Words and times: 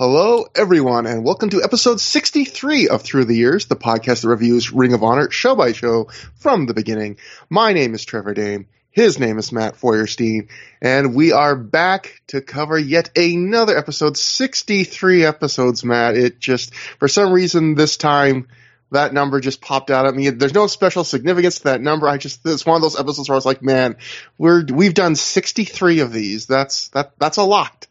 Hello, 0.00 0.46
everyone, 0.54 1.04
and 1.04 1.26
welcome 1.26 1.50
to 1.50 1.62
episode 1.62 2.00
63 2.00 2.88
of 2.88 3.02
Through 3.02 3.26
the 3.26 3.36
Years, 3.36 3.66
the 3.66 3.76
podcast 3.76 4.22
that 4.22 4.28
reviews 4.28 4.72
Ring 4.72 4.94
of 4.94 5.02
Honor 5.02 5.30
show 5.30 5.54
by 5.54 5.72
show 5.72 6.08
from 6.36 6.64
the 6.64 6.72
beginning. 6.72 7.18
My 7.50 7.74
name 7.74 7.92
is 7.92 8.06
Trevor 8.06 8.32
Dame. 8.32 8.66
His 8.90 9.18
name 9.18 9.36
is 9.36 9.52
Matt 9.52 9.76
Feuerstein, 9.76 10.48
and 10.80 11.14
we 11.14 11.32
are 11.32 11.54
back 11.54 12.22
to 12.28 12.40
cover 12.40 12.78
yet 12.78 13.10
another 13.14 13.76
episode. 13.76 14.16
63 14.16 15.26
episodes, 15.26 15.84
Matt. 15.84 16.16
It 16.16 16.40
just, 16.40 16.74
for 16.74 17.06
some 17.06 17.30
reason 17.30 17.74
this 17.74 17.98
time, 17.98 18.48
that 18.92 19.12
number 19.12 19.38
just 19.38 19.60
popped 19.60 19.90
out 19.90 20.06
at 20.06 20.14
me. 20.14 20.30
There's 20.30 20.54
no 20.54 20.66
special 20.66 21.04
significance 21.04 21.58
to 21.58 21.64
that 21.64 21.82
number. 21.82 22.08
I 22.08 22.16
just, 22.16 22.40
it's 22.46 22.64
one 22.64 22.76
of 22.76 22.80
those 22.80 22.98
episodes 22.98 23.28
where 23.28 23.34
I 23.34 23.36
was 23.36 23.44
like, 23.44 23.62
man, 23.62 23.98
we're, 24.38 24.64
we've 24.64 24.94
done 24.94 25.14
63 25.14 26.00
of 26.00 26.10
these. 26.10 26.46
That's, 26.46 26.88
that, 26.88 27.12
that's 27.18 27.36
a 27.36 27.44
lot. 27.44 27.86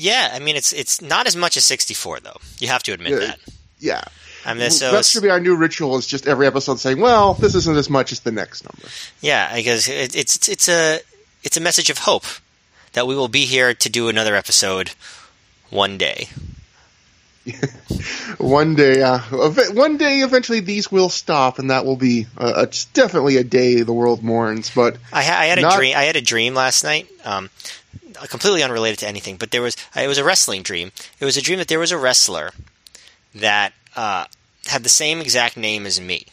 Yeah, 0.00 0.30
I 0.32 0.38
mean 0.38 0.54
it's 0.54 0.72
it's 0.72 1.02
not 1.02 1.26
as 1.26 1.34
much 1.34 1.56
as 1.56 1.64
64 1.64 2.20
though. 2.20 2.36
You 2.58 2.68
have 2.68 2.82
to 2.84 2.92
admit 2.92 3.10
Yeah. 3.12 3.18
that. 3.18 3.38
Yeah. 3.80 4.04
I 4.46 4.54
mean, 4.54 4.70
so 4.70 4.92
that 4.92 5.04
should 5.04 5.22
be 5.24 5.30
our 5.30 5.40
new 5.40 5.56
ritual 5.56 5.98
is 5.98 6.06
just 6.06 6.26
every 6.28 6.46
episode 6.46 6.78
saying, 6.78 7.00
well, 7.00 7.34
this 7.34 7.54
isn't 7.56 7.76
as 7.76 7.90
much 7.90 8.12
as 8.12 8.20
the 8.20 8.30
next 8.30 8.64
number. 8.64 8.88
yeah, 9.20 9.54
because 9.54 9.88
it, 9.88 10.14
it's 10.14 10.48
it's 10.48 10.68
a 10.68 11.00
it's 11.42 11.56
a 11.56 11.60
message 11.60 11.90
of 11.90 11.98
hope 11.98 12.24
that 12.92 13.06
we 13.08 13.16
will 13.16 13.28
be 13.28 13.44
here 13.44 13.74
to 13.74 13.88
do 13.90 14.08
another 14.08 14.34
episode 14.36 14.92
one 15.70 15.98
day. 15.98 16.28
One 18.38 18.74
day, 18.74 19.02
uh, 19.02 19.18
one 19.72 19.96
day, 19.96 20.18
eventually 20.18 20.60
these 20.60 20.92
will 20.92 21.08
stop, 21.08 21.58
and 21.58 21.70
that 21.70 21.84
will 21.84 21.96
be 21.96 22.26
uh, 22.36 22.62
it's 22.68 22.84
definitely 22.86 23.36
a 23.38 23.44
day 23.44 23.80
the 23.82 23.92
world 23.92 24.22
mourns. 24.22 24.70
But 24.70 24.96
I, 25.12 25.22
ha- 25.24 25.38
I 25.40 25.46
had 25.46 25.58
a 25.58 25.70
dream. 25.76 25.96
I 25.96 26.04
had 26.04 26.16
a 26.16 26.20
dream 26.20 26.54
last 26.54 26.84
night, 26.84 27.08
um, 27.24 27.48
completely 28.26 28.62
unrelated 28.62 28.98
to 29.00 29.08
anything. 29.08 29.36
But 29.36 29.50
there 29.50 29.62
was 29.62 29.76
it 29.96 30.08
was 30.08 30.18
a 30.18 30.24
wrestling 30.24 30.62
dream. 30.62 30.92
It 31.20 31.24
was 31.24 31.36
a 31.36 31.42
dream 31.42 31.58
that 31.58 31.68
there 31.68 31.78
was 31.78 31.92
a 31.92 31.98
wrestler 31.98 32.52
that 33.34 33.72
uh, 33.96 34.26
had 34.66 34.82
the 34.82 34.88
same 34.88 35.20
exact 35.20 35.56
name 35.56 35.86
as 35.86 36.00
me, 36.00 36.26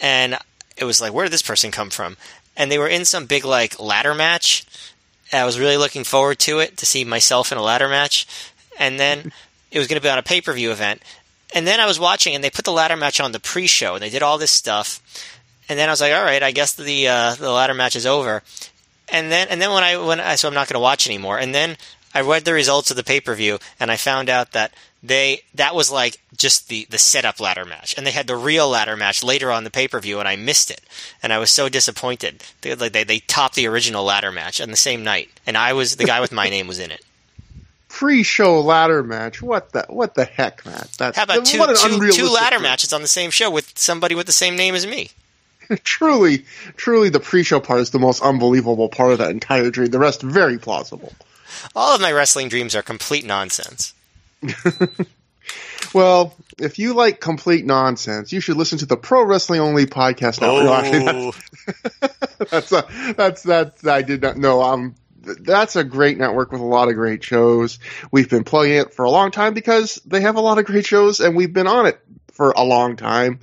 and 0.00 0.38
it 0.76 0.84
was 0.84 1.00
like, 1.00 1.12
where 1.12 1.24
did 1.24 1.32
this 1.32 1.42
person 1.42 1.70
come 1.70 1.90
from? 1.90 2.16
And 2.56 2.70
they 2.70 2.78
were 2.78 2.88
in 2.88 3.04
some 3.04 3.26
big 3.26 3.44
like 3.44 3.80
ladder 3.80 4.14
match. 4.14 4.66
I 5.32 5.44
was 5.44 5.60
really 5.60 5.76
looking 5.76 6.04
forward 6.04 6.38
to 6.40 6.58
it 6.58 6.76
to 6.78 6.86
see 6.86 7.04
myself 7.04 7.52
in 7.52 7.58
a 7.58 7.62
ladder 7.62 7.88
match, 7.88 8.26
and 8.78 8.98
then 8.98 9.32
it 9.70 9.78
was 9.78 9.86
going 9.86 10.00
to 10.00 10.02
be 10.02 10.10
on 10.10 10.18
a 10.18 10.22
pay 10.22 10.40
per 10.40 10.52
view 10.52 10.72
event. 10.72 11.02
And 11.54 11.66
then 11.66 11.80
I 11.80 11.86
was 11.86 11.98
watching, 11.98 12.34
and 12.34 12.44
they 12.44 12.50
put 12.50 12.64
the 12.64 12.72
ladder 12.72 12.96
match 12.96 13.20
on 13.20 13.32
the 13.32 13.40
pre 13.40 13.66
show, 13.66 13.94
and 13.94 14.02
they 14.02 14.10
did 14.10 14.22
all 14.22 14.38
this 14.38 14.50
stuff. 14.50 15.00
And 15.68 15.78
then 15.78 15.88
I 15.88 15.92
was 15.92 16.00
like, 16.00 16.12
all 16.12 16.24
right, 16.24 16.42
I 16.42 16.50
guess 16.50 16.74
the 16.74 17.08
uh, 17.08 17.34
the 17.34 17.50
ladder 17.50 17.74
match 17.74 17.94
is 17.94 18.06
over. 18.06 18.42
And 19.12 19.30
then 19.30 19.48
and 19.48 19.60
then 19.60 19.72
when 19.72 19.82
I 19.82 19.96
when 19.96 20.20
I 20.20 20.36
so 20.36 20.48
I'm 20.48 20.54
not 20.54 20.68
going 20.68 20.74
to 20.74 20.80
watch 20.80 21.06
anymore. 21.06 21.38
And 21.38 21.54
then 21.54 21.76
I 22.14 22.20
read 22.22 22.44
the 22.44 22.52
results 22.52 22.90
of 22.90 22.96
the 22.96 23.04
pay 23.04 23.20
per 23.20 23.34
view, 23.34 23.58
and 23.78 23.90
I 23.90 23.96
found 23.96 24.28
out 24.28 24.52
that 24.52 24.72
they 25.02 25.42
that 25.54 25.74
was 25.74 25.90
like 25.90 26.20
just 26.36 26.68
the 26.68 26.86
the 26.90 26.98
setup 26.98 27.40
ladder 27.40 27.64
match, 27.64 27.94
and 27.96 28.06
they 28.06 28.10
had 28.10 28.26
the 28.26 28.36
real 28.36 28.68
ladder 28.68 28.96
match 28.96 29.22
later 29.24 29.50
on 29.50 29.64
the 29.64 29.70
pay 29.70 29.88
per 29.88 30.00
view, 30.00 30.18
and 30.18 30.28
I 30.28 30.36
missed 30.36 30.70
it, 30.70 30.82
and 31.22 31.32
I 31.32 31.38
was 31.38 31.50
so 31.50 31.68
disappointed. 31.68 32.42
They 32.60 32.74
like 32.74 32.92
they, 32.92 33.04
they 33.04 33.20
topped 33.20 33.54
the 33.54 33.66
original 33.68 34.04
ladder 34.04 34.32
match 34.32 34.60
on 34.60 34.70
the 34.70 34.76
same 34.76 35.04
night, 35.04 35.30
and 35.46 35.56
I 35.56 35.72
was 35.72 35.96
the 35.96 36.04
guy 36.04 36.20
with 36.20 36.32
my 36.32 36.48
name 36.48 36.66
was 36.66 36.78
in 36.78 36.90
it. 36.90 37.04
pre-show 37.88 38.60
ladder 38.60 39.02
match, 39.02 39.42
what 39.42 39.72
the 39.72 39.84
what 39.88 40.14
the 40.14 40.24
heck, 40.24 40.64
Matt? 40.66 40.90
That's 40.98 41.16
How 41.16 41.24
about 41.24 41.44
two 41.44 41.58
what 41.58 41.70
an 41.70 41.76
two, 41.76 42.10
two 42.12 42.28
ladder 42.28 42.58
matches 42.60 42.92
on 42.92 43.02
the 43.02 43.08
same 43.08 43.30
show 43.30 43.50
with 43.50 43.78
somebody 43.78 44.14
with 44.14 44.26
the 44.26 44.32
same 44.32 44.56
name 44.56 44.74
as 44.74 44.86
me? 44.86 45.10
truly, 45.84 46.44
truly, 46.76 47.08
the 47.08 47.20
pre-show 47.20 47.60
part 47.60 47.80
is 47.80 47.90
the 47.90 47.98
most 47.98 48.22
unbelievable 48.22 48.88
part 48.88 49.12
of 49.12 49.18
that 49.18 49.30
entire 49.30 49.70
dream. 49.70 49.90
The 49.90 49.98
rest 49.98 50.22
very 50.22 50.58
plausible. 50.58 51.12
All 51.74 51.94
of 51.94 52.00
my 52.00 52.12
wrestling 52.12 52.48
dreams 52.48 52.74
are 52.74 52.82
complete 52.82 53.24
nonsense. 53.24 53.94
Well, 55.92 56.36
if 56.58 56.78
you 56.78 56.94
like 56.94 57.20
complete 57.20 57.64
nonsense, 57.64 58.32
you 58.32 58.40
should 58.40 58.56
listen 58.56 58.78
to 58.78 58.86
the 58.86 58.96
Pro 58.96 59.24
Wrestling 59.24 59.60
Only 59.60 59.86
podcast. 59.86 60.40
Now, 60.40 60.60
No, 60.60 60.72
actually, 60.72 61.32
that's 62.48 62.70
that's 62.70 62.72
a, 62.72 63.14
that's 63.14 63.42
that's 63.42 63.86
I 63.86 64.02
did 64.02 64.22
not 64.22 64.36
know. 64.36 64.62
Um, 64.62 64.94
that's 65.22 65.76
a 65.76 65.84
great 65.84 66.16
network 66.16 66.52
with 66.52 66.60
a 66.60 66.64
lot 66.64 66.88
of 66.88 66.94
great 66.94 67.24
shows. 67.24 67.78
We've 68.10 68.30
been 68.30 68.44
plugging 68.44 68.74
it 68.74 68.94
for 68.94 69.04
a 69.04 69.10
long 69.10 69.30
time 69.30 69.52
because 69.52 70.00
they 70.06 70.20
have 70.20 70.36
a 70.36 70.40
lot 70.40 70.58
of 70.58 70.64
great 70.64 70.86
shows, 70.86 71.20
and 71.20 71.36
we've 71.36 71.52
been 71.52 71.66
on 71.66 71.86
it 71.86 72.00
for 72.32 72.52
a 72.52 72.62
long 72.62 72.96
time. 72.96 73.40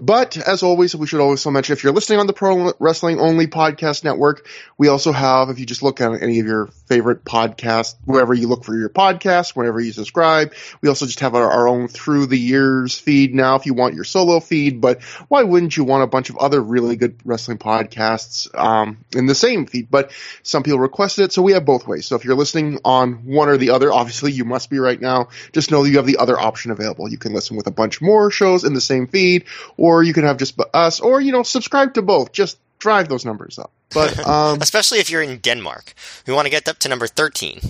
But 0.00 0.36
as 0.36 0.62
always, 0.62 0.94
we 0.94 1.06
should 1.06 1.20
also 1.20 1.50
mention 1.50 1.72
if 1.72 1.82
you're 1.82 1.92
listening 1.92 2.20
on 2.20 2.28
the 2.28 2.32
Pro 2.32 2.72
Wrestling 2.78 3.18
Only 3.18 3.48
Podcast 3.48 4.04
Network, 4.04 4.46
we 4.76 4.86
also 4.88 5.10
have, 5.10 5.50
if 5.50 5.58
you 5.58 5.66
just 5.66 5.82
look 5.82 6.00
at 6.00 6.22
any 6.22 6.38
of 6.38 6.46
your 6.46 6.68
favorite 6.86 7.24
podcasts, 7.24 7.96
wherever 8.04 8.32
you 8.32 8.46
look 8.46 8.64
for 8.64 8.78
your 8.78 8.90
podcast, 8.90 9.56
whenever 9.56 9.80
you 9.80 9.92
subscribe, 9.92 10.54
we 10.80 10.88
also 10.88 11.06
just 11.06 11.20
have 11.20 11.34
our, 11.34 11.50
our 11.50 11.66
own 11.66 11.88
Through 11.88 12.26
the 12.26 12.38
Years 12.38 12.96
feed 12.96 13.34
now 13.34 13.56
if 13.56 13.66
you 13.66 13.74
want 13.74 13.94
your 13.94 14.04
solo 14.04 14.38
feed. 14.38 14.80
But 14.80 15.02
why 15.26 15.42
wouldn't 15.42 15.76
you 15.76 15.82
want 15.82 16.04
a 16.04 16.06
bunch 16.06 16.30
of 16.30 16.36
other 16.36 16.60
really 16.60 16.94
good 16.94 17.16
wrestling 17.24 17.58
podcasts 17.58 18.54
um, 18.56 19.04
in 19.16 19.26
the 19.26 19.34
same 19.34 19.66
feed? 19.66 19.90
But 19.90 20.12
some 20.44 20.62
people 20.62 20.78
requested 20.78 21.24
it, 21.24 21.32
so 21.32 21.42
we 21.42 21.52
have 21.52 21.64
both 21.64 21.88
ways. 21.88 22.06
So 22.06 22.14
if 22.14 22.24
you're 22.24 22.36
listening 22.36 22.78
on 22.84 23.26
one 23.26 23.48
or 23.48 23.56
the 23.56 23.70
other, 23.70 23.92
obviously 23.92 24.30
you 24.30 24.44
must 24.44 24.70
be 24.70 24.78
right 24.78 25.00
now. 25.00 25.28
Just 25.52 25.72
know 25.72 25.82
that 25.82 25.90
you 25.90 25.96
have 25.96 26.06
the 26.06 26.18
other 26.18 26.38
option 26.38 26.70
available. 26.70 27.10
You 27.10 27.18
can 27.18 27.34
listen 27.34 27.56
with 27.56 27.66
a 27.66 27.72
bunch 27.72 28.00
more 28.00 28.30
shows 28.30 28.62
in 28.62 28.74
the 28.74 28.80
same 28.80 29.08
feed, 29.08 29.46
or 29.76 29.87
you 30.02 30.12
can 30.12 30.24
have 30.24 30.36
just 30.38 30.60
us, 30.74 31.00
or 31.00 31.20
you 31.20 31.32
know, 31.32 31.42
subscribe 31.42 31.94
to 31.94 32.02
both. 32.02 32.32
Just 32.32 32.58
drive 32.78 33.08
those 33.08 33.24
numbers 33.24 33.58
up. 33.58 33.70
But 33.94 34.18
um, 34.26 34.58
Especially 34.60 34.98
if 34.98 35.10
you're 35.10 35.22
in 35.22 35.38
Denmark. 35.38 35.94
We 36.26 36.32
want 36.34 36.46
to 36.46 36.50
get 36.50 36.68
up 36.68 36.78
to 36.80 36.88
number 36.88 37.06
13. 37.06 37.60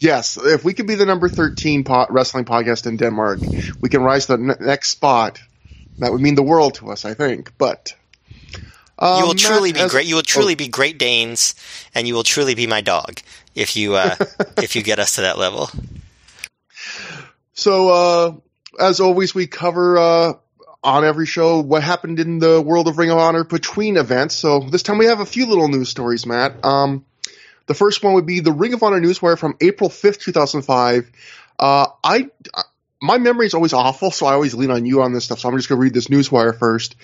yes, 0.00 0.36
if 0.36 0.64
we 0.64 0.72
could 0.74 0.86
be 0.86 0.94
the 0.96 1.06
number 1.06 1.28
thirteen 1.28 1.84
po- 1.84 2.06
wrestling 2.10 2.44
podcast 2.44 2.86
in 2.86 2.96
Denmark, 2.96 3.40
we 3.80 3.88
can 3.88 4.02
rise 4.02 4.26
to 4.26 4.36
the 4.36 4.42
ne- 4.42 4.66
next 4.66 4.90
spot. 4.90 5.40
That 5.98 6.12
would 6.12 6.20
mean 6.22 6.34
the 6.34 6.42
world 6.42 6.74
to 6.74 6.90
us, 6.90 7.04
I 7.04 7.14
think. 7.14 7.52
But 7.58 7.94
um, 8.98 9.20
You 9.20 9.26
will 9.28 9.34
truly 9.34 9.72
be 9.72 9.80
as- 9.80 9.90
great. 9.90 10.06
You 10.06 10.14
will 10.16 10.22
truly 10.22 10.54
oh, 10.54 10.56
be 10.56 10.68
Great 10.68 10.98
Danes, 10.98 11.54
and 11.94 12.06
you 12.08 12.14
will 12.14 12.24
truly 12.24 12.54
be 12.54 12.66
my 12.66 12.80
dog 12.80 13.20
if 13.54 13.76
you 13.76 13.94
uh, 13.94 14.16
if 14.62 14.74
you 14.76 14.82
get 14.82 14.98
us 14.98 15.14
to 15.16 15.20
that 15.22 15.36
level. 15.38 15.68
So, 17.52 17.88
uh, 17.90 18.32
as 18.78 19.00
always, 19.00 19.34
we 19.34 19.46
cover, 19.46 19.98
uh, 19.98 20.32
on 20.82 21.04
every 21.04 21.26
show 21.26 21.60
what 21.60 21.82
happened 21.82 22.18
in 22.20 22.38
the 22.38 22.60
world 22.60 22.88
of 22.88 22.98
Ring 22.98 23.10
of 23.10 23.18
Honor 23.18 23.44
between 23.44 23.96
events. 23.96 24.34
So 24.34 24.60
this 24.60 24.82
time 24.82 24.98
we 24.98 25.06
have 25.06 25.20
a 25.20 25.26
few 25.26 25.46
little 25.46 25.68
news 25.68 25.88
stories, 25.88 26.26
Matt. 26.26 26.64
Um, 26.64 27.04
the 27.66 27.74
first 27.74 28.02
one 28.02 28.14
would 28.14 28.26
be 28.26 28.40
the 28.40 28.52
Ring 28.52 28.74
of 28.74 28.82
Honor 28.82 29.00
Newswire 29.00 29.38
from 29.38 29.56
April 29.60 29.90
5th, 29.90 30.18
2005. 30.20 31.10
Uh, 31.58 31.86
I, 32.02 32.30
my 33.02 33.18
memory 33.18 33.46
is 33.46 33.54
always 33.54 33.72
awful, 33.72 34.10
so 34.10 34.26
I 34.26 34.32
always 34.32 34.54
lean 34.54 34.70
on 34.70 34.84
you 34.84 35.02
on 35.02 35.12
this 35.12 35.24
stuff. 35.24 35.40
So 35.40 35.48
I'm 35.48 35.56
just 35.56 35.68
going 35.68 35.78
to 35.78 35.82
read 35.82 35.94
this 35.94 36.08
Newswire 36.08 36.58
first. 36.58 36.96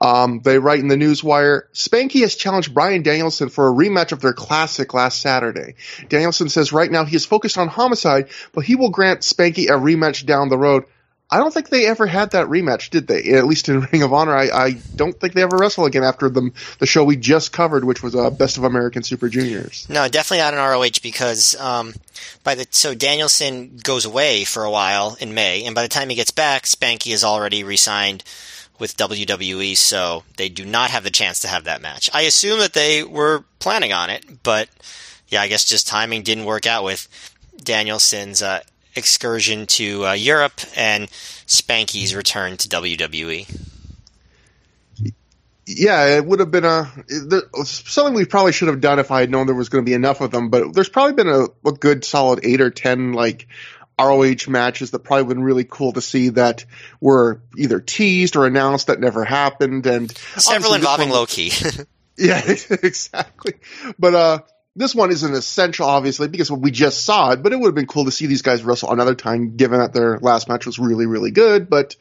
Um, 0.00 0.40
they 0.40 0.58
write 0.58 0.80
in 0.80 0.88
the 0.88 0.96
Newswire, 0.96 1.62
Spanky 1.74 2.20
has 2.20 2.34
challenged 2.34 2.72
Bryan 2.72 3.02
Danielson 3.02 3.48
for 3.48 3.68
a 3.68 3.72
rematch 3.72 4.12
of 4.12 4.20
their 4.20 4.32
classic 4.32 4.94
last 4.94 5.20
Saturday. 5.20 5.74
Danielson 6.08 6.48
says 6.48 6.72
right 6.72 6.90
now 6.90 7.04
he 7.04 7.16
is 7.16 7.26
focused 7.26 7.58
on 7.58 7.68
homicide, 7.68 8.28
but 8.52 8.64
he 8.64 8.76
will 8.76 8.90
grant 8.90 9.20
Spanky 9.20 9.66
a 9.66 9.72
rematch 9.72 10.24
down 10.24 10.48
the 10.48 10.58
road. 10.58 10.84
I 11.32 11.38
don't 11.38 11.54
think 11.54 11.68
they 11.68 11.86
ever 11.86 12.06
had 12.06 12.32
that 12.32 12.48
rematch, 12.48 12.90
did 12.90 13.06
they? 13.06 13.22
At 13.32 13.46
least 13.46 13.68
in 13.68 13.80
Ring 13.92 14.02
of 14.02 14.12
Honor, 14.12 14.36
I, 14.36 14.48
I 14.48 14.70
don't 14.96 15.18
think 15.18 15.34
they 15.34 15.42
ever 15.42 15.56
wrestle 15.56 15.84
again 15.84 16.02
after 16.02 16.28
the 16.28 16.50
the 16.78 16.86
show 16.86 17.04
we 17.04 17.16
just 17.16 17.52
covered, 17.52 17.84
which 17.84 18.02
was 18.02 18.14
uh, 18.14 18.30
Best 18.30 18.56
of 18.56 18.64
American 18.64 19.02
Super 19.02 19.28
Juniors. 19.28 19.86
No, 19.88 20.08
definitely 20.08 20.38
not 20.38 20.54
in 20.54 20.60
ROH 20.60 21.00
because 21.02 21.54
um, 21.60 21.94
by 22.42 22.54
the 22.54 22.66
so 22.70 22.94
Danielson 22.94 23.78
goes 23.82 24.04
away 24.04 24.44
for 24.44 24.64
a 24.64 24.70
while 24.70 25.16
in 25.20 25.34
May, 25.34 25.64
and 25.64 25.74
by 25.74 25.82
the 25.82 25.88
time 25.88 26.08
he 26.08 26.16
gets 26.16 26.32
back, 26.32 26.64
Spanky 26.64 27.12
is 27.12 27.22
already 27.22 27.62
re-signed 27.62 28.24
with 28.80 28.96
WWE, 28.96 29.76
so 29.76 30.24
they 30.36 30.48
do 30.48 30.64
not 30.64 30.90
have 30.90 31.04
the 31.04 31.10
chance 31.10 31.40
to 31.40 31.48
have 31.48 31.64
that 31.64 31.82
match. 31.82 32.10
I 32.14 32.22
assume 32.22 32.60
that 32.60 32.72
they 32.72 33.04
were 33.04 33.44
planning 33.58 33.92
on 33.92 34.10
it, 34.10 34.42
but 34.42 34.68
yeah, 35.28 35.42
I 35.42 35.48
guess 35.48 35.64
just 35.64 35.86
timing 35.86 36.22
didn't 36.22 36.46
work 36.46 36.66
out 36.66 36.82
with 36.82 37.06
Danielson's 37.62 38.42
uh, 38.42 38.60
excursion 38.96 39.66
to 39.66 40.06
uh, 40.06 40.12
Europe 40.12 40.60
and 40.76 41.08
Spanky's 41.46 42.14
return 42.14 42.56
to. 42.58 42.68
WWE. 42.68 43.46
Yeah, 45.66 46.16
it 46.16 46.24
would 46.26 46.40
have 46.40 46.50
been 46.50 46.64
a 46.64 46.90
there, 47.08 47.42
something 47.64 48.14
we 48.14 48.24
probably 48.24 48.50
should 48.52 48.68
have 48.68 48.80
done 48.80 48.98
if 48.98 49.10
I 49.12 49.20
had 49.20 49.30
known 49.30 49.46
there 49.46 49.54
was 49.54 49.68
going 49.68 49.84
to 49.84 49.88
be 49.88 49.94
enough 49.94 50.20
of 50.20 50.30
them. 50.32 50.50
But 50.50 50.74
there's 50.74 50.88
probably 50.88 51.12
been 51.12 51.28
a, 51.28 51.44
a 51.68 51.72
good 51.72 52.04
solid 52.04 52.40
eight 52.42 52.60
or 52.60 52.70
ten 52.70 53.12
like 53.12 53.46
ROH 54.00 54.48
matches 54.48 54.90
that 54.90 55.00
probably 55.00 55.22
have 55.24 55.28
been 55.28 55.42
really 55.44 55.64
cool 55.64 55.92
to 55.92 56.00
see 56.00 56.30
that 56.30 56.64
were 57.00 57.40
either 57.56 57.78
teased 57.80 58.34
or 58.34 58.46
announced 58.46 58.88
that 58.88 58.98
never 58.98 59.24
happened, 59.24 59.86
and 59.86 60.10
Several 60.36 60.74
involving 60.74 61.10
one- 61.10 61.18
Low 61.20 61.26
Ki. 61.26 61.52
Yeah, 62.16 62.42
exactly. 62.70 63.54
But 63.98 64.14
uh, 64.14 64.38
this 64.76 64.94
one 64.94 65.10
isn't 65.10 65.34
essential, 65.34 65.86
obviously, 65.86 66.28
because 66.28 66.50
we 66.50 66.70
just 66.70 67.04
saw 67.04 67.30
it. 67.32 67.42
But 67.42 67.52
it 67.52 67.56
would 67.56 67.68
have 67.68 67.74
been 67.74 67.86
cool 67.86 68.04
to 68.04 68.10
see 68.10 68.26
these 68.26 68.42
guys 68.42 68.62
wrestle 68.62 68.92
another 68.92 69.14
time, 69.14 69.56
given 69.56 69.80
that 69.80 69.92
their 69.92 70.18
last 70.18 70.48
match 70.48 70.66
was 70.66 70.78
really, 70.78 71.06
really 71.06 71.30
good. 71.30 71.68
But 71.68 71.96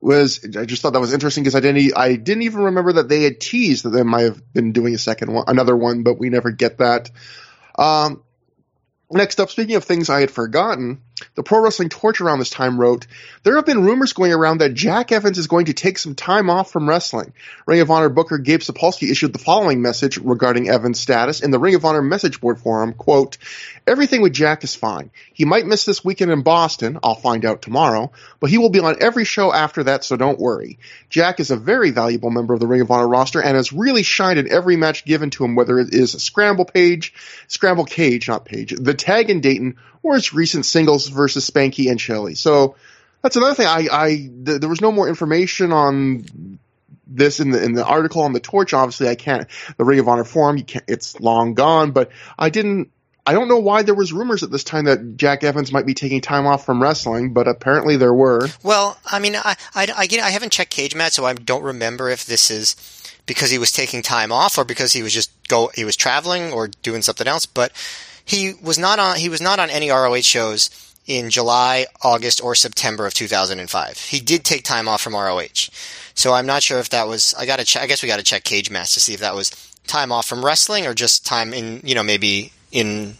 was 0.00 0.44
I 0.56 0.64
just 0.64 0.82
thought 0.82 0.94
that 0.94 1.00
was 1.00 1.12
interesting 1.12 1.44
because 1.44 1.54
I 1.54 1.60
didn't 1.60 1.96
I 1.96 2.16
didn't 2.16 2.42
even 2.42 2.62
remember 2.62 2.94
that 2.94 3.08
they 3.08 3.22
had 3.22 3.40
teased 3.40 3.84
that 3.84 3.90
they 3.90 4.02
might 4.02 4.22
have 4.22 4.52
been 4.52 4.72
doing 4.72 4.94
a 4.94 4.98
second 4.98 5.32
one, 5.32 5.44
another 5.46 5.76
one, 5.76 6.02
but 6.02 6.18
we 6.18 6.30
never 6.30 6.50
get 6.50 6.78
that. 6.78 7.10
Um, 7.78 8.22
next 9.10 9.40
up, 9.40 9.50
speaking 9.50 9.76
of 9.76 9.84
things 9.84 10.08
I 10.08 10.20
had 10.20 10.30
forgotten, 10.30 11.02
the 11.34 11.42
Pro 11.42 11.60
Wrestling 11.60 11.88
Torch 11.88 12.20
around 12.20 12.38
this 12.38 12.50
time 12.50 12.78
wrote, 12.78 13.06
There 13.42 13.56
have 13.56 13.66
been 13.66 13.84
rumors 13.84 14.12
going 14.12 14.32
around 14.32 14.58
that 14.58 14.74
Jack 14.74 15.12
Evans 15.12 15.38
is 15.38 15.46
going 15.46 15.66
to 15.66 15.72
take 15.72 15.98
some 15.98 16.14
time 16.14 16.50
off 16.50 16.70
from 16.70 16.88
wrestling. 16.88 17.32
Ring 17.66 17.80
of 17.80 17.90
Honor 17.90 18.08
booker 18.08 18.38
Gabe 18.38 18.60
Sapolsky 18.60 19.10
issued 19.10 19.32
the 19.32 19.38
following 19.38 19.82
message 19.82 20.18
regarding 20.18 20.68
Evans' 20.68 21.00
status 21.00 21.40
in 21.40 21.50
the 21.50 21.58
Ring 21.58 21.74
of 21.74 21.84
Honor 21.84 22.02
message 22.02 22.40
board 22.40 22.58
forum, 22.58 22.92
quote, 22.92 23.38
Everything 23.86 24.22
with 24.22 24.32
Jack 24.32 24.62
is 24.64 24.74
fine. 24.74 25.10
He 25.32 25.44
might 25.44 25.66
miss 25.66 25.84
this 25.84 26.04
weekend 26.04 26.30
in 26.30 26.42
Boston, 26.42 26.98
I'll 27.02 27.14
find 27.14 27.44
out 27.44 27.62
tomorrow, 27.62 28.12
but 28.38 28.50
he 28.50 28.58
will 28.58 28.68
be 28.68 28.80
on 28.80 28.96
every 29.00 29.24
show 29.24 29.52
after 29.52 29.84
that, 29.84 30.04
so 30.04 30.16
don't 30.16 30.38
worry. 30.38 30.78
Jack 31.08 31.40
is 31.40 31.50
a 31.50 31.56
very 31.56 31.90
valuable 31.90 32.30
member 32.30 32.54
of 32.54 32.60
the 32.60 32.66
Ring 32.66 32.80
of 32.80 32.90
Honor 32.90 33.08
roster 33.08 33.42
and 33.42 33.56
has 33.56 33.72
really 33.72 34.02
shined 34.02 34.38
in 34.38 34.50
every 34.50 34.76
match 34.76 35.04
given 35.04 35.30
to 35.30 35.44
him, 35.44 35.54
whether 35.54 35.78
it 35.78 35.92
is 35.92 36.14
a 36.14 36.20
scramble 36.20 36.64
page, 36.64 37.14
scramble 37.48 37.84
cage, 37.84 38.28
not 38.28 38.44
page, 38.44 38.74
the 38.78 38.94
tag 38.94 39.30
in 39.30 39.40
Dayton, 39.40 39.76
or 40.02 40.16
its 40.16 40.32
recent 40.32 40.66
singles 40.66 41.08
versus 41.08 41.48
Spanky 41.48 41.90
and 41.90 42.00
Shelley. 42.00 42.34
So 42.34 42.76
that's 43.22 43.36
another 43.36 43.54
thing. 43.54 43.66
I, 43.66 43.88
I 43.90 44.08
th- 44.08 44.60
there 44.60 44.68
was 44.68 44.80
no 44.80 44.92
more 44.92 45.08
information 45.08 45.72
on 45.72 46.58
this 47.06 47.40
in 47.40 47.50
the 47.50 47.62
in 47.62 47.74
the 47.74 47.84
article 47.84 48.22
on 48.22 48.32
the 48.32 48.40
torch. 48.40 48.72
Obviously, 48.72 49.08
I 49.08 49.14
can't. 49.14 49.46
The 49.76 49.84
Ring 49.84 49.98
of 49.98 50.08
Honor 50.08 50.24
forum, 50.24 50.56
you 50.56 50.64
can't. 50.64 50.84
It's 50.88 51.20
long 51.20 51.54
gone. 51.54 51.90
But 51.90 52.10
I 52.38 52.50
didn't. 52.50 52.90
I 53.26 53.34
don't 53.34 53.48
know 53.48 53.58
why 53.58 53.82
there 53.82 53.94
was 53.94 54.12
rumors 54.12 54.42
at 54.42 54.50
this 54.50 54.64
time 54.64 54.86
that 54.86 55.16
Jack 55.16 55.44
Evans 55.44 55.72
might 55.72 55.84
be 55.84 55.92
taking 55.92 56.20
time 56.20 56.46
off 56.46 56.64
from 56.64 56.80
wrestling, 56.80 57.32
but 57.34 57.46
apparently 57.46 57.96
there 57.96 58.14
were. 58.14 58.48
Well, 58.62 58.98
I 59.04 59.18
mean, 59.18 59.36
I 59.36 59.56
I, 59.74 59.86
I, 59.96 60.08
I 60.22 60.30
haven't 60.30 60.52
checked 60.52 60.74
Cagematch, 60.74 61.12
so 61.12 61.26
I 61.26 61.34
don't 61.34 61.62
remember 61.62 62.08
if 62.08 62.24
this 62.24 62.50
is 62.50 62.76
because 63.26 63.50
he 63.50 63.58
was 63.58 63.70
taking 63.70 64.02
time 64.02 64.32
off 64.32 64.56
or 64.56 64.64
because 64.64 64.92
he 64.92 65.02
was 65.02 65.12
just 65.12 65.30
go 65.48 65.70
he 65.74 65.84
was 65.84 65.96
traveling 65.96 66.52
or 66.52 66.68
doing 66.68 67.02
something 67.02 67.26
else. 67.26 67.44
But 67.44 67.72
he 68.24 68.54
was 68.62 68.78
not 68.78 68.98
on 68.98 69.16
he 69.16 69.28
was 69.28 69.40
not 69.40 69.58
on 69.58 69.70
any 69.70 69.90
ROH 69.90 70.20
shows 70.20 70.70
in 71.06 71.30
July, 71.30 71.86
August, 72.02 72.42
or 72.42 72.54
September 72.54 73.06
of 73.06 73.14
2005. 73.14 73.98
He 73.98 74.20
did 74.20 74.44
take 74.44 74.64
time 74.64 74.88
off 74.88 75.00
from 75.00 75.14
ROH, 75.14 75.70
so 76.14 76.32
I'm 76.32 76.46
not 76.46 76.62
sure 76.62 76.78
if 76.78 76.90
that 76.90 77.08
was. 77.08 77.34
I 77.38 77.46
got 77.46 77.58
to 77.58 77.64
check. 77.64 77.82
I 77.82 77.86
guess 77.86 78.02
we 78.02 78.08
got 78.08 78.18
to 78.18 78.24
check 78.24 78.44
Cagematch 78.44 78.94
to 78.94 79.00
see 79.00 79.14
if 79.14 79.20
that 79.20 79.34
was 79.34 79.50
time 79.86 80.12
off 80.12 80.26
from 80.26 80.44
wrestling 80.44 80.86
or 80.86 80.94
just 80.94 81.26
time 81.26 81.52
in 81.52 81.80
you 81.82 81.94
know 81.94 82.02
maybe 82.02 82.52
in 82.70 83.14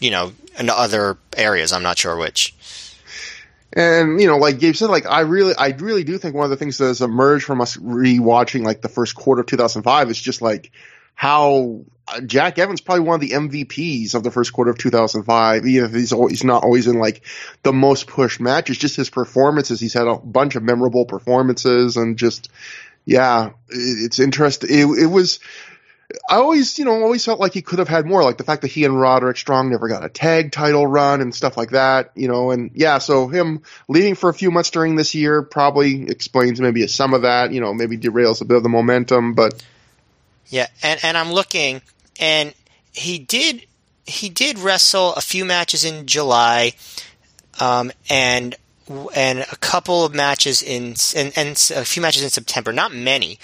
you 0.00 0.10
know 0.10 0.32
in 0.58 0.70
other 0.70 1.16
areas. 1.36 1.72
I'm 1.72 1.82
not 1.82 1.98
sure 1.98 2.16
which. 2.16 2.54
And 3.72 4.20
you 4.20 4.26
know, 4.26 4.38
like 4.38 4.58
Gabe 4.58 4.74
said, 4.74 4.90
like 4.90 5.06
I 5.06 5.20
really, 5.20 5.54
I 5.56 5.68
really 5.68 6.02
do 6.02 6.18
think 6.18 6.34
one 6.34 6.44
of 6.44 6.50
the 6.50 6.56
things 6.56 6.78
that 6.78 6.86
has 6.86 7.02
emerged 7.02 7.44
from 7.44 7.60
us 7.60 7.76
rewatching 7.76 8.64
like 8.64 8.80
the 8.80 8.88
first 8.88 9.14
quarter 9.14 9.42
of 9.42 9.46
2005 9.46 10.10
is 10.10 10.20
just 10.20 10.40
like 10.40 10.72
how 11.14 11.82
Uh, 12.10 12.20
Jack 12.20 12.58
Evans 12.58 12.80
probably 12.80 13.04
one 13.04 13.16
of 13.16 13.20
the 13.20 13.30
MVPs 13.30 14.14
of 14.14 14.22
the 14.22 14.30
first 14.30 14.52
quarter 14.52 14.70
of 14.70 14.78
2005. 14.78 15.66
Even 15.66 15.88
if 15.88 15.94
he's 15.94 16.12
always, 16.12 16.32
he's 16.32 16.44
not 16.44 16.64
always 16.64 16.86
in 16.86 16.98
like 16.98 17.22
the 17.62 17.72
most 17.72 18.06
pushed 18.06 18.40
matches, 18.40 18.78
just 18.78 18.96
his 18.96 19.10
performances. 19.10 19.80
He's 19.80 19.94
had 19.94 20.06
a 20.06 20.16
bunch 20.16 20.56
of 20.56 20.62
memorable 20.62 21.04
performances, 21.04 21.96
and 21.96 22.16
just 22.16 22.50
yeah, 23.04 23.50
it's 23.68 24.18
interesting. 24.18 24.70
It, 24.70 25.04
it 25.04 25.06
was. 25.06 25.40
I 26.28 26.36
always, 26.36 26.78
you 26.78 26.86
know, 26.86 27.02
always 27.02 27.22
felt 27.22 27.38
like 27.38 27.52
he 27.52 27.60
could 27.60 27.80
have 27.80 27.88
had 27.88 28.06
more, 28.06 28.22
like 28.22 28.38
the 28.38 28.44
fact 28.44 28.62
that 28.62 28.68
he 28.68 28.84
and 28.84 28.98
Roderick 28.98 29.36
Strong 29.36 29.68
never 29.68 29.88
got 29.88 30.04
a 30.04 30.08
tag 30.08 30.52
title 30.52 30.86
run 30.86 31.20
and 31.20 31.34
stuff 31.34 31.58
like 31.58 31.72
that, 31.72 32.12
you 32.14 32.28
know, 32.28 32.50
and 32.50 32.70
yeah, 32.74 32.96
so 32.96 33.28
him 33.28 33.60
leaving 33.88 34.14
for 34.14 34.30
a 34.30 34.34
few 34.34 34.50
months 34.50 34.70
during 34.70 34.96
this 34.96 35.14
year 35.14 35.42
probably 35.42 36.08
explains 36.08 36.62
maybe 36.62 36.86
some 36.86 37.12
of 37.12 37.22
that, 37.22 37.52
you 37.52 37.60
know, 37.60 37.74
maybe 37.74 37.98
derails 37.98 38.40
a 38.40 38.46
bit 38.46 38.56
of 38.56 38.62
the 38.62 38.70
momentum, 38.70 39.34
but 39.34 39.62
yeah, 40.46 40.66
and 40.82 40.98
and 41.02 41.18
I'm 41.18 41.30
looking, 41.30 41.82
and 42.18 42.54
he 42.92 43.18
did 43.18 43.66
he 44.08 44.28
did 44.28 44.58
wrestle 44.58 45.14
a 45.14 45.20
few 45.20 45.44
matches 45.44 45.84
in 45.84 46.06
July, 46.06 46.72
um, 47.60 47.92
and 48.08 48.56
and 49.14 49.40
a 49.40 49.56
couple 49.56 50.04
of 50.04 50.14
matches 50.14 50.62
in 50.62 50.94
and, 51.14 51.32
and 51.36 51.50
a 51.76 51.84
few 51.84 52.02
matches 52.02 52.22
in 52.22 52.30
September. 52.30 52.72
Not 52.72 52.92
many, 52.92 53.38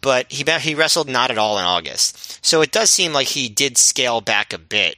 but 0.00 0.30
he 0.30 0.44
he 0.60 0.74
wrestled 0.74 1.08
not 1.08 1.30
at 1.30 1.38
all 1.38 1.58
in 1.58 1.64
August. 1.64 2.44
So 2.44 2.60
it 2.60 2.72
does 2.72 2.90
seem 2.90 3.12
like 3.12 3.28
he 3.28 3.48
did 3.48 3.78
scale 3.78 4.20
back 4.20 4.52
a 4.52 4.58
bit. 4.58 4.96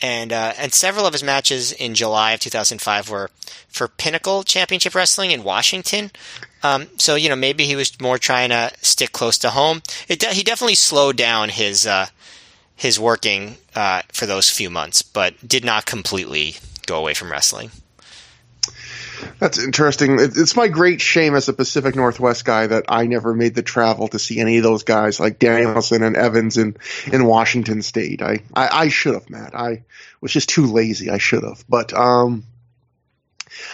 And 0.00 0.32
uh, 0.32 0.52
and 0.56 0.72
several 0.72 1.06
of 1.06 1.12
his 1.12 1.24
matches 1.24 1.72
in 1.72 1.94
July 1.94 2.30
of 2.30 2.38
2005 2.40 3.10
were 3.10 3.30
for 3.68 3.88
Pinnacle 3.88 4.44
Championship 4.44 4.94
Wrestling 4.94 5.32
in 5.32 5.42
Washington, 5.42 6.12
um, 6.62 6.86
so 6.98 7.16
you 7.16 7.28
know 7.28 7.34
maybe 7.34 7.64
he 7.64 7.74
was 7.74 8.00
more 8.00 8.16
trying 8.16 8.50
to 8.50 8.70
stick 8.80 9.10
close 9.10 9.38
to 9.38 9.50
home. 9.50 9.82
It 10.06 10.20
de- 10.20 10.34
he 10.34 10.44
definitely 10.44 10.76
slowed 10.76 11.16
down 11.16 11.48
his 11.48 11.84
uh, 11.84 12.06
his 12.78 12.98
working 12.98 13.56
uh, 13.74 14.02
for 14.12 14.24
those 14.24 14.48
few 14.48 14.70
months, 14.70 15.02
but 15.02 15.34
did 15.46 15.64
not 15.64 15.84
completely 15.84 16.54
go 16.86 16.96
away 16.96 17.12
from 17.12 17.30
wrestling. 17.30 17.72
That's 19.40 19.58
interesting. 19.58 20.18
It's 20.20 20.54
my 20.54 20.68
great 20.68 21.00
shame 21.00 21.34
as 21.34 21.48
a 21.48 21.52
Pacific 21.52 21.96
Northwest 21.96 22.44
guy 22.44 22.68
that 22.68 22.84
I 22.88 23.06
never 23.06 23.34
made 23.34 23.56
the 23.56 23.62
travel 23.62 24.06
to 24.08 24.18
see 24.18 24.38
any 24.38 24.58
of 24.58 24.62
those 24.62 24.84
guys 24.84 25.18
like 25.18 25.40
Danielson 25.40 26.04
and 26.04 26.16
Evans 26.16 26.56
in, 26.56 26.76
in 27.12 27.24
Washington 27.24 27.82
State. 27.82 28.22
I, 28.22 28.44
I, 28.54 28.68
I 28.84 28.88
should 28.88 29.14
have, 29.14 29.28
Matt. 29.28 29.56
I 29.56 29.82
was 30.20 30.32
just 30.32 30.48
too 30.48 30.66
lazy. 30.66 31.10
I 31.10 31.18
should 31.18 31.42
have. 31.42 31.64
But 31.68 31.92
um, 31.92 32.44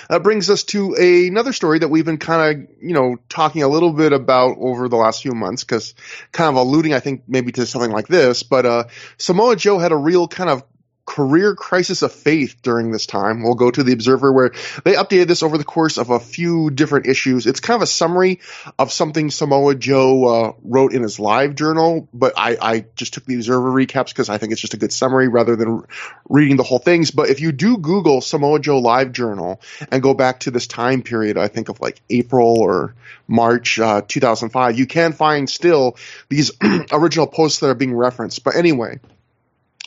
that 0.09 0.23
brings 0.23 0.51
us 0.51 0.65
to 0.65 0.97
a, 0.99 1.29
another 1.29 1.53
story 1.53 1.79
that 1.79 1.89
we've 1.89 2.05
been 2.05 2.19
kind 2.19 2.63
of, 2.63 2.69
you 2.83 2.95
know, 2.95 3.17
talking 3.29 3.63
a 3.63 3.69
little 3.69 3.93
bit 3.93 4.13
about 4.13 4.57
over 4.59 4.89
the 4.89 4.97
last 4.97 5.23
few 5.23 5.33
months, 5.33 5.65
because 5.65 5.95
kind 6.33 6.49
of 6.49 6.57
alluding, 6.57 6.95
I 6.95 7.01
think, 7.01 7.25
maybe 7.29 7.53
to 7.53 7.67
something 7.67 7.91
like 7.91 8.09
this. 8.09 8.43
But 8.43 8.67
uh, 8.67 8.85
Samoa 9.19 9.57
Joe 9.57 9.79
had 9.79 9.93
a 9.93 9.97
real 9.97 10.29
kind 10.29 10.51
of 10.51 10.65
career 11.07 11.55
crisis 11.55 12.03
of 12.03 12.13
faith 12.13 12.57
during 12.63 12.91
this 12.91 13.07
time. 13.07 13.43
We'll 13.43 13.55
go 13.55 13.71
to 13.71 13.83
the 13.83 13.93
Observer 13.93 14.33
where 14.33 14.53
they 14.85 14.95
updated 14.95 15.27
this 15.27 15.43
over 15.43 15.59
the 15.59 15.65
course 15.65 15.99
of 15.99 16.11
a 16.11 16.19
few 16.19 16.71
different 16.71 17.07
issues. 17.07 17.47
It's 17.47 17.61
kind 17.61 17.77
of 17.77 17.83
a 17.83 17.87
summary 17.87 18.41
of 18.79 18.93
something 18.93 19.31
Samoa 19.31 19.75
Joe 19.75 20.25
uh, 20.25 20.53
wrote 20.63 20.95
in 20.95 21.03
his 21.03 21.21
live 21.21 21.55
journal, 21.55 22.09
but 22.15 22.35
I, 22.37 22.57
I 22.61 22.85
just 22.97 23.15
took 23.15 23.25
the 23.27 23.35
Observer 23.35 23.71
recaps 23.71 24.09
because 24.09 24.29
I 24.29 24.39
think 24.39 24.53
it's 24.53 24.61
just 24.61 24.75
a 24.75 24.79
good 24.79 24.93
summary 24.93 25.29
rather 25.29 25.57
than 25.57 25.85
reading 26.29 26.57
the 26.57 26.63
whole 26.63 26.79
things. 26.79 27.11
But 27.11 27.29
if 27.29 27.41
you 27.41 27.53
do 27.53 27.77
Google 27.77 28.21
Samoa 28.21 28.61
Joe 28.61 28.79
live 28.79 29.13
journal 29.13 29.61
and 29.91 30.03
go 30.03 30.15
back 30.15 30.41
to 30.41 30.51
this 30.51 30.67
time 30.67 31.03
period, 31.03 31.37
I 31.37 31.49
think 31.49 31.69
of 31.69 31.81
like 31.81 32.01
April 32.09 32.61
or 32.61 32.95
March 33.29 33.79
uh, 33.79 34.03
2005, 34.07 34.79
you 34.79 34.87
can 34.87 35.13
find 35.13 35.49
still 35.49 35.97
these 36.29 36.51
original 36.93 37.27
posts 37.27 37.61
that 37.61 37.69
are 37.69 37.75
being 37.75 37.95
referenced. 37.95 38.43
But 38.45 38.57
anyway, 38.57 39.01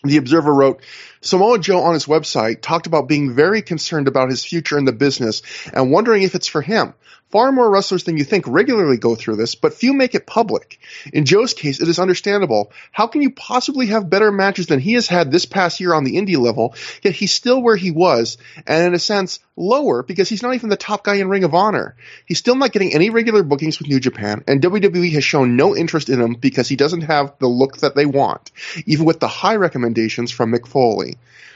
the 0.04 0.18
Observer 0.18 0.54
wrote, 0.54 0.82
Samoa 1.28 1.60
Joe 1.60 1.82
on 1.82 1.94
his 1.94 2.06
website 2.06 2.62
talked 2.62 2.88
about 2.88 3.10
being 3.10 3.34
very 3.34 3.62
concerned 3.62 4.08
about 4.08 4.30
his 4.30 4.46
future 4.46 4.78
in 4.78 4.86
the 4.86 4.94
business 4.94 5.42
and 5.74 5.92
wondering 5.92 6.24
if 6.24 6.36
it's 6.36 6.48
for 6.48 6.62
him. 6.62 6.94
Far 7.30 7.52
more 7.52 7.70
wrestlers 7.70 8.06
than 8.06 8.16
you 8.16 8.24
think 8.24 8.46
regularly 8.48 8.96
go 8.96 9.14
through 9.14 9.36
this, 9.36 9.56
but 9.56 9.74
few 9.74 9.92
make 9.92 10.16
it 10.16 10.26
public. 10.26 10.80
In 11.12 11.26
Joe's 11.26 11.54
case, 11.54 11.82
it 11.82 11.90
is 11.90 12.00
understandable. 12.00 12.72
How 12.94 13.08
can 13.08 13.22
you 13.22 13.32
possibly 13.32 13.88
have 13.88 14.10
better 14.10 14.32
matches 14.32 14.68
than 14.68 14.80
he 14.80 14.94
has 14.94 15.10
had 15.10 15.30
this 15.30 15.46
past 15.46 15.82
year 15.82 15.94
on 15.94 16.06
the 16.06 16.16
indie 16.16 16.40
level, 16.40 16.74
yet 17.04 17.14
he's 17.16 17.34
still 17.34 17.62
where 17.62 17.76
he 17.76 17.92
was, 17.92 18.38
and 18.66 18.88
in 18.88 18.94
a 18.94 19.00
sense, 19.00 19.40
lower 19.58 20.04
because 20.04 20.30
he's 20.30 20.42
not 20.42 20.56
even 20.56 20.70
the 20.70 20.78
top 20.78 21.04
guy 21.04 21.16
in 21.16 21.28
Ring 21.28 21.44
of 21.44 21.54
Honor. 21.54 21.98
He's 22.26 22.38
still 22.38 22.56
not 22.56 22.72
getting 22.72 22.94
any 22.94 23.10
regular 23.10 23.44
bookings 23.44 23.78
with 23.78 23.90
New 23.90 24.00
Japan, 24.00 24.46
and 24.48 24.62
WWE 24.62 25.12
has 25.12 25.26
shown 25.26 25.58
no 25.58 25.76
interest 25.76 26.08
in 26.08 26.22
him 26.22 26.36
because 26.36 26.70
he 26.70 26.78
doesn't 26.78 27.02
have 27.02 27.34
the 27.40 27.48
look 27.48 27.78
that 27.80 27.96
they 27.96 28.06
want, 28.06 28.52
even 28.86 29.06
with 29.06 29.20
the 29.20 29.28
high 29.28 29.58
recommendations 29.58 30.32
from 30.32 30.54
Mick 30.54 30.66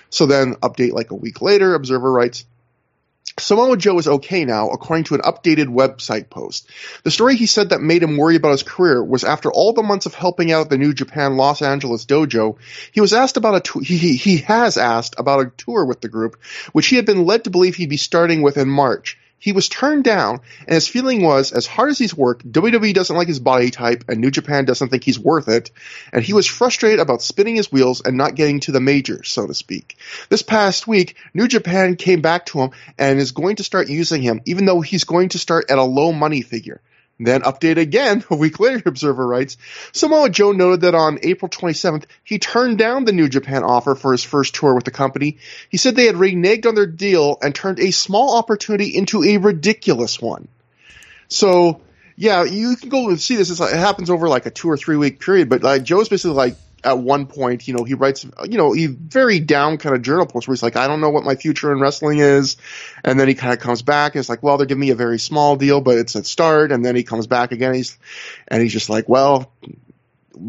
So 0.09 0.25
then, 0.25 0.55
update 0.55 0.91
like 0.91 1.11
a 1.11 1.15
week 1.15 1.41
later, 1.41 1.73
Observer 1.73 2.11
writes, 2.11 2.45
Samoa 3.39 3.77
Joe 3.77 3.97
is 3.97 4.07
okay 4.07 4.43
now, 4.43 4.69
according 4.69 5.05
to 5.05 5.15
an 5.15 5.21
updated 5.21 5.67
website 5.67 6.29
post. 6.29 6.69
The 7.03 7.11
story 7.11 7.37
he 7.37 7.45
said 7.45 7.69
that 7.69 7.81
made 7.81 8.03
him 8.03 8.17
worry 8.17 8.35
about 8.35 8.51
his 8.51 8.63
career 8.63 9.01
was 9.01 9.23
after 9.23 9.51
all 9.51 9.73
the 9.73 9.83
months 9.83 10.05
of 10.05 10.13
helping 10.13 10.51
out 10.51 10.69
the 10.69 10.77
New 10.77 10.93
Japan 10.93 11.37
Los 11.37 11.61
Angeles 11.61 12.05
dojo, 12.05 12.57
he 12.91 12.99
was 12.99 13.13
asked 13.13 13.37
about 13.37 13.55
a 13.55 13.59
t- 13.61 13.85
he, 13.85 14.15
he 14.17 14.37
has 14.37 14.77
asked 14.77 15.15
about 15.17 15.45
a 15.45 15.51
tour 15.55 15.85
with 15.85 16.01
the 16.01 16.09
group, 16.09 16.41
which 16.73 16.87
he 16.87 16.97
had 16.97 17.05
been 17.05 17.25
led 17.25 17.45
to 17.45 17.49
believe 17.49 17.75
he'd 17.75 17.89
be 17.89 17.97
starting 17.97 18.41
with 18.41 18.57
in 18.57 18.69
March. 18.69 19.17
He 19.41 19.53
was 19.53 19.67
turned 19.69 20.03
down, 20.03 20.39
and 20.67 20.75
his 20.75 20.87
feeling 20.87 21.23
was, 21.23 21.51
as 21.51 21.65
hard 21.65 21.89
as 21.89 21.97
he's 21.97 22.15
worked, 22.15 22.49
WWE 22.51 22.93
doesn't 22.93 23.15
like 23.15 23.27
his 23.27 23.39
body 23.39 23.71
type, 23.71 24.03
and 24.07 24.21
New 24.21 24.29
Japan 24.29 24.65
doesn't 24.65 24.89
think 24.89 25.03
he's 25.03 25.17
worth 25.17 25.47
it, 25.47 25.71
and 26.13 26.23
he 26.23 26.31
was 26.31 26.45
frustrated 26.45 26.99
about 26.99 27.23
spinning 27.23 27.55
his 27.55 27.71
wheels 27.71 28.01
and 28.05 28.15
not 28.17 28.35
getting 28.35 28.59
to 28.59 28.71
the 28.71 28.79
majors, 28.79 29.29
so 29.29 29.47
to 29.47 29.55
speak. 29.55 29.97
This 30.29 30.43
past 30.43 30.87
week, 30.87 31.15
New 31.33 31.47
Japan 31.47 31.95
came 31.95 32.21
back 32.21 32.45
to 32.47 32.59
him 32.59 32.69
and 32.99 33.19
is 33.19 33.31
going 33.31 33.55
to 33.55 33.63
start 33.63 33.89
using 33.89 34.21
him, 34.21 34.41
even 34.45 34.65
though 34.65 34.81
he's 34.81 35.05
going 35.05 35.29
to 35.29 35.39
start 35.39 35.71
at 35.71 35.79
a 35.79 35.83
low 35.83 36.11
money 36.11 36.43
figure. 36.43 36.79
Then 37.23 37.41
update 37.41 37.77
again 37.77 38.23
a 38.29 38.35
week 38.43 38.59
later, 38.59 38.81
Observer 38.87 39.25
writes, 39.25 39.57
Samoa 39.91 40.29
Joe 40.29 40.51
noted 40.51 40.81
that 40.81 40.95
on 40.95 41.19
April 41.21 41.49
27th, 41.49 42.05
he 42.23 42.39
turned 42.39 42.79
down 42.79 43.05
the 43.05 43.13
New 43.13 43.29
Japan 43.29 43.63
offer 43.63 43.93
for 43.93 44.11
his 44.11 44.23
first 44.23 44.55
tour 44.55 44.73
with 44.73 44.85
the 44.85 44.91
company. 44.91 45.37
He 45.69 45.77
said 45.77 45.95
they 45.95 46.07
had 46.07 46.15
reneged 46.15 46.65
on 46.65 46.73
their 46.73 46.87
deal 46.87 47.37
and 47.41 47.53
turned 47.53 47.79
a 47.79 47.91
small 47.91 48.37
opportunity 48.37 48.95
into 48.95 49.23
a 49.23 49.37
ridiculous 49.37 50.19
one. 50.19 50.47
So, 51.27 51.81
yeah, 52.15 52.43
you 52.43 52.75
can 52.75 52.89
go 52.89 53.09
and 53.09 53.21
see 53.21 53.35
this. 53.35 53.51
It's 53.51 53.59
like, 53.59 53.73
it 53.73 53.77
happens 53.77 54.09
over 54.09 54.27
like 54.27 54.47
a 54.47 54.51
two 54.51 54.69
or 54.69 54.77
three 54.77 54.97
week 54.97 55.19
period, 55.19 55.47
but 55.47 55.61
like 55.61 55.83
Joe's 55.83 56.09
basically 56.09 56.35
like, 56.35 56.55
at 56.83 56.97
one 56.97 57.27
point, 57.27 57.67
you 57.67 57.73
know, 57.73 57.83
he 57.83 57.93
writes, 57.93 58.25
you 58.45 58.57
know, 58.57 58.71
he 58.73 58.87
very 58.87 59.39
down 59.39 59.77
kind 59.77 59.95
of 59.95 60.01
journal 60.01 60.25
post 60.25 60.47
where 60.47 60.53
he's 60.53 60.63
like, 60.63 60.75
I 60.75 60.87
don't 60.87 61.01
know 61.01 61.09
what 61.09 61.23
my 61.23 61.35
future 61.35 61.71
in 61.71 61.79
wrestling 61.79 62.19
is. 62.19 62.57
And 63.03 63.19
then 63.19 63.27
he 63.27 63.35
kind 63.35 63.53
of 63.53 63.59
comes 63.59 63.81
back 63.81 64.15
and 64.15 64.19
it's 64.19 64.29
like, 64.29 64.41
well, 64.41 64.57
they're 64.57 64.65
giving 64.65 64.81
me 64.81 64.89
a 64.89 64.95
very 64.95 65.19
small 65.19 65.55
deal, 65.55 65.81
but 65.81 65.97
it's 65.97 66.15
a 66.15 66.23
start. 66.23 66.71
And 66.71 66.83
then 66.83 66.95
he 66.95 67.03
comes 67.03 67.27
back 67.27 67.51
again. 67.51 67.69
And 67.69 67.75
He's, 67.75 67.97
and 68.47 68.61
he's 68.61 68.73
just 68.73 68.89
like, 68.89 69.07
well, 69.07 69.51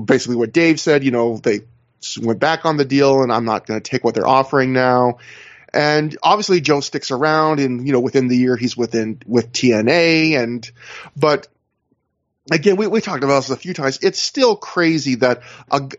basically 0.04 0.36
what 0.36 0.52
Dave 0.52 0.80
said, 0.80 1.04
you 1.04 1.10
know, 1.10 1.36
they 1.36 1.60
went 2.20 2.40
back 2.40 2.64
on 2.64 2.76
the 2.76 2.84
deal 2.84 3.22
and 3.22 3.32
I'm 3.32 3.44
not 3.44 3.66
going 3.66 3.80
to 3.80 3.90
take 3.90 4.02
what 4.02 4.14
they're 4.14 4.26
offering 4.26 4.72
now. 4.72 5.18
And 5.74 6.16
obviously 6.22 6.60
Joe 6.60 6.80
sticks 6.80 7.10
around 7.10 7.60
and, 7.60 7.86
you 7.86 7.92
know, 7.92 8.00
within 8.00 8.28
the 8.28 8.36
year 8.36 8.56
he's 8.56 8.76
within, 8.76 9.20
with 9.26 9.52
TNA 9.52 10.38
and, 10.38 10.70
but 11.16 11.48
again, 12.50 12.76
we, 12.76 12.86
we 12.86 13.00
talked 13.00 13.24
about 13.24 13.42
this 13.42 13.50
a 13.50 13.56
few 13.56 13.74
times. 13.74 13.98
It's 14.02 14.18
still 14.18 14.56
crazy 14.56 15.16
that 15.16 15.42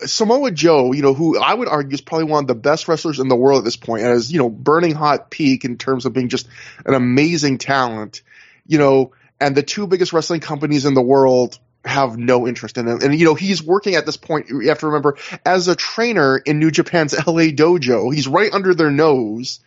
Samoa 0.06 0.52
Joe, 0.52 0.92
you 0.92 1.02
know, 1.02 1.14
who 1.14 1.40
I 1.40 1.54
would 1.54 1.68
argue 1.68 1.94
is 1.94 2.02
probably 2.02 2.26
one 2.26 2.44
of 2.44 2.48
the 2.48 2.56
best 2.56 2.88
wrestlers 2.88 3.20
in 3.20 3.28
the 3.28 3.36
world 3.36 3.60
at 3.60 3.66
this 3.66 3.78
point, 3.78 4.04
is 4.04 4.32
you 4.32 4.40
know 4.40 4.50
burning 4.50 4.96
hot 4.96 5.30
peak 5.30 5.66
in 5.66 5.78
terms 5.78 6.06
of 6.06 6.14
being 6.14 6.30
just 6.30 6.48
an 6.86 6.94
amazing 6.94 7.58
talent, 7.58 8.22
you 8.68 8.78
know, 8.78 9.14
and 9.40 9.56
the 9.56 9.64
two 9.64 9.88
biggest 9.88 10.14
wrestling 10.14 10.42
companies 10.42 10.86
in 10.86 10.94
the 10.94 11.02
world 11.02 11.60
have 11.86 12.18
no 12.18 12.48
interest 12.48 12.78
in 12.78 12.88
him. 12.88 13.00
And 13.02 13.18
you 13.18 13.26
know, 13.26 13.36
he's 13.36 13.62
working 13.62 13.96
at 13.96 14.06
this 14.06 14.18
point, 14.18 14.48
you 14.50 14.70
have 14.70 14.80
to 14.80 14.88
remember, 14.88 15.18
as 15.46 15.68
a 15.68 15.76
trainer 15.76 16.38
in 16.38 16.60
New 16.60 16.72
Japan's 16.72 17.14
LA 17.28 17.52
dojo. 17.52 18.14
He's 18.14 18.28
right 18.28 18.54
under 18.54 18.74
their 18.74 18.92
nose 18.92 19.60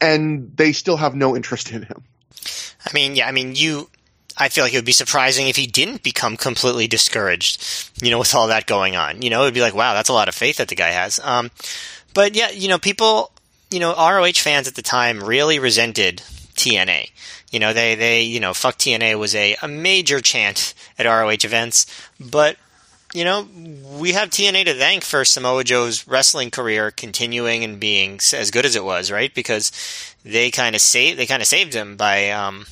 and 0.00 0.56
they 0.56 0.72
still 0.72 0.96
have 0.96 1.14
no 1.14 1.36
interest 1.36 1.70
in 1.70 1.82
him. 1.82 2.04
I 2.86 2.90
mean, 2.94 3.16
yeah, 3.16 3.28
I 3.28 3.32
mean, 3.32 3.54
you 3.54 3.90
I 4.38 4.48
feel 4.48 4.64
like 4.64 4.72
it 4.72 4.78
would 4.78 4.84
be 4.84 4.92
surprising 4.92 5.48
if 5.48 5.56
he 5.56 5.66
didn't 5.66 6.02
become 6.02 6.36
completely 6.36 6.86
discouraged, 6.86 7.90
you 8.00 8.10
know, 8.10 8.18
with 8.18 8.34
all 8.34 8.48
that 8.48 8.66
going 8.66 8.96
on. 8.96 9.22
You 9.22 9.30
know, 9.30 9.42
it 9.42 9.46
would 9.46 9.54
be 9.54 9.60
like, 9.60 9.74
wow, 9.74 9.94
that's 9.94 10.08
a 10.08 10.14
lot 10.14 10.28
of 10.28 10.34
faith 10.34 10.58
that 10.58 10.68
the 10.68 10.76
guy 10.76 10.90
has. 10.90 11.18
Um, 11.20 11.50
but 12.14 12.34
yeah, 12.34 12.50
you 12.50 12.68
know, 12.68 12.78
people, 12.78 13.32
you 13.70 13.80
know, 13.80 13.94
ROH 13.94 14.32
fans 14.34 14.68
at 14.68 14.76
the 14.76 14.82
time 14.82 15.22
really 15.22 15.58
resented 15.58 16.18
TNA. 16.54 17.10
You 17.50 17.60
know, 17.60 17.72
they, 17.72 17.94
they, 17.94 18.22
you 18.22 18.40
know, 18.40 18.54
fuck 18.54 18.78
TNA 18.78 19.18
was 19.18 19.34
a, 19.34 19.56
a 19.62 19.68
major 19.68 20.20
chant 20.20 20.74
at 20.98 21.06
ROH 21.06 21.44
events, 21.44 21.86
but 22.20 22.56
you 23.14 23.24
know, 23.24 23.48
we 23.98 24.12
have 24.12 24.28
TNA 24.28 24.66
to 24.66 24.74
thank 24.74 25.02
for 25.02 25.24
Samoa 25.24 25.64
Joe's 25.64 26.06
wrestling 26.06 26.50
career 26.50 26.90
continuing 26.90 27.64
and 27.64 27.80
being 27.80 28.20
as 28.34 28.50
good 28.50 28.66
as 28.66 28.76
it 28.76 28.84
was, 28.84 29.10
right? 29.10 29.34
Because 29.34 29.72
they 30.24 30.50
kind 30.50 30.74
of 30.74 30.82
saved 30.82 31.18
they 31.18 31.24
kind 31.24 31.40
of 31.40 31.48
saved 31.48 31.72
him 31.72 31.96
by 31.96 32.30
um, 32.30 32.66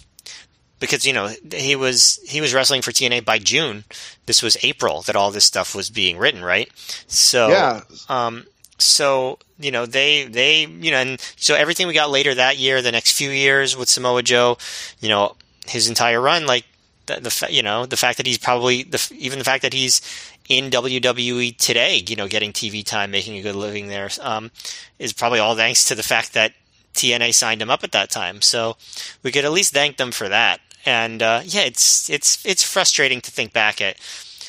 because 0.80 1.06
you 1.06 1.12
know 1.12 1.30
he 1.52 1.76
was 1.76 2.20
he 2.26 2.40
was 2.40 2.54
wrestling 2.54 2.82
for 2.82 2.92
TNA 2.92 3.24
by 3.24 3.38
June. 3.38 3.84
This 4.26 4.42
was 4.42 4.56
April 4.62 5.02
that 5.02 5.16
all 5.16 5.30
this 5.30 5.44
stuff 5.44 5.74
was 5.74 5.90
being 5.90 6.18
written, 6.18 6.42
right? 6.42 6.70
So 7.06 7.48
yeah. 7.48 7.80
Um, 8.08 8.44
so 8.78 9.38
you 9.58 9.70
know 9.70 9.86
they 9.86 10.24
they 10.24 10.66
you 10.66 10.90
know 10.90 10.98
and 10.98 11.20
so 11.36 11.54
everything 11.54 11.86
we 11.86 11.94
got 11.94 12.10
later 12.10 12.34
that 12.34 12.58
year, 12.58 12.82
the 12.82 12.92
next 12.92 13.12
few 13.12 13.30
years 13.30 13.76
with 13.76 13.88
Samoa 13.88 14.22
Joe, 14.22 14.58
you 15.00 15.08
know 15.08 15.36
his 15.66 15.88
entire 15.88 16.20
run, 16.20 16.46
like 16.46 16.64
the, 17.06 17.20
the 17.20 17.46
you 17.50 17.62
know 17.62 17.86
the 17.86 17.96
fact 17.96 18.18
that 18.18 18.26
he's 18.26 18.38
probably 18.38 18.82
the 18.82 19.10
even 19.16 19.38
the 19.38 19.44
fact 19.44 19.62
that 19.62 19.72
he's 19.72 20.00
in 20.48 20.70
WWE 20.70 21.56
today, 21.56 22.02
you 22.06 22.16
know, 22.16 22.28
getting 22.28 22.52
TV 22.52 22.84
time, 22.84 23.10
making 23.10 23.36
a 23.36 23.42
good 23.42 23.56
living 23.56 23.88
there, 23.88 24.08
um, 24.20 24.50
is 24.98 25.12
probably 25.12 25.40
all 25.40 25.56
thanks 25.56 25.84
to 25.86 25.94
the 25.94 26.02
fact 26.02 26.34
that 26.34 26.52
TNA 26.94 27.34
signed 27.34 27.60
him 27.60 27.70
up 27.70 27.84
at 27.84 27.92
that 27.92 28.10
time. 28.10 28.40
So 28.40 28.76
we 29.22 29.32
could 29.32 29.44
at 29.44 29.52
least 29.52 29.72
thank 29.72 29.96
them 29.96 30.12
for 30.12 30.28
that. 30.28 30.60
And 30.86 31.20
uh, 31.22 31.42
yeah, 31.44 31.62
it's 31.62 32.08
it's 32.08 32.44
it's 32.46 32.62
frustrating 32.62 33.20
to 33.20 33.30
think 33.30 33.52
back 33.52 33.80
at. 33.80 33.96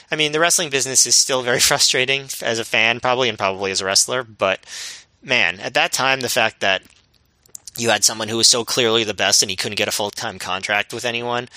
I 0.10 0.16
mean, 0.16 0.32
the 0.32 0.40
wrestling 0.40 0.70
business 0.70 1.06
is 1.06 1.16
still 1.16 1.42
very 1.42 1.60
frustrating 1.72 2.30
as 2.42 2.60
a 2.60 2.64
fan, 2.64 3.00
probably, 3.00 3.28
and 3.28 3.38
probably 3.38 3.72
as 3.72 3.82
a 3.82 3.86
wrestler. 3.86 4.24
But 4.24 4.60
man, 5.22 5.60
at 5.60 5.74
that 5.74 5.92
time, 5.92 6.22
the 6.22 6.30
fact 6.30 6.62
that 6.62 6.84
you 7.78 7.90
had 7.90 8.04
someone 8.04 8.28
who 8.28 8.38
was 8.38 8.48
so 8.48 8.64
clearly 8.64 9.04
the 9.04 9.14
best 9.14 9.42
and 9.42 9.50
he 9.50 9.58
couldn't 9.58 9.78
get 9.78 9.88
a 9.88 9.92
full 9.92 10.12
time 10.12 10.40
contract 10.40 10.94
with 10.94 11.06
anyone, 11.06 11.50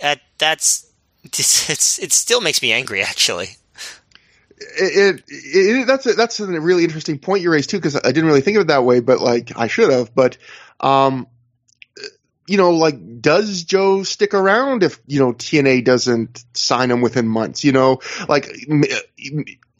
at, 0.00 0.20
that's 0.38 0.86
it's, 1.24 1.98
it 1.98 2.12
still 2.12 2.40
makes 2.40 2.62
me 2.62 2.72
angry 2.72 3.02
actually. 3.02 3.56
It, 4.58 5.22
it, 5.28 5.28
it, 5.28 5.86
that's 5.86 6.06
a, 6.06 6.14
that's 6.14 6.40
a 6.40 6.46
really 6.46 6.84
interesting 6.84 7.18
point 7.18 7.42
you 7.42 7.50
raised 7.50 7.68
too 7.70 7.76
because 7.76 7.96
I 7.96 8.12
didn't 8.12 8.24
really 8.24 8.40
think 8.40 8.56
of 8.56 8.62
it 8.62 8.68
that 8.68 8.84
way, 8.84 9.00
but 9.00 9.20
like 9.20 9.52
I 9.56 9.66
should 9.66 9.90
have. 9.90 10.14
But 10.14 10.38
um, 10.80 11.26
you 12.46 12.56
know, 12.56 12.70
like, 12.70 13.20
does 13.20 13.64
Joe 13.64 14.02
stick 14.02 14.34
around 14.34 14.82
if, 14.82 15.00
you 15.06 15.20
know, 15.20 15.32
TNA 15.32 15.84
doesn't 15.84 16.44
sign 16.54 16.90
him 16.90 17.00
within 17.00 17.26
months? 17.26 17.64
You 17.64 17.72
know, 17.72 18.00
like, 18.28 18.48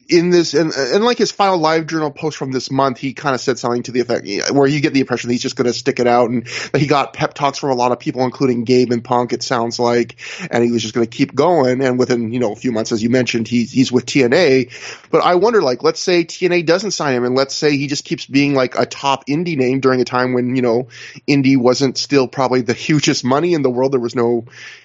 in 0.09 0.31
this, 0.31 0.55
and, 0.55 0.73
and 0.73 1.05
like 1.05 1.19
his 1.19 1.33
final 1.33 1.59
live 1.59 1.87
journal 1.87 2.11
post 2.11 2.37
from 2.37 2.53
this 2.53 2.71
month, 2.71 2.99
he 2.99 3.13
kind 3.13 3.35
of 3.35 3.41
said 3.41 3.59
something 3.59 3.83
to 3.85 3.93
the 3.93 4.01
effect 4.01 4.27
where 4.53 4.67
you 4.67 4.81
get 4.81 4.93
the 4.93 5.01
impression 5.01 5.31
he's 5.31 5.43
just 5.43 5.57
going 5.57 5.67
to 5.67 5.73
stick 5.73 5.99
it 5.99 6.07
out 6.07 6.31
and 6.31 6.47
that 6.73 6.81
he 6.81 6.87
got 6.87 7.13
pep 7.13 7.35
talks 7.35 7.59
from 7.59 7.71
a 7.71 7.75
lot 7.75 7.93
of 7.93 7.99
people, 7.99 8.23
including 8.25 8.65
Gabe 8.65 8.93
and 8.93 9.03
Punk, 9.03 9.33
it 9.33 9.43
sounds 9.43 9.79
like, 9.79 10.17
and 10.51 10.63
he 10.63 10.71
was 10.71 10.83
just 10.83 10.95
going 10.95 11.07
to 11.07 11.11
keep 11.11 11.35
going. 11.35 11.83
And 11.83 11.99
within, 11.99 12.33
you 12.33 12.39
know, 12.39 12.53
a 12.53 12.57
few 12.57 12.73
months, 12.73 12.93
as 12.93 13.03
you 13.03 13.11
mentioned, 13.11 13.49
he's, 13.49 13.73
he's 13.73 13.91
with 13.91 14.07
TNA. 14.07 15.09
But 15.11 15.23
I 15.23 15.35
wonder, 15.35 15.61
like, 15.61 15.83
let's 15.83 16.01
say 16.01 16.25
TNA 16.25 16.67
doesn't 16.67 16.93
sign 16.93 17.15
him 17.15 17.25
and 17.25 17.35
let's 17.35 17.55
say 17.55 17.77
he 17.77 17.87
just 17.87 18.05
keeps 18.05 18.27
being 18.27 18.55
like 18.55 18.79
a 18.79 18.87
top 18.87 19.27
indie 19.27 19.57
name 19.57 19.81
during 19.81 20.01
a 20.01 20.05
time 20.05 20.35
when, 20.35 20.55
you 20.55 20.63
know, 20.63 20.89
indie 21.27 21.57
wasn't 21.57 21.99
still 21.99 22.29
probably 22.29 22.63
the 22.63 22.75
hugest 22.87 23.25
money 23.25 23.55
in 23.55 23.63
the 23.63 23.71
world. 23.71 23.93
There 23.93 24.01
was 24.01 24.15
no, 24.15 24.45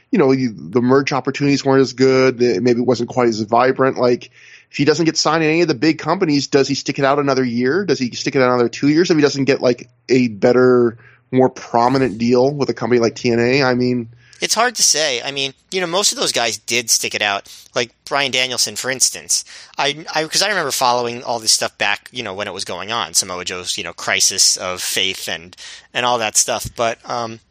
you 0.10 0.20
know, 0.20 0.34
the 0.34 0.82
merch 0.82 1.14
opportunities 1.14 1.64
weren't 1.64 1.82
as 1.82 1.94
good. 1.94 2.40
Maybe 2.40 2.82
it 2.82 2.86
wasn't 2.86 3.10
quite 3.10 3.30
as 3.30 3.40
vibrant. 3.42 3.98
Like, 3.98 4.32
if 4.72 4.78
he 4.78 4.86
doesn't 4.86 5.06
get 5.06 5.18
signed 5.18 5.44
in 5.44 5.50
any 5.50 5.62
of 5.62 5.68
the 5.68 5.76
big 5.76 6.00
companies, 6.00 6.48
does 6.48 6.66
he 6.66 6.76
stick 6.76 6.98
it 6.98 7.04
out 7.04 7.20
another 7.20 7.44
year? 7.44 7.84
Does 7.86 8.00
he 8.00 8.12
stick 8.12 8.38
it 8.38 8.42
out 8.42 8.54
another 8.54 8.70
two 8.70 8.88
years 8.88 9.12
if 9.12 9.18
he 9.18 9.22
doesn't 9.22 9.44
get 9.44 9.60
like 9.60 9.90
a 10.08 10.30
better, 10.30 10.98
more 11.30 11.50
prominent 11.50 12.18
deal 12.18 12.54
with 12.54 12.70
a 12.70 12.74
company 12.74 13.02
like 13.02 13.16
TNA? 13.16 13.66
I 13.66 13.74
mean, 13.74 14.08
it's 14.40 14.54
hard 14.56 14.76
to 14.76 14.84
say. 14.84 15.22
I 15.22 15.32
mean, 15.32 15.54
you 15.72 15.82
know, 15.82 15.88
most 15.88 16.14
of 16.14 16.18
those 16.18 16.32
guys 16.32 16.58
did 16.58 16.90
stick 16.90 17.14
it 17.14 17.22
out. 17.22 17.54
Like 17.76 17.92
Bryan 18.06 18.32
Danielson, 18.32 18.78
for 18.78 18.90
instance. 18.90 19.44
I, 19.78 20.06
I, 20.16 20.24
because 20.24 20.42
I 20.42 20.48
remember 20.48 20.72
following 20.72 21.22
all 21.22 21.40
this 21.40 21.52
stuff 21.52 21.78
back, 21.78 22.08
you 22.14 22.24
know, 22.24 22.34
when 22.34 22.48
it 22.48 22.54
was 22.54 22.64
going 22.64 22.94
on, 22.94 23.14
Samoa 23.14 23.44
Joe's, 23.44 23.78
you 23.78 23.84
know, 23.84 23.94
crisis 23.94 24.56
of 24.56 24.82
faith 24.82 25.28
and 25.28 25.56
and 25.94 26.06
all 26.06 26.18
that 26.20 26.38
stuff. 26.38 26.66
But 26.78 26.98
um, 27.10 27.42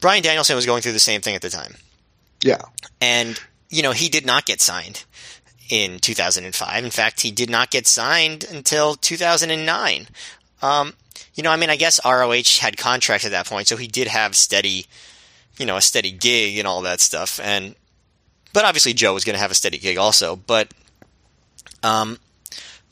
Bryan 0.00 0.24
Danielson 0.24 0.56
was 0.56 0.66
going 0.66 0.82
through 0.82 0.92
the 0.92 0.98
same 0.98 1.20
thing 1.20 1.36
at 1.36 1.42
the 1.42 1.50
time. 1.50 1.76
Yeah, 2.42 2.62
and 3.00 3.40
you 3.70 3.82
know, 3.82 3.92
he 3.92 4.08
did 4.08 4.26
not 4.26 4.44
get 4.44 4.60
signed 4.60 5.04
in 5.68 5.98
2005. 5.98 6.84
In 6.84 6.90
fact, 6.90 7.20
he 7.20 7.30
did 7.30 7.50
not 7.50 7.70
get 7.70 7.86
signed 7.86 8.44
until 8.44 8.94
2009. 8.94 10.08
Um, 10.62 10.94
you 11.34 11.42
know, 11.42 11.50
I 11.50 11.56
mean, 11.56 11.70
I 11.70 11.76
guess 11.76 12.00
ROH 12.04 12.60
had 12.60 12.76
contracts 12.76 13.24
at 13.24 13.30
that 13.32 13.46
point, 13.46 13.68
so 13.68 13.76
he 13.76 13.86
did 13.86 14.08
have 14.08 14.34
steady, 14.34 14.86
you 15.56 15.66
know, 15.66 15.76
a 15.76 15.82
steady 15.82 16.10
gig 16.10 16.58
and 16.58 16.66
all 16.66 16.82
that 16.82 17.00
stuff. 17.00 17.38
And 17.42 17.74
but 18.52 18.64
obviously 18.64 18.92
Joe 18.92 19.14
was 19.14 19.24
going 19.24 19.34
to 19.34 19.40
have 19.40 19.50
a 19.50 19.54
steady 19.54 19.78
gig 19.78 19.98
also. 19.98 20.36
But 20.36 20.72
um, 21.82 22.18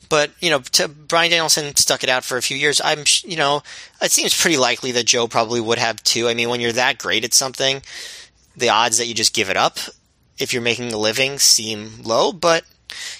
but 0.09 0.31
you 0.39 0.49
know, 0.49 0.59
to, 0.59 0.87
Bryan 0.87 1.31
Danielson 1.31 1.75
stuck 1.75 2.03
it 2.03 2.09
out 2.09 2.23
for 2.23 2.37
a 2.37 2.41
few 2.41 2.57
years. 2.57 2.79
I'm, 2.83 3.03
you 3.23 3.37
know, 3.37 3.63
it 4.01 4.11
seems 4.11 4.39
pretty 4.39 4.57
likely 4.57 4.91
that 4.93 5.05
Joe 5.05 5.27
probably 5.27 5.59
would 5.59 5.79
have 5.79 6.01
too. 6.03 6.27
I 6.27 6.33
mean, 6.33 6.49
when 6.49 6.61
you're 6.61 6.71
that 6.73 6.97
great 6.97 7.25
at 7.25 7.33
something, 7.33 7.81
the 8.55 8.69
odds 8.69 8.97
that 8.97 9.07
you 9.07 9.13
just 9.13 9.33
give 9.33 9.49
it 9.49 9.57
up 9.57 9.77
if 10.37 10.53
you're 10.53 10.61
making 10.61 10.93
a 10.93 10.97
living 10.97 11.39
seem 11.39 12.01
low, 12.03 12.31
but 12.31 12.63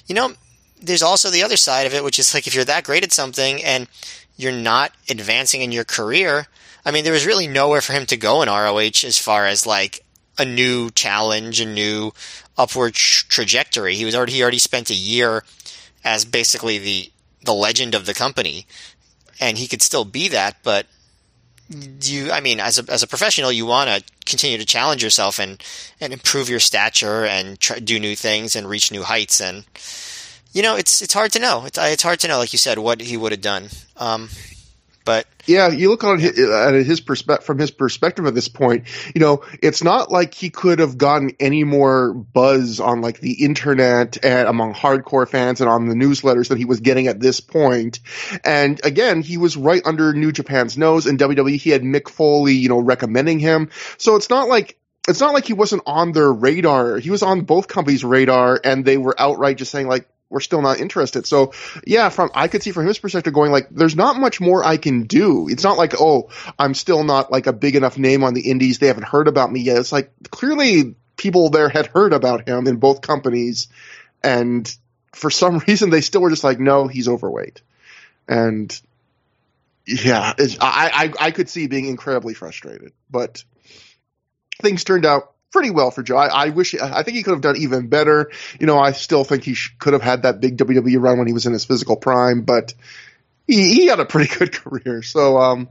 you 0.05 0.15
know, 0.15 0.33
there's 0.81 1.03
also 1.03 1.29
the 1.29 1.43
other 1.43 1.57
side 1.57 1.87
of 1.87 1.93
it, 1.93 2.03
which 2.03 2.19
is 2.19 2.33
like 2.33 2.47
if 2.47 2.55
you're 2.55 2.65
that 2.65 2.83
great 2.83 3.03
at 3.03 3.11
something 3.11 3.63
and 3.63 3.87
you're 4.35 4.51
not 4.51 4.93
advancing 5.09 5.61
in 5.61 5.71
your 5.71 5.83
career, 5.83 6.47
I 6.85 6.91
mean, 6.91 7.03
there 7.03 7.13
was 7.13 7.25
really 7.25 7.47
nowhere 7.47 7.81
for 7.81 7.93
him 7.93 8.05
to 8.07 8.17
go 8.17 8.41
in 8.41 8.49
ROH 8.49 9.03
as 9.03 9.19
far 9.19 9.45
as 9.45 9.65
like 9.65 10.05
a 10.37 10.45
new 10.45 10.89
challenge, 10.91 11.59
a 11.59 11.65
new 11.65 12.13
upward 12.57 12.93
trajectory. 12.93 13.95
He 13.95 14.05
was 14.05 14.15
already 14.15 14.33
he 14.33 14.41
already 14.41 14.59
spent 14.59 14.89
a 14.89 14.95
year 14.95 15.43
as 16.03 16.25
basically 16.25 16.77
the 16.77 17.11
the 17.43 17.53
legend 17.53 17.95
of 17.95 18.05
the 18.05 18.13
company, 18.13 18.65
and 19.39 19.57
he 19.57 19.67
could 19.67 19.81
still 19.81 20.05
be 20.05 20.27
that, 20.29 20.57
but 20.63 20.85
you 21.69 22.31
i 22.31 22.39
mean 22.39 22.59
as 22.59 22.79
a 22.79 22.91
as 22.91 23.03
a 23.03 23.07
professional 23.07 23.51
you 23.51 23.65
want 23.65 23.89
to 23.89 24.01
continue 24.27 24.57
to 24.57 24.65
challenge 24.65 25.01
yourself 25.01 25.39
and 25.39 25.63
and 25.99 26.13
improve 26.13 26.49
your 26.49 26.59
stature 26.59 27.25
and 27.25 27.59
try, 27.59 27.79
do 27.79 27.99
new 27.99 28.15
things 28.15 28.55
and 28.55 28.69
reach 28.69 28.91
new 28.91 29.03
heights. 29.03 29.41
And 29.41 29.65
you 30.51 30.61
know 30.61 30.75
it's 30.75 31.01
it's 31.01 31.13
hard 31.13 31.31
to 31.31 31.39
know. 31.39 31.65
It's, 31.65 31.77
it's 31.77 32.03
hard 32.03 32.19
to 32.19 32.27
know 32.27 32.37
like 32.37 32.53
you 32.53 32.59
said 32.59 32.77
what 32.77 33.01
he 33.01 33.17
would 33.17 33.31
have 33.31 33.41
done. 33.41 33.69
Um, 33.95 34.29
but 35.07 35.25
yeah, 35.45 35.69
you 35.69 35.89
look 35.89 36.03
on 36.03 36.19
his, 36.19 36.37
at 36.37 36.73
his 36.73 36.99
perspective 36.99 37.45
from 37.45 37.59
his 37.59 37.71
perspective 37.71 38.25
at 38.25 38.35
this 38.35 38.49
point. 38.49 38.87
You 39.15 39.21
know, 39.21 39.45
it's 39.63 39.81
not 39.81 40.11
like 40.11 40.33
he 40.33 40.49
could 40.49 40.79
have 40.79 40.97
gotten 40.97 41.31
any 41.39 41.63
more 41.63 42.13
buzz 42.13 42.81
on 42.81 42.99
like 42.99 43.21
the 43.21 43.45
internet 43.45 44.23
and 44.25 44.49
among 44.49 44.73
hardcore 44.73 45.25
fans 45.25 45.61
and 45.61 45.69
on 45.69 45.87
the 45.87 45.95
newsletters 45.95 46.49
that 46.49 46.57
he 46.57 46.65
was 46.65 46.81
getting 46.81 47.07
at 47.07 47.21
this 47.21 47.39
point. 47.39 48.01
And 48.43 48.81
again, 48.83 49.21
he 49.21 49.37
was 49.37 49.55
right 49.55 49.81
under 49.85 50.11
New 50.11 50.33
Japan's 50.33 50.77
nose. 50.77 51.07
In 51.07 51.17
WWE, 51.17 51.55
he 51.55 51.69
had 51.69 51.83
Mick 51.83 52.09
Foley, 52.09 52.55
you 52.55 52.67
know, 52.67 52.81
recommending 52.81 53.39
him. 53.39 53.69
So 53.97 54.17
it's 54.17 54.29
not 54.29 54.49
like 54.49 54.77
it's 55.07 55.21
not 55.21 55.33
like 55.33 55.45
he 55.45 55.53
wasn't 55.53 55.83
on 55.85 56.11
their 56.11 56.31
radar. 56.31 56.97
He 56.97 57.11
was 57.11 57.23
on 57.23 57.41
both 57.41 57.69
companies' 57.69 58.03
radar, 58.03 58.59
and 58.61 58.83
they 58.83 58.97
were 58.97 59.15
outright 59.17 59.57
just 59.57 59.71
saying 59.71 59.87
like, 59.87 60.09
we're 60.29 60.39
still 60.39 60.61
not 60.61 60.79
interested. 60.79 61.25
So 61.25 61.53
yeah, 61.85 62.09
from 62.09 62.29
I 62.33 62.47
could 62.47 62.63
see 62.63 62.71
from 62.71 62.85
his 62.85 62.99
perspective 62.99 63.33
going 63.33 63.51
like, 63.51 63.69
there's 63.69 63.95
not 63.95 64.17
much 64.17 64.41
more 64.41 64.63
I 64.63 64.77
can 64.77 65.03
do. 65.03 65.47
It's 65.49 65.63
not 65.63 65.77
like 65.77 65.93
oh, 65.99 66.29
I'm 66.57 66.73
still 66.73 67.03
not 67.03 67.31
like 67.31 67.47
a 67.47 67.53
big 67.53 67.75
enough 67.75 67.97
name 67.97 68.23
on 68.23 68.33
the 68.33 68.49
indies. 68.49 68.79
They 68.79 68.87
haven't 68.87 69.07
heard 69.07 69.27
about 69.27 69.51
me 69.51 69.61
yet. 69.61 69.77
It's 69.77 69.91
like 69.91 70.11
clearly 70.29 70.95
people 71.15 71.49
there 71.49 71.69
had 71.69 71.87
heard 71.87 72.13
about 72.13 72.47
him 72.47 72.67
in 72.67 72.77
both 72.77 73.01
companies, 73.01 73.67
and 74.23 74.69
for 75.13 75.29
some 75.29 75.59
reason 75.67 75.89
they 75.89 76.01
still 76.01 76.21
were 76.21 76.29
just 76.29 76.43
like, 76.43 76.59
no, 76.59 76.87
he's 76.87 77.07
overweight, 77.07 77.61
and 78.27 78.79
yeah, 79.85 80.33
I, 80.59 81.13
I 81.19 81.27
I 81.27 81.31
could 81.31 81.49
see 81.49 81.67
being 81.67 81.87
incredibly 81.87 82.33
frustrated, 82.33 82.91
but 83.09 83.43
things 84.61 84.83
turned 84.83 85.05
out 85.05 85.33
pretty 85.51 85.69
well 85.69 85.91
for 85.91 86.03
Joe. 86.03 86.17
I, 86.17 86.27
I, 86.27 86.49
wish, 86.49 86.75
I 86.75 87.03
think 87.03 87.17
he 87.17 87.23
could 87.23 87.31
have 87.31 87.41
done 87.41 87.57
even 87.57 87.87
better. 87.87 88.31
You 88.59 88.67
know, 88.67 88.77
I 88.77 88.91
still 88.91 89.23
think 89.23 89.43
he 89.43 89.53
sh- 89.53 89.75
could 89.79 89.93
have 89.93 90.01
had 90.01 90.23
that 90.23 90.39
big 90.39 90.57
WWE 90.57 91.01
run 91.01 91.17
when 91.17 91.27
he 91.27 91.33
was 91.33 91.45
in 91.45 91.53
his 91.53 91.65
physical 91.65 91.95
prime, 91.95 92.41
but 92.41 92.73
he, 93.47 93.73
he 93.73 93.85
had 93.87 93.99
a 93.99 94.05
pretty 94.05 94.33
good 94.37 94.53
career. 94.53 95.01
So, 95.03 95.37
um, 95.37 95.69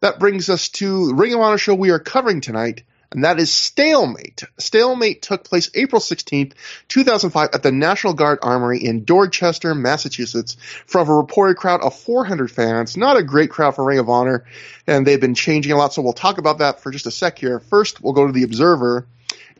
that 0.00 0.18
brings 0.18 0.48
us 0.48 0.68
to 0.68 1.12
Ring 1.14 1.34
of 1.34 1.40
Honor 1.40 1.58
show 1.58 1.74
we 1.74 1.90
are 1.90 1.98
covering 1.98 2.40
tonight 2.40 2.82
and 3.10 3.24
that 3.24 3.38
is 3.38 3.52
Stalemate. 3.52 4.44
Stalemate 4.58 5.22
took 5.22 5.44
place 5.44 5.70
April 5.74 6.00
16th, 6.00 6.52
2005 6.88 7.50
at 7.52 7.62
the 7.62 7.72
National 7.72 8.12
Guard 8.12 8.38
Armory 8.42 8.84
in 8.84 9.04
Dorchester, 9.04 9.74
Massachusetts 9.74 10.56
from 10.86 11.08
a 11.08 11.14
reported 11.14 11.56
crowd 11.56 11.80
of 11.80 11.98
400 11.98 12.50
fans. 12.50 12.96
Not 12.96 13.16
a 13.16 13.22
great 13.22 13.50
crowd 13.50 13.74
for 13.74 13.84
Ring 13.84 13.98
of 13.98 14.10
Honor, 14.10 14.44
and 14.86 15.06
they've 15.06 15.20
been 15.20 15.34
changing 15.34 15.72
a 15.72 15.76
lot, 15.76 15.94
so 15.94 16.02
we'll 16.02 16.12
talk 16.12 16.38
about 16.38 16.58
that 16.58 16.80
for 16.80 16.90
just 16.90 17.06
a 17.06 17.10
sec 17.10 17.38
here. 17.38 17.60
First, 17.60 18.02
we'll 18.02 18.12
go 18.12 18.26
to 18.26 18.32
the 18.32 18.42
Observer. 18.42 19.06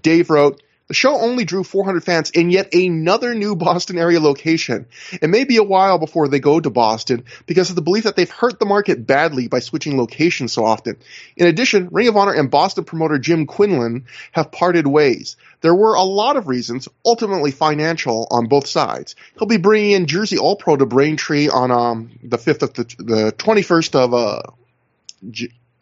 Dave 0.02 0.30
wrote, 0.30 0.62
the 0.88 0.94
show 0.94 1.14
only 1.20 1.44
drew 1.44 1.62
400 1.62 2.02
fans 2.02 2.30
in 2.30 2.50
yet 2.50 2.74
another 2.74 3.34
new 3.34 3.54
Boston 3.54 3.98
area 3.98 4.20
location. 4.20 4.86
It 5.12 5.28
may 5.28 5.44
be 5.44 5.58
a 5.58 5.62
while 5.62 5.98
before 5.98 6.28
they 6.28 6.40
go 6.40 6.58
to 6.58 6.70
Boston 6.70 7.24
because 7.46 7.68
of 7.68 7.76
the 7.76 7.82
belief 7.82 8.04
that 8.04 8.16
they've 8.16 8.30
hurt 8.30 8.58
the 8.58 8.66
market 8.66 9.06
badly 9.06 9.48
by 9.48 9.60
switching 9.60 9.98
locations 9.98 10.52
so 10.52 10.64
often. 10.64 10.96
In 11.36 11.46
addition, 11.46 11.88
Ring 11.92 12.08
of 12.08 12.16
Honor 12.16 12.32
and 12.32 12.50
Boston 12.50 12.84
promoter 12.84 13.18
Jim 13.18 13.46
Quinlan 13.46 14.06
have 14.32 14.50
parted 14.50 14.86
ways. 14.86 15.36
There 15.60 15.74
were 15.74 15.94
a 15.94 16.02
lot 16.02 16.36
of 16.36 16.48
reasons, 16.48 16.88
ultimately 17.04 17.50
financial, 17.50 18.26
on 18.30 18.46
both 18.46 18.66
sides. 18.66 19.14
He'll 19.38 19.48
be 19.48 19.58
bringing 19.58 19.90
in 19.90 20.06
Jersey 20.06 20.38
All 20.38 20.56
Pro 20.56 20.76
to 20.76 20.86
Braintree 20.86 21.48
on 21.48 21.70
um, 21.70 22.18
the 22.22 22.38
5th 22.38 22.62
of 22.62 22.72
the, 22.74 22.84
the 22.98 23.32
21st 23.32 23.94
of 23.94 24.14
uh, 24.14 24.42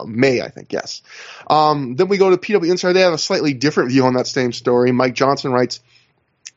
May, 0.04 0.40
I 0.40 0.48
think, 0.48 0.72
yes. 0.72 1.02
Um, 1.48 1.96
then 1.96 2.08
we 2.08 2.18
go 2.18 2.30
to 2.30 2.36
PW 2.36 2.70
Insider. 2.70 2.92
They 2.92 3.00
have 3.00 3.12
a 3.12 3.18
slightly 3.18 3.54
different 3.54 3.90
view 3.90 4.04
on 4.04 4.14
that 4.14 4.26
same 4.26 4.52
story. 4.52 4.92
Mike 4.92 5.14
Johnson 5.14 5.52
writes, 5.52 5.80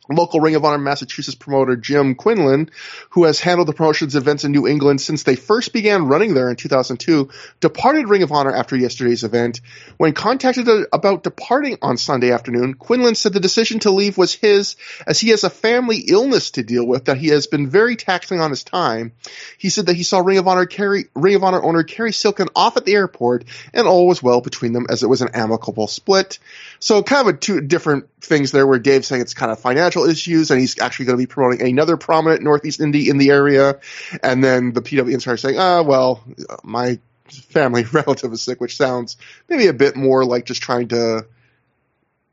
local 0.10 0.40
Ring 0.40 0.56
of 0.56 0.66
Honor 0.66 0.78
Massachusetts 0.78 1.36
promoter 1.36 1.76
Jim 1.76 2.16
Quinlan, 2.16 2.70
who 3.12 3.26
has 3.26 3.40
handled 3.40 3.68
the 3.68 3.74
promotion's 3.74 4.16
events 4.16 4.44
in 4.44 4.52
New 4.52 4.68
England 4.68 5.02
since 5.02 5.24
they 5.24 5.36
first 5.36 5.74
began 5.74 6.08
running 6.08 6.34
there 6.34 6.50
in 6.50 6.56
2002, 6.56 7.30
departed 7.60 8.10
Ring 8.10 8.24
of 8.24 8.32
Honor 8.32 8.54
after 8.54 8.76
yesterday's 8.76 9.24
event. 9.24 9.62
When 9.98 10.14
contacted 10.14 10.68
about 10.92 11.24
departing 11.24 11.78
on 11.82 11.98
Sunday 11.98 12.32
afternoon, 12.32 12.74
Quinlan 12.74 13.16
said 13.16 13.34
the 13.34 13.40
decision 13.40 13.80
to 13.80 13.92
leave 13.92 14.18
was 14.18 14.34
his 14.34 14.76
as 15.06 15.20
he 15.20 15.30
has 15.30 15.44
a 15.44 15.50
family 15.50 15.98
illness 15.98 16.52
to 16.52 16.64
deal 16.64 16.86
with 16.86 17.06
that 17.06 17.18
he 17.18 17.28
has 17.28 17.48
been 17.48 17.70
very 17.70 17.96
taxing 17.96 18.40
on 18.40 18.50
his 18.50 18.64
time. 18.64 19.12
He 19.58 19.70
said 19.70 19.86
that 19.88 19.96
he 19.96 20.04
saw 20.04 20.20
Ring 20.20 20.38
of 20.38 20.48
Honor 20.48 20.66
carry 20.66 21.06
Ring 21.14 21.36
of 21.36 21.44
Honor 21.44 21.62
owner 21.62 21.84
Cary 21.84 22.14
Silkin 22.14 22.50
off 22.56 22.78
at 22.78 22.86
the 22.86 22.96
airport 22.96 23.46
and 23.74 23.88
all 23.88 24.08
was 24.08 24.24
well 24.24 24.42
between 24.42 24.74
them 24.74 24.88
as 24.90 25.04
it 25.04 25.10
was 25.10 25.22
an 25.22 25.30
amicable 25.34 25.88
split. 25.88 26.40
So 26.80 27.04
kind 27.04 27.28
of 27.28 27.36
a 27.36 27.38
two 27.38 27.62
different 27.62 28.10
things 28.22 28.52
there 28.52 28.66
where 28.66 28.80
Dave's 28.80 29.08
saying 29.08 29.22
it's 29.22 29.34
kind 29.34 29.52
of 29.52 29.60
financial 29.60 30.06
issues 30.06 30.50
and 30.52 30.60
he's 30.60 30.80
actually 30.80 31.06
going 31.06 31.18
to 31.18 31.22
be 31.22 31.28
promoting 31.28 31.68
another 31.68 31.98
prominent 31.98 32.42
Northeast 32.42 32.80
indie 32.80 33.10
in 33.10 33.18
the 33.18 33.32
area. 33.32 33.80
And 34.24 34.44
then 34.44 34.74
the 34.74 34.82
PW 34.82 35.14
Insider 35.14 35.38
saying, 35.38 35.60
ah, 35.60 35.82
well, 35.82 36.24
my 36.64 37.00
family 37.32 37.84
relative 37.92 38.32
is 38.34 38.42
sick, 38.42 38.62
which 38.62 38.78
sounds 38.78 39.18
maybe 39.50 39.68
a 39.68 39.74
bit 39.74 39.96
more 39.96 40.24
like 40.26 40.46
just 40.46 40.62
trying 40.62 40.88
to 40.90 41.26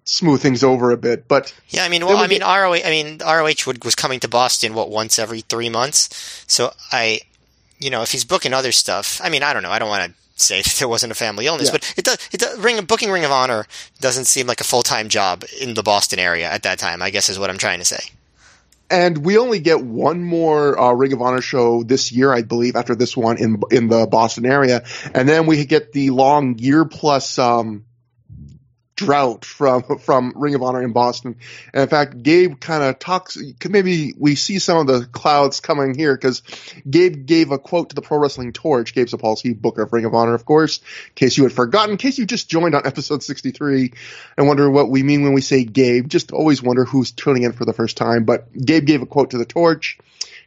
smooth 0.04 0.40
things 0.40 0.62
over 0.62 0.92
a 0.92 0.96
bit. 0.96 1.26
But 1.28 1.52
yeah, 1.68 1.84
I 1.84 1.88
mean, 1.88 2.06
well, 2.06 2.18
I 2.18 2.28
mean, 2.28 2.38
get- 2.38 2.46
ROH, 2.46 2.82
I 2.84 2.90
mean, 2.90 3.18
ROH 3.18 3.66
would, 3.66 3.84
was 3.84 3.94
coming 3.94 4.20
to 4.20 4.28
Boston 4.28 4.74
what 4.74 4.90
once 4.90 5.18
every 5.18 5.40
three 5.40 5.68
months. 5.68 6.44
So 6.46 6.72
I, 6.92 7.20
you 7.78 7.90
know, 7.90 8.02
if 8.02 8.12
he's 8.12 8.24
booking 8.24 8.54
other 8.54 8.72
stuff, 8.72 9.20
I 9.22 9.28
mean, 9.28 9.42
I 9.42 9.52
don't 9.52 9.62
know. 9.62 9.70
I 9.70 9.78
don't 9.78 9.88
want 9.88 10.12
to 10.12 10.18
say 10.36 10.62
that 10.62 10.76
there 10.78 10.88
wasn't 10.88 11.12
a 11.12 11.14
family 11.14 11.46
illness, 11.46 11.68
yeah. 11.68 11.72
but 11.72 11.94
it 11.96 12.04
does. 12.04 12.18
It 12.32 12.40
does, 12.40 12.58
ring 12.58 12.84
booking 12.84 13.10
Ring 13.10 13.24
of 13.24 13.30
Honor 13.30 13.66
doesn't 14.00 14.26
seem 14.26 14.46
like 14.46 14.60
a 14.60 14.64
full 14.64 14.82
time 14.82 15.08
job 15.08 15.44
in 15.60 15.74
the 15.74 15.82
Boston 15.82 16.18
area 16.18 16.50
at 16.50 16.62
that 16.64 16.78
time. 16.78 17.02
I 17.02 17.10
guess 17.10 17.28
is 17.28 17.38
what 17.38 17.50
I'm 17.50 17.58
trying 17.58 17.78
to 17.78 17.84
say. 17.84 18.10
And 18.88 19.24
we 19.24 19.36
only 19.36 19.58
get 19.58 19.82
one 19.82 20.22
more 20.22 20.78
uh, 20.78 20.92
Ring 20.92 21.12
of 21.12 21.20
Honor 21.20 21.40
show 21.40 21.82
this 21.82 22.12
year, 22.12 22.32
I 22.32 22.42
believe, 22.42 22.76
after 22.76 22.94
this 22.94 23.16
one 23.16 23.38
in 23.38 23.60
in 23.70 23.88
the 23.88 24.06
Boston 24.06 24.46
area, 24.46 24.84
and 25.12 25.28
then 25.28 25.46
we 25.46 25.64
get 25.64 25.92
the 25.92 26.10
long 26.10 26.58
year 26.58 26.84
plus 26.84 27.38
um, 27.38 27.85
drought 28.96 29.44
from 29.44 29.82
from 29.98 30.32
Ring 30.34 30.54
of 30.54 30.62
Honor 30.62 30.82
in 30.82 30.92
Boston. 30.92 31.36
And 31.72 31.82
in 31.82 31.88
fact, 31.88 32.22
Gabe 32.22 32.58
kind 32.58 32.82
of 32.82 32.98
talks. 32.98 33.38
Maybe 33.68 34.14
we 34.18 34.34
see 34.34 34.58
some 34.58 34.78
of 34.78 34.86
the 34.86 35.06
clouds 35.06 35.60
coming 35.60 35.94
here 35.94 36.14
because 36.14 36.42
Gabe 36.88 37.26
gave 37.26 37.52
a 37.52 37.58
quote 37.58 37.90
to 37.90 37.94
the 37.94 38.02
Pro 38.02 38.18
Wrestling 38.18 38.52
Torch. 38.52 38.94
Gabe 38.94 39.06
Sapolsky, 39.06 39.58
Booker 39.58 39.82
of 39.82 39.92
Ring 39.92 40.06
of 40.06 40.14
Honor, 40.14 40.34
of 40.34 40.44
course. 40.44 40.78
In 40.78 41.14
case 41.14 41.36
you 41.36 41.44
had 41.44 41.52
forgotten, 41.52 41.92
in 41.92 41.96
case 41.98 42.18
you 42.18 42.26
just 42.26 42.48
joined 42.48 42.74
on 42.74 42.82
episode 42.86 43.22
63 43.22 43.92
and 44.36 44.46
wonder 44.48 44.70
what 44.70 44.90
we 44.90 45.02
mean 45.02 45.22
when 45.22 45.34
we 45.34 45.42
say 45.42 45.64
Gabe, 45.64 46.08
just 46.08 46.32
always 46.32 46.62
wonder 46.62 46.84
who's 46.84 47.12
tuning 47.12 47.42
in 47.42 47.52
for 47.52 47.64
the 47.64 47.74
first 47.74 47.96
time. 47.96 48.24
But 48.24 48.52
Gabe 48.52 48.86
gave 48.86 49.02
a 49.02 49.06
quote 49.06 49.30
to 49.30 49.38
the 49.38 49.44
Torch. 49.44 49.98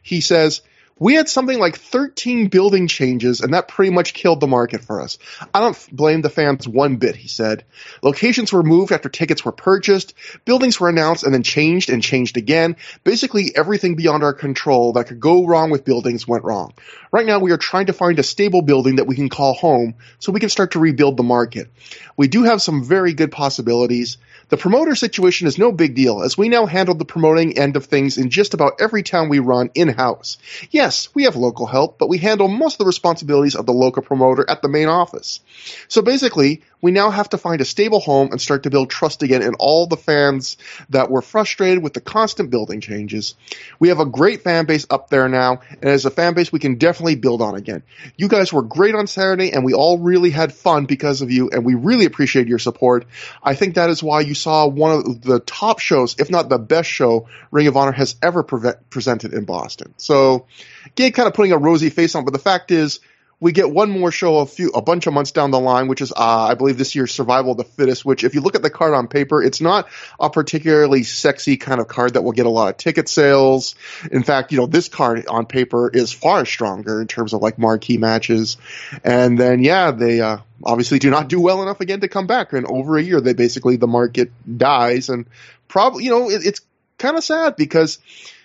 He 0.02 0.20
says, 0.20 0.62
we 1.00 1.14
had 1.14 1.30
something 1.30 1.58
like 1.58 1.78
13 1.78 2.48
building 2.48 2.86
changes, 2.86 3.40
and 3.40 3.54
that 3.54 3.68
pretty 3.68 3.90
much 3.90 4.12
killed 4.12 4.38
the 4.38 4.46
market 4.46 4.84
for 4.84 5.00
us. 5.00 5.18
I 5.52 5.60
don't 5.60 5.88
blame 5.90 6.20
the 6.20 6.28
fans 6.28 6.68
one 6.68 6.96
bit, 6.96 7.16
he 7.16 7.26
said. 7.26 7.64
Locations 8.02 8.52
were 8.52 8.62
moved 8.62 8.92
after 8.92 9.08
tickets 9.08 9.42
were 9.42 9.50
purchased, 9.50 10.12
buildings 10.44 10.78
were 10.78 10.90
announced 10.90 11.24
and 11.24 11.32
then 11.32 11.42
changed 11.42 11.88
and 11.88 12.02
changed 12.02 12.36
again. 12.36 12.76
Basically, 13.02 13.50
everything 13.56 13.96
beyond 13.96 14.22
our 14.22 14.34
control 14.34 14.92
that 14.92 15.06
could 15.06 15.20
go 15.20 15.46
wrong 15.46 15.70
with 15.70 15.86
buildings 15.86 16.28
went 16.28 16.44
wrong. 16.44 16.74
Right 17.10 17.26
now, 17.26 17.38
we 17.38 17.52
are 17.52 17.56
trying 17.56 17.86
to 17.86 17.94
find 17.94 18.18
a 18.18 18.22
stable 18.22 18.60
building 18.60 18.96
that 18.96 19.06
we 19.06 19.16
can 19.16 19.30
call 19.30 19.54
home 19.54 19.94
so 20.18 20.32
we 20.32 20.40
can 20.40 20.50
start 20.50 20.72
to 20.72 20.78
rebuild 20.78 21.16
the 21.16 21.22
market. 21.22 21.70
We 22.18 22.28
do 22.28 22.42
have 22.42 22.60
some 22.60 22.84
very 22.84 23.14
good 23.14 23.32
possibilities. 23.32 24.18
The 24.50 24.56
promoter 24.56 24.96
situation 24.96 25.46
is 25.46 25.58
no 25.58 25.70
big 25.70 25.94
deal, 25.94 26.22
as 26.22 26.36
we 26.36 26.48
now 26.48 26.66
handle 26.66 26.96
the 26.96 27.04
promoting 27.04 27.56
end 27.56 27.76
of 27.76 27.86
things 27.86 28.18
in 28.18 28.30
just 28.30 28.52
about 28.52 28.80
every 28.80 29.04
town 29.04 29.28
we 29.28 29.38
run 29.38 29.70
in-house. 29.76 30.38
Yes, 30.70 31.08
we 31.14 31.22
have 31.22 31.36
local 31.36 31.66
help, 31.66 31.98
but 31.98 32.08
we 32.08 32.18
handle 32.18 32.48
most 32.48 32.74
of 32.74 32.78
the 32.78 32.86
responsibilities 32.86 33.54
of 33.54 33.66
the 33.66 33.72
local 33.72 34.02
promoter 34.02 34.44
at 34.48 34.60
the 34.60 34.68
main 34.68 34.88
office. 34.88 35.38
So 35.86 36.02
basically, 36.02 36.62
we 36.80 36.90
now 36.90 37.10
have 37.10 37.28
to 37.30 37.38
find 37.38 37.60
a 37.60 37.64
stable 37.64 38.00
home 38.00 38.30
and 38.30 38.40
start 38.40 38.64
to 38.64 38.70
build 38.70 38.90
trust 38.90 39.22
again 39.22 39.42
in 39.42 39.54
all 39.54 39.86
the 39.86 39.96
fans 39.96 40.56
that 40.90 41.10
were 41.10 41.22
frustrated 41.22 41.82
with 41.82 41.94
the 41.94 42.00
constant 42.00 42.50
building 42.50 42.80
changes. 42.80 43.34
We 43.78 43.88
have 43.88 44.00
a 44.00 44.06
great 44.06 44.42
fan 44.42 44.66
base 44.66 44.86
up 44.90 45.10
there 45.10 45.28
now, 45.28 45.60
and 45.70 45.90
as 45.90 46.04
a 46.04 46.10
fan 46.10 46.34
base 46.34 46.52
we 46.52 46.58
can 46.58 46.76
definitely 46.76 47.16
build 47.16 47.42
on 47.42 47.54
again. 47.54 47.82
You 48.16 48.28
guys 48.28 48.52
were 48.52 48.62
great 48.62 48.94
on 48.94 49.06
Saturday, 49.06 49.52
and 49.52 49.64
we 49.64 49.74
all 49.74 49.98
really 49.98 50.30
had 50.30 50.52
fun 50.52 50.86
because 50.86 51.22
of 51.22 51.30
you, 51.30 51.50
and 51.50 51.64
we 51.64 51.74
really 51.74 52.04
appreciate 52.04 52.48
your 52.48 52.58
support. 52.58 53.06
I 53.42 53.54
think 53.54 53.74
that 53.74 53.90
is 53.90 54.02
why 54.02 54.20
you 54.20 54.34
saw 54.34 54.66
one 54.66 54.92
of 54.92 55.22
the 55.22 55.40
top 55.40 55.78
shows, 55.80 56.16
if 56.18 56.30
not 56.30 56.48
the 56.48 56.58
best 56.58 56.88
show, 56.88 57.28
Ring 57.50 57.66
of 57.66 57.76
Honor 57.76 57.92
has 57.92 58.16
ever 58.22 58.42
pre- 58.42 58.72
presented 58.90 59.32
in 59.34 59.44
Boston. 59.44 59.94
So, 59.96 60.46
Gabe 60.94 61.14
kind 61.14 61.26
of 61.26 61.34
putting 61.34 61.52
a 61.52 61.58
rosy 61.58 61.90
face 61.90 62.14
on, 62.14 62.24
but 62.24 62.32
the 62.32 62.38
fact 62.38 62.70
is, 62.70 63.00
we 63.40 63.52
get 63.52 63.70
one 63.70 63.90
more 63.90 64.12
show 64.12 64.38
a 64.38 64.46
few 64.46 64.68
a 64.70 64.82
bunch 64.82 65.06
of 65.06 65.14
months 65.14 65.32
down 65.32 65.50
the 65.50 65.58
line, 65.58 65.88
which 65.88 66.02
is 66.02 66.12
uh, 66.12 66.46
I 66.50 66.54
believe 66.54 66.76
this 66.76 66.94
year's 66.94 67.12
Survival 67.12 67.52
of 67.52 67.56
the 67.56 67.64
Fittest. 67.64 68.04
Which, 68.04 68.22
if 68.22 68.34
you 68.34 68.42
look 68.42 68.54
at 68.54 68.62
the 68.62 68.70
card 68.70 68.92
on 68.92 69.08
paper, 69.08 69.42
it's 69.42 69.62
not 69.62 69.88
a 70.20 70.28
particularly 70.28 71.02
sexy 71.02 71.56
kind 71.56 71.80
of 71.80 71.88
card 71.88 72.14
that 72.14 72.22
will 72.22 72.32
get 72.32 72.44
a 72.44 72.50
lot 72.50 72.68
of 72.68 72.76
ticket 72.76 73.08
sales. 73.08 73.74
In 74.12 74.22
fact, 74.22 74.52
you 74.52 74.58
know 74.58 74.66
this 74.66 74.88
card 74.88 75.26
on 75.26 75.46
paper 75.46 75.90
is 75.92 76.12
far 76.12 76.44
stronger 76.44 77.00
in 77.00 77.06
terms 77.06 77.32
of 77.32 77.40
like 77.40 77.58
marquee 77.58 77.96
matches. 77.96 78.58
And 79.02 79.38
then 79.38 79.62
yeah, 79.62 79.90
they 79.90 80.20
uh, 80.20 80.38
obviously 80.62 80.98
do 80.98 81.08
not 81.08 81.28
do 81.28 81.40
well 81.40 81.62
enough 81.62 81.80
again 81.80 82.00
to 82.00 82.08
come 82.08 82.26
back. 82.26 82.52
And 82.52 82.66
over 82.66 82.98
a 82.98 83.02
year, 83.02 83.22
they 83.22 83.32
basically 83.32 83.76
the 83.76 83.86
market 83.86 84.30
dies, 84.58 85.08
and 85.08 85.24
probably 85.66 86.04
you 86.04 86.10
know 86.10 86.28
it, 86.28 86.44
it's 86.44 86.60
kind 86.98 87.16
of 87.16 87.24
sad 87.24 87.56
because 87.56 87.98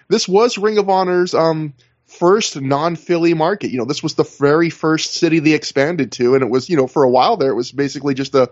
this 0.07 0.25
was 0.25 0.57
Ring 0.57 0.77
of 0.77 0.89
Honor's 0.89 1.33
um 1.33 1.73
first 2.19 2.59
non-Philly 2.59 3.33
market. 3.33 3.71
You 3.71 3.77
know, 3.77 3.85
this 3.85 4.03
was 4.03 4.15
the 4.15 4.23
very 4.23 4.69
first 4.69 5.13
city 5.13 5.39
they 5.39 5.53
expanded 5.53 6.11
to, 6.13 6.35
and 6.35 6.43
it 6.43 6.49
was, 6.49 6.69
you 6.69 6.77
know, 6.77 6.87
for 6.87 7.03
a 7.03 7.09
while 7.09 7.37
there, 7.37 7.51
it 7.51 7.55
was 7.55 7.71
basically 7.71 8.13
just 8.13 8.35
a 8.35 8.51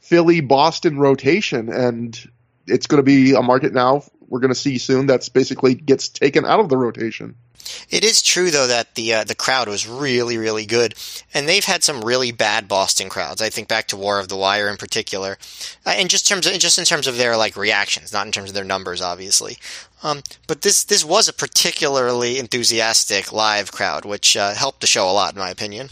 Philly 0.00 0.40
Boston 0.40 0.98
rotation, 0.98 1.68
and 1.68 2.18
it's 2.66 2.86
going 2.86 2.98
to 2.98 3.04
be 3.04 3.34
a 3.34 3.42
market 3.42 3.72
now 3.72 4.02
we're 4.28 4.40
going 4.40 4.52
to 4.52 4.58
see 4.58 4.78
soon 4.78 5.06
that's 5.06 5.28
basically 5.28 5.74
gets 5.74 6.08
taken 6.08 6.44
out 6.44 6.60
of 6.60 6.68
the 6.68 6.76
rotation. 6.76 7.36
It 7.90 8.04
is 8.04 8.22
true 8.22 8.52
though 8.52 8.68
that 8.68 8.94
the 8.94 9.12
uh, 9.14 9.24
the 9.24 9.34
crowd 9.34 9.68
was 9.68 9.88
really 9.88 10.38
really 10.38 10.66
good, 10.66 10.94
and 11.34 11.48
they've 11.48 11.64
had 11.64 11.82
some 11.82 12.04
really 12.04 12.30
bad 12.30 12.68
Boston 12.68 13.08
crowds. 13.08 13.42
I 13.42 13.50
think 13.50 13.66
back 13.66 13.88
to 13.88 13.96
War 13.96 14.20
of 14.20 14.28
the 14.28 14.36
Wire 14.36 14.68
in 14.68 14.76
particular, 14.76 15.36
uh, 15.84 15.94
and 15.96 16.08
just 16.08 16.28
terms 16.28 16.46
of, 16.46 16.52
just 16.60 16.78
in 16.78 16.84
terms 16.84 17.08
of 17.08 17.16
their 17.16 17.36
like 17.36 17.56
reactions, 17.56 18.12
not 18.12 18.26
in 18.26 18.30
terms 18.30 18.50
of 18.50 18.54
their 18.54 18.64
numbers, 18.64 19.02
obviously. 19.02 19.58
Um, 20.06 20.22
but 20.46 20.62
this 20.62 20.84
this 20.84 21.04
was 21.04 21.28
a 21.28 21.32
particularly 21.32 22.38
enthusiastic 22.38 23.32
live 23.32 23.72
crowd, 23.72 24.04
which 24.04 24.36
uh, 24.36 24.54
helped 24.54 24.80
the 24.80 24.86
show 24.86 25.10
a 25.10 25.10
lot, 25.10 25.32
in 25.34 25.40
my 25.40 25.50
opinion. 25.50 25.88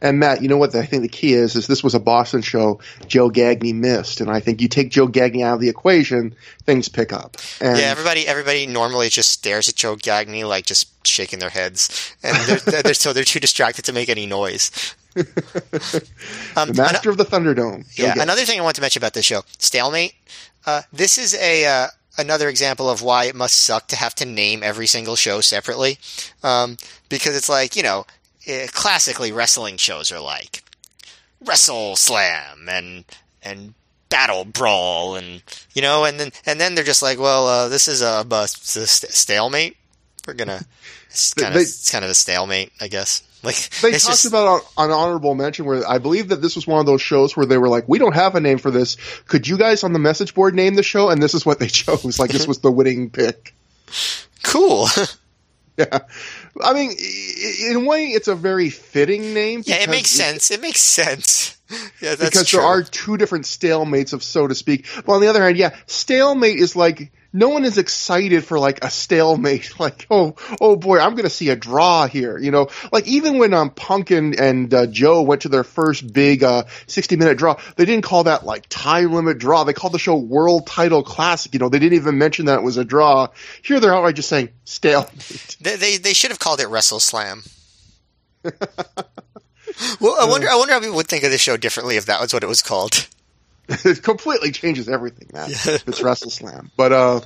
And 0.00 0.18
Matt, 0.18 0.42
you 0.42 0.48
know 0.48 0.56
what? 0.56 0.74
I 0.74 0.84
think 0.84 1.02
the 1.02 1.08
key 1.08 1.34
is 1.34 1.54
is 1.54 1.68
this 1.68 1.84
was 1.84 1.94
a 1.94 2.00
Boston 2.00 2.42
show 2.42 2.80
Joe 3.06 3.30
Gagne 3.30 3.72
missed, 3.72 4.20
and 4.20 4.28
I 4.28 4.40
think 4.40 4.60
you 4.60 4.66
take 4.66 4.90
Joe 4.90 5.06
Gagne 5.06 5.44
out 5.44 5.54
of 5.54 5.60
the 5.60 5.68
equation, 5.68 6.34
things 6.64 6.88
pick 6.88 7.12
up. 7.12 7.36
And 7.60 7.78
yeah, 7.78 7.84
everybody 7.84 8.26
everybody 8.26 8.66
normally 8.66 9.08
just 9.08 9.30
stares 9.30 9.68
at 9.68 9.76
Joe 9.76 9.94
Gagne 9.94 10.44
like 10.44 10.66
just 10.66 11.06
shaking 11.06 11.38
their 11.38 11.50
heads, 11.50 12.12
and 12.24 12.36
they're, 12.48 12.82
they're 12.82 12.94
so 12.94 13.12
they're 13.12 13.22
too 13.22 13.40
distracted 13.40 13.84
to 13.84 13.92
make 13.92 14.08
any 14.08 14.26
noise. 14.26 14.72
um, 15.16 15.22
the 16.66 16.74
master 16.76 17.10
an- 17.10 17.12
of 17.12 17.18
the 17.18 17.24
Thunderdome. 17.24 17.88
Joe 17.94 18.02
yeah, 18.02 18.14
Gagne. 18.14 18.20
another 18.22 18.44
thing 18.44 18.58
I 18.58 18.64
want 18.64 18.74
to 18.74 18.82
mention 18.82 18.98
about 18.98 19.14
this 19.14 19.26
show, 19.26 19.42
stalemate. 19.58 20.14
Uh, 20.66 20.82
this 20.92 21.18
is 21.18 21.34
a 21.36 21.66
uh, 21.66 21.86
another 22.16 22.48
example 22.48 22.88
of 22.88 23.02
why 23.02 23.24
it 23.24 23.34
must 23.34 23.58
suck 23.58 23.88
to 23.88 23.96
have 23.96 24.14
to 24.16 24.24
name 24.24 24.62
every 24.62 24.86
single 24.86 25.16
show 25.16 25.40
separately, 25.40 25.98
um, 26.42 26.76
because 27.08 27.36
it's 27.36 27.48
like 27.48 27.76
you 27.76 27.82
know 27.82 28.06
uh, 28.48 28.66
classically 28.72 29.32
wrestling 29.32 29.76
shows 29.76 30.12
are 30.12 30.20
like 30.20 30.62
Wrestle 31.44 31.96
Slam 31.96 32.68
and 32.68 33.04
and 33.42 33.74
Battle 34.08 34.44
Brawl 34.44 35.16
and 35.16 35.42
you 35.74 35.82
know 35.82 36.04
and 36.04 36.18
then 36.20 36.30
and 36.46 36.60
then 36.60 36.74
they're 36.74 36.84
just 36.84 37.02
like, 37.02 37.18
well, 37.18 37.46
uh, 37.46 37.68
this 37.68 37.88
is 37.88 38.02
a, 38.02 38.24
a, 38.30 38.46
stalemate. 38.48 39.76
We're 40.26 40.34
gonna 40.34 40.60
it's 41.10 41.34
kind 41.34 41.54
of 41.54 41.60
it's 41.60 41.90
kind 41.90 42.04
of 42.04 42.10
a 42.10 42.14
stalemate, 42.14 42.72
I 42.80 42.88
guess. 42.88 43.22
Like 43.44 43.56
they 43.82 43.92
talked 43.92 44.04
just, 44.04 44.26
about 44.26 44.62
an 44.76 44.90
honorable 44.90 45.34
mention 45.34 45.64
where 45.64 45.86
I 45.86 45.98
believe 45.98 46.28
that 46.28 46.42
this 46.42 46.56
was 46.56 46.66
one 46.66 46.80
of 46.80 46.86
those 46.86 47.02
shows 47.02 47.36
where 47.36 47.46
they 47.46 47.58
were 47.58 47.68
like, 47.68 47.88
"We 47.88 47.98
don't 47.98 48.14
have 48.14 48.34
a 48.34 48.40
name 48.40 48.58
for 48.58 48.70
this. 48.70 48.96
Could 49.26 49.46
you 49.46 49.56
guys 49.56 49.84
on 49.84 49.92
the 49.92 49.98
message 49.98 50.34
board 50.34 50.54
name 50.54 50.74
the 50.74 50.82
show?" 50.82 51.10
And 51.10 51.22
this 51.22 51.34
is 51.34 51.44
what 51.46 51.58
they 51.58 51.66
chose. 51.68 52.18
Like 52.18 52.30
this 52.30 52.46
was 52.46 52.58
the 52.58 52.72
winning 52.72 53.10
pick. 53.10 53.54
Cool. 54.42 54.88
yeah. 55.76 56.00
I 56.62 56.72
mean, 56.72 56.92
in 56.92 57.76
a 57.76 57.88
way, 57.88 58.06
it's 58.06 58.28
a 58.28 58.34
very 58.34 58.70
fitting 58.70 59.34
name. 59.34 59.62
Yeah, 59.64 59.76
it 59.76 59.90
makes 59.90 60.10
sense. 60.10 60.50
It 60.50 60.60
makes 60.60 60.80
sense. 60.80 61.50
Yeah, 62.00 62.14
because 62.14 62.50
true. 62.50 62.60
there 62.60 62.68
are 62.68 62.82
two 62.82 63.16
different 63.16 63.46
stalemates 63.46 64.12
of 64.12 64.22
so 64.22 64.46
to 64.46 64.54
speak. 64.54 64.86
But 65.06 65.14
on 65.14 65.20
the 65.22 65.28
other 65.28 65.42
hand, 65.42 65.56
yeah, 65.56 65.74
stalemate 65.86 66.58
is 66.58 66.76
like 66.76 67.10
no 67.34 67.48
one 67.48 67.64
is 67.64 67.78
excited 67.78 68.44
for 68.44 68.58
like 68.58 68.82
a 68.82 68.90
stalemate. 68.90 69.72
Like, 69.84 70.06
oh, 70.08 70.36
oh 70.60 70.76
boy, 70.76 70.98
I'm 71.00 71.10
going 71.10 71.24
to 71.24 71.30
see 71.30 71.50
a 71.50 71.56
draw 71.56 72.06
here. 72.06 72.38
You 72.38 72.52
know, 72.52 72.68
like 72.92 73.06
even 73.06 73.38
when 73.38 73.52
um 73.52 73.70
Punk 73.70 74.12
and, 74.12 74.38
and 74.38 74.72
uh, 74.72 74.86
Joe 74.86 75.22
went 75.22 75.42
to 75.42 75.48
their 75.48 75.64
first 75.64 76.10
big 76.10 76.44
uh 76.44 76.64
60 76.86 77.16
minute 77.16 77.36
draw, 77.36 77.60
they 77.76 77.84
didn't 77.84 78.04
call 78.04 78.24
that 78.24 78.46
like 78.46 78.66
time 78.68 79.12
limit 79.12 79.38
draw. 79.38 79.64
They 79.64 79.72
called 79.72 79.92
the 79.92 79.98
show 79.98 80.16
World 80.16 80.66
Title 80.66 81.02
Classic. 81.02 81.52
You 81.52 81.58
know, 81.58 81.68
they 81.68 81.80
didn't 81.80 81.98
even 81.98 82.18
mention 82.18 82.46
that 82.46 82.60
it 82.60 82.62
was 82.62 82.76
a 82.76 82.84
draw. 82.84 83.28
Here 83.62 83.80
they're 83.80 83.92
outright 83.94 84.14
just 84.14 84.28
saying 84.28 84.50
stalemate. 84.64 85.56
They 85.60 85.76
they, 85.76 85.96
they 85.96 86.14
should 86.14 86.30
have 86.30 86.38
called 86.38 86.60
it 86.60 86.68
Wrestle 86.68 87.00
Slam. 87.00 87.42
well, 88.44 90.16
I 90.20 90.26
wonder. 90.28 90.48
I 90.48 90.54
wonder 90.56 90.72
how 90.72 90.80
people 90.80 90.96
would 90.96 91.08
think 91.08 91.24
of 91.24 91.30
the 91.30 91.38
show 91.38 91.56
differently 91.56 91.96
if 91.96 92.06
that 92.06 92.20
was 92.20 92.32
what 92.32 92.44
it 92.44 92.48
was 92.48 92.62
called. 92.62 93.08
it 93.68 94.02
completely 94.02 94.50
changes 94.52 94.88
everything, 94.88 95.28
man. 95.32 95.48
Yeah. 95.66 95.78
It's 95.86 96.02
Wrestle 96.02 96.30
Slam. 96.30 96.70
But 96.76 96.92
uh, 96.92 97.20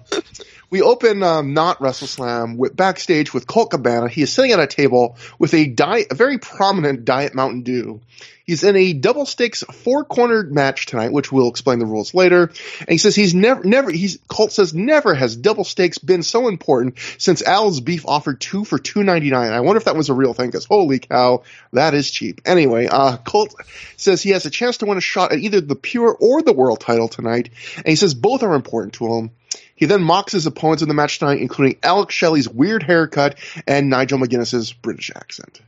we 0.70 0.82
open 0.82 1.22
um, 1.22 1.54
not 1.54 1.80
Wrestle 1.80 2.06
Slam 2.06 2.56
with 2.56 2.76
backstage 2.76 3.34
with 3.34 3.46
Colt 3.46 3.70
Cabana. 3.70 4.08
He 4.08 4.22
is 4.22 4.32
sitting 4.32 4.52
at 4.52 4.60
a 4.60 4.66
table 4.66 5.16
with 5.38 5.54
a 5.54 5.66
diet, 5.66 6.08
a 6.10 6.14
very 6.14 6.38
prominent 6.38 7.04
Diet 7.04 7.34
Mountain 7.34 7.62
Dew. 7.62 8.00
He's 8.48 8.64
in 8.64 8.76
a 8.76 8.94
double 8.94 9.26
stakes 9.26 9.62
four 9.62 10.04
cornered 10.04 10.50
match 10.50 10.86
tonight, 10.86 11.12
which 11.12 11.30
we'll 11.30 11.50
explain 11.50 11.80
the 11.80 11.84
rules 11.84 12.14
later. 12.14 12.44
And 12.80 12.88
he 12.88 12.96
says 12.96 13.14
he's 13.14 13.34
never, 13.34 13.62
never, 13.62 13.90
he's, 13.90 14.20
Colt 14.26 14.52
says 14.52 14.72
never 14.72 15.14
has 15.14 15.36
double 15.36 15.64
stakes 15.64 15.98
been 15.98 16.22
so 16.22 16.48
important 16.48 16.98
since 17.18 17.42
Al's 17.42 17.80
Beef 17.80 18.06
offered 18.06 18.40
two 18.40 18.64
for 18.64 18.78
two 18.78 19.04
ninety 19.04 19.28
nine. 19.28 19.52
I 19.52 19.60
wonder 19.60 19.76
if 19.76 19.84
that 19.84 19.96
was 19.96 20.08
a 20.08 20.14
real 20.14 20.32
thing 20.32 20.46
because 20.46 20.64
holy 20.64 20.98
cow, 20.98 21.42
that 21.74 21.92
is 21.92 22.10
cheap. 22.10 22.40
Anyway, 22.46 22.86
uh, 22.86 23.18
Colt 23.18 23.54
says 23.98 24.22
he 24.22 24.30
has 24.30 24.46
a 24.46 24.50
chance 24.50 24.78
to 24.78 24.86
win 24.86 24.96
a 24.96 25.02
shot 25.02 25.30
at 25.30 25.40
either 25.40 25.60
the 25.60 25.76
pure 25.76 26.16
or 26.18 26.40
the 26.40 26.54
world 26.54 26.80
title 26.80 27.08
tonight. 27.08 27.50
And 27.76 27.88
he 27.88 27.96
says 27.96 28.14
both 28.14 28.42
are 28.42 28.54
important 28.54 28.94
to 28.94 29.12
him. 29.12 29.30
He 29.74 29.84
then 29.84 30.02
mocks 30.02 30.32
his 30.32 30.46
opponents 30.46 30.82
in 30.82 30.88
the 30.88 30.94
match 30.94 31.18
tonight, 31.18 31.42
including 31.42 31.76
Alex 31.82 32.14
Shelley's 32.14 32.48
weird 32.48 32.82
haircut 32.82 33.38
and 33.66 33.90
Nigel 33.90 34.18
McGuinness's 34.18 34.72
British 34.72 35.10
accent. 35.14 35.60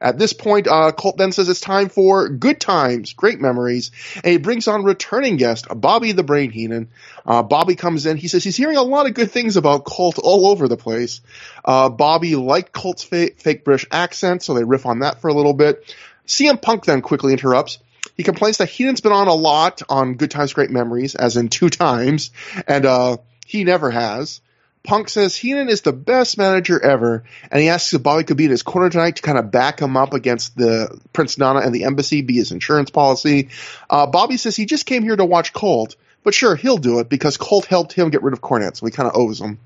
At 0.00 0.18
this 0.18 0.32
point, 0.32 0.68
uh, 0.68 0.92
Colt 0.92 1.16
then 1.16 1.32
says 1.32 1.48
it's 1.48 1.60
time 1.60 1.88
for 1.88 2.28
good 2.28 2.60
times, 2.60 3.14
great 3.14 3.40
memories, 3.40 3.90
and 4.16 4.26
he 4.26 4.36
brings 4.38 4.68
on 4.68 4.84
returning 4.84 5.36
guest 5.36 5.66
Bobby 5.74 6.12
the 6.12 6.22
Brain 6.22 6.50
Heenan. 6.50 6.88
Uh, 7.26 7.42
Bobby 7.42 7.74
comes 7.74 8.06
in. 8.06 8.16
He 8.16 8.28
says 8.28 8.44
he's 8.44 8.56
hearing 8.56 8.76
a 8.76 8.82
lot 8.82 9.06
of 9.06 9.14
good 9.14 9.30
things 9.30 9.56
about 9.56 9.84
Colt 9.84 10.18
all 10.18 10.46
over 10.46 10.68
the 10.68 10.76
place. 10.76 11.20
Uh, 11.64 11.88
Bobby 11.88 12.36
liked 12.36 12.72
Colt's 12.72 13.02
fa- 13.02 13.30
fake 13.36 13.64
British 13.64 13.86
accent, 13.90 14.42
so 14.42 14.54
they 14.54 14.64
riff 14.64 14.86
on 14.86 15.00
that 15.00 15.20
for 15.20 15.28
a 15.28 15.34
little 15.34 15.54
bit. 15.54 15.94
CM 16.26 16.60
Punk 16.62 16.84
then 16.84 17.00
quickly 17.02 17.32
interrupts. 17.32 17.78
He 18.16 18.22
complains 18.22 18.58
that 18.58 18.68
Heenan's 18.68 19.00
been 19.00 19.12
on 19.12 19.28
a 19.28 19.34
lot 19.34 19.82
on 19.88 20.14
Good 20.14 20.30
Times, 20.30 20.52
Great 20.52 20.70
Memories, 20.70 21.14
as 21.14 21.36
in 21.36 21.48
two 21.48 21.70
times, 21.70 22.30
and 22.66 22.84
uh, 22.84 23.16
he 23.46 23.64
never 23.64 23.90
has. 23.90 24.40
Punk 24.84 25.08
says 25.08 25.36
Heenan 25.36 25.68
is 25.68 25.82
the 25.82 25.92
best 25.92 26.38
manager 26.38 26.82
ever, 26.82 27.24
and 27.50 27.60
he 27.60 27.68
asks 27.68 27.92
if 27.92 28.02
Bobby 28.02 28.24
could 28.24 28.36
be 28.36 28.44
in 28.44 28.50
his 28.50 28.62
corner 28.62 28.88
tonight 28.88 29.16
to 29.16 29.22
kind 29.22 29.38
of 29.38 29.50
back 29.50 29.80
him 29.80 29.96
up 29.96 30.14
against 30.14 30.56
the 30.56 30.98
Prince 31.12 31.36
Nana 31.36 31.60
and 31.60 31.74
the 31.74 31.84
embassy, 31.84 32.22
be 32.22 32.34
his 32.34 32.52
insurance 32.52 32.90
policy. 32.90 33.48
Uh, 33.90 34.06
Bobby 34.06 34.36
says 34.36 34.56
he 34.56 34.66
just 34.66 34.86
came 34.86 35.02
here 35.02 35.16
to 35.16 35.24
watch 35.24 35.52
Colt, 35.52 35.96
but 36.22 36.34
sure, 36.34 36.56
he'll 36.56 36.78
do 36.78 37.00
it 37.00 37.08
because 37.08 37.36
Colt 37.36 37.66
helped 37.66 37.92
him 37.92 38.10
get 38.10 38.22
rid 38.22 38.32
of 38.32 38.40
Cornette, 38.40 38.76
so 38.76 38.86
he 38.86 38.92
kind 38.92 39.08
of 39.08 39.16
owes 39.16 39.40
him. 39.40 39.58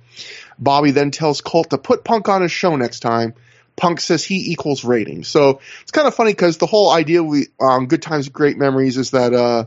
Bobby 0.59 0.90
then 0.90 1.11
tells 1.11 1.40
Colt 1.40 1.70
to 1.70 1.79
put 1.79 2.05
Punk 2.05 2.29
on 2.29 2.42
his 2.42 2.53
show 2.53 2.77
next 2.77 3.01
time. 3.01 3.35
Punk 3.77 4.01
says 4.01 4.25
he 4.25 4.53
equals 4.53 4.85
ratings. 4.85 5.29
So 5.29 5.61
it's 5.83 5.92
kind 5.92 6.07
of 6.07 6.14
funny 6.14 6.33
because 6.33 6.59
the 6.59 6.66
whole 6.66 6.90
idea 6.90 7.22
we 7.22 7.48
um, 7.61 7.87
Good 7.87 8.03
Times, 8.03 8.29
Great 8.29 8.59
Memories 8.59 8.98
is 8.98 9.12
that 9.12 9.33
uh, 9.33 9.66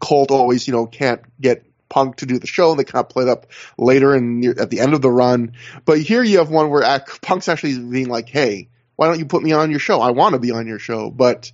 Colt 0.00 0.30
always, 0.30 0.66
you 0.66 0.72
know, 0.72 0.86
can't 0.86 1.20
get 1.40 1.64
Punk 1.88 2.16
to 2.16 2.26
do 2.26 2.38
the 2.38 2.46
show. 2.46 2.70
and 2.70 2.78
They 2.78 2.84
kind 2.84 3.04
of 3.04 3.08
played 3.08 3.28
up 3.28 3.46
later 3.78 4.14
and 4.14 4.44
at 4.58 4.70
the 4.70 4.80
end 4.80 4.94
of 4.94 5.02
the 5.02 5.10
run. 5.10 5.52
But 5.84 6.00
here 6.00 6.22
you 6.22 6.38
have 6.38 6.50
one 6.50 6.70
where 6.70 7.00
Punk's 7.22 7.48
actually 7.48 7.78
being 7.78 8.08
like, 8.08 8.28
"Hey, 8.28 8.68
why 8.96 9.06
don't 9.06 9.18
you 9.18 9.26
put 9.26 9.42
me 9.42 9.52
on 9.52 9.70
your 9.70 9.80
show? 9.80 10.00
I 10.00 10.10
want 10.10 10.34
to 10.34 10.38
be 10.38 10.50
on 10.50 10.66
your 10.66 10.78
show." 10.78 11.10
But, 11.10 11.52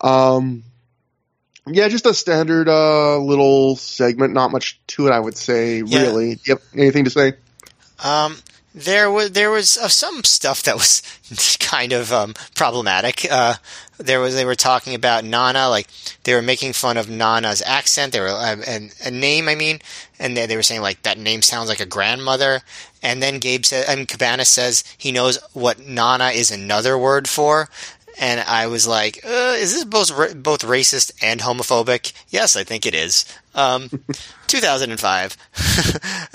um, 0.00 0.64
yeah, 1.66 1.88
just 1.88 2.06
a 2.06 2.14
standard 2.14 2.68
uh, 2.68 3.18
little 3.18 3.76
segment. 3.76 4.34
Not 4.34 4.50
much 4.50 4.80
to 4.88 5.06
it, 5.06 5.12
I 5.12 5.20
would 5.20 5.36
say. 5.36 5.82
Yeah. 5.82 6.02
Really, 6.02 6.38
yep. 6.44 6.60
Anything 6.74 7.04
to 7.04 7.10
say? 7.10 7.34
Um, 8.02 8.36
there 8.74 9.10
was 9.10 9.32
there 9.32 9.50
was 9.50 9.76
uh, 9.76 9.88
some 9.88 10.24
stuff 10.24 10.62
that 10.62 10.76
was 10.76 11.02
kind 11.60 11.92
of 11.92 12.12
um, 12.12 12.34
problematic. 12.54 13.26
Uh, 13.30 13.54
there 13.98 14.20
was 14.20 14.34
they 14.34 14.44
were 14.44 14.54
talking 14.54 14.94
about 14.94 15.24
Nana, 15.24 15.68
like 15.68 15.88
they 16.24 16.34
were 16.34 16.42
making 16.42 16.72
fun 16.72 16.96
of 16.96 17.08
Nana's 17.08 17.62
accent. 17.64 18.12
They 18.12 18.20
were 18.20 18.28
uh, 18.28 18.56
and 18.66 18.94
a 19.04 19.10
name, 19.10 19.48
I 19.48 19.54
mean, 19.54 19.80
and 20.18 20.36
they, 20.36 20.46
they 20.46 20.56
were 20.56 20.62
saying 20.62 20.82
like 20.82 21.02
that 21.02 21.18
name 21.18 21.42
sounds 21.42 21.68
like 21.68 21.80
a 21.80 21.86
grandmother. 21.86 22.62
And 23.02 23.22
then 23.22 23.38
Gabe 23.38 23.64
said, 23.64 23.86
and 23.88 24.08
Cabana 24.08 24.44
says 24.44 24.84
he 24.96 25.12
knows 25.12 25.38
what 25.52 25.80
Nana 25.80 26.28
is 26.28 26.50
another 26.50 26.96
word 26.96 27.28
for. 27.28 27.68
And 28.18 28.40
I 28.40 28.66
was 28.66 28.86
like, 28.86 29.24
uh, 29.24 29.56
"Is 29.58 29.72
this 29.72 29.84
both 29.84 30.10
both 30.42 30.62
racist 30.62 31.12
and 31.22 31.40
homophobic?" 31.40 32.12
Yes, 32.28 32.56
I 32.56 32.64
think 32.64 32.84
it 32.86 32.94
is. 32.94 33.24
Um, 33.54 33.88
2005. 34.48 35.36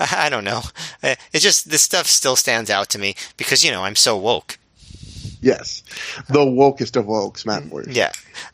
I 0.00 0.28
don't 0.28 0.44
know. 0.44 0.62
Uh, 1.02 1.14
it's 1.32 1.44
just 1.44 1.70
this 1.70 1.82
stuff 1.82 2.06
still 2.06 2.36
stands 2.36 2.68
out 2.70 2.88
to 2.90 2.98
me 2.98 3.14
because 3.36 3.64
you 3.64 3.70
know 3.70 3.84
I'm 3.84 3.96
so 3.96 4.16
woke. 4.16 4.58
Yes, 5.40 5.84
the 6.28 6.40
wokest 6.40 6.96
of 6.96 7.06
wokes, 7.06 7.46
Matt 7.46 7.66
Ward. 7.66 7.86
Yeah, 7.86 8.10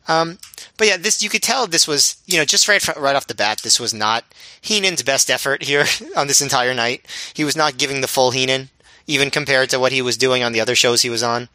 um, 0.07 0.39
but 0.77 0.87
yeah, 0.87 0.99
this 0.99 1.23
you 1.23 1.31
could 1.31 1.43
tell 1.43 1.67
this 1.67 1.89
was 1.89 2.17
you 2.27 2.37
know 2.37 2.45
just 2.45 2.69
right 2.69 2.87
right 2.97 3.17
off 3.17 3.27
the 3.27 3.35
bat 3.35 3.61
this 3.63 3.81
was 3.81 3.95
not 3.95 4.25
Heenan's 4.61 5.03
best 5.03 5.31
effort 5.31 5.63
here 5.63 5.87
on 6.17 6.27
this 6.27 6.43
entire 6.43 6.75
night. 6.75 7.07
He 7.33 7.45
was 7.45 7.57
not 7.57 7.79
giving 7.79 8.03
the 8.03 8.09
full 8.09 8.33
Heenan, 8.33 8.69
even 9.07 9.31
compared 9.31 9.71
to 9.71 9.79
what 9.79 9.93
he 9.93 10.03
was 10.03 10.19
doing 10.19 10.43
on 10.43 10.53
the 10.53 10.61
other 10.61 10.75
shows 10.75 11.03
he 11.03 11.11
was 11.11 11.23
on. 11.23 11.49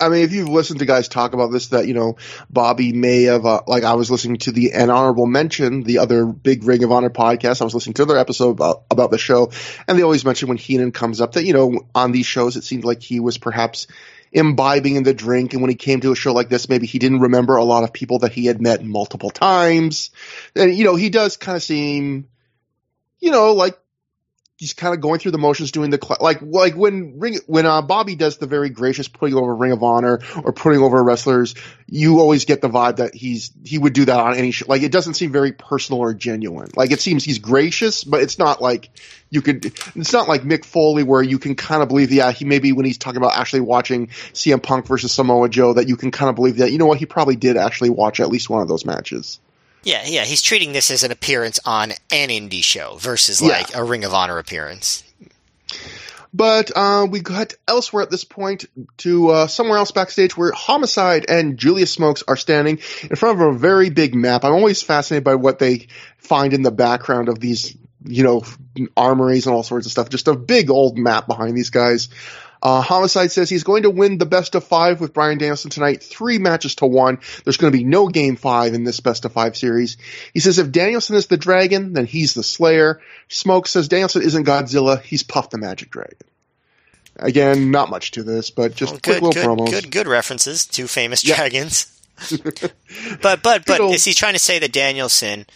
I 0.00 0.08
mean, 0.08 0.22
if 0.22 0.32
you've 0.32 0.48
listened 0.48 0.78
to 0.80 0.86
guys 0.86 1.08
talk 1.08 1.34
about 1.34 1.48
this, 1.48 1.68
that 1.68 1.86
you 1.86 1.94
know, 1.94 2.16
Bobby 2.48 2.92
may 2.92 3.24
have, 3.24 3.44
uh, 3.44 3.60
like, 3.66 3.84
I 3.84 3.94
was 3.94 4.10
listening 4.10 4.38
to 4.38 4.52
the 4.52 4.72
an 4.72 4.90
honorable 4.90 5.26
mention, 5.26 5.82
the 5.82 5.98
other 5.98 6.24
big 6.24 6.64
Ring 6.64 6.82
of 6.84 6.90
Honor 6.90 7.10
podcast. 7.10 7.60
I 7.60 7.64
was 7.64 7.74
listening 7.74 7.94
to 7.94 8.06
their 8.06 8.18
episode 8.18 8.50
about 8.50 8.84
about 8.90 9.10
the 9.10 9.18
show, 9.18 9.52
and 9.86 9.98
they 9.98 10.02
always 10.02 10.24
mention 10.24 10.48
when 10.48 10.56
Heenan 10.56 10.92
comes 10.92 11.20
up 11.20 11.32
that 11.32 11.44
you 11.44 11.52
know, 11.52 11.80
on 11.94 12.12
these 12.12 12.26
shows, 12.26 12.56
it 12.56 12.64
seemed 12.64 12.84
like 12.84 13.02
he 13.02 13.20
was 13.20 13.36
perhaps 13.38 13.86
imbibing 14.32 14.96
in 14.96 15.02
the 15.02 15.14
drink, 15.14 15.52
and 15.52 15.60
when 15.60 15.70
he 15.70 15.76
came 15.76 16.00
to 16.00 16.12
a 16.12 16.16
show 16.16 16.32
like 16.32 16.48
this, 16.48 16.68
maybe 16.68 16.86
he 16.86 16.98
didn't 16.98 17.20
remember 17.20 17.56
a 17.56 17.64
lot 17.64 17.84
of 17.84 17.92
people 17.92 18.20
that 18.20 18.32
he 18.32 18.46
had 18.46 18.62
met 18.62 18.82
multiple 18.82 19.30
times, 19.30 20.10
and 20.56 20.74
you 20.74 20.84
know, 20.84 20.96
he 20.96 21.10
does 21.10 21.36
kind 21.36 21.56
of 21.56 21.62
seem, 21.62 22.28
you 23.18 23.30
know, 23.30 23.52
like 23.52 23.78
he's 24.60 24.74
kind 24.74 24.94
of 24.94 25.00
going 25.00 25.18
through 25.18 25.30
the 25.30 25.38
motions, 25.38 25.72
doing 25.72 25.88
the 25.88 26.16
like 26.20 26.42
like 26.42 26.74
when 26.74 27.18
Ring 27.18 27.38
when 27.46 27.64
uh, 27.64 27.80
Bobby 27.80 28.14
does 28.14 28.36
the 28.36 28.46
very 28.46 28.68
gracious 28.68 29.08
putting 29.08 29.34
over 29.34 29.56
Ring 29.56 29.72
of 29.72 29.82
Honor 29.82 30.20
or 30.44 30.52
putting 30.52 30.82
over 30.82 31.02
wrestlers, 31.02 31.54
you 31.86 32.20
always 32.20 32.44
get 32.44 32.60
the 32.60 32.68
vibe 32.68 32.96
that 32.96 33.14
he's 33.14 33.50
he 33.64 33.78
would 33.78 33.94
do 33.94 34.04
that 34.04 34.20
on 34.20 34.36
any 34.36 34.50
show. 34.50 34.66
Like 34.68 34.82
it 34.82 34.92
doesn't 34.92 35.14
seem 35.14 35.32
very 35.32 35.52
personal 35.52 36.02
or 36.02 36.12
genuine. 36.12 36.68
Like 36.76 36.92
it 36.92 37.00
seems 37.00 37.24
he's 37.24 37.38
gracious, 37.38 38.04
but 38.04 38.22
it's 38.22 38.38
not 38.38 38.60
like 38.60 38.90
you 39.30 39.40
could. 39.40 39.64
It's 39.64 40.12
not 40.12 40.28
like 40.28 40.42
Mick 40.42 40.66
Foley 40.66 41.04
where 41.04 41.22
you 41.22 41.38
can 41.38 41.56
kind 41.56 41.82
of 41.82 41.88
believe, 41.88 42.12
yeah, 42.12 42.30
he 42.30 42.44
maybe 42.44 42.72
when 42.72 42.84
he's 42.84 42.98
talking 42.98 43.16
about 43.16 43.36
actually 43.36 43.60
watching 43.60 44.08
CM 44.34 44.62
Punk 44.62 44.86
versus 44.86 45.10
Samoa 45.10 45.48
Joe, 45.48 45.72
that 45.72 45.88
you 45.88 45.96
can 45.96 46.10
kind 46.10 46.28
of 46.28 46.36
believe 46.36 46.58
that 46.58 46.70
you 46.70 46.76
know 46.76 46.86
what 46.86 46.98
he 46.98 47.06
probably 47.06 47.36
did 47.36 47.56
actually 47.56 47.90
watch 47.90 48.20
at 48.20 48.28
least 48.28 48.50
one 48.50 48.60
of 48.60 48.68
those 48.68 48.84
matches. 48.84 49.40
Yeah, 49.82 50.02
yeah, 50.04 50.24
he's 50.24 50.42
treating 50.42 50.72
this 50.72 50.90
as 50.90 51.04
an 51.04 51.10
appearance 51.10 51.58
on 51.64 51.92
an 52.10 52.28
indie 52.28 52.62
show 52.62 52.96
versus 52.98 53.40
like 53.40 53.70
yeah. 53.70 53.78
a 53.78 53.84
Ring 53.84 54.04
of 54.04 54.12
Honor 54.12 54.38
appearance. 54.38 55.02
But 56.32 56.70
uh, 56.76 57.06
we 57.10 57.20
got 57.20 57.54
elsewhere 57.66 58.02
at 58.02 58.10
this 58.10 58.24
point 58.24 58.66
to 58.98 59.30
uh, 59.30 59.46
somewhere 59.48 59.78
else 59.78 59.90
backstage 59.90 60.36
where 60.36 60.52
Homicide 60.52 61.26
and 61.28 61.58
Julius 61.58 61.90
Smokes 61.90 62.22
are 62.28 62.36
standing 62.36 62.78
in 63.02 63.16
front 63.16 63.40
of 63.40 63.54
a 63.54 63.58
very 63.58 63.90
big 63.90 64.14
map. 64.14 64.44
I'm 64.44 64.52
always 64.52 64.80
fascinated 64.80 65.24
by 65.24 65.34
what 65.34 65.58
they 65.58 65.88
find 66.18 66.52
in 66.52 66.62
the 66.62 66.70
background 66.70 67.28
of 67.28 67.40
these, 67.40 67.76
you 68.04 68.22
know, 68.22 68.44
armories 68.96 69.46
and 69.46 69.54
all 69.56 69.64
sorts 69.64 69.86
of 69.86 69.92
stuff. 69.92 70.08
Just 70.08 70.28
a 70.28 70.36
big 70.36 70.70
old 70.70 70.98
map 70.98 71.26
behind 71.26 71.56
these 71.56 71.70
guys. 71.70 72.10
Uh, 72.62 72.82
Homicide 72.82 73.32
says 73.32 73.48
he's 73.48 73.64
going 73.64 73.84
to 73.84 73.90
win 73.90 74.18
the 74.18 74.26
best 74.26 74.54
of 74.54 74.64
five 74.64 75.00
with 75.00 75.14
Bryan 75.14 75.38
Danielson 75.38 75.70
tonight, 75.70 76.02
three 76.02 76.38
matches 76.38 76.74
to 76.76 76.86
one. 76.86 77.18
There's 77.44 77.56
going 77.56 77.72
to 77.72 77.78
be 77.78 77.84
no 77.84 78.08
game 78.08 78.36
five 78.36 78.74
in 78.74 78.84
this 78.84 79.00
best 79.00 79.24
of 79.24 79.32
five 79.32 79.56
series. 79.56 79.96
He 80.34 80.40
says 80.40 80.58
if 80.58 80.70
Danielson 80.70 81.16
is 81.16 81.26
the 81.26 81.38
dragon, 81.38 81.94
then 81.94 82.04
he's 82.04 82.34
the 82.34 82.42
slayer. 82.42 83.00
Smoke 83.28 83.66
says 83.66 83.88
Danielson 83.88 84.22
isn't 84.22 84.44
Godzilla, 84.44 85.00
he's 85.00 85.22
Puff 85.22 85.50
the 85.50 85.58
Magic 85.58 85.90
Dragon. 85.90 86.18
Again, 87.16 87.70
not 87.70 87.90
much 87.90 88.12
to 88.12 88.22
this, 88.22 88.50
but 88.50 88.74
just 88.74 88.92
well, 88.92 89.00
quick 89.00 89.20
good, 89.20 89.22
little 89.22 89.42
good, 89.42 89.46
promos. 89.46 89.70
Good, 89.70 89.90
good 89.90 90.06
references 90.06 90.66
to 90.66 90.86
famous 90.86 91.22
dragons. 91.22 92.00
but 93.22 93.42
but 93.42 93.64
but 93.64 93.80
is 93.80 94.04
he 94.04 94.12
trying 94.12 94.34
to 94.34 94.38
say 94.38 94.58
that 94.58 94.72
Danielson 94.72 95.46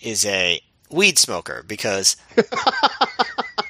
is 0.00 0.26
a 0.26 0.60
weed 0.90 1.18
smoker? 1.18 1.64
Because 1.66 2.16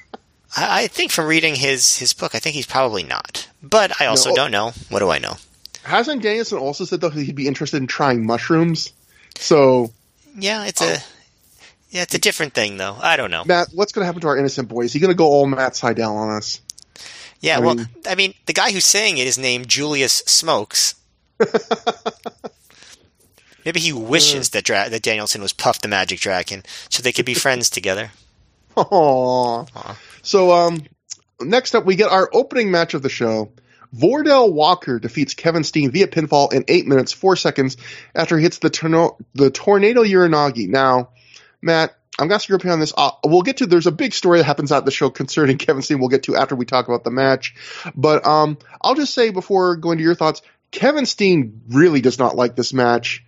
I, 0.56 0.82
I, 0.82 0.86
think 0.86 1.12
from 1.12 1.26
reading 1.26 1.54
his 1.54 1.96
his 1.96 2.12
book, 2.12 2.34
I 2.34 2.38
think 2.38 2.54
he's 2.54 2.66
probably 2.66 3.02
not. 3.02 3.48
But 3.62 4.00
I 4.00 4.06
also 4.06 4.30
no. 4.30 4.36
don't 4.36 4.50
know. 4.50 4.72
What 4.88 5.00
do 5.00 5.10
I 5.10 5.18
know? 5.18 5.34
Hasn't 5.82 6.22
Danielson 6.22 6.58
also 6.58 6.84
said 6.84 7.00
though 7.00 7.10
he'd 7.10 7.36
be 7.36 7.46
interested 7.46 7.76
in 7.76 7.86
trying 7.86 8.26
mushrooms? 8.26 8.92
So 9.36 9.92
yeah, 10.36 10.64
it's 10.64 10.82
oh. 10.82 10.86
a 10.86 10.98
yeah, 11.90 12.02
it's 12.02 12.14
a 12.14 12.18
different 12.18 12.54
thing 12.54 12.76
though. 12.76 12.96
I 13.00 13.16
don't 13.16 13.30
know. 13.30 13.44
Matt, 13.44 13.68
what's 13.72 13.92
going 13.92 14.02
to 14.02 14.06
happen 14.06 14.20
to 14.22 14.28
our 14.28 14.36
innocent 14.36 14.68
boy? 14.68 14.82
Is 14.82 14.92
he 14.92 14.98
going 14.98 15.12
to 15.12 15.16
go 15.16 15.26
all 15.26 15.46
Matt 15.46 15.74
Sydal 15.74 16.10
on 16.10 16.36
us? 16.36 16.60
Yeah, 17.40 17.58
I 17.58 17.60
well, 17.60 17.74
mean, 17.74 17.88
I 18.08 18.14
mean, 18.14 18.34
the 18.46 18.52
guy 18.52 18.72
who's 18.72 18.84
saying 18.84 19.18
it 19.18 19.26
is 19.26 19.38
named 19.38 19.68
Julius 19.68 20.14
Smokes. 20.26 20.94
Maybe 23.64 23.80
he 23.80 23.92
wishes 23.92 24.48
uh, 24.48 24.50
that 24.54 24.64
Dra- 24.64 24.88
that 24.88 25.02
Danielson 25.02 25.42
was 25.42 25.52
Puff 25.52 25.80
the 25.80 25.88
Magic 25.88 26.20
Dragon, 26.20 26.62
so 26.88 27.02
they 27.02 27.12
could 27.12 27.26
be 27.26 27.34
friends 27.34 27.68
together. 27.68 28.10
Aww. 28.76 29.68
Aww. 29.70 29.96
So, 30.26 30.50
um, 30.50 30.82
next 31.40 31.76
up, 31.76 31.84
we 31.84 31.94
get 31.94 32.10
our 32.10 32.28
opening 32.32 32.72
match 32.72 32.94
of 32.94 33.02
the 33.02 33.08
show. 33.08 33.52
Vordell 33.94 34.52
Walker 34.52 34.98
defeats 34.98 35.34
Kevin 35.34 35.62
Steen 35.62 35.92
via 35.92 36.08
pinfall 36.08 36.52
in 36.52 36.64
8 36.66 36.88
minutes, 36.88 37.12
4 37.12 37.36
seconds 37.36 37.76
after 38.12 38.36
he 38.36 38.42
hits 38.42 38.58
the, 38.58 38.68
torno- 38.68 39.16
the 39.34 39.50
Tornado 39.50 40.02
Uranage. 40.02 40.68
Now, 40.68 41.10
Matt, 41.62 41.96
I'm 42.18 42.26
going 42.26 42.30
to 42.30 42.34
ask 42.34 42.48
your 42.48 42.58
on 42.68 42.80
this. 42.80 42.92
Uh, 42.96 43.12
we'll 43.24 43.42
get 43.42 43.58
to, 43.58 43.66
there's 43.66 43.86
a 43.86 43.92
big 43.92 44.14
story 44.14 44.38
that 44.38 44.44
happens 44.44 44.72
at 44.72 44.84
the 44.84 44.90
show 44.90 45.10
concerning 45.10 45.58
Kevin 45.58 45.82
Steen 45.82 46.00
we'll 46.00 46.08
get 46.08 46.24
to 46.24 46.34
after 46.34 46.56
we 46.56 46.64
talk 46.64 46.88
about 46.88 47.04
the 47.04 47.12
match. 47.12 47.54
But, 47.94 48.26
um, 48.26 48.58
I'll 48.82 48.96
just 48.96 49.14
say 49.14 49.30
before 49.30 49.76
going 49.76 49.98
to 49.98 50.04
your 50.04 50.16
thoughts, 50.16 50.42
Kevin 50.72 51.06
Steen 51.06 51.62
really 51.68 52.00
does 52.00 52.18
not 52.18 52.34
like 52.34 52.56
this 52.56 52.72
match. 52.72 53.24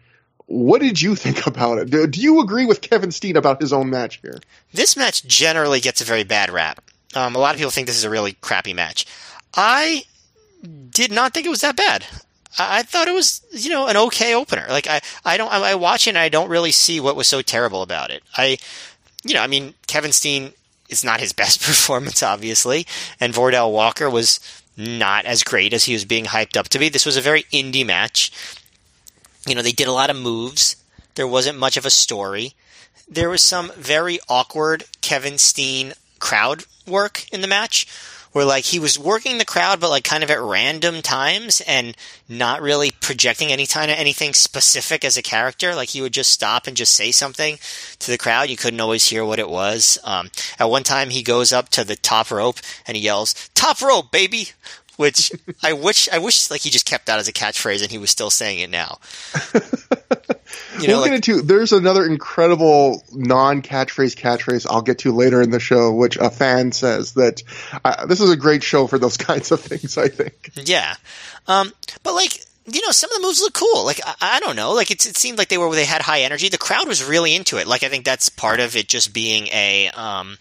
What 0.49 0.81
did 0.81 1.01
you 1.01 1.15
think 1.15 1.47
about 1.47 1.79
it? 1.79 1.91
Do, 1.91 2.07
do, 2.07 2.21
you 2.21 2.41
agree 2.41 2.67
with 2.67 2.81
Kevin 2.81 3.13
Steen 3.13 3.37
about 3.37 3.61
his 3.61 3.73
own 3.73 3.91
match 3.91 4.21
here? 4.21 4.41
This 4.73 4.97
match 4.97 5.25
generally 5.25 5.81
gets 5.81 6.01
a 6.01 6.05
very 6.05 6.25
bad 6.25 6.51
rap. 6.51 6.83
Um, 7.15 7.37
a 7.37 7.39
lot 7.39 7.55
of 7.55 7.59
people 7.59 7.71
think 7.71 7.87
this 7.87 7.97
is 7.97 8.05
a 8.05 8.11
really 8.11 8.33
crappy 8.33 8.75
match. 8.75 9.07
I 9.55 10.05
did 10.91 11.13
not 11.13 11.33
think 11.33 11.47
it 11.47 11.51
was 11.51 11.61
that 11.61 11.77
bad. 11.77 12.05
I, 12.59 12.83
thought 12.83 13.09
it 13.09 13.15
was, 13.15 13.43
you 13.53 13.71
know, 13.71 13.87
an 13.87 13.97
okay 13.97 14.35
opener. 14.35 14.67
Like 14.69 14.89
I, 14.89 15.01
I 15.25 15.37
don't, 15.37 15.53
I, 15.53 15.71
I 15.71 15.75
watch 15.77 16.07
it 16.07 16.11
and 16.11 16.19
I 16.19 16.29
don't 16.29 16.49
really 16.49 16.73
see 16.73 16.99
what 16.99 17.15
was 17.15 17.29
so 17.29 17.41
terrible 17.41 17.83
about 17.83 18.11
it. 18.11 18.23
I, 18.37 18.59
you 19.25 19.35
know, 19.35 19.43
I 19.43 19.47
mean, 19.47 19.75
Kevin 19.87 20.13
Steen 20.13 20.53
is 20.89 21.05
not 21.05 21.21
his 21.21 21.33
best 21.35 21.63
performance, 21.63 22.23
obviously, 22.23 22.87
and 23.21 23.35
Vordell 23.35 23.71
Walker 23.71 24.11
was 24.11 24.41
not 24.77 25.25
as 25.25 25.43
great 25.43 25.73
as 25.73 25.85
he 25.85 25.93
was 25.93 26.05
being 26.05 26.25
hyped 26.25 26.57
up 26.57 26.69
to 26.69 26.79
be. 26.79 26.89
This 26.89 27.07
was 27.07 27.17
a 27.17 27.21
very 27.21 27.43
indie 27.45 27.87
match. 27.87 28.33
You 29.49 29.55
know, 29.55 29.63
they 29.63 29.73
did 29.73 29.89
a 29.89 29.93
lot 29.93 30.11
of 30.11 30.17
moves. 30.17 30.77
There 31.15 31.27
wasn't 31.27 31.59
much 31.59 31.77
of 31.77 31.87
a 31.87 31.91
story. 31.91 32.55
There 33.09 33.31
was 33.31 33.43
some 33.43 33.73
very 33.77 34.19
awkward 34.29 34.85
Kevin 35.01 35.39
Steen 35.39 35.95
crowd 36.19 36.65
work 36.87 37.27
in 37.33 37.41
the 37.41 37.49
match 37.49 37.87
where 38.33 38.45
like 38.45 38.65
he 38.65 38.79
was 38.79 38.99
working 38.99 39.39
the 39.39 39.45
crowd 39.45 39.81
but 39.81 39.91
like 39.91 40.05
kind 40.05 40.23
of 40.23 40.31
at 40.31 40.41
random 40.41 41.03
times 41.03 41.61
and 41.67 41.97
not 42.29 42.61
really 42.61 42.91
projecting 43.01 43.51
any 43.51 43.65
of 43.65 43.75
anything 43.75 44.35
specific 44.35 45.05
as 45.05 45.17
a 45.17 45.23
character 45.23 45.75
like 45.75 45.91
he 45.91 46.01
would 46.01 46.13
just 46.13 46.31
stop 46.31 46.67
and 46.67 46.77
just 46.77 46.95
say 46.95 47.11
something 47.11 47.59
to 47.99 48.11
the 48.11 48.19
crowd 48.19 48.51
you 48.51 48.57
couldn't 48.57 48.81
always 48.81 49.07
hear 49.07 49.25
what 49.25 49.39
it 49.39 49.49
was 49.49 49.99
um, 50.05 50.31
at 50.59 50.71
one 50.71 50.83
time 50.83 51.11
he 51.11 51.23
goes 51.23 51.53
up 51.53 51.69
to 51.69 51.85
the 51.85 51.97
top 51.97 52.31
rope 52.31 52.59
and 52.87 52.97
he 52.97 53.03
yells 53.03 53.49
top 53.55 53.81
rope 53.81 54.11
baby 54.11 54.51
which 54.99 55.31
I 55.63 55.75
wish 55.75 56.09
I 56.09 56.19
wish 56.19 56.51
like 56.51 56.63
he 56.63 56.71
just 56.71 56.85
kept 56.85 57.07
that 57.07 57.21
as 57.21 57.29
a 57.29 57.33
catchphrase 57.33 57.83
and 57.83 57.91
he 57.91 57.99
was 57.99 58.11
still 58.11 58.31
saying 58.31 58.59
it 58.59 58.69
now. 58.69 58.99
you 59.55 60.89
know, 60.89 60.95
we'll 60.95 61.01
like, 61.03 61.11
get 61.11 61.15
into 61.15 61.41
there's 61.41 61.73
another 61.73 62.05
incredible 62.05 63.05
non 63.13 63.63
catchphrase 63.63 64.17
catchphrase 64.17 64.67
I'll 64.69 64.83
get 64.83 64.99
to 65.01 65.13
later 65.13 65.41
in 65.41 65.53
the 65.53 65.61
show, 65.61 65.93
which 65.93 66.17
a 66.17 66.31
fan 66.31 66.73
says 66.73 67.13
that 67.13 67.45
uh, 67.85 68.07
this 68.07 68.21
is 68.21 68.31
a 68.31 68.37
great 68.37 68.65
show 68.65 68.89
for 68.89 68.99
those 68.99 69.17
kinds 69.29 69.53
of 69.53 69.61
things. 69.61 69.97
I 69.97 70.09
think. 70.09 70.51
Yeah, 70.57 70.97
um, 71.47 71.73
but 72.03 72.15
like 72.15 72.45
you 72.67 72.85
know, 72.85 72.91
some 72.91 73.11
of 73.13 73.17
the 73.17 73.23
moves 73.23 73.41
look 73.41 73.55
cool. 73.55 73.85
Like 73.85 74.01
I, 74.05 74.17
I 74.21 74.41
don't 74.41 74.57
know, 74.57 74.73
like 74.73 74.91
it 74.91 75.01
seemed 75.01 75.39
like 75.39 75.49
they 75.49 75.59
were 75.59 75.73
they 75.73 75.85
had 75.85 76.03
high 76.03 76.23
energy. 76.23 76.49
The 76.49 76.59
crowd 76.59 76.89
was 76.89 77.05
really 77.05 77.37
into 77.37 77.59
it. 77.59 77.69
Like 77.69 77.85
I 77.85 77.89
think 77.89 78.05
that's 78.05 78.31
part 78.31 78.59
of 78.59 78.75
it, 78.75 78.89
just 78.89 79.15
being 79.15 79.47
a 79.53 79.91
um, 79.91 80.39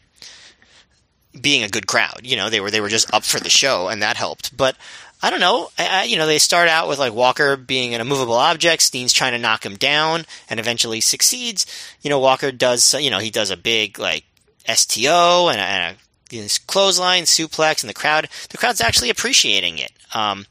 being 1.41 1.63
a 1.63 1.69
good 1.69 1.87
crowd. 1.87 2.21
You 2.23 2.35
know, 2.35 2.49
they 2.49 2.59
were 2.59 2.71
they 2.71 2.81
were 2.81 2.89
just 2.89 3.13
up 3.13 3.23
for 3.23 3.39
the 3.39 3.49
show, 3.49 3.87
and 3.87 4.01
that 4.01 4.17
helped. 4.17 4.55
But 4.55 4.75
I 5.21 5.29
don't 5.29 5.39
know. 5.39 5.69
I, 5.77 6.03
you 6.03 6.17
know, 6.17 6.27
they 6.27 6.39
start 6.39 6.69
out 6.69 6.87
with 6.87 6.99
like 6.99 7.13
Walker 7.13 7.57
being 7.57 7.95
an 7.95 8.01
immovable 8.01 8.35
object. 8.35 8.83
Steen's 8.83 9.13
trying 9.13 9.31
to 9.33 9.39
knock 9.39 9.65
him 9.65 9.75
down, 9.75 10.25
and 10.49 10.59
eventually 10.59 11.01
succeeds. 11.01 11.65
You 12.01 12.09
know, 12.09 12.19
Walker 12.19 12.51
does. 12.51 12.93
You 12.93 13.09
know, 13.09 13.19
he 13.19 13.31
does 13.31 13.49
a 13.49 13.57
big 13.57 13.99
like 13.99 14.25
STO 14.67 15.49
and 15.49 15.59
a, 15.59 15.63
and 15.63 15.95
a 15.95 16.35
you 16.35 16.41
know, 16.41 16.47
clothesline 16.67 17.23
suplex, 17.23 17.81
and 17.81 17.89
the 17.89 17.95
crowd 17.95 18.29
the 18.49 18.57
crowd's 18.57 18.81
actually 18.81 19.09
appreciating 19.09 19.79
it. 19.79 19.91
Um, 20.13 20.45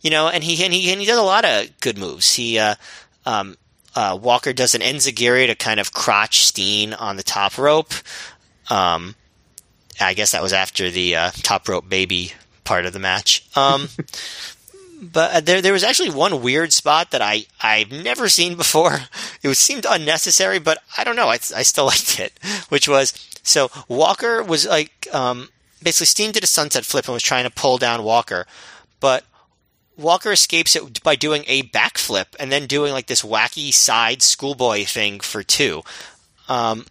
you 0.00 0.10
know, 0.10 0.28
and 0.28 0.44
he 0.44 0.62
and 0.64 0.72
he 0.72 0.90
and 0.92 1.00
he 1.00 1.06
does 1.06 1.18
a 1.18 1.22
lot 1.22 1.44
of 1.44 1.68
good 1.80 1.98
moves. 1.98 2.34
He 2.34 2.58
uh, 2.58 2.76
um, 3.26 3.56
uh, 3.94 4.18
Walker 4.20 4.52
does 4.52 4.74
an 4.74 4.80
enziguri 4.80 5.46
to 5.46 5.54
kind 5.54 5.80
of 5.80 5.92
crotch 5.92 6.44
Steen 6.44 6.94
on 6.94 7.16
the 7.16 7.22
top 7.22 7.58
rope. 7.58 7.92
Um, 8.70 9.14
I 10.06 10.14
guess 10.14 10.32
that 10.32 10.42
was 10.42 10.52
after 10.52 10.90
the 10.90 11.16
uh, 11.16 11.30
top 11.42 11.68
rope 11.68 11.88
baby 11.88 12.32
part 12.64 12.86
of 12.86 12.92
the 12.92 12.98
match. 12.98 13.44
Um, 13.56 13.88
but 15.02 15.34
uh, 15.34 15.40
there 15.40 15.60
there 15.60 15.72
was 15.72 15.84
actually 15.84 16.10
one 16.10 16.42
weird 16.42 16.72
spot 16.72 17.10
that 17.10 17.22
I 17.22 17.46
I've 17.60 17.90
never 17.90 18.28
seen 18.28 18.56
before. 18.56 19.00
It 19.42 19.56
seemed 19.56 19.86
unnecessary, 19.88 20.60
but 20.60 20.78
I 20.96 21.02
don't 21.02 21.16
know. 21.16 21.26
I 21.28 21.34
I 21.34 21.62
still 21.62 21.86
liked 21.92 22.20
it, 22.20 22.32
which 22.68 22.88
was 22.88 23.12
so 23.42 23.70
Walker 23.88 24.42
was 24.42 24.66
like 24.66 25.08
um, 25.12 25.48
basically 25.82 26.06
Steen 26.06 26.32
did 26.32 26.44
a 26.44 26.46
sunset 26.46 26.84
flip 26.84 27.06
and 27.06 27.14
was 27.14 27.22
trying 27.22 27.44
to 27.44 27.50
pull 27.50 27.78
down 27.78 28.04
Walker, 28.04 28.46
but 29.00 29.24
Walker 29.96 30.32
escapes 30.32 30.76
it 30.76 31.02
by 31.02 31.16
doing 31.16 31.44
a 31.46 31.64
backflip 31.64 32.26
and 32.38 32.50
then 32.50 32.66
doing 32.66 32.92
like 32.92 33.06
this 33.06 33.22
wacky 33.22 33.72
side 33.72 34.22
schoolboy 34.22 34.84
thing 34.84 35.20
for 35.20 35.42
two. 35.42 35.82
Um, 36.48 36.86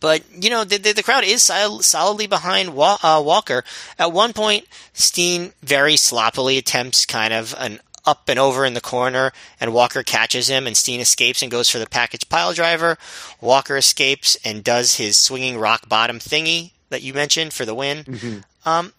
but 0.00 0.22
you 0.32 0.50
know 0.50 0.64
the, 0.64 0.78
the, 0.78 0.92
the 0.92 1.02
crowd 1.02 1.24
is 1.24 1.42
sol- 1.42 1.82
solidly 1.82 2.26
behind 2.26 2.74
Wa- 2.74 2.98
uh, 3.02 3.22
Walker. 3.24 3.64
At 3.98 4.12
one 4.12 4.32
point, 4.32 4.66
Steen 4.92 5.52
very 5.62 5.96
sloppily 5.96 6.58
attempts 6.58 7.06
kind 7.06 7.32
of 7.32 7.54
an 7.58 7.80
up 8.04 8.28
and 8.28 8.38
over 8.38 8.64
in 8.64 8.74
the 8.74 8.80
corner, 8.80 9.32
and 9.60 9.74
Walker 9.74 10.02
catches 10.02 10.48
him, 10.48 10.66
and 10.66 10.76
Steen 10.76 11.00
escapes 11.00 11.42
and 11.42 11.50
goes 11.50 11.68
for 11.68 11.78
the 11.78 11.88
package 11.88 12.28
pile 12.28 12.52
driver. 12.52 12.96
Walker 13.40 13.76
escapes 13.76 14.36
and 14.44 14.62
does 14.62 14.96
his 14.96 15.16
swinging 15.16 15.58
rock 15.58 15.88
bottom 15.88 16.18
thingy 16.18 16.70
that 16.88 17.02
you 17.02 17.12
mentioned 17.12 17.52
for 17.52 17.64
the 17.64 17.74
win. 17.74 18.04
Mm-hmm. 18.04 18.68
Um, 18.68 18.92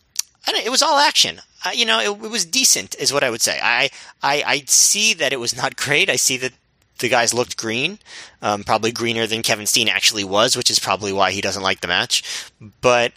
it 0.47 0.69
was 0.69 0.81
all 0.81 0.97
action. 0.97 1.41
Uh, 1.65 1.71
you 1.73 1.85
know, 1.85 1.99
it, 1.99 2.09
it, 2.09 2.29
was 2.29 2.45
decent, 2.45 2.95
is 2.99 3.11
what 3.11 3.23
I 3.23 3.29
would 3.29 3.41
say. 3.41 3.59
I, 3.61 3.89
I, 4.21 4.43
I 4.45 4.63
see 4.67 5.13
that 5.15 5.33
it 5.33 5.39
was 5.39 5.55
not 5.55 5.75
great. 5.77 6.09
I 6.09 6.15
see 6.15 6.37
that 6.37 6.53
the 6.99 7.09
guys 7.09 7.33
looked 7.33 7.57
green, 7.57 7.99
um, 8.41 8.63
probably 8.63 8.91
greener 8.91 9.27
than 9.27 9.43
Kevin 9.43 9.65
Steen 9.65 9.87
actually 9.87 10.23
was, 10.23 10.55
which 10.55 10.69
is 10.69 10.79
probably 10.79 11.13
why 11.13 11.31
he 11.31 11.41
doesn't 11.41 11.63
like 11.63 11.81
the 11.81 11.87
match. 11.87 12.51
But 12.81 13.13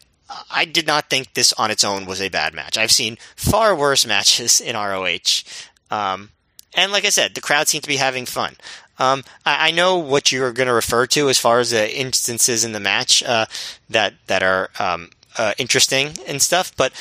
I 0.50 0.64
did 0.64 0.86
not 0.86 1.10
think 1.10 1.34
this 1.34 1.52
on 1.54 1.70
its 1.70 1.84
own 1.84 2.06
was 2.06 2.20
a 2.20 2.28
bad 2.28 2.54
match. 2.54 2.78
I've 2.78 2.92
seen 2.92 3.18
far 3.36 3.74
worse 3.74 4.06
matches 4.06 4.60
in 4.60 4.76
ROH. 4.76 5.42
Um, 5.90 6.30
and 6.74 6.92
like 6.92 7.04
I 7.04 7.10
said, 7.10 7.34
the 7.34 7.40
crowd 7.40 7.68
seemed 7.68 7.82
to 7.84 7.88
be 7.88 7.96
having 7.96 8.26
fun. 8.26 8.56
Um, 8.98 9.24
I, 9.44 9.68
I, 9.68 9.70
know 9.70 9.96
what 9.96 10.30
you're 10.30 10.52
going 10.52 10.66
to 10.66 10.74
refer 10.74 11.06
to 11.06 11.30
as 11.30 11.38
far 11.38 11.58
as 11.58 11.70
the 11.70 11.98
instances 11.98 12.64
in 12.64 12.72
the 12.72 12.80
match 12.80 13.22
uh, 13.22 13.46
that 13.88 14.12
that 14.26 14.42
are 14.42 14.68
um, 14.78 15.10
uh, 15.38 15.54
interesting 15.56 16.12
and 16.26 16.40
stuff, 16.42 16.76
but 16.76 16.92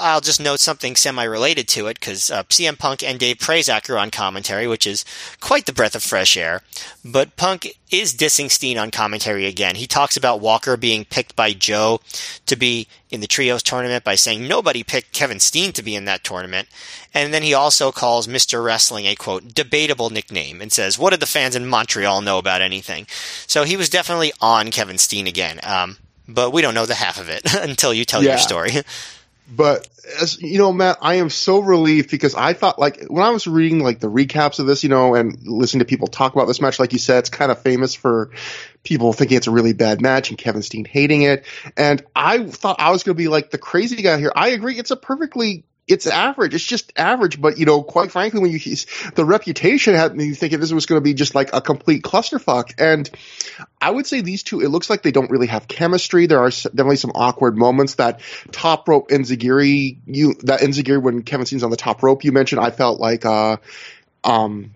I'll 0.00 0.20
just 0.20 0.40
note 0.40 0.60
something 0.60 0.94
semi-related 0.94 1.66
to 1.68 1.88
it 1.88 1.98
because 1.98 2.30
uh, 2.30 2.44
CM 2.44 2.78
Punk 2.78 3.02
and 3.02 3.18
Dave 3.18 3.38
Prazak 3.38 3.90
are 3.90 3.98
on 3.98 4.10
commentary, 4.12 4.68
which 4.68 4.86
is 4.86 5.04
quite 5.40 5.66
the 5.66 5.72
breath 5.72 5.96
of 5.96 6.04
fresh 6.04 6.36
air. 6.36 6.62
But 7.04 7.36
Punk 7.36 7.76
is 7.90 8.14
dissing 8.14 8.48
Steen 8.48 8.78
on 8.78 8.92
commentary 8.92 9.46
again. 9.46 9.74
He 9.74 9.88
talks 9.88 10.16
about 10.16 10.40
Walker 10.40 10.76
being 10.76 11.04
picked 11.04 11.34
by 11.34 11.52
Joe 11.52 12.00
to 12.46 12.54
be 12.54 12.86
in 13.10 13.20
the 13.20 13.26
trios 13.26 13.62
tournament 13.62 14.04
by 14.04 14.14
saying 14.14 14.46
nobody 14.46 14.84
picked 14.84 15.12
Kevin 15.12 15.40
Steen 15.40 15.72
to 15.72 15.82
be 15.82 15.96
in 15.96 16.04
that 16.04 16.22
tournament. 16.22 16.68
And 17.12 17.34
then 17.34 17.42
he 17.42 17.52
also 17.52 17.90
calls 17.90 18.28
Mr. 18.28 18.64
Wrestling 18.64 19.06
a 19.06 19.16
quote 19.16 19.52
debatable 19.52 20.10
nickname 20.10 20.62
and 20.62 20.72
says, 20.72 20.96
"What 20.96 21.10
did 21.10 21.20
the 21.20 21.26
fans 21.26 21.56
in 21.56 21.66
Montreal 21.66 22.20
know 22.20 22.38
about 22.38 22.62
anything?" 22.62 23.06
So 23.48 23.64
he 23.64 23.76
was 23.76 23.90
definitely 23.90 24.32
on 24.40 24.70
Kevin 24.70 24.98
Steen 24.98 25.26
again. 25.26 25.58
Um, 25.64 25.96
but 26.28 26.52
we 26.52 26.62
don't 26.62 26.74
know 26.74 26.86
the 26.86 26.94
half 26.94 27.20
of 27.20 27.28
it 27.28 27.52
until 27.60 27.92
you 27.92 28.04
tell 28.04 28.22
yeah. 28.22 28.30
your 28.30 28.38
story. 28.38 28.70
But 29.48 29.88
as 30.20 30.40
you 30.40 30.58
know, 30.58 30.72
Matt, 30.72 30.98
I 31.02 31.16
am 31.16 31.30
so 31.30 31.58
relieved 31.58 32.10
because 32.10 32.34
I 32.34 32.52
thought 32.52 32.78
like 32.78 33.04
when 33.04 33.22
I 33.22 33.30
was 33.30 33.46
reading 33.46 33.80
like 33.80 34.00
the 34.00 34.10
recaps 34.10 34.58
of 34.58 34.66
this, 34.66 34.82
you 34.82 34.88
know, 34.88 35.14
and 35.14 35.36
listening 35.46 35.80
to 35.80 35.84
people 35.84 36.08
talk 36.08 36.34
about 36.34 36.46
this 36.46 36.60
match, 36.60 36.78
like 36.78 36.92
you 36.92 36.98
said, 36.98 37.18
it's 37.18 37.30
kind 37.30 37.52
of 37.52 37.60
famous 37.60 37.94
for 37.94 38.30
people 38.82 39.12
thinking 39.12 39.36
it's 39.36 39.46
a 39.46 39.52
really 39.52 39.72
bad 39.72 40.00
match 40.00 40.30
and 40.30 40.38
Kevin 40.38 40.62
Steen 40.62 40.84
hating 40.84 41.22
it. 41.22 41.44
And 41.76 42.02
I 42.14 42.44
thought 42.44 42.80
I 42.80 42.90
was 42.90 43.02
going 43.02 43.16
to 43.16 43.18
be 43.22 43.28
like 43.28 43.50
the 43.50 43.58
crazy 43.58 44.02
guy 44.02 44.18
here. 44.18 44.32
I 44.34 44.50
agree. 44.50 44.78
It's 44.78 44.90
a 44.90 44.96
perfectly 44.96 45.64
it's 45.92 46.06
average. 46.06 46.54
It's 46.54 46.64
just 46.64 46.92
average. 46.96 47.40
But 47.40 47.58
you 47.58 47.66
know, 47.66 47.82
quite 47.82 48.10
frankly, 48.10 48.40
when 48.40 48.50
you 48.50 48.58
the 49.14 49.24
reputation 49.24 49.94
had 49.94 50.16
me 50.16 50.32
thinking 50.32 50.60
this 50.60 50.72
was 50.72 50.86
going 50.86 51.00
to 51.00 51.04
be 51.04 51.14
just 51.14 51.34
like 51.34 51.50
a 51.52 51.60
complete 51.60 52.02
clusterfuck. 52.02 52.74
And 52.78 53.08
I 53.80 53.90
would 53.90 54.06
say 54.06 54.20
these 54.20 54.42
two, 54.42 54.60
it 54.60 54.68
looks 54.68 54.88
like 54.88 55.02
they 55.02 55.12
don't 55.12 55.30
really 55.30 55.48
have 55.48 55.68
chemistry. 55.68 56.26
There 56.26 56.40
are 56.40 56.50
definitely 56.50 56.96
some 56.96 57.12
awkward 57.14 57.56
moments. 57.56 57.96
That 57.96 58.20
top 58.50 58.88
rope 58.88 59.10
Enzuigiri, 59.10 59.98
you 60.06 60.34
that 60.44 60.60
Enzuigiri 60.60 61.02
when 61.02 61.22
Kevin 61.22 61.46
Steen's 61.46 61.62
on 61.62 61.70
the 61.70 61.76
top 61.76 62.02
rope, 62.02 62.24
you 62.24 62.32
mentioned. 62.32 62.60
I 62.60 62.70
felt 62.70 62.98
like, 62.98 63.24
uh, 63.24 63.58
um, 64.24 64.72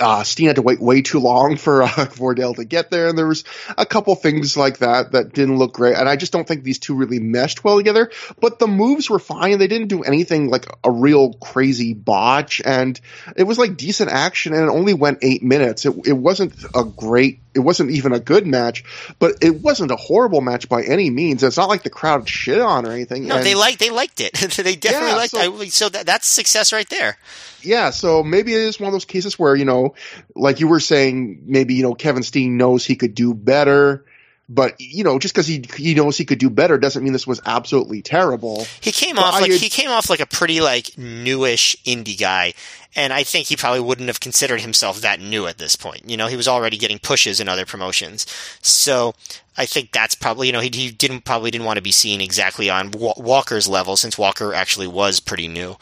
uh, 0.00 0.22
Steen 0.24 0.46
had 0.46 0.56
to 0.56 0.62
wait 0.62 0.80
way 0.80 1.02
too 1.02 1.18
long 1.18 1.56
for 1.56 1.82
uh, 1.82 1.88
to 2.06 2.64
get 2.64 2.90
there, 2.90 3.08
and 3.08 3.18
there 3.18 3.26
was 3.26 3.44
a 3.76 3.86
couple 3.86 4.14
things 4.14 4.56
like 4.56 4.78
that 4.78 5.12
that 5.12 5.32
didn't 5.32 5.58
look 5.58 5.74
great. 5.74 5.96
And 5.96 6.08
I 6.08 6.16
just 6.16 6.32
don't 6.32 6.46
think 6.46 6.62
these 6.62 6.78
two 6.78 6.94
really 6.94 7.20
meshed 7.20 7.64
well 7.64 7.76
together. 7.76 8.10
But 8.40 8.58
the 8.58 8.66
moves 8.66 9.10
were 9.10 9.18
fine; 9.18 9.58
they 9.58 9.66
didn't 9.66 9.88
do 9.88 10.02
anything 10.02 10.48
like 10.48 10.66
a 10.84 10.90
real 10.90 11.34
crazy 11.34 11.94
botch, 11.94 12.62
and 12.64 12.98
it 13.36 13.44
was 13.44 13.58
like 13.58 13.76
decent 13.76 14.10
action. 14.10 14.54
And 14.54 14.64
it 14.64 14.70
only 14.70 14.94
went 14.94 15.18
eight 15.22 15.42
minutes. 15.42 15.84
It, 15.86 15.94
it 16.06 16.12
wasn't 16.12 16.54
a 16.74 16.84
great 16.84 17.40
it 17.56 17.60
wasn't 17.60 17.90
even 17.90 18.12
a 18.12 18.20
good 18.20 18.46
match, 18.46 18.84
but 19.18 19.36
it 19.42 19.60
wasn't 19.60 19.90
a 19.90 19.96
horrible 19.96 20.40
match 20.40 20.68
by 20.68 20.82
any 20.82 21.10
means. 21.10 21.42
It's 21.42 21.56
not 21.56 21.68
like 21.68 21.82
the 21.82 21.90
crowd 21.90 22.28
shit 22.28 22.60
on 22.60 22.86
or 22.86 22.92
anything. 22.92 23.26
No, 23.26 23.36
and, 23.36 23.46
they 23.46 23.54
liked 23.54 23.80
they 23.80 23.90
liked 23.90 24.20
it. 24.20 24.32
they 24.34 24.76
definitely 24.76 25.08
yeah, 25.08 25.16
liked 25.16 25.30
so, 25.32 25.60
it. 25.60 25.72
So 25.72 25.88
that, 25.88 26.06
that's 26.06 26.26
success 26.26 26.72
right 26.72 26.88
there. 26.88 27.16
Yeah, 27.62 27.90
so 27.90 28.22
maybe 28.22 28.54
it 28.54 28.60
is 28.60 28.78
one 28.78 28.86
of 28.86 28.92
those 28.92 29.04
cases 29.04 29.38
where 29.38 29.56
you 29.56 29.64
know, 29.64 29.94
like 30.34 30.60
you 30.60 30.68
were 30.68 30.80
saying, 30.80 31.42
maybe 31.46 31.74
you 31.74 31.82
know 31.82 31.94
Kevin 31.94 32.22
Steen 32.22 32.56
knows 32.56 32.84
he 32.84 32.96
could 32.96 33.14
do 33.14 33.34
better. 33.34 34.05
But 34.48 34.80
you 34.80 35.02
know, 35.02 35.18
just 35.18 35.34
because 35.34 35.48
he 35.48 35.64
he 35.76 35.94
knows 35.94 36.16
he 36.16 36.24
could 36.24 36.38
do 36.38 36.48
better 36.48 36.78
doesn't 36.78 37.02
mean 37.02 37.12
this 37.12 37.26
was 37.26 37.40
absolutely 37.46 38.00
terrible. 38.00 38.64
He 38.80 38.92
came 38.92 39.18
off 39.18 39.40
like 39.40 39.50
he 39.50 39.68
came 39.68 39.90
off 39.90 40.08
like 40.08 40.20
a 40.20 40.26
pretty 40.26 40.60
like 40.60 40.96
newish 40.96 41.76
indie 41.84 42.18
guy, 42.18 42.54
and 42.94 43.12
I 43.12 43.24
think 43.24 43.48
he 43.48 43.56
probably 43.56 43.80
wouldn't 43.80 44.06
have 44.06 44.20
considered 44.20 44.60
himself 44.60 45.00
that 45.00 45.18
new 45.18 45.48
at 45.48 45.58
this 45.58 45.74
point. 45.74 46.08
You 46.08 46.16
know, 46.16 46.28
he 46.28 46.36
was 46.36 46.46
already 46.46 46.78
getting 46.78 47.00
pushes 47.00 47.40
in 47.40 47.48
other 47.48 47.66
promotions, 47.66 48.24
so 48.62 49.16
I 49.56 49.66
think 49.66 49.90
that's 49.90 50.14
probably 50.14 50.46
you 50.46 50.52
know 50.52 50.60
he, 50.60 50.70
he 50.72 50.92
didn't 50.92 51.24
probably 51.24 51.50
didn't 51.50 51.66
want 51.66 51.78
to 51.78 51.82
be 51.82 51.92
seen 51.92 52.20
exactly 52.20 52.70
on 52.70 52.92
Walker's 52.92 53.66
level 53.66 53.96
since 53.96 54.16
Walker 54.16 54.54
actually 54.54 54.86
was 54.86 55.18
pretty 55.18 55.48
new. 55.48 55.76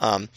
Um, 0.00 0.28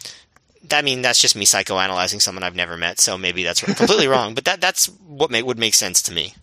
I 0.72 0.84
mean, 0.84 1.02
that's 1.02 1.20
just 1.20 1.36
me 1.36 1.46
psychoanalyzing 1.46 2.22
someone 2.22 2.44
I've 2.44 2.56
never 2.56 2.78
met, 2.78 3.00
so 3.00 3.18
maybe 3.18 3.44
that's 3.44 3.62
completely 3.76 4.08
wrong. 4.08 4.36
But 4.36 4.46
that 4.46 4.62
that's 4.62 4.86
what 4.86 5.32
may, 5.32 5.42
would 5.42 5.58
make 5.58 5.74
sense 5.74 6.04
to 6.04 6.14
me. 6.14 6.36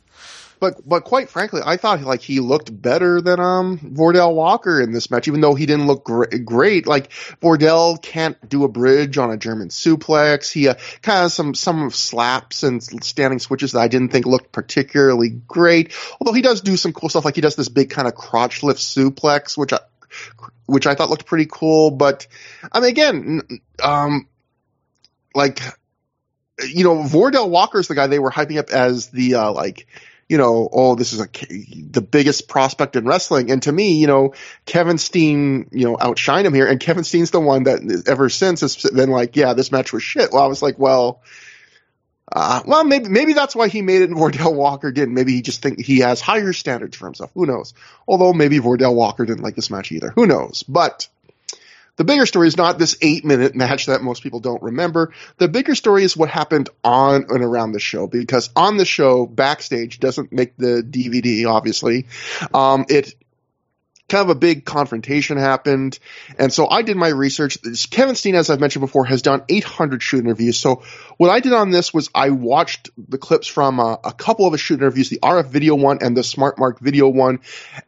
But 0.60 0.86
but 0.88 1.04
quite 1.04 1.28
frankly, 1.28 1.60
I 1.64 1.76
thought 1.76 2.00
like 2.02 2.22
he 2.22 2.40
looked 2.40 2.70
better 2.82 3.20
than 3.20 3.40
um 3.40 3.78
Vordell 3.78 4.34
Walker 4.34 4.80
in 4.80 4.92
this 4.92 5.10
match, 5.10 5.28
even 5.28 5.40
though 5.40 5.54
he 5.54 5.66
didn't 5.66 5.86
look 5.86 6.04
gr- 6.04 6.24
great. 6.44 6.86
Like 6.86 7.10
Vordell 7.40 8.00
can't 8.00 8.36
do 8.48 8.64
a 8.64 8.68
bridge 8.68 9.18
on 9.18 9.30
a 9.30 9.36
German 9.36 9.68
suplex. 9.68 10.52
He 10.52 10.68
uh, 10.68 10.74
kind 11.02 11.24
of 11.24 11.32
some 11.32 11.54
some 11.54 11.90
slaps 11.90 12.62
and 12.62 12.82
standing 12.82 13.38
switches 13.38 13.72
that 13.72 13.80
I 13.80 13.88
didn't 13.88 14.10
think 14.10 14.26
looked 14.26 14.52
particularly 14.52 15.30
great. 15.30 15.94
Although 16.20 16.34
he 16.34 16.42
does 16.42 16.60
do 16.60 16.76
some 16.76 16.92
cool 16.92 17.08
stuff, 17.08 17.24
like 17.24 17.36
he 17.36 17.40
does 17.40 17.56
this 17.56 17.68
big 17.68 17.90
kind 17.90 18.08
of 18.08 18.14
crotch 18.14 18.62
lift 18.62 18.80
suplex, 18.80 19.56
which 19.56 19.72
I 19.72 19.80
which 20.66 20.86
I 20.86 20.94
thought 20.94 21.10
looked 21.10 21.26
pretty 21.26 21.46
cool. 21.50 21.90
But 21.90 22.26
I 22.72 22.80
mean, 22.80 22.90
again, 22.90 23.42
um, 23.82 24.28
like 25.34 25.60
you 26.66 26.84
know, 26.84 26.96
Vordell 27.04 27.48
Walker's 27.48 27.88
the 27.88 27.94
guy 27.94 28.06
they 28.06 28.18
were 28.18 28.30
hyping 28.30 28.58
up 28.58 28.70
as 28.70 29.08
the 29.08 29.36
uh, 29.36 29.52
like 29.52 29.86
you 30.28 30.36
know, 30.36 30.68
oh, 30.70 30.94
this 30.94 31.12
is 31.12 31.20
a 31.20 31.28
the 31.90 32.02
biggest 32.02 32.48
prospect 32.48 32.96
in 32.96 33.06
wrestling. 33.06 33.50
And 33.50 33.62
to 33.62 33.72
me, 33.72 33.94
you 33.94 34.06
know, 34.06 34.34
Kevin 34.66 34.98
Steen, 34.98 35.68
you 35.72 35.86
know, 35.86 35.96
outshined 35.96 36.44
him 36.44 36.54
here. 36.54 36.66
And 36.66 36.78
Kevin 36.78 37.04
Steen's 37.04 37.30
the 37.30 37.40
one 37.40 37.64
that 37.64 38.04
ever 38.06 38.28
since 38.28 38.60
has 38.60 38.76
been 38.76 39.10
like, 39.10 39.36
yeah, 39.36 39.54
this 39.54 39.72
match 39.72 39.92
was 39.92 40.02
shit. 40.02 40.30
Well, 40.32 40.42
I 40.42 40.46
was 40.46 40.60
like, 40.60 40.78
well, 40.78 41.22
uh, 42.30 42.62
well, 42.66 42.84
maybe 42.84 43.08
maybe 43.08 43.32
that's 43.32 43.56
why 43.56 43.68
he 43.68 43.80
made 43.80 44.02
it 44.02 44.10
and 44.10 44.18
Vordell 44.18 44.54
Walker 44.54 44.92
didn't. 44.92 45.14
Maybe 45.14 45.32
he 45.32 45.42
just 45.42 45.62
think 45.62 45.80
he 45.80 46.00
has 46.00 46.20
higher 46.20 46.52
standards 46.52 46.96
for 46.96 47.06
himself. 47.06 47.30
Who 47.32 47.46
knows? 47.46 47.72
Although 48.06 48.34
maybe 48.34 48.58
Vordell 48.58 48.94
Walker 48.94 49.24
didn't 49.24 49.42
like 49.42 49.56
this 49.56 49.70
match 49.70 49.92
either. 49.92 50.10
Who 50.10 50.26
knows? 50.26 50.62
But 50.62 51.08
the 51.98 52.04
bigger 52.04 52.24
story 52.26 52.48
is 52.48 52.56
not 52.56 52.78
this 52.78 52.96
eight 53.02 53.24
minute 53.24 53.54
match 53.54 53.86
that 53.86 54.02
most 54.02 54.22
people 54.22 54.40
don't 54.40 54.62
remember. 54.62 55.12
The 55.36 55.48
bigger 55.48 55.74
story 55.74 56.04
is 56.04 56.16
what 56.16 56.30
happened 56.30 56.70
on 56.82 57.26
and 57.28 57.42
around 57.42 57.72
the 57.72 57.80
show 57.80 58.06
because 58.06 58.50
on 58.56 58.76
the 58.76 58.84
show, 58.84 59.26
backstage 59.26 60.00
doesn't 60.00 60.32
make 60.32 60.56
the 60.56 60.82
DVD, 60.88 61.46
obviously. 61.46 62.06
Um, 62.54 62.86
it 62.88 63.14
kind 64.08 64.22
of 64.22 64.30
a 64.30 64.38
big 64.38 64.64
confrontation 64.64 65.36
happened. 65.36 65.98
And 66.38 66.52
so 66.52 66.68
I 66.68 66.82
did 66.82 66.96
my 66.96 67.08
research. 67.08 67.58
Kevin 67.90 68.14
Steen, 68.14 68.34
as 68.34 68.48
I've 68.48 68.60
mentioned 68.60 68.80
before, 68.80 69.04
has 69.04 69.22
done 69.22 69.42
800 69.48 70.02
shoot 70.02 70.24
interviews. 70.24 70.58
So 70.58 70.82
what 71.18 71.30
I 71.30 71.40
did 71.40 71.52
on 71.52 71.70
this 71.70 71.92
was 71.92 72.08
I 72.14 72.30
watched 72.30 72.90
the 72.96 73.18
clips 73.18 73.46
from 73.46 73.80
uh, 73.80 73.96
a 74.02 74.12
couple 74.12 74.46
of 74.46 74.52
his 74.52 74.60
shoot 74.60 74.80
interviews, 74.80 75.10
the 75.10 75.18
RF 75.22 75.48
video 75.48 75.74
one 75.74 75.98
and 76.00 76.16
the 76.16 76.24
Smart 76.24 76.58
Mark 76.58 76.80
video 76.80 77.08
one. 77.08 77.40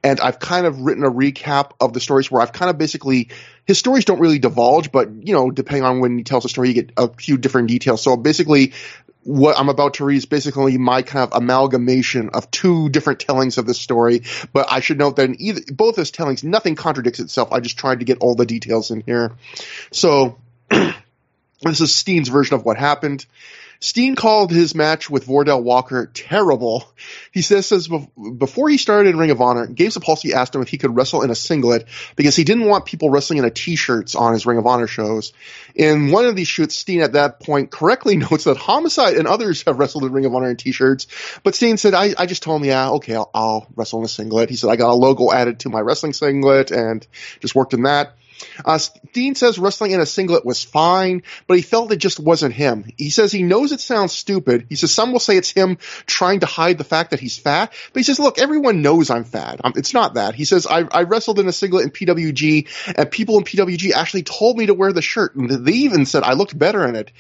And 0.03 0.21
I've 0.21 0.39
kind 0.39 0.67
of 0.67 0.81
written 0.81 1.05
a 1.05 1.11
recap 1.11 1.73
of 1.81 1.95
the 1.95 2.01
stories 2.01 2.31
where 2.31 2.43
I've 2.43 2.53
kind 2.53 2.71
of 2.71 2.77
basically, 2.77 3.31
his 3.65 3.79
stories 3.79 4.05
don't 4.05 4.21
really 4.21 4.39
divulge, 4.39 4.93
but 4.93 5.09
you 5.27 5.33
know, 5.33 5.51
depending 5.51 5.85
on 5.85 6.01
when 6.01 6.19
he 6.19 6.25
tells 6.25 6.45
a 6.45 6.49
story, 6.51 6.69
you 6.69 6.75
get 6.75 6.93
a 6.99 7.09
few 7.09 7.39
different 7.39 7.69
details. 7.69 8.03
So 8.03 8.17
basically 8.17 8.75
what 9.23 9.59
I'm 9.59 9.69
about 9.69 9.95
to 9.95 10.05
read 10.05 10.17
is 10.17 10.27
basically 10.27 10.79
my 10.79 11.03
kind 11.03 11.31
of 11.31 11.37
amalgamation 11.37 12.31
of 12.31 12.51
two 12.51 12.89
different 12.89 13.21
tellings 13.21 13.59
of 13.59 13.67
this 13.67 13.81
story. 13.81 14.23
But 14.53 14.73
I 14.73 14.81
should 14.81 14.99
note 14.99 15.17
that 15.17 15.27
in 15.29 15.41
either 15.41 15.61
both 15.73 15.97
those 15.97 16.11
tellings, 16.11 16.43
nothing 16.43 16.75
contradicts 16.75 17.21
itself. 17.21 17.53
I 17.53 17.61
just 17.61 17.79
tried 17.79 18.01
to 18.01 18.05
get 18.05 18.19
all 18.19 18.35
the 18.35 18.47
details 18.47 18.91
in 18.91 19.03
here. 19.03 19.33
So 19.93 20.39
this 20.71 21.81
is 21.81 21.95
Steen's 21.95 22.29
version 22.29 22.55
of 22.55 22.65
what 22.65 22.79
happened. 22.79 23.27
Steen 23.83 24.15
called 24.15 24.51
his 24.51 24.75
match 24.75 25.09
with 25.09 25.27
Vordell 25.27 25.63
Walker 25.63 26.07
terrible. 26.07 26.85
He 27.33 27.41
says, 27.41 27.67
says 27.67 27.89
before 27.89 28.69
he 28.69 28.77
started 28.77 29.09
in 29.09 29.19
Ring 29.19 29.31
of 29.31 29.41
Honor, 29.41 29.67
Gabe 29.67 29.91
Sapolsky 29.91 30.33
asked 30.33 30.55
him 30.55 30.61
if 30.61 30.69
he 30.69 30.77
could 30.77 30.95
wrestle 30.95 31.23
in 31.23 31.31
a 31.31 31.35
singlet 31.35 31.87
because 32.15 32.37
he 32.37 32.45
didn't 32.45 32.67
want 32.67 32.85
people 32.85 33.09
wrestling 33.09 33.39
in 33.39 33.47
a 33.47 33.51
t-shirts 33.51 34.15
on 34.15 34.35
his 34.35 34.45
Ring 34.45 34.59
of 34.59 34.67
Honor 34.67 34.87
shows. 34.87 35.33
In 35.75 36.11
one 36.11 36.27
of 36.27 36.37
these 36.37 36.49
shoots, 36.49 36.77
Steen 36.77 37.01
at 37.01 37.15
that 37.15 37.41
point 37.41 37.71
correctly 37.71 38.17
notes 38.19 38.45
that 38.45 38.59
Homicide 38.59 39.17
and 39.17 39.27
others 39.27 39.63
have 39.63 39.79
wrestled 39.79 40.05
in 40.05 40.13
Ring 40.13 40.27
of 40.27 40.35
Honor 40.35 40.51
in 40.51 40.57
t-shirts, 40.57 41.07
but 41.43 41.55
Steen 41.55 41.79
said, 41.79 41.95
I, 41.95 42.15
I 42.19 42.27
just 42.27 42.43
told 42.43 42.61
him, 42.61 42.69
yeah, 42.69 42.91
okay, 42.91 43.15
I'll, 43.15 43.31
I'll 43.33 43.67
wrestle 43.75 44.01
in 44.01 44.05
a 44.05 44.09
singlet. 44.09 44.51
He 44.51 44.57
said, 44.57 44.69
I 44.69 44.77
got 44.77 44.91
a 44.91 44.95
logo 44.95 45.33
added 45.33 45.61
to 45.61 45.71
my 45.71 45.81
wrestling 45.81 46.13
singlet 46.13 46.71
and 46.71 47.07
just 47.41 47.55
worked 47.55 47.73
in 47.73 47.85
that. 47.85 48.15
Uh, 48.65 48.79
Steen 48.79 49.35
says 49.35 49.59
wrestling 49.59 49.93
in 49.93 50.01
a 50.01 50.07
singlet 50.07 50.45
was 50.45 50.63
fine, 50.63 51.23
but 51.47 51.57
he 51.57 51.63
felt 51.63 51.93
it 51.93 51.97
just 51.97 52.21
wasn't 52.21 52.55
him. 52.55 52.85
He 52.97 53.11
says 53.11 53.33
he 53.33 53.43
knows 53.43 53.73
it 53.73 53.81
sounds 53.81 54.13
stupid. 54.13 54.67
He 54.69 54.77
says 54.77 54.93
some 54.93 55.13
will 55.13 55.21
say 55.21 55.37
it's 55.37 55.51
him 55.51 55.79
trying 56.07 56.41
to 56.41 56.47
hide 56.47 56.79
the 56.79 56.85
fact 56.85 57.11
that 57.11 57.21
he's 57.21 57.39
fat, 57.39 57.73
but 57.93 58.01
he 58.01 58.03
says, 58.03 58.19
look, 58.19 58.39
everyone 58.39 58.83
knows 58.83 59.11
I'm 59.11 59.25
fat. 59.25 59.61
It's 59.77 59.95
not 59.95 60.15
that. 60.15 60.35
He 60.35 60.45
says, 60.45 60.67
I, 60.67 60.81
I 60.91 61.03
wrestled 61.03 61.39
in 61.39 61.49
a 61.49 61.53
singlet 61.53 61.85
in 61.85 61.91
PWG 61.91 62.95
and 62.97 63.11
people 63.11 63.39
in 63.39 63.45
PWG 63.45 63.93
actually 63.93 64.23
told 64.23 64.57
me 64.57 64.67
to 64.67 64.75
wear 64.75 64.93
the 64.93 65.03
shirt 65.03 65.35
and 65.35 65.51
they 65.51 65.73
even 65.73 66.07
said 66.07 66.23
I 66.23 66.35
looked 66.35 66.59
better 66.59 66.87
in 66.87 66.97
it. 66.97 67.13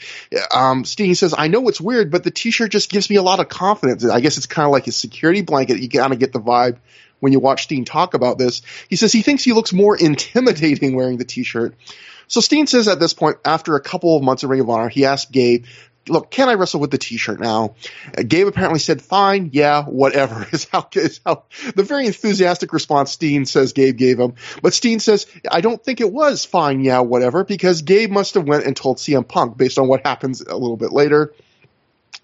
Um, 0.54 0.84
Steen 0.84 1.14
says, 1.14 1.34
I 1.36 1.48
know 1.48 1.68
it's 1.68 1.80
weird, 1.80 2.10
but 2.10 2.24
the 2.24 2.30
t-shirt 2.30 2.70
just 2.70 2.90
gives 2.90 3.10
me 3.10 3.16
a 3.16 3.22
lot 3.22 3.40
of 3.40 3.48
confidence. 3.48 4.04
I 4.04 4.20
guess 4.20 4.36
it's 4.36 4.46
kind 4.46 4.66
of 4.66 4.72
like 4.72 4.86
a 4.86 4.92
security 4.92 5.42
blanket. 5.42 5.80
You 5.80 5.88
kind 5.88 6.12
of 6.12 6.18
get 6.18 6.32
the 6.32 6.40
vibe 6.40 6.78
when 7.20 7.32
you 7.32 7.40
watch 7.40 7.62
Steen 7.62 7.84
talk 7.84 8.14
about 8.14 8.38
this. 8.38 8.62
He 8.88 8.96
says 8.96 9.12
he 9.12 9.22
thinks 9.22 9.44
he 9.44 9.52
looks 9.52 9.72
more 9.72 9.96
intimidating 9.96 10.96
wearing 10.96 11.18
the 11.18 11.24
t-shirt. 11.24 11.74
So 12.26 12.40
Steen 12.40 12.66
says 12.66 12.88
at 12.88 13.00
this 13.00 13.14
point, 13.14 13.38
after 13.44 13.76
a 13.76 13.80
couple 13.80 14.16
of 14.16 14.22
months 14.22 14.42
of 14.42 14.50
Ring 14.50 14.60
of 14.60 14.70
Honor, 14.70 14.88
he 14.88 15.04
asked 15.04 15.32
Gabe, 15.32 15.66
look, 16.08 16.30
can 16.30 16.48
I 16.48 16.54
wrestle 16.54 16.80
with 16.80 16.90
the 16.90 16.98
t-shirt 16.98 17.40
now? 17.40 17.74
Uh, 18.16 18.22
Gabe 18.26 18.46
apparently 18.46 18.78
said, 18.78 19.02
fine, 19.02 19.50
yeah, 19.52 19.84
whatever 19.84 20.46
is 20.52 20.64
how, 20.64 20.88
is 20.94 21.20
how 21.24 21.44
the 21.74 21.82
very 21.82 22.06
enthusiastic 22.06 22.72
response 22.72 23.12
Steen 23.12 23.46
says 23.46 23.72
Gabe 23.72 23.96
gave 23.96 24.18
him. 24.18 24.34
But 24.62 24.74
Steen 24.74 25.00
says, 25.00 25.26
I 25.50 25.60
don't 25.60 25.82
think 25.82 26.00
it 26.00 26.12
was 26.12 26.44
fine, 26.44 26.80
yeah, 26.80 27.00
whatever, 27.00 27.44
because 27.44 27.82
Gabe 27.82 28.10
must 28.10 28.34
have 28.34 28.44
went 28.46 28.64
and 28.64 28.76
told 28.76 28.98
CM 28.98 29.26
Punk 29.26 29.56
based 29.56 29.78
on 29.78 29.88
what 29.88 30.06
happens 30.06 30.40
a 30.40 30.56
little 30.56 30.76
bit 30.76 30.92
later. 30.92 31.34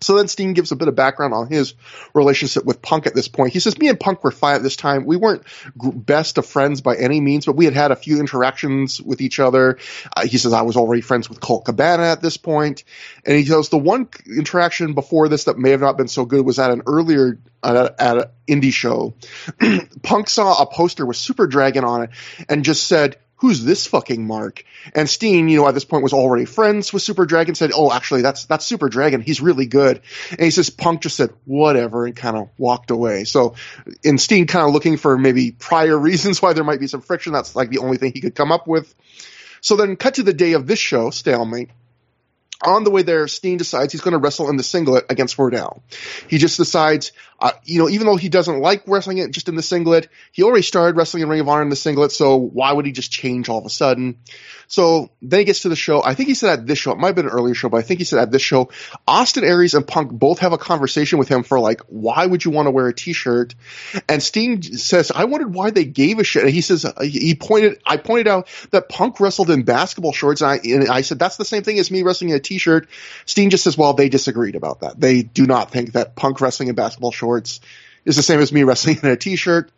So 0.00 0.16
then 0.16 0.28
Steen 0.28 0.52
gives 0.52 0.72
a 0.72 0.76
bit 0.76 0.88
of 0.88 0.94
background 0.94 1.32
on 1.32 1.48
his 1.48 1.74
relationship 2.14 2.64
with 2.64 2.82
Punk 2.82 3.06
at 3.06 3.14
this 3.14 3.28
point. 3.28 3.52
He 3.52 3.60
says, 3.60 3.78
me 3.78 3.88
and 3.88 3.98
Punk 3.98 4.22
were 4.22 4.30
fine 4.30 4.56
at 4.56 4.62
this 4.62 4.76
time. 4.76 5.06
We 5.06 5.16
weren't 5.16 5.42
best 5.74 6.36
of 6.38 6.46
friends 6.46 6.82
by 6.82 6.96
any 6.96 7.20
means, 7.20 7.46
but 7.46 7.56
we 7.56 7.64
had 7.64 7.74
had 7.74 7.92
a 7.92 7.96
few 7.96 8.20
interactions 8.20 9.00
with 9.00 9.20
each 9.20 9.40
other. 9.40 9.78
Uh, 10.14 10.26
he 10.26 10.36
says, 10.36 10.52
I 10.52 10.62
was 10.62 10.76
already 10.76 11.00
friends 11.00 11.28
with 11.28 11.40
Colt 11.40 11.64
Cabana 11.64 12.04
at 12.04 12.20
this 12.20 12.36
point. 12.36 12.84
And 13.24 13.36
he 13.36 13.44
goes, 13.44 13.70
the 13.70 13.78
one 13.78 14.08
interaction 14.26 14.92
before 14.92 15.28
this 15.28 15.44
that 15.44 15.58
may 15.58 15.70
have 15.70 15.80
not 15.80 15.96
been 15.96 16.08
so 16.08 16.26
good 16.26 16.44
was 16.44 16.58
at 16.58 16.70
an 16.70 16.82
earlier, 16.86 17.38
uh, 17.62 17.88
at 17.98 18.18
an 18.18 18.24
indie 18.46 18.72
show. 18.72 19.14
Punk 20.02 20.28
saw 20.28 20.62
a 20.62 20.66
poster 20.66 21.06
with 21.06 21.16
Super 21.16 21.46
Dragon 21.46 21.84
on 21.84 22.02
it 22.02 22.10
and 22.48 22.64
just 22.64 22.86
said, 22.86 23.16
who's 23.36 23.64
this 23.64 23.86
fucking 23.86 24.26
Mark? 24.26 24.64
And 24.94 25.08
Steen, 25.08 25.48
you 25.48 25.58
know, 25.58 25.68
at 25.68 25.74
this 25.74 25.84
point 25.84 26.02
was 26.02 26.12
already 26.12 26.44
friends 26.44 26.92
with 26.92 27.02
Super 27.02 27.26
Dragon, 27.26 27.54
said, 27.54 27.70
oh, 27.74 27.92
actually, 27.92 28.22
that's, 28.22 28.46
that's 28.46 28.64
Super 28.64 28.88
Dragon. 28.88 29.20
He's 29.20 29.40
really 29.40 29.66
good. 29.66 30.00
And 30.30 30.40
he 30.40 30.50
says, 30.50 30.70
Punk 30.70 31.02
just 31.02 31.16
said, 31.16 31.30
whatever, 31.44 32.06
and 32.06 32.16
kind 32.16 32.36
of 32.36 32.48
walked 32.58 32.90
away. 32.90 33.24
So, 33.24 33.54
in 34.02 34.18
Steen 34.18 34.46
kind 34.46 34.66
of 34.66 34.72
looking 34.72 34.96
for 34.96 35.18
maybe 35.18 35.52
prior 35.52 35.98
reasons 36.06 36.40
why 36.40 36.52
there 36.52 36.64
might 36.64 36.80
be 36.80 36.86
some 36.86 37.02
friction, 37.02 37.32
that's 37.32 37.54
like 37.54 37.70
the 37.70 37.78
only 37.78 37.96
thing 37.96 38.12
he 38.12 38.20
could 38.20 38.34
come 38.34 38.52
up 38.52 38.66
with. 38.66 38.94
So 39.60 39.76
then 39.76 39.96
cut 39.96 40.14
to 40.14 40.22
the 40.22 40.32
day 40.32 40.52
of 40.52 40.66
this 40.66 40.78
show, 40.78 41.10
Stalemate 41.10 41.70
on 42.64 42.84
the 42.84 42.90
way 42.90 43.02
there, 43.02 43.28
Steen 43.28 43.58
decides 43.58 43.92
he's 43.92 44.00
going 44.00 44.12
to 44.12 44.18
wrestle 44.18 44.48
in 44.48 44.56
the 44.56 44.62
singlet 44.62 45.06
against 45.10 45.36
Vordell. 45.36 45.80
He 46.28 46.38
just 46.38 46.56
decides, 46.56 47.12
uh, 47.38 47.52
you 47.64 47.78
know, 47.78 47.88
even 47.88 48.06
though 48.06 48.16
he 48.16 48.28
doesn't 48.28 48.60
like 48.60 48.84
wrestling 48.86 49.18
it 49.18 49.30
just 49.30 49.48
in 49.48 49.56
the 49.56 49.62
singlet, 49.62 50.08
he 50.32 50.42
already 50.42 50.62
started 50.62 50.96
wrestling 50.96 51.22
in 51.22 51.28
Ring 51.28 51.40
of 51.40 51.48
Honor 51.48 51.62
in 51.62 51.68
the 51.68 51.76
singlet, 51.76 52.12
so 52.12 52.36
why 52.36 52.72
would 52.72 52.86
he 52.86 52.92
just 52.92 53.12
change 53.12 53.48
all 53.48 53.58
of 53.58 53.66
a 53.66 53.70
sudden? 53.70 54.18
So 54.68 55.10
then 55.22 55.40
he 55.40 55.44
gets 55.44 55.60
to 55.60 55.68
the 55.68 55.76
show. 55.76 56.02
I 56.02 56.14
think 56.14 56.28
he 56.28 56.34
said 56.34 56.58
at 56.58 56.66
this 56.66 56.78
show, 56.78 56.92
it 56.92 56.98
might 56.98 57.08
have 57.08 57.16
been 57.16 57.26
an 57.26 57.32
earlier 57.32 57.54
show, 57.54 57.68
but 57.68 57.78
I 57.78 57.82
think 57.82 57.98
he 57.98 58.04
said 58.04 58.18
at 58.18 58.30
this 58.30 58.42
show, 58.42 58.70
Austin 59.06 59.44
Aries 59.44 59.74
and 59.74 59.86
Punk 59.86 60.10
both 60.10 60.40
have 60.40 60.52
a 60.52 60.58
conversation 60.58 61.18
with 61.18 61.28
him 61.28 61.42
for 61.42 61.60
like, 61.60 61.80
why 61.88 62.26
would 62.26 62.44
you 62.44 62.50
want 62.50 62.66
to 62.66 62.70
wear 62.70 62.88
a 62.88 62.94
t-shirt? 62.94 63.54
And 64.08 64.22
Steen 64.22 64.62
says, 64.62 65.12
I 65.14 65.24
wondered 65.24 65.54
why 65.54 65.70
they 65.70 65.84
gave 65.84 66.18
a 66.18 66.24
shit. 66.24 66.42
And 66.42 66.52
he 66.52 66.60
says, 66.60 66.86
he 67.00 67.34
pointed, 67.34 67.80
I 67.86 67.96
pointed 67.96 68.28
out 68.28 68.48
that 68.70 68.88
Punk 68.88 69.20
wrestled 69.20 69.50
in 69.50 69.62
basketball 69.62 70.12
shorts. 70.12 70.40
And 70.40 70.50
I, 70.50 70.60
and 70.64 70.88
I 70.88 71.02
said, 71.02 71.18
that's 71.18 71.36
the 71.36 71.44
same 71.44 71.62
thing 71.62 71.78
as 71.78 71.90
me 71.90 72.02
wrestling 72.02 72.30
in 72.30 72.36
a 72.36 72.40
t-shirt. 72.40 72.88
Steen 73.24 73.50
just 73.50 73.64
says, 73.64 73.78
well, 73.78 73.94
they 73.94 74.08
disagreed 74.08 74.56
about 74.56 74.80
that. 74.80 75.00
They 75.00 75.22
do 75.22 75.46
not 75.46 75.70
think 75.70 75.92
that 75.92 76.16
Punk 76.16 76.40
wrestling 76.40 76.68
in 76.68 76.74
basketball 76.74 77.12
shorts 77.12 77.60
is 78.04 78.16
the 78.16 78.22
same 78.22 78.40
as 78.40 78.52
me 78.52 78.62
wrestling 78.62 78.98
in 79.02 79.08
a 79.10 79.16
t-shirt. 79.16 79.70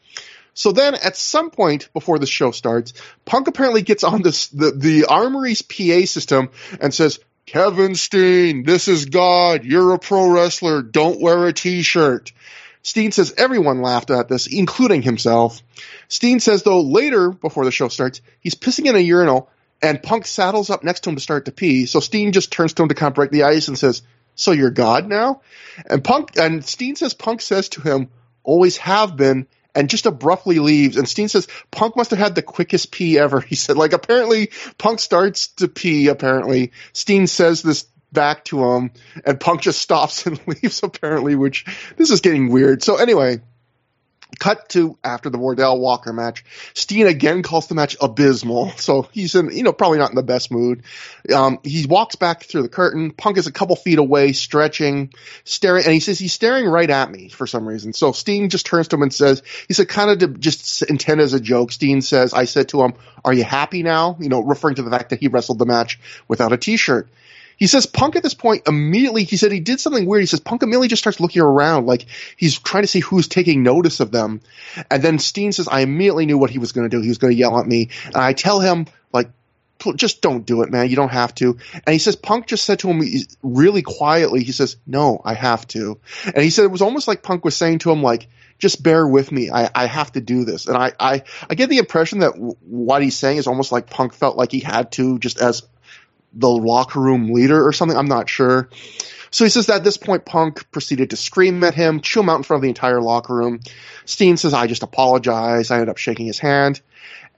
So 0.59 0.73
then 0.73 0.97
at 0.97 1.17
some 1.17 1.51
point 1.51 1.89
before 1.93 2.19
the 2.19 2.27
show 2.27 2.51
starts, 2.51 2.93
Punk 3.25 3.47
apparently 3.47 3.83
gets 3.83 4.03
on 4.03 4.23
this, 4.23 4.49
the, 4.49 4.73
the 4.73 5.05
Armory's 5.05 5.63
PA 5.63 6.05
system 6.05 6.51
and 6.81 6.93
says, 6.93 7.21
Kevin 7.47 7.95
Steen, 7.95 8.65
this 8.65 8.89
is 8.89 9.05
God. 9.05 9.65
You're 9.65 9.95
a 9.95 10.01
pro 10.01 10.29
wrestler. 10.29 10.83
Don't 10.83 11.21
wear 11.21 11.47
a 11.47 11.53
t-shirt. 11.53 12.33
Steen 12.83 13.13
says 13.13 13.35
everyone 13.39 13.83
laughed 13.83 14.11
at 14.11 14.29
this, 14.29 14.49
including 14.49 15.03
himself. 15.03 15.63
Steen 16.09 16.41
says 16.41 16.65
though 16.65 16.81
later, 16.81 17.31
before 17.31 17.65
the 17.65 17.71
show 17.71 17.87
starts, 17.87 18.21
he's 18.41 18.57
pissing 18.57 18.87
in 18.87 18.97
a 18.97 18.99
urinal 18.99 19.49
and 19.81 20.03
Punk 20.03 20.27
saddles 20.27 20.71
up 20.71 20.83
next 20.83 21.05
to 21.05 21.11
him 21.11 21.15
to 21.15 21.23
start 21.23 21.45
to 21.45 21.53
pee. 21.53 21.87
So 21.87 22.01
Steen 22.01 22.33
just 22.33 22.51
turns 22.51 22.73
to 22.75 22.83
him 22.83 22.89
to 22.89 22.97
kind 22.97 23.13
of 23.13 23.15
break 23.15 23.31
the 23.31 23.45
ice 23.45 23.69
and 23.69 23.79
says, 23.79 24.03
so 24.35 24.51
you're 24.51 24.71
God 24.71 25.07
now? 25.07 25.43
And 25.89 26.03
Punk, 26.03 26.37
and 26.37 26.65
Steen 26.65 26.97
says 26.97 27.15
Punk 27.15 27.43
says 27.43 27.69
to 27.71 27.81
him, 27.81 28.09
always 28.43 28.77
have 28.79 29.17
been, 29.17 29.47
and 29.79 29.89
just 29.89 30.07
abruptly 30.07 30.59
leaves. 30.59 30.97
And 30.97 31.09
Steen 31.09 31.29
says 31.29 31.47
Punk 31.71 31.97
must 31.97 32.11
have 32.11 32.19
had 32.19 32.35
the 32.35 32.43
quickest 32.43 32.91
pee 32.91 33.17
ever. 33.17 33.41
He 33.49 33.55
said, 33.55 33.77
like, 33.77 33.93
apparently 33.93 34.51
Punk 34.77 34.99
starts 34.99 35.49
to 35.59 35.69
pee, 35.69 36.09
apparently. 36.09 36.73
Steen 36.93 37.27
says 37.29 37.63
this 37.63 37.87
back 38.13 38.45
to 38.47 38.63
him, 38.65 38.91
and 39.25 39.39
Punk 39.39 39.63
just 39.63 39.81
stops 39.89 40.27
and 40.27 40.41
leaves, 40.47 40.83
apparently, 40.83 41.37
which 41.37 41.65
this 41.97 42.11
is 42.11 42.21
getting 42.21 42.51
weird. 42.51 42.83
So 42.83 42.97
anyway, 42.97 43.41
Cut 44.39 44.69
to 44.71 44.97
after 45.03 45.31
the 45.31 45.39
Vordell 45.39 45.81
Walker 45.81 46.13
match. 46.13 46.45
Steen 46.75 47.07
again 47.07 47.43
calls 47.43 47.67
the 47.67 47.75
match 47.75 47.97
abysmal, 48.01 48.71
so 48.77 49.09
he's 49.11 49.35
in, 49.35 49.51
you 49.51 49.63
know, 49.63 49.73
probably 49.73 49.99
not 49.99 50.11
in 50.11 50.17
the 50.17 50.23
best 50.23 50.51
mood. 50.51 50.83
Um, 51.35 51.59
he 51.65 51.87
walks 51.87 52.17
back 52.17 52.45
through 52.45 52.63
the 52.63 52.69
curtain. 52.69 53.11
Punk 53.11 53.39
is 53.39 53.47
a 53.47 53.53
couple 53.53 53.75
feet 53.75 53.99
away, 53.99 54.33
stretching, 54.33 55.13
staring, 55.45 55.85
and 55.85 55.95
he 55.95 56.01
says 56.01 56.19
he's 56.19 56.33
staring 56.33 56.67
right 56.67 56.89
at 56.89 57.11
me 57.11 57.29
for 57.29 57.47
some 57.47 57.67
reason. 57.67 57.93
So 57.93 58.13
Steen 58.13 58.51
just 58.51 58.67
turns 58.67 58.89
to 58.89 58.97
him 58.97 59.03
and 59.03 59.15
says, 59.15 59.43
he 59.67 59.75
said, 59.75 59.89
kind 59.89 60.11
of 60.11 60.19
to 60.19 60.29
just 60.39 60.83
intend 60.83 61.21
as 61.21 61.33
a 61.33 61.41
joke. 61.41 61.73
Steen 61.73 62.03
says, 62.03 62.35
I 62.35 62.45
said 62.45 62.69
to 62.71 62.83
him, 62.83 62.95
"Are 63.25 63.33
you 63.33 63.45
happy 63.45 63.83
now?" 63.83 64.17
You 64.21 64.29
know, 64.29 64.41
referring 64.41 64.77
to 64.77 64.83
the 64.83 64.91
fact 64.91 65.11
that 65.11 65.21
he 65.21 65.29
wrestled 65.29 65.59
the 65.59 65.67
match 65.67 65.99
without 66.29 66.53
a 66.53 66.57
T-shirt. 66.57 67.09
He 67.59 67.67
says 67.67 67.87
Punk 67.87 68.17
at 68.17 68.23
this 68.23 68.35
point 68.35 68.69
immediately, 68.69 69.25
he 69.25 69.37
said 69.37 69.53
he 69.53 69.61
did 69.61 69.81
something 69.81 70.07
weird. 70.07 70.23
He 70.23 70.27
says 70.27 70.41
Punk 70.41 70.63
immediately 70.63 70.89
just 70.89 71.03
starts 71.03 71.21
looking 71.21 71.43
around 71.43 71.87
like 71.87 72.07
he's 72.37 72.59
trying 72.59 72.85
to 72.85 72.89
see 72.89 73.01
who's 73.01 73.29
taking 73.29 73.63
notice 73.63 74.01
of 74.01 74.13
them. 74.13 74.41
And 74.91 75.03
then 75.03 75.19
Steen 75.19 75.53
says, 75.53 75.69
I 75.69 75.81
immediately 75.81 76.25
knew 76.25 76.39
what 76.39 76.51
he 76.51 76.59
was 76.59 76.73
going 76.73 76.89
to 76.89 76.97
do. 76.97 77.03
He 77.03 77.09
was 77.09 77.19
going 77.19 77.33
to 77.33 77.39
yell 77.39 77.59
at 77.59 77.67
me. 77.67 77.91
And 78.07 78.17
I 78.17 78.33
tell 78.33 78.61
him, 78.61 78.87
like, 79.13 79.31
just 79.97 80.23
don't 80.23 80.47
do 80.47 80.63
it, 80.63 80.71
man. 80.71 80.89
You 80.89 80.97
don't 80.97 81.11
have 81.11 81.35
to. 81.37 81.59
And 81.75 81.93
he 81.93 81.99
says 81.99 82.17
Punk 82.17 82.47
just 82.47 82.65
said 82.65 82.79
to 82.81 82.89
him 82.89 83.03
really 83.43 83.83
quietly, 83.83 84.45
he 84.45 84.53
says, 84.53 84.77
no, 84.87 85.21
I 85.25 85.35
have 85.35 85.67
to. 85.69 86.01
And 86.25 86.43
he 86.43 86.51
said 86.51 86.65
it 86.65 86.71
was 86.71 86.83
almost 86.83 87.09
like 87.09 87.23
Punk 87.23 87.45
was 87.45 87.57
saying 87.57 87.81
to 87.81 87.91
him, 87.91 88.03
like, 88.03 88.29
just 88.59 88.83
bear 88.83 89.07
with 89.07 89.31
me. 89.31 89.51
I, 89.51 89.71
I 89.75 89.87
have 89.87 90.13
to 90.13 90.21
do 90.21 90.45
this. 90.45 90.67
And 90.67 90.77
I, 90.77 90.93
I, 90.99 91.23
I 91.49 91.55
get 91.55 91.69
the 91.69 91.79
impression 91.79 92.21
that 92.21 92.33
w- 92.33 92.57
what 92.61 93.03
he's 93.03 93.17
saying 93.17 93.39
is 93.39 93.47
almost 93.47 93.71
like 93.71 93.89
Punk 93.89 94.15
felt 94.15 94.37
like 94.37 94.51
he 94.51 94.61
had 94.61 94.91
to 94.93 95.19
just 95.21 95.41
as 95.41 95.63
the 96.33 96.49
locker 96.49 97.01
room 97.01 97.33
leader 97.33 97.67
or 97.67 97.73
something. 97.73 97.97
I'm 97.97 98.07
not 98.07 98.29
sure. 98.29 98.69
So 99.31 99.45
he 99.45 99.51
says 99.51 99.67
that 99.67 99.77
at 99.77 99.85
this 99.85 99.97
point, 99.97 100.25
Punk 100.25 100.71
proceeded 100.71 101.11
to 101.11 101.17
scream 101.17 101.63
at 101.65 101.75
him, 101.75 102.01
chew 102.01 102.21
him 102.21 102.31
out 102.31 102.37
in 102.37 102.43
front 102.43 102.59
of 102.59 102.63
the 102.63 102.69
entire 102.69 103.01
locker 103.01 103.35
room. 103.35 103.61
Steen 104.07 104.37
says, 104.37 104.55
I 104.55 104.67
just 104.67 104.83
apologize. 104.83 105.71
I 105.71 105.77
ended 105.77 105.91
up 105.91 105.99
shaking 105.99 106.27
his 106.27 106.39
hand. 106.39 106.81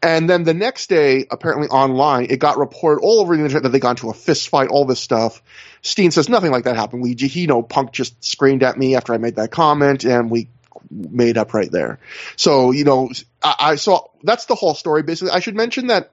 And 0.02 0.30
then 0.30 0.44
the 0.44 0.54
next 0.54 0.88
day, 0.88 1.26
apparently 1.30 1.68
online, 1.68 2.28
it 2.30 2.38
got 2.38 2.58
reported 2.58 3.02
all 3.02 3.20
over 3.20 3.36
the 3.36 3.42
internet 3.42 3.64
that 3.64 3.68
they 3.70 3.80
got 3.80 3.90
into 3.90 4.08
a 4.08 4.14
fist 4.14 4.48
fight, 4.48 4.68
all 4.68 4.86
this 4.86 5.00
stuff. 5.00 5.42
Steen 5.82 6.10
says 6.10 6.28
nothing 6.28 6.52
like 6.52 6.64
that 6.64 6.76
happened. 6.76 7.02
We, 7.02 7.14
you 7.18 7.46
know, 7.46 7.62
Punk 7.62 7.92
just 7.92 8.24
screamed 8.24 8.62
at 8.62 8.78
me 8.78 8.96
after 8.96 9.12
I 9.12 9.18
made 9.18 9.36
that 9.36 9.50
comment, 9.50 10.04
and 10.04 10.30
we 10.30 10.48
made 10.90 11.36
up 11.36 11.52
right 11.52 11.70
there. 11.70 11.98
So, 12.36 12.70
you 12.70 12.84
know, 12.84 13.10
I, 13.42 13.54
I 13.60 13.74
saw 13.74 14.06
that's 14.22 14.46
the 14.46 14.54
whole 14.54 14.74
story. 14.74 15.02
Basically, 15.02 15.32
I 15.32 15.40
should 15.40 15.54
mention 15.54 15.88
that 15.88 16.12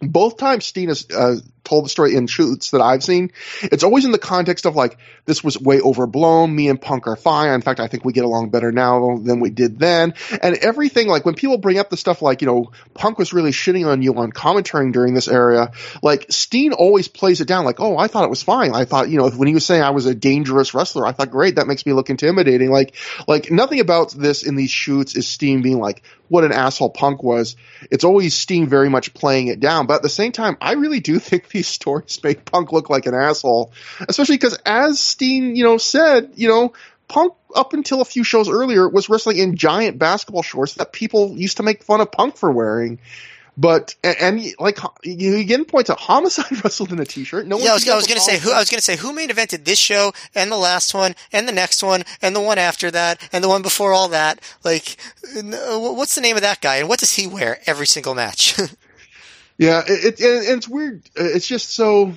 both 0.00 0.36
times 0.36 0.64
Steen 0.64 0.88
has 0.88 1.06
uh, 1.10 1.36
told 1.64 1.84
the 1.84 1.88
story 1.88 2.14
in 2.14 2.26
shoots 2.26 2.70
that 2.70 2.80
I've 2.80 3.04
seen, 3.04 3.32
it's 3.62 3.84
always 3.84 4.04
in 4.04 4.12
the 4.12 4.18
context 4.18 4.66
of 4.66 4.76
like, 4.76 4.98
this 5.24 5.44
was 5.44 5.58
way 5.58 5.80
overblown. 5.80 6.54
Me 6.54 6.68
and 6.68 6.80
Punk 6.80 7.06
are 7.06 7.16
fine. 7.16 7.50
In 7.50 7.62
fact, 7.62 7.80
I 7.80 7.88
think 7.88 8.04
we 8.04 8.12
get 8.12 8.24
along 8.24 8.50
better 8.50 8.72
now 8.72 9.18
than 9.18 9.40
we 9.40 9.50
did 9.50 9.78
then. 9.78 10.14
And 10.42 10.56
everything, 10.56 11.08
like 11.08 11.24
when 11.24 11.34
people 11.34 11.58
bring 11.58 11.78
up 11.78 11.90
the 11.90 11.96
stuff 11.96 12.22
like, 12.22 12.42
you 12.42 12.46
know, 12.46 12.72
Punk 12.94 13.18
was 13.18 13.32
really 13.32 13.52
shitting 13.52 13.86
on 13.86 14.02
you 14.02 14.14
on 14.14 14.32
commentary 14.32 14.90
during 14.90 15.14
this 15.14 15.28
area, 15.28 15.72
like 16.02 16.26
Steen 16.30 16.72
always 16.72 17.08
plays 17.08 17.40
it 17.40 17.48
down 17.48 17.64
like, 17.64 17.80
oh, 17.80 17.96
I 17.96 18.08
thought 18.08 18.24
it 18.24 18.30
was 18.30 18.42
fine. 18.42 18.74
I 18.74 18.84
thought, 18.84 19.08
you 19.08 19.18
know, 19.18 19.30
when 19.30 19.48
he 19.48 19.54
was 19.54 19.64
saying 19.64 19.82
I 19.82 19.90
was 19.90 20.06
a 20.06 20.14
dangerous 20.14 20.74
wrestler, 20.74 21.06
I 21.06 21.12
thought, 21.12 21.30
great, 21.30 21.56
that 21.56 21.66
makes 21.66 21.86
me 21.86 21.92
look 21.92 22.10
intimidating. 22.10 22.70
Like, 22.70 22.94
like 23.28 23.50
nothing 23.50 23.80
about 23.80 24.12
this 24.12 24.42
in 24.42 24.56
these 24.56 24.70
shoots 24.70 25.16
is 25.16 25.28
Steen 25.28 25.62
being 25.62 25.78
like, 25.78 26.02
what 26.32 26.44
an 26.44 26.52
asshole 26.52 26.88
Punk 26.88 27.22
was. 27.22 27.56
It's 27.90 28.04
always 28.04 28.34
Steen 28.34 28.66
very 28.66 28.88
much 28.88 29.12
playing 29.12 29.48
it 29.48 29.60
down. 29.60 29.86
But 29.86 29.96
at 29.96 30.02
the 30.02 30.08
same 30.08 30.32
time, 30.32 30.56
I 30.62 30.72
really 30.72 31.00
do 31.00 31.18
think 31.18 31.46
these 31.52 31.68
stories 31.78 32.20
make 32.22 32.44
Punk 32.44 32.72
look 32.72 32.90
like 32.90 33.06
an 33.06 33.14
asshole, 33.14 33.72
especially 34.08 34.36
because 34.36 34.58
as 34.66 35.00
Steen, 35.00 35.56
you 35.56 35.64
know, 35.64 35.78
said, 35.78 36.32
you 36.36 36.48
know, 36.48 36.72
Punk 37.08 37.34
up 37.54 37.74
until 37.74 38.00
a 38.00 38.04
few 38.06 38.24
shows 38.24 38.48
earlier 38.48 38.88
was 38.88 39.08
wrestling 39.10 39.36
in 39.36 39.56
giant 39.56 39.98
basketball 39.98 40.42
shorts 40.42 40.74
that 40.74 40.92
people 40.92 41.36
used 41.36 41.58
to 41.58 41.62
make 41.62 41.82
fun 41.82 42.00
of 42.00 42.10
Punk 42.10 42.36
for 42.36 42.50
wearing. 42.50 42.98
But 43.56 43.94
and, 44.02 44.16
and 44.18 44.54
like 44.58 44.78
you 45.02 45.36
again 45.36 45.66
points 45.66 45.90
out, 45.90 46.00
Homicide 46.00 46.50
wrestled 46.64 46.90
in 46.90 46.98
a 47.00 47.04
t-shirt. 47.04 47.46
No 47.46 47.58
yeah, 47.58 47.72
I 47.72 47.74
was, 47.74 47.86
I 47.86 47.96
was 47.96 48.06
going 48.06 48.18
to 48.18 48.24
say 48.24 48.38
who 48.38 48.50
I 48.50 48.58
was 48.58 48.70
going 48.70 48.78
to 48.78 48.84
say 48.84 48.96
who 48.96 49.12
main 49.12 49.28
evented 49.28 49.64
this 49.64 49.78
show 49.78 50.12
and 50.34 50.50
the 50.50 50.56
last 50.56 50.94
one 50.94 51.14
and 51.32 51.46
the 51.46 51.52
next 51.52 51.82
one 51.82 52.04
and 52.22 52.34
the 52.34 52.40
one 52.40 52.56
after 52.56 52.90
that 52.90 53.20
and 53.30 53.44
the 53.44 53.48
one 53.48 53.60
before 53.60 53.92
all 53.92 54.08
that. 54.08 54.40
Like, 54.64 54.96
uh, 55.36 55.78
what's 55.78 56.14
the 56.14 56.22
name 56.22 56.36
of 56.36 56.42
that 56.42 56.62
guy 56.62 56.76
and 56.76 56.88
what 56.88 57.00
does 57.00 57.12
he 57.12 57.26
wear 57.26 57.60
every 57.66 57.86
single 57.86 58.14
match? 58.14 58.58
yeah, 59.62 59.82
it, 59.86 60.20
it, 60.20 60.20
it's 60.20 60.68
weird. 60.68 61.02
It's 61.14 61.46
just 61.46 61.70
so. 61.70 62.12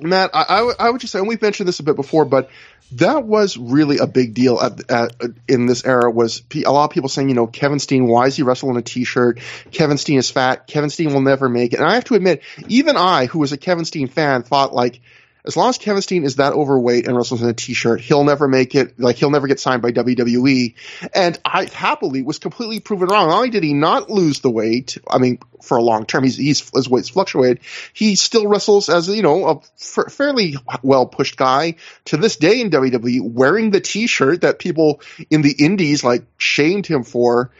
Matt, 0.00 0.30
I, 0.32 0.44
I, 0.48 0.72
I 0.86 0.90
would 0.90 1.00
just 1.00 1.12
say, 1.12 1.18
and 1.18 1.28
we've 1.28 1.42
mentioned 1.42 1.68
this 1.68 1.80
a 1.80 1.82
bit 1.82 1.94
before, 1.94 2.24
but 2.24 2.48
that 2.92 3.24
was 3.24 3.56
really 3.56 3.98
a 3.98 4.06
big 4.06 4.34
deal 4.34 4.58
at, 4.58 4.90
at, 4.90 5.14
in 5.46 5.66
this 5.66 5.84
era. 5.84 6.10
Was 6.10 6.42
a 6.54 6.72
lot 6.72 6.84
of 6.84 6.90
people 6.90 7.08
saying, 7.08 7.28
you 7.28 7.34
know, 7.34 7.46
Kevin 7.46 7.78
Steen, 7.78 8.06
why 8.06 8.26
is 8.26 8.36
he 8.36 8.42
wrestling 8.42 8.76
a 8.76 8.82
t-shirt? 8.82 9.40
Kevin 9.70 9.98
Steen 9.98 10.18
is 10.18 10.30
fat. 10.30 10.66
Kevin 10.66 10.90
Steen 10.90 11.12
will 11.12 11.20
never 11.20 11.48
make 11.48 11.74
it. 11.74 11.80
And 11.80 11.88
I 11.88 11.94
have 11.94 12.04
to 12.04 12.14
admit, 12.14 12.42
even 12.68 12.96
I, 12.96 13.26
who 13.26 13.38
was 13.38 13.52
a 13.52 13.58
Kevin 13.58 13.84
Steen 13.84 14.08
fan, 14.08 14.42
thought 14.42 14.74
like, 14.74 15.00
as 15.44 15.56
long 15.56 15.70
as 15.70 15.78
Kevin 15.78 16.02
Steen 16.02 16.24
is 16.24 16.36
that 16.36 16.52
overweight 16.52 17.06
and 17.06 17.16
wrestles 17.16 17.42
in 17.42 17.48
a 17.48 17.54
t-shirt, 17.54 18.00
he'll 18.00 18.24
never 18.24 18.46
make 18.46 18.74
it. 18.74 18.98
Like 19.00 19.16
he'll 19.16 19.30
never 19.30 19.46
get 19.46 19.60
signed 19.60 19.82
by 19.82 19.92
WWE. 19.92 20.74
And 21.14 21.38
I 21.44 21.66
happily 21.72 22.22
was 22.22 22.38
completely 22.38 22.80
proven 22.80 23.08
wrong. 23.08 23.28
Not 23.28 23.36
only 23.36 23.50
did 23.50 23.62
he 23.62 23.72
not 23.72 24.10
lose 24.10 24.40
the 24.40 24.50
weight, 24.50 24.98
I 25.08 25.18
mean, 25.18 25.38
for 25.62 25.78
a 25.78 25.82
long 25.82 26.06
term, 26.06 26.24
he's, 26.24 26.36
he's 26.36 26.68
his 26.70 26.88
weight's 26.88 27.08
fluctuated. 27.08 27.60
He 27.92 28.16
still 28.16 28.46
wrestles 28.46 28.88
as 28.88 29.08
you 29.08 29.22
know 29.22 29.46
a 29.46 29.56
f- 29.56 30.12
fairly 30.12 30.56
well 30.82 31.06
pushed 31.06 31.36
guy 31.36 31.76
to 32.06 32.16
this 32.16 32.36
day 32.36 32.60
in 32.60 32.70
WWE, 32.70 33.22
wearing 33.22 33.70
the 33.70 33.80
t-shirt 33.80 34.42
that 34.42 34.58
people 34.58 35.00
in 35.30 35.42
the 35.42 35.52
Indies 35.52 36.04
like 36.04 36.24
shamed 36.36 36.86
him 36.86 37.02
for. 37.02 37.50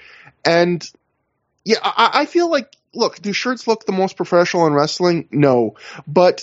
And 0.45 0.89
yeah, 1.64 1.78
I, 1.83 2.11
I 2.14 2.26
feel 2.26 2.51
like 2.51 2.74
look, 2.95 3.20
do 3.20 3.33
shirts 3.33 3.66
look 3.66 3.87
the 3.87 3.93
most 3.93 4.16
professional 4.16 4.66
in 4.66 4.72
wrestling? 4.72 5.28
No, 5.31 5.76
but 6.07 6.43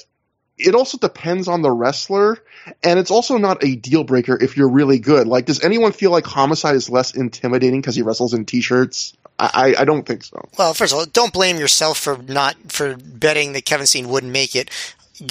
it 0.57 0.75
also 0.75 0.97
depends 0.97 1.47
on 1.47 1.61
the 1.61 1.71
wrestler, 1.71 2.37
and 2.83 2.99
it's 2.99 3.11
also 3.11 3.37
not 3.37 3.63
a 3.63 3.75
deal 3.75 4.03
breaker 4.03 4.37
if 4.41 4.57
you're 4.57 4.69
really 4.69 4.99
good. 4.99 5.27
Like, 5.27 5.45
does 5.45 5.63
anyone 5.63 5.91
feel 5.91 6.11
like 6.11 6.25
Homicide 6.25 6.75
is 6.75 6.89
less 6.89 7.15
intimidating 7.15 7.81
because 7.81 7.95
he 7.95 8.01
wrestles 8.01 8.33
in 8.33 8.45
t-shirts? 8.45 9.15
I, 9.39 9.75
I 9.77 9.85
don't 9.85 10.03
think 10.03 10.23
so. 10.23 10.49
Well, 10.57 10.73
first 10.73 10.93
of 10.93 10.99
all, 10.99 11.05
don't 11.05 11.31
blame 11.31 11.57
yourself 11.57 11.99
for 11.99 12.17
not 12.17 12.55
for 12.71 12.97
betting 12.97 13.53
that 13.53 13.65
Kevin 13.65 13.85
Steen 13.85 14.09
wouldn't 14.09 14.33
make 14.33 14.55
it 14.55 14.71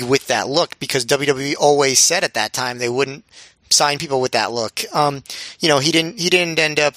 with 0.06 0.28
that 0.28 0.48
look 0.48 0.78
because 0.78 1.04
WWE 1.06 1.56
always 1.58 1.98
said 1.98 2.22
at 2.22 2.34
that 2.34 2.52
time 2.52 2.78
they 2.78 2.88
wouldn't 2.88 3.24
sign 3.68 3.98
people 3.98 4.20
with 4.20 4.32
that 4.32 4.52
look. 4.52 4.82
Um, 4.94 5.24
you 5.58 5.68
know, 5.68 5.80
he 5.80 5.90
didn't 5.90 6.20
he 6.20 6.30
didn't 6.30 6.58
end 6.58 6.78
up 6.78 6.94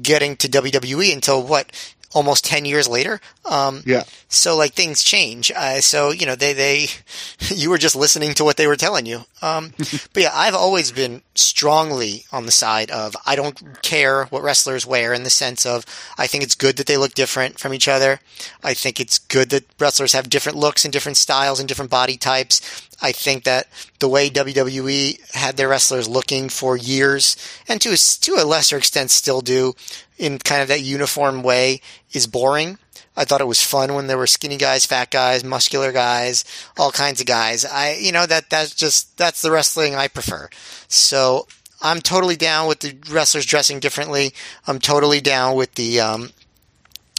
getting 0.00 0.36
to 0.36 0.48
WWE 0.48 1.12
until 1.12 1.42
what 1.42 1.70
almost 2.16 2.46
10 2.46 2.64
years 2.64 2.88
later. 2.88 3.20
Um, 3.44 3.82
yeah. 3.84 4.04
So 4.28 4.56
like 4.56 4.72
things 4.72 5.04
change. 5.04 5.52
Uh, 5.54 5.82
so, 5.82 6.12
you 6.12 6.24
know, 6.24 6.34
they, 6.34 6.54
they, 6.54 6.86
you 7.54 7.68
were 7.68 7.76
just 7.76 7.94
listening 7.94 8.32
to 8.34 8.44
what 8.44 8.56
they 8.56 8.66
were 8.66 8.74
telling 8.74 9.04
you. 9.04 9.20
Um, 9.42 9.74
but 10.14 10.22
yeah, 10.22 10.30
I've 10.32 10.54
always 10.54 10.92
been 10.92 11.20
strongly 11.34 12.24
on 12.32 12.46
the 12.46 12.52
side 12.52 12.90
of 12.90 13.14
I 13.26 13.36
don't 13.36 13.82
care 13.82 14.24
what 14.26 14.42
wrestlers 14.42 14.86
wear 14.86 15.12
in 15.12 15.24
the 15.24 15.30
sense 15.30 15.66
of 15.66 15.84
I 16.16 16.26
think 16.26 16.42
it's 16.42 16.54
good 16.54 16.78
that 16.78 16.86
they 16.86 16.96
look 16.96 17.12
different 17.12 17.58
from 17.58 17.74
each 17.74 17.86
other. 17.86 18.20
I 18.64 18.72
think 18.72 18.98
it's 18.98 19.18
good 19.18 19.50
that 19.50 19.66
wrestlers 19.78 20.14
have 20.14 20.30
different 20.30 20.56
looks 20.56 20.86
and 20.86 20.92
different 20.92 21.18
styles 21.18 21.60
and 21.60 21.68
different 21.68 21.90
body 21.90 22.16
types. 22.16 22.86
I 23.02 23.12
think 23.12 23.44
that 23.44 23.68
the 23.98 24.08
way 24.08 24.30
WWE 24.30 25.34
had 25.34 25.58
their 25.58 25.68
wrestlers 25.68 26.08
looking 26.08 26.48
for 26.48 26.78
years, 26.78 27.36
and 27.68 27.78
to 27.82 27.90
a, 27.90 27.96
to 27.96 28.34
a 28.36 28.44
lesser 28.44 28.78
extent 28.78 29.10
still 29.10 29.42
do, 29.42 29.74
in 30.18 30.38
kind 30.38 30.62
of 30.62 30.68
that 30.68 30.82
uniform 30.82 31.42
way, 31.42 31.80
is 32.12 32.26
boring. 32.26 32.78
I 33.16 33.24
thought 33.24 33.40
it 33.40 33.46
was 33.46 33.62
fun 33.62 33.94
when 33.94 34.08
there 34.08 34.18
were 34.18 34.26
skinny 34.26 34.58
guys, 34.58 34.84
fat 34.84 35.10
guys, 35.10 35.42
muscular 35.42 35.90
guys, 35.90 36.44
all 36.76 36.90
kinds 36.90 37.20
of 37.20 37.26
guys. 37.26 37.64
I, 37.64 37.94
you 37.94 38.12
know, 38.12 38.26
that 38.26 38.50
that's 38.50 38.74
just 38.74 39.16
that's 39.16 39.40
the 39.40 39.50
wrestling 39.50 39.94
I 39.94 40.08
prefer. 40.08 40.50
So 40.88 41.46
I'm 41.82 42.00
totally 42.00 42.36
down 42.36 42.68
with 42.68 42.80
the 42.80 42.96
wrestlers 43.10 43.46
dressing 43.46 43.80
differently. 43.80 44.32
I'm 44.66 44.78
totally 44.78 45.20
down 45.20 45.56
with 45.56 45.74
the 45.74 46.00
um, 46.00 46.30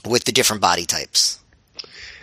with 0.05 0.25
the 0.25 0.31
different 0.31 0.61
body 0.61 0.85
types. 0.85 1.36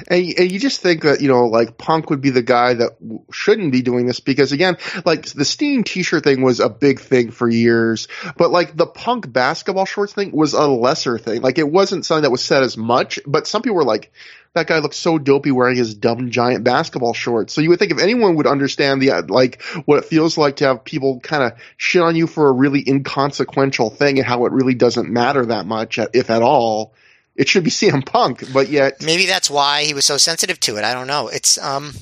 And, 0.08 0.34
and, 0.38 0.52
you 0.52 0.58
just 0.58 0.80
think 0.80 1.02
that 1.02 1.20
you 1.20 1.28
know, 1.28 1.46
like 1.46 1.78
Punk 1.78 2.10
would 2.10 2.20
be 2.20 2.30
the 2.30 2.42
guy 2.42 2.74
that 2.74 3.00
w- 3.00 3.22
shouldn't 3.32 3.72
be 3.72 3.82
doing 3.82 4.06
this 4.06 4.20
because 4.20 4.52
again, 4.52 4.76
like 5.04 5.26
the 5.26 5.44
Steen 5.44 5.84
T-shirt 5.84 6.24
thing 6.24 6.42
was 6.42 6.60
a 6.60 6.68
big 6.68 7.00
thing 7.00 7.30
for 7.30 7.48
years, 7.48 8.08
but 8.36 8.50
like 8.50 8.76
the 8.76 8.86
Punk 8.86 9.32
basketball 9.32 9.86
shorts 9.86 10.12
thing 10.12 10.32
was 10.32 10.52
a 10.52 10.66
lesser 10.66 11.18
thing. 11.18 11.42
Like 11.42 11.58
it 11.58 11.70
wasn't 11.70 12.04
something 12.04 12.22
that 12.22 12.30
was 12.30 12.44
said 12.44 12.62
as 12.62 12.76
much, 12.76 13.18
but 13.26 13.46
some 13.46 13.62
people 13.62 13.76
were 13.76 13.84
like, 13.84 14.12
"That 14.52 14.66
guy 14.66 14.78
looks 14.80 14.96
so 14.96 15.18
dopey 15.18 15.50
wearing 15.50 15.76
his 15.76 15.94
dumb 15.94 16.30
giant 16.30 16.64
basketball 16.64 17.14
shorts." 17.14 17.54
So 17.54 17.60
you 17.60 17.70
would 17.70 17.78
think 17.78 17.92
if 17.92 18.00
anyone 18.00 18.36
would 18.36 18.46
understand 18.46 19.00
the 19.00 19.12
uh, 19.12 19.22
like 19.28 19.62
what 19.86 19.98
it 19.98 20.04
feels 20.04 20.36
like 20.36 20.56
to 20.56 20.66
have 20.66 20.84
people 20.84 21.20
kind 21.20 21.42
of 21.42 21.58
shit 21.76 22.02
on 22.02 22.16
you 22.16 22.26
for 22.26 22.48
a 22.48 22.52
really 22.52 22.86
inconsequential 22.86 23.90
thing 23.90 24.18
and 24.18 24.26
how 24.26 24.44
it 24.44 24.52
really 24.52 24.74
doesn't 24.74 25.08
matter 25.08 25.46
that 25.46 25.66
much, 25.66 25.98
if 26.12 26.30
at 26.30 26.42
all 26.42 26.94
it 27.36 27.48
should 27.48 27.64
be 27.64 27.70
CM 27.70 28.04
Punk, 28.04 28.52
but 28.52 28.68
yet 28.68 29.02
maybe 29.02 29.26
that's 29.26 29.50
why 29.50 29.84
he 29.84 29.94
was 29.94 30.04
so 30.04 30.16
sensitive 30.16 30.60
to 30.60 30.76
it. 30.76 30.84
I 30.84 30.94
don't 30.94 31.06
know. 31.06 31.28
It's 31.28 31.58
um, 31.58 31.92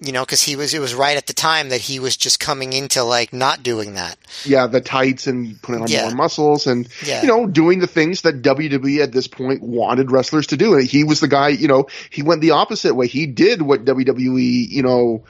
you 0.00 0.12
know, 0.12 0.24
because 0.24 0.42
he 0.42 0.56
was 0.56 0.72
it 0.72 0.80
was 0.80 0.94
right 0.94 1.16
at 1.16 1.26
the 1.26 1.34
time 1.34 1.68
that 1.68 1.80
he 1.80 2.00
was 2.00 2.16
just 2.16 2.40
coming 2.40 2.72
into 2.72 3.04
like 3.04 3.32
not 3.32 3.62
doing 3.62 3.94
that. 3.94 4.16
Yeah, 4.44 4.66
the 4.66 4.80
tights 4.80 5.26
and 5.26 5.60
putting 5.60 5.82
on 5.82 5.88
yeah. 5.88 6.06
more 6.06 6.14
muscles 6.14 6.66
and 6.66 6.88
yeah. 7.04 7.20
you 7.20 7.28
know 7.28 7.46
doing 7.46 7.80
the 7.80 7.86
things 7.86 8.22
that 8.22 8.40
WWE 8.42 9.02
at 9.02 9.12
this 9.12 9.28
point 9.28 9.62
wanted 9.62 10.10
wrestlers 10.10 10.48
to 10.48 10.56
do. 10.56 10.74
And 10.74 10.84
he 10.86 11.04
was 11.04 11.20
the 11.20 11.28
guy. 11.28 11.48
You 11.48 11.68
know, 11.68 11.86
he 12.08 12.22
went 12.22 12.40
the 12.40 12.52
opposite 12.52 12.94
way. 12.94 13.08
He 13.08 13.26
did 13.26 13.60
what 13.60 13.84
WWE, 13.84 14.68
you 14.68 14.82
know. 14.82 15.24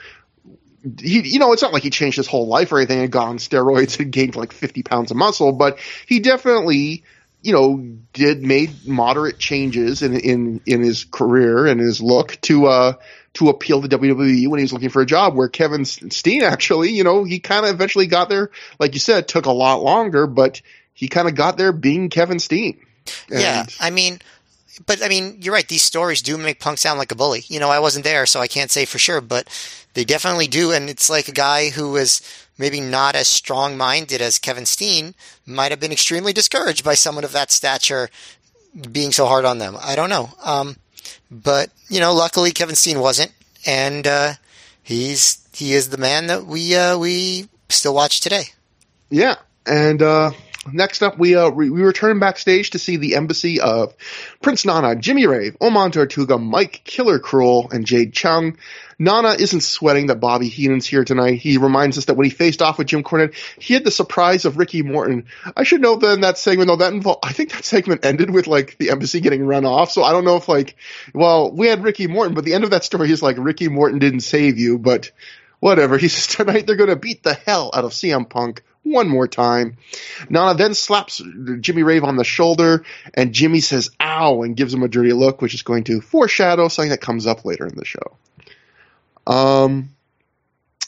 He, 0.99 1.19
you 1.19 1.37
know, 1.37 1.53
it's 1.53 1.61
not 1.61 1.73
like 1.73 1.83
he 1.83 1.91
changed 1.91 2.17
his 2.17 2.25
whole 2.25 2.47
life 2.47 2.71
or 2.71 2.79
anything 2.79 3.01
and 3.01 3.11
got 3.11 3.27
on 3.27 3.37
steroids 3.37 3.99
and 3.99 4.11
gained 4.11 4.35
like 4.35 4.51
50 4.51 4.81
pounds 4.81 5.11
of 5.11 5.17
muscle, 5.17 5.51
but 5.51 5.77
he 6.07 6.19
definitely 6.19 7.03
you 7.41 7.53
know, 7.53 7.83
did 8.13 8.43
made 8.43 8.87
moderate 8.87 9.39
changes 9.39 10.01
in 10.01 10.19
in 10.19 10.61
in 10.65 10.81
his 10.81 11.05
career 11.05 11.65
and 11.65 11.79
his 11.79 12.01
look 12.01 12.39
to 12.41 12.67
uh 12.67 12.93
to 13.33 13.49
appeal 13.49 13.81
to 13.81 13.87
WWE 13.87 14.47
when 14.47 14.59
he 14.59 14.63
was 14.63 14.73
looking 14.73 14.89
for 14.89 15.01
a 15.01 15.05
job. 15.05 15.35
Where 15.35 15.49
Kevin 15.49 15.85
Steen 15.85 16.43
actually, 16.43 16.91
you 16.91 17.03
know, 17.03 17.23
he 17.23 17.39
kind 17.39 17.65
of 17.65 17.73
eventually 17.73 18.07
got 18.07 18.29
there. 18.29 18.51
Like 18.79 18.93
you 18.93 18.99
said, 18.99 19.27
took 19.27 19.45
a 19.45 19.51
lot 19.51 19.81
longer, 19.81 20.27
but 20.27 20.61
he 20.93 21.07
kind 21.07 21.27
of 21.27 21.35
got 21.35 21.57
there 21.57 21.71
being 21.71 22.09
Kevin 22.09 22.39
Steen. 22.39 22.85
And 23.29 23.41
yeah, 23.41 23.65
I 23.79 23.89
mean, 23.89 24.19
but 24.85 25.03
I 25.03 25.09
mean, 25.09 25.37
you're 25.41 25.53
right. 25.53 25.67
These 25.67 25.83
stories 25.83 26.21
do 26.21 26.37
make 26.37 26.59
Punk 26.59 26.77
sound 26.77 26.99
like 26.99 27.11
a 27.11 27.15
bully. 27.15 27.43
You 27.47 27.59
know, 27.59 27.69
I 27.69 27.79
wasn't 27.79 28.05
there, 28.05 28.25
so 28.25 28.39
I 28.39 28.47
can't 28.47 28.71
say 28.71 28.85
for 28.85 28.99
sure, 28.99 29.21
but 29.21 29.47
they 29.93 30.05
definitely 30.05 30.47
do. 30.47 30.71
And 30.71 30.89
it's 30.89 31.09
like 31.09 31.27
a 31.27 31.33
guy 31.33 31.69
who 31.69 31.91
was 31.91 32.21
maybe 32.61 32.79
not 32.79 33.15
as 33.15 33.27
strong 33.27 33.75
minded 33.75 34.21
as 34.21 34.39
Kevin 34.39 34.67
Steen, 34.67 35.15
might 35.45 35.71
have 35.71 35.79
been 35.79 35.91
extremely 35.91 36.31
discouraged 36.31 36.85
by 36.85 36.93
someone 36.93 37.25
of 37.25 37.33
that 37.33 37.51
stature 37.51 38.09
being 38.91 39.11
so 39.11 39.25
hard 39.25 39.43
on 39.43 39.57
them. 39.57 39.75
I 39.81 39.95
don't 39.95 40.11
know. 40.11 40.29
Um, 40.43 40.77
but, 41.29 41.71
you 41.89 41.99
know, 41.99 42.13
luckily 42.13 42.51
Kevin 42.51 42.75
Steen 42.75 42.99
wasn't. 42.99 43.33
And 43.65 44.05
uh, 44.07 44.33
he's 44.81 45.45
he 45.53 45.73
is 45.73 45.89
the 45.89 45.97
man 45.97 46.27
that 46.27 46.45
we 46.45 46.75
uh, 46.75 46.97
we 46.97 47.47
still 47.69 47.93
watch 47.93 48.21
today. 48.21 48.43
Yeah. 49.09 49.35
And 49.65 50.01
uh, 50.01 50.31
next 50.71 51.03
up, 51.03 51.17
we 51.17 51.35
uh, 51.35 51.49
we 51.49 51.69
return 51.69 52.19
backstage 52.19 52.71
to 52.71 52.79
see 52.79 52.97
the 52.97 53.15
embassy 53.15 53.59
of 53.59 53.93
Prince 54.41 54.65
Nana, 54.65 54.95
Jimmy 54.95 55.27
Rave, 55.27 55.57
Oman 55.61 55.91
Tortuga, 55.91 56.37
Mike 56.37 56.81
Killer 56.83 57.19
Kruel, 57.19 57.71
and 57.71 57.85
Jade 57.85 58.13
Chung. 58.13 58.57
Nana 59.01 59.29
isn't 59.29 59.61
sweating 59.61 60.05
that 60.07 60.19
Bobby 60.19 60.47
Heenan's 60.47 60.85
here 60.85 61.03
tonight. 61.03 61.39
He 61.39 61.57
reminds 61.57 61.97
us 61.97 62.05
that 62.05 62.13
when 62.13 62.25
he 62.25 62.29
faced 62.29 62.61
off 62.61 62.77
with 62.77 62.85
Jim 62.85 63.01
Cornette, 63.01 63.33
he 63.57 63.73
had 63.73 63.83
the 63.83 63.89
surprise 63.89 64.45
of 64.45 64.57
Ricky 64.57 64.83
Morton. 64.83 65.25
I 65.57 65.63
should 65.63 65.81
note 65.81 66.01
that 66.01 66.13
in 66.13 66.21
that 66.21 66.37
segment, 66.37 66.67
though, 66.67 66.75
that 66.75 66.93
involved, 66.93 67.21
I 67.23 67.33
think 67.33 67.51
that 67.51 67.65
segment 67.65 68.05
ended 68.05 68.29
with 68.29 68.45
like 68.45 68.77
the 68.77 68.91
embassy 68.91 69.19
getting 69.19 69.43
run 69.43 69.65
off. 69.65 69.89
So 69.89 70.03
I 70.03 70.11
don't 70.11 70.23
know 70.23 70.35
if 70.35 70.47
like, 70.47 70.75
well, 71.15 71.51
we 71.51 71.65
had 71.65 71.83
Ricky 71.83 72.05
Morton, 72.05 72.35
but 72.35 72.45
the 72.45 72.53
end 72.53 72.63
of 72.63 72.69
that 72.69 72.83
story 72.83 73.09
is 73.09 73.23
like 73.23 73.37
Ricky 73.39 73.69
Morton 73.69 73.97
didn't 73.97 74.19
save 74.19 74.59
you, 74.59 74.77
but 74.77 75.09
whatever. 75.59 75.97
He 76.01 76.07
says 76.07 76.27
tonight 76.27 76.67
they're 76.67 76.75
going 76.75 76.91
to 76.91 76.95
beat 76.95 77.23
the 77.23 77.33
hell 77.33 77.71
out 77.73 77.85
of 77.85 77.93
CM 77.93 78.29
Punk 78.29 78.61
one 78.83 79.09
more 79.09 79.27
time. 79.27 79.77
Nana 80.29 80.53
then 80.53 80.75
slaps 80.75 81.23
Jimmy 81.59 81.81
Rave 81.81 82.03
on 82.03 82.17
the 82.17 82.23
shoulder, 82.23 82.85
and 83.15 83.33
Jimmy 83.33 83.61
says 83.61 83.89
ow 83.99 84.43
and 84.43 84.55
gives 84.55 84.75
him 84.75 84.83
a 84.83 84.87
dirty 84.87 85.13
look, 85.13 85.41
which 85.41 85.55
is 85.55 85.63
going 85.63 85.85
to 85.85 86.01
foreshadow 86.01 86.67
something 86.67 86.91
that 86.91 87.01
comes 87.01 87.25
up 87.25 87.45
later 87.45 87.65
in 87.65 87.75
the 87.75 87.85
show. 87.85 88.17
Um, 89.27 89.89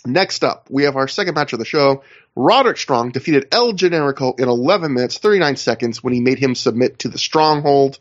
next 0.06 0.44
up, 0.44 0.68
we 0.70 0.84
have 0.84 0.96
our 0.96 1.08
second 1.08 1.36
match 1.36 1.54
of 1.54 1.60
the 1.60 1.66
show. 1.66 2.04
Roderick 2.36 2.78
Strong 2.78 3.12
defeated 3.12 3.48
El 3.52 3.74
Generico 3.74 4.40
in 4.40 4.50
11 4.50 4.94
minutes 4.94 5.18
39 5.18 5.56
seconds 5.56 6.04
when 6.04 6.14
he 6.14 6.20
made 6.20 6.40
him 6.40 6.56
submit 6.56 7.00
to 7.00 7.10
the 7.10 7.20
Stronghold. 7.20 8.00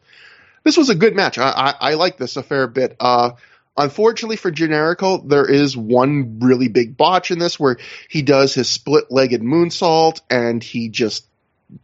This 0.65 0.77
was 0.77 0.89
a 0.89 0.95
good 0.95 1.15
match. 1.15 1.39
I, 1.39 1.51
I, 1.51 1.75
I 1.91 1.95
like 1.95 2.17
this 2.17 2.37
a 2.37 2.43
fair 2.43 2.67
bit. 2.67 2.97
Uh, 2.99 3.33
unfortunately 3.77 4.37
for 4.37 4.51
Generico, 4.51 5.29
there 5.29 5.49
is 5.49 5.77
one 5.77 6.39
really 6.41 6.69
big 6.69 6.97
botch 6.97 7.31
in 7.31 7.39
this 7.39 7.59
where 7.59 7.79
he 8.09 8.23
does 8.23 8.55
his 8.55 8.69
split-legged 8.69 9.43
moonsault 9.43 10.21
and 10.31 10.63
he 10.63 10.89
just 10.89 11.27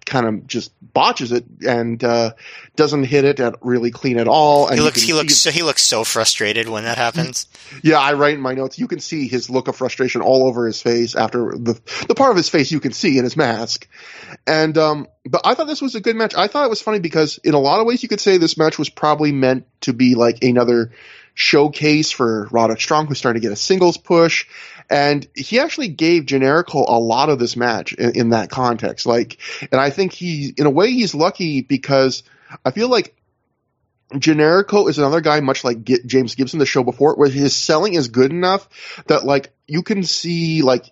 kind 0.05 0.26
of 0.26 0.47
just 0.47 0.72
botches 0.80 1.32
it 1.32 1.45
and 1.66 2.03
uh, 2.03 2.34
doesn't 2.76 3.05
hit 3.05 3.24
it 3.24 3.41
at 3.41 3.57
really 3.62 3.91
clean 3.91 4.18
at 4.18 4.28
all. 4.28 4.68
And 4.68 4.78
he 4.78 4.84
looks 4.84 5.03
he 5.03 5.12
looks 5.12 5.36
so 5.36 5.51
he 5.51 5.62
looks 5.62 5.82
so 5.82 6.05
frustrated 6.05 6.68
when 6.68 6.84
that 6.84 6.99
happens. 6.99 7.47
yeah, 7.82 7.99
I 7.99 8.14
write 8.14 8.34
in 8.34 8.41
my 8.41 8.55
notes. 8.55 8.78
You 8.78 8.89
can 8.89 9.01
see 9.01 9.28
his 9.28 9.51
look 9.51 9.68
of 9.68 9.76
frustration 9.76 10.20
all 10.20 10.47
over 10.47 10.66
his 10.66 10.80
face 10.80 11.14
after 11.14 11.53
the 11.57 11.80
the 12.09 12.14
part 12.14 12.30
of 12.30 12.36
his 12.36 12.49
face 12.49 12.70
you 12.70 12.80
can 12.80 12.93
see 12.93 13.18
in 13.18 13.24
his 13.24 13.36
mask. 13.36 13.89
And 14.47 14.76
um, 14.78 15.09
but 15.24 15.43
I 15.45 15.55
thought 15.55 15.66
this 15.66 15.82
was 15.82 15.95
a 15.95 16.01
good 16.01 16.16
match. 16.16 16.34
I 16.34 16.49
thought 16.49 16.64
it 16.64 16.70
was 16.70 16.82
funny 16.82 17.01
because 17.01 17.39
in 17.45 17.55
a 17.55 17.61
lot 17.61 17.80
of 17.80 17.86
ways 17.86 18.03
you 18.03 18.09
could 18.09 18.20
say 18.20 18.39
this 18.39 18.57
match 18.57 18.78
was 18.78 18.89
probably 18.89 19.32
meant 19.32 19.66
to 19.82 19.93
be 19.93 20.14
like 20.14 20.43
another 20.43 20.93
showcase 21.34 22.11
for 22.11 22.49
Roderick 22.51 22.80
Strong, 22.80 23.07
who's 23.07 23.18
starting 23.18 23.41
to 23.41 23.47
get 23.47 23.53
a 23.53 23.57
singles 23.57 23.97
push. 23.97 24.47
And 24.91 25.26
he 25.34 25.61
actually 25.61 25.89
gave 25.89 26.24
Generico 26.24 26.84
a 26.89 26.99
lot 26.99 27.28
of 27.28 27.39
this 27.39 27.57
match 27.57 27.93
in, 27.93 28.16
in 28.16 28.28
that 28.30 28.51
context. 28.51 29.07
Like, 29.07 29.39
and 29.70 29.80
I 29.80 29.91
think 29.91 30.12
he, 30.12 30.55
in 30.57 30.66
a 30.66 30.70
way, 30.70 30.93
he's 30.93 31.14
lucky 31.14 31.61
because 31.61 32.22
I 32.64 32.70
feel 32.70 32.89
like 32.89 33.14
Generico 34.14 34.89
is 34.89 34.99
another 34.99 35.20
guy, 35.20 35.41
much 35.41 35.64
like 35.64 35.84
Gi- 35.84 36.05
James 36.07 36.34
Gibson, 36.34 36.59
the 36.59 36.66
show 36.66 36.82
before, 36.82 37.14
where 37.16 37.28
his 37.28 37.55
selling 37.55 37.95
is 37.95 38.09
good 38.09 38.30
enough 38.30 38.68
that 39.07 39.24
like 39.24 39.53
you 39.66 39.82
can 39.82 40.03
see 40.03 40.62
like 40.62 40.86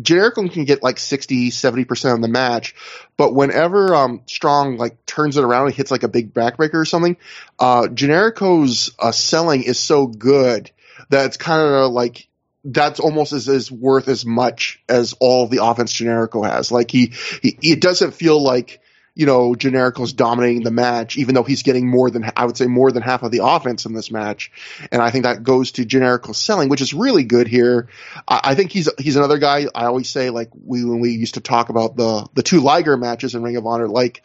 Generico 0.00 0.50
can 0.50 0.64
get 0.64 0.82
like 0.82 0.98
60, 0.98 1.50
70% 1.50 2.14
of 2.14 2.22
the 2.22 2.28
match, 2.28 2.74
but 3.16 3.34
whenever 3.34 3.94
um 3.94 4.22
Strong 4.26 4.78
like 4.78 5.04
turns 5.04 5.36
it 5.36 5.44
around 5.44 5.66
and 5.66 5.74
hits 5.74 5.90
like 5.90 6.02
a 6.02 6.08
big 6.08 6.32
backbreaker 6.32 6.74
or 6.74 6.84
something, 6.86 7.18
uh 7.58 7.82
Generico's 7.82 8.90
uh, 8.98 9.12
selling 9.12 9.62
is 9.62 9.78
so 9.78 10.06
good 10.06 10.70
that 11.10 11.26
it's 11.26 11.36
kind 11.36 11.62
of 11.62 11.92
like 11.92 12.26
that's 12.72 13.00
almost 13.00 13.32
as, 13.32 13.48
as 13.48 13.70
worth 13.70 14.08
as 14.08 14.26
much 14.26 14.82
as 14.88 15.14
all 15.20 15.46
the 15.46 15.64
offense 15.64 15.92
Generico 15.92 16.48
has. 16.48 16.72
Like 16.72 16.90
he, 16.90 17.12
he 17.42 17.58
it 17.62 17.80
doesn't 17.80 18.12
feel 18.12 18.42
like 18.42 18.80
you 19.16 19.24
know, 19.24 19.54
Generico's 19.54 20.12
dominating 20.12 20.62
the 20.62 20.70
match, 20.70 21.16
even 21.16 21.34
though 21.34 21.42
he's 21.42 21.62
getting 21.62 21.88
more 21.88 22.10
than, 22.10 22.30
I 22.36 22.44
would 22.44 22.58
say 22.58 22.66
more 22.66 22.92
than 22.92 23.02
half 23.02 23.22
of 23.22 23.32
the 23.32 23.40
offense 23.42 23.86
in 23.86 23.94
this 23.94 24.10
match. 24.10 24.52
And 24.92 25.00
I 25.00 25.10
think 25.10 25.24
that 25.24 25.42
goes 25.42 25.72
to 25.72 25.86
Generico's 25.86 26.36
selling, 26.36 26.68
which 26.68 26.82
is 26.82 26.92
really 26.92 27.24
good 27.24 27.48
here. 27.48 27.88
I, 28.28 28.40
I 28.44 28.54
think 28.54 28.72
he's, 28.72 28.90
he's 28.98 29.16
another 29.16 29.38
guy, 29.38 29.68
I 29.74 29.86
always 29.86 30.10
say, 30.10 30.28
like, 30.28 30.50
we, 30.52 30.84
when 30.84 31.00
we 31.00 31.12
used 31.12 31.34
to 31.34 31.40
talk 31.40 31.70
about 31.70 31.96
the, 31.96 32.28
the 32.34 32.42
two 32.42 32.60
Liger 32.60 32.98
matches 32.98 33.34
in 33.34 33.42
Ring 33.42 33.56
of 33.56 33.66
Honor, 33.66 33.88
like, 33.88 34.22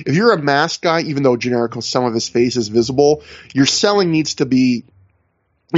if 0.00 0.14
you're 0.14 0.32
a 0.32 0.42
masked 0.42 0.82
guy, 0.82 1.00
even 1.00 1.22
though 1.22 1.38
Generico, 1.38 1.82
some 1.82 2.04
of 2.04 2.12
his 2.12 2.28
face 2.28 2.56
is 2.56 2.68
visible, 2.68 3.22
your 3.54 3.64
selling 3.64 4.10
needs 4.10 4.34
to 4.34 4.44
be 4.44 4.84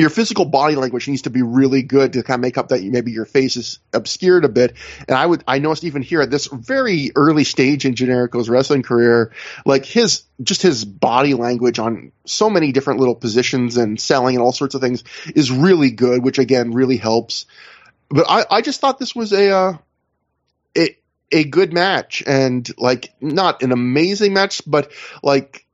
your 0.01 0.11
physical 0.11 0.45
body 0.45 0.75
language 0.75 1.09
needs 1.09 1.23
to 1.23 1.31
be 1.31 1.43
really 1.43 1.83
good 1.83 2.15
to 2.15 2.23
kind 2.23 2.39
of 2.39 2.43
make 2.43 2.59
up 2.59 2.69
that 2.69 2.83
maybe 2.83 3.13
your 3.13 3.25
face 3.25 3.57
is 3.57 3.79
obscured 3.93 4.45
a 4.45 4.49
bit. 4.49 4.75
And 5.07 5.17
I 5.17 5.25
would, 5.25 5.45
I 5.47 5.59
noticed 5.59 5.85
even 5.85 6.03
here 6.03 6.21
at 6.21 6.31
this 6.31 6.47
very 6.47 7.11
early 7.17 7.45
stage 7.45 7.85
in 7.85 7.95
Generico's 7.95 8.49
wrestling 8.49 8.83
career, 8.83 9.33
like 9.65 9.85
his, 9.85 10.23
just 10.43 10.63
his 10.63 10.85
body 10.85 11.35
language 11.35 11.79
on 11.79 12.13
so 12.25 12.51
many 12.51 12.73
different 12.73 13.01
little 13.01 13.15
positions 13.15 13.77
and 13.77 14.01
selling 14.01 14.37
and 14.37 14.43
all 14.43 14.53
sorts 14.53 14.75
of 14.75 14.81
things 14.81 15.05
is 15.35 15.51
really 15.51 15.91
good, 15.91 16.25
which 16.25 16.39
again 16.39 16.73
really 16.73 16.97
helps. 16.97 17.47
But 18.09 18.27
I, 18.29 18.45
I 18.51 18.61
just 18.63 18.81
thought 18.81 18.99
this 18.99 19.15
was 19.15 19.33
a, 19.33 19.51
uh, 19.51 19.73
a, 20.77 20.97
a 21.31 21.45
good 21.45 21.73
match 21.73 22.23
and 22.27 22.69
like 22.79 23.13
not 23.21 23.63
an 23.63 23.73
amazing 23.73 24.33
match, 24.33 24.63
but 24.67 24.93
like 25.23 25.67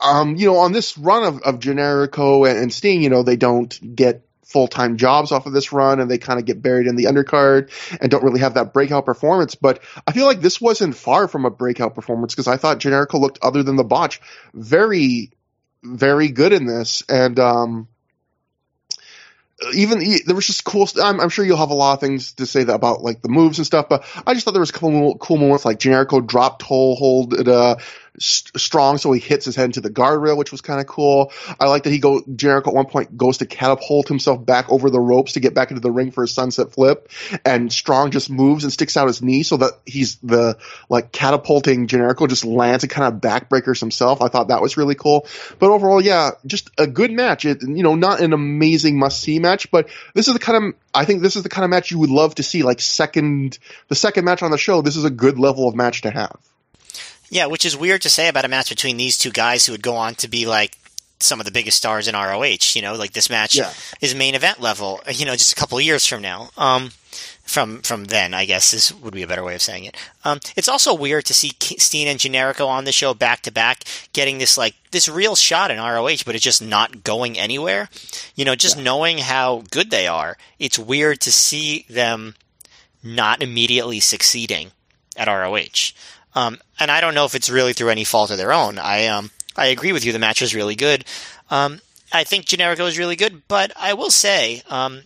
um, 0.00 0.36
you 0.36 0.46
know, 0.46 0.58
on 0.58 0.72
this 0.72 0.96
run 0.96 1.24
of, 1.24 1.42
of 1.42 1.58
Generico 1.58 2.48
and, 2.48 2.58
and 2.58 2.72
Steen, 2.72 3.02
you 3.02 3.10
know, 3.10 3.22
they 3.22 3.36
don't 3.36 3.94
get 3.94 4.26
full 4.44 4.66
time 4.66 4.96
jobs 4.96 5.30
off 5.30 5.46
of 5.46 5.52
this 5.52 5.72
run 5.72 6.00
and 6.00 6.10
they 6.10 6.18
kind 6.18 6.40
of 6.40 6.44
get 6.44 6.60
buried 6.60 6.88
in 6.88 6.96
the 6.96 7.04
undercard 7.04 7.70
and 8.00 8.10
don't 8.10 8.24
really 8.24 8.40
have 8.40 8.54
that 8.54 8.72
breakout 8.72 9.04
performance. 9.04 9.54
But 9.54 9.80
I 10.06 10.12
feel 10.12 10.26
like 10.26 10.40
this 10.40 10.60
wasn't 10.60 10.96
far 10.96 11.28
from 11.28 11.44
a 11.44 11.50
breakout 11.50 11.94
performance 11.94 12.34
because 12.34 12.48
I 12.48 12.56
thought 12.56 12.80
Generico 12.80 13.20
looked, 13.20 13.38
other 13.42 13.62
than 13.62 13.76
the 13.76 13.84
botch, 13.84 14.20
very, 14.52 15.30
very 15.82 16.28
good 16.28 16.52
in 16.52 16.66
this. 16.66 17.02
And, 17.08 17.38
um, 17.38 17.88
even 19.74 19.98
there 20.24 20.34
was 20.34 20.46
just 20.46 20.64
cool. 20.64 20.88
I'm, 21.02 21.20
I'm 21.20 21.28
sure 21.28 21.44
you'll 21.44 21.58
have 21.58 21.70
a 21.70 21.74
lot 21.74 21.92
of 21.92 22.00
things 22.00 22.32
to 22.32 22.46
say 22.46 22.62
about 22.62 23.02
like 23.02 23.20
the 23.20 23.28
moves 23.28 23.58
and 23.58 23.66
stuff, 23.66 23.88
but 23.88 24.04
I 24.26 24.32
just 24.32 24.44
thought 24.44 24.52
there 24.52 24.60
was 24.60 24.70
a 24.70 24.74
cool, 24.74 25.18
cool 25.18 25.36
moments 25.36 25.64
like 25.64 25.78
Generico 25.78 26.26
dropped 26.26 26.62
toe 26.62 26.94
hold 26.94 27.34
at 27.34 27.46
uh, 27.46 27.76
strong, 28.20 28.98
so 28.98 29.12
he 29.12 29.20
hits 29.20 29.44
his 29.44 29.56
head 29.56 29.64
into 29.64 29.80
the 29.80 29.90
guardrail, 29.90 30.36
which 30.36 30.52
was 30.52 30.60
kind 30.60 30.80
of 30.80 30.86
cool. 30.86 31.32
I 31.58 31.66
like 31.66 31.84
that 31.84 31.90
he 31.90 31.98
go 31.98 32.20
Generico 32.20 32.68
at 32.68 32.74
one 32.74 32.86
point 32.86 33.16
goes 33.16 33.38
to 33.38 33.46
catapult 33.46 34.08
himself 34.08 34.44
back 34.44 34.70
over 34.70 34.90
the 34.90 35.00
ropes 35.00 35.32
to 35.32 35.40
get 35.40 35.54
back 35.54 35.70
into 35.70 35.80
the 35.80 35.90
ring 35.90 36.10
for 36.10 36.24
a 36.24 36.28
sunset 36.28 36.72
flip, 36.72 37.10
and 37.44 37.72
Strong 37.72 38.10
just 38.10 38.30
moves 38.30 38.64
and 38.64 38.72
sticks 38.72 38.96
out 38.96 39.06
his 39.06 39.22
knee 39.22 39.42
so 39.42 39.56
that 39.56 39.72
he's 39.86 40.16
the 40.16 40.58
like 40.88 41.12
catapulting 41.12 41.86
Generico 41.86 42.28
just 42.28 42.44
lands 42.44 42.84
and 42.84 42.90
kind 42.90 43.12
of 43.12 43.20
backbreakers 43.20 43.80
himself. 43.80 44.20
I 44.20 44.28
thought 44.28 44.48
that 44.48 44.62
was 44.62 44.76
really 44.76 44.94
cool. 44.94 45.26
But 45.58 45.70
overall, 45.70 46.00
yeah, 46.00 46.32
just 46.46 46.70
a 46.78 46.86
good 46.86 47.12
match. 47.12 47.44
It, 47.44 47.62
you 47.62 47.82
know, 47.82 47.94
not 47.94 48.20
an 48.20 48.32
amazing 48.32 48.98
must 48.98 49.20
see 49.20 49.38
match, 49.38 49.70
but 49.70 49.88
this 50.14 50.28
is 50.28 50.34
the 50.34 50.40
kind 50.40 50.64
of 50.64 50.74
I 50.94 51.04
think 51.04 51.22
this 51.22 51.36
is 51.36 51.42
the 51.42 51.48
kind 51.48 51.64
of 51.64 51.70
match 51.70 51.90
you 51.90 51.98
would 52.00 52.10
love 52.10 52.34
to 52.36 52.42
see. 52.42 52.62
Like 52.62 52.80
second, 52.80 53.58
the 53.88 53.94
second 53.94 54.24
match 54.24 54.42
on 54.42 54.50
the 54.50 54.58
show. 54.58 54.82
This 54.82 54.96
is 54.96 55.04
a 55.04 55.10
good 55.10 55.38
level 55.38 55.68
of 55.68 55.74
match 55.74 56.02
to 56.02 56.10
have. 56.10 56.38
Yeah, 57.30 57.46
which 57.46 57.64
is 57.64 57.76
weird 57.76 58.02
to 58.02 58.10
say 58.10 58.28
about 58.28 58.44
a 58.44 58.48
match 58.48 58.68
between 58.68 58.96
these 58.96 59.16
two 59.16 59.30
guys 59.30 59.64
who 59.64 59.72
would 59.72 59.82
go 59.82 59.96
on 59.96 60.14
to 60.16 60.28
be 60.28 60.46
like 60.46 60.76
some 61.20 61.38
of 61.40 61.46
the 61.46 61.52
biggest 61.52 61.76
stars 61.78 62.08
in 62.08 62.14
ROH. 62.14 62.74
You 62.74 62.82
know, 62.82 62.94
like 62.94 63.12
this 63.12 63.30
match 63.30 63.54
Yeah. 63.56 63.72
is 64.00 64.14
main 64.14 64.34
event 64.34 64.60
level. 64.60 65.00
You 65.10 65.24
know, 65.26 65.36
just 65.36 65.52
a 65.52 65.56
couple 65.56 65.78
of 65.78 65.84
years 65.84 66.06
from 66.06 66.22
now. 66.22 66.50
Um, 66.58 66.90
from 67.44 67.82
from 67.82 68.04
then, 68.04 68.32
I 68.32 68.44
guess 68.44 68.70
this 68.70 68.92
would 68.92 69.12
be 69.14 69.22
a 69.22 69.26
better 69.26 69.42
way 69.42 69.54
of 69.56 69.62
saying 69.62 69.84
it. 69.84 69.96
Um, 70.24 70.38
it's 70.56 70.68
also 70.68 70.94
weird 70.94 71.24
to 71.26 71.34
see 71.34 71.50
Steen 71.60 72.06
and 72.06 72.18
Generico 72.20 72.66
on 72.68 72.84
the 72.84 72.92
show 72.92 73.12
back 73.12 73.42
to 73.42 73.50
back, 73.52 73.84
getting 74.12 74.38
this 74.38 74.56
like 74.56 74.74
this 74.92 75.08
real 75.08 75.34
shot 75.34 75.70
in 75.72 75.78
ROH, 75.78 76.22
but 76.24 76.34
it's 76.36 76.44
just 76.44 76.62
not 76.62 77.02
going 77.02 77.36
anywhere. 77.38 77.88
You 78.36 78.44
know, 78.44 78.54
just 78.54 78.78
knowing 78.78 79.18
how 79.18 79.64
good 79.72 79.90
they 79.90 80.06
are, 80.06 80.36
it's 80.60 80.78
weird 80.78 81.20
to 81.22 81.32
see 81.32 81.86
them 81.90 82.34
not 83.02 83.42
immediately 83.42 83.98
succeeding 84.00 84.70
at 85.16 85.26
ROH. 85.28 85.92
Um, 86.34 86.58
and 86.78 86.90
I 86.90 87.00
don't 87.00 87.14
know 87.14 87.24
if 87.24 87.34
it's 87.34 87.50
really 87.50 87.72
through 87.72 87.88
any 87.90 88.04
fault 88.04 88.30
of 88.30 88.38
their 88.38 88.52
own. 88.52 88.78
I 88.78 89.06
um, 89.06 89.30
I 89.56 89.66
agree 89.66 89.92
with 89.92 90.04
you. 90.04 90.12
The 90.12 90.18
match 90.18 90.40
was 90.40 90.54
really 90.54 90.76
good. 90.76 91.04
Um, 91.50 91.80
I 92.12 92.24
think 92.24 92.46
Generico 92.46 92.86
is 92.86 92.98
really 92.98 93.16
good, 93.16 93.42
but 93.48 93.72
I 93.76 93.94
will 93.94 94.10
say, 94.10 94.62
um, 94.68 95.02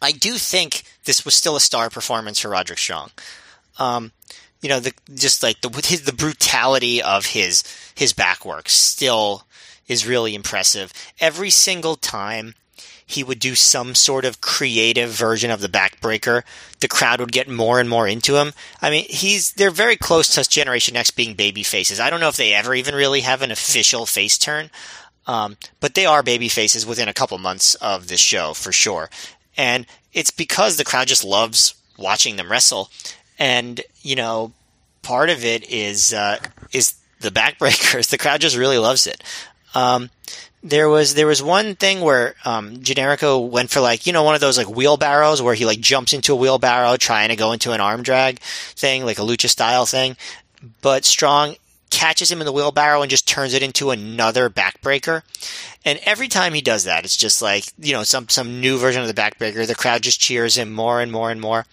I 0.00 0.12
do 0.12 0.34
think 0.34 0.82
this 1.04 1.24
was 1.24 1.34
still 1.34 1.56
a 1.56 1.60
star 1.60 1.90
performance 1.90 2.40
for 2.40 2.48
Roderick 2.48 2.78
Strong. 2.78 3.10
Um, 3.78 4.12
you 4.60 4.68
know, 4.68 4.80
the 4.80 4.92
just 5.14 5.42
like 5.42 5.60
the 5.60 5.70
his, 5.84 6.02
the 6.02 6.12
brutality 6.12 7.02
of 7.02 7.26
his 7.26 7.62
his 7.94 8.12
backwork 8.12 8.68
still 8.68 9.44
is 9.86 10.06
really 10.06 10.34
impressive. 10.34 10.92
Every 11.20 11.50
single 11.50 11.96
time 11.96 12.54
he 13.08 13.24
would 13.24 13.38
do 13.38 13.54
some 13.54 13.94
sort 13.94 14.26
of 14.26 14.42
creative 14.42 15.08
version 15.08 15.50
of 15.50 15.62
the 15.62 15.68
backbreaker, 15.68 16.42
the 16.80 16.88
crowd 16.88 17.20
would 17.20 17.32
get 17.32 17.48
more 17.48 17.80
and 17.80 17.88
more 17.88 18.06
into 18.06 18.36
him. 18.36 18.52
I 18.82 18.90
mean, 18.90 19.06
he's 19.08 19.52
they're 19.52 19.70
very 19.70 19.96
close 19.96 20.28
to 20.34 20.46
Generation 20.46 20.92
Next 20.92 21.12
being 21.12 21.34
baby 21.34 21.62
faces. 21.62 22.00
I 22.00 22.10
don't 22.10 22.20
know 22.20 22.28
if 22.28 22.36
they 22.36 22.52
ever 22.52 22.74
even 22.74 22.94
really 22.94 23.22
have 23.22 23.40
an 23.40 23.50
official 23.50 24.04
face 24.04 24.36
turn, 24.36 24.68
um, 25.26 25.56
but 25.80 25.94
they 25.94 26.04
are 26.04 26.22
baby 26.22 26.50
faces 26.50 26.84
within 26.84 27.08
a 27.08 27.14
couple 27.14 27.38
months 27.38 27.74
of 27.76 28.08
this 28.08 28.20
show 28.20 28.52
for 28.52 28.72
sure. 28.72 29.08
And 29.56 29.86
it's 30.12 30.30
because 30.30 30.76
the 30.76 30.84
crowd 30.84 31.08
just 31.08 31.24
loves 31.24 31.74
watching 31.96 32.36
them 32.36 32.50
wrestle, 32.50 32.90
and 33.38 33.80
you 34.02 34.16
know, 34.16 34.52
part 35.00 35.30
of 35.30 35.46
it 35.46 35.68
is 35.70 36.12
uh, 36.12 36.36
is 36.74 36.92
the 37.20 37.30
backbreakers. 37.30 38.10
The 38.10 38.18
crowd 38.18 38.42
just 38.42 38.56
really 38.56 38.78
loves 38.78 39.06
it. 39.06 39.24
Um, 39.74 40.10
there 40.62 40.88
was 40.88 41.14
there 41.14 41.26
was 41.26 41.42
one 41.42 41.76
thing 41.76 42.00
where 42.00 42.34
um, 42.44 42.78
Generico 42.78 43.48
went 43.48 43.70
for 43.70 43.80
like 43.80 44.06
you 44.06 44.12
know 44.12 44.22
one 44.22 44.34
of 44.34 44.40
those 44.40 44.58
like 44.58 44.68
wheelbarrows 44.68 45.40
where 45.40 45.54
he 45.54 45.64
like 45.64 45.80
jumps 45.80 46.12
into 46.12 46.32
a 46.32 46.36
wheelbarrow 46.36 46.96
trying 46.96 47.28
to 47.28 47.36
go 47.36 47.52
into 47.52 47.72
an 47.72 47.80
arm 47.80 48.02
drag 48.02 48.40
thing 48.40 49.04
like 49.04 49.18
a 49.18 49.22
lucha 49.22 49.48
style 49.48 49.86
thing, 49.86 50.16
but 50.82 51.04
Strong 51.04 51.56
catches 51.90 52.30
him 52.30 52.40
in 52.40 52.44
the 52.44 52.52
wheelbarrow 52.52 53.02
and 53.02 53.10
just 53.10 53.26
turns 53.26 53.54
it 53.54 53.62
into 53.62 53.90
another 53.90 54.50
backbreaker. 54.50 55.22
And 55.84 55.98
every 56.04 56.28
time 56.28 56.52
he 56.52 56.60
does 56.60 56.84
that, 56.84 57.04
it's 57.04 57.16
just 57.16 57.40
like 57.40 57.64
you 57.78 57.92
know 57.92 58.02
some 58.02 58.28
some 58.28 58.60
new 58.60 58.78
version 58.78 59.02
of 59.02 59.08
the 59.08 59.20
backbreaker. 59.20 59.66
The 59.66 59.74
crowd 59.74 60.02
just 60.02 60.20
cheers 60.20 60.56
him 60.56 60.72
more 60.72 61.00
and 61.00 61.12
more 61.12 61.30
and 61.30 61.40
more, 61.40 61.66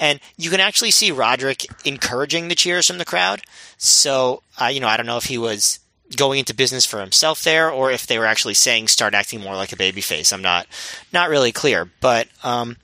and 0.00 0.18
you 0.36 0.50
can 0.50 0.60
actually 0.60 0.90
see 0.90 1.12
Roderick 1.12 1.66
encouraging 1.84 2.48
the 2.48 2.56
cheers 2.56 2.88
from 2.88 2.98
the 2.98 3.04
crowd. 3.04 3.42
So 3.78 4.42
uh, 4.60 4.66
you 4.66 4.80
know 4.80 4.88
I 4.88 4.96
don't 4.96 5.06
know 5.06 5.18
if 5.18 5.26
he 5.26 5.38
was 5.38 5.78
going 6.16 6.38
into 6.38 6.54
business 6.54 6.86
for 6.86 7.00
himself 7.00 7.42
there, 7.42 7.70
or 7.70 7.90
if 7.90 8.06
they 8.06 8.18
were 8.18 8.26
actually 8.26 8.54
saying 8.54 8.88
start 8.88 9.14
acting 9.14 9.40
more 9.40 9.54
like 9.54 9.72
a 9.72 9.76
babyface. 9.76 10.32
I'm 10.32 10.42
not 10.42 10.66
not 11.12 11.28
really 11.28 11.52
clear, 11.52 11.88
but 12.00 12.28
um, 12.42 12.76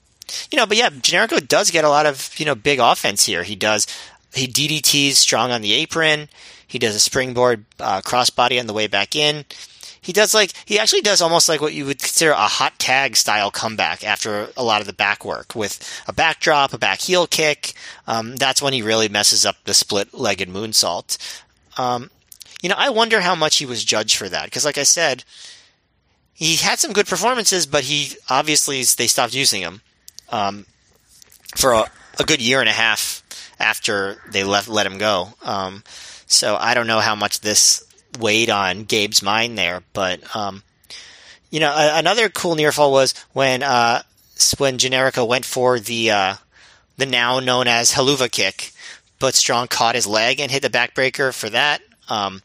you 0.50 0.56
know, 0.56 0.66
but 0.66 0.76
yeah, 0.76 0.90
Generico 0.90 1.46
does 1.46 1.70
get 1.70 1.84
a 1.84 1.88
lot 1.88 2.06
of 2.06 2.38
you 2.38 2.46
know 2.46 2.54
big 2.54 2.78
offense 2.78 3.24
here. 3.26 3.42
He 3.42 3.56
does 3.56 3.86
he 4.34 4.46
DDTs 4.46 5.12
strong 5.12 5.50
on 5.50 5.62
the 5.62 5.72
apron. 5.72 6.28
He 6.66 6.78
does 6.78 6.94
a 6.94 7.00
springboard 7.00 7.64
uh, 7.80 8.00
crossbody 8.02 8.60
on 8.60 8.66
the 8.66 8.72
way 8.72 8.86
back 8.86 9.16
in. 9.16 9.44
he 10.00 10.12
does 10.12 10.34
like 10.34 10.52
he 10.64 10.78
actually 10.78 11.00
does 11.02 11.20
almost 11.20 11.48
like 11.48 11.60
what 11.60 11.74
you 11.74 11.84
would 11.84 11.98
consider 11.98 12.30
a 12.30 12.36
hot 12.46 12.78
tag 12.78 13.16
style 13.16 13.50
comeback 13.50 14.04
after 14.04 14.48
a 14.56 14.62
lot 14.62 14.80
of 14.80 14.86
the 14.86 14.92
back 14.92 15.24
work 15.24 15.54
with 15.54 16.02
a 16.06 16.12
backdrop, 16.12 16.72
a 16.72 16.78
back 16.78 17.00
heel 17.00 17.26
kick. 17.26 17.74
Um, 18.06 18.36
that's 18.36 18.62
when 18.62 18.72
he 18.72 18.82
really 18.82 19.08
messes 19.08 19.44
up 19.44 19.56
the 19.64 19.74
split 19.74 20.14
legged 20.14 20.48
moonsault. 20.48 21.42
Um, 21.76 22.10
you 22.62 22.68
know, 22.68 22.76
I 22.78 22.90
wonder 22.90 23.20
how 23.20 23.34
much 23.34 23.56
he 23.56 23.66
was 23.66 23.84
judged 23.84 24.16
for 24.16 24.28
that 24.28 24.44
because, 24.44 24.64
like 24.64 24.78
I 24.78 24.82
said, 24.82 25.24
he 26.34 26.56
had 26.56 26.78
some 26.78 26.92
good 26.92 27.06
performances, 27.06 27.66
but 27.66 27.84
he 27.84 28.16
obviously 28.28 28.82
they 28.82 29.06
stopped 29.06 29.34
using 29.34 29.62
him 29.62 29.82
um, 30.30 30.66
for 31.56 31.72
a, 31.72 31.90
a, 32.18 32.24
good 32.24 32.40
year 32.40 32.60
and 32.60 32.68
a 32.68 32.72
half 32.72 33.22
after 33.58 34.20
they 34.30 34.44
left 34.44 34.68
let 34.68 34.86
him 34.86 34.98
go. 34.98 35.28
Um, 35.42 35.82
so 36.26 36.56
I 36.56 36.74
don't 36.74 36.86
know 36.86 37.00
how 37.00 37.14
much 37.14 37.40
this 37.40 37.84
weighed 38.18 38.50
on 38.50 38.84
Gabe's 38.84 39.22
mind 39.22 39.58
there, 39.58 39.82
but 39.92 40.34
um, 40.34 40.62
you 41.50 41.60
know, 41.60 41.72
a, 41.72 41.98
another 41.98 42.28
cool 42.28 42.54
near 42.54 42.72
fall 42.72 42.92
was 42.92 43.14
when 43.32 43.62
uh, 43.62 44.02
when 44.58 44.78
Generico 44.78 45.26
went 45.26 45.44
for 45.44 45.78
the 45.78 46.10
uh, 46.10 46.34
the 46.96 47.06
now 47.06 47.40
known 47.40 47.68
as 47.68 47.92
Helluva 47.92 48.30
kick, 48.30 48.72
but 49.18 49.34
Strong 49.34 49.68
caught 49.68 49.94
his 49.94 50.06
leg 50.06 50.40
and 50.40 50.50
hit 50.50 50.62
the 50.62 50.70
backbreaker 50.70 51.34
for 51.34 51.50
that. 51.50 51.82
Um, 52.08 52.42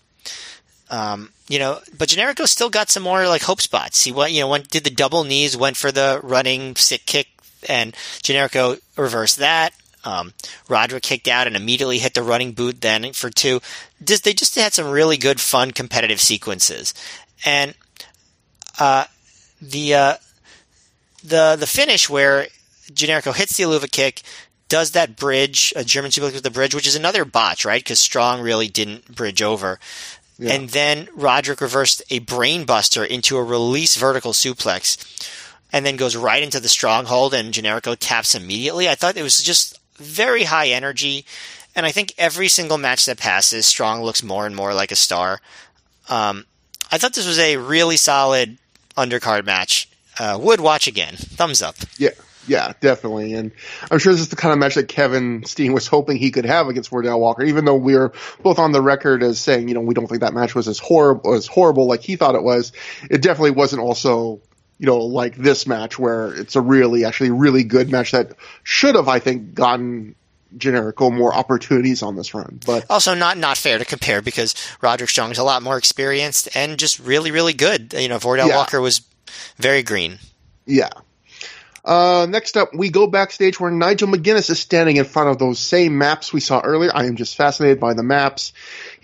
um, 0.96 1.30
you 1.50 1.60
know, 1.60 1.80
but 1.98 2.08
Generico 2.08 2.48
still 2.48 2.70
got 2.70 2.90
some 2.90 3.04
more 3.04 3.28
like 3.28 3.44
hope 3.44 3.60
spots. 3.60 4.06
He 4.06 4.12
went, 4.14 4.32
you 4.32 4.40
know, 4.40 4.48
went 4.48 4.70
did 4.70 4.86
the 4.86 4.90
double 4.90 5.26
knees, 5.26 5.58
went 5.58 5.76
for 5.76 5.92
the 5.92 6.22
running 6.24 6.76
sick 6.78 7.06
kick, 7.06 7.28
and 7.68 7.94
Generico 8.24 8.80
reversed 8.96 9.38
that. 9.38 9.74
Um, 10.06 10.34
Roderick 10.70 11.04
kicked 11.04 11.28
out 11.28 11.48
and 11.48 11.56
immediately 11.56 11.98
hit 11.98 12.14
the 12.14 12.24
running 12.24 12.54
boot 12.54 12.80
then 12.82 13.12
for 13.14 13.30
two. 13.30 13.60
Just, 14.04 14.24
they 14.24 14.34
just 14.34 14.56
had 14.56 14.74
some 14.74 14.90
really 14.90 15.18
good, 15.18 15.42
fun, 15.42 15.72
competitive 15.72 16.22
sequences, 16.22 16.94
and 17.44 17.74
uh, 18.80 19.06
the 19.62 19.94
uh, 19.96 20.14
the 21.24 21.58
the 21.60 21.68
finish 21.68 22.10
where 22.10 22.48
Generico 22.92 23.36
hits 23.36 23.58
the 23.58 23.64
Helluva 23.64 23.92
kick, 23.92 24.22
does 24.70 24.92
that 24.92 25.18
bridge, 25.18 25.74
a 25.76 25.84
German 25.84 26.12
suplex 26.12 26.34
with 26.34 26.44
the 26.44 26.52
bridge, 26.52 26.74
which 26.74 26.88
is 26.88 26.96
another 26.96 27.26
botch, 27.26 27.66
right? 27.66 27.84
Because 27.84 28.00
Strong 28.00 28.42
really 28.42 28.68
didn't 28.68 29.14
bridge 29.14 29.42
over. 29.42 29.80
Yeah. 30.38 30.54
And 30.54 30.70
then 30.70 31.08
Roderick 31.16 31.62
reversed 31.62 32.02
a 32.10 32.20
brainbuster 32.20 33.08
into 33.08 33.38
a 33.38 33.44
release 33.44 33.96
vertical 33.96 34.34
suplex 34.34 34.98
and 35.72 35.86
then 35.86 35.96
goes 35.96 36.16
right 36.16 36.44
into 36.44 36.60
the 36.60 36.70
stronghold 36.70 37.34
and 37.34 37.54
Generico 37.54 37.96
taps 37.98 38.36
immediately. 38.36 38.90
I 38.90 38.96
thought 38.96 39.18
it 39.18 39.24
was 39.24 39.42
just 39.42 39.80
very 39.96 40.44
high 40.44 40.68
energy. 40.68 41.26
And 41.76 41.86
I 41.86 41.92
think 41.92 42.14
every 42.18 42.48
single 42.48 42.78
match 42.78 43.06
that 43.06 43.18
passes, 43.18 43.66
Strong 43.66 44.04
looks 44.04 44.24
more 44.24 44.46
and 44.46 44.56
more 44.56 44.74
like 44.74 44.92
a 44.92 44.96
star. 44.96 45.42
Um, 46.08 46.46
I 46.92 46.98
thought 46.98 47.14
this 47.14 47.28
was 47.28 47.40
a 47.40 47.58
really 47.58 47.98
solid 47.98 48.58
undercard 48.96 49.46
match. 49.46 49.90
Uh, 50.18 50.38
would 50.42 50.62
watch 50.62 50.88
again. 50.88 51.16
Thumbs 51.18 51.62
up. 51.62 51.76
Yeah, 51.98 52.12
yeah, 52.48 52.74
definitely. 52.80 53.34
And 53.34 53.52
I'm 53.90 54.00
sure 54.00 54.14
this 54.14 54.22
is 54.22 54.30
the 54.30 54.36
kind 54.36 54.54
of 54.54 54.60
match 54.60 54.76
that 54.76 54.88
Kevin 54.88 55.44
Steen 55.46 55.74
was 55.74 55.88
hoping 55.88 56.18
he 56.18 56.32
could 56.32 56.46
have 56.46 56.68
against 56.68 56.92
Vordell 56.92 57.20
Walker, 57.20 57.44
even 57.44 57.66
though 57.66 57.76
we 57.76 57.96
are 57.96 58.14
both 58.42 58.60
on 58.60 58.72
the 58.72 58.82
record 58.82 59.24
as 59.24 59.40
saying, 59.40 59.68
you 59.68 59.74
know, 59.74 59.82
we 59.82 59.94
don't 59.94 60.08
think 60.08 60.22
that 60.22 60.34
match 60.34 60.56
was 60.56 60.68
as 60.68 60.80
horrible 60.80 61.34
as 61.34 61.48
horrible 61.48 61.88
like 61.88 62.02
he 62.02 62.16
thought 62.16 62.36
it 62.36 62.44
was. 62.44 62.72
It 63.10 63.22
definitely 63.22 63.52
wasn't 63.52 63.82
also, 63.82 64.42
you 64.78 64.86
know, 64.86 65.00
like 65.00 65.36
this 65.36 65.68
match 65.68 65.98
where 65.98 66.34
it's 66.34 66.56
a 66.56 66.62
really, 66.62 67.06
actually 67.06 67.32
really 67.32 67.64
good 67.64 67.90
match 67.90 68.12
that 68.12 68.34
should 68.64 68.96
have, 68.96 69.08
I 69.08 69.20
think, 69.20 69.54
gotten 69.54 70.16
Generico 70.58 71.14
more 71.14 71.34
opportunities 71.34 72.02
on 72.02 72.16
this 72.16 72.34
run. 72.34 72.60
But 72.66 72.86
also 72.90 73.14
not 73.14 73.38
not 73.38 73.58
fair 73.58 73.78
to 73.78 73.86
compare 73.86 74.22
because 74.22 74.56
Roderick 74.82 75.10
Strong 75.10 75.32
is 75.32 75.38
a 75.38 75.44
lot 75.44 75.64
more 75.64 75.78
experienced 75.78 76.56
and 76.56 76.78
just 76.78 77.00
really, 77.00 77.32
really 77.32 77.54
good. 77.54 77.94
You 77.94 78.08
know, 78.08 78.18
Vordell 78.18 78.48
yeah. 78.48 78.56
Walker 78.56 78.80
was 78.80 79.02
very 79.58 79.84
green. 79.84 80.20
Yeah, 80.66 80.90
uh, 81.86 82.26
next 82.28 82.58
up, 82.58 82.74
we 82.74 82.90
go 82.90 83.08
backstage 83.08 83.60
where 83.60 83.72
Nigel 83.72 84.08
McGuinness 84.08 84.50
is 84.50 84.60
standing 84.60 84.98
in 84.98 85.06
front 85.06 85.30
of 85.30 85.38
those 85.38 85.60
same 85.60 85.98
maps 85.98 86.34
we 86.34 86.40
saw 86.40 86.60
earlier. 86.60 86.92
I 86.94 87.06
am 87.06 87.16
just 87.16 87.36
fascinated 87.36 87.80
by 87.80 87.94
the 87.94 88.04
maps. 88.04 88.54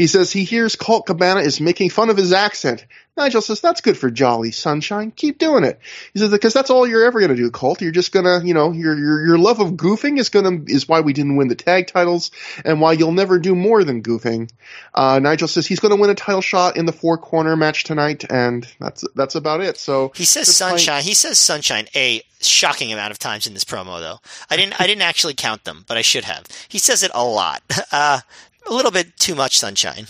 He 0.01 0.07
says 0.07 0.31
he 0.31 0.45
hears 0.45 0.75
Colt 0.75 1.05
Cabana 1.05 1.41
is 1.41 1.61
making 1.61 1.91
fun 1.91 2.09
of 2.09 2.17
his 2.17 2.33
accent. 2.33 2.87
Nigel 3.15 3.39
says, 3.39 3.61
that's 3.61 3.81
good 3.81 3.95
for 3.95 4.09
Jolly 4.09 4.49
Sunshine. 4.49 5.11
Keep 5.11 5.37
doing 5.37 5.63
it. 5.63 5.79
He 6.11 6.17
says, 6.17 6.31
because 6.31 6.55
that's 6.55 6.71
all 6.71 6.87
you're 6.87 7.05
ever 7.05 7.19
going 7.19 7.29
to 7.29 7.35
do, 7.35 7.51
Colt. 7.51 7.83
You're 7.83 7.91
just 7.91 8.11
going 8.11 8.25
to, 8.25 8.43
you 8.43 8.55
know, 8.55 8.71
your, 8.71 8.97
your, 8.97 9.23
your 9.27 9.37
love 9.37 9.59
of 9.59 9.73
goofing 9.73 10.17
is 10.17 10.29
going 10.29 10.65
to, 10.65 10.73
is 10.73 10.87
why 10.89 11.01
we 11.01 11.13
didn't 11.13 11.35
win 11.35 11.49
the 11.49 11.55
tag 11.55 11.85
titles 11.85 12.31
and 12.65 12.81
why 12.81 12.93
you'll 12.93 13.11
never 13.11 13.37
do 13.37 13.53
more 13.53 13.83
than 13.83 14.01
goofing. 14.01 14.51
Uh, 14.91 15.19
Nigel 15.19 15.47
says 15.47 15.67
he's 15.67 15.79
going 15.79 15.95
to 15.95 16.01
win 16.01 16.09
a 16.09 16.15
title 16.15 16.41
shot 16.41 16.77
in 16.77 16.87
the 16.87 16.93
four 16.93 17.19
corner 17.19 17.55
match 17.55 17.83
tonight 17.83 18.25
and 18.27 18.67
that's, 18.79 19.03
that's 19.13 19.35
about 19.35 19.61
it. 19.61 19.77
So 19.77 20.13
he 20.15 20.25
says 20.25 20.55
sunshine. 20.57 21.03
He 21.03 21.13
says 21.13 21.37
sunshine 21.37 21.85
a 21.95 22.23
shocking 22.39 22.91
amount 22.91 23.11
of 23.11 23.19
times 23.19 23.45
in 23.45 23.53
this 23.53 23.65
promo 23.65 23.99
though. 23.99 24.19
I 24.49 24.57
didn't, 24.57 24.81
I 24.81 24.87
didn't 24.87 25.03
actually 25.03 25.35
count 25.35 25.63
them, 25.63 25.85
but 25.87 25.95
I 25.95 26.01
should 26.01 26.23
have. 26.23 26.47
He 26.69 26.79
says 26.79 27.03
it 27.03 27.11
a 27.13 27.23
lot. 27.23 27.61
Uh, 27.93 28.21
a 28.69 28.73
little 28.73 28.91
bit 28.91 29.17
too 29.17 29.35
much 29.35 29.57
sunshine. 29.57 30.05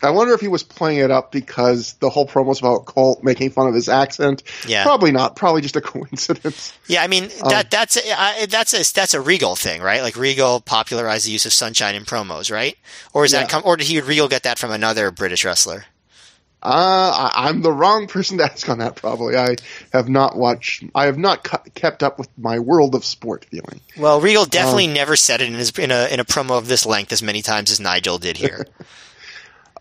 I 0.00 0.10
wonder 0.10 0.32
if 0.32 0.40
he 0.40 0.46
was 0.46 0.62
playing 0.62 1.00
it 1.00 1.10
up 1.10 1.32
because 1.32 1.94
the 1.94 2.08
whole 2.08 2.26
promo 2.26 2.46
was 2.46 2.60
about 2.60 2.86
Colt 2.86 3.24
making 3.24 3.50
fun 3.50 3.66
of 3.66 3.74
his 3.74 3.88
accent. 3.88 4.44
Yeah, 4.66 4.84
probably 4.84 5.10
not. 5.10 5.34
Probably 5.34 5.60
just 5.60 5.74
a 5.74 5.80
coincidence. 5.82 6.72
Yeah, 6.86 7.02
I 7.02 7.08
mean 7.08 7.28
that 7.48 7.64
um, 7.64 7.68
that's 7.70 7.96
a, 7.96 8.02
uh, 8.10 8.46
that's 8.46 8.74
a 8.74 8.94
that's 8.94 9.14
a 9.14 9.20
Regal 9.20 9.56
thing, 9.56 9.82
right? 9.82 10.02
Like 10.02 10.16
Regal 10.16 10.60
popularized 10.60 11.26
the 11.26 11.32
use 11.32 11.46
of 11.46 11.52
sunshine 11.52 11.96
in 11.96 12.04
promos, 12.04 12.50
right? 12.50 12.76
Or 13.12 13.24
is 13.24 13.32
yeah. 13.32 13.40
that 13.40 13.50
come, 13.50 13.62
or 13.64 13.76
did 13.76 13.88
he 13.88 14.00
Regal 14.00 14.28
get 14.28 14.44
that 14.44 14.58
from 14.58 14.70
another 14.70 15.10
British 15.10 15.44
wrestler? 15.44 15.86
Uh, 16.60 17.30
I, 17.34 17.48
am 17.50 17.62
the 17.62 17.72
wrong 17.72 18.08
person 18.08 18.38
to 18.38 18.44
ask 18.44 18.68
on 18.68 18.78
that. 18.78 18.96
Probably, 18.96 19.36
I 19.36 19.56
have 19.92 20.08
not 20.08 20.36
watched. 20.36 20.82
I 20.92 21.06
have 21.06 21.16
not 21.16 21.44
cu- 21.44 21.70
kept 21.74 22.02
up 22.02 22.18
with 22.18 22.28
my 22.36 22.58
world 22.58 22.96
of 22.96 23.04
sport 23.04 23.44
feeling. 23.44 23.80
Well, 23.96 24.20
Regal 24.20 24.44
definitely 24.44 24.88
um, 24.88 24.94
never 24.94 25.14
said 25.14 25.40
it 25.40 25.48
in, 25.48 25.54
his, 25.54 25.70
in 25.78 25.92
a 25.92 26.12
in 26.12 26.18
a 26.18 26.24
promo 26.24 26.58
of 26.58 26.66
this 26.66 26.84
length 26.84 27.12
as 27.12 27.22
many 27.22 27.42
times 27.42 27.70
as 27.70 27.78
Nigel 27.78 28.18
did 28.18 28.36
here. 28.36 28.66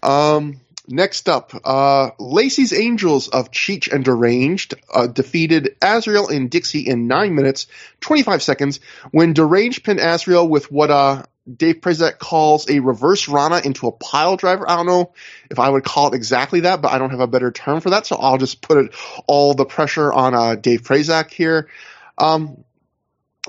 Um, 0.04 0.62
next 0.88 1.28
up, 1.28 1.52
uh, 1.64 2.12
Lacey's 2.20 2.72
Angels 2.72 3.28
of 3.28 3.52
Cheech 3.52 3.92
and 3.92 4.06
Deranged 4.06 4.76
uh, 4.94 5.08
defeated 5.08 5.76
Azrael 5.82 6.28
and 6.28 6.50
Dixie 6.50 6.88
in 6.88 7.08
9 7.08 7.36
minutes, 7.36 7.68
25 8.02 8.44
seconds, 8.44 8.80
when 9.12 9.34
Deranged 9.34 9.84
pinned 9.84 10.00
Azrael 10.00 10.48
with 10.48 10.72
what 10.72 10.92
uh, 10.92 11.24
Dave 11.56 11.78
Prazak 11.78 12.20
calls 12.20 12.70
a 12.70 12.80
reverse 12.80 13.28
Rana 13.28 13.62
into 13.64 13.88
a 13.88 13.92
pile 13.92 14.36
driver. 14.36 14.70
I 14.70 14.76
don't 14.76 14.86
know 14.86 15.14
if 15.50 15.60
I 15.60 15.70
would 15.70 15.84
call 15.84 16.08
it 16.08 16.16
exactly 16.16 16.62
that, 16.62 16.82
but 16.82 16.92
I 16.92 16.98
don't 16.98 17.12
have 17.12 17.20
a 17.20 17.28
better 17.28 17.52
term 17.52 17.80
for 17.80 17.92
that, 17.92 18.06
so 18.06 18.18
I'll 18.18 18.38
just 18.38 18.62
put 18.62 18.78
it 18.78 18.96
all 19.28 19.54
the 19.54 19.66
pressure 19.66 20.12
on 20.12 20.34
uh, 20.34 20.56
Dave 20.56 20.82
Prazak 20.82 21.32
here. 21.32 21.70
Um, 22.18 22.64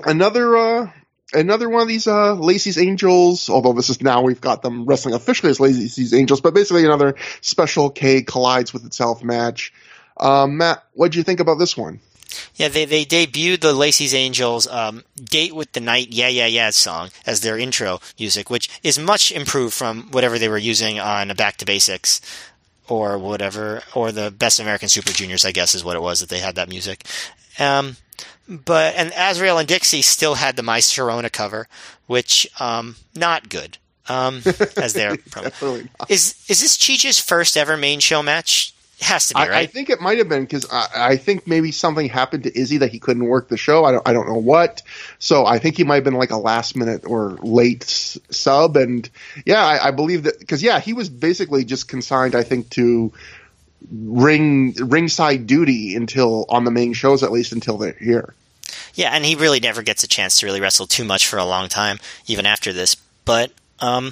another 0.05 0.55
uh, 0.55 0.91
another 1.33 1.69
one 1.69 1.81
of 1.81 1.87
these 1.87 2.07
uh, 2.07 2.33
Lacey's 2.33 2.77
Angels, 2.77 3.49
although 3.49 3.73
this 3.73 3.89
is 3.89 4.01
now 4.01 4.21
we've 4.21 4.41
got 4.41 4.61
them 4.61 4.85
wrestling 4.85 5.13
officially 5.13 5.49
as 5.49 5.59
Lacey's 5.59 6.13
Angels, 6.13 6.41
but 6.41 6.53
basically 6.53 6.85
another 6.85 7.15
special 7.41 7.89
K 7.89 8.23
collides 8.23 8.73
with 8.73 8.85
itself 8.85 9.23
match. 9.23 9.73
Um, 10.17 10.57
Matt, 10.57 10.83
what 10.93 11.11
do 11.11 11.17
you 11.17 11.23
think 11.23 11.39
about 11.39 11.59
this 11.59 11.75
one? 11.75 11.99
Yeah, 12.55 12.67
they, 12.67 12.85
they 12.85 13.05
debuted 13.05 13.61
the 13.61 13.73
Lacey's 13.73 14.13
Angels 14.13 14.67
um, 14.67 15.03
Date 15.15 15.55
with 15.55 15.71
the 15.71 15.79
Night 15.79 16.09
Yeah 16.11 16.27
Yeah 16.27 16.45
Yeah 16.45 16.69
song 16.71 17.09
as 17.25 17.41
their 17.41 17.57
intro 17.57 17.99
music, 18.19 18.49
which 18.49 18.69
is 18.83 18.99
much 18.99 19.31
improved 19.31 19.73
from 19.73 20.03
whatever 20.11 20.37
they 20.37 20.49
were 20.49 20.57
using 20.57 20.99
on 20.99 21.29
Back 21.35 21.57
to 21.57 21.65
Basics 21.65 22.21
or 22.87 23.17
whatever, 23.17 23.83
or 23.93 24.11
the 24.11 24.31
Best 24.31 24.59
American 24.59 24.89
Super 24.89 25.11
Juniors, 25.11 25.45
I 25.45 25.51
guess 25.51 25.75
is 25.75 25.83
what 25.83 25.95
it 25.95 26.01
was 26.01 26.19
that 26.19 26.29
they 26.29 26.39
had 26.39 26.55
that 26.55 26.69
music. 26.69 27.05
Um, 27.59 27.97
but 28.47 28.95
and 28.95 29.11
Azrael 29.15 29.59
and 29.59 29.67
Dixie 29.67 30.01
still 30.01 30.35
had 30.35 30.55
the 30.55 30.63
My 30.63 30.79
Sharona 30.79 31.31
cover, 31.31 31.67
which 32.07 32.49
um, 32.59 32.95
not 33.15 33.49
good. 33.49 33.77
Um, 34.07 34.37
as 34.75 34.93
their 34.93 35.15
promo. 35.17 35.87
is 36.09 36.33
is 36.47 36.61
this 36.61 36.77
Cheech's 36.77 37.19
first 37.19 37.55
ever 37.55 37.77
main 37.77 37.99
show 37.99 38.23
match? 38.23 38.73
It 38.99 39.05
has 39.05 39.27
to 39.29 39.35
be, 39.35 39.39
right? 39.39 39.51
I, 39.51 39.59
I 39.59 39.65
think 39.65 39.89
it 39.89 40.01
might 40.01 40.17
have 40.17 40.27
been 40.27 40.41
because 40.41 40.69
I, 40.69 40.87
I, 40.93 41.15
think 41.15 41.47
maybe 41.47 41.71
something 41.71 42.09
happened 42.09 42.43
to 42.43 42.59
Izzy 42.59 42.79
that 42.79 42.91
he 42.91 42.99
couldn't 42.99 43.23
work 43.23 43.47
the 43.47 43.55
show. 43.55 43.85
I 43.85 43.93
don't, 43.93 44.05
I 44.05 44.11
don't 44.11 44.27
know 44.27 44.39
what. 44.39 44.81
So 45.19 45.45
I 45.45 45.57
think 45.57 45.77
he 45.77 45.85
might 45.85 45.95
have 45.95 46.03
been 46.03 46.15
like 46.15 46.31
a 46.31 46.37
last 46.37 46.75
minute 46.75 47.05
or 47.05 47.31
late 47.41 47.83
s- 47.83 48.19
sub. 48.29 48.75
And 48.75 49.09
yeah, 49.45 49.65
I, 49.65 49.87
I 49.87 49.91
believe 49.91 50.23
that 50.23 50.37
because 50.37 50.61
yeah, 50.61 50.81
he 50.81 50.91
was 50.91 51.07
basically 51.07 51.63
just 51.63 51.87
consigned, 51.87 52.35
I 52.35 52.43
think, 52.43 52.71
to 52.71 53.13
ring 53.89 54.73
ringside 54.73 55.47
duty 55.47 55.95
until 55.95 56.45
on 56.49 56.65
the 56.65 56.71
main 56.71 56.91
shows 56.91 57.23
at 57.23 57.31
least 57.31 57.53
until 57.53 57.77
they're 57.77 57.93
here. 57.93 58.33
Yeah, 58.95 59.11
and 59.11 59.23
he 59.23 59.35
really 59.35 59.61
never 59.61 59.81
gets 59.81 60.03
a 60.03 60.09
chance 60.09 60.39
to 60.39 60.45
really 60.45 60.59
wrestle 60.59 60.87
too 60.87 61.05
much 61.05 61.25
for 61.25 61.37
a 61.37 61.45
long 61.45 61.69
time, 61.69 61.99
even 62.27 62.45
after 62.45 62.73
this. 62.73 62.95
But 63.23 63.51
um, 63.79 64.11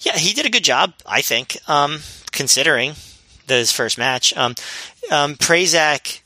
yeah, 0.00 0.16
he 0.16 0.32
did 0.32 0.46
a 0.46 0.50
good 0.50 0.64
job, 0.64 0.94
I 1.04 1.20
think, 1.20 1.58
um, 1.68 2.00
considering 2.32 2.94
his 3.54 3.72
first 3.72 3.98
match. 3.98 4.36
Um, 4.36 4.54
um, 5.10 5.36
Prazak 5.36 6.20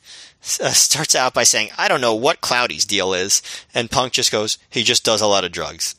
uh, 0.61 0.71
starts 0.71 1.15
out 1.15 1.35
by 1.35 1.45
saying, 1.45 1.71
"I 1.79 1.89
don't 1.89 2.01
know 2.01 2.15
what 2.15 2.41
Cloudy's 2.41 2.85
deal 2.85 3.15
is," 3.15 3.43
and 3.75 3.91
Punk 3.91 4.13
just 4.13 4.33
goes, 4.33 4.59
"He 4.71 4.83
just 4.83 5.05
does 5.05 5.21
a 5.21 5.27
lot 5.27 5.45
of 5.45 5.53
drugs." 5.53 5.95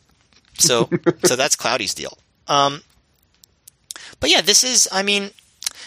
So, 0.57 0.89
so 1.25 1.35
that's 1.35 1.55
Cloudy's 1.55 1.93
deal. 1.93 2.17
Um, 2.47 2.83
but 4.19 4.29
yeah, 4.29 4.41
this 4.41 4.63
is, 4.63 4.87
I 4.91 5.03
mean, 5.03 5.31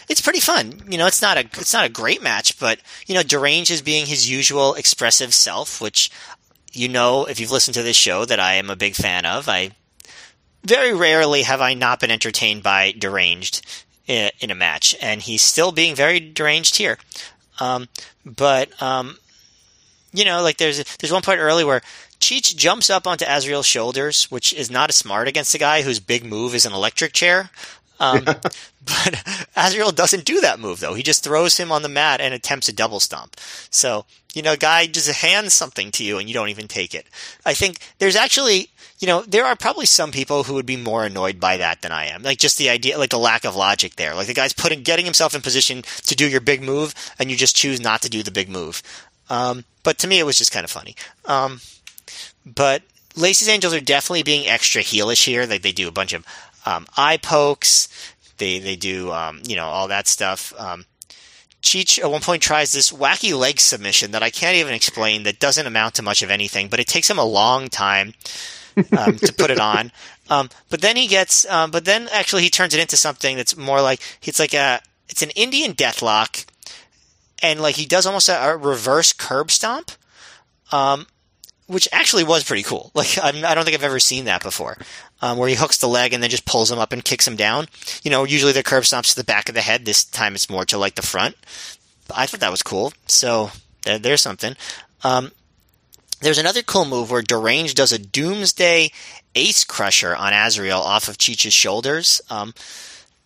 it's 0.09 0.21
pretty 0.21 0.41
fun. 0.41 0.83
You 0.89 0.99
know, 0.99 1.07
it's 1.07 1.23
not 1.23 1.37
a 1.37 1.41
it's 1.41 1.73
not 1.73 1.87
a 1.87 1.91
great 1.91 2.23
match, 2.23 2.59
but 2.59 2.81
you 3.07 3.15
know, 3.15 3.23
Deranged 3.23 3.71
is 3.71 3.83
being 3.83 4.07
his 4.07 4.31
usual 4.31 4.75
expressive 4.75 5.35
self, 5.35 5.81
which 5.81 6.11
you 6.73 6.89
know 6.89 7.25
if 7.25 7.41
you've 7.41 7.51
listened 7.51 7.75
to 7.75 7.83
this 7.83 7.97
show 7.97 8.25
that 8.25 8.41
I 8.41 8.55
am 8.55 8.71
a 8.71 8.77
big 8.77 8.95
fan 8.95 9.27
of. 9.27 9.49
I 9.49 9.73
very 10.65 10.93
rarely 10.93 11.43
have 11.43 11.61
I 11.61 11.75
not 11.75 12.01
been 12.01 12.11
entertained 12.11 12.63
by 12.63 12.93
Deranged 12.93 13.67
in, 14.09 14.31
in 14.41 14.51
a 14.51 14.55
match, 14.55 14.97
and 15.01 15.23
he's 15.23 15.43
still 15.43 15.71
being 15.71 15.95
very 15.95 16.19
deranged 16.19 16.77
here. 16.77 16.99
Um, 17.61 17.89
but 18.25 18.71
um, 18.83 19.19
you 20.13 20.25
know, 20.25 20.43
like 20.43 20.57
there's 20.57 20.83
there's 20.97 21.13
one 21.13 21.23
point 21.23 21.39
early 21.39 21.65
where 21.65 21.83
Cheech 22.19 22.57
jumps 22.57 22.91
up 22.91 23.07
onto 23.07 23.25
Azrael's 23.29 23.67
shoulders, 23.67 24.25
which 24.25 24.53
is 24.53 24.71
not 24.71 24.91
a 24.91 24.93
smart 24.93 25.29
against 25.29 25.55
a 25.55 25.59
guy 25.59 25.83
whose 25.83 26.01
big 26.01 26.25
move 26.25 26.55
is 26.55 26.65
an 26.65 26.73
electric 26.73 27.13
chair. 27.13 27.51
Um, 28.01 28.25
but 28.25 29.49
Azrael 29.57 29.93
doesn't 29.93 30.25
do 30.25 30.41
that 30.41 30.61
move 30.61 30.81
though. 30.81 30.95
He 30.95 31.03
just 31.03 31.25
throws 31.25 31.57
him 31.57 31.73
on 31.73 31.83
the 31.83 31.89
mat 31.89 32.21
and 32.21 32.35
attempts 32.35 32.69
a 32.69 32.73
double 32.73 33.01
stomp. 33.01 33.37
So, 33.71 34.05
you 34.35 34.43
know, 34.43 34.57
guy 34.57 34.87
just 34.87 35.11
hands 35.11 35.55
something 35.55 35.91
to 35.93 36.05
you 36.05 36.19
and 36.19 36.29
you 36.29 36.35
don't 36.35 36.49
even 36.49 36.69
take 36.69 36.95
it. 36.95 37.07
I 37.45 37.55
think 37.55 37.79
there's 37.99 38.17
actually, 38.17 38.71
you 38.99 39.07
know, 39.07 39.23
there 39.23 39.45
are 39.45 39.57
probably 39.57 39.87
some 39.87 40.11
people 40.11 40.45
who 40.45 40.55
would 40.55 40.67
be 40.67 40.77
more 40.77 41.05
annoyed 41.05 41.41
by 41.41 41.57
that 41.57 41.83
than 41.83 41.93
I 41.93 42.07
am. 42.07 42.23
Like 42.23 42.39
just 42.39 42.59
the 42.59 42.71
idea, 42.71 42.99
like 42.99 43.11
the 43.11 43.19
lack 43.19 43.45
of 43.45 43.57
logic 43.57 43.97
there. 43.97 44.15
Like 44.15 44.27
the 44.27 44.35
guy's 44.35 44.53
putting, 44.53 44.83
getting 44.83 45.05
himself 45.05 45.35
in 45.35 45.41
position 45.41 45.83
to 46.07 46.15
do 46.15 46.29
your 46.29 46.41
big 46.41 46.63
move 46.63 46.95
and 47.19 47.31
you 47.31 47.37
just 47.37 47.57
choose 47.57 47.81
not 47.81 48.03
to 48.03 48.11
do 48.11 48.23
the 48.23 48.31
big 48.31 48.49
move. 48.49 48.83
Um, 49.31 49.65
but 49.83 49.99
to 49.99 50.09
me, 50.09 50.19
it 50.19 50.27
was 50.27 50.39
just 50.39 50.53
kind 50.53 50.65
of 50.65 50.71
funny. 50.71 50.95
Um, 51.25 51.61
but 52.45 52.83
Lacey's 53.17 53.49
Angels 53.49 53.75
are 53.75 53.81
definitely 53.81 54.23
being 54.23 54.47
extra 54.47 54.83
heelish 54.83 55.25
here. 55.25 55.45
Like 55.47 55.63
they 55.63 55.73
do 55.73 55.89
a 55.89 55.93
bunch 55.93 56.13
of 56.13 56.25
um, 56.69 56.87
eye 56.97 57.17
pokes. 57.17 57.89
They 58.37 58.59
they 58.59 58.77
do 58.77 59.11
um, 59.13 59.43
you 59.47 59.57
know 59.57 59.67
all 59.67 59.89
that 59.89 60.07
stuff. 60.07 60.53
Um, 60.59 60.85
Cheech 61.61 61.99
at 61.99 62.11
one 62.11 62.21
point 62.21 62.43
tries 62.43 62.73
this 62.73 62.93
wacky 62.93 63.37
leg 63.37 63.59
submission 63.59 64.13
that 64.13 64.23
I 64.23 64.31
can't 64.31 64.57
even 64.57 64.75
explain. 64.75 65.25
That 65.25 65.41
doesn't 65.41 65.67
amount 65.67 65.95
to 65.95 66.03
much 66.03 66.23
of 66.23 66.31
anything, 66.31 66.69
but 66.69 66.79
it 66.79 66.87
takes 66.87 67.11
him 67.11 67.19
a 67.19 67.25
long 67.25 67.69
time 67.69 68.15
um, 68.97 69.17
to 69.17 69.33
put 69.33 69.51
it 69.51 69.61
on. 69.61 69.93
Um, 70.31 70.51
but 70.69 70.83
then 70.83 70.97
he 70.97 71.07
gets, 71.07 71.47
um, 71.47 71.71
but 71.71 71.87
then 71.87 72.07
actually 72.13 72.43
he 72.43 72.51
turns 72.51 72.75
it 72.75 72.81
into 72.81 72.99
something 72.99 73.39
that's 73.39 73.57
more 73.57 73.81
like 73.81 74.03
it's 74.23 74.39
like 74.39 74.53
a 74.53 74.83
it's 75.09 75.23
an 75.23 75.31
Indian 75.31 75.73
deathlock, 75.73 76.45
and 77.43 77.63
like 77.63 77.77
he 77.77 77.87
does 77.87 78.05
almost 78.05 78.29
a, 78.29 78.51
a 78.51 78.55
reverse 78.55 79.15
curb 79.15 79.51
stomp. 79.51 79.91
Um, 80.71 81.07
which 81.69 81.89
actually 81.93 82.25
was 82.25 82.43
pretty 82.43 82.65
cool. 82.65 82.91
Like 82.99 83.17
I'm, 83.23 83.37
I 83.37 83.51
do 83.51 83.55
not 83.55 83.65
think 83.65 83.77
I've 83.77 83.85
ever 83.85 84.01
seen 84.01 84.25
that 84.25 84.43
before, 84.43 84.77
um, 85.23 85.39
where 85.39 85.49
he 85.49 85.55
hooks 85.55 85.79
the 85.79 85.87
leg 85.87 86.13
and 86.13 86.23
then 86.23 86.31
just 86.31 86.47
pulls 86.47 86.71
him 86.71 86.79
up 86.79 86.93
and 86.93 87.05
kicks 87.05 87.29
him 87.29 87.37
down. 87.37 87.69
You 88.03 88.11
know, 88.11 88.25
usually 88.25 88.53
the 88.53 88.65
curb 88.65 88.83
stomps 88.83 89.11
to 89.11 89.17
the 89.17 89.25
back 89.25 89.49
of 89.49 89.55
the 89.55 89.61
head. 89.61 89.85
This 89.85 90.05
time 90.05 90.35
it's 90.35 90.51
more 90.51 90.65
to 90.65 90.79
like 90.79 90.97
the 90.97 91.03
front. 91.03 91.37
I 92.13 92.27
thought 92.27 92.41
that 92.41 92.51
was 92.51 92.63
cool. 92.63 92.93
So 93.07 93.51
there, 93.85 93.99
there's 93.99 94.23
something. 94.23 94.57
Um, 95.05 95.31
there's 96.21 96.39
another 96.39 96.63
cool 96.63 96.85
move 96.85 97.11
where 97.11 97.23
Deranged 97.23 97.77
does 97.77 97.93
a 97.93 97.99
Doomsday 97.99 98.91
Ace 99.37 99.65
Crusher 99.65 100.17
on 100.17 100.33
Azrael 100.33 100.81
off 100.81 101.09
of 101.09 101.19
Cheech's 101.19 101.53
shoulders. 101.53 102.21
Um, 102.29 102.55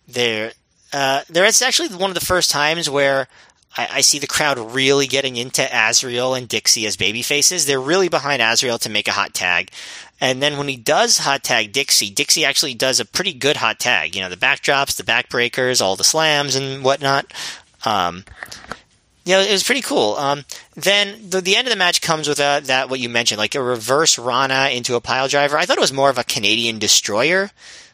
there, 0.07 0.51
uh, 0.91 1.23
actually 1.35 1.87
one 1.89 2.11
of 2.11 2.15
the 2.15 2.25
first 2.25 2.51
times 2.51 2.89
where 2.89 3.27
I, 3.75 3.87
I, 3.91 4.01
see 4.01 4.19
the 4.19 4.27
crowd 4.27 4.59
really 4.59 5.07
getting 5.07 5.35
into 5.35 5.67
Azrael 5.71 6.35
and 6.35 6.47
Dixie 6.47 6.85
as 6.85 6.95
baby 6.95 7.21
faces. 7.21 7.65
They're 7.65 7.79
really 7.79 8.09
behind 8.09 8.41
Azrael 8.41 8.77
to 8.79 8.89
make 8.89 9.07
a 9.07 9.13
hot 9.13 9.33
tag. 9.33 9.71
And 10.21 10.41
then 10.41 10.57
when 10.57 10.67
he 10.67 10.77
does 10.77 11.19
hot 11.19 11.43
tag 11.43 11.71
Dixie, 11.71 12.09
Dixie 12.09 12.45
actually 12.45 12.75
does 12.75 12.99
a 12.99 13.05
pretty 13.05 13.33
good 13.33 13.57
hot 13.57 13.79
tag. 13.79 14.15
You 14.15 14.21
know, 14.21 14.29
the 14.29 14.37
backdrops, 14.37 14.95
the 14.95 15.03
backbreakers, 15.03 15.81
all 15.81 15.95
the 15.95 16.03
slams 16.03 16.55
and 16.55 16.83
whatnot. 16.83 17.33
Um, 17.85 18.23
know, 19.25 19.39
it 19.39 19.51
was 19.51 19.63
pretty 19.63 19.81
cool. 19.81 20.15
Um, 20.15 20.45
then 20.75 21.29
the, 21.29 21.41
the, 21.41 21.55
end 21.55 21.67
of 21.67 21.71
the 21.71 21.77
match 21.77 22.01
comes 22.01 22.27
with 22.27 22.39
a, 22.39 22.61
that 22.65 22.89
what 22.89 22.99
you 22.99 23.09
mentioned, 23.09 23.39
like 23.39 23.55
a 23.55 23.63
reverse 23.63 24.17
Rana 24.17 24.69
into 24.71 24.95
a 24.95 25.01
pile 25.01 25.27
driver. 25.27 25.57
I 25.57 25.65
thought 25.65 25.77
it 25.77 25.81
was 25.81 25.93
more 25.93 26.09
of 26.09 26.17
a 26.17 26.23
Canadian 26.23 26.79
destroyer, 26.79 27.51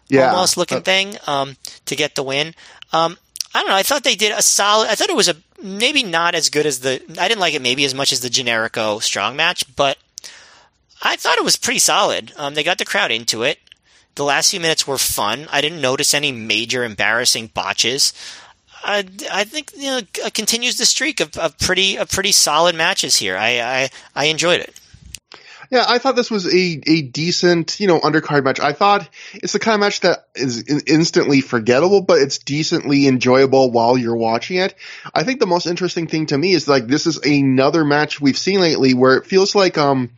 yeah. 0.07 0.31
almost 0.31 0.57
looking 0.57 0.79
uh, 0.79 0.81
thing 0.81 1.17
um, 1.27 1.57
to 1.85 1.95
get 1.95 2.15
the 2.15 2.23
win. 2.23 2.55
Um, 2.91 3.17
I 3.53 3.61
don't 3.61 3.69
know. 3.69 3.75
I 3.75 3.83
thought 3.83 4.03
they 4.03 4.15
did 4.15 4.31
a 4.31 4.41
solid. 4.41 4.89
I 4.89 4.95
thought 4.95 5.09
it 5.09 5.15
was 5.15 5.29
a 5.29 5.35
maybe 5.63 6.03
not 6.03 6.35
as 6.35 6.49
good 6.49 6.65
as 6.65 6.79
the. 6.79 7.01
I 7.19 7.27
didn't 7.27 7.39
like 7.39 7.53
it 7.53 7.61
maybe 7.61 7.85
as 7.85 7.95
much 7.95 8.11
as 8.11 8.21
the 8.21 8.29
Generico 8.29 9.01
strong 9.01 9.35
match, 9.35 9.63
but 9.75 9.97
I 11.01 11.15
thought 11.15 11.37
it 11.37 11.43
was 11.43 11.55
pretty 11.55 11.79
solid. 11.79 12.33
Um, 12.35 12.53
they 12.53 12.63
got 12.63 12.77
the 12.77 12.85
crowd 12.85 13.11
into 13.11 13.43
it. 13.43 13.59
The 14.15 14.23
last 14.23 14.51
few 14.51 14.59
minutes 14.59 14.85
were 14.87 14.97
fun. 14.97 15.47
I 15.51 15.61
didn't 15.61 15.81
notice 15.81 16.13
any 16.13 16.31
major 16.31 16.83
embarrassing 16.83 17.51
botches. 17.53 18.13
I, 18.83 19.05
I 19.31 19.43
think 19.43 19.71
you 19.75 19.89
know 19.89 20.01
continues 20.33 20.77
the 20.77 20.85
streak 20.85 21.19
of, 21.19 21.37
of 21.37 21.57
pretty 21.57 21.97
of 21.97 22.09
pretty 22.09 22.31
solid 22.31 22.75
matches 22.75 23.17
here. 23.17 23.37
I, 23.37 23.59
I 23.59 23.89
I 24.15 24.25
enjoyed 24.25 24.61
it. 24.61 24.78
Yeah, 25.69 25.85
I 25.87 25.99
thought 25.99 26.15
this 26.15 26.31
was 26.31 26.51
a, 26.51 26.81
a 26.87 27.01
decent, 27.03 27.79
you 27.79 27.87
know, 27.87 27.99
undercard 27.99 28.43
match. 28.43 28.59
I 28.59 28.73
thought 28.73 29.07
it's 29.35 29.53
the 29.53 29.59
kind 29.59 29.75
of 29.75 29.81
match 29.81 29.99
that 29.99 30.25
is 30.33 30.63
instantly 30.87 31.41
forgettable, 31.41 32.01
but 32.01 32.19
it's 32.19 32.39
decently 32.39 33.05
enjoyable 33.07 33.71
while 33.71 33.95
you're 33.95 34.15
watching 34.15 34.57
it. 34.57 34.73
I 35.13 35.23
think 35.23 35.39
the 35.39 35.45
most 35.45 35.67
interesting 35.67 36.07
thing 36.07 36.25
to 36.27 36.37
me 36.37 36.53
is 36.53 36.67
like 36.67 36.87
this 36.87 37.05
is 37.05 37.17
another 37.17 37.85
match 37.85 38.19
we've 38.19 38.37
seen 38.37 38.61
lately 38.61 38.95
where 38.95 39.17
it 39.17 39.27
feels 39.27 39.53
like, 39.53 39.77
um, 39.77 40.11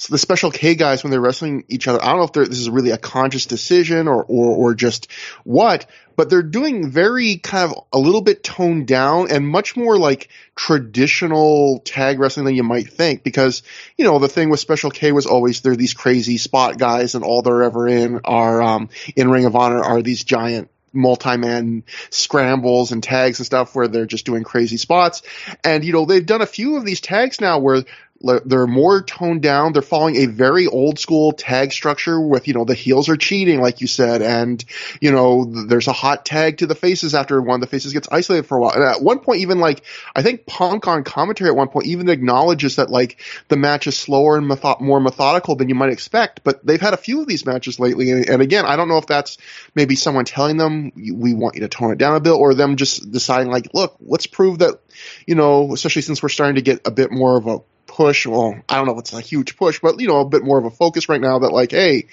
so 0.00 0.14
the 0.14 0.18
special 0.18 0.50
K 0.50 0.76
guys 0.76 1.04
when 1.04 1.10
they're 1.10 1.20
wrestling 1.20 1.64
each 1.68 1.86
other, 1.86 2.02
I 2.02 2.06
don't 2.06 2.16
know 2.16 2.42
if 2.42 2.48
this 2.48 2.58
is 2.58 2.70
really 2.70 2.90
a 2.90 2.96
conscious 2.96 3.44
decision 3.44 4.08
or, 4.08 4.24
or, 4.24 4.56
or 4.56 4.74
just 4.74 5.12
what, 5.44 5.84
but 6.16 6.30
they're 6.30 6.42
doing 6.42 6.90
very 6.90 7.36
kind 7.36 7.70
of 7.70 7.84
a 7.92 7.98
little 7.98 8.22
bit 8.22 8.42
toned 8.42 8.86
down 8.86 9.30
and 9.30 9.46
much 9.46 9.76
more 9.76 9.98
like 9.98 10.30
traditional 10.56 11.80
tag 11.80 12.18
wrestling 12.18 12.46
than 12.46 12.54
you 12.54 12.62
might 12.62 12.88
think 12.88 13.22
because, 13.22 13.62
you 13.98 14.06
know, 14.06 14.18
the 14.18 14.26
thing 14.26 14.48
with 14.48 14.58
Special 14.58 14.90
K 14.90 15.12
was 15.12 15.26
always 15.26 15.60
they're 15.60 15.76
these 15.76 15.92
crazy 15.92 16.38
spot 16.38 16.78
guys 16.78 17.14
and 17.14 17.22
all 17.22 17.42
they're 17.42 17.62
ever 17.62 17.86
in 17.86 18.20
are, 18.24 18.62
um, 18.62 18.88
in 19.16 19.30
Ring 19.30 19.44
of 19.44 19.54
Honor 19.54 19.82
are 19.82 20.00
these 20.00 20.24
giant 20.24 20.70
multi-man 20.94 21.84
scrambles 22.08 22.92
and 22.92 23.02
tags 23.02 23.38
and 23.38 23.46
stuff 23.46 23.74
where 23.74 23.86
they're 23.86 24.06
just 24.06 24.26
doing 24.26 24.44
crazy 24.44 24.76
spots. 24.76 25.22
And, 25.62 25.84
you 25.84 25.92
know, 25.92 26.06
they've 26.06 26.24
done 26.24 26.40
a 26.40 26.46
few 26.46 26.76
of 26.76 26.86
these 26.86 27.00
tags 27.00 27.40
now 27.40 27.58
where 27.58 27.84
they're 28.20 28.66
more 28.66 29.02
toned 29.02 29.40
down. 29.42 29.72
They're 29.72 29.82
following 29.82 30.16
a 30.16 30.26
very 30.26 30.66
old 30.66 30.98
school 30.98 31.32
tag 31.32 31.72
structure 31.72 32.20
with, 32.20 32.48
you 32.48 32.54
know, 32.54 32.64
the 32.64 32.74
heels 32.74 33.08
are 33.08 33.16
cheating, 33.16 33.60
like 33.60 33.80
you 33.80 33.86
said, 33.86 34.20
and, 34.20 34.62
you 35.00 35.10
know, 35.10 35.44
there's 35.44 35.88
a 35.88 35.92
hot 35.92 36.26
tag 36.26 36.58
to 36.58 36.66
the 36.66 36.74
faces 36.74 37.14
after 37.14 37.40
one 37.40 37.56
of 37.56 37.60
the 37.60 37.66
faces 37.66 37.94
gets 37.94 38.08
isolated 38.12 38.46
for 38.46 38.58
a 38.58 38.60
while. 38.60 38.72
And 38.72 38.84
at 38.84 39.02
one 39.02 39.20
point, 39.20 39.40
even 39.40 39.58
like, 39.58 39.82
I 40.14 40.22
think 40.22 40.44
Punk 40.44 40.86
on 40.86 41.02
commentary 41.02 41.48
at 41.48 41.56
one 41.56 41.68
point 41.68 41.86
even 41.86 42.08
acknowledges 42.10 42.76
that 42.76 42.90
like 42.90 43.20
the 43.48 43.56
match 43.56 43.86
is 43.86 43.98
slower 43.98 44.36
and 44.36 44.46
method- 44.46 44.80
more 44.80 45.00
methodical 45.00 45.56
than 45.56 45.68
you 45.70 45.74
might 45.74 45.92
expect, 45.92 46.44
but 46.44 46.64
they've 46.64 46.80
had 46.80 46.94
a 46.94 46.98
few 46.98 47.22
of 47.22 47.26
these 47.26 47.46
matches 47.46 47.80
lately. 47.80 48.10
And, 48.10 48.28
and 48.28 48.42
again, 48.42 48.66
I 48.66 48.76
don't 48.76 48.88
know 48.88 48.98
if 48.98 49.06
that's 49.06 49.38
maybe 49.74 49.96
someone 49.96 50.26
telling 50.26 50.58
them, 50.58 50.92
we 50.94 51.32
want 51.32 51.54
you 51.54 51.62
to 51.62 51.68
tone 51.68 51.92
it 51.92 51.98
down 51.98 52.16
a 52.16 52.20
bit, 52.20 52.32
or 52.32 52.52
them 52.52 52.76
just 52.76 53.10
deciding 53.10 53.50
like, 53.50 53.72
look, 53.72 53.96
let's 54.00 54.26
prove 54.26 54.58
that, 54.58 54.78
you 55.26 55.34
know, 55.34 55.72
especially 55.72 56.02
since 56.02 56.22
we're 56.22 56.28
starting 56.28 56.56
to 56.56 56.62
get 56.62 56.86
a 56.86 56.90
bit 56.90 57.10
more 57.10 57.38
of 57.38 57.46
a 57.46 57.58
push. 57.90 58.26
Well, 58.26 58.54
I 58.68 58.76
don't 58.76 58.86
know 58.86 58.92
if 58.92 59.00
it's 59.00 59.12
a 59.12 59.20
huge 59.20 59.56
push, 59.56 59.80
but 59.80 60.00
you 60.00 60.06
know, 60.06 60.20
a 60.20 60.24
bit 60.24 60.44
more 60.44 60.58
of 60.58 60.64
a 60.64 60.70
focus 60.70 61.08
right 61.08 61.20
now 61.20 61.40
that 61.40 61.50
like, 61.50 61.72
hey, 61.72 62.06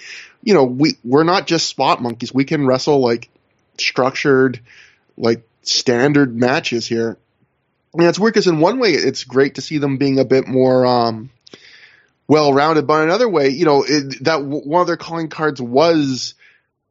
you 0.44 0.54
know, 0.54 0.64
we 0.64 0.96
we're 1.04 1.24
not 1.24 1.46
just 1.46 1.68
spot 1.68 2.02
monkeys. 2.02 2.34
We 2.34 2.46
can 2.46 2.66
wrestle 2.66 3.00
like 3.00 3.30
structured, 3.78 4.60
like 5.18 5.48
standard 5.62 6.36
matches 6.36 6.88
here. 6.88 7.18
And 7.94 8.04
it's 8.04 8.20
weird 8.20 8.34
because 8.34 8.48
in 8.48 8.60
one 8.60 8.80
way 8.80 8.92
it's 8.92 9.24
great 9.24 9.56
to 9.56 9.62
see 9.62 9.78
them 9.78 9.98
being 9.98 10.20
a 10.20 10.26
bit 10.26 10.48
more 10.48 10.86
um, 10.86 11.30
well 12.28 12.52
rounded, 12.52 12.88
but 12.88 13.04
another 13.04 13.30
way, 13.30 13.50
you 13.50 13.66
know, 13.66 13.84
it, 13.88 14.24
that 14.24 14.44
one 14.44 14.82
of 14.82 14.88
their 14.88 14.98
calling 14.98 15.30
cards 15.30 15.62
was 15.62 16.34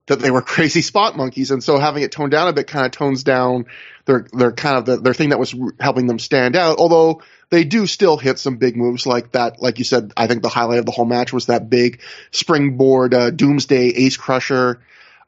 that 0.06 0.20
they 0.20 0.30
were 0.30 0.42
crazy 0.42 0.82
spot 0.82 1.16
monkeys, 1.16 1.50
and 1.50 1.62
so 1.62 1.78
having 1.78 2.02
it 2.02 2.12
toned 2.12 2.30
down 2.30 2.48
a 2.48 2.52
bit 2.52 2.66
kind 2.66 2.86
of 2.86 2.92
tones 2.92 3.24
down 3.24 3.66
their 4.04 4.26
their 4.32 4.52
kind 4.52 4.78
of 4.78 4.84
the, 4.86 4.96
their 4.98 5.14
thing 5.14 5.30
that 5.30 5.38
was 5.38 5.54
helping 5.80 6.06
them 6.06 6.18
stand 6.18 6.56
out. 6.56 6.78
Although 6.78 7.22
they 7.50 7.64
do 7.64 7.86
still 7.86 8.16
hit 8.16 8.38
some 8.38 8.56
big 8.56 8.76
moves 8.76 9.06
like 9.06 9.32
that. 9.32 9.60
Like 9.60 9.78
you 9.78 9.84
said, 9.84 10.12
I 10.16 10.26
think 10.26 10.42
the 10.42 10.48
highlight 10.48 10.78
of 10.78 10.86
the 10.86 10.92
whole 10.92 11.04
match 11.04 11.32
was 11.32 11.46
that 11.46 11.70
big 11.70 12.00
springboard 12.30 13.14
uh, 13.14 13.30
Doomsday 13.30 13.88
Ace 13.88 14.16
Crusher. 14.16 14.80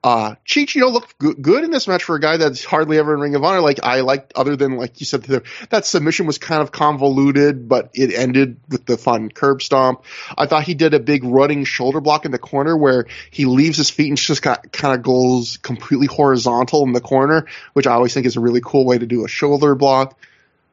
Uh, 0.04 0.36
Cheech, 0.46 0.76
you 0.76 0.80
know, 0.80 0.88
looked 0.88 1.18
good 1.18 1.64
in 1.64 1.72
this 1.72 1.88
match 1.88 2.04
for 2.04 2.14
a 2.14 2.20
guy 2.20 2.36
that's 2.36 2.64
hardly 2.64 2.98
ever 2.98 3.14
in 3.14 3.20
Ring 3.20 3.34
of 3.34 3.42
Honor. 3.42 3.60
Like 3.60 3.80
I 3.82 4.02
liked, 4.02 4.32
other 4.36 4.54
than 4.54 4.76
like 4.76 5.00
you 5.00 5.06
said, 5.06 5.24
the, 5.24 5.42
that 5.70 5.86
submission 5.86 6.26
was 6.26 6.38
kind 6.38 6.62
of 6.62 6.70
convoluted, 6.70 7.68
but 7.68 7.90
it 7.94 8.14
ended 8.14 8.60
with 8.68 8.86
the 8.86 8.96
fun 8.96 9.28
curb 9.28 9.60
stomp. 9.60 10.04
I 10.36 10.46
thought 10.46 10.62
he 10.62 10.74
did 10.74 10.94
a 10.94 11.00
big 11.00 11.24
running 11.24 11.64
shoulder 11.64 12.00
block 12.00 12.24
in 12.24 12.30
the 12.30 12.38
corner 12.38 12.76
where 12.76 13.06
he 13.32 13.44
leaves 13.44 13.76
his 13.76 13.90
feet 13.90 14.08
and 14.08 14.16
just 14.16 14.40
got, 14.40 14.70
kind 14.72 14.94
of 14.94 15.02
goes 15.02 15.56
completely 15.56 16.06
horizontal 16.06 16.84
in 16.84 16.92
the 16.92 17.00
corner, 17.00 17.46
which 17.72 17.88
I 17.88 17.92
always 17.92 18.14
think 18.14 18.26
is 18.26 18.36
a 18.36 18.40
really 18.40 18.60
cool 18.64 18.86
way 18.86 18.98
to 18.98 19.06
do 19.06 19.24
a 19.24 19.28
shoulder 19.28 19.74
block. 19.74 20.16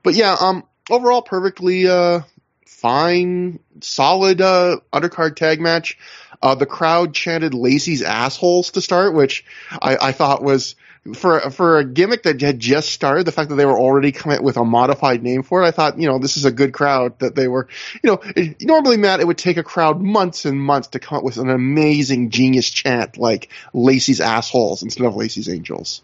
But 0.04 0.14
yeah, 0.14 0.36
um, 0.40 0.64
overall 0.92 1.24
perfectly 1.24 1.88
uh, 1.88 2.22
fine, 2.68 3.60
solid 3.82 4.40
uh, 4.40 4.78
undercard 4.94 5.36
tag 5.36 5.60
match. 5.60 5.98
Uh, 6.46 6.54
the 6.54 6.68
crowd 6.68 7.12
chanted 7.12 7.56
Lacey's 7.56 8.04
assholes 8.04 8.70
to 8.70 8.80
start, 8.80 9.16
which 9.16 9.44
I, 9.82 9.98
I 10.00 10.12
thought 10.12 10.44
was 10.44 10.76
for 11.16 11.40
for 11.50 11.80
a 11.80 11.84
gimmick 11.84 12.22
that 12.22 12.40
had 12.40 12.60
just 12.60 12.90
started, 12.90 13.26
the 13.26 13.32
fact 13.32 13.50
that 13.50 13.56
they 13.56 13.66
were 13.66 13.80
already 13.80 14.12
coming 14.12 14.44
with 14.44 14.56
a 14.56 14.64
modified 14.64 15.24
name 15.24 15.42
for 15.42 15.64
it, 15.64 15.66
I 15.66 15.72
thought, 15.72 15.98
you 16.00 16.08
know, 16.08 16.20
this 16.20 16.38
is 16.38 16.46
a 16.46 16.52
good 16.52 16.72
crowd 16.72 17.18
that 17.18 17.34
they 17.34 17.48
were, 17.48 17.68
you 18.04 18.12
know, 18.12 18.20
it, 18.36 18.62
normally 18.62 18.98
Matt, 18.98 19.22
it 19.22 19.26
would 19.26 19.40
take 19.40 19.58
a 19.58 19.64
crowd 19.64 20.00
months 20.00 20.46
and 20.46 20.62
months 20.62 20.90
to 20.90 21.00
come 21.00 21.18
up 21.18 21.24
with 21.24 21.38
an 21.38 21.50
amazing 21.50 22.30
genius 22.30 22.70
chant 22.70 23.18
like 23.18 23.50
Lacey's 23.74 24.22
assholes 24.22 24.84
instead 24.84 25.08
of 25.08 25.16
Lacey's 25.16 25.50
angels. 25.50 26.04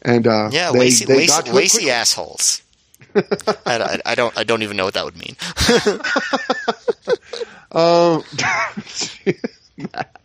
And 0.00 0.28
uh, 0.28 0.50
yeah, 0.52 0.70
they, 0.70 0.78
Lacey, 0.78 1.06
they 1.06 1.26
Lacey, 1.26 1.50
Lacey 1.50 1.90
assholes. 1.90 2.62
I, 3.66 3.78
I, 3.78 3.98
I, 4.04 4.14
don't 4.14 4.38
I 4.38 4.44
don't 4.44 4.62
even 4.62 4.76
know 4.76 4.84
what 4.84 4.94
that 4.94 5.04
would 5.04 5.16
mean. 5.16 5.36
um, 7.72 8.22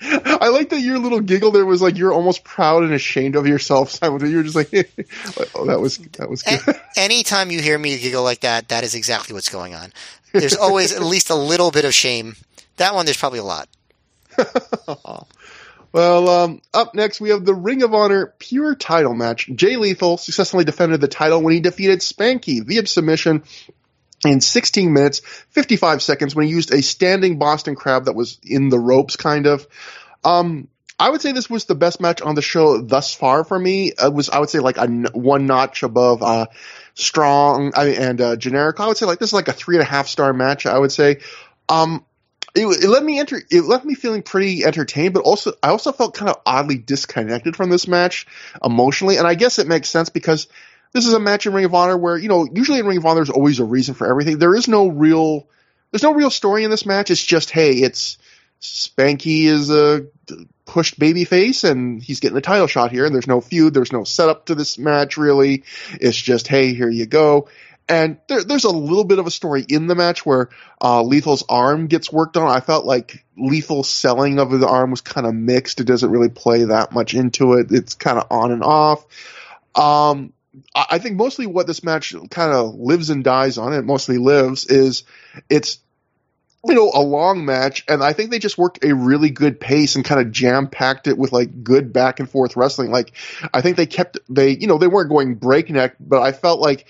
I 0.04 0.50
like 0.50 0.70
that 0.70 0.82
your 0.82 1.00
little 1.00 1.20
giggle 1.20 1.52
there 1.52 1.66
was 1.66 1.82
like 1.82 1.98
you're 1.98 2.14
almost 2.14 2.44
proud 2.44 2.84
and 2.84 2.94
ashamed 2.94 3.36
of 3.36 3.48
yourself. 3.48 3.98
You're 4.02 4.44
just 4.44 4.56
like, 4.56 4.72
oh, 5.56 5.66
that 5.66 5.80
was 5.80 5.98
that 5.98 6.30
was 6.30 6.44
good. 6.44 6.60
Anytime 6.96 7.52
you 7.52 7.62
hear 7.62 7.78
me 7.78 7.98
giggle 7.98 8.24
like 8.24 8.42
that, 8.42 8.70
that 8.70 8.84
is 8.84 8.96
exactly 8.96 9.34
what's 9.34 9.50
going 9.50 9.76
on. 9.76 9.92
There's 10.34 10.56
always 10.56 10.94
at 10.94 11.02
least 11.02 11.30
a 11.30 11.36
little 11.36 11.72
bit 11.72 11.86
of 11.86 11.94
shame. 11.94 12.36
That 12.78 12.96
one, 12.96 13.06
there's 13.06 13.18
probably 13.18 13.40
a 13.40 13.44
lot. 13.44 13.68
Well, 15.94 16.30
um, 16.30 16.62
up 16.74 16.96
next 16.96 17.20
we 17.20 17.30
have 17.30 17.46
the 17.46 17.54
Ring 17.54 17.84
of 17.84 17.94
Honor 17.94 18.34
Pure 18.40 18.76
Title 18.76 19.14
match. 19.14 19.50
Jay 19.54 19.76
Lethal 19.76 20.18
successfully 20.18 20.64
defended 20.64 21.02
the 21.02 21.08
title 21.08 21.42
when 21.42 21.54
he 21.54 21.60
defeated 21.60 22.00
Spanky 22.00 22.66
via 22.66 22.86
submission 22.86 23.44
in 24.26 24.40
16 24.42 24.94
minutes, 24.94 25.20
55 25.50 26.02
seconds 26.02 26.36
when 26.36 26.46
he 26.46 26.52
used 26.52 26.74
a 26.74 26.82
standing 26.82 27.40
Boston 27.40 27.76
crab 27.76 28.06
that 28.06 28.14
was 28.14 28.40
in 28.44 28.70
the 28.70 28.80
ropes, 28.80 29.16
kind 29.16 29.48
of. 29.48 29.68
Um, 30.24 30.68
I 31.00 31.10
would 31.10 31.22
say 31.22 31.32
this 31.32 31.50
was 31.50 31.66
the 31.66 31.76
best 31.76 32.00
match 32.00 32.22
on 32.22 32.36
the 32.36 32.44
show 32.44 32.80
thus 32.80 33.14
far 33.14 33.44
for 33.44 33.58
me. 33.58 33.92
It 33.92 34.14
was, 34.14 34.30
I 34.30 34.40
would 34.40 34.52
say, 34.52 34.60
like 34.60 34.78
a 34.78 34.88
one 34.88 35.48
notch 35.48 35.82
above 35.82 36.22
uh, 36.22 36.46
strong 36.94 37.72
and 37.76 38.22
uh, 38.22 38.36
generic. 38.36 38.80
I 38.80 38.88
would 38.88 38.98
say 38.98 39.08
like 39.08 39.18
this 39.18 39.30
is 39.30 39.34
like 39.34 39.48
a 39.48 39.54
three 39.54 39.78
and 39.78 39.82
a 39.82 39.90
half 39.90 40.08
star 40.08 40.32
match. 40.32 40.66
I 40.68 40.78
would 40.78 40.92
say. 40.92 41.22
Um, 41.68 42.06
it, 42.56 42.66
it 42.66 42.88
let 42.88 43.04
me 43.04 43.20
enter. 43.20 43.42
It 43.50 43.64
left 43.64 43.86
me 43.86 43.96
feeling 43.96 44.24
pretty 44.24 44.64
entertained, 44.64 45.14
but 45.14 45.24
also 45.24 45.54
I 45.62 45.70
also 45.70 45.92
felt 45.92 46.16
kind 46.16 46.30
of 46.30 46.42
oddly 46.46 46.78
disconnected 46.78 47.56
from 47.56 47.70
this 47.70 47.88
match 47.88 48.28
emotionally, 48.64 49.18
and 49.18 49.28
I 49.28 49.36
guess 49.36 49.60
it 49.60 49.68
makes 49.68 49.90
sense 49.90 50.10
because 50.10 50.48
this 50.94 51.08
is 51.08 51.14
a 51.14 51.20
match 51.20 51.46
in 51.46 51.54
Ring 51.54 51.66
of 51.66 51.74
Honor 51.74 51.98
where, 51.98 52.18
you 52.18 52.30
know, 52.30 52.48
usually 52.52 52.80
in 52.80 52.86
Ring 52.86 52.98
of 52.98 53.06
Honor 53.06 53.16
there's 53.16 53.30
always 53.30 53.60
a 53.60 53.66
reason 53.66 53.96
for 53.96 54.08
everything. 54.08 54.40
There 54.40 54.56
is 54.56 54.68
no 54.68 54.88
real, 54.88 55.48
there's 55.92 56.04
no 56.04 56.14
real 56.14 56.30
story 56.30 56.64
in 56.64 56.72
this 56.72 56.86
match. 56.86 57.12
It's 57.12 57.24
just, 57.24 57.50
hey, 57.50 57.72
it's 57.72 58.18
Spanky 58.62 59.46
is 59.46 59.70
a 59.70 60.06
pushed 60.66 61.00
baby 61.00 61.26
face 61.26 61.64
and 61.64 62.02
he's 62.02 62.20
getting 62.20 62.38
a 62.38 62.42
title 62.42 62.68
shot 62.68 62.92
here 62.92 63.06
and 63.06 63.14
there's 63.14 63.28
no 63.28 63.42
feud. 63.42 63.74
There's 63.74 63.92
no 63.92 64.04
setup 64.04 64.46
to 64.48 64.56
this 64.56 64.78
match 64.78 65.18
really. 65.18 65.64
It's 65.94 66.18
just, 66.18 66.48
hey, 66.48 66.74
here 66.74 66.90
you 66.90 67.06
go. 67.06 67.48
And 67.92 68.20
there, 68.30 68.42
there's 68.42 68.64
a 68.64 68.70
little 68.70 69.04
bit 69.04 69.20
of 69.20 69.28
a 69.28 69.32
story 69.32 69.66
in 69.68 69.88
the 69.88 69.96
match 69.96 70.26
where 70.26 70.48
uh, 70.80 71.04
Lethal's 71.04 71.44
arm 71.50 71.88
gets 71.88 72.10
worked 72.10 72.38
on. 72.38 72.50
I 72.50 72.62
felt 72.62 72.86
like 72.86 73.26
Lethal's 73.38 73.90
selling 73.90 74.40
of 74.40 74.58
the 74.58 74.66
arm 74.66 74.92
was 74.92 75.02
kind 75.02 75.28
of 75.28 75.36
mixed. 75.36 75.82
It 75.82 75.88
doesn't 75.88 76.10
really 76.10 76.30
play 76.30 76.64
that 76.64 76.94
much 76.94 77.14
into 77.14 77.56
it. 77.56 77.68
It's 77.70 77.96
kind 77.96 78.18
of 78.18 78.28
on 78.32 78.54
and 78.54 78.64
off. 78.64 79.06
Um, 79.76 80.32
I 80.74 81.00
think 81.00 81.18
mostly 81.18 81.48
what 81.48 81.68
this 81.68 81.84
match 81.84 82.16
kind 82.30 82.54
of 82.54 82.76
lives 82.76 83.10
and 83.10 83.26
dies 83.26 83.58
on, 83.58 83.74
it 83.74 83.84
mostly 83.84 84.18
lives, 84.18 84.66
is 84.68 85.04
it's 85.50 85.80
you 86.66 86.76
know 86.76 86.92
a 86.94 87.02
long 87.02 87.44
match, 87.44 87.84
and 87.90 88.02
I 88.02 88.14
think 88.14 88.32
they 88.32 88.40
just 88.40 88.58
worked 88.58 88.86
a 88.86 88.96
really 88.96 89.32
good 89.32 89.60
pace 89.60 89.98
and 89.98 90.06
kind 90.06 90.22
of 90.22 90.32
jam 90.32 90.68
packed 90.68 91.08
it 91.08 91.18
with 91.18 91.34
like 91.34 91.62
good 91.64 91.92
back 91.92 92.22
and 92.22 92.30
forth 92.30 92.56
wrestling. 92.56 92.90
Like 92.90 93.12
I 93.54 93.60
think 93.60 93.76
they 93.76 93.86
kept 93.86 94.18
they 94.30 94.52
you 94.52 94.68
know 94.68 94.78
they 94.78 94.88
weren't 94.88 95.10
going 95.10 95.36
breakneck, 95.36 95.96
but 96.00 96.22
I 96.22 96.32
felt 96.32 96.62
like 96.62 96.86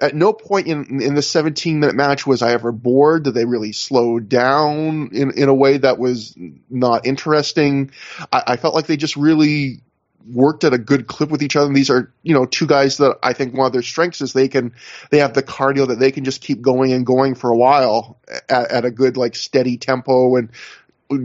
at 0.00 0.14
no 0.14 0.32
point 0.32 0.66
in 0.66 1.00
in 1.00 1.14
the 1.14 1.22
17 1.22 1.80
minute 1.80 1.96
match 1.96 2.26
was 2.26 2.42
I 2.42 2.52
ever 2.52 2.72
bored. 2.72 3.24
Did 3.24 3.34
they 3.34 3.44
really 3.44 3.72
slow 3.72 4.20
down 4.20 5.10
in 5.12 5.32
in 5.32 5.48
a 5.48 5.54
way 5.54 5.78
that 5.78 5.98
was 5.98 6.34
not 6.68 7.06
interesting? 7.06 7.90
I, 8.32 8.42
I 8.48 8.56
felt 8.56 8.74
like 8.74 8.86
they 8.86 8.96
just 8.96 9.16
really 9.16 9.80
worked 10.26 10.64
at 10.64 10.74
a 10.74 10.78
good 10.78 11.06
clip 11.06 11.30
with 11.30 11.42
each 11.42 11.56
other. 11.56 11.66
And 11.66 11.76
these 11.76 11.90
are, 11.90 12.12
you 12.22 12.34
know, 12.34 12.46
two 12.46 12.66
guys 12.66 12.98
that 12.98 13.18
I 13.22 13.32
think 13.32 13.54
one 13.54 13.66
of 13.66 13.72
their 13.72 13.82
strengths 13.82 14.20
is 14.20 14.32
they 14.32 14.48
can, 14.48 14.74
they 15.10 15.18
have 15.18 15.34
the 15.34 15.42
cardio 15.42 15.88
that 15.88 15.98
they 15.98 16.10
can 16.10 16.24
just 16.24 16.40
keep 16.40 16.60
going 16.60 16.92
and 16.92 17.06
going 17.06 17.34
for 17.34 17.50
a 17.50 17.56
while 17.56 18.18
at, 18.48 18.70
at 18.70 18.84
a 18.84 18.90
good, 18.90 19.16
like, 19.16 19.36
steady 19.36 19.76
tempo 19.76 20.36
and 20.36 20.50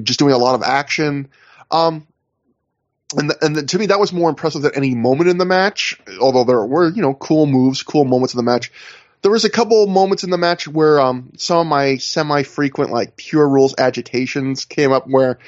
just 0.03 0.19
doing 0.19 0.33
a 0.33 0.37
lot 0.37 0.55
of 0.55 0.63
action. 0.63 1.29
Um, 1.71 2.07
and 3.13 3.33
and 3.41 3.55
the, 3.55 3.63
to 3.63 3.79
me, 3.79 3.87
that 3.87 3.99
was 3.99 4.13
more 4.13 4.29
impressive 4.29 4.61
than 4.61 4.75
any 4.75 4.95
moment 4.95 5.29
in 5.29 5.37
the 5.37 5.45
match. 5.45 5.99
Although 6.19 6.43
there 6.43 6.65
were, 6.65 6.89
you 6.89 7.01
know, 7.01 7.13
cool 7.13 7.45
moves, 7.45 7.83
cool 7.83 8.05
moments 8.05 8.33
in 8.33 8.37
the 8.37 8.43
match. 8.43 8.71
There 9.21 9.31
was 9.31 9.45
a 9.45 9.49
couple 9.49 9.85
moments 9.87 10.23
in 10.23 10.31
the 10.31 10.37
match 10.37 10.67
where 10.67 10.99
um, 10.99 11.33
some 11.37 11.59
of 11.59 11.67
my 11.67 11.97
semi-frequent 11.97 12.91
like 12.91 13.15
pure 13.15 13.47
rules 13.47 13.75
agitations 13.77 14.65
came 14.65 14.91
up. 14.91 15.07
Where 15.07 15.39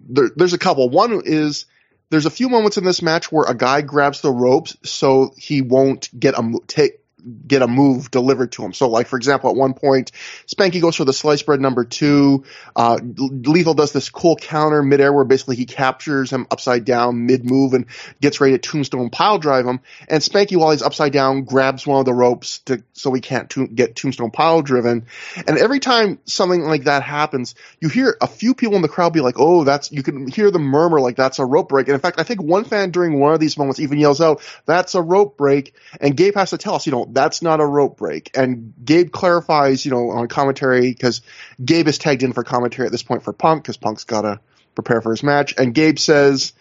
there, 0.00 0.30
there's 0.34 0.52
a 0.52 0.58
couple. 0.58 0.90
One 0.90 1.22
is 1.24 1.66
there's 2.10 2.26
a 2.26 2.30
few 2.30 2.48
moments 2.48 2.76
in 2.76 2.84
this 2.84 3.02
match 3.02 3.32
where 3.32 3.48
a 3.48 3.54
guy 3.54 3.80
grabs 3.80 4.20
the 4.20 4.30
ropes 4.30 4.76
so 4.84 5.32
he 5.36 5.62
won't 5.62 6.08
get 6.18 6.38
a 6.38 6.60
take 6.66 7.00
get 7.46 7.62
a 7.62 7.66
move 7.66 8.10
delivered 8.10 8.52
to 8.52 8.64
him. 8.64 8.72
So, 8.72 8.88
like 8.88 9.06
for 9.06 9.16
example, 9.16 9.50
at 9.50 9.56
one 9.56 9.74
point, 9.74 10.12
Spanky 10.46 10.80
goes 10.80 10.96
for 10.96 11.04
the 11.04 11.12
slice 11.12 11.42
bread 11.42 11.60
number 11.60 11.84
two. 11.84 12.44
Uh, 12.74 12.98
Lethal 13.02 13.74
does 13.74 13.92
this 13.92 14.10
cool 14.10 14.36
counter 14.36 14.82
midair 14.82 15.12
where 15.12 15.24
basically 15.24 15.56
he 15.56 15.66
captures 15.66 16.30
him 16.30 16.46
upside 16.50 16.84
down 16.84 17.26
mid 17.26 17.44
move 17.44 17.74
and 17.74 17.86
gets 18.20 18.40
ready 18.40 18.52
to 18.52 18.58
tombstone 18.58 19.10
pile 19.10 19.38
drive 19.38 19.66
him. 19.66 19.80
And 20.08 20.22
Spanky, 20.22 20.56
while 20.56 20.70
he's 20.70 20.82
upside 20.82 21.12
down, 21.12 21.44
grabs 21.44 21.86
one 21.86 22.00
of 22.00 22.04
the 22.04 22.14
ropes 22.14 22.58
to 22.60 22.82
so 22.92 23.12
he 23.12 23.20
can't 23.20 23.50
to- 23.50 23.66
get 23.66 23.96
tombstone 23.96 24.30
pile 24.30 24.62
driven. 24.62 25.06
And 25.46 25.58
every 25.58 25.80
time 25.80 26.18
something 26.24 26.62
like 26.62 26.84
that 26.84 27.02
happens, 27.02 27.54
you 27.80 27.88
hear 27.88 28.16
a 28.20 28.26
few 28.26 28.54
people 28.54 28.76
in 28.76 28.82
the 28.82 28.88
crowd 28.88 29.12
be 29.12 29.20
like, 29.20 29.36
"Oh, 29.38 29.64
that's," 29.64 29.90
you 29.90 30.02
can 30.02 30.28
hear 30.28 30.50
the 30.50 30.58
murmur 30.58 31.00
like 31.00 31.16
that's 31.16 31.38
a 31.38 31.44
rope 31.44 31.68
break. 31.68 31.88
And 31.88 31.94
in 31.94 32.00
fact, 32.00 32.20
I 32.20 32.22
think 32.22 32.42
one 32.42 32.64
fan 32.64 32.90
during 32.90 33.18
one 33.18 33.34
of 33.34 33.40
these 33.40 33.58
moments 33.58 33.80
even 33.80 33.98
yells 33.98 34.20
out, 34.20 34.40
"That's 34.66 34.94
a 34.94 35.02
rope 35.02 35.36
break!" 35.36 35.74
And 36.00 36.16
Gabe 36.16 36.34
has 36.36 36.50
to 36.50 36.58
tell 36.58 36.74
us, 36.74 36.86
you 36.86 36.92
know 36.92 37.06
that's 37.16 37.42
not 37.42 37.60
a 37.60 37.66
rope 37.66 37.96
break. 37.96 38.30
And 38.36 38.74
Gabe 38.84 39.10
clarifies, 39.10 39.84
you 39.84 39.90
know, 39.90 40.10
on 40.10 40.28
commentary 40.28 40.92
because 40.92 41.22
Gabe 41.64 41.88
is 41.88 41.98
tagged 41.98 42.22
in 42.22 42.32
for 42.32 42.44
commentary 42.44 42.86
at 42.86 42.92
this 42.92 43.02
point 43.02 43.22
for 43.22 43.32
Punk 43.32 43.62
because 43.62 43.76
Punk's 43.76 44.04
got 44.04 44.22
to 44.22 44.40
prepare 44.74 45.00
for 45.00 45.10
his 45.10 45.22
match. 45.22 45.54
And 45.56 45.74
Gabe 45.74 45.98
says, 45.98 46.52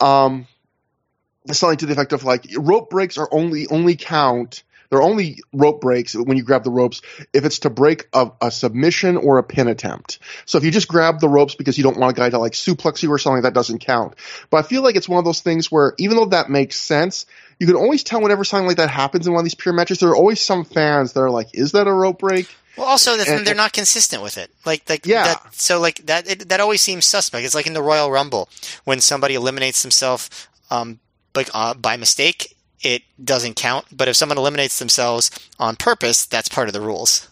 um, 0.00 0.46
something 1.52 1.78
to 1.78 1.86
the 1.86 1.92
effect 1.92 2.12
of 2.12 2.24
like 2.24 2.46
rope 2.56 2.90
breaks 2.90 3.18
are 3.18 3.28
only 3.30 3.66
only 3.66 3.96
count. 3.96 4.62
They're 4.88 5.02
only 5.02 5.38
rope 5.52 5.80
breaks 5.80 6.16
when 6.16 6.36
you 6.36 6.42
grab 6.42 6.64
the 6.64 6.70
ropes 6.70 7.00
if 7.32 7.44
it's 7.44 7.60
to 7.60 7.70
break 7.70 8.08
a, 8.12 8.32
a, 8.40 8.50
submission 8.50 9.16
or 9.16 9.38
a 9.38 9.44
pin 9.44 9.68
attempt. 9.68 10.18
So 10.46 10.58
if 10.58 10.64
you 10.64 10.72
just 10.72 10.88
grab 10.88 11.20
the 11.20 11.28
ropes 11.28 11.54
because 11.54 11.78
you 11.78 11.84
don't 11.84 11.96
want 11.96 12.18
a 12.18 12.20
guy 12.20 12.28
to 12.28 12.38
like 12.38 12.54
suplex 12.54 13.00
you 13.00 13.12
or 13.12 13.18
something, 13.18 13.42
that 13.42 13.54
doesn't 13.54 13.78
count. 13.78 14.16
But 14.50 14.56
I 14.56 14.62
feel 14.62 14.82
like 14.82 14.96
it's 14.96 15.08
one 15.08 15.20
of 15.20 15.24
those 15.24 15.42
things 15.42 15.70
where 15.70 15.94
even 15.98 16.16
though 16.16 16.26
that 16.26 16.50
makes 16.50 16.74
sense, 16.74 17.26
you 17.60 17.66
can 17.66 17.76
always 17.76 18.02
tell 18.02 18.22
whenever 18.22 18.42
something 18.42 18.66
like 18.66 18.78
that 18.78 18.90
happens 18.90 19.26
in 19.26 19.34
one 19.34 19.40
of 19.40 19.44
these 19.44 19.54
pure 19.54 19.74
matches. 19.74 19.98
There 19.98 20.08
are 20.08 20.16
always 20.16 20.40
some 20.40 20.64
fans 20.64 21.12
that 21.12 21.20
are 21.20 21.30
like, 21.30 21.48
"Is 21.52 21.72
that 21.72 21.86
a 21.86 21.92
rope 21.92 22.18
break?" 22.18 22.48
Well, 22.76 22.86
also 22.86 23.18
and, 23.18 23.46
they're 23.46 23.54
not 23.54 23.74
consistent 23.74 24.22
with 24.22 24.38
it. 24.38 24.50
Like, 24.64 24.88
like 24.88 25.04
yeah. 25.04 25.24
That, 25.24 25.54
so 25.54 25.78
like 25.78 26.06
that 26.06 26.28
it, 26.28 26.48
that 26.48 26.58
always 26.60 26.80
seems 26.80 27.04
suspect. 27.04 27.44
It's 27.44 27.54
like 27.54 27.66
in 27.66 27.74
the 27.74 27.82
Royal 27.82 28.10
Rumble 28.10 28.48
when 28.84 29.00
somebody 29.00 29.34
eliminates 29.34 29.82
themselves 29.82 30.48
um, 30.70 31.00
like 31.34 31.50
uh, 31.52 31.74
by 31.74 31.98
mistake, 31.98 32.56
it 32.80 33.02
doesn't 33.22 33.56
count. 33.56 33.84
But 33.92 34.08
if 34.08 34.16
someone 34.16 34.38
eliminates 34.38 34.78
themselves 34.78 35.30
on 35.58 35.76
purpose, 35.76 36.24
that's 36.24 36.48
part 36.48 36.68
of 36.68 36.72
the 36.72 36.80
rules 36.80 37.28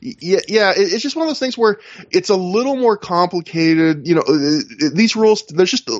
yeah, 0.00 0.40
yeah, 0.48 0.72
it's 0.74 1.02
just 1.02 1.14
one 1.14 1.24
of 1.24 1.28
those 1.28 1.38
things 1.38 1.58
where 1.58 1.78
it's 2.10 2.30
a 2.30 2.36
little 2.36 2.76
more 2.76 2.96
complicated. 2.96 4.06
You 4.06 4.14
know, 4.14 4.22
uh, 4.26 4.32
uh, 4.32 4.90
these 4.94 5.14
rules, 5.14 5.44
there's 5.46 5.70
just, 5.70 5.90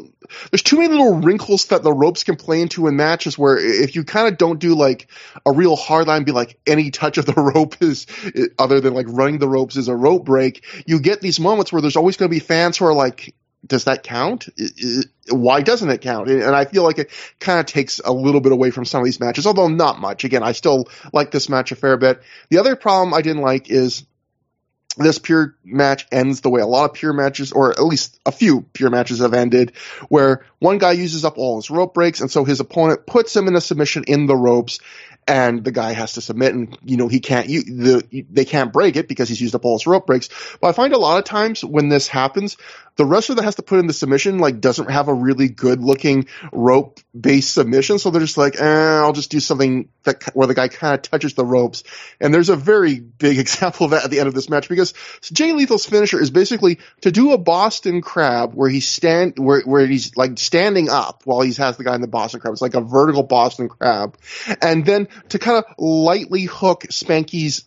there's 0.50 0.62
too 0.62 0.78
many 0.78 0.88
little 0.88 1.20
wrinkles 1.20 1.66
that 1.66 1.82
the 1.82 1.92
ropes 1.92 2.24
can 2.24 2.36
play 2.36 2.62
into 2.62 2.86
in 2.86 2.96
matches 2.96 3.36
where 3.36 3.58
if 3.58 3.94
you 3.94 4.04
kind 4.04 4.28
of 4.28 4.38
don't 4.38 4.58
do 4.58 4.74
like 4.74 5.08
a 5.44 5.52
real 5.52 5.76
hard 5.76 6.06
line, 6.06 6.24
be 6.24 6.32
like 6.32 6.58
any 6.66 6.90
touch 6.90 7.18
of 7.18 7.26
the 7.26 7.34
rope 7.54 7.76
is, 7.82 8.06
other 8.58 8.80
than 8.80 8.94
like 8.94 9.06
running 9.08 9.38
the 9.38 9.48
ropes 9.48 9.76
is 9.76 9.88
a 9.88 9.96
rope 9.96 10.24
break, 10.24 10.64
you 10.86 10.98
get 10.98 11.20
these 11.20 11.38
moments 11.38 11.70
where 11.70 11.82
there's 11.82 11.96
always 11.96 12.16
going 12.16 12.30
to 12.30 12.34
be 12.34 12.40
fans 12.40 12.78
who 12.78 12.86
are 12.86 12.94
like, 12.94 13.34
does 13.66 13.84
that 13.84 14.02
count? 14.02 14.48
Why 15.28 15.60
doesn't 15.60 15.90
it 15.90 16.00
count? 16.00 16.28
And 16.28 16.54
I 16.54 16.64
feel 16.64 16.82
like 16.82 16.98
it 16.98 17.10
kind 17.38 17.60
of 17.60 17.66
takes 17.66 18.00
a 18.02 18.12
little 18.12 18.40
bit 18.40 18.52
away 18.52 18.70
from 18.70 18.84
some 18.84 19.00
of 19.00 19.04
these 19.04 19.20
matches, 19.20 19.46
although 19.46 19.68
not 19.68 20.00
much. 20.00 20.24
Again, 20.24 20.42
I 20.42 20.52
still 20.52 20.88
like 21.12 21.30
this 21.30 21.48
match 21.48 21.72
a 21.72 21.76
fair 21.76 21.96
bit. 21.96 22.22
The 22.48 22.58
other 22.58 22.76
problem 22.76 23.14
I 23.14 23.22
didn't 23.22 23.42
like 23.42 23.70
is 23.70 24.04
this 24.96 25.18
pure 25.18 25.56
match 25.64 26.06
ends 26.10 26.40
the 26.40 26.50
way 26.50 26.60
a 26.60 26.66
lot 26.66 26.90
of 26.90 26.94
pure 26.94 27.12
matches, 27.12 27.52
or 27.52 27.70
at 27.70 27.84
least 27.84 28.18
a 28.26 28.32
few 28.32 28.62
pure 28.72 28.90
matches 28.90 29.20
have 29.20 29.34
ended, 29.34 29.72
where 30.08 30.44
one 30.58 30.78
guy 30.78 30.92
uses 30.92 31.24
up 31.24 31.38
all 31.38 31.56
his 31.56 31.70
rope 31.70 31.94
breaks, 31.94 32.20
and 32.20 32.30
so 32.30 32.44
his 32.44 32.60
opponent 32.60 33.06
puts 33.06 33.34
him 33.34 33.46
in 33.46 33.54
a 33.54 33.60
submission 33.60 34.04
in 34.08 34.26
the 34.26 34.36
ropes, 34.36 34.80
and 35.30 35.62
the 35.62 35.70
guy 35.70 35.92
has 35.92 36.14
to 36.14 36.20
submit 36.20 36.54
and 36.54 36.76
you 36.84 36.96
know 36.96 37.06
he 37.06 37.20
can't 37.20 37.48
you 37.48 37.62
the 37.62 38.26
they 38.30 38.44
can't 38.44 38.72
break 38.72 38.96
it 38.96 39.06
because 39.06 39.28
he's 39.28 39.40
used 39.40 39.54
up 39.54 39.64
all 39.64 39.78
his 39.78 39.86
rope 39.86 40.04
breaks. 40.04 40.28
But 40.60 40.68
i 40.68 40.72
find 40.72 40.92
a 40.92 40.98
lot 40.98 41.18
of 41.18 41.24
times 41.24 41.64
when 41.64 41.88
this 41.88 42.08
happens 42.08 42.56
the 42.96 43.06
wrestler 43.06 43.36
that 43.36 43.44
has 43.44 43.54
to 43.54 43.62
put 43.62 43.78
in 43.78 43.86
the 43.86 43.92
submission 43.92 44.38
like 44.38 44.60
doesn't 44.60 44.90
have 44.90 45.06
a 45.06 45.14
really 45.14 45.48
good 45.48 45.80
looking 45.80 46.26
rope 46.52 46.98
based 47.18 47.54
submission. 47.54 47.98
So 48.00 48.10
they're 48.10 48.20
just 48.20 48.36
like 48.36 48.60
eh, 48.60 48.98
i'll 49.00 49.12
just 49.12 49.30
do 49.30 49.38
something 49.38 49.88
that 50.02 50.24
where 50.34 50.48
the 50.48 50.54
guy 50.54 50.66
kind 50.66 50.94
of 50.94 51.02
touches 51.02 51.34
the 51.34 51.46
ropes. 51.46 51.84
And 52.20 52.34
there's 52.34 52.48
a 52.48 52.56
very 52.56 52.98
big 52.98 53.38
example 53.44 53.84
of 53.84 53.92
that 53.92 54.04
at 54.04 54.10
the 54.10 54.18
end 54.18 54.26
of 54.26 54.34
this 54.34 54.50
match 54.50 54.68
because 54.68 54.94
jay 55.22 55.52
lethal's 55.52 55.86
finisher 55.86 56.20
is 56.20 56.30
basically 56.30 56.80
to 57.02 57.12
do 57.12 57.32
a 57.32 57.38
boston 57.38 58.00
crab 58.00 58.54
where 58.54 58.68
he's 58.68 58.88
stand 58.88 59.38
where, 59.38 59.62
where 59.62 59.86
he's 59.86 60.16
like 60.16 60.36
standing 60.40 60.88
up 60.90 61.22
while 61.24 61.40
he 61.40 61.52
has 61.54 61.76
the 61.76 61.84
guy 61.84 61.94
in 61.94 62.00
the 62.00 62.08
boston 62.08 62.40
crab. 62.40 62.52
It's 62.52 62.62
like 62.62 62.74
a 62.74 62.80
vertical 62.80 63.22
boston 63.22 63.68
crab. 63.68 64.18
And 64.60 64.84
then 64.84 65.06
to 65.28 65.38
kind 65.38 65.58
of 65.58 65.64
lightly 65.78 66.44
hook 66.44 66.86
Spanky's 66.90 67.64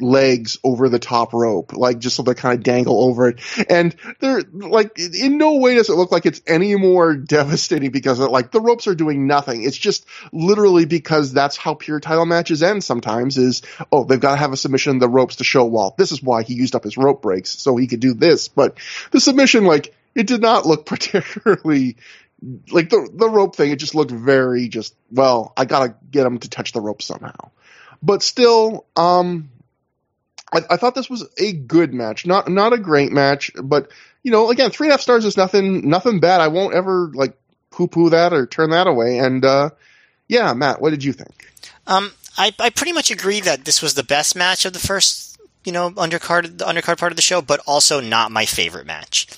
legs 0.00 0.58
over 0.64 0.88
the 0.88 0.98
top 0.98 1.32
rope, 1.32 1.72
like 1.72 1.98
just 1.98 2.16
so 2.16 2.22
they 2.22 2.34
kind 2.34 2.58
of 2.58 2.64
dangle 2.64 3.00
over 3.00 3.28
it. 3.28 3.40
And 3.70 3.94
they're 4.20 4.42
like, 4.52 4.98
in 4.98 5.38
no 5.38 5.56
way 5.56 5.74
does 5.74 5.88
it 5.88 5.94
look 5.94 6.12
like 6.12 6.26
it's 6.26 6.42
any 6.46 6.74
more 6.76 7.14
devastating 7.34 7.90
because 7.90 8.18
like 8.18 8.50
the 8.50 8.60
ropes 8.60 8.86
are 8.86 8.94
doing 8.94 9.26
nothing. 9.26 9.62
It's 9.62 9.76
just 9.76 10.06
literally 10.32 10.84
because 10.84 11.32
that's 11.32 11.56
how 11.56 11.74
pure 11.74 12.00
title 12.00 12.26
matches 12.26 12.62
end 12.62 12.82
sometimes 12.82 13.38
is, 13.38 13.62
oh, 13.92 14.04
they've 14.04 14.20
got 14.20 14.32
to 14.32 14.38
have 14.38 14.52
a 14.52 14.56
submission 14.56 14.92
in 14.92 14.98
the 14.98 15.08
ropes 15.08 15.36
to 15.36 15.44
show, 15.44 15.64
well, 15.64 15.94
this 15.96 16.12
is 16.12 16.22
why 16.22 16.42
he 16.42 16.54
used 16.54 16.74
up 16.74 16.84
his 16.84 16.96
rope 16.96 17.22
breaks 17.22 17.50
so 17.50 17.76
he 17.76 17.86
could 17.86 18.00
do 18.00 18.14
this. 18.14 18.48
But 18.48 18.78
the 19.10 19.20
submission, 19.20 19.64
like, 19.64 19.94
it 20.14 20.26
did 20.26 20.40
not 20.40 20.66
look 20.66 20.86
particularly 20.86 21.96
like 22.70 22.90
the 22.90 23.08
the 23.12 23.28
rope 23.28 23.56
thing, 23.56 23.70
it 23.70 23.78
just 23.78 23.94
looked 23.94 24.10
very 24.10 24.68
just 24.68 24.94
well. 25.10 25.52
I 25.56 25.64
gotta 25.64 25.94
get 26.10 26.26
him 26.26 26.38
to 26.38 26.48
touch 26.48 26.72
the 26.72 26.80
rope 26.80 27.02
somehow, 27.02 27.50
but 28.02 28.22
still, 28.22 28.86
um, 28.96 29.50
I, 30.52 30.62
I, 30.70 30.76
thought 30.76 30.94
this 30.94 31.08
was 31.08 31.26
a 31.38 31.52
good 31.52 31.94
match, 31.94 32.26
not 32.26 32.48
not 32.48 32.72
a 32.72 32.78
great 32.78 33.12
match, 33.12 33.50
but 33.62 33.90
you 34.22 34.30
know, 34.30 34.50
again, 34.50 34.70
three 34.70 34.88
and 34.88 34.92
a 34.92 34.94
half 34.94 35.00
stars 35.00 35.24
is 35.24 35.36
nothing 35.36 35.88
nothing 35.88 36.20
bad. 36.20 36.40
I 36.40 36.48
won't 36.48 36.74
ever 36.74 37.10
like 37.14 37.38
poo 37.70 37.88
poo 37.88 38.10
that 38.10 38.32
or 38.32 38.46
turn 38.46 38.70
that 38.70 38.86
away. 38.86 39.18
And 39.18 39.44
uh, 39.44 39.70
yeah, 40.28 40.52
Matt, 40.52 40.80
what 40.80 40.90
did 40.90 41.04
you 41.04 41.12
think? 41.12 41.50
Um, 41.86 42.12
I 42.36 42.52
I 42.58 42.70
pretty 42.70 42.92
much 42.92 43.10
agree 43.10 43.40
that 43.40 43.64
this 43.64 43.80
was 43.80 43.94
the 43.94 44.04
best 44.04 44.36
match 44.36 44.64
of 44.64 44.72
the 44.72 44.78
first 44.78 45.38
you 45.64 45.72
know 45.72 45.90
undercard 45.92 46.58
the 46.58 46.64
undercard 46.66 46.98
part 46.98 47.12
of 47.12 47.16
the 47.16 47.22
show, 47.22 47.40
but 47.40 47.60
also 47.66 48.00
not 48.00 48.30
my 48.30 48.44
favorite 48.44 48.86
match 48.86 49.28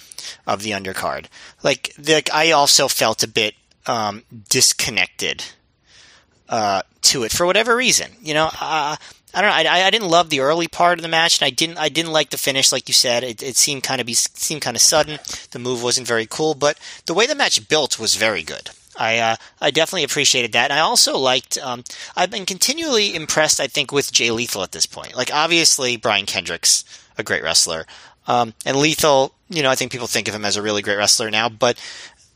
of 0.47 0.63
the 0.63 0.71
undercard. 0.71 1.27
Like, 1.63 1.95
the, 1.99 2.23
I 2.33 2.51
also 2.51 2.89
felt 2.89 3.23
a 3.23 3.29
bit 3.29 3.55
um, 3.87 4.23
disconnected 4.49 5.45
uh, 6.49 6.83
to 7.03 7.25
it 7.25 7.33
for 7.33 7.47
whatever 7.47 7.77
reason. 7.77 8.13
You 8.21 8.35
know, 8.35 8.51
uh, 8.61 8.97
I 9.35 9.43
don't 9.43 9.51
know. 9.51 9.71
I, 9.71 9.87
I 9.87 9.91
didn't 9.91 10.09
love 10.09 10.31
the 10.31 10.41
early 10.41 10.67
part 10.67 10.99
of 10.99 11.03
the 11.03 11.09
match, 11.09 11.41
and 11.41 11.47
I 11.47 11.51
didn't. 11.51 11.79
I 11.79 11.89
didn't 11.89 12.13
like 12.13 12.31
the 12.31 12.39
finish, 12.39 12.73
like 12.73 12.89
you 12.89 12.95
said. 12.95 13.23
It, 13.23 13.43
it 13.43 13.57
seemed 13.57 13.83
kind 13.83 14.01
of 14.01 14.07
be 14.07 14.15
seemed 14.15 14.63
kind 14.63 14.77
of 14.77 14.81
sudden. 14.81 15.19
The 15.51 15.59
move 15.59 15.83
wasn't 15.83 16.07
very 16.07 16.27
cool, 16.27 16.55
but 16.55 16.79
the 17.05 17.15
way 17.15 17.27
the 17.27 17.35
match 17.35 17.69
built 17.69 17.99
was 17.99 18.15
very 18.15 18.43
good. 18.43 18.71
I 18.99 19.19
uh, 19.19 19.37
I 19.61 19.71
definitely 19.71 20.05
appreciated 20.05 20.53
that. 20.53 20.71
And 20.71 20.79
I 20.79 20.83
also 20.83 21.19
liked. 21.19 21.59
Um, 21.59 21.85
I've 22.17 22.31
been 22.31 22.47
continually 22.47 23.15
impressed. 23.15 23.61
I 23.61 23.67
think 23.67 23.93
with 23.93 24.11
Jay 24.11 24.31
Lethal 24.31 24.63
at 24.63 24.73
this 24.73 24.87
point. 24.87 25.15
Like 25.15 25.31
obviously 25.33 25.99
Brian 25.99 26.27
Kendrick's 26.27 26.85
a 27.19 27.23
great 27.23 27.43
wrestler. 27.43 27.87
Um, 28.27 28.55
and 28.65 28.79
Lethal, 28.79 29.35
you 29.49 29.63
know, 29.63 29.71
I 29.71 29.75
think 29.75 29.93
people 29.93 30.07
think 30.07 30.29
of 30.29 30.35
him 30.35 30.45
as 30.45 30.57
a 30.57 30.63
really 30.63 30.83
great 30.83 30.97
wrestler 30.97 31.31
now, 31.31 31.49
but 31.49 31.81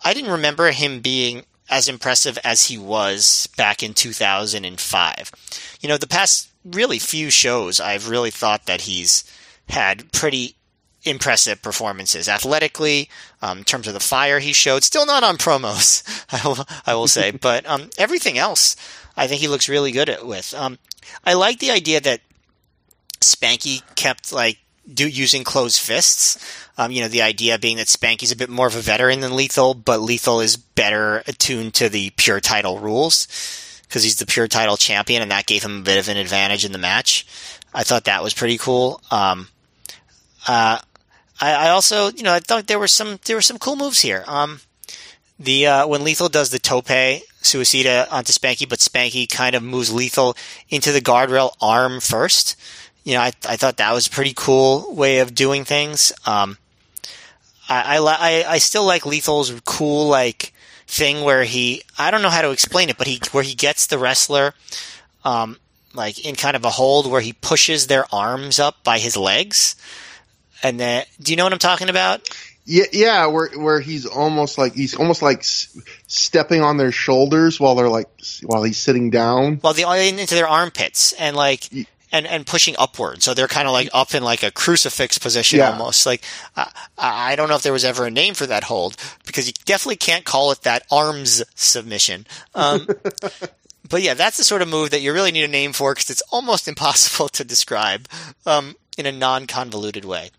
I 0.04 0.14
didn't 0.14 0.30
remember 0.30 0.70
him 0.70 1.00
being 1.00 1.44
as 1.68 1.88
impressive 1.88 2.38
as 2.44 2.66
he 2.66 2.76
was 2.78 3.48
back 3.56 3.82
in 3.82 3.94
2005. 3.94 5.32
You 5.80 5.88
know, 5.88 5.96
the 5.96 6.06
past 6.06 6.50
really 6.64 6.98
few 6.98 7.30
shows, 7.30 7.80
I've 7.80 8.08
really 8.08 8.30
thought 8.30 8.66
that 8.66 8.82
he's 8.82 9.24
had 9.68 10.10
pretty 10.12 10.56
impressive 11.04 11.62
performances 11.62 12.28
athletically, 12.28 13.08
um, 13.40 13.58
in 13.58 13.64
terms 13.64 13.86
of 13.86 13.94
the 13.94 14.00
fire 14.00 14.38
he 14.38 14.52
showed. 14.52 14.84
Still 14.84 15.06
not 15.06 15.24
on 15.24 15.38
promos, 15.38 16.02
I 16.44 16.46
will, 16.46 16.66
I 16.86 16.94
will 16.94 17.08
say, 17.08 17.30
but 17.40 17.66
um, 17.66 17.90
everything 17.96 18.36
else, 18.36 18.76
I 19.16 19.26
think 19.26 19.40
he 19.40 19.48
looks 19.48 19.68
really 19.68 19.92
good 19.92 20.08
at 20.08 20.26
with. 20.26 20.52
Um, 20.54 20.78
I 21.24 21.34
like 21.34 21.58
the 21.58 21.70
idea 21.70 22.00
that 22.00 22.20
Spanky 23.20 23.82
kept 23.94 24.32
like 24.32 24.58
do 24.92 25.08
using 25.08 25.44
closed 25.44 25.80
fists. 25.80 26.38
Um, 26.78 26.90
you 26.90 27.02
know, 27.02 27.08
the 27.08 27.22
idea 27.22 27.58
being 27.58 27.76
that 27.76 27.86
Spanky's 27.88 28.32
a 28.32 28.36
bit 28.36 28.48
more 28.48 28.66
of 28.66 28.76
a 28.76 28.80
veteran 28.80 29.20
than 29.20 29.36
Lethal, 29.36 29.74
but 29.74 30.00
Lethal 30.00 30.40
is 30.40 30.56
better 30.56 31.22
attuned 31.26 31.74
to 31.74 31.88
the 31.88 32.10
pure 32.16 32.40
title 32.40 32.78
rules 32.78 33.28
because 33.82 34.02
he's 34.02 34.16
the 34.16 34.26
pure 34.26 34.48
title 34.48 34.76
champion, 34.76 35.20
and 35.20 35.30
that 35.30 35.46
gave 35.46 35.64
him 35.64 35.80
a 35.80 35.82
bit 35.82 35.98
of 35.98 36.08
an 36.08 36.16
advantage 36.16 36.64
in 36.64 36.72
the 36.72 36.78
match. 36.78 37.26
I 37.74 37.82
thought 37.82 38.04
that 38.04 38.22
was 38.22 38.34
pretty 38.34 38.58
cool. 38.58 39.00
Um, 39.10 39.48
uh, 40.46 40.78
I, 41.40 41.52
I, 41.52 41.68
also, 41.70 42.10
you 42.10 42.22
know, 42.22 42.32
I 42.32 42.40
thought 42.40 42.66
there 42.66 42.78
were 42.78 42.88
some 42.88 43.18
there 43.26 43.36
were 43.36 43.42
some 43.42 43.58
cool 43.58 43.76
moves 43.76 44.00
here. 44.00 44.24
Um, 44.26 44.60
the 45.38 45.66
uh, 45.66 45.86
when 45.86 46.04
Lethal 46.04 46.28
does 46.28 46.50
the 46.50 46.58
tope 46.58 46.86
suicida 46.86 48.06
onto 48.10 48.32
Spanky, 48.32 48.68
but 48.68 48.78
Spanky 48.78 49.28
kind 49.28 49.54
of 49.54 49.62
moves 49.62 49.92
Lethal 49.92 50.36
into 50.68 50.92
the 50.92 51.00
guardrail 51.00 51.54
arm 51.60 52.00
first 52.00 52.56
you 53.04 53.14
know, 53.14 53.20
I, 53.20 53.32
I 53.48 53.56
thought 53.56 53.78
that 53.78 53.92
was 53.92 54.06
a 54.06 54.10
pretty 54.10 54.34
cool 54.34 54.94
way 54.94 55.18
of 55.18 55.34
doing 55.34 55.64
things. 55.64 56.12
Um, 56.26 56.58
I, 57.68 57.98
I, 57.98 58.44
I 58.54 58.58
still 58.58 58.84
like 58.84 59.02
Lethal's 59.02 59.52
cool, 59.64 60.08
like, 60.08 60.52
thing 60.86 61.22
where 61.22 61.44
he, 61.44 61.82
I 61.96 62.10
don't 62.10 62.20
know 62.20 62.30
how 62.30 62.42
to 62.42 62.50
explain 62.50 62.88
it, 62.88 62.98
but 62.98 63.06
he, 63.06 63.20
where 63.30 63.44
he 63.44 63.54
gets 63.54 63.86
the 63.86 63.96
wrestler, 63.96 64.54
um, 65.24 65.56
like 65.94 66.24
in 66.24 66.34
kind 66.34 66.56
of 66.56 66.64
a 66.64 66.70
hold 66.70 67.08
where 67.08 67.20
he 67.20 67.32
pushes 67.32 67.86
their 67.86 68.12
arms 68.12 68.58
up 68.58 68.82
by 68.82 68.98
his 68.98 69.16
legs. 69.16 69.76
And 70.64 70.80
then, 70.80 71.04
do 71.20 71.32
you 71.32 71.36
know 71.36 71.44
what 71.44 71.52
I'm 71.52 71.60
talking 71.60 71.88
about? 71.88 72.28
Yeah, 72.66 72.84
yeah, 72.92 73.26
where 73.26 73.48
where 73.56 73.80
he's 73.80 74.04
almost 74.04 74.58
like 74.58 74.74
he's 74.74 74.94
almost 74.94 75.22
like 75.22 75.38
s- 75.38 75.76
stepping 76.06 76.60
on 76.60 76.76
their 76.76 76.92
shoulders 76.92 77.58
while 77.58 77.74
they're 77.74 77.88
like 77.88 78.08
while 78.42 78.62
he's 78.62 78.76
sitting 78.76 79.10
down. 79.10 79.60
Well, 79.62 79.72
the 79.72 79.82
into 79.82 80.34
their 80.34 80.46
armpits 80.46 81.12
and 81.14 81.34
like 81.34 81.68
and 82.12 82.26
and 82.26 82.46
pushing 82.46 82.74
upward. 82.78 83.22
So 83.22 83.34
they're 83.34 83.48
kind 83.48 83.66
of 83.66 83.72
like 83.72 83.88
up 83.92 84.14
in 84.14 84.22
like 84.22 84.42
a 84.42 84.50
crucifix 84.50 85.18
position 85.18 85.58
yeah. 85.58 85.70
almost. 85.70 86.06
Like 86.06 86.24
uh, 86.56 86.66
I 86.98 87.36
don't 87.36 87.48
know 87.48 87.56
if 87.56 87.62
there 87.62 87.72
was 87.72 87.84
ever 87.84 88.06
a 88.06 88.10
name 88.10 88.34
for 88.34 88.46
that 88.46 88.64
hold 88.64 88.96
because 89.26 89.46
you 89.46 89.52
definitely 89.64 89.96
can't 89.96 90.24
call 90.24 90.52
it 90.52 90.62
that 90.62 90.84
arms 90.90 91.42
submission. 91.54 92.26
Um, 92.54 92.88
but 93.88 94.02
yeah, 94.02 94.14
that's 94.14 94.36
the 94.36 94.44
sort 94.44 94.62
of 94.62 94.68
move 94.68 94.90
that 94.90 95.00
you 95.00 95.12
really 95.12 95.32
need 95.32 95.44
a 95.44 95.48
name 95.48 95.72
for 95.72 95.94
because 95.94 96.10
it's 96.10 96.22
almost 96.30 96.68
impossible 96.68 97.28
to 97.30 97.44
describe 97.44 98.08
um, 98.46 98.76
in 98.96 99.06
a 99.06 99.12
non-convoluted 99.12 100.04
way. 100.04 100.30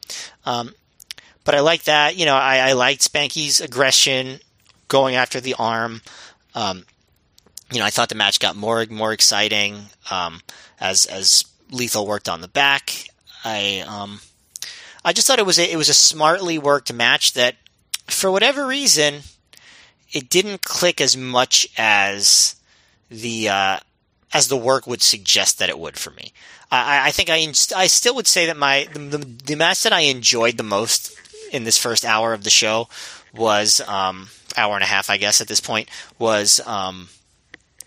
Um, 0.45 0.73
but 1.43 1.55
I 1.55 1.61
like 1.61 1.83
that. 1.83 2.17
You 2.17 2.25
know, 2.25 2.35
I, 2.35 2.57
I 2.57 2.73
liked 2.73 3.01
Spanky's 3.01 3.61
aggression 3.61 4.39
going 4.87 5.15
after 5.15 5.39
the 5.39 5.55
arm. 5.57 6.01
Um, 6.53 6.85
you 7.71 7.79
know, 7.79 7.85
I 7.85 7.89
thought 7.89 8.09
the 8.09 8.15
match 8.15 8.39
got 8.39 8.55
more 8.55 8.85
more 8.89 9.13
exciting 9.13 9.85
um, 10.09 10.41
as 10.79 11.05
as 11.05 11.45
Lethal 11.71 12.05
worked 12.05 12.29
on 12.29 12.41
the 12.41 12.47
back. 12.47 13.07
I 13.43 13.83
um, 13.87 14.19
I 15.03 15.13
just 15.13 15.27
thought 15.27 15.39
it 15.39 15.45
was 15.45 15.59
a, 15.59 15.71
it 15.71 15.77
was 15.77 15.89
a 15.89 15.93
smartly 15.93 16.59
worked 16.59 16.93
match 16.93 17.33
that, 17.33 17.55
for 18.07 18.29
whatever 18.29 18.67
reason, 18.67 19.21
it 20.11 20.29
didn't 20.29 20.61
click 20.61 21.01
as 21.01 21.17
much 21.17 21.67
as 21.77 22.55
the 23.09 23.49
uh, 23.49 23.79
as 24.33 24.47
the 24.47 24.57
work 24.57 24.85
would 24.85 25.01
suggest 25.01 25.59
that 25.59 25.69
it 25.69 25.79
would 25.79 25.97
for 25.97 26.11
me. 26.11 26.33
I, 26.71 27.07
I 27.07 27.11
think 27.11 27.29
I 27.29 27.47
I 27.75 27.87
still 27.87 28.15
would 28.15 28.27
say 28.27 28.45
that 28.45 28.57
my 28.57 28.87
the, 28.93 28.99
the, 28.99 29.17
the, 29.17 29.55
match 29.55 29.83
that 29.83 29.93
I 29.93 30.01
enjoyed 30.01 30.57
the 30.57 30.63
most 30.63 31.15
in 31.51 31.63
this 31.63 31.77
first 31.77 32.05
hour 32.05 32.33
of 32.33 32.43
the 32.43 32.49
show 32.49 32.87
was 33.33 33.81
um, 33.87 34.29
hour 34.55 34.75
and 34.75 34.83
a 34.83 34.87
half, 34.87 35.09
I 35.09 35.17
guess, 35.17 35.41
at 35.41 35.47
this 35.47 35.59
point 35.59 35.89
was 36.19 36.59
um, 36.65 37.09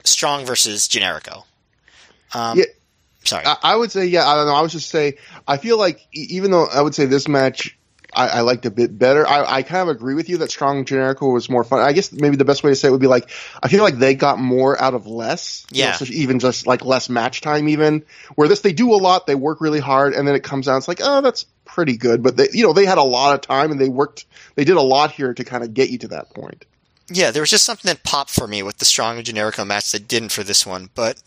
Strong 0.05 0.47
versus 0.47 0.89
Generico. 0.89 1.45
Um, 2.35 2.59
yeah, 2.59 2.65
Sorry. 3.25 3.45
I, 3.47 3.57
I, 3.63 3.77
would 3.77 3.91
say, 3.91 4.07
yeah, 4.07 4.27
I 4.27 4.35
don't 4.35 4.47
know. 4.47 4.55
I 4.55 4.61
was 4.61 4.73
just 4.73 4.91
say, 4.91 5.19
I 5.47 5.57
feel 5.57 5.79
like 5.79 6.07
even 6.13 6.51
though 6.51 6.67
I 6.67 6.81
would 6.83 6.95
say 6.95 7.07
this 7.07 7.29
match 7.29 7.77
I, 8.15 8.29
I 8.29 8.41
liked 8.41 8.67
a 8.67 8.71
bit 8.71 8.97
better, 8.97 9.27
I, 9.27 9.57
I, 9.57 9.63
kind 9.63 9.89
of 9.89 9.95
agree 9.95 10.15
with 10.15 10.29
you 10.29 10.39
that 10.39 10.51
Strong 10.51 10.85
Generico 10.85 11.33
was 11.33 11.51
more 11.51 11.65
fun. 11.65 11.81
I 11.81 11.93
guess 11.93 12.13
maybe 12.13 12.37
the 12.37 12.45
best 12.45 12.63
way 12.63 12.71
to 12.71 12.77
say 12.77 12.89
it 12.89 12.91
would 12.91 13.01
be 13.01 13.07
like, 13.07 13.31
I 13.63 13.69
feel 13.69 13.83
like 13.83 13.99
they 13.99 14.15
got 14.15 14.39
more 14.39 14.81
out 14.81 14.95
of 14.95 15.07
less. 15.07 15.67
Yeah. 15.71 15.87
You 15.87 15.91
know, 15.91 15.97
so 15.97 16.05
even 16.13 16.39
just 16.39 16.67
like 16.67 16.85
less 16.85 17.09
match 17.09 17.41
time 17.41 17.69
even. 17.69 18.05
Where 18.35 18.49
this, 18.49 18.61
they 18.61 18.73
do 18.73 18.95
a 18.95 18.97
lot, 18.97 19.27
they 19.27 19.35
work 19.35 19.61
really 19.61 19.81
hard, 19.81 20.15
and 20.15 20.27
then 20.27 20.35
it 20.35 20.45
comes 20.45 20.69
out, 20.69 20.79
it's 20.79 20.89
like, 20.89 21.01
oh, 21.03 21.21
that's 21.21 21.47
pretty 21.65 21.97
good. 21.97 22.23
But 22.23 22.37
they, 22.37 22.49
you 22.53 22.65
know, 22.65 22.73
they 22.73 22.87
had 22.87 22.99
a 22.99 23.03
lot 23.03 23.35
of 23.35 23.41
time 23.41 23.71
and 23.71 23.81
they 23.81 23.89
worked, 23.89 24.27
they 24.55 24.65
did 24.65 24.77
a 24.77 24.83
lot 24.83 25.11
here 25.11 25.35
to 25.35 25.45
kind 25.45 25.65
of 25.65 25.75
get 25.75 25.91
you 25.91 25.99
to 25.99 26.09
that 26.09 26.31
point. 26.35 26.65
Yeah, 27.11 27.33
there 27.33 27.43
was 27.43 27.51
just 27.51 27.67
something 27.67 27.89
that 27.89 28.03
popped 28.03 28.31
for 28.31 28.47
me 28.47 28.63
with 28.63 28.79
the 28.79 28.87
Strong 28.87 29.19
Generico 29.19 29.67
match 29.67 29.93
that 29.93 30.09
didn't 30.09 30.31
for 30.31 30.43
this 30.43 30.65
one, 30.65 30.89
but 30.95 31.23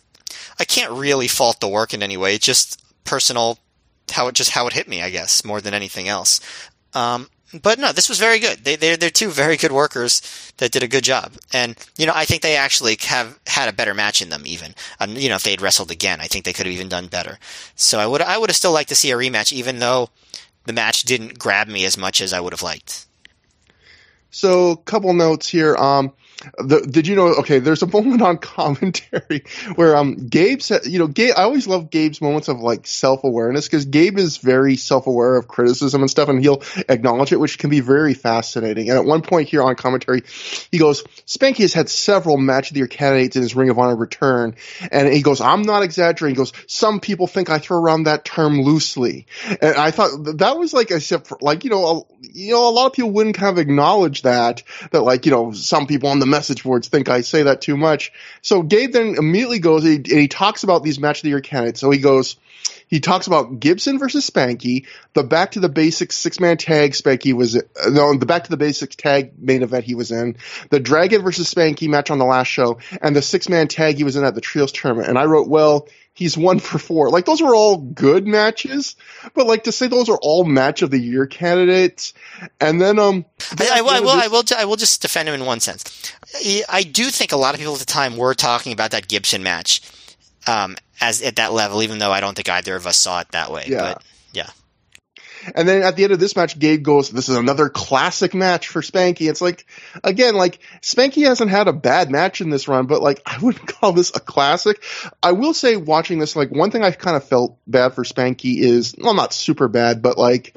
I 0.60 0.66
can't 0.66 0.91
really 0.91 1.28
fault 1.28 1.60
the 1.60 1.68
work 1.68 1.94
in 1.94 2.04
any 2.04 2.18
way. 2.18 2.36
It's 2.36 2.45
just 2.45 2.84
personal 3.04 3.60
how 4.12 4.28
it 4.28 4.36
just 4.36 4.52
how 4.52 4.68
it 4.68 4.74
hit 4.74 4.88
me, 4.88 5.02
I 5.02 5.10
guess, 5.10 5.44
more 5.44 5.62
than 5.62 5.74
anything 5.74 6.08
else. 6.08 6.40
Um, 6.94 7.28
but 7.62 7.80
no, 7.80 7.91
this 7.91 8.10
was 8.10 8.20
very 8.20 8.40
good. 8.40 8.64
They 8.64 8.76
they're, 8.76 8.98
they're 8.98 9.10
two 9.10 9.30
very 9.30 9.58
good 9.58 9.72
workers 9.72 10.22
that 10.58 10.72
did 10.72 10.84
a 10.84 10.88
good 10.88 11.04
job, 11.04 11.34
and 11.54 11.76
you 11.98 12.06
know 12.06 12.14
I 12.16 12.26
think 12.26 12.41
they 12.41 12.58
actually 12.58 12.98
have 13.02 13.40
had 13.48 13.70
a 13.70 13.74
better 13.74 13.94
match 13.94 14.22
in 14.22 14.30
them. 14.30 14.44
Even 14.45 14.76
um, 14.99 15.16
you 15.16 15.30
know 15.30 15.36
if 15.36 15.44
they 15.44 15.52
had 15.52 15.62
wrestled 15.62 15.91
again, 15.91 16.20
I 16.22 16.28
think 16.28 16.45
they 16.45 16.54
could 16.54 16.66
have 16.66 16.76
even 16.76 16.90
done 16.90 17.08
better. 17.08 17.40
So 17.76 17.99
I 17.99 18.08
would 18.08 18.22
I 18.22 18.38
would 18.38 18.49
have 18.49 18.58
still 18.58 18.74
liked 18.74 18.90
to 18.90 18.95
see 18.95 19.12
a 19.12 19.18
rematch, 19.18 19.54
even 19.54 19.80
though 19.80 20.10
the 20.66 20.74
match 20.74 21.04
didn't 21.04 21.40
grab 21.40 21.68
me 21.68 21.86
as 21.86 21.98
much 21.98 22.22
as 22.22 22.34
I 22.34 22.41
would 22.41 22.54
have 22.54 22.62
liked. 22.62 23.06
So, 24.30 24.72
a 24.72 24.78
couple 24.78 25.14
notes 25.14 25.48
here. 25.48 25.76
Um, 25.78 26.14
the, 26.57 26.81
did 26.81 27.07
you 27.07 27.15
know? 27.15 27.27
Okay, 27.39 27.59
there's 27.59 27.81
a 27.81 27.88
moment 27.97 28.22
on 28.22 28.38
commentary 28.38 29.43
where 29.76 29.95
um 29.95 30.15
Gabe 30.27 30.61
said, 30.61 30.85
you 30.85 30.99
know, 30.99 31.07
Gabe. 31.07 31.34
I 31.35 31.43
always 31.43 31.68
love 31.68 31.89
Gabe's 31.89 32.22
moments 32.22 32.47
of 32.47 32.59
like 32.59 32.85
self 32.85 33.23
awareness 33.23 33.68
because 33.68 33.85
Gabe 33.85 34.18
is 34.18 34.38
very 34.38 34.76
self 34.76 35.07
aware 35.07 35.35
of 35.35 35.47
criticism 35.47 36.01
and 36.01 36.09
stuff, 36.09 36.30
and 36.30 36.41
he'll 36.41 36.61
acknowledge 36.89 37.31
it, 37.31 37.39
which 37.39 37.57
can 37.57 37.69
be 37.69 37.80
very 37.80 38.14
fascinating. 38.14 38.89
And 38.89 38.97
at 38.97 39.05
one 39.05 39.22
point 39.22 39.49
here 39.49 39.64
on 39.64 39.76
commentary, 39.76 40.23
he 40.72 40.77
goes, 40.77 41.03
"Spanky 41.26 41.59
has 41.59 41.73
had 41.73 41.89
several 41.89 42.38
match 42.38 42.69
of 42.69 42.76
the 42.76 42.80
year 42.80 42.88
candidates 42.88 43.35
in 43.35 43.41
his 43.41 43.55
Ring 43.55 43.69
of 43.69 43.80
Honor 43.80 43.95
return," 43.95 44.55
and 44.91 45.11
he 45.11 45.22
goes, 45.22 45.41
"I'm 45.41 45.64
not 45.64 45.84
exaggerating." 45.84 46.35
He 46.35 46.38
goes, 46.38 46.53
"Some 46.68 46.99
people 46.99 47.27
think 47.27 47.49
I 47.49 47.57
throw 47.57 47.80
around 47.80 48.03
that 48.03 48.26
term 48.26 48.61
loosely," 48.61 49.26
and 49.61 49.76
I 49.76 49.91
thought 49.91 50.38
that 50.38 50.57
was 50.57 50.73
like 50.73 50.91
a 50.91 50.99
like 51.41 51.64
you 51.64 51.72
know, 51.72 51.85
a, 51.85 52.01
you 52.22 52.53
know, 52.53 52.69
a 52.69 52.72
lot 52.72 52.88
of 52.88 52.93
people 52.93 53.11
wouldn't 53.11 53.35
kind 53.35 53.57
of 53.57 53.57
acknowledge 53.57 54.22
that 54.22 54.61
that 54.91 55.01
like 55.01 55.26
you 55.26 55.31
know, 55.31 55.51
some 55.51 55.88
people 55.88 56.09
on 56.09 56.19
the 56.19 56.27
message 56.38 56.64
boards 56.64 56.88
think 56.88 57.09
I 57.09 57.22
say 57.22 57.43
that 57.43 57.61
too 57.61 57.76
much. 57.76 58.11
So 58.43 58.61
Gabe 58.61 58.91
then 58.91 59.15
immediately 59.18 59.57
goes 59.57 59.84
and 59.84 60.05
he, 60.05 60.14
and 60.14 60.22
he 60.22 60.27
talks 60.27 60.64
about 60.64 60.84
these 60.84 60.99
match 60.99 61.19
of 61.19 61.23
the 61.23 61.30
year 61.30 61.41
candidates. 61.41 61.80
So 61.80 61.89
he 61.89 61.97
goes, 61.97 62.35
he 62.88 62.99
talks 62.99 63.26
about 63.26 63.59
Gibson 63.59 63.97
versus 63.97 64.30
Spanky, 64.30 64.85
the 65.14 65.23
back 65.23 65.51
to 65.51 65.59
the 65.59 65.68
basics 65.68 66.15
six 66.15 66.39
man 66.39 66.57
tag 66.57 66.91
Spanky 66.91 67.34
was 67.34 67.55
no 67.89 68.15
the 68.15 68.27
back 68.27 68.43
to 68.43 68.51
the 68.51 68.57
basics 68.57 68.95
tag 68.95 69.31
main 69.39 69.64
event 69.64 69.84
he 69.84 69.95
was 69.95 70.11
in, 70.11 70.38
the 70.69 70.80
Dragon 70.80 71.23
versus 71.23 71.51
Spanky 71.51 71.89
match 71.89 72.11
on 72.11 72.19
the 72.19 72.26
last 72.26 72.47
show, 72.47 72.77
and 73.01 73.15
the 73.15 73.22
six 73.22 73.49
man 73.49 73.68
tag 73.68 73.97
he 73.97 74.03
was 74.03 74.15
in 74.15 74.23
at 74.23 74.35
the 74.35 74.41
trios 74.41 74.72
tournament. 74.72 75.09
And 75.09 75.18
I 75.18 75.26
wrote, 75.26 75.47
well, 75.47 75.88
he's 76.18 76.35
one 76.35 76.57
for 76.57 76.80
four. 76.80 77.11
Like 77.11 77.26
those 77.26 77.41
were 77.41 77.56
all 77.56 77.77
good 77.77 78.27
matches, 78.27 78.95
but 79.35 79.45
like 79.45 79.65
to 79.65 79.72
say 79.72 79.88
those 79.88 80.10
are 80.10 80.18
all 80.19 80.44
match 80.44 80.81
of 80.81 80.89
the 80.89 80.99
year 80.99 81.27
candidates, 81.27 82.14
and 82.60 82.81
then 82.81 82.98
um, 82.98 83.26
I, 83.60 83.69
I, 83.69 83.77
I 83.77 83.81
will, 83.81 84.10
I 84.10 84.27
will, 84.27 84.44
I 84.57 84.65
will 84.65 84.76
just 84.76 85.02
defend 85.02 85.30
him 85.30 85.35
in 85.35 85.45
one 85.45 85.60
sense. 85.60 86.11
I 86.68 86.81
do 86.84 87.06
think 87.06 87.31
a 87.31 87.38
lot 87.38 87.53
of 87.53 87.60
people 87.60 87.73
at 87.73 87.80
the 87.80 87.85
time 87.85 88.18
were 88.18 88.34
talking 88.34 88.73
about 88.73 88.91
that 88.91 89.07
Gibson 89.07 89.44
match 89.44 89.81
um, 90.48 90.76
as 90.99 91.22
at 91.22 91.35
that 91.35 91.53
level, 91.53 91.84
even 91.84 91.99
though 91.99 92.11
I 92.11 92.19
don't 92.19 92.35
think 92.35 92.49
either 92.49 92.76
of 92.76 92.88
us 92.88 92.98
saw 92.98 93.19
it 93.19 93.30
that 93.30 93.52
way. 93.52 93.65
Yeah. 93.68 93.94
But 93.94 94.03
yeah. 94.34 94.49
And 95.56 95.68
then 95.68 95.84
at 95.84 95.95
the 95.95 96.03
end 96.03 96.14
of 96.14 96.19
this 96.19 96.36
match, 96.36 96.57
Gabe 96.57 96.84
goes, 96.84 97.10
"This 97.10 97.30
is 97.30 97.36
another 97.36 97.69
classic 97.69 98.34
match 98.34 98.68
for 98.68 98.82
Spanky." 98.82 99.30
It's 99.30 99.41
like, 99.41 99.65
again, 100.03 100.36
like 100.36 100.60
Spanky 100.82 101.26
hasn't 101.26 101.52
had 101.52 101.68
a 101.68 101.74
bad 101.74 102.11
match 102.11 102.41
in 102.41 102.49
this 102.49 102.68
run, 102.68 102.88
but 102.88 103.02
like 103.02 103.22
I 103.26 103.38
wouldn't 103.40 103.68
call 103.80 103.94
this 103.94 104.11
a 104.15 104.19
classic. 104.19 104.82
I 105.22 105.34
will 105.34 105.53
say, 105.53 105.78
watching 105.78 106.19
this, 106.19 106.36
like 106.36 106.52
one 106.52 106.72
thing 106.72 106.84
I 106.84 106.91
kind 106.91 107.18
of 107.18 107.24
felt 107.24 107.57
bad 107.68 107.94
for 107.94 108.03
Spanky 108.03 108.60
is, 108.60 108.95
well, 108.98 109.14
not 109.14 109.34
super 109.34 109.68
bad, 109.68 110.02
but 110.02 110.18
like 110.18 110.56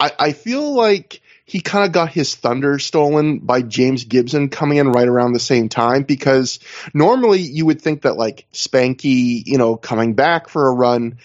I, 0.00 0.12
I 0.18 0.32
feel 0.32 0.74
like 0.74 1.20
he 1.44 1.60
kind 1.60 1.84
of 1.84 1.90
got 1.90 2.12
his 2.12 2.34
thunder 2.36 2.78
stolen 2.78 3.40
by 3.40 3.60
James 3.62 4.04
Gibson 4.04 4.50
coming 4.50 4.78
in 4.78 4.92
right 4.92 5.08
around 5.08 5.32
the 5.32 5.40
same 5.40 5.68
time 5.68 6.04
because 6.04 6.60
normally 6.94 7.40
you 7.40 7.66
would 7.66 7.82
think 7.82 8.02
that 8.02 8.16
like 8.16 8.46
Spanky, 8.52 9.42
you 9.44 9.58
know, 9.58 9.76
coming 9.76 10.14
back 10.14 10.48
for 10.48 10.68
a 10.68 10.72
run, 10.72 11.18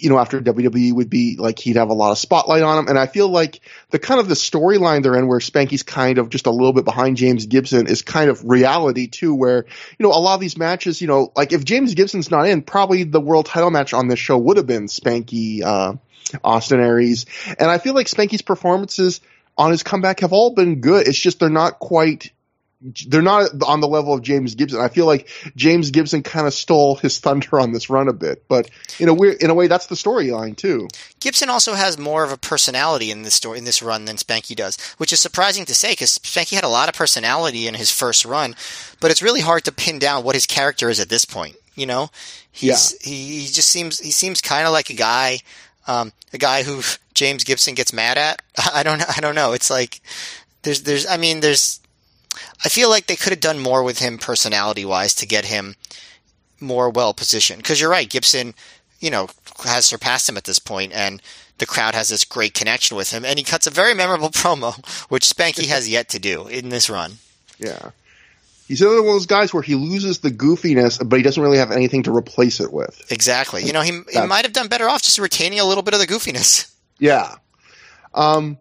you 0.00 0.10
know, 0.10 0.18
after 0.18 0.40
WWE 0.40 0.92
would 0.94 1.10
be 1.10 1.36
like 1.36 1.58
he'd 1.58 1.76
have 1.76 1.90
a 1.90 1.94
lot 1.94 2.10
of 2.10 2.18
spotlight 2.18 2.62
on 2.62 2.78
him. 2.78 2.88
And 2.88 2.98
I 2.98 3.06
feel 3.06 3.28
like 3.28 3.60
the 3.90 3.98
kind 3.98 4.20
of 4.20 4.28
the 4.28 4.34
storyline 4.34 5.02
they're 5.02 5.16
in 5.16 5.28
where 5.28 5.38
Spanky's 5.38 5.82
kind 5.82 6.18
of 6.18 6.28
just 6.28 6.46
a 6.46 6.50
little 6.50 6.72
bit 6.72 6.84
behind 6.84 7.16
James 7.16 7.46
Gibson 7.46 7.86
is 7.86 8.02
kind 8.02 8.30
of 8.30 8.42
reality 8.44 9.06
too, 9.06 9.34
where, 9.34 9.66
you 9.98 10.06
know, 10.06 10.10
a 10.10 10.18
lot 10.20 10.34
of 10.34 10.40
these 10.40 10.56
matches, 10.56 11.00
you 11.00 11.06
know, 11.06 11.32
like 11.36 11.52
if 11.52 11.64
James 11.64 11.94
Gibson's 11.94 12.30
not 12.30 12.46
in, 12.46 12.62
probably 12.62 13.04
the 13.04 13.20
world 13.20 13.46
title 13.46 13.70
match 13.70 13.92
on 13.92 14.08
this 14.08 14.18
show 14.18 14.38
would 14.38 14.56
have 14.56 14.66
been 14.66 14.86
Spanky, 14.86 15.62
uh, 15.62 15.94
Austin 16.42 16.80
Aries. 16.80 17.26
And 17.58 17.70
I 17.70 17.78
feel 17.78 17.94
like 17.94 18.06
Spanky's 18.06 18.42
performances 18.42 19.20
on 19.56 19.70
his 19.70 19.82
comeback 19.82 20.20
have 20.20 20.32
all 20.32 20.54
been 20.54 20.80
good. 20.80 21.06
It's 21.06 21.18
just 21.18 21.40
they're 21.40 21.50
not 21.50 21.78
quite 21.78 22.32
they're 22.80 23.20
not 23.20 23.50
on 23.66 23.80
the 23.80 23.88
level 23.88 24.14
of 24.14 24.22
James 24.22 24.54
Gibson. 24.54 24.80
I 24.80 24.88
feel 24.88 25.04
like 25.04 25.28
James 25.54 25.90
Gibson 25.90 26.22
kind 26.22 26.46
of 26.46 26.54
stole 26.54 26.96
his 26.96 27.18
thunder 27.18 27.60
on 27.60 27.72
this 27.72 27.90
run 27.90 28.08
a 28.08 28.12
bit, 28.12 28.44
but 28.48 28.70
in 28.98 29.08
a 29.08 29.14
weird, 29.14 29.42
in 29.42 29.50
a 29.50 29.54
way, 29.54 29.66
that's 29.66 29.86
the 29.86 29.94
storyline 29.94 30.56
too. 30.56 30.88
Gibson 31.20 31.50
also 31.50 31.74
has 31.74 31.98
more 31.98 32.24
of 32.24 32.32
a 32.32 32.38
personality 32.38 33.10
in 33.10 33.22
this 33.22 33.34
story 33.34 33.58
in 33.58 33.64
this 33.64 33.82
run 33.82 34.06
than 34.06 34.16
Spanky 34.16 34.56
does, 34.56 34.78
which 34.96 35.12
is 35.12 35.20
surprising 35.20 35.66
to 35.66 35.74
say 35.74 35.92
because 35.92 36.18
Spanky 36.18 36.54
had 36.54 36.64
a 36.64 36.68
lot 36.68 36.88
of 36.88 36.94
personality 36.94 37.66
in 37.66 37.74
his 37.74 37.92
first 37.92 38.24
run, 38.24 38.56
but 38.98 39.10
it's 39.10 39.22
really 39.22 39.42
hard 39.42 39.64
to 39.64 39.72
pin 39.72 39.98
down 39.98 40.24
what 40.24 40.34
his 40.34 40.46
character 40.46 40.88
is 40.88 41.00
at 41.00 41.10
this 41.10 41.26
point. 41.26 41.56
You 41.74 41.86
know, 41.86 42.10
he's 42.50 42.92
yeah. 42.92 43.10
he, 43.10 43.40
he 43.40 43.46
just 43.46 43.68
seems 43.68 43.98
he 43.98 44.10
seems 44.10 44.40
kind 44.40 44.66
of 44.66 44.72
like 44.72 44.88
a 44.88 44.94
guy, 44.94 45.40
um, 45.86 46.12
a 46.32 46.38
guy 46.38 46.62
who 46.62 46.80
James 47.12 47.44
Gibson 47.44 47.74
gets 47.74 47.92
mad 47.92 48.16
at. 48.16 48.40
I 48.74 48.82
don't 48.82 49.02
I 49.02 49.20
don't 49.20 49.34
know. 49.34 49.52
It's 49.52 49.70
like 49.70 50.00
there's 50.62 50.82
there's 50.82 51.06
I 51.06 51.16
mean 51.18 51.40
there's 51.40 51.79
I 52.64 52.68
feel 52.68 52.88
like 52.88 53.06
they 53.06 53.16
could 53.16 53.32
have 53.32 53.40
done 53.40 53.58
more 53.58 53.82
with 53.82 53.98
him 53.98 54.18
personality 54.18 54.84
wise 54.84 55.14
to 55.16 55.26
get 55.26 55.46
him 55.46 55.76
more 56.60 56.90
well 56.90 57.14
positioned. 57.14 57.62
Because 57.62 57.80
you're 57.80 57.90
right, 57.90 58.08
Gibson, 58.08 58.54
you 59.00 59.10
know, 59.10 59.28
has 59.64 59.86
surpassed 59.86 60.28
him 60.28 60.36
at 60.36 60.44
this 60.44 60.58
point, 60.58 60.92
and 60.92 61.22
the 61.58 61.66
crowd 61.66 61.94
has 61.94 62.08
this 62.08 62.24
great 62.24 62.54
connection 62.54 62.96
with 62.96 63.10
him, 63.12 63.24
and 63.24 63.38
he 63.38 63.44
cuts 63.44 63.66
a 63.66 63.70
very 63.70 63.94
memorable 63.94 64.28
promo, 64.30 64.74
which 65.10 65.24
Spanky 65.24 65.66
has 65.66 65.88
yet 65.88 66.08
to 66.10 66.18
do 66.18 66.46
in 66.46 66.68
this 66.68 66.90
run. 66.90 67.18
Yeah. 67.58 67.90
He's 68.66 68.80
another 68.80 69.02
one 69.02 69.08
of 69.08 69.14
those 69.16 69.26
guys 69.26 69.52
where 69.52 69.64
he 69.64 69.74
loses 69.74 70.20
the 70.20 70.30
goofiness, 70.30 71.06
but 71.06 71.16
he 71.16 71.24
doesn't 71.24 71.42
really 71.42 71.58
have 71.58 71.72
anything 71.72 72.04
to 72.04 72.16
replace 72.16 72.60
it 72.60 72.72
with. 72.72 73.10
Exactly. 73.10 73.64
You 73.64 73.72
know, 73.72 73.80
he, 73.80 74.00
he 74.12 74.20
might 74.24 74.44
have 74.44 74.52
done 74.52 74.68
better 74.68 74.88
off 74.88 75.02
just 75.02 75.18
retaining 75.18 75.58
a 75.58 75.64
little 75.64 75.82
bit 75.82 75.92
of 75.92 75.98
the 75.98 76.06
goofiness. 76.06 76.72
Yeah. 77.00 77.34
Um, 78.14 78.58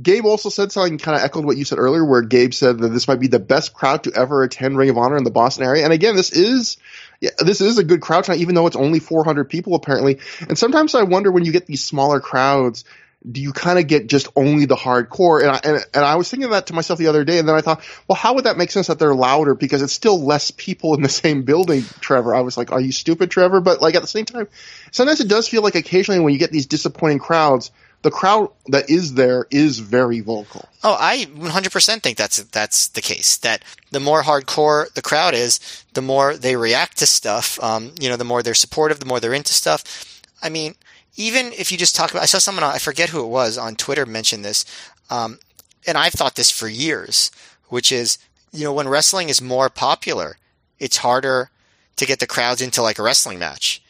Gabe 0.00 0.24
also 0.24 0.50
said 0.50 0.70
something 0.70 0.98
kind 0.98 1.16
of 1.16 1.24
echoed 1.24 1.44
what 1.44 1.56
you 1.56 1.64
said 1.64 1.78
earlier, 1.78 2.04
where 2.04 2.22
Gabe 2.22 2.54
said 2.54 2.78
that 2.78 2.88
this 2.88 3.08
might 3.08 3.18
be 3.18 3.26
the 3.26 3.40
best 3.40 3.74
crowd 3.74 4.04
to 4.04 4.12
ever 4.14 4.42
attend 4.42 4.78
Ring 4.78 4.90
of 4.90 4.98
Honor 4.98 5.16
in 5.16 5.24
the 5.24 5.30
Boston 5.30 5.64
area. 5.64 5.82
And 5.82 5.92
again, 5.92 6.14
this 6.14 6.30
is 6.30 6.76
yeah, 7.20 7.30
this 7.38 7.60
is 7.60 7.78
a 7.78 7.84
good 7.84 8.00
crowd 8.00 8.24
tonight, 8.24 8.40
even 8.40 8.54
though 8.54 8.66
it's 8.66 8.76
only 8.76 9.00
400 9.00 9.44
people 9.44 9.74
apparently. 9.74 10.20
And 10.48 10.56
sometimes 10.56 10.94
I 10.94 11.02
wonder 11.02 11.30
when 11.30 11.44
you 11.44 11.52
get 11.52 11.66
these 11.66 11.84
smaller 11.84 12.20
crowds, 12.20 12.84
do 13.30 13.40
you 13.40 13.52
kind 13.52 13.78
of 13.78 13.86
get 13.86 14.06
just 14.06 14.28
only 14.34 14.64
the 14.64 14.76
hardcore? 14.76 15.42
And 15.42 15.50
I, 15.50 15.60
and, 15.62 15.86
and 15.92 16.04
I 16.04 16.16
was 16.16 16.30
thinking 16.30 16.50
that 16.50 16.68
to 16.68 16.72
myself 16.72 16.98
the 16.98 17.08
other 17.08 17.24
day, 17.24 17.38
and 17.38 17.46
then 17.46 17.54
I 17.54 17.60
thought, 17.60 17.82
well, 18.08 18.16
how 18.16 18.34
would 18.34 18.44
that 18.44 18.56
make 18.56 18.70
sense 18.70 18.86
that 18.86 18.98
they're 18.98 19.14
louder 19.14 19.54
because 19.54 19.82
it's 19.82 19.92
still 19.92 20.22
less 20.22 20.50
people 20.50 20.94
in 20.94 21.02
the 21.02 21.08
same 21.10 21.42
building, 21.42 21.82
Trevor? 22.00 22.34
I 22.34 22.40
was 22.40 22.56
like, 22.56 22.72
are 22.72 22.80
you 22.80 22.92
stupid, 22.92 23.30
Trevor? 23.30 23.60
But 23.60 23.82
like 23.82 23.94
at 23.94 24.02
the 24.02 24.08
same 24.08 24.24
time, 24.24 24.48
sometimes 24.90 25.20
it 25.20 25.28
does 25.28 25.48
feel 25.48 25.62
like 25.62 25.74
occasionally 25.74 26.20
when 26.20 26.32
you 26.32 26.38
get 26.38 26.52
these 26.52 26.66
disappointing 26.66 27.18
crowds, 27.18 27.70
the 28.02 28.10
crowd 28.10 28.50
that 28.68 28.88
is 28.88 29.14
there 29.14 29.46
is 29.50 29.78
very 29.78 30.20
vocal. 30.20 30.68
Oh, 30.82 30.96
I 30.98 31.26
100% 31.26 32.02
think 32.02 32.16
that's 32.16 32.42
that's 32.44 32.88
the 32.88 33.02
case. 33.02 33.36
That 33.38 33.62
the 33.90 34.00
more 34.00 34.22
hardcore 34.22 34.92
the 34.94 35.02
crowd 35.02 35.34
is, 35.34 35.60
the 35.92 36.02
more 36.02 36.36
they 36.36 36.56
react 36.56 36.98
to 36.98 37.06
stuff. 37.06 37.62
Um, 37.62 37.94
you 38.00 38.08
know, 38.08 38.16
the 38.16 38.24
more 38.24 38.42
they're 38.42 38.54
supportive, 38.54 39.00
the 39.00 39.06
more 39.06 39.20
they're 39.20 39.34
into 39.34 39.52
stuff. 39.52 40.22
I 40.42 40.48
mean, 40.48 40.74
even 41.16 41.52
if 41.52 41.70
you 41.70 41.76
just 41.76 41.94
talk 41.94 42.10
about, 42.10 42.22
I 42.22 42.26
saw 42.26 42.38
someone, 42.38 42.64
I 42.64 42.78
forget 42.78 43.10
who 43.10 43.22
it 43.22 43.28
was 43.28 43.58
on 43.58 43.76
Twitter 43.76 44.06
mention 44.06 44.42
this, 44.42 44.64
um, 45.10 45.38
and 45.86 45.98
I've 45.98 46.14
thought 46.14 46.36
this 46.36 46.50
for 46.50 46.68
years, 46.68 47.30
which 47.68 47.92
is, 47.92 48.16
you 48.52 48.64
know, 48.64 48.72
when 48.72 48.88
wrestling 48.88 49.28
is 49.28 49.42
more 49.42 49.68
popular, 49.68 50.38
it's 50.78 50.98
harder 50.98 51.50
to 51.96 52.06
get 52.06 52.20
the 52.20 52.26
crowds 52.26 52.62
into 52.62 52.80
like 52.80 52.98
a 52.98 53.02
wrestling 53.02 53.38
match 53.38 53.82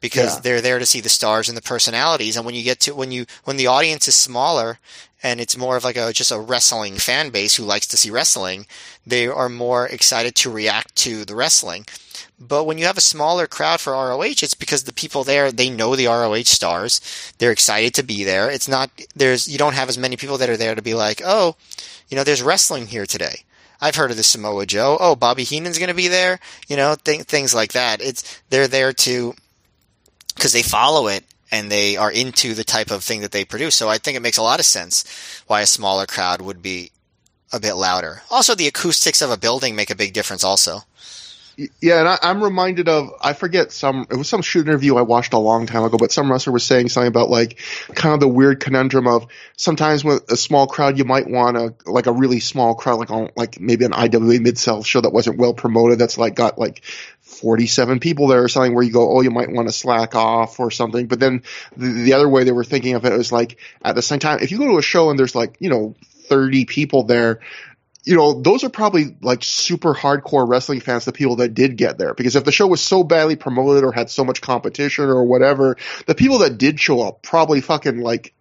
because 0.00 0.36
yeah. 0.36 0.40
they're 0.40 0.60
there 0.60 0.78
to 0.78 0.86
see 0.86 1.00
the 1.00 1.08
stars 1.08 1.48
and 1.48 1.56
the 1.56 1.62
personalities. 1.62 2.36
And 2.36 2.44
when 2.44 2.54
you 2.54 2.62
get 2.62 2.80
to 2.80 2.94
when 2.94 3.10
you 3.10 3.26
when 3.44 3.56
the 3.56 3.66
audience 3.66 4.08
is 4.08 4.14
smaller 4.14 4.78
and 5.22 5.40
it's 5.40 5.56
more 5.56 5.76
of 5.76 5.84
like 5.84 5.96
a 5.96 6.12
just 6.12 6.30
a 6.30 6.38
wrestling 6.38 6.96
fan 6.96 7.30
base 7.30 7.56
who 7.56 7.64
likes 7.64 7.86
to 7.88 7.96
see 7.96 8.10
wrestling, 8.10 8.66
they 9.06 9.26
are 9.26 9.48
more 9.48 9.86
excited 9.86 10.34
to 10.36 10.50
react 10.50 10.94
to 10.96 11.24
the 11.24 11.34
wrestling. 11.34 11.86
But 12.38 12.64
when 12.64 12.76
you 12.76 12.84
have 12.84 12.98
a 12.98 13.02
smaller 13.02 13.46
crowd 13.46 13.80
for 13.80 13.92
ROH, 13.92 14.42
it's 14.42 14.54
because 14.54 14.84
the 14.84 14.92
people 14.92 15.24
there 15.24 15.50
they 15.50 15.70
know 15.70 15.96
the 15.96 16.06
ROH 16.06 16.42
stars. 16.44 17.00
They're 17.38 17.52
excited 17.52 17.94
to 17.94 18.02
be 18.02 18.24
there. 18.24 18.50
It's 18.50 18.68
not 18.68 18.90
there's 19.14 19.48
you 19.48 19.58
don't 19.58 19.74
have 19.74 19.88
as 19.88 19.98
many 19.98 20.16
people 20.16 20.38
that 20.38 20.50
are 20.50 20.56
there 20.56 20.74
to 20.74 20.82
be 20.82 20.94
like, 20.94 21.22
oh, 21.24 21.56
you 22.08 22.16
know, 22.16 22.24
there's 22.24 22.42
wrestling 22.42 22.86
here 22.86 23.06
today. 23.06 23.44
I've 23.80 23.96
heard 23.96 24.10
of 24.10 24.16
the 24.16 24.22
Samoa 24.22 24.66
Joe. 24.66 24.96
Oh, 24.98 25.16
Bobby 25.16 25.44
Heenan's 25.44 25.78
going 25.78 25.88
to 25.88 25.94
be 25.94 26.08
there. 26.08 26.40
You 26.66 26.76
know, 26.76 26.94
th- 26.94 27.22
things 27.22 27.54
like 27.54 27.72
that. 27.72 28.00
It's 28.00 28.40
they're 28.48 28.68
there 28.68 28.92
to 28.92 29.34
because 30.36 30.52
they 30.52 30.62
follow 30.62 31.08
it 31.08 31.24
and 31.50 31.70
they 31.70 31.96
are 31.96 32.10
into 32.10 32.54
the 32.54 32.64
type 32.64 32.90
of 32.90 33.02
thing 33.02 33.20
that 33.22 33.32
they 33.32 33.44
produce. 33.44 33.74
So 33.74 33.88
I 33.88 33.98
think 33.98 34.16
it 34.16 34.22
makes 34.22 34.38
a 34.38 34.42
lot 34.42 34.60
of 34.60 34.66
sense 34.66 35.42
why 35.46 35.62
a 35.62 35.66
smaller 35.66 36.06
crowd 36.06 36.40
would 36.40 36.62
be 36.62 36.90
a 37.52 37.60
bit 37.60 37.74
louder. 37.74 38.22
Also, 38.30 38.54
the 38.54 38.66
acoustics 38.66 39.22
of 39.22 39.30
a 39.30 39.36
building 39.36 39.76
make 39.76 39.90
a 39.90 39.94
big 39.94 40.12
difference. 40.12 40.42
Also, 40.42 40.80
Yeah, 41.80 42.00
and 42.00 42.08
I, 42.08 42.18
am 42.22 42.42
reminded 42.42 42.88
of 42.88 43.10
I 43.22 43.32
forget 43.32 43.72
some 43.72 44.06
it 44.10 44.16
was 44.16 44.28
some 44.28 44.42
shoot 44.42 44.66
interview 44.66 44.96
I 44.96 45.02
watched 45.02 45.32
a 45.32 45.38
long 45.38 45.66
time 45.66 45.84
ago, 45.84 45.96
but 45.96 46.12
some 46.12 46.30
wrestler 46.30 46.52
was 46.52 46.64
saying 46.64 46.88
something 46.88 47.08
about 47.08 47.30
like 47.30 47.60
kind 47.94 48.12
of 48.12 48.20
the 48.20 48.28
weird 48.28 48.60
conundrum 48.60 49.06
of 49.06 49.28
sometimes 49.56 50.04
with 50.04 50.30
a 50.30 50.36
small 50.36 50.66
crowd 50.66 50.98
you 50.98 51.04
might 51.04 51.30
want 51.30 51.56
a 51.56 51.74
like 51.86 52.06
a 52.06 52.12
really 52.12 52.40
small 52.40 52.74
crowd 52.74 52.98
like 52.98 53.10
on 53.10 53.30
like 53.36 53.60
maybe 53.60 53.84
an 53.84 53.94
IWA 53.94 54.40
mid 54.40 54.58
south 54.58 54.86
show 54.86 55.00
that 55.00 55.12
wasn't 55.12 55.38
well 55.38 55.54
promoted 55.54 55.98
that's 55.98 56.18
like 56.18 56.34
got 56.34 56.58
like 56.58 56.82
47 57.36 58.00
people 58.00 58.28
there 58.28 58.42
or 58.42 58.48
something 58.48 58.74
where 58.74 58.84
you 58.84 58.92
go, 58.92 59.16
oh, 59.16 59.20
you 59.20 59.30
might 59.30 59.50
want 59.50 59.68
to 59.68 59.72
slack 59.72 60.14
off 60.14 60.58
or 60.60 60.70
something. 60.70 61.06
But 61.06 61.20
then 61.20 61.42
the, 61.76 61.88
the 61.88 62.12
other 62.14 62.28
way 62.28 62.44
they 62.44 62.52
were 62.52 62.64
thinking 62.64 62.94
of 62.94 63.04
it 63.04 63.12
was 63.12 63.32
like 63.32 63.58
at 63.82 63.94
the 63.94 64.02
same 64.02 64.18
time, 64.18 64.40
if 64.40 64.50
you 64.50 64.58
go 64.58 64.68
to 64.68 64.78
a 64.78 64.82
show 64.82 65.10
and 65.10 65.18
there's 65.18 65.34
like, 65.34 65.56
you 65.60 65.70
know, 65.70 65.94
30 66.28 66.64
people 66.64 67.04
there, 67.04 67.40
you 68.06 68.14
know, 68.14 68.40
those 68.40 68.62
are 68.62 68.68
probably 68.68 69.16
like 69.20 69.42
super 69.42 69.92
hardcore 69.92 70.48
wrestling 70.48 70.80
fans, 70.80 71.04
the 71.04 71.12
people 71.12 71.36
that 71.36 71.54
did 71.54 71.76
get 71.76 71.98
there. 71.98 72.14
Because 72.14 72.36
if 72.36 72.44
the 72.44 72.52
show 72.52 72.68
was 72.68 72.80
so 72.80 73.02
badly 73.02 73.34
promoted 73.34 73.82
or 73.82 73.90
had 73.90 74.10
so 74.10 74.24
much 74.24 74.40
competition 74.40 75.06
or 75.06 75.24
whatever, 75.24 75.76
the 76.06 76.14
people 76.14 76.38
that 76.38 76.56
did 76.56 76.78
show 76.78 77.02
up 77.02 77.22
probably 77.22 77.60
fucking 77.60 77.98
like 77.98 78.32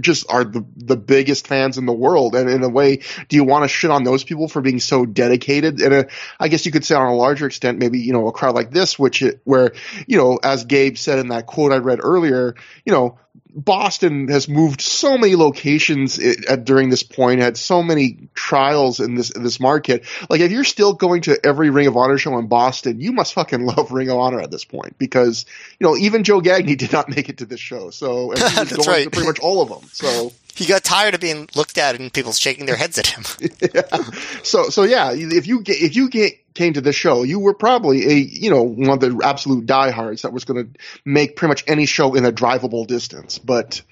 just 0.00 0.30
are 0.30 0.44
the 0.44 0.64
the 0.76 0.96
biggest 0.96 1.46
fans 1.46 1.78
in 1.78 1.86
the 1.86 1.92
world. 1.92 2.34
And 2.34 2.48
in 2.48 2.62
a 2.62 2.68
way, 2.68 3.02
do 3.28 3.36
you 3.36 3.44
want 3.44 3.64
to 3.64 3.68
shit 3.68 3.90
on 3.90 4.04
those 4.04 4.24
people 4.24 4.48
for 4.48 4.60
being 4.60 4.80
so 4.80 5.06
dedicated? 5.06 5.80
And 5.80 5.94
uh, 5.94 6.04
I 6.38 6.48
guess 6.48 6.66
you 6.66 6.72
could 6.72 6.84
say 6.84 6.94
on 6.94 7.06
a 7.06 7.14
larger 7.14 7.46
extent, 7.46 7.78
maybe 7.78 8.00
you 8.00 8.12
know 8.12 8.26
a 8.28 8.32
crowd 8.32 8.54
like 8.54 8.70
this, 8.70 8.98
which 8.98 9.22
it, 9.22 9.40
where 9.44 9.72
you 10.06 10.16
know, 10.16 10.38
as 10.42 10.64
Gabe 10.64 10.96
said 10.96 11.18
in 11.18 11.28
that 11.28 11.46
quote 11.46 11.72
I 11.72 11.78
read 11.78 12.00
earlier, 12.02 12.54
you 12.84 12.92
know, 12.92 13.18
Boston 13.54 14.28
has 14.28 14.48
moved 14.48 14.80
so 14.80 15.18
many 15.18 15.36
locations 15.36 16.18
at, 16.18 16.64
during 16.64 16.88
this 16.88 17.02
point, 17.02 17.40
had 17.40 17.56
so 17.56 17.82
many 17.82 18.28
trials 18.34 19.00
in 19.00 19.14
this 19.14 19.30
in 19.30 19.42
this 19.42 19.60
market. 19.60 20.04
Like, 20.30 20.40
if 20.40 20.50
you're 20.50 20.64
still 20.64 20.94
going 20.94 21.22
to 21.22 21.38
every 21.44 21.70
Ring 21.70 21.86
of 21.86 21.96
Honor 21.96 22.16
show 22.18 22.38
in 22.38 22.46
Boston, 22.46 23.00
you 23.00 23.12
must 23.12 23.34
fucking 23.34 23.64
love 23.66 23.92
Ring 23.92 24.10
of 24.10 24.18
Honor 24.18 24.40
at 24.40 24.50
this 24.50 24.64
point 24.64 24.98
because 24.98 25.44
you 25.78 25.86
know 25.86 25.96
even 25.96 26.24
Joe 26.24 26.40
Gagne 26.40 26.74
did 26.76 26.92
not 26.92 27.08
make 27.08 27.28
it 27.28 27.38
to 27.38 27.46
this 27.46 27.60
show, 27.60 27.90
so 27.90 28.32
and 28.32 28.38
he 28.40 28.60
was 28.60 28.72
going 28.76 28.88
right. 28.88 29.04
to 29.04 29.10
pretty 29.10 29.26
much 29.26 29.40
all 29.40 29.60
of 29.60 29.68
them. 29.68 29.88
So 29.92 30.32
he 30.54 30.66
got 30.66 30.84
tired 30.84 31.14
of 31.14 31.20
being 31.20 31.48
looked 31.54 31.78
at 31.78 31.98
and 31.98 32.12
people 32.12 32.32
shaking 32.32 32.66
their 32.66 32.76
heads 32.76 32.98
at 32.98 33.06
him. 33.06 33.24
yeah. 33.74 34.02
So 34.42 34.68
so 34.68 34.82
yeah, 34.84 35.12
if 35.12 35.46
you 35.46 35.62
get 35.62 35.80
if 35.80 35.96
you 35.96 36.10
get 36.10 36.34
came 36.54 36.74
to 36.74 36.80
the 36.80 36.92
show, 36.92 37.22
you 37.22 37.40
were 37.40 37.54
probably 37.54 38.06
a 38.06 38.14
you 38.14 38.50
know 38.50 38.62
one 38.62 38.90
of 38.90 39.00
the 39.00 39.20
absolute 39.24 39.66
diehards 39.66 40.22
that 40.22 40.32
was 40.32 40.44
going 40.44 40.64
to 40.64 40.80
make 41.04 41.36
pretty 41.36 41.50
much 41.50 41.64
any 41.66 41.86
show 41.86 42.14
in 42.14 42.24
a 42.24 42.32
drivable 42.32 42.86
distance. 42.86 43.38
But 43.38 43.82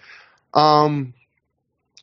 um, 0.53 1.15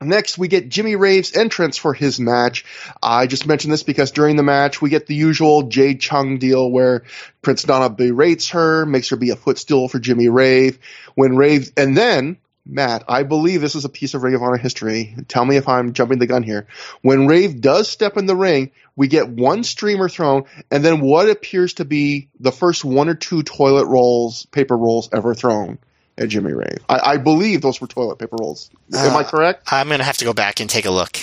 next 0.01 0.37
we 0.37 0.47
get 0.47 0.69
Jimmy 0.69 0.95
Rave's 0.95 1.35
entrance 1.35 1.77
for 1.77 1.93
his 1.93 2.19
match. 2.19 2.65
I 3.01 3.27
just 3.27 3.45
mentioned 3.45 3.73
this 3.73 3.83
because 3.83 4.11
during 4.11 4.37
the 4.37 4.43
match 4.43 4.81
we 4.81 4.89
get 4.89 5.05
the 5.05 5.15
usual 5.15 5.63
Jade 5.63 6.01
Chung 6.01 6.39
deal 6.39 6.69
where 6.71 7.03
Prince 7.43 7.67
Nana 7.67 7.89
berates 7.89 8.49
her, 8.49 8.85
makes 8.87 9.09
her 9.09 9.17
be 9.17 9.29
a 9.29 9.35
footstool 9.35 9.87
for 9.87 9.99
Jimmy 9.99 10.29
Rave. 10.29 10.79
When 11.13 11.35
Rave 11.35 11.71
and 11.77 11.95
then 11.95 12.37
Matt, 12.69 13.03
I 13.07 13.23
believe 13.23 13.61
this 13.61 13.75
is 13.75 13.85
a 13.85 13.89
piece 13.89 14.13
of 14.13 14.23
Ring 14.23 14.35
of 14.35 14.43
Honor 14.43 14.57
history. 14.57 15.15
Tell 15.27 15.45
me 15.45 15.55
if 15.55 15.69
I'm 15.69 15.93
jumping 15.93 16.19
the 16.19 16.27
gun 16.27 16.43
here. 16.43 16.67
When 17.01 17.27
Rave 17.27 17.61
does 17.61 17.89
step 17.89 18.17
in 18.17 18.25
the 18.25 18.35
ring, 18.35 18.71
we 18.95 19.07
get 19.07 19.29
one 19.29 19.63
streamer 19.63 20.09
thrown, 20.09 20.45
and 20.69 20.83
then 20.83 20.99
what 20.99 21.29
appears 21.29 21.75
to 21.75 21.85
be 21.85 22.27
the 22.39 22.51
first 22.51 22.83
one 22.83 23.09
or 23.09 23.15
two 23.15 23.43
toilet 23.43 23.85
rolls, 23.85 24.45
paper 24.47 24.75
rolls 24.75 25.09
ever 25.13 25.33
thrown 25.33 25.77
at 26.17 26.29
Jimmy 26.29 26.53
Rave. 26.53 26.79
I, 26.89 26.99
I 26.99 27.17
believe 27.17 27.61
those 27.61 27.79
were 27.79 27.87
toilet 27.87 28.17
paper 28.17 28.35
rolls. 28.39 28.69
Am 28.93 29.15
uh, 29.15 29.19
I 29.19 29.23
correct? 29.23 29.71
I'm 29.71 29.87
going 29.87 29.99
to 29.99 30.05
have 30.05 30.17
to 30.17 30.25
go 30.25 30.33
back 30.33 30.59
and 30.59 30.69
take 30.69 30.85
a 30.85 30.91
look. 30.91 31.17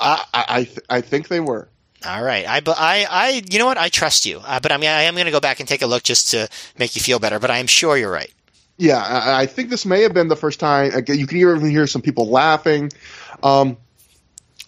I 0.00 0.24
I, 0.32 0.64
th- 0.64 0.80
I 0.88 1.00
think 1.00 1.28
they 1.28 1.40
were. 1.40 1.68
All 2.04 2.22
right, 2.22 2.44
I, 2.48 2.60
I, 2.66 3.06
I, 3.08 3.42
you 3.48 3.60
know 3.60 3.66
what? 3.66 3.78
I 3.78 3.88
trust 3.88 4.26
you, 4.26 4.40
uh, 4.44 4.58
but 4.58 4.72
I 4.72 4.76
mean, 4.76 4.90
I 4.90 5.02
am 5.02 5.14
going 5.14 5.26
to 5.26 5.30
go 5.30 5.38
back 5.38 5.60
and 5.60 5.68
take 5.68 5.82
a 5.82 5.86
look 5.86 6.02
just 6.02 6.32
to 6.32 6.48
make 6.76 6.96
you 6.96 7.02
feel 7.02 7.20
better. 7.20 7.38
But 7.38 7.52
I 7.52 7.58
am 7.58 7.68
sure 7.68 7.96
you're 7.96 8.10
right. 8.10 8.32
Yeah, 8.76 8.98
I, 8.98 9.42
I 9.42 9.46
think 9.46 9.70
this 9.70 9.86
may 9.86 10.02
have 10.02 10.14
been 10.14 10.28
the 10.28 10.36
first 10.36 10.60
time. 10.60 10.92
You 11.06 11.26
can 11.26 11.36
even 11.36 11.70
hear 11.70 11.86
some 11.86 12.02
people 12.02 12.28
laughing. 12.28 12.90
Um, 13.42 13.76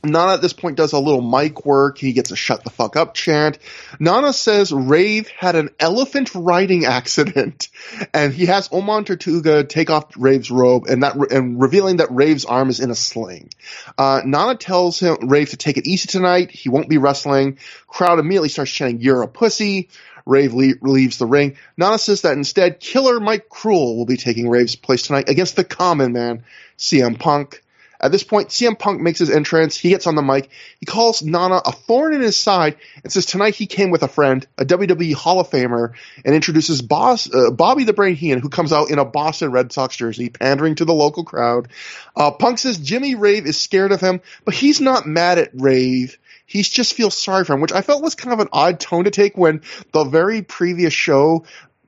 Nana 0.05 0.35
at 0.35 0.43
this 0.43 0.52
point 0.52 0.76
does 0.76 0.93
a 0.93 0.98
little 0.98 1.22
mic 1.22 1.64
work. 1.64 1.98
He 1.98 2.12
gets 2.12 2.31
a 2.31 2.36
shut 2.36 2.62
the 2.62 2.70
fuck 2.70 2.97
up 2.97 3.14
chant. 3.14 3.59
Nana 3.98 4.32
says 4.32 4.72
Rave 4.72 5.28
had 5.28 5.56
an 5.56 5.70
elephant 5.81 6.35
riding 6.35 6.85
accident 6.85 7.68
and 8.12 8.32
he 8.32 8.47
has 8.47 8.68
Oman 8.72 9.05
Tortuga 9.05 9.64
take 9.64 9.90
off 9.90 10.12
Rave's 10.16 10.51
robe 10.51 10.86
and 10.86 11.02
that, 11.02 11.16
and 11.32 11.60
revealing 11.60 11.98
that 11.98 12.10
Rave's 12.10 12.44
arm 12.44 12.68
is 12.68 12.81
in 12.81 12.90
a 12.90 12.94
sling. 12.94 13.51
Uh, 13.97 14.20
Nana 14.24 14.56
tells 14.56 15.01
him, 15.01 15.28
Rave 15.28 15.51
to 15.51 15.56
take 15.56 15.76
it 15.76 15.86
easy 15.86 16.09
tonight. 16.09 16.51
He 16.51 16.68
won't 16.68 16.89
be 16.89 16.98
wrestling. 16.98 17.59
Crowd 17.86 18.18
immediately 18.18 18.48
starts 18.48 18.70
chanting, 18.70 19.01
you're 19.01 19.22
a 19.22 19.28
pussy. 19.28 19.89
Rave 20.26 20.55
le- 20.55 20.74
leaves 20.80 21.18
the 21.18 21.26
ring. 21.26 21.56
Nana 21.76 21.98
says 21.98 22.22
that 22.22 22.36
instead, 22.36 22.80
Killer 22.80 23.20
Mike 23.20 23.48
Kruel 23.48 23.96
will 23.96 24.06
be 24.06 24.16
taking 24.16 24.48
Rave's 24.48 24.76
place 24.76 25.02
tonight 25.02 25.28
against 25.28 25.56
the 25.56 25.64
Common 25.64 26.12
Man, 26.12 26.44
CM 26.78 27.18
Punk. 27.18 27.62
At 28.01 28.12
this 28.12 28.24
point, 28.24 28.48
CM 28.51 28.78
Punk 28.78 29.01
makes 29.01 29.18
his 29.18 29.30
entrance. 29.30 29.78
He 29.78 29.88
gets 29.88 30.06
on 30.06 30.14
the 30.14 30.22
mic. 30.22 30.51
He 30.78 30.84
calls 30.84 31.22
Nana 31.22 31.62
a 31.64 31.72
thorn 31.72 32.14
in 32.14 32.20
his 32.20 32.36
side 32.36 32.76
and 33.02 33.10
says 33.10 33.24
tonight 33.24 33.55
he 33.55 33.66
came 33.66 33.90
with 33.90 34.02
a 34.02 34.09
friend, 34.09 34.46
a 34.59 34.64
WWE 34.66 35.14
Hall 35.14 35.40
of 35.40 35.48
Famer, 35.48 35.92
and 36.22 36.34
introduces 36.34 36.82
Boss, 36.82 37.32
uh, 37.32 37.51
Bobby 37.51 37.84
the 37.84 37.94
Brain 37.94 38.14
Heenan, 38.14 38.40
who 38.40 38.51
comes 38.51 38.74
out 38.74 38.90
in 38.90 38.98
a 38.98 39.06
Boston 39.06 39.52
Red 39.52 39.72
Sox 39.72 39.96
jersey, 39.96 40.28
pandering 40.28 40.74
to 40.74 40.84
the 40.84 40.92
local 40.92 41.24
crowd. 41.24 41.68
Uh, 42.14 42.30
Punk 42.32 42.59
says 42.59 42.76
Jimmy 42.78 43.14
Rave 43.14 43.46
is 43.46 43.59
scared 43.59 43.92
of 43.92 44.02
him, 44.02 44.20
but 44.44 44.55
he's 44.55 44.82
not 44.82 45.06
mad 45.06 45.38
at 45.38 45.51
Rave 45.55 46.18
he 46.46 46.62
just 46.62 46.94
feels 46.94 47.16
sorry 47.16 47.44
for 47.44 47.54
him, 47.54 47.60
which 47.60 47.72
I 47.72 47.82
felt 47.82 48.02
was 48.02 48.14
kind 48.14 48.32
of 48.32 48.40
an 48.40 48.48
odd 48.52 48.80
tone 48.80 49.04
to 49.04 49.10
take 49.10 49.36
when 49.36 49.62
the 49.92 50.04
very 50.04 50.42
previous 50.42 50.92
show 50.92 51.44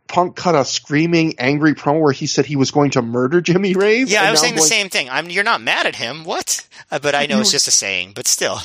Punk 0.08 0.36
cut 0.36 0.54
a 0.54 0.64
screaming, 0.64 1.34
angry 1.38 1.74
promo 1.74 2.00
where 2.00 2.12
he 2.12 2.26
said 2.26 2.46
he 2.46 2.56
was 2.56 2.70
going 2.70 2.92
to 2.92 3.02
murder 3.02 3.40
Jimmy 3.40 3.74
Rave. 3.74 4.08
Yeah, 4.08 4.22
I 4.22 4.30
was 4.30 4.40
saying 4.40 4.54
the 4.54 4.60
same 4.60 4.88
thing. 4.88 5.10
I'm, 5.10 5.28
you're 5.30 5.44
not 5.44 5.60
mad 5.60 5.86
at 5.86 5.96
him. 5.96 6.24
What? 6.24 6.66
Uh, 6.90 7.00
but 7.00 7.14
I 7.14 7.26
know 7.26 7.40
it's 7.40 7.50
just 7.50 7.66
a 7.66 7.72
saying, 7.72 8.12
but 8.14 8.28
still 8.28 8.60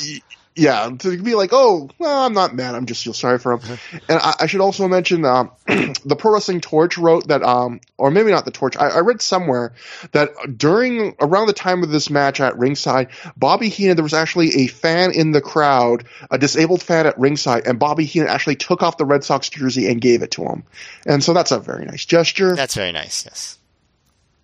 yeah, 0.55 0.89
to 0.99 1.17
be 1.17 1.33
like, 1.33 1.51
oh, 1.53 1.89
well, 1.97 2.25
I'm 2.25 2.33
not 2.33 2.53
mad. 2.53 2.75
I'm 2.75 2.85
just 2.85 3.03
feel 3.03 3.13
sorry 3.13 3.39
for 3.39 3.53
him. 3.53 3.79
And 4.09 4.19
I, 4.19 4.33
I, 4.41 4.45
should 4.47 4.59
also 4.59 4.87
mention 4.89 5.23
um, 5.23 5.51
the 5.67 6.17
Pro 6.17 6.33
Wrestling 6.33 6.59
Torch 6.59 6.97
wrote 6.97 7.29
that, 7.29 7.41
um, 7.41 7.79
or 7.97 8.11
maybe 8.11 8.31
not 8.31 8.43
the 8.43 8.51
Torch. 8.51 8.75
I, 8.75 8.89
I, 8.89 8.99
read 8.99 9.21
somewhere 9.21 9.73
that 10.11 10.57
during 10.57 11.15
around 11.21 11.47
the 11.47 11.53
time 11.53 11.83
of 11.83 11.89
this 11.89 12.09
match 12.09 12.41
at 12.41 12.57
ringside, 12.57 13.09
Bobby 13.37 13.69
Heenan, 13.69 13.95
there 13.95 14.03
was 14.03 14.13
actually 14.13 14.63
a 14.63 14.67
fan 14.67 15.13
in 15.13 15.31
the 15.31 15.41
crowd, 15.41 16.05
a 16.29 16.37
disabled 16.37 16.83
fan 16.83 17.07
at 17.07 17.17
ringside, 17.17 17.65
and 17.65 17.79
Bobby 17.79 18.03
Heenan 18.03 18.27
actually 18.27 18.57
took 18.57 18.83
off 18.83 18.97
the 18.97 19.05
Red 19.05 19.23
Sox 19.23 19.49
jersey 19.49 19.87
and 19.87 20.01
gave 20.01 20.21
it 20.21 20.31
to 20.31 20.43
him. 20.43 20.63
And 21.05 21.23
so 21.23 21.33
that's 21.33 21.51
a 21.51 21.59
very 21.59 21.85
nice 21.85 22.05
gesture. 22.05 22.55
That's 22.55 22.75
very 22.75 22.91
nice. 22.91 23.23
Yes. 23.23 23.57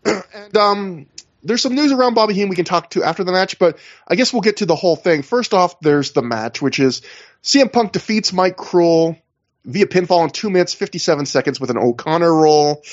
and 0.33 0.55
um, 0.55 1.05
there's 1.47 1.61
some 1.61 1.75
news 1.75 1.91
around 1.91 2.13
Bobby 2.13 2.33
Heenan 2.33 2.49
we 2.49 2.55
can 2.55 2.65
talk 2.65 2.89
to 2.91 3.03
after 3.03 3.23
the 3.23 3.31
match, 3.31 3.57
but 3.57 3.77
I 4.07 4.15
guess 4.15 4.33
we'll 4.33 4.41
get 4.41 4.57
to 4.57 4.65
the 4.65 4.75
whole 4.75 4.95
thing. 4.95 5.21
First 5.21 5.53
off, 5.53 5.79
there's 5.79 6.11
the 6.11 6.21
match, 6.21 6.61
which 6.61 6.79
is 6.79 7.01
CM 7.43 7.71
Punk 7.71 7.93
defeats 7.93 8.33
Mike 8.33 8.57
Kruel 8.57 9.19
via 9.65 9.85
pinfall 9.85 10.23
in 10.23 10.29
two 10.29 10.49
minutes, 10.49 10.73
57 10.73 11.25
seconds 11.25 11.59
with 11.59 11.69
an 11.69 11.77
O'Connor 11.77 12.33
roll. 12.33 12.83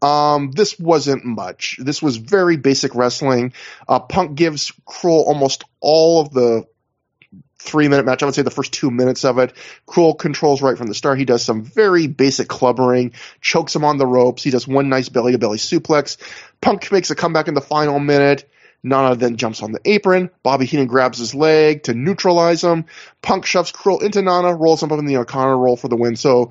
Um, 0.00 0.50
this 0.52 0.78
wasn't 0.78 1.24
much. 1.24 1.78
This 1.80 2.02
was 2.02 2.16
very 2.16 2.56
basic 2.56 2.94
wrestling. 2.94 3.52
Uh, 3.88 4.00
Punk 4.00 4.34
gives 4.36 4.72
Kruel 4.86 5.26
almost 5.26 5.64
all 5.80 6.20
of 6.20 6.32
the 6.32 6.64
three 7.62 7.88
minute 7.88 8.04
match. 8.04 8.22
I 8.22 8.26
would 8.26 8.34
say 8.34 8.42
the 8.42 8.50
first 8.50 8.72
two 8.72 8.90
minutes 8.90 9.24
of 9.24 9.38
it. 9.38 9.54
Kruel 9.86 10.18
controls 10.18 10.62
right 10.62 10.76
from 10.76 10.88
the 10.88 10.94
start. 10.94 11.18
He 11.18 11.24
does 11.24 11.44
some 11.44 11.62
very 11.62 12.06
basic 12.06 12.48
clubbering, 12.48 13.12
chokes 13.40 13.74
him 13.74 13.84
on 13.84 13.98
the 13.98 14.06
ropes. 14.06 14.42
He 14.42 14.50
does 14.50 14.66
one 14.66 14.88
nice 14.88 15.08
belly 15.08 15.32
to 15.32 15.38
belly 15.38 15.58
suplex. 15.58 16.16
Punk 16.60 16.90
makes 16.92 17.10
a 17.10 17.14
comeback 17.14 17.48
in 17.48 17.54
the 17.54 17.60
final 17.60 17.98
minute. 17.98 18.48
Nana 18.82 19.14
then 19.14 19.36
jumps 19.36 19.62
on 19.62 19.70
the 19.70 19.80
apron. 19.84 20.30
Bobby 20.42 20.66
Heenan 20.66 20.88
grabs 20.88 21.18
his 21.18 21.34
leg 21.34 21.84
to 21.84 21.94
neutralize 21.94 22.62
him. 22.64 22.86
Punk 23.22 23.46
shoves 23.46 23.70
Kruel 23.70 24.02
into 24.02 24.22
Nana, 24.22 24.54
rolls 24.54 24.82
him 24.82 24.90
up 24.90 24.98
in 24.98 25.06
the 25.06 25.18
O'Connor 25.18 25.56
roll 25.56 25.76
for 25.76 25.88
the 25.88 25.96
win. 25.96 26.16
So 26.16 26.50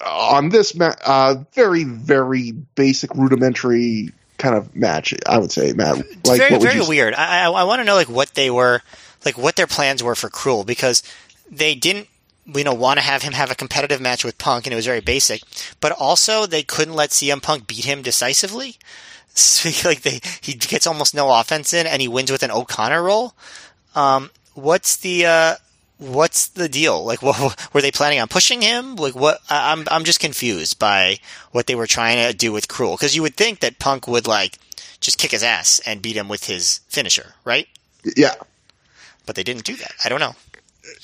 uh, 0.00 0.34
on 0.36 0.50
this 0.50 0.76
ma- 0.76 0.94
uh, 1.04 1.42
very, 1.54 1.82
very 1.82 2.52
basic 2.52 3.14
rudimentary 3.16 4.10
kind 4.38 4.54
of 4.54 4.74
match, 4.74 5.14
I 5.26 5.38
would 5.38 5.52
say, 5.52 5.72
Matt. 5.72 5.98
Like, 6.24 6.38
very, 6.38 6.58
very 6.58 6.80
weird. 6.80 7.14
I, 7.14 7.44
I, 7.44 7.50
I 7.50 7.64
want 7.64 7.80
to 7.80 7.84
know 7.84 7.94
like 7.94 8.08
what 8.08 8.34
they 8.34 8.50
were– 8.50 8.82
like 9.24 9.38
what 9.38 9.56
their 9.56 9.66
plans 9.66 10.02
were 10.02 10.14
for 10.14 10.30
Kruel 10.30 10.64
because 10.64 11.02
they 11.50 11.74
didn't 11.74 12.08
you 12.46 12.64
know 12.64 12.74
want 12.74 12.98
to 12.98 13.04
have 13.04 13.22
him 13.22 13.32
have 13.34 13.50
a 13.50 13.54
competitive 13.54 14.00
match 14.00 14.24
with 14.24 14.38
Punk 14.38 14.66
and 14.66 14.72
it 14.72 14.76
was 14.76 14.86
very 14.86 15.00
basic, 15.00 15.42
but 15.80 15.92
also 15.92 16.46
they 16.46 16.62
couldn't 16.62 16.94
let 16.94 17.10
CM 17.10 17.42
Punk 17.42 17.66
beat 17.66 17.84
him 17.84 18.02
decisively. 18.02 18.76
So, 19.38 19.70
like 19.88 20.00
they 20.00 20.20
he 20.40 20.54
gets 20.54 20.84
almost 20.84 21.14
no 21.14 21.30
offense 21.32 21.72
in 21.72 21.86
and 21.86 22.02
he 22.02 22.08
wins 22.08 22.32
with 22.32 22.42
an 22.42 22.50
O'Connor 22.50 23.04
roll. 23.04 23.34
Um, 23.94 24.30
what's 24.54 24.96
the 24.96 25.26
uh, 25.26 25.54
what's 25.98 26.48
the 26.48 26.68
deal? 26.68 27.04
Like, 27.04 27.22
what, 27.22 27.74
were 27.74 27.82
they 27.82 27.90
planning 27.90 28.20
on 28.20 28.28
pushing 28.28 28.62
him? 28.62 28.96
Like, 28.96 29.14
what? 29.14 29.40
I, 29.50 29.72
I'm 29.72 29.84
I'm 29.90 30.04
just 30.04 30.20
confused 30.20 30.78
by 30.78 31.18
what 31.52 31.66
they 31.66 31.74
were 31.74 31.86
trying 31.86 32.30
to 32.30 32.36
do 32.36 32.52
with 32.52 32.68
Kruel 32.68 32.96
because 32.96 33.14
you 33.14 33.22
would 33.22 33.36
think 33.36 33.60
that 33.60 33.78
Punk 33.78 34.06
would 34.08 34.26
like 34.26 34.58
just 35.00 35.18
kick 35.18 35.30
his 35.30 35.42
ass 35.42 35.80
and 35.86 36.02
beat 36.02 36.16
him 36.16 36.28
with 36.28 36.46
his 36.46 36.80
finisher, 36.88 37.34
right? 37.44 37.68
Yeah 38.16 38.34
but 39.28 39.36
they 39.36 39.44
didn't 39.44 39.64
do 39.64 39.76
that. 39.76 39.92
I 40.04 40.08
don't 40.08 40.20
know. 40.20 40.34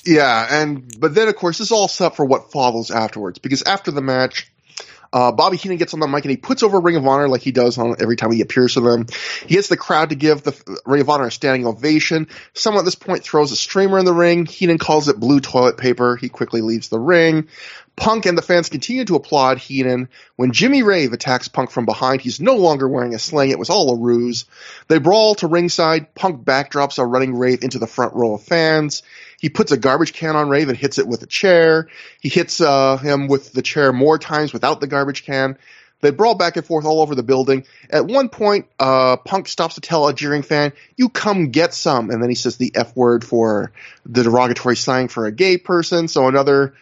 Yeah, 0.05 0.49
and 0.51 0.99
but 0.99 1.15
then 1.15 1.29
of 1.29 1.37
course 1.37 1.59
this 1.59 1.69
is 1.69 1.73
all 1.73 1.89
set 1.89 2.17
for 2.17 2.25
what 2.25 2.51
follows 2.51 2.91
afterwards 2.91 3.39
because 3.39 3.63
after 3.63 3.91
the 3.91 4.01
match, 4.01 4.51
uh, 5.15 5.31
Bobby 5.31 5.57
Heenan 5.57 5.79
gets 5.79 5.95
on 5.95 6.01
the 6.01 6.09
mic 6.09 6.25
and 6.25 6.33
he 6.33 6.37
puts 6.37 6.65
over 6.65 6.81
Ring 6.81 6.97
of 6.97 7.07
Honor 7.07 7.29
like 7.29 7.41
he 7.41 7.53
does 7.53 7.79
on 7.79 7.95
every 8.01 8.17
time 8.17 8.33
he 8.33 8.41
appears 8.41 8.75
to 8.75 8.81
them. 8.81 9.07
He 9.47 9.55
gets 9.55 9.69
the 9.69 9.77
crowd 9.77 10.09
to 10.09 10.17
give 10.17 10.43
the 10.43 10.81
Ring 10.85 11.03
of 11.03 11.09
Honor 11.09 11.29
a 11.29 11.31
standing 11.31 11.67
ovation. 11.67 12.27
Someone 12.53 12.83
at 12.83 12.85
this 12.85 12.97
point 12.97 13.23
throws 13.23 13.53
a 13.53 13.57
streamer 13.57 14.01
in 14.01 14.07
the 14.07 14.13
ring. 14.13 14.45
Heenan 14.45 14.79
calls 14.79 15.09
it 15.09 15.21
blue 15.21 15.39
toilet 15.39 15.79
paper. 15.79 16.17
He 16.17 16.29
quickly 16.29 16.63
leaves 16.63 16.89
the 16.89 16.99
ring. 16.99 17.47
Punk 17.97 18.27
and 18.27 18.37
the 18.37 18.43
fans 18.43 18.69
continue 18.69 19.05
to 19.05 19.15
applaud 19.15 19.59
Heenan. 19.59 20.09
When 20.35 20.51
Jimmy 20.51 20.83
Rave 20.83 21.13
attacks 21.13 21.47
Punk 21.47 21.71
from 21.71 21.87
behind, 21.87 22.21
he's 22.21 22.41
no 22.41 22.57
longer 22.57 22.89
wearing 22.89 23.15
a 23.15 23.21
sling. 23.21 23.51
It 23.51 23.59
was 23.59 23.71
all 23.71 23.95
a 23.95 24.01
ruse. 24.01 24.47
They 24.89 24.99
brawl 24.99 25.37
to 25.37 25.47
ringside. 25.47 26.13
Punk 26.17 26.45
backdrops 26.45 26.99
a 26.99 27.07
running 27.07 27.37
Rave 27.37 27.63
into 27.63 27.79
the 27.79 27.87
front 27.87 28.15
row 28.15 28.35
of 28.35 28.43
fans. 28.43 29.05
He 29.45 29.51
puts 29.51 29.73
a 29.73 29.77
garbage 29.77 30.15
can 30.15 30.37
on 30.37 30.49
Raven, 30.49 30.75
hits 30.75 30.97
it 30.97 31.07
with 31.07 31.23
a 31.23 31.27
chair. 31.27 31.89
He 32.19 32.31
hits 32.31 32.63
uh, 32.63 32.97
him 32.97 33.29
with 33.29 33.53
the 33.53 33.61
chair 33.61 33.93
more 33.93 34.19
times 34.19 34.55
without 34.55 34.81
the 34.81 34.87
garbage 34.87 35.27
can. 35.27 35.59
They 36.01 36.13
brawl 36.13 36.35
back 36.35 36.57
and 36.57 36.65
forth 36.65 36.87
all 36.87 37.03
over 37.03 37.15
the 37.15 37.23
building. 37.23 37.67
At 37.91 38.07
one 38.07 38.31
point, 38.31 38.69
uh, 38.81 39.19
Punk 39.19 39.49
stops 39.49 39.75
to 39.75 39.83
tell 39.83 40.09
a 40.09 40.15
jeering 40.15 40.41
fan, 40.41 40.73
"You 40.97 41.11
come 41.11 41.51
get 41.51 41.75
some," 41.75 42.09
and 42.09 42.23
then 42.23 42.31
he 42.31 42.35
says 42.35 42.57
the 42.57 42.73
F 42.75 42.97
word 42.97 43.23
for 43.23 43.71
the 44.07 44.23
derogatory 44.23 44.77
slang 44.77 45.09
for 45.09 45.27
a 45.27 45.31
gay 45.31 45.59
person. 45.59 46.09
So 46.09 46.27
another 46.27 46.73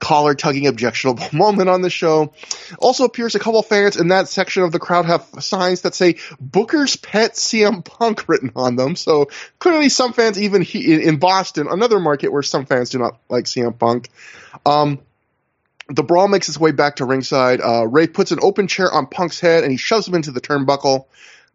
collar 0.00 0.34
tugging 0.34 0.66
objectionable 0.66 1.26
moment 1.32 1.68
on 1.68 1.82
the 1.82 1.90
show. 1.90 2.32
Also 2.78 3.04
appears 3.04 3.34
a 3.34 3.38
couple 3.38 3.62
fans 3.62 3.96
in 3.96 4.08
that 4.08 4.28
section 4.28 4.62
of 4.62 4.72
the 4.72 4.78
crowd 4.78 5.06
have 5.06 5.26
signs 5.40 5.82
that 5.82 5.94
say 5.94 6.16
Booker's 6.40 6.96
Pet 6.96 7.32
CM 7.32 7.84
Punk 7.84 8.28
written 8.28 8.52
on 8.54 8.76
them. 8.76 8.96
So 8.96 9.28
clearly 9.58 9.88
some 9.88 10.12
fans 10.12 10.40
even 10.40 10.62
he, 10.62 11.02
in 11.02 11.18
Boston, 11.18 11.66
another 11.68 11.98
market 11.98 12.32
where 12.32 12.42
some 12.42 12.66
fans 12.66 12.90
do 12.90 12.98
not 12.98 13.18
like 13.28 13.44
CM 13.44 13.78
Punk. 13.78 14.08
Um, 14.64 15.00
the 15.88 16.02
brawl 16.02 16.28
makes 16.28 16.48
its 16.48 16.58
way 16.58 16.70
back 16.70 16.96
to 16.96 17.04
ringside. 17.04 17.60
Uh, 17.60 17.86
Ray 17.86 18.06
puts 18.06 18.30
an 18.30 18.38
open 18.42 18.68
chair 18.68 18.92
on 18.92 19.06
Punk's 19.06 19.40
head 19.40 19.64
and 19.64 19.72
he 19.72 19.78
shoves 19.78 20.06
him 20.06 20.14
into 20.14 20.30
the 20.30 20.40
turnbuckle. 20.40 21.06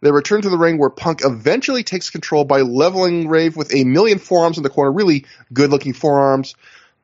They 0.01 0.11
return 0.11 0.41
to 0.41 0.49
the 0.49 0.57
ring 0.57 0.77
where 0.77 0.89
Punk 0.89 1.21
eventually 1.23 1.83
takes 1.83 2.09
control 2.09 2.43
by 2.43 2.61
leveling 2.61 3.29
Rave 3.29 3.55
with 3.55 3.73
a 3.73 3.85
million 3.85 4.19
forearms 4.19 4.57
in 4.57 4.63
the 4.63 4.69
corner, 4.69 4.91
really 4.91 5.25
good 5.53 5.69
looking 5.69 5.93
forearms. 5.93 6.55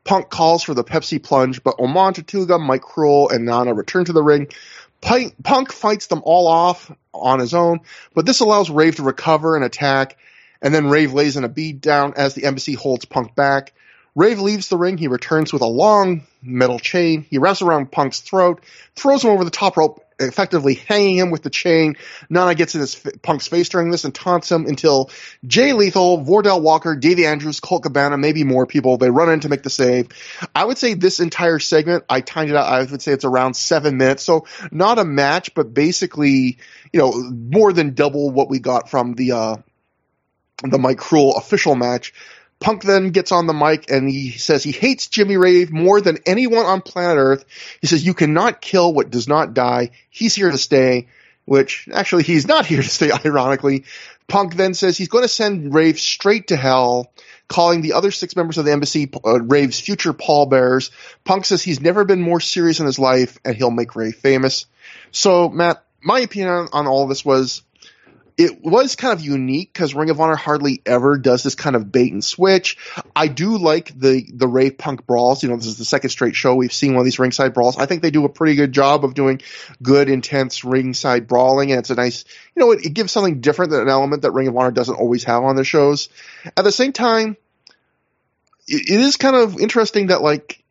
Punk 0.09 0.31
calls 0.31 0.63
for 0.63 0.73
the 0.73 0.83
Pepsi 0.83 1.21
plunge, 1.21 1.61
but 1.63 1.79
Oman 1.79 2.15
Tortuga, 2.15 2.57
Mike 2.57 2.81
Kruel, 2.81 3.29
and 3.31 3.45
Nana 3.45 3.75
return 3.75 4.05
to 4.05 4.11
the 4.11 4.23
ring. 4.23 4.47
Punk 5.01 5.71
fights 5.71 6.07
them 6.07 6.23
all 6.25 6.47
off 6.47 6.91
on 7.13 7.37
his 7.37 7.53
own, 7.53 7.81
but 8.15 8.25
this 8.25 8.39
allows 8.39 8.71
Rave 8.71 8.95
to 8.95 9.03
recover 9.03 9.55
and 9.55 9.63
attack, 9.63 10.17
and 10.63 10.73
then 10.73 10.89
Rave 10.89 11.13
lays 11.13 11.37
in 11.37 11.43
a 11.43 11.47
beat 11.47 11.79
down 11.79 12.15
as 12.17 12.33
the 12.33 12.45
embassy 12.45 12.73
holds 12.73 13.05
Punk 13.05 13.35
back. 13.35 13.71
Rave 14.15 14.39
leaves 14.39 14.67
the 14.67 14.77
ring. 14.77 14.97
He 14.97 15.07
returns 15.07 15.53
with 15.53 15.61
a 15.61 15.67
long 15.67 16.23
metal 16.41 16.79
chain. 16.79 17.23
He 17.29 17.37
wraps 17.37 17.61
around 17.61 17.91
Punk's 17.91 18.19
throat, 18.19 18.63
throws 18.95 19.23
him 19.23 19.29
over 19.29 19.43
the 19.43 19.51
top 19.51 19.77
rope, 19.77 20.03
effectively 20.19 20.75
hanging 20.75 21.17
him 21.17 21.31
with 21.31 21.43
the 21.43 21.49
chain. 21.49 21.95
Nana 22.29 22.55
gets 22.55 22.75
in 22.75 22.81
his 22.81 22.95
Punk's 23.21 23.47
face 23.47 23.69
during 23.69 23.89
this 23.89 24.03
and 24.03 24.13
taunts 24.13 24.51
him 24.51 24.65
until 24.65 25.09
Jay 25.45 25.73
Lethal, 25.73 26.23
Vordell 26.23 26.61
Walker, 26.61 26.95
Davey 26.95 27.25
Andrews, 27.25 27.59
Colt 27.59 27.83
Cabana, 27.83 28.17
maybe 28.17 28.43
more 28.43 28.65
people, 28.65 28.97
they 28.97 29.09
run 29.09 29.29
in 29.29 29.39
to 29.41 29.49
make 29.49 29.63
the 29.63 29.69
save. 29.69 30.09
I 30.53 30.65
would 30.65 30.77
say 30.77 30.93
this 30.93 31.19
entire 31.19 31.59
segment, 31.59 32.03
I 32.09 32.21
timed 32.21 32.49
it 32.49 32.55
out, 32.55 32.65
I 32.65 32.83
would 32.83 33.01
say 33.01 33.13
it's 33.13 33.25
around 33.25 33.55
seven 33.55 33.97
minutes. 33.97 34.23
So 34.23 34.45
not 34.71 34.99
a 34.99 35.05
match, 35.05 35.53
but 35.53 35.73
basically, 35.73 36.57
you 36.91 36.99
know, 36.99 37.11
more 37.11 37.73
than 37.73 37.93
double 37.93 38.29
what 38.29 38.49
we 38.49 38.59
got 38.59 38.89
from 38.89 39.13
the, 39.13 39.31
uh, 39.31 39.55
the 40.63 40.77
Mike 40.77 40.97
Kruel 40.97 41.37
official 41.37 41.75
match. 41.75 42.13
Punk 42.59 42.83
then 42.83 43.11
gets 43.11 43.31
on 43.31 43.47
the 43.47 43.53
mic 43.53 43.89
and 43.89 44.09
he 44.09 44.31
says 44.31 44.63
he 44.63 44.71
hates 44.71 45.07
Jimmy 45.07 45.37
Rave 45.37 45.71
more 45.71 46.01
than 46.01 46.17
anyone 46.25 46.65
on 46.65 46.81
planet 46.81 47.17
Earth. 47.17 47.45
He 47.79 47.87
says 47.87 48.05
you 48.05 48.13
cannot 48.13 48.61
kill 48.61 48.93
what 48.93 49.09
does 49.09 49.27
not 49.27 49.53
die. 49.53 49.91
He's 50.09 50.35
here 50.35 50.51
to 50.51 50.57
stay, 50.57 51.07
which 51.45 51.87
actually 51.93 52.23
he's 52.23 52.47
not 52.47 52.65
here 52.65 52.81
to 52.81 52.89
stay, 52.89 53.11
ironically. 53.11 53.85
Punk 54.27 54.55
then 54.55 54.73
says 54.73 54.97
he's 54.97 55.07
going 55.07 55.23
to 55.23 55.29
send 55.29 55.73
Rave 55.73 55.99
straight 55.99 56.47
to 56.49 56.55
hell, 56.55 57.11
calling 57.47 57.81
the 57.81 57.93
other 57.93 58.11
six 58.11 58.35
members 58.35 58.57
of 58.57 58.65
the 58.65 58.71
embassy 58.71 59.09
uh, 59.25 59.41
Rave's 59.41 59.79
future 59.79 60.13
pallbearers. 60.13 60.91
Punk 61.23 61.45
says 61.45 61.63
he's 61.63 61.81
never 61.81 62.03
been 62.03 62.21
more 62.21 62.39
serious 62.39 62.79
in 62.79 62.85
his 62.85 62.99
life 62.99 63.39
and 63.43 63.55
he'll 63.55 63.71
make 63.71 63.95
Rave 63.95 64.15
famous. 64.15 64.65
So, 65.11 65.49
Matt, 65.49 65.83
my 66.01 66.19
opinion 66.19 66.51
on, 66.51 66.67
on 66.73 66.87
all 66.87 67.07
this 67.07 67.25
was 67.25 67.63
it 68.39 68.63
was 68.63 68.95
kind 68.95 69.11
of 69.11 69.19
unique 69.19 69.73
because 69.73 69.93
Ring 69.93 70.09
of 70.09 70.21
Honor 70.21 70.37
hardly 70.37 70.81
ever 70.85 71.17
does 71.17 71.43
this 71.43 71.55
kind 71.55 71.75
of 71.75 71.91
bait 71.91 72.13
and 72.13 72.23
switch. 72.23 72.77
I 73.13 73.27
do 73.27 73.57
like 73.57 73.91
the 73.99 74.25
the 74.33 74.47
Rave 74.47 74.77
Punk 74.77 75.05
brawls. 75.05 75.43
You 75.43 75.49
know, 75.49 75.57
this 75.57 75.65
is 75.65 75.77
the 75.77 75.83
second 75.83 76.11
straight 76.11 76.37
show 76.37 76.55
we've 76.55 76.71
seen 76.71 76.93
one 76.93 77.01
of 77.01 77.05
these 77.05 77.19
ringside 77.19 77.53
brawls. 77.53 77.77
I 77.77 77.85
think 77.85 78.01
they 78.01 78.11
do 78.11 78.23
a 78.23 78.29
pretty 78.29 78.55
good 78.55 78.71
job 78.71 79.03
of 79.03 79.13
doing 79.13 79.41
good, 79.83 80.07
intense 80.07 80.63
ringside 80.63 81.27
brawling, 81.27 81.71
and 81.71 81.79
it's 81.79 81.89
a 81.89 81.95
nice, 81.95 82.23
you 82.55 82.61
know, 82.61 82.71
it, 82.71 82.85
it 82.85 82.93
gives 82.93 83.11
something 83.11 83.41
different 83.41 83.71
than 83.71 83.81
an 83.81 83.89
element 83.89 84.21
that 84.21 84.31
Ring 84.31 84.47
of 84.47 84.55
Honor 84.55 84.71
doesn't 84.71 84.95
always 84.95 85.25
have 85.25 85.43
on 85.43 85.57
their 85.57 85.65
shows. 85.65 86.07
At 86.55 86.63
the 86.63 86.71
same 86.71 86.93
time, 86.93 87.35
it, 88.69 88.89
it 88.89 89.01
is 89.01 89.17
kind 89.17 89.35
of 89.35 89.59
interesting 89.59 90.07
that 90.07 90.21
like, 90.21 90.63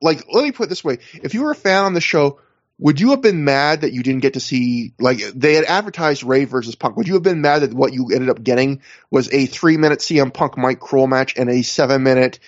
like 0.00 0.24
let 0.32 0.44
me 0.44 0.52
put 0.52 0.64
it 0.64 0.68
this 0.70 0.82
way: 0.82 0.96
if 1.22 1.34
you 1.34 1.42
were 1.42 1.50
a 1.50 1.56
fan 1.56 1.84
on 1.84 1.92
the 1.92 2.00
show 2.00 2.40
would 2.82 3.00
you 3.00 3.10
have 3.10 3.22
been 3.22 3.44
mad 3.44 3.82
that 3.82 3.92
you 3.92 4.02
didn't 4.02 4.22
get 4.22 4.34
to 4.34 4.40
see 4.40 4.92
like 4.98 5.18
they 5.34 5.54
had 5.54 5.64
advertised 5.64 6.24
Ray 6.24 6.46
versus 6.46 6.74
Punk? 6.74 6.96
Would 6.96 7.06
you 7.06 7.14
have 7.14 7.22
been 7.22 7.40
mad 7.40 7.60
that 7.60 7.72
what 7.72 7.92
you 7.92 8.10
ended 8.12 8.28
up 8.28 8.42
getting 8.42 8.82
was 9.08 9.32
a 9.32 9.46
three 9.46 9.76
minute 9.76 10.00
CM 10.00 10.34
Punk 10.34 10.58
Mike 10.58 10.80
Kruel 10.80 11.08
match 11.08 11.34
and 11.36 11.48
a 11.48 11.62
seven 11.62 12.02
minute 12.02 12.40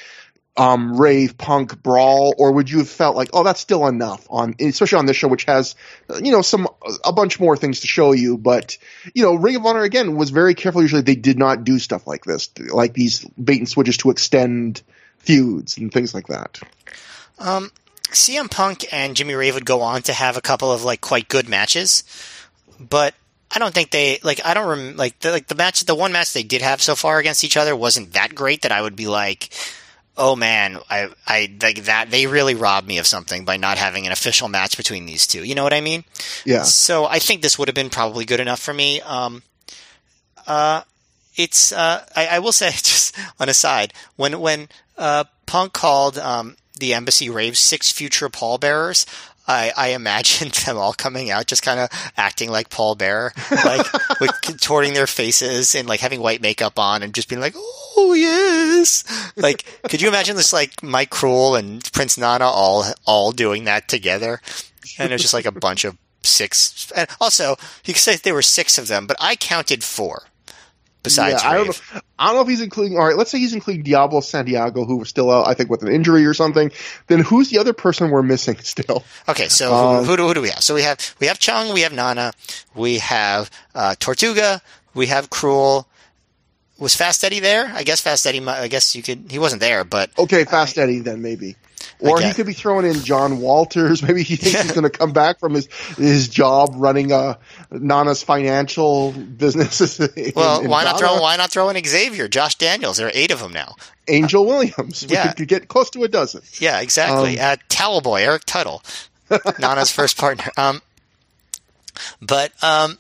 um, 0.56 1.01
rave 1.01 1.39
punk 1.39 1.81
brawl, 1.82 2.35
or 2.36 2.52
would 2.52 2.69
you 2.69 2.78
have 2.78 2.89
felt 2.89 3.15
like, 3.16 3.31
oh, 3.32 3.44
that's 3.44 3.61
still 3.61 3.86
enough 3.86 4.27
on, 4.28 4.55
especially 4.61 4.98
on 4.98 5.06
this 5.06 5.16
show, 5.16 5.28
which 5.28 5.44
has, 5.44 5.77
you 6.20 6.32
know, 6.32 6.43
some 6.43 6.69
a 7.05 7.12
bunch 7.12 7.39
more 7.39 7.56
things 7.56 7.81
to 7.81 7.86
show 7.86 8.11
you. 8.11 8.36
But 8.36 8.77
you 9.15 9.23
know, 9.23 9.36
Ring 9.36 9.55
of 9.55 9.66
Honor 9.66 9.82
again 9.82 10.16
was 10.16 10.31
very 10.31 10.55
careful. 10.55 10.82
Usually, 10.82 11.02
they 11.02 11.16
did 11.16 11.39
not 11.39 11.62
do 11.62 11.78
stuff 11.78 12.09
like 12.09 12.24
this, 12.24 12.51
like 12.59 12.93
these 12.93 13.24
bait 13.43 13.59
and 13.59 13.69
switches 13.69 13.98
to 13.98 14.11
extend 14.11 14.82
feuds 15.19 15.78
and 15.78 15.93
things 15.93 16.12
like 16.12 16.27
that. 16.27 16.59
Um, 17.39 17.70
CM 18.10 18.51
Punk 18.51 18.86
and 18.93 19.16
Jimmy 19.16 19.35
Rave 19.35 19.55
would 19.55 19.64
go 19.64 19.81
on 19.81 20.02
to 20.02 20.12
have 20.12 20.36
a 20.36 20.43
couple 20.43 20.70
of 20.70 20.85
like 20.85 21.01
quite 21.01 21.28
good 21.28 21.48
matches, 21.48 22.05
but 22.78 23.14
I 23.51 23.59
don't 23.59 23.72
think 23.72 23.90
they 23.90 24.18
like. 24.22 24.44
I 24.44 24.55
don't 24.55 24.66
rem- 24.66 24.97
like 24.97 25.18
the 25.20 25.31
like 25.31 25.47
the 25.47 25.55
match. 25.55 25.85
The 25.85 25.94
one 25.94 26.12
match 26.12 26.32
they 26.32 26.43
did 26.43 26.62
have 26.62 26.82
so 26.82 26.94
far 26.94 27.18
against 27.18 27.44
each 27.44 27.56
other 27.56 27.76
wasn't 27.76 28.12
that 28.14 28.35
great 28.35 28.62
that 28.62 28.72
I 28.72 28.82
would 28.82 28.97
be 28.97 29.06
like, 29.06 29.51
oh 30.16 30.35
man, 30.35 30.78
I 30.90 31.09
I 31.26 31.52
like 31.62 31.85
that. 31.85 32.10
They 32.10 32.26
really 32.26 32.55
robbed 32.55 32.86
me 32.86 32.98
of 32.98 33.06
something 33.06 33.44
by 33.44 33.56
not 33.56 33.78
having 33.78 34.06
an 34.06 34.12
official 34.12 34.48
match 34.48 34.76
between 34.76 35.06
these 35.06 35.26
two. 35.26 35.44
You 35.44 35.55
know 35.55 35.62
what 35.62 35.72
I 35.72 35.81
mean? 35.81 36.05
Yeah. 36.44 36.62
So 36.62 37.06
I 37.06 37.18
think 37.18 37.43
this 37.43 37.59
would 37.59 37.68
have 37.68 37.74
been 37.74 37.90
probably 37.90 38.24
good 38.24 38.40
enough 38.40 38.60
for 38.60 38.74
me. 38.74 39.01
Um, 39.02 39.43
uh, 40.47 40.82
it's 41.36 41.72
uh, 41.72 42.05
I, 42.14 42.26
I 42.26 42.39
will 42.40 42.52
say 42.52 42.70
just 42.70 43.16
on 43.39 43.48
a 43.48 43.55
side 43.55 43.93
when 44.16 44.40
when 44.40 44.68
uh, 44.98 45.24
Punk 45.47 45.72
called 45.72 46.18
um 46.18 46.56
the 46.78 46.94
embassy 46.94 47.30
raves 47.30 47.59
six 47.59 47.90
future 47.92 48.28
pallbearers. 48.28 49.06
I, 49.46 49.72
I 49.76 49.88
imagined 49.88 50.52
them 50.66 50.78
all 50.78 50.92
coming 50.92 51.30
out 51.30 51.46
just 51.46 51.62
kind 51.62 51.80
of 51.80 51.90
acting 52.16 52.51
like 52.51 52.70
Paul 52.70 52.94
Bearer, 52.94 53.32
like 53.64 53.86
with 54.20 54.40
contorting 54.42 54.94
their 54.94 55.06
faces 55.06 55.74
and 55.74 55.88
like 55.88 56.01
having 56.01 56.20
white 56.20 56.40
makeup 56.40 56.78
on 56.78 57.02
and 57.02 57.14
just 57.14 57.28
being 57.28 57.40
like, 57.40 57.55
"Oh 57.96 58.14
yes!" 58.14 59.05
Like, 59.36 59.64
could 59.88 60.01
you 60.01 60.09
imagine 60.09 60.36
this 60.36 60.52
like 60.52 60.82
Mike 60.82 61.10
Kruel 61.10 61.59
and 61.59 61.90
Prince 61.92 62.16
Nana 62.16 62.46
all 62.46 62.84
all 63.06 63.32
doing 63.32 63.64
that 63.64 63.88
together? 63.88 64.40
And 64.98 65.10
it 65.10 65.14
was 65.14 65.22
just 65.22 65.34
like 65.34 65.46
a 65.46 65.52
bunch 65.52 65.84
of 65.84 65.96
six. 66.22 66.90
And 66.92 67.09
also, 67.20 67.56
you 67.84 67.92
could 67.92 68.02
say 68.02 68.16
there 68.16 68.34
were 68.34 68.42
six 68.42 68.78
of 68.78 68.88
them, 68.88 69.06
but 69.06 69.16
I 69.20 69.36
counted 69.36 69.84
four 69.84 70.24
besides 71.05 71.44
yeah, 71.44 71.51
I 71.51 71.55
don't 71.55 71.66
know. 71.68 72.01
I 72.18 72.26
don't 72.26 72.36
know 72.36 72.43
if 72.43 72.48
he's 72.48 72.60
including. 72.60 72.98
All 72.98 73.06
right, 73.06 73.16
let's 73.16 73.31
say 73.31 73.39
he's 73.39 73.55
including 73.55 73.85
Diablo 73.85 74.20
Santiago, 74.20 74.85
who 74.85 74.97
was 74.97 75.09
still 75.09 75.31
out, 75.31 75.47
I 75.47 75.55
think, 75.55 75.70
with 75.70 75.82
an 75.82 75.89
injury 75.89 76.26
or 76.26 76.35
something. 76.35 76.72
Then 77.06 77.20
who's 77.20 77.51
the 77.51 77.59
other 77.59 77.72
person 77.72 78.10
we're 78.10 78.22
missing 78.22 78.56
still? 78.60 79.05
Okay, 79.28 79.48
so 79.48 79.72
um, 79.72 80.05
who, 80.05 80.10
who, 80.10 80.16
do, 80.16 80.26
who, 80.26 80.35
do, 80.35 80.40
we 80.40 80.48
have? 80.48 80.64
So 80.64 80.74
we 80.74 80.82
have 80.82 81.14
we 81.20 81.28
have 81.28 81.39
Chung, 81.39 81.72
we 81.72 81.82
have 81.82 81.93
Nana, 81.93 82.32
we 82.74 82.98
have 82.98 83.51
uh, 83.74 83.94
Tortuga, 84.01 84.60
we 84.94 85.06
have 85.06 85.31
Kruel. 85.31 85.85
Was 86.76 86.97
Fast 86.97 87.22
Eddie 87.22 87.39
there? 87.39 87.70
I 87.72 87.85
guess 87.85 88.01
Fast 88.01 88.26
Eddie. 88.26 88.44
I 88.44 88.66
guess 88.66 88.97
you 88.97 89.02
could. 89.02 89.26
He 89.31 89.39
wasn't 89.39 89.60
there, 89.60 89.85
but 89.85 90.10
okay, 90.18 90.44
Fast 90.44 90.76
Eddie 90.76 90.98
then 90.98 91.22
maybe. 91.22 91.55
Or 92.05 92.20
he 92.20 92.32
could 92.32 92.47
be 92.47 92.52
throwing 92.52 92.86
in 92.86 93.02
John 93.02 93.40
Walters. 93.40 94.02
Maybe 94.06 94.22
he 94.22 94.36
thinks 94.36 94.62
he's 94.62 94.72
going 94.72 94.85
to 94.85 94.90
come 94.90 95.12
back 95.12 95.39
from 95.40 95.55
his 95.55 95.66
his 95.97 96.28
job 96.28 96.74
running 96.74 97.12
uh, 97.12 97.36
Nana's 97.70 98.22
financial 98.22 99.12
businesses. 99.12 99.98
well, 100.36 100.59
in, 100.59 100.64
in 100.66 100.70
why 100.70 100.85
Ghana. 100.85 100.90
not 100.90 100.98
throw 100.98 101.20
why 101.20 101.36
not 101.36 101.51
throw 101.51 101.68
in 101.70 101.82
Xavier, 101.85 102.28
Josh 102.28 102.56
Daniels? 102.56 102.98
There 102.98 103.09
are 103.09 103.12
eight 103.14 103.31
of 103.31 103.40
them 103.40 103.52
now. 103.52 103.74
Angel 104.09 104.44
Williams. 104.44 105.06
We 105.06 105.14
yeah, 105.14 105.28
could, 105.28 105.36
could 105.36 105.48
get 105.48 105.68
close 105.68 105.90
to 105.90 106.05
a 106.05 106.09
dozen. 106.09 106.43
Yeah, 106.60 106.81
exactly. 106.81 107.40
Um, 107.40 107.52
uh, 107.52 107.56
Towel 107.68 108.01
Boy, 108.01 108.22
Eric 108.22 108.44
Tuttle, 108.44 108.82
Nana's 109.59 109.90
first 109.90 110.18
partner. 110.18 110.51
Um, 110.56 110.82
but 112.20 112.52
um, 112.62 112.98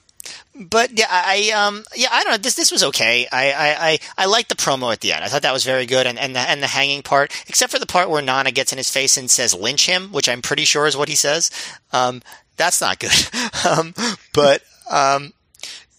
but 0.54 0.96
yeah, 0.96 1.06
I 1.10 1.50
um 1.50 1.84
yeah 1.96 2.08
I 2.12 2.22
don't 2.22 2.32
know 2.32 2.38
this 2.38 2.54
this 2.54 2.70
was 2.70 2.84
okay. 2.84 3.26
I 3.30 3.52
I 3.52 3.88
I, 3.90 3.98
I 4.18 4.26
liked 4.26 4.48
the 4.48 4.54
promo 4.54 4.92
at 4.92 5.00
the 5.00 5.12
end. 5.12 5.24
I 5.24 5.28
thought 5.28 5.42
that 5.42 5.52
was 5.52 5.64
very 5.64 5.86
good, 5.86 6.06
and 6.06 6.18
and 6.18 6.34
the 6.34 6.40
and 6.40 6.62
the 6.62 6.68
hanging 6.68 7.02
part, 7.02 7.32
except 7.48 7.72
for 7.72 7.78
the 7.78 7.86
part 7.86 8.08
where 8.08 8.22
Nana 8.22 8.52
gets 8.52 8.72
in 8.72 8.78
his 8.78 8.90
face 8.90 9.16
and 9.16 9.30
says 9.30 9.54
lynch 9.54 9.86
him, 9.86 10.12
which 10.12 10.28
I'm 10.28 10.42
pretty 10.42 10.64
sure 10.64 10.86
is 10.86 10.96
what 10.96 11.08
he 11.08 11.16
says. 11.16 11.50
Um, 11.92 12.22
that's 12.56 12.80
not 12.80 13.00
good. 13.00 13.28
um, 13.68 13.94
but 14.32 14.62
um. 14.90 15.32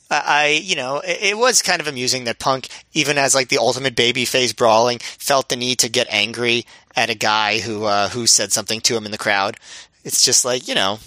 I, 0.08 0.62
you 0.64 0.76
know, 0.76 1.02
it, 1.04 1.36
was 1.36 1.64
kind 1.64 1.82
of 1.82 1.88
amusing 1.88 2.26
that 2.26 2.38
Punk, 2.38 2.70
even 2.94 3.18
as 3.18 3.34
like 3.34 3.50
the 3.50 3.58
ultimate 3.58 3.96
babyface 3.96 4.56
brawling, 4.56 5.00
felt 5.00 5.50
the 5.50 5.56
need 5.56 5.80
to 5.80 5.90
get 5.90 6.06
angry 6.12 6.68
at 6.96 7.10
a 7.10 7.16
guy 7.16 7.58
who 7.60 7.86
uh, 7.86 8.10
who 8.10 8.28
said 8.28 8.54
something 8.54 8.82
to 8.82 8.96
him 8.96 9.06
in 9.06 9.12
the 9.12 9.18
crowd. 9.18 9.58
It's 10.04 10.24
just 10.24 10.46
like 10.46 10.68
you 10.68 10.76
know, 10.76 11.00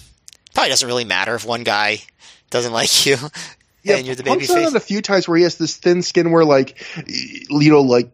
probably 0.53 0.69
doesn't 0.69 0.87
really 0.87 1.05
matter 1.05 1.33
if 1.33 1.45
one 1.45 1.63
guy 1.63 2.01
doesn't 2.49 2.73
like 2.73 3.05
you 3.05 3.17
Yeah, 3.81 3.95
and 3.95 4.05
you're 4.05 4.15
the 4.15 4.23
Punk's 4.23 4.47
baby 4.47 4.61
done 4.61 4.71
face. 4.71 4.73
it 4.73 4.77
a 4.77 4.85
few 4.85 5.01
times 5.01 5.27
where 5.27 5.37
he 5.37 5.43
has 5.43 5.57
this 5.57 5.77
thin 5.77 6.01
skin 6.01 6.31
where 6.31 6.43
like, 6.43 6.83
you 7.07 7.71
know, 7.71 7.81
like. 7.81 8.11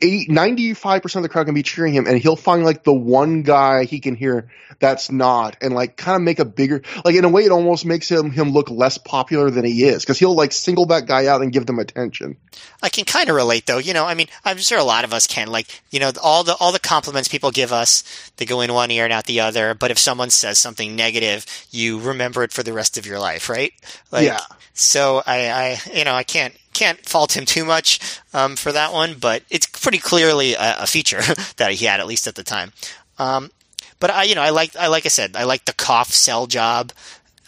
Eight, 0.00 0.28
95% 0.28 1.16
of 1.16 1.22
the 1.22 1.28
crowd 1.28 1.44
can 1.44 1.54
be 1.54 1.62
cheering 1.62 1.92
him 1.92 2.06
and 2.06 2.18
he'll 2.18 2.36
find 2.36 2.64
like 2.64 2.84
the 2.84 2.94
one 2.94 3.42
guy 3.42 3.84
he 3.84 4.00
can 4.00 4.14
hear 4.14 4.48
that's 4.78 5.10
not 5.10 5.56
and 5.60 5.74
like 5.74 5.96
kind 5.96 6.16
of 6.16 6.22
make 6.22 6.38
a 6.38 6.44
bigger 6.44 6.82
like 7.04 7.14
in 7.14 7.24
a 7.24 7.28
way 7.28 7.44
it 7.44 7.50
almost 7.50 7.84
makes 7.84 8.10
him 8.10 8.30
him 8.30 8.50
look 8.50 8.70
less 8.70 8.96
popular 8.96 9.50
than 9.50 9.64
he 9.64 9.84
is 9.84 10.02
because 10.02 10.18
he'll 10.18 10.34
like 10.34 10.52
single 10.52 10.86
that 10.86 11.06
guy 11.06 11.26
out 11.26 11.42
and 11.42 11.52
give 11.52 11.66
them 11.66 11.78
attention 11.78 12.36
I 12.82 12.88
can 12.88 13.04
kind 13.04 13.28
of 13.28 13.36
relate 13.36 13.66
though. 13.66 13.78
You 13.78 13.92
know, 13.92 14.06
I 14.06 14.14
mean, 14.14 14.28
I'm 14.44 14.58
sure 14.58 14.78
a 14.78 14.84
lot 14.84 15.04
of 15.04 15.12
us 15.12 15.26
can. 15.26 15.48
Like, 15.48 15.66
you 15.90 16.00
know, 16.00 16.12
all 16.22 16.44
the 16.44 16.54
all 16.56 16.72
the 16.72 16.78
compliments 16.78 17.28
people 17.28 17.50
give 17.50 17.72
us, 17.72 18.02
they 18.36 18.44
go 18.44 18.60
in 18.60 18.72
one 18.72 18.90
ear 18.90 19.04
and 19.04 19.12
out 19.12 19.26
the 19.26 19.40
other. 19.40 19.74
But 19.74 19.90
if 19.90 19.98
someone 19.98 20.30
says 20.30 20.58
something 20.58 20.96
negative, 20.96 21.46
you 21.70 22.00
remember 22.00 22.42
it 22.42 22.52
for 22.52 22.62
the 22.62 22.72
rest 22.72 22.98
of 22.98 23.06
your 23.06 23.18
life, 23.18 23.48
right? 23.48 23.72
Like, 24.10 24.26
Yeah. 24.26 24.40
So 24.72 25.22
I, 25.26 25.50
I, 25.50 25.80
you 25.92 26.04
know, 26.04 26.14
I 26.14 26.22
can't 26.22 26.54
can't 26.80 27.06
fault 27.08 27.36
him 27.36 27.44
too 27.44 27.64
much 27.64 28.00
um, 28.32 28.56
for 28.56 28.72
that 28.72 28.92
one, 28.92 29.14
but 29.20 29.42
it's 29.50 29.66
pretty 29.66 29.98
clearly 29.98 30.54
a, 30.54 30.76
a 30.80 30.86
feature 30.86 31.20
that 31.58 31.72
he 31.72 31.84
had 31.86 32.00
at 32.00 32.06
least 32.06 32.26
at 32.26 32.34
the 32.34 32.42
time. 32.42 32.72
Um, 33.18 33.50
but 33.98 34.10
I, 34.10 34.22
you 34.24 34.34
know, 34.34 34.42
I 34.42 34.50
like 34.50 34.74
I 34.76 34.86
like 34.88 35.04
I 35.04 35.10
said, 35.10 35.36
I 35.36 35.44
like 35.44 35.66
the 35.66 35.74
cough 35.74 36.10
cell 36.10 36.46
job 36.46 36.92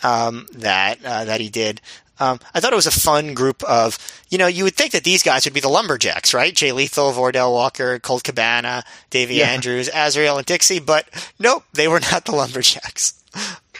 um, 0.02 0.46
that 0.52 0.98
uh, 1.04 1.24
that 1.24 1.40
he 1.40 1.48
did. 1.48 1.80
Um, 2.20 2.38
I 2.54 2.60
thought 2.60 2.72
it 2.72 2.76
was 2.76 2.86
a 2.86 2.92
fun 3.08 3.34
group 3.34 3.64
of, 3.64 3.98
you 4.30 4.38
know, 4.38 4.46
you 4.46 4.62
would 4.64 4.76
think 4.76 4.92
that 4.92 5.02
these 5.02 5.24
guys 5.24 5.44
would 5.44 5.54
be 5.54 5.60
the 5.60 5.68
lumberjacks, 5.68 6.32
right? 6.32 6.54
Jay 6.54 6.70
Lethal, 6.70 7.10
Vordell 7.10 7.50
Walker, 7.52 7.98
Colt 7.98 8.22
Cabana, 8.22 8.84
Davey 9.10 9.36
Yeah. 9.36 9.48
Andrews, 9.48 9.90
Azrael, 9.92 10.36
and 10.38 10.46
Dixie, 10.46 10.78
but 10.78 11.08
nope, 11.40 11.64
they 11.72 11.88
were 11.88 11.98
not 11.98 12.24
the 12.26 12.32
lumberjacks. 12.36 13.14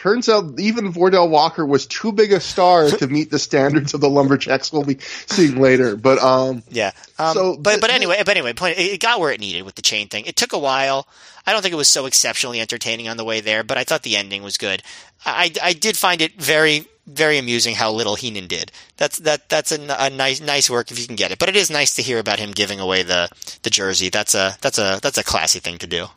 Turns 0.03 0.27
out 0.27 0.59
even 0.59 0.91
Vordell 0.91 1.29
Walker 1.29 1.65
was 1.65 1.87
too 1.87 2.11
big 2.11 2.33
a 2.33 2.41
star 2.41 2.89
to 2.89 3.07
meet 3.07 3.31
the 3.31 3.39
standards 3.39 3.93
of 3.93 4.01
the 4.01 4.09
lumberjacks 4.09 4.73
we'll 4.73 4.83
be 4.83 4.99
seeing 4.99 5.61
later 5.61 5.95
but 5.95 6.19
um 6.19 6.61
Yeah. 6.69 6.91
Um, 7.17 7.33
So 7.33 7.57
but 7.57 7.79
but 7.79 7.89
anyway, 7.89 8.21
but 8.25 8.35
anyway, 8.35 8.51
point, 8.53 8.77
it 8.77 8.99
got 8.99 9.21
where 9.21 9.31
it 9.31 9.39
needed 9.39 9.63
with 9.63 9.75
the 9.75 9.81
chain 9.81 10.09
thing. 10.09 10.25
It 10.25 10.35
took 10.35 10.51
a 10.51 10.59
while. 10.59 11.07
I 11.47 11.53
don't 11.53 11.61
think 11.61 11.73
it 11.73 11.77
was 11.77 11.87
so 11.87 12.05
exceptionally 12.05 12.59
entertaining 12.59 13.07
on 13.07 13.15
the 13.15 13.23
way 13.23 13.39
there, 13.39 13.63
but 13.63 13.77
I 13.77 13.85
thought 13.85 14.03
the 14.03 14.17
ending 14.17 14.43
was 14.43 14.57
good. 14.57 14.83
I, 15.25 15.53
I 15.61 15.73
did 15.73 15.97
find 15.97 16.21
it 16.21 16.41
very 16.41 16.85
very 17.05 17.37
amusing 17.37 17.75
how 17.75 17.91
little 17.91 18.15
Heenan 18.15 18.47
did. 18.47 18.71
That's 18.97 19.17
that 19.19 19.49
that's 19.49 19.71
a, 19.71 19.79
a 19.99 20.09
nice 20.09 20.41
nice 20.41 20.69
work 20.69 20.91
if 20.91 20.99
you 20.99 21.07
can 21.07 21.15
get 21.15 21.31
it. 21.31 21.39
But 21.39 21.49
it 21.49 21.55
is 21.55 21.69
nice 21.69 21.95
to 21.95 22.01
hear 22.01 22.19
about 22.19 22.39
him 22.39 22.51
giving 22.51 22.79
away 22.79 23.03
the 23.03 23.29
the 23.63 23.69
jersey. 23.69 24.09
That's 24.09 24.35
a 24.35 24.57
that's 24.61 24.77
a 24.77 24.99
that's 25.01 25.17
a 25.17 25.23
classy 25.23 25.59
thing 25.59 25.77
to 25.79 25.87
do. 25.87 26.07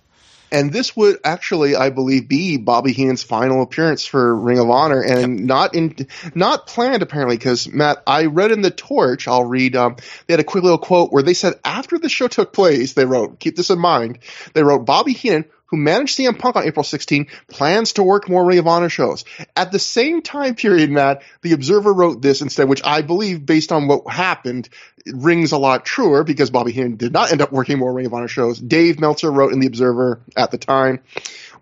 And 0.52 0.72
this 0.72 0.96
would 0.96 1.18
actually, 1.24 1.74
I 1.76 1.90
believe, 1.90 2.28
be 2.28 2.56
Bobby 2.56 2.92
Heenan's 2.92 3.22
final 3.22 3.62
appearance 3.62 4.06
for 4.06 4.34
Ring 4.34 4.58
of 4.58 4.70
Honor, 4.70 5.02
and 5.02 5.46
not 5.46 5.74
in 5.74 6.06
not 6.34 6.66
planned 6.66 7.02
apparently. 7.02 7.36
Because 7.36 7.68
Matt, 7.68 8.02
I 8.06 8.26
read 8.26 8.52
in 8.52 8.62
the 8.62 8.70
Torch, 8.70 9.28
I'll 9.28 9.44
read. 9.44 9.76
Um, 9.76 9.96
they 10.26 10.34
had 10.34 10.40
a 10.40 10.44
quick 10.44 10.62
little 10.62 10.78
quote 10.78 11.12
where 11.12 11.22
they 11.22 11.34
said 11.34 11.54
after 11.64 11.98
the 11.98 12.08
show 12.08 12.28
took 12.28 12.52
place, 12.52 12.94
they 12.94 13.04
wrote, 13.04 13.38
keep 13.38 13.56
this 13.56 13.70
in 13.70 13.78
mind. 13.78 14.20
They 14.54 14.62
wrote 14.62 14.86
Bobby 14.86 15.12
Heenan. 15.12 15.46
Who 15.66 15.76
managed 15.76 16.16
CM 16.16 16.38
Punk 16.38 16.56
on 16.56 16.64
April 16.64 16.84
16 16.84 17.26
plans 17.48 17.94
to 17.94 18.02
work 18.02 18.28
more 18.28 18.44
Ring 18.44 18.58
of 18.58 18.66
Honor 18.66 18.88
shows. 18.88 19.24
At 19.54 19.72
the 19.72 19.78
same 19.78 20.22
time 20.22 20.54
period, 20.54 20.90
Matt, 20.90 21.22
the 21.42 21.52
Observer 21.52 21.92
wrote 21.92 22.22
this 22.22 22.40
instead, 22.40 22.68
which 22.68 22.82
I 22.84 23.02
believe, 23.02 23.44
based 23.44 23.72
on 23.72 23.88
what 23.88 24.08
happened, 24.08 24.68
rings 25.06 25.52
a 25.52 25.58
lot 25.58 25.84
truer 25.84 26.24
because 26.24 26.50
Bobby 26.50 26.72
Heenan 26.72 26.96
did 26.96 27.12
not 27.12 27.32
end 27.32 27.40
up 27.40 27.52
working 27.52 27.78
more 27.78 27.92
Ring 27.92 28.06
of 28.06 28.14
Honor 28.14 28.28
shows. 28.28 28.58
Dave 28.58 29.00
Meltzer 29.00 29.30
wrote 29.30 29.52
in 29.52 29.60
the 29.60 29.66
Observer 29.66 30.20
at 30.36 30.50
the 30.50 30.58
time, 30.58 31.00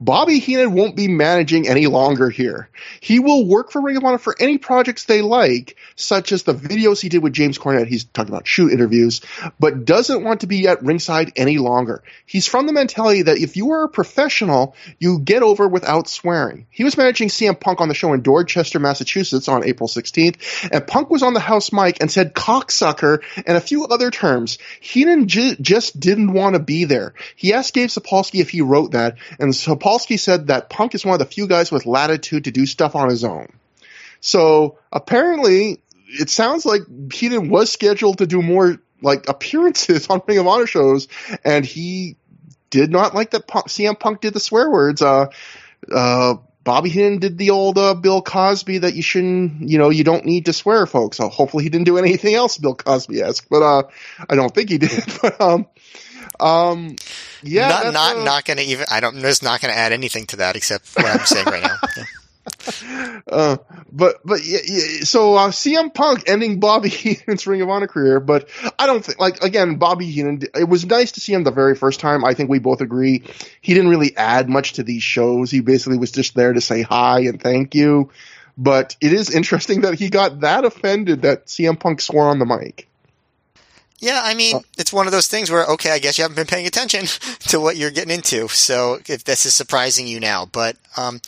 Bobby 0.01 0.39
Heenan 0.39 0.73
won't 0.73 0.97
be 0.97 1.09
managing 1.09 1.69
any 1.69 1.87
longer 1.87 2.31
here. 2.31 2.69
He 3.01 3.21
will 3.21 3.47
work 3.47 3.71
for 3.71 3.81
Ring 3.81 3.97
of 3.97 4.05
Honor 4.05 4.19
for 4.19 4.35
any 4.39 4.59
projects 4.59 5.05
they 5.05 5.23
like, 5.23 5.77
such 5.97 6.33
as 6.33 6.43
the 6.43 6.55
videos 6.55 7.01
he 7.01 7.09
did 7.09 7.23
with 7.23 7.33
James 7.33 7.59
Cornette. 7.59 7.87
He's 7.87 8.05
talking 8.05 8.33
about 8.33 8.47
shoot 8.47 8.73
interviews, 8.73 9.21
but 9.59 9.85
doesn't 9.85 10.25
want 10.25 10.41
to 10.41 10.47
be 10.47 10.67
at 10.69 10.83
ringside 10.83 11.33
any 11.37 11.59
longer. 11.59 12.03
He's 12.27 12.47
from 12.47 12.67
the 12.67 12.73
mentality 12.73 13.23
that 13.23 13.39
if 13.39 13.57
you 13.57 13.73
are 13.73 13.85
a 13.85 13.89
professional, 13.89 14.75
you 14.99 15.19
get 15.21 15.43
over 15.43 15.69
without 15.69 16.09
swearing. 16.09 16.67
He 16.71 16.85
was 16.85 16.97
managing 16.97 17.29
CM 17.29 17.59
Punk 17.59 17.81
on 17.81 17.89
the 17.89 17.95
show 17.95 18.13
in 18.13 18.23
Dorchester, 18.23 18.81
Massachusetts 18.81 19.49
on 19.49 19.65
April 19.65 19.89
16th, 19.89 20.69
and 20.71 20.87
Punk 20.87 21.11
was 21.11 21.23
on 21.23 21.35
the 21.35 21.41
house 21.41 21.73
mic 21.73 21.99
and 22.01 22.11
said 22.11 22.35
cocksucker 22.35 23.23
and 23.47 23.57
a 23.57 23.61
few 23.61 23.87
other 23.87 24.11
terms. 24.11 24.59
Heenan 24.81 25.29
j- 25.29 25.57
just 25.61 25.99
didn't 25.99 26.33
want 26.33 26.55
to 26.55 26.61
be 26.61 26.85
there. 26.85 27.15
He 27.37 27.53
asked 27.53 27.75
Gabe 27.75 27.89
Sapolsky 27.89 28.41
if 28.41 28.51
he 28.51 28.61
wrote 28.61 28.93
that, 28.93 29.17
and 29.39 29.53
Sapolsky 29.53 29.84
said 30.17 30.49
that 30.49 30.71
Punk 30.71 30.95
is 30.95 31.05
one 31.05 31.15
of 31.15 31.19
the 31.19 31.33
few 31.33 31.47
guys 31.47 31.71
with 31.71 31.87
latitude 31.87 32.45
to 32.45 32.51
do 32.51 32.67
stuff 32.67 32.95
on 32.95 33.09
his 33.09 33.25
own. 33.25 33.49
So 34.21 34.79
apparently, 34.91 35.81
it 36.07 36.31
sounds 36.31 36.65
like 36.65 36.83
Heenan 37.13 37.51
was 37.51 37.71
scheduled 37.71 38.19
to 38.19 38.27
do 38.27 38.43
more 38.43 38.79
like 39.03 39.29
appearances 39.29 40.07
on 40.11 40.23
Ring 40.27 40.39
of 40.39 40.47
Honor 40.47 40.67
shows, 40.67 41.09
and 41.45 41.65
he 41.65 42.17
did 42.71 42.91
not 42.91 43.15
like 43.15 43.31
that 43.31 43.47
Punk, 43.47 43.67
CM 43.67 43.99
Punk 43.99 44.21
did 44.21 44.35
the 44.35 44.41
swear 44.41 44.71
words. 44.71 45.03
Uh, 45.03 45.27
uh, 45.93 46.37
Bobby 46.65 46.89
Heenan 46.89 47.19
did 47.19 47.37
the 47.37 47.51
old 47.51 47.77
uh, 47.77 47.93
Bill 47.93 48.23
Cosby 48.23 48.79
that 48.79 48.95
you 48.95 49.03
shouldn't, 49.03 49.69
you 49.69 49.77
know, 49.77 49.91
you 49.91 50.03
don't 50.03 50.25
need 50.25 50.47
to 50.47 50.55
swear, 50.55 50.87
folks. 50.87 51.19
So 51.19 51.29
hopefully 51.29 51.63
he 51.63 51.69
didn't 51.69 51.85
do 51.85 51.99
anything 51.99 52.35
else 52.35 52.57
Bill 52.57 52.75
Cosby 52.75 53.21
esque, 53.21 53.47
but 53.51 53.63
uh, 53.63 53.83
I 54.29 54.35
don't 54.35 54.53
think 54.53 54.71
he 54.71 54.79
did. 54.79 54.91
But 55.23 55.41
um, 55.41 55.67
um, 56.41 56.97
yeah, 57.43 57.69
not 57.69 57.83
that's, 57.83 57.95
not 57.95 58.17
uh, 58.17 58.25
not 58.25 58.45
going 58.45 58.57
to 58.59 58.65
even. 58.65 58.87
I 58.91 59.01
don't. 59.01 59.21
Just 59.21 59.43
not 59.43 59.61
going 59.61 59.73
to 59.73 59.79
add 59.79 59.93
anything 59.93 60.27
to 60.27 60.37
that 60.37 60.57
except 60.57 60.95
what 60.97 61.07
I'm 61.07 61.27
saying 61.27 61.47
right 61.47 61.63
now. 61.63 61.77
Yeah. 62.83 63.21
Uh, 63.27 63.57
but 63.91 64.21
but 64.25 64.45
yeah, 64.45 64.59
yeah, 64.67 65.05
so 65.05 65.35
uh, 65.35 65.49
CM 65.51 65.95
Punk 65.95 66.29
ending 66.29 66.61
Bobby 66.61 66.89
Heenan's 66.91 67.47
Ring 67.47 67.63
of 67.63 67.71
Honor 67.71 67.87
career, 67.87 68.21
but 68.21 68.49
I 68.79 68.87
don't 68.87 69.05
think 69.05 69.19
like 69.19 69.43
again 69.43 69.77
Bobby 69.77 70.11
Heenan. 70.11 70.43
It 70.55 70.69
was 70.69 70.85
nice 70.85 71.13
to 71.13 71.21
see 71.21 71.33
him 71.33 71.45
the 71.45 71.51
very 71.51 71.75
first 71.75 72.01
time. 72.01 72.25
I 72.25 72.35
think 72.35 72.51
we 72.51 72.59
both 72.59 72.81
agree 72.81 73.23
he 73.61 73.75
didn't 73.75 73.89
really 73.89 74.17
add 74.17 74.49
much 74.49 74.75
to 74.75 74.83
these 74.83 75.03
shows. 75.03 75.51
He 75.51 75.61
basically 75.61 75.99
was 75.99 76.13
just 76.13 76.35
there 76.35 76.53
to 76.53 76.61
say 76.61 76.83
hi 76.83 77.21
and 77.21 77.41
thank 77.41 77.75
you. 77.75 78.11
But 78.57 78.97
it 79.01 79.13
is 79.13 79.31
interesting 79.31 79.81
that 79.81 79.95
he 79.95 80.11
got 80.11 80.41
that 80.41 80.65
offended 80.65 81.23
that 81.23 81.47
CM 81.47 81.79
Punk 81.79 82.01
swore 82.01 82.29
on 82.29 82.39
the 82.39 82.47
mic. 82.47 82.89
Yeah, 84.01 84.21
I 84.23 84.35
mean, 84.35 84.57
it's 84.77 84.93
one 84.93 85.07
of 85.07 85.13
those 85.13 85.29
things 85.29 85.51
where, 85.51 85.65
okay, 85.67 85.91
I 85.91 85.99
guess 85.99 86.19
you 86.19 86.23
haven't 86.23 86.37
been 86.37 86.47
paying 86.47 86.67
attention 86.67 87.07
to 87.49 87.61
what 87.61 87.77
you're 87.77 87.91
getting 87.91 88.15
into. 88.15 88.49
So 88.49 88.99
if 89.07 89.25
this 89.25 89.47
is 89.47 89.55
surprising 89.55 90.07
you 90.07 90.21
now, 90.21 90.47
but, 90.47 90.77
um, 90.97 91.21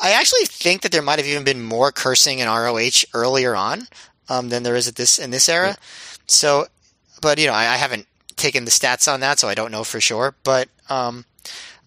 I 0.00 0.12
actually 0.12 0.44
think 0.44 0.82
that 0.82 0.92
there 0.92 1.02
might 1.02 1.18
have 1.18 1.26
even 1.26 1.42
been 1.42 1.62
more 1.62 1.90
cursing 1.90 2.38
in 2.38 2.46
ROH 2.46 3.04
earlier 3.12 3.56
on, 3.56 3.88
um, 4.28 4.50
than 4.50 4.62
there 4.62 4.76
is 4.76 4.86
at 4.86 4.94
this, 4.94 5.18
in 5.18 5.30
this 5.30 5.48
era. 5.48 5.76
So, 6.26 6.66
but 7.20 7.38
you 7.38 7.46
know, 7.48 7.54
I, 7.54 7.62
I 7.72 7.76
haven't 7.76 8.06
taken 8.36 8.64
the 8.64 8.70
stats 8.70 9.12
on 9.12 9.20
that, 9.20 9.40
so 9.40 9.48
I 9.48 9.54
don't 9.54 9.72
know 9.72 9.82
for 9.82 10.00
sure, 10.00 10.36
but, 10.44 10.68
um, 10.88 11.24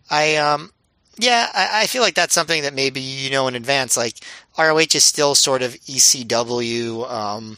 I, 0.10 0.36
um, 0.36 0.72
yeah, 1.18 1.50
I, 1.54 1.84
I 1.84 1.88
feel 1.88 2.02
like 2.02 2.16
that's 2.16 2.34
something 2.34 2.64
that 2.64 2.74
maybe 2.74 3.00
you 3.00 3.30
know 3.30 3.48
in 3.48 3.56
advance. 3.56 3.96
Like 3.96 4.16
ROH 4.58 4.96
is 4.96 5.04
still 5.04 5.36
sort 5.36 5.62
of 5.62 5.74
ECW, 5.82 7.10
um, 7.10 7.58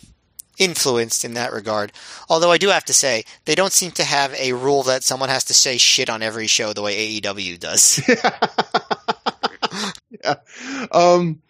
influenced 0.58 1.26
in 1.26 1.34
that 1.34 1.54
regard. 1.54 1.92
Although 2.30 2.52
I 2.52 2.58
do 2.58 2.70
have 2.70 2.86
to 2.86 2.94
say, 2.94 3.24
they 3.46 3.56
don't 3.56 3.74
seem 3.74 3.92
to 3.92 4.04
have 4.04 4.34
a 4.34 4.54
rule 4.54 4.84
that 4.84 5.04
someone 5.04 5.30
has 5.30 5.44
to 5.46 5.54
say 5.54 5.78
shit 5.78 6.10
on 6.10 6.22
every 6.22 6.48
show 6.48 6.74
the 6.74 6.82
way 6.82 7.20
AEW 7.20 7.60
does. 7.60 8.02
yeah. 10.24 10.36
Um, 10.92 11.42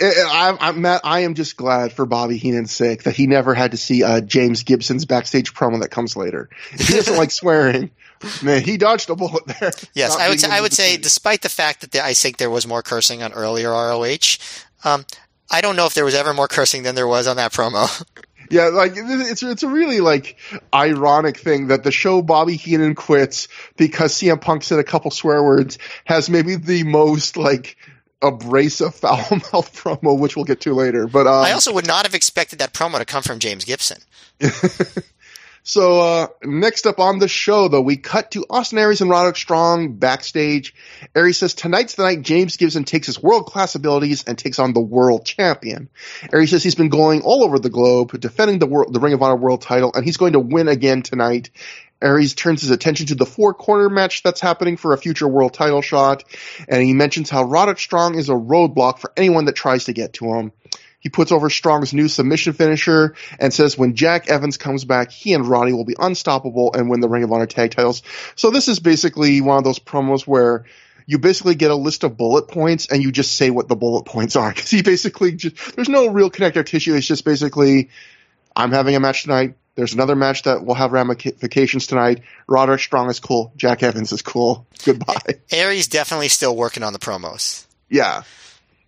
I, 0.00 0.56
I'm 0.60 0.80
Matt. 0.80 1.02
I 1.04 1.20
am 1.20 1.34
just 1.34 1.56
glad 1.56 1.92
for 1.92 2.04
Bobby 2.04 2.36
Heenan's 2.36 2.72
sake 2.72 3.04
that 3.04 3.14
he 3.14 3.26
never 3.26 3.54
had 3.54 3.70
to 3.70 3.76
see 3.76 4.02
uh, 4.02 4.20
James 4.20 4.64
Gibson's 4.64 5.04
backstage 5.04 5.54
promo 5.54 5.80
that 5.80 5.90
comes 5.90 6.16
later. 6.16 6.48
If 6.72 6.88
he 6.88 6.94
doesn't 6.94 7.16
like 7.16 7.30
swearing, 7.30 7.90
man, 8.42 8.62
he 8.62 8.76
dodged 8.76 9.08
a 9.10 9.16
bullet 9.16 9.46
there. 9.46 9.70
yes, 9.94 10.16
I 10.16 10.28
would 10.28 10.40
say, 10.40 10.50
I 10.50 10.60
would 10.60 10.72
say, 10.72 10.96
despite 10.96 11.42
the 11.42 11.48
fact 11.48 11.82
that 11.82 11.92
there, 11.92 12.02
I 12.02 12.14
think 12.14 12.38
there 12.38 12.50
was 12.50 12.66
more 12.66 12.82
cursing 12.82 13.22
on 13.22 13.32
earlier 13.32 13.70
ROH, 13.70 14.38
um, 14.84 15.06
I 15.50 15.60
don't 15.60 15.76
know 15.76 15.86
if 15.86 15.94
there 15.94 16.04
was 16.04 16.14
ever 16.14 16.34
more 16.34 16.48
cursing 16.48 16.82
than 16.82 16.94
there 16.94 17.06
was 17.06 17.26
on 17.26 17.36
that 17.36 17.52
promo. 17.52 18.04
Yeah, 18.50 18.66
like 18.66 18.92
it's 18.94 19.42
it's 19.42 19.62
a 19.62 19.68
really 19.68 20.00
like 20.00 20.36
ironic 20.72 21.38
thing 21.38 21.68
that 21.68 21.82
the 21.82 21.90
show 21.90 22.20
Bobby 22.20 22.56
Heenan 22.56 22.94
quits 22.94 23.48
because 23.78 24.12
CM 24.14 24.38
Punk 24.38 24.62
said 24.62 24.78
a 24.78 24.84
couple 24.84 25.10
swear 25.10 25.42
words 25.42 25.78
has 26.04 26.28
maybe 26.28 26.56
the 26.56 26.84
most 26.84 27.38
like 27.38 27.76
abrasive 28.22 28.94
foul 28.96 29.16
mouth 29.30 29.72
promo, 29.82 30.18
which 30.18 30.36
we'll 30.36 30.44
get 30.44 30.60
to 30.62 30.74
later. 30.74 31.06
But 31.06 31.26
um, 31.26 31.44
I 31.44 31.52
also 31.52 31.72
would 31.72 31.86
not 31.86 32.04
have 32.04 32.14
expected 32.14 32.58
that 32.58 32.72
promo 32.72 32.98
to 32.98 33.04
come 33.04 33.22
from 33.22 33.38
James 33.38 33.64
Gibson. 33.64 34.02
So 35.66 35.98
uh, 35.98 36.26
next 36.42 36.86
up 36.86 36.98
on 36.98 37.18
the 37.18 37.26
show, 37.26 37.68
though, 37.68 37.80
we 37.80 37.96
cut 37.96 38.32
to 38.32 38.44
Austin 38.50 38.78
Aries 38.78 39.00
and 39.00 39.08
Roderick 39.08 39.36
Strong 39.36 39.94
backstage. 39.94 40.74
Aries 41.14 41.38
says 41.38 41.54
tonight's 41.54 41.94
the 41.94 42.02
night 42.02 42.20
James 42.20 42.58
Gibson 42.58 42.84
takes 42.84 43.06
his 43.06 43.22
world 43.22 43.46
class 43.46 43.74
abilities 43.74 44.24
and 44.26 44.36
takes 44.36 44.58
on 44.58 44.74
the 44.74 44.80
world 44.80 45.24
champion. 45.24 45.88
Aries 46.30 46.50
says 46.50 46.62
he's 46.62 46.74
been 46.74 46.90
going 46.90 47.22
all 47.22 47.42
over 47.42 47.58
the 47.58 47.70
globe 47.70 48.12
defending 48.20 48.58
the 48.58 48.66
world, 48.66 48.92
the 48.92 49.00
Ring 49.00 49.14
of 49.14 49.22
Honor 49.22 49.36
world 49.36 49.62
title, 49.62 49.90
and 49.94 50.04
he's 50.04 50.18
going 50.18 50.34
to 50.34 50.38
win 50.38 50.68
again 50.68 51.00
tonight. 51.00 51.48
Aries 52.02 52.34
turns 52.34 52.60
his 52.60 52.70
attention 52.70 53.06
to 53.06 53.14
the 53.14 53.24
four 53.24 53.54
corner 53.54 53.88
match 53.88 54.22
that's 54.22 54.42
happening 54.42 54.76
for 54.76 54.92
a 54.92 54.98
future 54.98 55.26
world 55.26 55.54
title 55.54 55.80
shot, 55.80 56.24
and 56.68 56.82
he 56.82 56.92
mentions 56.92 57.30
how 57.30 57.44
Roderick 57.44 57.78
Strong 57.78 58.16
is 58.16 58.28
a 58.28 58.34
roadblock 58.34 58.98
for 58.98 59.10
anyone 59.16 59.46
that 59.46 59.56
tries 59.56 59.84
to 59.86 59.94
get 59.94 60.12
to 60.14 60.26
him. 60.26 60.52
He 61.04 61.10
puts 61.10 61.32
over 61.32 61.50
Strong's 61.50 61.92
new 61.92 62.08
submission 62.08 62.54
finisher 62.54 63.14
and 63.38 63.52
says 63.52 63.76
when 63.76 63.94
Jack 63.94 64.28
Evans 64.28 64.56
comes 64.56 64.86
back, 64.86 65.10
he 65.10 65.34
and 65.34 65.46
Roddy 65.46 65.74
will 65.74 65.84
be 65.84 65.94
unstoppable 65.98 66.72
and 66.72 66.88
win 66.88 67.00
the 67.00 67.10
Ring 67.10 67.22
of 67.22 67.30
Honor 67.30 67.44
tag 67.44 67.72
titles. 67.72 68.02
So 68.36 68.50
this 68.50 68.68
is 68.68 68.80
basically 68.80 69.42
one 69.42 69.58
of 69.58 69.64
those 69.64 69.78
promos 69.78 70.26
where 70.26 70.64
you 71.04 71.18
basically 71.18 71.56
get 71.56 71.70
a 71.70 71.74
list 71.74 72.04
of 72.04 72.16
bullet 72.16 72.48
points 72.48 72.86
and 72.90 73.02
you 73.02 73.12
just 73.12 73.36
say 73.36 73.50
what 73.50 73.68
the 73.68 73.76
bullet 73.76 74.04
points 74.06 74.34
are. 74.34 74.50
Cause 74.54 74.70
he 74.70 74.80
basically 74.80 75.32
just, 75.32 75.76
there's 75.76 75.90
no 75.90 76.06
real 76.08 76.30
connective 76.30 76.64
tissue. 76.64 76.94
It's 76.94 77.06
just 77.06 77.26
basically, 77.26 77.90
I'm 78.56 78.72
having 78.72 78.96
a 78.96 79.00
match 79.00 79.24
tonight. 79.24 79.56
There's 79.74 79.92
another 79.92 80.16
match 80.16 80.44
that 80.44 80.64
will 80.64 80.74
have 80.74 80.92
ramifications 80.92 81.86
tonight. 81.86 82.22
Roderick 82.48 82.80
Strong 82.80 83.10
is 83.10 83.20
cool. 83.20 83.52
Jack 83.56 83.82
Evans 83.82 84.10
is 84.10 84.22
cool. 84.22 84.66
Goodbye. 84.86 85.40
Aries 85.50 85.86
definitely 85.86 86.28
still 86.28 86.56
working 86.56 86.82
on 86.82 86.94
the 86.94 86.98
promos. 86.98 87.66
Yeah. 87.90 88.22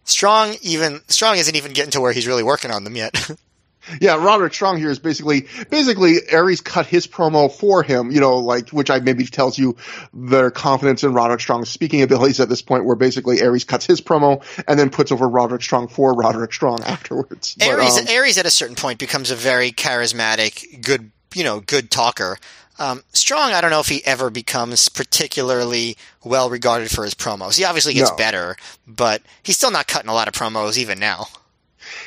Strong 0.07 0.57
even 0.63 1.01
Strong 1.09 1.39
isn't 1.39 1.55
even 1.55 1.73
getting 1.73 1.91
to 1.93 2.01
where 2.01 2.13
he's 2.13 2.27
really 2.27 2.43
working 2.43 2.71
on 2.71 2.85
them 2.85 2.97
yet. 2.97 3.31
yeah, 4.01 4.23
Roderick 4.23 4.55
Strong 4.55 4.79
here 4.79 4.91
is 4.91 4.99
basically 4.99 5.47
basically 5.71 6.17
Aries 6.29 6.61
cut 6.61 6.87
his 6.87 7.07
promo 7.07 7.51
for 7.51 7.83
him, 7.83 8.11
you 8.11 8.21
know, 8.21 8.39
like 8.39 8.71
which 8.71 8.91
I 8.91 9.01
maybe 9.01 9.25
tells 9.27 9.59
you 9.59 9.77
their 10.15 10.51
confidence 10.51 11.05
in 11.05 11.13
Roderick 11.13 11.41
Strong's 11.41 11.69
speaking 11.69 12.03
abilities 12.03 12.41
at 12.41 12.49
this 12.49 12.63
point, 12.63 12.85
where 12.85 12.97
basically 12.97 13.41
Aries 13.41 13.65
cuts 13.65 13.87
his 13.87 14.01
promo 14.01 14.43
and 14.67 14.79
then 14.79 14.91
puts 14.91 15.13
over 15.13 15.29
Roderick 15.29 15.63
Strong 15.63 15.89
for 15.89 16.15
Roderick 16.15 16.53
Strong 16.53 16.83
afterwards. 16.85 17.57
Aries 17.61 17.95
but, 17.95 18.03
um, 18.03 18.09
Aries 18.09 18.39
at 18.39 18.47
a 18.47 18.51
certain 18.51 18.77
point 18.77 18.99
becomes 18.99 19.31
a 19.31 19.37
very 19.37 19.73
charismatic, 19.73 20.83
good 20.83 21.11
you 21.35 21.45
know, 21.45 21.61
good 21.61 21.91
talker. 21.91 22.39
Um, 22.79 23.03
Strong, 23.13 23.53
I 23.53 23.61
don't 23.61 23.71
know 23.71 23.81
if 23.81 23.89
he 23.89 24.05
ever 24.05 24.31
becomes 24.31 24.89
particularly 24.89 25.97
well 26.25 26.51
regarded 26.51 26.91
for 26.91 27.05
his 27.05 27.15
promos. 27.15 27.57
He 27.57 27.65
obviously 27.65 27.95
gets 27.95 28.11
no. 28.11 28.17
better, 28.17 28.57
but 28.87 29.23
he's 29.43 29.57
still 29.57 29.71
not 29.71 29.87
cutting 29.87 30.11
a 30.11 30.15
lot 30.15 30.29
of 30.29 30.35
promos 30.35 30.77
even 30.77 30.99
now. 30.99 31.27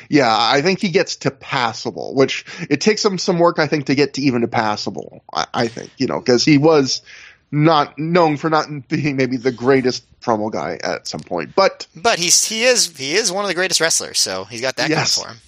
Yeah, 0.08 0.28
I 0.30 0.62
think 0.62 0.80
he 0.80 0.90
gets 0.90 1.16
to 1.16 1.30
passable, 1.30 2.14
which 2.14 2.44
it 2.68 2.80
takes 2.80 3.04
him 3.04 3.18
some 3.18 3.38
work, 3.38 3.58
I 3.58 3.66
think, 3.66 3.86
to 3.86 3.94
get 3.94 4.14
to 4.14 4.22
even 4.22 4.42
to 4.42 4.48
passable. 4.48 5.22
I, 5.32 5.46
I 5.52 5.68
think, 5.68 5.90
you 5.98 6.06
know, 6.06 6.20
because 6.20 6.44
he 6.44 6.58
was 6.58 7.02
not 7.50 7.98
known 7.98 8.36
for 8.36 8.50
not 8.50 8.66
being 8.88 9.16
maybe 9.16 9.36
the 9.36 9.52
greatest 9.52 10.04
promo 10.20 10.52
guy 10.52 10.78
at 10.82 11.08
some 11.08 11.20
point, 11.20 11.54
but 11.54 11.86
but 11.96 12.18
he's 12.18 12.44
he 12.44 12.64
is 12.64 12.96
he 12.96 13.14
is 13.14 13.32
one 13.32 13.44
of 13.44 13.48
the 13.48 13.54
greatest 13.54 13.80
wrestlers, 13.80 14.18
so 14.18 14.44
he's 14.44 14.60
got 14.60 14.76
that 14.76 14.90
yes. 14.90 15.16
going 15.16 15.28
for 15.28 15.34
him. 15.34 15.40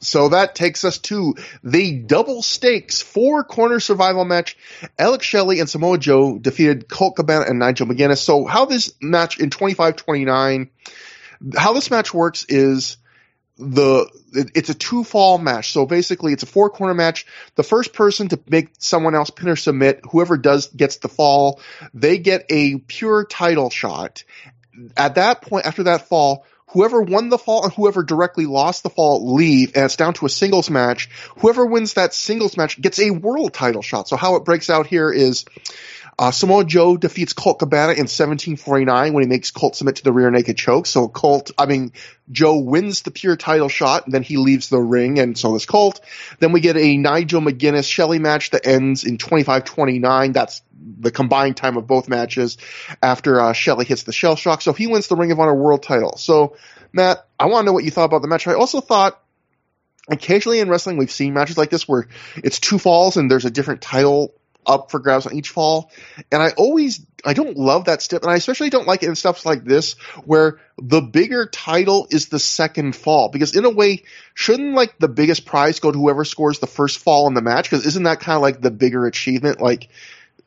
So 0.00 0.28
that 0.28 0.54
takes 0.54 0.84
us 0.84 0.98
to 0.98 1.34
the 1.64 1.98
double 1.98 2.42
stakes 2.42 3.02
four 3.02 3.42
corner 3.42 3.80
survival 3.80 4.24
match. 4.24 4.56
Alex 4.98 5.26
Shelley 5.26 5.58
and 5.60 5.68
Samoa 5.68 5.98
Joe 5.98 6.38
defeated 6.38 6.88
Colt 6.88 7.16
Cabana 7.16 7.46
and 7.48 7.58
Nigel 7.58 7.86
McGuinness. 7.86 8.18
So 8.18 8.44
how 8.44 8.64
this 8.64 8.92
match 9.00 9.40
in 9.40 9.50
25-29, 9.50 10.68
how 11.56 11.72
this 11.72 11.90
match 11.90 12.14
works 12.14 12.44
is 12.48 12.96
the 13.58 14.08
it's 14.32 14.68
a 14.68 14.74
two 14.74 15.02
fall 15.02 15.36
match. 15.36 15.72
So 15.72 15.84
basically 15.84 16.32
it's 16.32 16.44
a 16.44 16.46
four 16.46 16.70
corner 16.70 16.94
match. 16.94 17.26
The 17.56 17.64
first 17.64 17.92
person 17.92 18.28
to 18.28 18.38
make 18.48 18.70
someone 18.78 19.16
else 19.16 19.30
pin 19.30 19.48
or 19.48 19.56
submit, 19.56 20.02
whoever 20.10 20.36
does 20.36 20.68
gets 20.68 20.98
the 20.98 21.08
fall, 21.08 21.60
they 21.92 22.18
get 22.18 22.46
a 22.50 22.78
pure 22.78 23.24
title 23.24 23.70
shot. 23.70 24.22
At 24.96 25.16
that 25.16 25.42
point, 25.42 25.66
after 25.66 25.84
that 25.84 26.08
fall, 26.08 26.46
whoever 26.70 27.02
won 27.02 27.28
the 27.28 27.38
fall 27.38 27.64
and 27.64 27.72
whoever 27.72 28.02
directly 28.02 28.46
lost 28.46 28.82
the 28.82 28.90
fall 28.90 29.34
leave, 29.34 29.72
and 29.74 29.84
it's 29.84 29.96
down 29.96 30.14
to 30.14 30.26
a 30.26 30.30
singles 30.30 30.70
match. 30.70 31.08
Whoever 31.38 31.66
wins 31.66 31.94
that 31.94 32.14
singles 32.14 32.56
match 32.56 32.80
gets 32.80 32.98
a 32.98 33.10
world 33.10 33.54
title 33.54 33.82
shot. 33.82 34.08
So 34.08 34.16
how 34.16 34.36
it 34.36 34.44
breaks 34.44 34.70
out 34.70 34.86
here 34.86 35.10
is 35.10 35.44
uh, 36.18 36.32
Samoa 36.32 36.64
Joe 36.64 36.96
defeats 36.96 37.32
Colt 37.32 37.60
Cabana 37.60 37.92
in 37.92 38.08
1749 38.08 39.12
when 39.12 39.22
he 39.22 39.28
makes 39.28 39.52
Colt 39.52 39.76
submit 39.76 39.96
to 39.96 40.04
the 40.04 40.12
rear 40.12 40.30
naked 40.30 40.56
choke. 40.56 40.86
So 40.86 41.06
Colt, 41.06 41.52
I 41.56 41.66
mean, 41.66 41.92
Joe 42.30 42.58
wins 42.58 43.02
the 43.02 43.12
pure 43.12 43.36
title 43.36 43.68
shot, 43.68 44.06
and 44.06 44.12
then 44.12 44.24
he 44.24 44.36
leaves 44.36 44.68
the 44.68 44.80
ring, 44.80 45.20
and 45.20 45.38
so 45.38 45.52
does 45.52 45.64
Colt. 45.64 46.00
Then 46.40 46.50
we 46.50 46.60
get 46.60 46.76
a 46.76 46.96
Nigel 46.96 47.40
McGuinness 47.40 47.88
Shelley 47.88 48.18
match 48.18 48.50
that 48.50 48.66
ends 48.66 49.04
in 49.04 49.18
25-29. 49.18 50.32
That's 50.32 50.62
the 51.00 51.12
combined 51.12 51.56
time 51.56 51.76
of 51.76 51.86
both 51.86 52.08
matches 52.08 52.58
after 53.00 53.40
uh, 53.40 53.52
hits 53.52 54.02
the 54.02 54.12
shell 54.12 54.34
shock. 54.34 54.62
So 54.62 54.72
he 54.72 54.88
wins 54.88 55.06
the 55.06 55.16
Ring 55.16 55.30
of 55.30 55.38
Honor 55.38 55.54
World 55.54 55.84
title. 55.84 56.16
So 56.16 56.56
Matt, 56.92 57.26
I 57.38 57.46
want 57.46 57.62
to 57.62 57.66
know 57.66 57.72
what 57.72 57.84
you 57.84 57.90
thought 57.90 58.06
about 58.06 58.22
the 58.22 58.28
match. 58.28 58.46
I 58.46 58.54
also 58.54 58.80
thought 58.80 59.20
occasionally 60.10 60.58
in 60.58 60.68
wrestling 60.68 60.96
we've 60.96 61.10
seen 61.10 61.34
matches 61.34 61.58
like 61.58 61.70
this 61.70 61.86
where 61.86 62.08
it's 62.36 62.58
two 62.58 62.78
falls 62.78 63.16
and 63.16 63.30
there's 63.30 63.44
a 63.44 63.50
different 63.50 63.82
title 63.82 64.32
up 64.66 64.90
for 64.90 65.00
grabs 65.00 65.26
on 65.26 65.34
each 65.34 65.48
fall. 65.50 65.90
And 66.30 66.42
I 66.42 66.50
always, 66.50 67.04
I 67.24 67.32
don't 67.32 67.56
love 67.56 67.86
that 67.86 68.02
step. 68.02 68.22
And 68.22 68.30
I 68.30 68.36
especially 68.36 68.70
don't 68.70 68.86
like 68.86 69.02
it 69.02 69.08
in 69.08 69.16
stuff 69.16 69.46
like 69.46 69.64
this 69.64 69.94
where 70.24 70.60
the 70.76 71.00
bigger 71.00 71.46
title 71.46 72.06
is 72.10 72.28
the 72.28 72.38
second 72.38 72.94
fall. 72.94 73.30
Because 73.30 73.56
in 73.56 73.64
a 73.64 73.70
way, 73.70 74.04
shouldn't 74.34 74.74
like 74.74 74.98
the 74.98 75.08
biggest 75.08 75.46
prize 75.46 75.80
go 75.80 75.90
to 75.90 75.98
whoever 75.98 76.24
scores 76.24 76.58
the 76.58 76.66
first 76.66 76.98
fall 76.98 77.26
in 77.28 77.34
the 77.34 77.42
match? 77.42 77.70
Because 77.70 77.86
isn't 77.86 78.04
that 78.04 78.20
kind 78.20 78.36
of 78.36 78.42
like 78.42 78.60
the 78.60 78.70
bigger 78.70 79.06
achievement? 79.06 79.60
Like, 79.60 79.88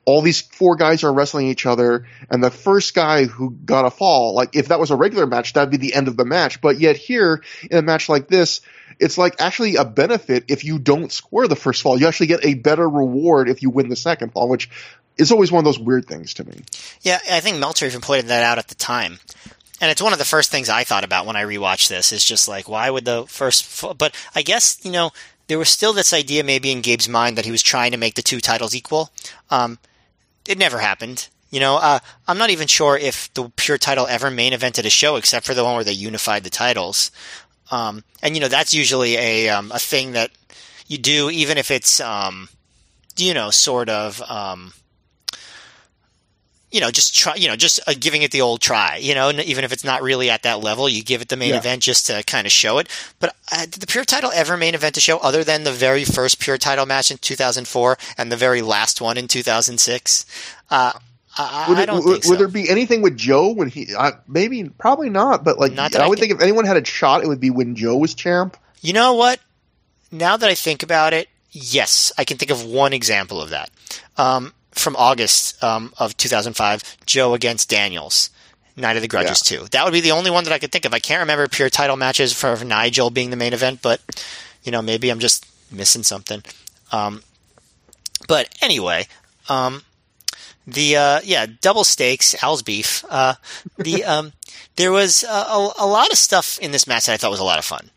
all 0.06 0.22
these 0.22 0.42
four 0.42 0.76
guys 0.76 1.04
are 1.04 1.14
wrestling 1.14 1.48
each 1.48 1.66
other, 1.66 2.08
and 2.30 2.44
the 2.44 2.52
first 2.52 2.94
guy 2.94 3.26
who 3.26 3.52
got 3.52 3.86
a 3.86 3.92
fall, 3.92 4.34
like 4.34 4.56
if 4.56 4.70
that 4.70 4.80
was 4.80 4.92
a 4.92 4.96
regular 4.96 5.28
match, 5.28 5.54
that'd 5.54 5.70
be 5.70 5.78
the 5.78 5.94
end 5.94 6.08
of 6.08 6.18
the 6.18 6.26
match. 6.26 6.60
But 6.62 6.80
yet 6.80 6.98
here, 6.98 7.44
in 7.70 7.78
a 7.78 7.82
match 7.82 8.10
like 8.10 8.28
this, 8.28 8.62
it's 9.00 9.18
like 9.18 9.40
actually 9.40 9.76
a 9.76 9.86
benefit 9.86 10.46
if 10.48 10.64
you 10.64 10.80
don't 10.80 11.12
score 11.12 11.48
the 11.48 11.56
first 11.56 11.82
fall. 11.82 12.00
You 12.00 12.08
actually 12.08 12.28
get 12.28 12.46
a 12.46 12.56
better 12.56 12.88
reward 12.88 13.50
if 13.50 13.62
you 13.62 13.70
win 13.70 13.90
the 13.90 13.96
second 13.96 14.32
fall, 14.32 14.50
which 14.50 14.70
is 15.18 15.32
always 15.32 15.52
one 15.52 15.60
of 15.60 15.66
those 15.66 15.80
weird 15.80 16.08
things 16.08 16.36
to 16.36 16.44
me. 16.44 16.62
Yeah, 17.02 17.20
I 17.30 17.40
think 17.40 17.58
Meltzer 17.58 17.86
even 17.86 18.02
pointed 18.02 18.28
that 18.28 18.44
out 18.44 18.58
at 18.58 18.68
the 18.68 18.76
time. 18.76 19.20
And 19.80 19.90
it's 19.90 20.02
one 20.02 20.14
of 20.14 20.20
the 20.20 20.26
first 20.26 20.52
things 20.52 20.70
I 20.70 20.84
thought 20.84 21.04
about 21.04 21.26
when 21.26 21.36
I 21.36 21.44
rewatched 21.44 21.90
this 21.90 22.12
is 22.12 22.24
just 22.24 22.48
like, 22.48 22.70
why 22.70 22.90
would 22.90 23.06
the 23.06 23.26
first, 23.28 23.66
fall? 23.66 23.96
but 23.96 24.16
I 24.36 24.44
guess, 24.44 24.80
you 24.84 24.92
know, 24.92 25.12
there 25.48 25.58
was 25.58 25.70
still 25.70 25.92
this 25.92 26.14
idea 26.14 26.44
maybe 26.44 26.72
in 26.72 26.82
Gabe's 26.82 27.10
mind 27.10 27.38
that 27.38 27.46
he 27.46 27.52
was 27.52 27.64
trying 27.64 27.92
to 27.92 27.98
make 27.98 28.14
the 28.14 28.22
two 28.22 28.40
titles 28.40 28.76
equal. 28.76 29.10
Um, 29.50 29.80
it 30.48 30.58
never 30.58 30.80
happened. 30.80 31.30
You 31.50 31.60
know, 31.60 31.76
uh, 31.78 32.00
I'm 32.28 32.38
not 32.38 32.50
even 32.50 32.68
sure 32.68 32.98
if 32.98 33.34
the 33.34 33.52
pure 33.56 33.78
title 33.78 34.08
ever 34.08 34.32
main 34.32 34.54
evented 34.54 34.86
a 34.86 34.90
show 34.90 35.18
except 35.18 35.46
for 35.46 35.54
the 35.54 35.64
one 35.64 35.76
where 35.76 35.84
they 35.84 35.92
unified 35.92 36.44
the 36.44 36.50
titles. 36.50 37.12
Um, 37.72 38.04
and 38.22 38.36
you 38.36 38.42
know, 38.42 38.48
that's 38.48 38.74
usually 38.74 39.16
a 39.18 39.50
um, 39.50 39.72
a 39.72 39.80
thing 39.80 40.14
that 40.14 40.32
you 40.88 40.98
do, 40.98 41.30
even 41.30 41.58
if 41.58 41.70
it's 41.70 42.00
um, 42.00 42.50
you 43.18 43.34
know, 43.34 43.50
sort 43.50 43.90
of 43.90 44.22
um, 44.30 44.74
you 46.72 46.80
know, 46.80 46.90
just 46.90 47.16
try, 47.16 47.36
you 47.36 47.48
know, 47.48 47.56
just 47.56 47.80
uh, 47.86 47.94
giving 48.00 48.22
it 48.22 48.32
the 48.32 48.42
old 48.42 48.62
try, 48.62 48.96
you 48.98 49.14
know, 49.14 49.30
even 49.30 49.66
if 49.66 49.74
it's 49.74 49.84
not 49.84 50.02
really 50.02 50.30
at 50.30 50.44
that 50.44 50.62
level, 50.62 50.88
you 50.88 51.04
give 51.04 51.22
it 51.22 51.28
the 51.28 51.36
main 51.36 51.50
yeah. 51.50 51.58
event 51.58 51.84
just 51.84 52.06
to 52.08 52.24
kind 52.24 52.48
of 52.48 52.52
show 52.52 52.78
it. 52.78 52.88
But 53.20 53.36
uh, 53.52 53.66
did 53.66 53.74
the 53.74 53.88
Pure 53.88 54.06
title 54.06 54.32
ever 54.34 54.56
main 54.56 54.74
event 54.74 54.98
a 54.98 55.02
show 55.02 55.18
other 55.18 55.44
than 55.44 55.64
the 55.64 55.72
very 55.72 56.06
first 56.06 56.40
Pure 56.40 56.60
title 56.60 56.86
match 56.86 57.12
in 57.12 57.18
2004 57.18 57.98
and 58.18 58.32
the 58.32 58.38
very 58.38 58.62
last 58.62 59.02
one 59.02 59.18
in 59.18 59.28
2006? 59.28 60.26
Uh, 60.70 60.94
I, 61.38 61.66
would, 61.70 61.78
I 61.78 61.86
don't 61.86 62.06
would, 62.06 62.24
so. 62.24 62.30
would 62.30 62.40
there 62.40 62.48
be 62.48 62.70
anything 62.70 63.02
with 63.02 63.18
Joe 63.18 63.52
when 63.52 63.70
he? 63.70 63.94
Uh, 63.96 64.12
maybe, 64.28 64.68
probably 64.70 65.10
not. 65.10 65.44
But 65.44 65.60
like, 65.60 65.74
not 65.74 65.96
I, 65.96 66.06
I 66.06 66.08
would 66.08 66.20
think 66.20 66.34
if 66.34 66.42
anyone 66.42 66.66
had 66.66 66.78
a 66.78 66.86
shot, 66.86 67.24
it 67.24 67.28
would 67.28 67.40
be 67.40 67.50
when 67.50 67.76
Joe 67.76 67.98
was 67.98 68.14
champ. 68.14 68.58
You 68.82 68.94
know 68.94 69.14
what? 69.14 69.40
Now 70.12 70.36
that 70.36 70.50
I 70.50 70.56
think 70.56 70.84
about 70.84 71.14
it, 71.14 71.30
yes, 71.52 72.12
I 72.18 72.26
can 72.26 72.38
think 72.38 72.52
of 72.52 72.66
one 72.66 72.92
example 72.92 73.42
of 73.42 73.52
that. 73.52 73.70
Um, 74.18 74.54
from 74.72 74.96
August 74.96 75.62
um, 75.64 75.94
of 75.98 76.16
2005, 76.18 76.98
Joe 77.06 77.34
against 77.34 77.70
Daniels. 77.70 78.30
Night 78.78 78.96
of 78.96 79.02
the 79.02 79.08
Grudges 79.08 79.52
yeah. 79.52 79.60
2. 79.60 79.66
That 79.72 79.84
would 79.84 79.92
be 79.92 80.00
the 80.00 80.12
only 80.12 80.32
one 80.32 80.46
that 80.46 80.54
I 80.54 80.58
could 80.58 80.72
think 80.72 80.86
of. 80.86 80.94
I 80.94 81.00
can't 81.00 81.20
remember 81.20 81.48
pure 81.50 81.70
title 81.70 81.98
matches 81.98 82.32
for 82.32 82.64
Nigel 82.64 83.10
being 83.10 83.30
the 83.30 83.36
main 83.36 83.54
event, 83.54 83.82
but 83.82 84.00
you 84.64 84.72
know 84.72 84.82
maybe 84.82 85.10
I'm 85.10 85.20
just 85.20 85.46
missing 85.72 86.04
something. 86.04 86.42
Um, 86.92 87.22
but 88.30 88.48
anyway, 88.62 89.08
um, 89.50 89.84
the 90.66 90.96
uh, 90.96 91.22
yeah 91.24 91.48
double 91.60 91.84
stakes 91.84 92.42
Al's 92.42 92.62
beef. 92.62 93.04
Uh, 93.10 93.36
the 93.78 94.04
um, 94.06 94.32
there 94.78 94.92
was 94.92 95.24
a, 95.24 95.28
a, 95.28 95.74
a, 95.80 95.86
lot 95.86 96.10
of 96.10 96.18
stuff 96.18 96.58
in 96.60 96.72
this 96.72 96.88
match 96.88 97.08
that 97.08 97.14
I 97.14 97.18
thought 97.18 97.32
was 97.32 97.42
a 97.42 97.46
lot 97.46 97.60
of 97.60 97.66
fun 97.66 97.90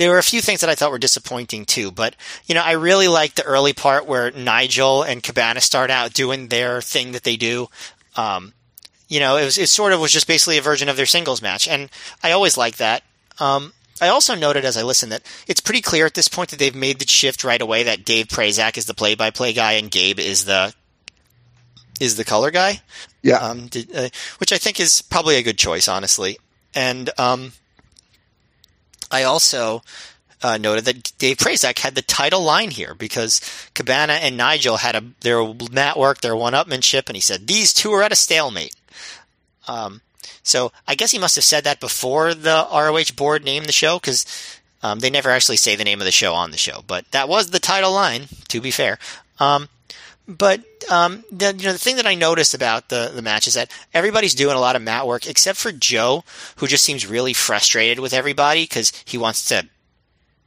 there 0.00 0.08
were 0.08 0.18
a 0.18 0.22
few 0.22 0.40
things 0.40 0.62
that 0.62 0.70
I 0.70 0.74
thought 0.74 0.92
were 0.92 0.98
disappointing 0.98 1.66
too, 1.66 1.90
but 1.90 2.16
you 2.46 2.54
know, 2.54 2.62
I 2.62 2.72
really 2.72 3.06
liked 3.06 3.36
the 3.36 3.42
early 3.42 3.74
part 3.74 4.06
where 4.06 4.30
Nigel 4.30 5.02
and 5.02 5.22
Cabana 5.22 5.60
start 5.60 5.90
out 5.90 6.14
doing 6.14 6.48
their 6.48 6.80
thing 6.80 7.12
that 7.12 7.22
they 7.22 7.36
do. 7.36 7.68
Um, 8.16 8.54
you 9.08 9.20
know, 9.20 9.36
it 9.36 9.44
was 9.44 9.58
it 9.58 9.68
sort 9.68 9.92
of 9.92 10.00
was 10.00 10.10
just 10.10 10.26
basically 10.26 10.56
a 10.56 10.62
version 10.62 10.88
of 10.88 10.96
their 10.96 11.04
singles 11.04 11.42
match, 11.42 11.68
and 11.68 11.90
I 12.22 12.32
always 12.32 12.56
like 12.56 12.78
that. 12.78 13.02
Um, 13.40 13.74
I 14.00 14.08
also 14.08 14.34
noted 14.34 14.64
as 14.64 14.78
I 14.78 14.84
listened 14.84 15.12
that 15.12 15.22
it's 15.46 15.60
pretty 15.60 15.82
clear 15.82 16.06
at 16.06 16.14
this 16.14 16.28
point 16.28 16.48
that 16.48 16.58
they've 16.58 16.74
made 16.74 16.98
the 16.98 17.06
shift 17.06 17.44
right 17.44 17.60
away 17.60 17.82
that 17.82 18.06
Dave 18.06 18.28
Prazak 18.28 18.78
is 18.78 18.86
the 18.86 18.94
play-by-play 18.94 19.52
guy 19.52 19.72
and 19.72 19.90
Gabe 19.90 20.18
is 20.18 20.46
the 20.46 20.72
is 22.00 22.16
the 22.16 22.24
color 22.24 22.50
guy. 22.50 22.80
Yeah. 23.20 23.36
Um, 23.36 23.66
did, 23.66 23.94
uh, 23.94 24.08
which 24.38 24.50
I 24.50 24.56
think 24.56 24.80
is 24.80 25.02
probably 25.02 25.36
a 25.36 25.42
good 25.42 25.58
choice, 25.58 25.88
honestly. 25.88 26.38
And 26.74 27.10
um, 27.18 27.52
I 29.10 29.24
also 29.24 29.82
uh, 30.42 30.56
noted 30.56 30.84
that 30.84 31.12
Dave 31.18 31.36
Prazak 31.36 31.78
had 31.78 31.94
the 31.94 32.02
title 32.02 32.42
line 32.42 32.70
here 32.70 32.94
because 32.94 33.40
Cabana 33.74 34.14
and 34.14 34.36
Nigel 34.36 34.78
had 34.78 34.96
a 34.96 35.04
their 35.20 35.42
mat 35.70 35.98
work, 35.98 36.20
their 36.20 36.36
one-upmanship, 36.36 37.08
and 37.08 37.16
he 37.16 37.20
said 37.20 37.46
these 37.46 37.72
two 37.72 37.92
are 37.92 38.02
at 38.02 38.12
a 38.12 38.16
stalemate. 38.16 38.74
Um, 39.68 40.00
so 40.42 40.72
I 40.88 40.94
guess 40.94 41.10
he 41.10 41.18
must 41.18 41.36
have 41.36 41.44
said 41.44 41.64
that 41.64 41.80
before 41.80 42.34
the 42.34 42.66
ROH 42.72 43.14
board 43.16 43.44
named 43.44 43.66
the 43.66 43.72
show 43.72 43.98
because 43.98 44.24
um, 44.82 45.00
they 45.00 45.10
never 45.10 45.30
actually 45.30 45.58
say 45.58 45.76
the 45.76 45.84
name 45.84 46.00
of 46.00 46.06
the 46.06 46.10
show 46.10 46.34
on 46.34 46.50
the 46.50 46.56
show, 46.56 46.82
but 46.86 47.10
that 47.10 47.28
was 47.28 47.50
the 47.50 47.58
title 47.58 47.92
line. 47.92 48.28
To 48.48 48.60
be 48.60 48.70
fair, 48.70 48.98
um, 49.38 49.68
but 50.30 50.60
um, 50.88 51.24
the 51.32 51.54
you 51.56 51.64
know 51.64 51.72
the 51.72 51.78
thing 51.78 51.96
that 51.96 52.06
I 52.06 52.14
noticed 52.14 52.54
about 52.54 52.88
the 52.88 53.10
the 53.12 53.20
match 53.20 53.48
is 53.48 53.54
that 53.54 53.70
everybody's 53.92 54.34
doing 54.34 54.56
a 54.56 54.60
lot 54.60 54.76
of 54.76 54.82
mat 54.82 55.06
work 55.06 55.26
except 55.26 55.58
for 55.58 55.72
Joe, 55.72 56.24
who 56.56 56.68
just 56.68 56.84
seems 56.84 57.06
really 57.06 57.32
frustrated 57.32 57.98
with 57.98 58.12
everybody 58.12 58.62
because 58.62 58.92
he 59.04 59.18
wants 59.18 59.48
to 59.48 59.66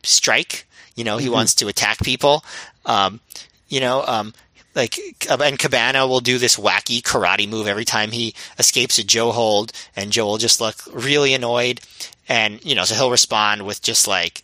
strike. 0.03 0.65
You 0.95 1.03
know, 1.03 1.17
he 1.17 1.25
mm-hmm. 1.25 1.33
wants 1.33 1.55
to 1.55 1.67
attack 1.67 1.99
people. 1.99 2.45
Um, 2.85 3.19
you 3.67 3.81
know, 3.81 4.05
um, 4.07 4.33
like 4.73 4.97
and 5.29 5.59
Cabana 5.59 6.07
will 6.07 6.21
do 6.21 6.37
this 6.37 6.57
wacky 6.57 7.01
karate 7.01 7.49
move 7.49 7.67
every 7.67 7.85
time 7.85 8.11
he 8.11 8.33
escapes 8.57 8.97
a 8.97 9.03
Joe 9.03 9.31
hold, 9.31 9.73
and 9.97 10.13
Joe 10.13 10.27
will 10.27 10.37
just 10.37 10.61
look 10.61 10.77
really 10.93 11.33
annoyed, 11.33 11.81
and 12.29 12.63
you 12.63 12.73
know, 12.73 12.85
so 12.85 12.95
he'll 12.95 13.11
respond 13.11 13.65
with 13.65 13.81
just 13.81 14.07
like 14.07 14.43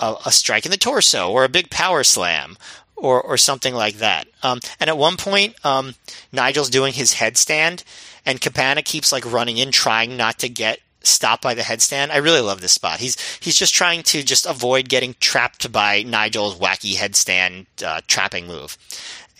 a, 0.00 0.16
a 0.26 0.32
strike 0.32 0.64
in 0.64 0.72
the 0.72 0.76
torso 0.76 1.30
or 1.30 1.44
a 1.44 1.48
big 1.48 1.70
power 1.70 2.02
slam 2.02 2.56
or 2.96 3.20
or 3.20 3.36
something 3.36 3.74
like 3.74 3.96
that. 3.96 4.26
Um, 4.42 4.60
and 4.80 4.88
at 4.88 4.98
one 4.98 5.16
point, 5.16 5.54
um, 5.64 5.94
Nigel's 6.32 6.70
doing 6.70 6.92
his 6.92 7.14
headstand, 7.14 7.84
and 8.24 8.40
Cabana 8.40 8.82
keeps 8.82 9.12
like 9.12 9.30
running 9.30 9.58
in, 9.58 9.70
trying 9.72 10.16
not 10.16 10.38
to 10.40 10.48
get 10.48 10.80
stopped 11.04 11.42
by 11.42 11.54
the 11.54 11.62
headstand. 11.62 12.10
I 12.10 12.18
really 12.18 12.40
love 12.40 12.60
this 12.60 12.72
spot. 12.72 13.00
He's 13.00 13.16
he's 13.38 13.56
just 13.56 13.74
trying 13.74 14.02
to 14.04 14.22
just 14.22 14.46
avoid 14.46 14.88
getting 14.88 15.14
trapped 15.20 15.70
by 15.72 16.02
Nigel's 16.02 16.58
wacky 16.58 16.94
headstand 16.94 17.66
uh, 17.84 18.00
trapping 18.06 18.46
move. 18.46 18.78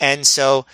And 0.01 0.27
so 0.27 0.66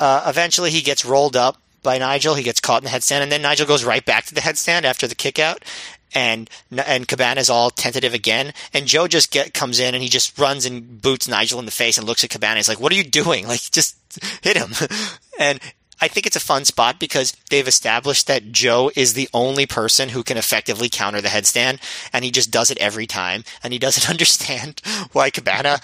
uh, 0.00 0.24
eventually 0.26 0.70
he 0.70 0.80
gets 0.80 1.04
rolled 1.04 1.36
up 1.36 1.58
by 1.82 1.98
Nigel. 1.98 2.34
He 2.34 2.42
gets 2.42 2.60
caught 2.60 2.82
in 2.82 2.84
the 2.84 2.90
headstand, 2.90 3.20
and 3.20 3.32
then 3.32 3.42
Nigel 3.42 3.66
goes 3.66 3.84
right 3.84 4.04
back 4.04 4.24
to 4.26 4.34
the 4.34 4.40
headstand 4.40 4.84
after 4.84 5.06
the 5.06 5.14
kick 5.14 5.38
out. 5.38 5.64
And 6.14 6.50
and 6.70 7.08
Cabana's 7.08 7.48
all 7.48 7.70
tentative 7.70 8.12
again, 8.12 8.52
and 8.74 8.86
Joe 8.86 9.08
just 9.08 9.30
get 9.30 9.54
comes 9.54 9.80
in 9.80 9.94
and 9.94 10.02
he 10.02 10.08
just 10.08 10.38
runs 10.38 10.66
and 10.66 11.00
boots 11.00 11.26
Nigel 11.26 11.58
in 11.58 11.64
the 11.64 11.70
face 11.70 11.96
and 11.96 12.06
looks 12.06 12.22
at 12.22 12.30
Cabana. 12.30 12.56
He's 12.56 12.68
like, 12.68 12.80
"What 12.80 12.92
are 12.92 12.96
you 12.96 13.04
doing? 13.04 13.46
Like, 13.52 13.60
just 13.70 13.96
hit 14.42 14.56
him!" 14.56 14.72
and 15.38 15.60
I 16.02 16.08
think 16.08 16.26
it's 16.26 16.36
a 16.36 16.40
fun 16.40 16.64
spot 16.64 16.98
because 16.98 17.32
they've 17.48 17.66
established 17.66 18.26
that 18.26 18.50
Joe 18.50 18.90
is 18.96 19.14
the 19.14 19.28
only 19.32 19.66
person 19.66 20.08
who 20.08 20.24
can 20.24 20.36
effectively 20.36 20.88
counter 20.88 21.20
the 21.20 21.28
headstand, 21.28 21.78
and 22.12 22.24
he 22.24 22.32
just 22.32 22.50
does 22.50 22.72
it 22.72 22.78
every 22.78 23.06
time, 23.06 23.44
and 23.62 23.72
he 23.72 23.78
doesn't 23.78 24.10
understand 24.10 24.82
why 25.12 25.30
Cabana 25.30 25.80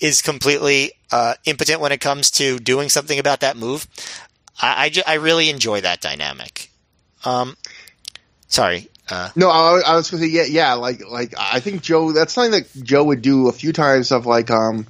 is 0.00 0.20
completely 0.20 0.92
uh, 1.12 1.34
impotent 1.44 1.80
when 1.80 1.92
it 1.92 2.00
comes 2.00 2.30
to 2.32 2.58
doing 2.58 2.88
something 2.88 3.18
about 3.18 3.40
that 3.40 3.56
move. 3.56 3.86
I, 4.60 4.90
I, 5.06 5.12
I 5.12 5.14
really 5.14 5.48
enjoy 5.48 5.80
that 5.80 6.00
dynamic. 6.00 6.70
Um, 7.24 7.56
sorry. 8.48 8.88
Uh, 9.08 9.30
no, 9.36 9.50
I, 9.50 9.80
I 9.86 9.96
was 9.96 10.10
going 10.10 10.22
to 10.22 10.28
say, 10.28 10.34
yeah, 10.34 10.44
yeah, 10.44 10.74
like, 10.74 11.06
like, 11.08 11.34
I 11.38 11.60
think 11.60 11.82
Joe, 11.82 12.12
that's 12.12 12.32
something 12.32 12.52
that 12.52 12.84
Joe 12.84 13.04
would 13.04 13.22
do 13.22 13.48
a 13.48 13.52
few 13.52 13.72
times 13.72 14.10
of 14.10 14.26
like, 14.26 14.50
um, 14.50 14.86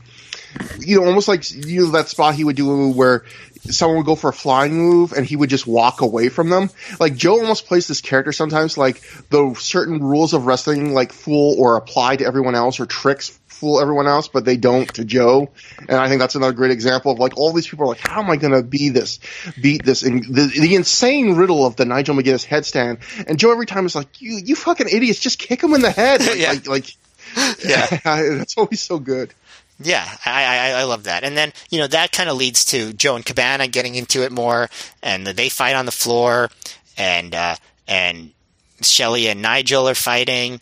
you 0.79 0.99
know, 0.99 1.07
almost 1.07 1.29
like, 1.29 1.51
you 1.51 1.85
know, 1.85 1.91
that 1.93 2.09
spot 2.09 2.35
he 2.35 2.45
would 2.45 2.57
do 2.57 2.91
where 2.91 3.25
someone 3.71 3.99
would 3.99 4.07
go 4.07 4.15
for 4.15 4.31
a 4.31 4.33
flying 4.33 4.75
move 4.75 5.13
and 5.13 5.27
he 5.27 5.37
would 5.37 5.51
just 5.51 5.67
walk 5.67 6.01
away 6.01 6.29
from 6.29 6.49
them. 6.49 6.71
Like 6.99 7.17
Joe 7.17 7.41
almost 7.41 7.67
plays 7.67 7.89
this 7.89 8.01
character 8.01 8.33
sometimes 8.33 8.79
like 8.79 9.03
the 9.31 9.55
certain 9.59 10.03
rules 10.03 10.35
of 10.35 10.47
wrestling 10.47 10.95
like 10.95 11.13
fool 11.13 11.57
or 11.59 11.77
apply 11.77 12.17
to 12.17 12.25
everyone 12.25 12.55
else 12.55 12.81
or 12.81 12.87
tricks 12.87 13.39
fool 13.57 13.81
everyone 13.81 14.07
else, 14.07 14.29
but 14.29 14.45
they 14.45 14.57
don't 14.57 14.93
to 14.95 15.05
Joe. 15.05 15.49
And 15.81 15.99
I 15.99 16.09
think 16.09 16.21
that's 16.21 16.35
another 16.35 16.53
great 16.53 16.71
example 16.71 17.13
of 17.13 17.19
like 17.19 17.37
all 17.37 17.53
these 17.53 17.67
people 17.67 17.87
are 17.87 17.89
like, 17.89 18.07
how 18.07 18.23
am 18.23 18.31
I 18.31 18.37
going 18.37 18.53
to 18.53 18.63
be 18.63 18.91
this, 18.91 19.19
beat 19.61 19.85
this, 19.85 20.03
and 20.03 20.25
the, 20.25 20.47
the 20.47 20.75
insane 20.75 21.37
riddle 21.37 21.67
of 21.67 21.77
the 21.77 21.85
Nigel 21.85 22.15
McGuinness 22.15 22.47
headstand. 22.47 23.01
And 23.27 23.39
Joe 23.39 23.51
every 23.51 23.67
time 23.67 23.87
is 23.87 23.95
like, 23.95 24.21
you, 24.21 24.41
you 24.45 24.55
fucking 24.55 24.89
idiots, 24.89 25.19
just 25.19 25.39
kick 25.39 25.63
him 25.63 25.75
in 25.75 25.81
the 25.81 25.91
head. 25.91 26.21
Like, 26.27 26.39
yeah. 26.39 26.49
like, 26.49 26.67
like 26.67 26.97
yeah, 27.65 27.87
that's 28.05 28.57
always 28.57 28.81
so 28.81 28.99
good. 28.99 29.33
Yeah, 29.79 30.07
I, 30.25 30.45
I, 30.45 30.81
I 30.81 30.83
love 30.85 31.05
that. 31.05 31.23
And 31.23 31.37
then, 31.37 31.53
you 31.71 31.79
know, 31.79 31.87
that 31.87 32.11
kind 32.11 32.29
of 32.29 32.37
leads 32.37 32.65
to 32.67 32.93
Joe 32.93 33.15
and 33.15 33.25
Cabana 33.25 33.69
getting 33.69 33.95
into 33.95 34.25
it 34.25 34.33
more, 34.33 34.69
and 35.03 35.27
they 35.27 35.49
fight 35.49 35.77
on 35.77 35.87
the 35.87 35.93
floor, 35.93 36.51
and, 36.97 37.35
uh, 37.35 37.57
and 37.87 38.33
Shelley 38.81 39.29
and 39.29 39.43
Nigel 39.43 39.89
are 39.89 39.95
fighting, 39.95 40.61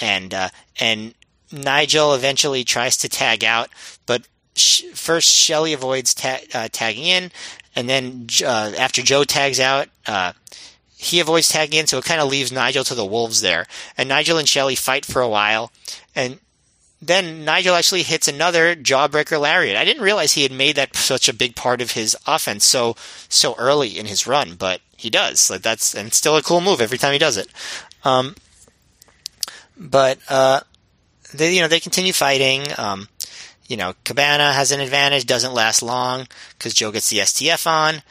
and, 0.00 0.34
uh, 0.34 0.48
and 0.78 1.14
Nigel 1.52 2.14
eventually 2.14 2.64
tries 2.64 2.96
to 2.98 3.08
tag 3.08 3.44
out, 3.44 3.68
but 4.06 4.26
sh- 4.54 4.84
first 4.94 5.28
Shelley 5.28 5.72
avoids 5.72 6.14
ta- 6.14 6.40
uh, 6.54 6.68
tagging 6.70 7.04
in, 7.04 7.30
and 7.74 7.88
then 7.88 8.26
uh, 8.44 8.72
after 8.78 9.02
Joe 9.02 9.24
tags 9.24 9.60
out, 9.60 9.88
uh, 10.06 10.32
he 10.96 11.20
avoids 11.20 11.48
tagging 11.48 11.80
in, 11.80 11.86
so 11.86 11.98
it 11.98 12.04
kind 12.04 12.20
of 12.20 12.28
leaves 12.28 12.52
Nigel 12.52 12.84
to 12.84 12.94
the 12.94 13.06
wolves 13.06 13.40
there. 13.40 13.66
And 13.96 14.08
Nigel 14.08 14.38
and 14.38 14.48
Shelley 14.48 14.74
fight 14.74 15.06
for 15.06 15.22
a 15.22 15.28
while, 15.28 15.72
and 16.14 16.38
then 17.02 17.44
Nigel 17.44 17.74
actually 17.74 18.02
hits 18.02 18.28
another 18.28 18.76
jawbreaker 18.76 19.40
lariat. 19.40 19.76
I 19.76 19.84
didn't 19.84 20.02
realize 20.02 20.32
he 20.32 20.42
had 20.42 20.52
made 20.52 20.76
that 20.76 20.94
such 20.94 21.28
a 21.28 21.34
big 21.34 21.56
part 21.56 21.80
of 21.80 21.92
his 21.92 22.16
offense 22.26 22.64
so 22.64 22.94
so 23.28 23.54
early 23.56 23.98
in 23.98 24.06
his 24.06 24.26
run, 24.26 24.54
but 24.54 24.82
he 24.96 25.08
does. 25.08 25.48
Like 25.48 25.62
that's 25.62 25.94
and 25.94 26.12
still 26.12 26.36
a 26.36 26.42
cool 26.42 26.60
move 26.60 26.80
every 26.80 26.98
time 26.98 27.14
he 27.14 27.18
does 27.18 27.38
it. 27.38 27.48
Um, 28.04 28.36
but 29.78 30.18
uh, 30.28 30.60
they 31.32 31.54
you 31.54 31.60
know 31.60 31.68
they 31.68 31.80
continue 31.80 32.12
fighting. 32.12 32.66
Um, 32.78 33.08
you 33.70 33.76
know, 33.76 33.94
Cabana 34.04 34.52
has 34.52 34.72
an 34.72 34.80
advantage, 34.80 35.26
doesn't 35.26 35.54
last 35.54 35.80
long 35.80 36.26
because 36.58 36.74
Joe 36.74 36.90
gets 36.90 37.08
the 37.08 37.18
STF 37.18 37.66
on. 37.68 38.02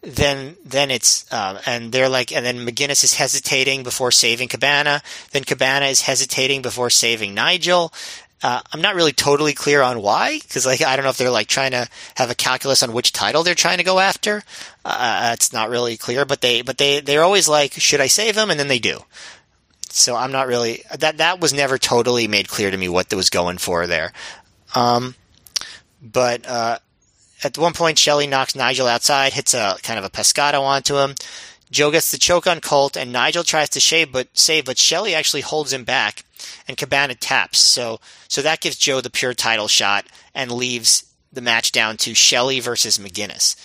Then, 0.00 0.56
then 0.64 0.92
it's, 0.92 1.30
uh, 1.32 1.60
and 1.66 1.90
they're 1.90 2.08
like, 2.08 2.30
and 2.30 2.46
then 2.46 2.64
McGuinness 2.64 3.02
is 3.02 3.14
hesitating 3.14 3.82
before 3.82 4.12
saving 4.12 4.46
Cabana. 4.46 5.02
Then 5.32 5.42
Cabana 5.42 5.86
is 5.86 6.02
hesitating 6.02 6.62
before 6.62 6.88
saving 6.88 7.34
Nigel. 7.34 7.92
Uh, 8.40 8.60
I'm 8.72 8.80
not 8.80 8.94
really 8.94 9.12
totally 9.12 9.54
clear 9.54 9.82
on 9.82 10.00
why, 10.00 10.38
because 10.38 10.64
like 10.64 10.80
I 10.80 10.94
don't 10.94 11.02
know 11.02 11.10
if 11.10 11.18
they're 11.18 11.30
like 11.30 11.48
trying 11.48 11.72
to 11.72 11.88
have 12.14 12.30
a 12.30 12.36
calculus 12.36 12.84
on 12.84 12.92
which 12.92 13.12
title 13.12 13.42
they're 13.42 13.56
trying 13.56 13.78
to 13.78 13.84
go 13.84 13.98
after. 13.98 14.44
Uh, 14.84 15.30
it's 15.34 15.52
not 15.52 15.68
really 15.68 15.96
clear, 15.96 16.24
but 16.24 16.40
they 16.40 16.62
but 16.62 16.78
they 16.78 17.00
they're 17.00 17.24
always 17.24 17.48
like, 17.48 17.72
should 17.72 18.00
I 18.00 18.06
save 18.06 18.36
him? 18.36 18.50
And 18.50 18.60
then 18.60 18.68
they 18.68 18.78
do. 18.78 19.00
So 19.90 20.16
I'm 20.16 20.32
not 20.32 20.46
really 20.46 20.84
that 20.96 21.18
that 21.18 21.40
was 21.40 21.52
never 21.52 21.78
totally 21.78 22.28
made 22.28 22.48
clear 22.48 22.70
to 22.70 22.76
me 22.76 22.88
what 22.88 23.08
that 23.08 23.16
was 23.16 23.30
going 23.30 23.58
for 23.58 23.86
there. 23.86 24.12
Um, 24.74 25.14
but 26.02 26.46
uh, 26.46 26.78
at 27.42 27.58
one 27.58 27.72
point, 27.72 27.98
Shelley 27.98 28.26
knocks 28.26 28.54
Nigel 28.54 28.86
outside, 28.86 29.32
hits 29.32 29.54
a 29.54 29.76
kind 29.82 29.98
of 29.98 30.04
a 30.04 30.10
pescado 30.10 30.60
onto 30.60 30.96
him. 30.96 31.14
Joe 31.70 31.90
gets 31.90 32.10
the 32.10 32.18
choke 32.18 32.46
on 32.46 32.60
Colt, 32.60 32.96
and 32.96 33.12
Nigel 33.12 33.44
tries 33.44 33.68
to 33.70 33.80
save, 33.80 34.10
but 34.10 34.28
save, 34.32 34.64
but 34.64 34.78
Shelley 34.78 35.14
actually 35.14 35.42
holds 35.42 35.72
him 35.72 35.84
back, 35.84 36.24
and 36.66 36.76
Cabana 36.76 37.14
taps. 37.14 37.58
So 37.58 38.00
so 38.28 38.42
that 38.42 38.60
gives 38.60 38.76
Joe 38.76 39.00
the 39.00 39.10
pure 39.10 39.34
title 39.34 39.68
shot 39.68 40.06
and 40.34 40.50
leaves 40.50 41.04
the 41.32 41.40
match 41.40 41.72
down 41.72 41.96
to 41.98 42.14
Shelley 42.14 42.60
versus 42.60 42.98
McGuinness. 42.98 43.56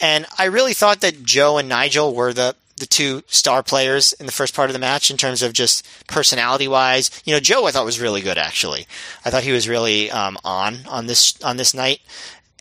And 0.00 0.26
I 0.36 0.46
really 0.46 0.74
thought 0.74 1.00
that 1.02 1.22
Joe 1.22 1.58
and 1.58 1.68
Nigel 1.68 2.14
were 2.14 2.32
the 2.32 2.56
the 2.76 2.86
two 2.86 3.22
star 3.26 3.62
players 3.62 4.12
in 4.14 4.26
the 4.26 4.32
first 4.32 4.54
part 4.54 4.68
of 4.68 4.72
the 4.72 4.78
match 4.80 5.10
in 5.10 5.16
terms 5.16 5.42
of 5.42 5.52
just 5.52 5.86
personality 6.08 6.68
wise. 6.68 7.10
You 7.24 7.34
know, 7.34 7.40
Joe 7.40 7.66
I 7.66 7.70
thought 7.70 7.84
was 7.84 8.00
really 8.00 8.20
good 8.20 8.38
actually. 8.38 8.86
I 9.24 9.30
thought 9.30 9.44
he 9.44 9.52
was 9.52 9.68
really 9.68 10.10
um, 10.10 10.38
on 10.44 10.78
on 10.88 11.06
this 11.06 11.40
on 11.42 11.56
this 11.56 11.74
night. 11.74 12.00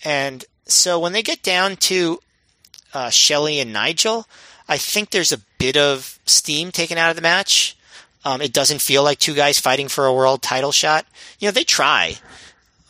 And 0.04 0.46
so 0.66 1.00
when 1.00 1.14
they 1.14 1.24
get 1.24 1.42
down 1.42 1.78
to 1.78 2.20
uh, 2.94 3.10
Shelley 3.10 3.60
and 3.60 3.74
Nigel, 3.74 4.28
I 4.68 4.78
think 4.78 5.10
there's 5.10 5.32
a 5.32 5.42
bit 5.58 5.78
of 5.78 6.20
steam 6.26 6.72
taken 6.72 6.98
out 6.98 7.10
of 7.10 7.16
the 7.16 7.22
match. 7.22 7.78
Um, 8.26 8.42
it 8.42 8.54
doesn't 8.54 8.82
feel 8.82 9.04
like 9.04 9.20
two 9.20 9.34
guys 9.34 9.60
fighting 9.60 9.88
for 9.90 10.06
a 10.06 10.14
world 10.14 10.42
title 10.42 10.72
shot. 10.72 11.06
You 11.40 11.48
know, 11.48 11.52
they 11.52 11.66
try, 11.66 12.18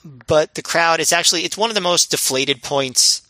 but 0.04 0.56
the 0.56 0.62
crowd 0.62 1.00
is 1.00 1.12
actually 1.12 1.44
it's 1.44 1.58
one 1.58 1.70
of 1.70 1.76
the 1.76 1.82
most 1.82 2.12
deflated 2.12 2.62
points 2.62 3.22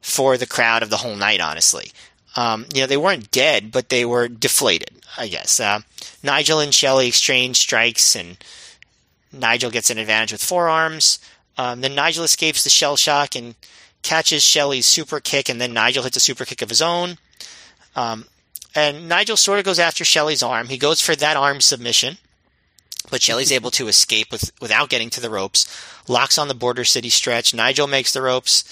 for 0.00 0.36
the 0.36 0.46
crowd 0.46 0.82
of 0.82 0.90
the 0.90 0.98
whole 0.98 1.16
night. 1.16 1.40
Honestly, 1.40 1.92
um, 2.36 2.66
you 2.74 2.80
know, 2.80 2.86
they 2.86 2.96
weren't 2.96 3.30
dead, 3.30 3.72
but 3.72 3.88
they 3.88 4.04
were 4.04 4.28
deflated, 4.28 4.90
I 5.18 5.28
guess. 5.28 5.58
Uh, 5.58 5.80
Nigel 6.22 6.60
and 6.60 6.72
Shelley 6.72 7.08
exchange 7.08 7.56
strikes, 7.56 8.14
and 8.14 8.36
Nigel 9.32 9.70
gets 9.70 9.90
an 9.90 9.98
advantage 9.98 10.32
with 10.32 10.44
forearms. 10.44 11.18
Um, 11.58 11.80
then 11.80 11.94
Nigel 11.94 12.24
escapes 12.24 12.64
the 12.64 12.70
shell 12.70 12.96
shock 12.96 13.34
and 13.34 13.54
catches 14.02 14.42
Shelley's 14.42 14.86
super 14.86 15.20
kick, 15.20 15.48
and 15.48 15.60
then 15.60 15.72
Nigel 15.72 16.04
hits 16.04 16.16
a 16.16 16.20
super 16.20 16.44
kick 16.44 16.62
of 16.62 16.68
his 16.68 16.82
own. 16.82 17.18
Um, 17.96 18.26
and 18.74 19.08
Nigel 19.08 19.36
sort 19.36 19.58
of 19.58 19.64
goes 19.64 19.78
after 19.78 20.04
Shelley's 20.04 20.42
arm. 20.42 20.68
He 20.68 20.78
goes 20.78 21.00
for 21.00 21.16
that 21.16 21.36
arm 21.36 21.60
submission, 21.60 22.18
but 23.10 23.22
Shelley's 23.22 23.52
able 23.52 23.72
to 23.72 23.88
escape 23.88 24.30
with, 24.30 24.52
without 24.60 24.88
getting 24.88 25.10
to 25.10 25.20
the 25.20 25.30
ropes. 25.30 25.66
Locks 26.06 26.38
on 26.38 26.48
the 26.48 26.54
Border 26.54 26.84
City 26.84 27.10
stretch. 27.10 27.52
Nigel 27.52 27.88
makes 27.88 28.12
the 28.12 28.22
ropes. 28.22 28.64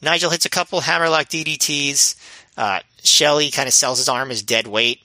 Nigel 0.00 0.30
hits 0.30 0.46
a 0.46 0.50
couple 0.50 0.80
hammerlock 0.82 1.28
DDTs. 1.28 2.14
Uh, 2.56 2.80
Shelley 3.02 3.50
kind 3.50 3.68
of 3.68 3.74
sells 3.74 3.98
his 3.98 4.08
arm 4.08 4.30
as 4.30 4.42
dead 4.42 4.66
weight, 4.66 5.00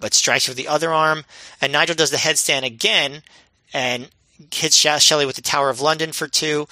but 0.00 0.14
strikes 0.14 0.48
with 0.48 0.56
the 0.56 0.68
other 0.68 0.92
arm. 0.92 1.24
And 1.60 1.72
Nigel 1.72 1.94
does 1.94 2.10
the 2.10 2.16
headstand 2.16 2.64
again 2.64 3.22
and 3.72 4.08
hits 4.52 4.76
Shelley 4.76 5.26
with 5.26 5.36
the 5.36 5.42
Tower 5.42 5.70
of 5.70 5.80
London 5.80 6.12
for 6.12 6.28
two. 6.28 6.66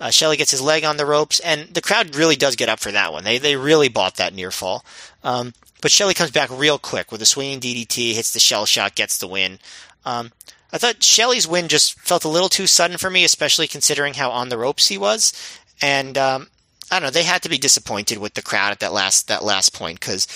Uh, 0.00 0.10
Shelley 0.10 0.36
gets 0.36 0.52
his 0.52 0.60
leg 0.60 0.84
on 0.84 0.96
the 0.96 1.06
ropes, 1.06 1.40
and 1.40 1.68
the 1.74 1.80
crowd 1.80 2.14
really 2.14 2.36
does 2.36 2.54
get 2.54 2.68
up 2.68 2.78
for 2.78 2.92
that 2.92 3.12
one. 3.12 3.24
They 3.24 3.38
they 3.38 3.56
really 3.56 3.88
bought 3.88 4.16
that 4.16 4.32
near 4.32 4.52
fall. 4.52 4.84
Um, 5.24 5.54
but 5.80 5.90
Shelley 5.90 6.14
comes 6.14 6.30
back 6.30 6.50
real 6.52 6.78
quick 6.78 7.10
with 7.10 7.22
a 7.22 7.26
swinging 7.26 7.60
DDT, 7.60 8.14
hits 8.14 8.32
the 8.32 8.38
shell 8.38 8.64
shock, 8.64 8.94
gets 8.94 9.18
the 9.18 9.26
win. 9.26 9.58
Um, 10.04 10.32
I 10.72 10.78
thought 10.78 11.02
Shelley's 11.02 11.48
win 11.48 11.68
just 11.68 11.98
felt 11.98 12.24
a 12.24 12.28
little 12.28 12.48
too 12.48 12.66
sudden 12.66 12.98
for 12.98 13.10
me, 13.10 13.24
especially 13.24 13.66
considering 13.66 14.14
how 14.14 14.30
on 14.30 14.50
the 14.50 14.58
ropes 14.58 14.88
he 14.88 14.98
was. 14.98 15.32
And 15.80 16.16
um, 16.18 16.48
I 16.90 16.96
don't 16.98 17.08
know, 17.08 17.10
they 17.10 17.24
had 17.24 17.42
to 17.42 17.48
be 17.48 17.58
disappointed 17.58 18.18
with 18.18 18.34
the 18.34 18.42
crowd 18.42 18.72
at 18.72 18.80
that 18.80 18.92
last 18.92 19.28
that 19.28 19.44
last 19.44 19.74
point 19.74 20.00
because 20.00 20.26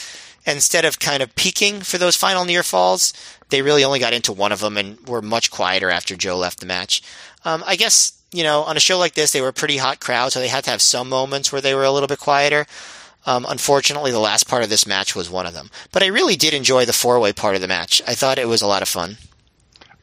instead 0.45 0.85
of 0.85 0.99
kind 0.99 1.23
of 1.23 1.35
peaking 1.37 1.81
for 1.81 1.99
those 1.99 2.17
final 2.17 2.45
near 2.45 2.63
falls, 2.63 3.13
they 3.51 3.63
really 3.63 3.85
only 3.85 4.01
got 4.01 4.13
into 4.13 4.33
one 4.33 4.53
of 4.53 4.61
them 4.61 4.77
and 4.77 4.99
were 5.09 5.23
much 5.23 5.51
quieter 5.51 5.91
after 5.91 6.17
Joe 6.17 6.37
left 6.37 6.61
the 6.61 6.67
match. 6.67 7.03
Um, 7.45 7.63
I 7.67 7.77
guess 7.77 8.13
you 8.33 8.43
know, 8.43 8.63
on 8.63 8.77
a 8.77 8.81
show 8.81 8.99
like 8.99 9.15
this, 9.15 9.33
they 9.33 9.41
were 9.41 9.49
a 9.49 9.53
pretty 9.53 9.77
hot 9.77 10.01
crowd, 10.01 10.33
so 10.33 10.41
they 10.41 10.49
had 10.49 10.65
to 10.65 10.71
have 10.71 10.83
some 10.83 11.09
moments 11.09 11.53
where 11.53 11.61
they 11.61 11.75
were 11.75 11.85
a 11.85 11.91
little 11.91 12.07
bit 12.07 12.19
quieter. 12.19 12.67
Um, 13.25 13.47
unfortunately, 13.49 14.11
the 14.11 14.19
last 14.19 14.49
part 14.49 14.65
of 14.65 14.71
this 14.71 14.87
match 14.87 15.15
was 15.15 15.31
one 15.31 15.47
of 15.47 15.55
them. 15.55 15.71
But 15.93 16.03
I 16.03 16.07
really 16.07 16.35
did 16.35 16.55
enjoy 16.55 16.87
the 16.87 16.93
four 16.93 17.21
way 17.21 17.33
part 17.33 17.55
of 17.55 17.61
the 17.61 17.69
match. 17.69 18.03
I 18.07 18.15
thought 18.15 18.39
it 18.39 18.49
was 18.49 18.63
a 18.63 18.67
lot 18.67 18.83
of 18.83 18.89
fun. 18.89 19.19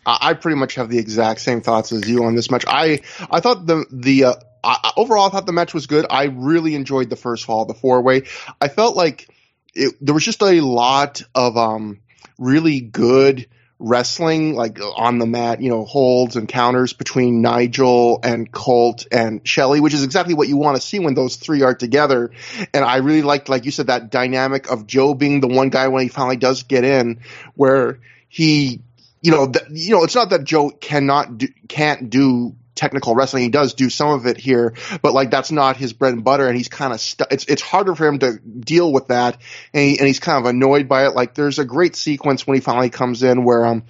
I 0.05 0.33
pretty 0.33 0.57
much 0.57 0.75
have 0.75 0.89
the 0.89 0.97
exact 0.97 1.41
same 1.41 1.61
thoughts 1.61 1.91
as 1.91 2.07
you 2.09 2.23
on 2.23 2.35
this 2.35 2.49
match. 2.49 2.63
I 2.67 3.01
I 3.29 3.41
thought 3.41 3.65
the 3.65 3.85
the 3.91 4.23
uh, 4.23 4.33
I, 4.63 4.91
overall 4.97 5.27
I 5.27 5.29
thought 5.29 5.45
the 5.45 5.53
match 5.53 5.73
was 5.73 5.87
good. 5.87 6.05
I 6.09 6.25
really 6.25 6.75
enjoyed 6.75 7.09
the 7.09 7.15
first 7.15 7.45
fall, 7.45 7.65
the 7.65 7.73
four 7.73 8.01
way. 8.01 8.23
I 8.59 8.67
felt 8.67 8.95
like 8.95 9.29
it, 9.73 9.95
there 10.01 10.13
was 10.13 10.25
just 10.25 10.41
a 10.41 10.61
lot 10.61 11.21
of 11.35 11.57
um 11.57 11.99
really 12.37 12.81
good 12.81 13.47
wrestling, 13.79 14.55
like 14.55 14.77
on 14.97 15.19
the 15.19 15.25
mat, 15.25 15.61
you 15.61 15.69
know, 15.69 15.85
holds 15.85 16.35
and 16.35 16.47
counters 16.49 16.91
between 16.91 17.41
Nigel 17.41 18.19
and 18.23 18.51
Colt 18.51 19.07
and 19.09 19.47
Shelley, 19.47 19.79
which 19.79 19.93
is 19.93 20.03
exactly 20.03 20.33
what 20.33 20.49
you 20.49 20.57
want 20.57 20.75
to 20.75 20.81
see 20.81 20.99
when 20.99 21.13
those 21.13 21.37
three 21.37 21.61
are 21.61 21.73
together. 21.73 22.31
And 22.73 22.83
I 22.83 22.97
really 22.97 23.21
liked, 23.21 23.47
like 23.47 23.63
you 23.63 23.71
said, 23.71 23.87
that 23.87 24.11
dynamic 24.11 24.69
of 24.69 24.85
Joe 24.85 25.13
being 25.13 25.39
the 25.39 25.47
one 25.47 25.69
guy 25.69 25.87
when 25.87 26.03
he 26.03 26.09
finally 26.09 26.35
does 26.35 26.63
get 26.63 26.83
in, 26.83 27.21
where 27.55 27.99
he, 28.27 28.81
you 29.21 29.31
know, 29.31 29.49
th- 29.49 29.65
you 29.69 29.95
know, 29.95 30.03
it's 30.03 30.15
not 30.15 30.31
that 30.31 30.43
Joe 30.43 30.69
cannot 30.69 31.37
do, 31.37 31.47
can't 31.69 32.09
do 32.09 32.55
technical 32.79 33.13
wrestling. 33.13 33.43
He 33.43 33.49
does 33.49 33.73
do 33.73 33.89
some 33.89 34.09
of 34.11 34.25
it 34.25 34.37
here, 34.37 34.73
but 35.01 35.13
like 35.13 35.29
that's 35.29 35.51
not 35.51 35.75
his 35.75 35.91
bread 35.91 36.13
and 36.13 36.23
butter, 36.23 36.47
and 36.47 36.55
he's 36.55 36.69
kind 36.69 36.93
of 36.93 37.01
stu- 37.01 37.25
it's 37.29 37.43
it's 37.45 37.61
harder 37.61 37.93
for 37.93 38.07
him 38.07 38.19
to 38.19 38.39
deal 38.39 38.91
with 38.91 39.07
that, 39.07 39.37
and, 39.73 39.83
he, 39.83 39.99
and 39.99 40.07
he's 40.07 40.19
kind 40.19 40.39
of 40.39 40.49
annoyed 40.49 40.87
by 40.87 41.05
it. 41.05 41.13
Like 41.13 41.33
there's 41.33 41.59
a 41.59 41.65
great 41.65 41.97
sequence 41.97 42.47
when 42.47 42.55
he 42.55 42.61
finally 42.61 42.89
comes 42.89 43.21
in 43.21 43.43
where 43.43 43.65
um 43.65 43.83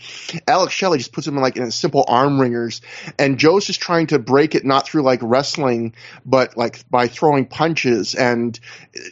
Alex 0.48 0.74
Shelley 0.74 0.98
just 0.98 1.14
puts 1.14 1.28
him 1.28 1.38
in 1.38 1.44
like 1.44 1.56
in 1.56 1.70
simple 1.70 2.04
arm 2.08 2.42
wringers, 2.42 2.82
and 3.20 3.38
Joe's 3.38 3.66
just 3.66 3.80
trying 3.80 4.08
to 4.08 4.18
break 4.18 4.56
it 4.56 4.66
not 4.66 4.88
through 4.88 5.04
like 5.04 5.20
wrestling, 5.22 5.94
but 6.26 6.58
like 6.58 6.90
by 6.90 7.08
throwing 7.08 7.46
punches, 7.46 8.16
and 8.16 8.60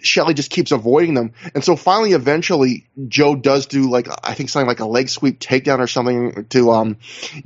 Shelley 0.02 0.34
just 0.34 0.50
keeps 0.50 0.72
avoiding 0.72 1.14
them, 1.14 1.34
and 1.54 1.64
so 1.64 1.76
finally, 1.76 2.14
eventually, 2.14 2.88
Joe 3.08 3.36
does 3.36 3.68
do 3.68 3.90
like 3.90 4.08
I 4.24 4.34
think 4.34 4.50
something 4.50 4.68
like 4.68 4.80
a 4.80 4.88
leg 4.88 5.10
sweep 5.10 5.40
takedown 5.40 5.80
or 5.80 5.88
something 5.88 6.46
to 6.50 6.72
um 6.72 6.98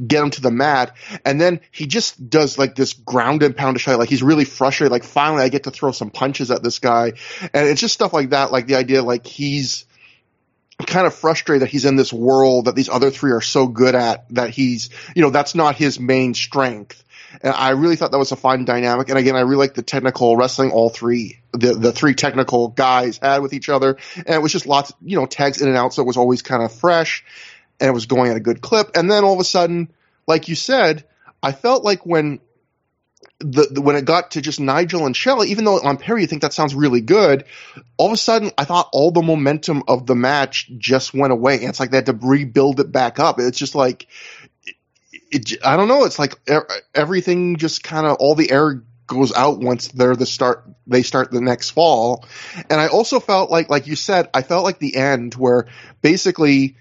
get 0.08 0.24
him 0.24 0.30
to 0.32 0.42
the 0.42 0.52
mat, 0.52 0.96
and 1.26 1.42
then 1.42 1.60
he 1.72 1.88
just 1.88 2.21
does 2.30 2.58
like 2.58 2.76
this 2.76 2.94
ground 2.94 3.44
and 3.44 3.56
pound 3.56 3.80
shot. 3.80 3.98
Like 3.98 4.10
he's 4.10 4.24
really 4.24 4.46
frustrated. 4.46 4.92
Like 4.92 5.04
finally 5.04 5.44
I 5.44 5.50
get 5.50 5.64
to 5.64 5.72
throw 5.72 5.92
some 5.92 6.10
punches 6.10 6.52
at 6.52 6.64
this 6.64 6.80
guy. 6.80 7.14
And 7.54 7.68
it's 7.68 7.82
just 7.82 7.94
stuff 7.94 8.14
like 8.14 8.30
that. 8.32 8.52
Like 8.52 8.68
the 8.68 8.76
idea 8.76 9.02
like 9.02 9.26
he's 9.26 9.86
kind 10.86 11.06
of 11.08 11.14
frustrated 11.14 11.62
that 11.62 11.70
he's 11.70 11.86
in 11.86 11.96
this 11.96 12.12
world 12.12 12.66
that 12.66 12.76
these 12.76 12.90
other 12.90 13.12
three 13.12 13.32
are 13.32 13.42
so 13.42 13.68
good 13.68 13.96
at 13.96 14.28
that 14.34 14.50
he's, 14.50 14.90
you 15.16 15.22
know, 15.22 15.30
that's 15.30 15.56
not 15.56 15.76
his 15.76 16.00
main 16.00 16.34
strength. 16.34 17.04
And 17.42 17.54
I 17.54 17.72
really 17.72 17.96
thought 17.96 18.12
that 18.12 18.18
was 18.18 18.32
a 18.32 18.36
fun 18.36 18.66
dynamic. 18.66 19.10
And 19.10 19.18
again, 19.18 19.36
I 19.36 19.42
really 19.42 19.56
like 19.56 19.74
the 19.74 19.84
technical 19.84 20.36
wrestling 20.36 20.72
all 20.72 20.90
three, 20.90 21.40
the, 21.54 21.74
the 21.74 21.92
three 21.92 22.14
technical 22.14 22.68
guys 22.68 23.20
had 23.20 23.42
with 23.42 23.54
each 23.54 23.70
other. 23.70 23.98
And 24.18 24.30
it 24.30 24.42
was 24.42 24.52
just 24.52 24.66
lots, 24.66 24.92
you 25.02 25.18
know, 25.18 25.26
tags 25.26 25.62
in 25.62 25.68
and 25.68 25.78
out. 25.78 25.94
So 25.94 26.02
it 26.02 26.08
was 26.08 26.18
always 26.18 26.42
kind 26.42 26.62
of 26.62 26.74
fresh 26.74 27.24
and 27.80 27.88
it 27.88 27.94
was 27.94 28.06
going 28.06 28.32
at 28.32 28.38
a 28.38 28.42
good 28.42 28.62
clip. 28.62 28.92
And 28.96 29.10
then 29.10 29.24
all 29.24 29.34
of 29.34 29.40
a 29.40 29.46
sudden, 29.46 29.92
like 30.28 30.50
you 30.50 30.56
said, 30.56 31.06
I 31.44 31.52
felt 31.52 31.84
like 31.84 32.06
when 32.06 32.40
the, 33.40 33.68
the, 33.72 33.82
when 33.82 33.96
it 33.96 34.06
got 34.06 34.32
to 34.32 34.42
just 34.42 34.60
Nigel 34.60 35.06
and 35.06 35.16
Shelley, 35.16 35.50
even 35.50 35.66
though 35.66 35.80
on 35.80 35.98
Perry 35.98 36.22
you 36.22 36.28
think 36.28 36.42
that 36.44 36.54
sounds 36.54 36.76
really 36.76 37.02
good, 37.02 37.46
all 37.98 38.08
of 38.08 38.14
a 38.14 38.18
sudden 38.18 38.52
I 38.58 38.66
thought 38.66 38.90
all 38.94 39.12
the 39.12 39.22
momentum 39.22 39.84
of 39.88 40.06
the 40.06 40.16
match 40.16 40.72
just 40.78 41.14
went 41.14 41.34
away. 41.34 41.56
And 41.56 41.70
it's 41.70 41.80
like 41.80 41.92
they 41.92 41.98
had 41.98 42.06
to 42.08 42.20
rebuild 42.22 42.80
it 42.80 42.92
back 42.92 43.20
up. 43.20 43.40
It's 43.40 43.58
just 43.58 43.76
like 43.76 44.08
it, 44.64 45.52
it, 45.52 45.66
I 45.66 45.78
don't 45.78 45.88
know. 45.88 46.06
It's 46.06 46.20
like 46.20 46.36
everything 46.94 47.58
just 47.58 47.84
kind 47.84 48.06
of 48.06 48.18
all 48.20 48.36
the 48.36 48.52
air 48.52 48.84
goes 49.08 49.34
out 49.34 49.60
once 49.60 49.90
they're 49.90 50.16
the 50.16 50.26
start. 50.26 50.64
They 50.88 51.04
start 51.04 51.32
the 51.32 51.42
next 51.42 51.72
fall, 51.72 52.26
and 52.70 52.80
I 52.80 52.88
also 52.88 53.20
felt 53.20 53.52
like, 53.52 53.70
like 53.70 53.88
you 53.88 53.96
said, 53.96 54.30
I 54.34 54.42
felt 54.42 54.64
like 54.64 54.80
the 54.80 54.96
end 54.96 55.36
where 55.36 55.68
basically 56.02 56.78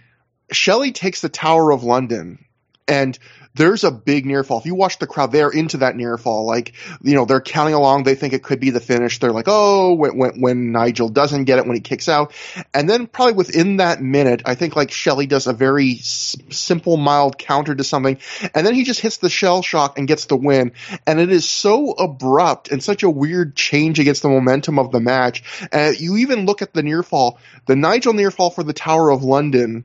Shelley 0.53 0.93
takes 0.93 1.21
the 1.21 1.29
Tower 1.29 1.73
of 1.73 1.85
London 1.85 2.45
and 2.87 3.19
there's 3.55 3.83
a 3.85 3.91
big 3.91 4.27
near 4.27 4.45
fall. 4.45 4.59
If 4.59 4.67
you 4.67 4.75
watch 4.75 4.99
the 4.99 5.07
crowd, 5.07 5.33
they're 5.33 5.51
into 5.51 5.79
that 5.79 5.97
near 5.97 6.17
fall. 6.17 6.47
Like, 6.47 6.75
you 7.03 7.15
know, 7.15 7.25
they're 7.25 7.41
counting 7.41 7.75
along. 7.75 8.05
They 8.05 8.15
think 8.15 8.33
it 8.33 8.45
could 8.45 8.61
be 8.61 8.71
the 8.71 8.81
finish. 8.81 9.19
They're 9.19 9.33
like, 9.33 9.47
oh, 9.49 9.95
when, 9.95 10.17
when, 10.17 10.41
when 10.41 10.73
Nigel 10.73 11.09
doesn't 11.09 11.45
get 11.45 11.59
it, 11.59 11.67
when 11.67 11.75
he 11.75 11.81
kicks 11.81 12.09
out. 12.09 12.33
And 12.73 12.89
then 12.89 13.07
probably 13.07 13.35
within 13.35 13.79
that 13.79 14.01
minute, 14.01 14.43
I 14.47 14.55
think 14.55 14.77
like 14.77 14.93
Shelley 14.93 15.27
does 15.27 15.47
a 15.47 15.53
very 15.53 15.93
s- 15.95 16.37
simple, 16.51 16.97
mild 16.97 17.39
counter 17.39 17.75
to 17.75 17.83
something. 17.83 18.19
And 18.55 18.65
then 18.65 18.75
he 18.75 18.85
just 18.85 19.01
hits 19.01 19.17
the 19.17 19.31
shell 19.31 19.63
shock 19.63 19.99
and 19.99 20.07
gets 20.07 20.27
the 20.27 20.37
win. 20.37 20.73
And 21.07 21.19
it 21.19 21.31
is 21.31 21.49
so 21.49 21.91
abrupt 21.91 22.71
and 22.71 22.83
such 22.83 23.03
a 23.03 23.11
weird 23.11 23.57
change 23.57 23.99
against 23.99 24.23
the 24.23 24.29
momentum 24.29 24.79
of 24.79 24.93
the 24.93 25.01
match. 25.01 25.43
And 25.73 25.99
you 25.99 26.19
even 26.19 26.47
look 26.47 26.63
at 26.63 26.73
the 26.73 26.83
near 26.83 27.03
fall, 27.03 27.39
the 27.67 27.77
Nigel 27.77 28.13
near 28.13 28.31
fall 28.31 28.51
for 28.51 28.63
the 28.63 28.73
Tower 28.73 29.11
of 29.11 29.25
London 29.25 29.85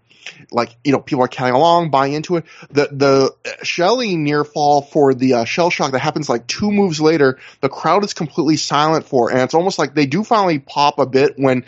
like 0.51 0.75
you 0.83 0.91
know 0.91 0.99
people 0.99 1.23
are 1.23 1.27
counting 1.27 1.55
along, 1.55 1.89
buying 1.89 2.13
into 2.13 2.37
it. 2.37 2.45
The 2.69 2.89
the 2.91 3.35
Shelley 3.63 4.15
near 4.15 4.43
fall 4.43 4.81
for 4.81 5.13
the 5.13 5.33
uh, 5.33 5.45
shell 5.45 5.69
shock 5.69 5.91
that 5.91 5.99
happens 5.99 6.29
like 6.29 6.47
two 6.47 6.71
moves 6.71 6.99
later, 6.99 7.39
the 7.61 7.69
crowd 7.69 8.03
is 8.03 8.13
completely 8.13 8.57
silent 8.57 9.05
for, 9.05 9.31
and 9.31 9.39
it's 9.41 9.53
almost 9.53 9.79
like 9.79 9.93
they 9.93 10.05
do 10.05 10.23
finally 10.23 10.59
pop 10.59 10.99
a 10.99 11.05
bit 11.05 11.37
when 11.37 11.65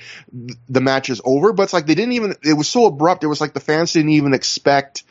the 0.70 0.82
match 0.82 1.10
is 1.10 1.22
over, 1.24 1.54
but 1.54 1.64
it's 1.64 1.74
like 1.74 1.86
they 1.86 1.96
didn't 1.96 2.14
even. 2.14 2.36
It 2.44 2.54
was 2.54 2.68
so 2.68 2.86
abrupt. 2.86 3.24
It 3.24 3.28
was 3.28 3.42
like 3.42 3.54
the 3.54 3.60
fans 3.60 3.94
didn't 3.94 4.12
even 4.12 4.34
expect 4.34 5.04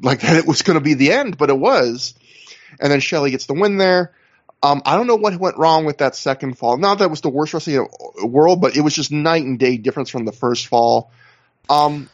like 0.00 0.20
that 0.22 0.36
it 0.36 0.46
was 0.46 0.62
going 0.62 0.78
to 0.78 0.84
be 0.84 0.94
the 0.94 1.12
end, 1.12 1.38
but 1.38 1.50
it 1.50 1.58
was. 1.58 2.14
And 2.80 2.92
then 2.92 3.00
Shelley 3.00 3.30
gets 3.30 3.46
the 3.46 3.54
win 3.54 3.76
there. 3.76 4.12
Um, 4.62 4.82
I 4.84 4.96
don't 4.96 5.06
know 5.06 5.16
what 5.16 5.34
went 5.36 5.56
wrong 5.56 5.86
with 5.86 5.98
that 5.98 6.14
second 6.14 6.58
fall. 6.58 6.76
Not 6.76 6.98
that 6.98 7.06
it 7.06 7.10
was 7.10 7.22
the 7.22 7.30
worst 7.30 7.54
wrestling 7.54 7.76
in 7.76 7.86
the 8.20 8.26
world, 8.26 8.60
but 8.60 8.76
it 8.76 8.82
was 8.82 8.94
just 8.94 9.10
night 9.10 9.44
and 9.44 9.58
day 9.58 9.78
difference 9.78 10.10
from 10.10 10.26
the 10.26 10.32
first 10.32 10.66
fall. 10.66 11.10
Um, 11.70 12.10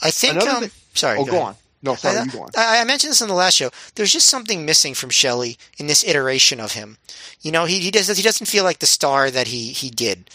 I 0.00 0.10
think. 0.10 0.40
Um, 0.40 0.60
thing, 0.60 0.70
sorry. 0.94 1.18
Oh, 1.18 1.24
go, 1.24 1.32
go 1.32 1.40
on. 1.40 1.56
No, 1.86 1.94
sorry, 1.94 2.18
I, 2.18 2.24
you 2.24 2.30
go 2.30 2.42
on. 2.42 2.50
I, 2.56 2.80
I, 2.80 2.84
mentioned 2.84 3.12
this 3.12 3.22
in 3.22 3.28
the 3.28 3.34
last 3.34 3.54
show. 3.54 3.70
There's 3.94 4.12
just 4.12 4.28
something 4.28 4.64
missing 4.64 4.94
from 4.94 5.10
Shelley 5.10 5.56
in 5.78 5.86
this 5.86 6.04
iteration 6.04 6.60
of 6.60 6.72
him. 6.72 6.98
You 7.40 7.52
know, 7.52 7.64
he, 7.64 7.80
he 7.80 7.90
does 7.90 8.14
he 8.14 8.22
doesn't 8.22 8.46
feel 8.46 8.64
like 8.64 8.80
the 8.80 8.86
star 8.86 9.30
that 9.30 9.48
he 9.48 9.68
he 9.68 9.88
did 9.88 10.30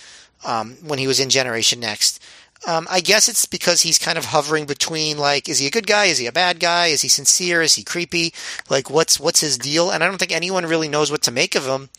um, 0.45 0.77
when 0.83 0.99
he 0.99 1.07
was 1.07 1.19
in 1.19 1.29
Generation 1.29 1.79
Next. 1.79 2.23
Um, 2.67 2.87
I 2.91 3.01
guess 3.01 3.27
it's 3.27 3.47
because 3.47 3.81
he's 3.81 3.97
kind 3.97 4.19
of 4.19 4.25
hovering 4.25 4.65
between 4.65 5.17
like, 5.17 5.49
is 5.49 5.57
he 5.57 5.65
a 5.65 5.71
good 5.71 5.87
guy? 5.87 6.05
Is 6.05 6.19
he 6.19 6.27
a 6.27 6.31
bad 6.31 6.59
guy? 6.59 6.87
Is 6.87 7.01
he 7.01 7.07
sincere? 7.07 7.61
Is 7.63 7.75
he 7.75 7.83
creepy? 7.83 8.33
Like, 8.69 8.89
what's 8.89 9.19
what's 9.19 9.41
his 9.41 9.57
deal? 9.57 9.89
And 9.89 10.03
I 10.03 10.07
don't 10.07 10.17
think 10.17 10.31
anyone 10.31 10.65
really 10.65 10.87
knows 10.87 11.11
what 11.11 11.23
to 11.23 11.31
make 11.31 11.55
of 11.55 11.65
him. 11.65 11.89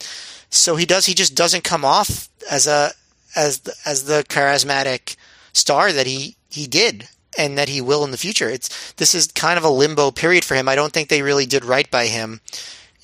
So 0.51 0.77
he 0.77 0.87
does. 0.87 1.07
He 1.07 1.15
just 1.15 1.35
doesn't 1.35 1.65
come 1.65 1.85
off 1.85 2.29
as 2.51 2.67
a 2.67 2.93
as 3.35 3.61
the, 3.61 3.75
as 3.85 4.05
the 4.05 4.25
charismatic 4.29 5.17
star 5.53 5.93
that 5.93 6.07
he 6.07 6.37
he 6.49 6.67
did 6.67 7.09
and 7.39 7.57
that 7.59 7.69
he 7.69 7.81
will 7.81 8.05
in 8.05 8.11
the 8.11 8.19
future. 8.19 8.49
It's 8.49 8.93
this 8.93 9.15
is 9.15 9.29
kind 9.29 9.59
of 9.59 9.65
a 9.65 9.71
limbo 9.71 10.11
period 10.11 10.45
for 10.45 10.55
him. 10.55 10.69
I 10.69 10.75
don't 10.75 10.93
think 10.93 11.09
they 11.09 11.23
really 11.23 11.47
did 11.47 11.65
right 11.65 11.91
by 11.91 12.07
him 12.07 12.41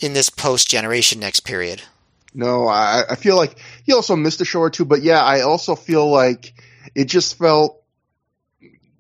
in 0.01 0.13
this 0.13 0.31
post 0.31 0.69
generation 0.69 1.21
next 1.21 1.41
period. 1.41 1.83
No, 2.35 2.69
I, 2.69 3.03
I 3.11 3.15
feel 3.17 3.37
like 3.37 3.57
he 3.85 3.93
also 3.93 4.15
missed 4.15 4.41
a 4.41 4.45
show 4.45 4.61
or 4.61 4.71
two, 4.71 4.85
but 4.85 5.03
yeah, 5.03 5.23
I 5.23 5.41
also 5.41 5.75
feel 5.75 6.09
like 6.09 6.55
it 6.95 7.07
just 7.07 7.39
felt 7.39 7.83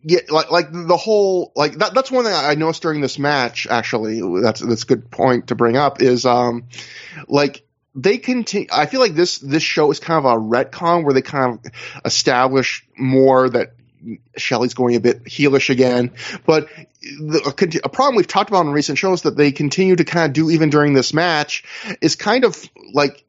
yeah, 0.03 0.21
like 0.31 0.51
like 0.51 0.69
the 0.73 0.97
whole 0.97 1.53
like 1.55 1.75
that. 1.75 1.95
That's 1.95 2.11
one 2.11 2.25
thing 2.25 2.33
I 2.35 2.55
noticed 2.55 2.83
during 2.83 3.01
this 3.01 3.19
match. 3.19 3.67
Actually, 3.69 4.23
that's 4.41 4.61
that's 4.61 4.85
a 4.85 4.87
good 4.87 5.11
point 5.11 5.49
to 5.49 5.55
bring 5.55 5.77
up. 5.77 6.01
Is 6.01 6.25
um, 6.25 6.65
like 7.27 7.65
they 7.95 8.19
continue. 8.19 8.69
I 8.73 8.87
feel 8.87 9.01
like 9.01 9.15
this 9.15 9.39
this 9.39 9.63
show 9.63 9.91
is 9.91 10.01
kind 10.01 10.25
of 10.25 10.25
a 10.25 10.37
retcon 10.37 11.05
where 11.05 11.15
they 11.15 11.23
kind 11.23 11.59
of 11.59 11.73
establish 12.05 12.87
more 12.97 13.51
that 13.51 13.75
Shelley's 14.37 14.75
going 14.75 14.97
a 14.97 15.01
bit 15.01 15.25
heelish 15.25 15.71
again. 15.71 16.13
But 16.47 16.69
the, 17.03 17.81
a 17.85 17.89
problem 17.89 18.17
we've 18.17 18.27
talked 18.27 18.51
about 18.51 18.67
in 18.67 18.73
recent 18.73 18.99
shows 18.99 19.23
that 19.23 19.37
they 19.37 19.53
continue 19.53 19.97
to 19.97 20.05
kind 20.05 20.27
of 20.27 20.33
do 20.33 20.51
even 20.51 20.71
during 20.71 20.95
this 20.95 21.13
match 21.15 21.65
is 22.01 22.17
kind 22.17 22.45
of 22.45 22.57
like 22.93 23.25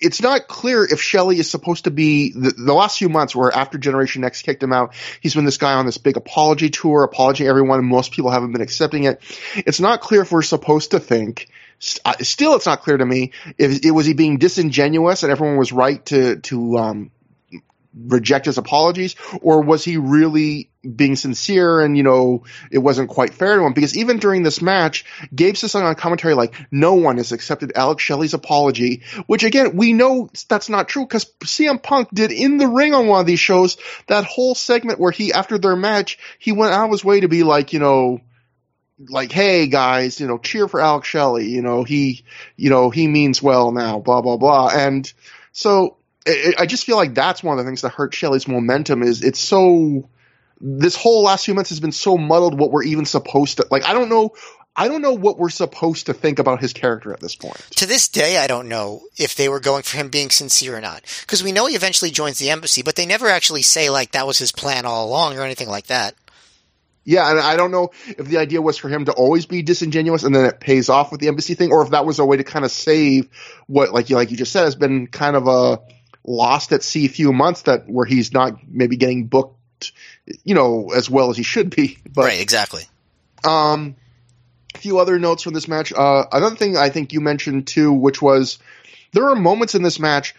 it's 0.00 0.20
not 0.20 0.48
clear 0.48 0.84
if 0.84 1.00
Shelley 1.00 1.38
is 1.38 1.48
supposed 1.48 1.84
to 1.84 1.92
be 1.92 2.32
the, 2.32 2.50
the, 2.50 2.74
last 2.74 2.98
few 2.98 3.08
months 3.08 3.36
where 3.36 3.54
after 3.54 3.78
Generation 3.78 4.22
Next 4.22 4.42
kicked 4.42 4.60
him 4.60 4.72
out, 4.72 4.94
he's 5.20 5.34
been 5.34 5.44
this 5.44 5.58
guy 5.58 5.74
on 5.74 5.86
this 5.86 5.98
big 5.98 6.16
apology 6.16 6.70
tour, 6.70 7.04
apology 7.04 7.46
everyone, 7.46 7.78
and 7.78 7.86
most 7.86 8.10
people 8.10 8.30
haven't 8.32 8.50
been 8.50 8.62
accepting 8.62 9.04
it. 9.04 9.22
It's 9.54 9.78
not 9.78 10.00
clear 10.00 10.22
if 10.22 10.32
we're 10.32 10.42
supposed 10.42 10.90
to 10.90 10.98
think 10.98 11.48
still 11.82 12.54
it's 12.54 12.66
not 12.66 12.82
clear 12.82 12.96
to 12.96 13.04
me 13.04 13.32
if 13.58 13.84
it 13.84 13.90
was 13.90 14.06
he 14.06 14.12
being 14.12 14.38
disingenuous 14.38 15.24
and 15.24 15.32
everyone 15.32 15.56
was 15.56 15.72
right 15.72 16.04
to 16.06 16.36
to 16.36 16.78
um, 16.78 17.10
reject 17.94 18.46
his 18.46 18.58
apologies, 18.58 19.16
or 19.40 19.62
was 19.62 19.84
he 19.84 19.96
really 19.96 20.70
being 20.82 21.14
sincere 21.14 21.80
and, 21.80 21.96
you 21.96 22.02
know, 22.02 22.44
it 22.70 22.78
wasn't 22.78 23.08
quite 23.08 23.34
fair 23.34 23.56
to 23.56 23.64
him? 23.64 23.72
Because 23.72 23.96
even 23.96 24.18
during 24.18 24.42
this 24.42 24.62
match, 24.62 25.04
Gabe 25.34 25.56
says 25.56 25.72
something 25.72 25.88
on 25.88 25.94
commentary 25.94 26.34
like, 26.34 26.54
no 26.70 26.94
one 26.94 27.18
has 27.18 27.32
accepted 27.32 27.72
Alex 27.76 28.02
Shelley's 28.02 28.34
apology, 28.34 29.02
which 29.26 29.44
again, 29.44 29.76
we 29.76 29.92
know 29.92 30.30
that's 30.48 30.68
not 30.68 30.88
true 30.88 31.04
because 31.04 31.26
CM 31.40 31.82
Punk 31.82 32.08
did 32.12 32.32
in 32.32 32.56
the 32.56 32.68
ring 32.68 32.94
on 32.94 33.06
one 33.06 33.20
of 33.20 33.26
these 33.26 33.40
shows 33.40 33.76
that 34.06 34.24
whole 34.24 34.54
segment 34.54 34.98
where 34.98 35.12
he, 35.12 35.32
after 35.32 35.58
their 35.58 35.76
match, 35.76 36.18
he 36.38 36.52
went 36.52 36.72
out 36.72 36.86
of 36.86 36.92
his 36.92 37.04
way 37.04 37.20
to 37.20 37.28
be 37.28 37.42
like, 37.42 37.72
you 37.72 37.78
know, 37.78 38.20
like, 39.08 39.32
hey 39.32 39.66
guys, 39.66 40.20
you 40.20 40.26
know, 40.26 40.38
cheer 40.38 40.68
for 40.68 40.80
Alex 40.80 41.08
Shelley, 41.08 41.48
you 41.48 41.62
know, 41.62 41.84
he, 41.84 42.24
you 42.56 42.70
know, 42.70 42.90
he 42.90 43.08
means 43.08 43.42
well 43.42 43.72
now, 43.72 43.98
blah, 43.98 44.22
blah, 44.22 44.36
blah. 44.36 44.70
And 44.72 45.10
so 45.52 45.96
it, 46.26 46.56
I 46.58 46.66
just 46.66 46.84
feel 46.84 46.96
like 46.96 47.14
that's 47.14 47.42
one 47.42 47.58
of 47.58 47.64
the 47.64 47.68
things 47.68 47.82
that 47.82 47.90
hurt 47.90 48.14
Shelley's 48.14 48.48
momentum 48.48 49.02
is 49.02 49.22
it's 49.22 49.40
so 49.40 50.08
this 50.60 50.94
whole 50.94 51.22
last 51.22 51.44
few 51.44 51.54
months 51.54 51.70
has 51.70 51.80
been 51.80 51.92
so 51.92 52.16
muddled 52.16 52.58
what 52.58 52.70
we're 52.70 52.84
even 52.84 53.04
supposed 53.04 53.58
to 53.58 53.66
like 53.70 53.84
I 53.84 53.94
don't 53.94 54.08
know 54.08 54.32
I 54.74 54.88
don't 54.88 55.02
know 55.02 55.12
what 55.12 55.38
we're 55.38 55.50
supposed 55.50 56.06
to 56.06 56.14
think 56.14 56.38
about 56.38 56.60
his 56.60 56.72
character 56.72 57.12
at 57.12 57.20
this 57.20 57.34
point. 57.34 57.60
To 57.76 57.86
this 57.86 58.08
day, 58.08 58.38
I 58.38 58.46
don't 58.46 58.68
know 58.68 59.02
if 59.18 59.34
they 59.34 59.48
were 59.50 59.60
going 59.60 59.82
for 59.82 59.98
him 59.98 60.08
being 60.08 60.30
sincere 60.30 60.78
or 60.78 60.80
not. 60.80 61.02
Because 61.20 61.42
we 61.42 61.52
know 61.52 61.66
he 61.66 61.74
eventually 61.74 62.10
joins 62.10 62.38
the 62.38 62.48
embassy, 62.48 62.82
but 62.82 62.96
they 62.96 63.04
never 63.04 63.28
actually 63.28 63.60
say, 63.60 63.90
like, 63.90 64.12
that 64.12 64.26
was 64.26 64.38
his 64.38 64.50
plan 64.50 64.86
all 64.86 65.06
along 65.06 65.36
or 65.36 65.42
anything 65.42 65.68
like 65.68 65.88
that. 65.88 66.14
Yeah, 67.04 67.28
and 67.30 67.38
I 67.38 67.56
don't 67.56 67.70
know 67.70 67.90
if 68.06 68.26
the 68.26 68.38
idea 68.38 68.62
was 68.62 68.78
for 68.78 68.88
him 68.88 69.04
to 69.06 69.12
always 69.12 69.44
be 69.44 69.62
disingenuous 69.62 70.22
and 70.22 70.34
then 70.34 70.46
it 70.46 70.60
pays 70.60 70.88
off 70.88 71.10
with 71.10 71.20
the 71.20 71.28
embassy 71.28 71.54
thing, 71.54 71.72
or 71.72 71.82
if 71.82 71.90
that 71.90 72.06
was 72.06 72.18
a 72.18 72.24
way 72.24 72.36
to 72.36 72.44
kind 72.44 72.64
of 72.64 72.70
save 72.70 73.28
what, 73.66 73.92
like 73.92 74.08
you 74.08 74.16
like 74.16 74.30
you 74.30 74.36
just 74.36 74.52
said, 74.52 74.64
has 74.64 74.76
been 74.76 75.08
kind 75.08 75.34
of 75.34 75.48
a 75.48 75.80
lost 76.24 76.72
at 76.72 76.82
sea 76.82 77.08
few 77.08 77.32
months 77.32 77.62
that 77.62 77.88
where 77.88 78.06
he's 78.06 78.32
not 78.32 78.58
maybe 78.68 78.96
getting 78.96 79.26
booked, 79.26 79.92
you 80.44 80.54
know, 80.54 80.90
as 80.94 81.10
well 81.10 81.30
as 81.30 81.36
he 81.36 81.42
should 81.42 81.74
be. 81.74 81.98
But, 82.12 82.24
right, 82.24 82.40
exactly. 82.40 82.84
Um, 83.44 83.96
a 84.74 84.78
few 84.78 84.98
other 84.98 85.18
notes 85.18 85.42
from 85.42 85.54
this 85.54 85.68
match. 85.68 85.92
Uh, 85.92 86.24
another 86.30 86.56
thing 86.56 86.76
I 86.76 86.90
think 86.90 87.12
you 87.12 87.20
mentioned 87.20 87.66
too, 87.66 87.92
which 87.92 88.20
was 88.20 88.58
there 89.12 89.28
are 89.28 89.34
moments 89.34 89.74
in 89.74 89.82
this 89.82 89.98
match 89.98 90.34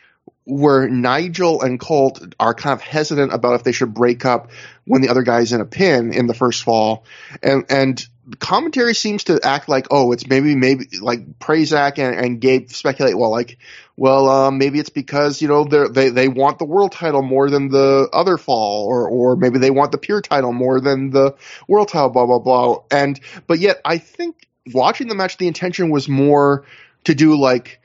where 0.45 0.89
Nigel 0.89 1.61
and 1.61 1.79
Colt 1.79 2.35
are 2.39 2.53
kind 2.53 2.73
of 2.73 2.81
hesitant 2.81 3.33
about 3.33 3.55
if 3.55 3.63
they 3.63 3.71
should 3.71 3.93
break 3.93 4.25
up 4.25 4.51
when 4.85 5.01
the 5.01 5.09
other 5.09 5.23
guy's 5.23 5.53
in 5.53 5.61
a 5.61 5.65
pin 5.65 6.13
in 6.13 6.27
the 6.27 6.33
first 6.33 6.63
fall, 6.63 7.05
and 7.41 7.65
and 7.69 8.05
commentary 8.39 8.95
seems 8.95 9.25
to 9.25 9.39
act 9.43 9.67
like 9.67 9.87
oh 9.91 10.11
it's 10.11 10.27
maybe 10.27 10.55
maybe 10.55 10.87
like 11.01 11.39
Prazak 11.39 11.97
and, 11.97 12.15
and 12.17 12.41
Gabe 12.41 12.69
speculate 12.69 13.17
well 13.17 13.31
like 13.31 13.57
well 13.95 14.29
uh, 14.29 14.51
maybe 14.51 14.79
it's 14.79 14.89
because 14.89 15.41
you 15.41 15.47
know 15.47 15.63
they 15.65 16.09
they 16.09 16.27
want 16.27 16.59
the 16.59 16.65
world 16.65 16.91
title 16.91 17.21
more 17.21 17.49
than 17.49 17.69
the 17.69 18.09
other 18.11 18.37
fall 18.37 18.85
or 18.85 19.07
or 19.07 19.35
maybe 19.35 19.59
they 19.59 19.71
want 19.71 19.91
the 19.91 19.97
pure 19.97 20.21
title 20.21 20.53
more 20.53 20.79
than 20.79 21.09
the 21.09 21.35
world 21.67 21.87
title 21.87 22.09
blah 22.09 22.25
blah 22.25 22.39
blah 22.39 22.77
and 22.91 23.19
but 23.47 23.59
yet 23.59 23.79
I 23.85 23.97
think 23.97 24.47
watching 24.73 25.07
the 25.07 25.15
match 25.15 25.37
the 25.37 25.47
intention 25.47 25.89
was 25.89 26.07
more 26.07 26.65
to 27.03 27.15
do 27.15 27.39
like 27.39 27.79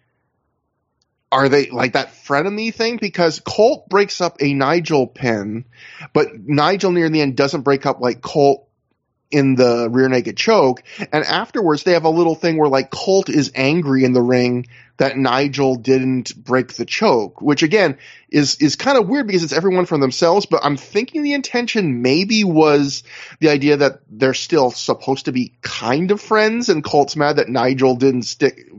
are 1.31 1.49
they 1.49 1.69
like 1.69 1.93
that 1.93 2.13
frenemy 2.13 2.73
thing? 2.73 2.97
Because 2.97 3.41
Colt 3.41 3.89
breaks 3.89 4.21
up 4.21 4.39
a 4.41 4.55
Nigel 4.55 5.07
pin, 5.07 5.67
but 6.13 6.29
Nigel 6.39 6.91
near 6.91 7.11
the 7.11 7.21
end 7.21 7.37
doesn't 7.37 7.63
break 7.63 7.85
up 7.85 8.01
like 8.01 8.23
Colt 8.23 8.68
in 9.31 9.55
the 9.55 9.89
rear 9.91 10.09
naked 10.09 10.37
choke. 10.37 10.83
And 11.13 11.25
afterwards, 11.25 11.83
they 11.83 11.93
have 11.93 12.05
a 12.05 12.11
little 12.11 12.35
thing 12.35 12.57
where 12.57 12.69
like 12.69 12.91
Colt 12.91 13.29
is 13.29 13.53
angry 13.55 14.05
in 14.05 14.13
the 14.13 14.23
ring 14.23 14.67
that 14.97 15.17
Nigel 15.17 15.77
didn't 15.77 16.35
break 16.37 16.73
the 16.75 16.85
choke, 16.85 17.41
which 17.41 17.63
again 17.63 17.99
is 18.31 18.57
is 18.57 18.77
kind 18.77 18.99
of 18.99 19.09
weird 19.09 19.27
because 19.27 19.45
it's 19.45 19.53
everyone 19.53 19.87
for 19.87 19.99
themselves. 19.99 20.47
But 20.47 20.65
I'm 20.65 20.77
thinking 20.77 21.23
the 21.23 21.35
intention 21.35 22.03
maybe 22.03 22.45
was 22.45 23.05
the 23.41 23.51
idea 23.51 23.79
that 23.79 24.01
they're 24.11 24.35
still 24.35 24.71
supposed 24.71 25.27
to 25.27 25.33
be 25.33 25.53
kind 25.63 26.11
of 26.11 26.21
friends, 26.21 26.69
and 26.69 26.83
Colt's 26.83 27.17
mad 27.17 27.37
that 27.37 27.49
Nigel 27.49 27.97
didn't 27.97 28.23
stick 28.23 28.71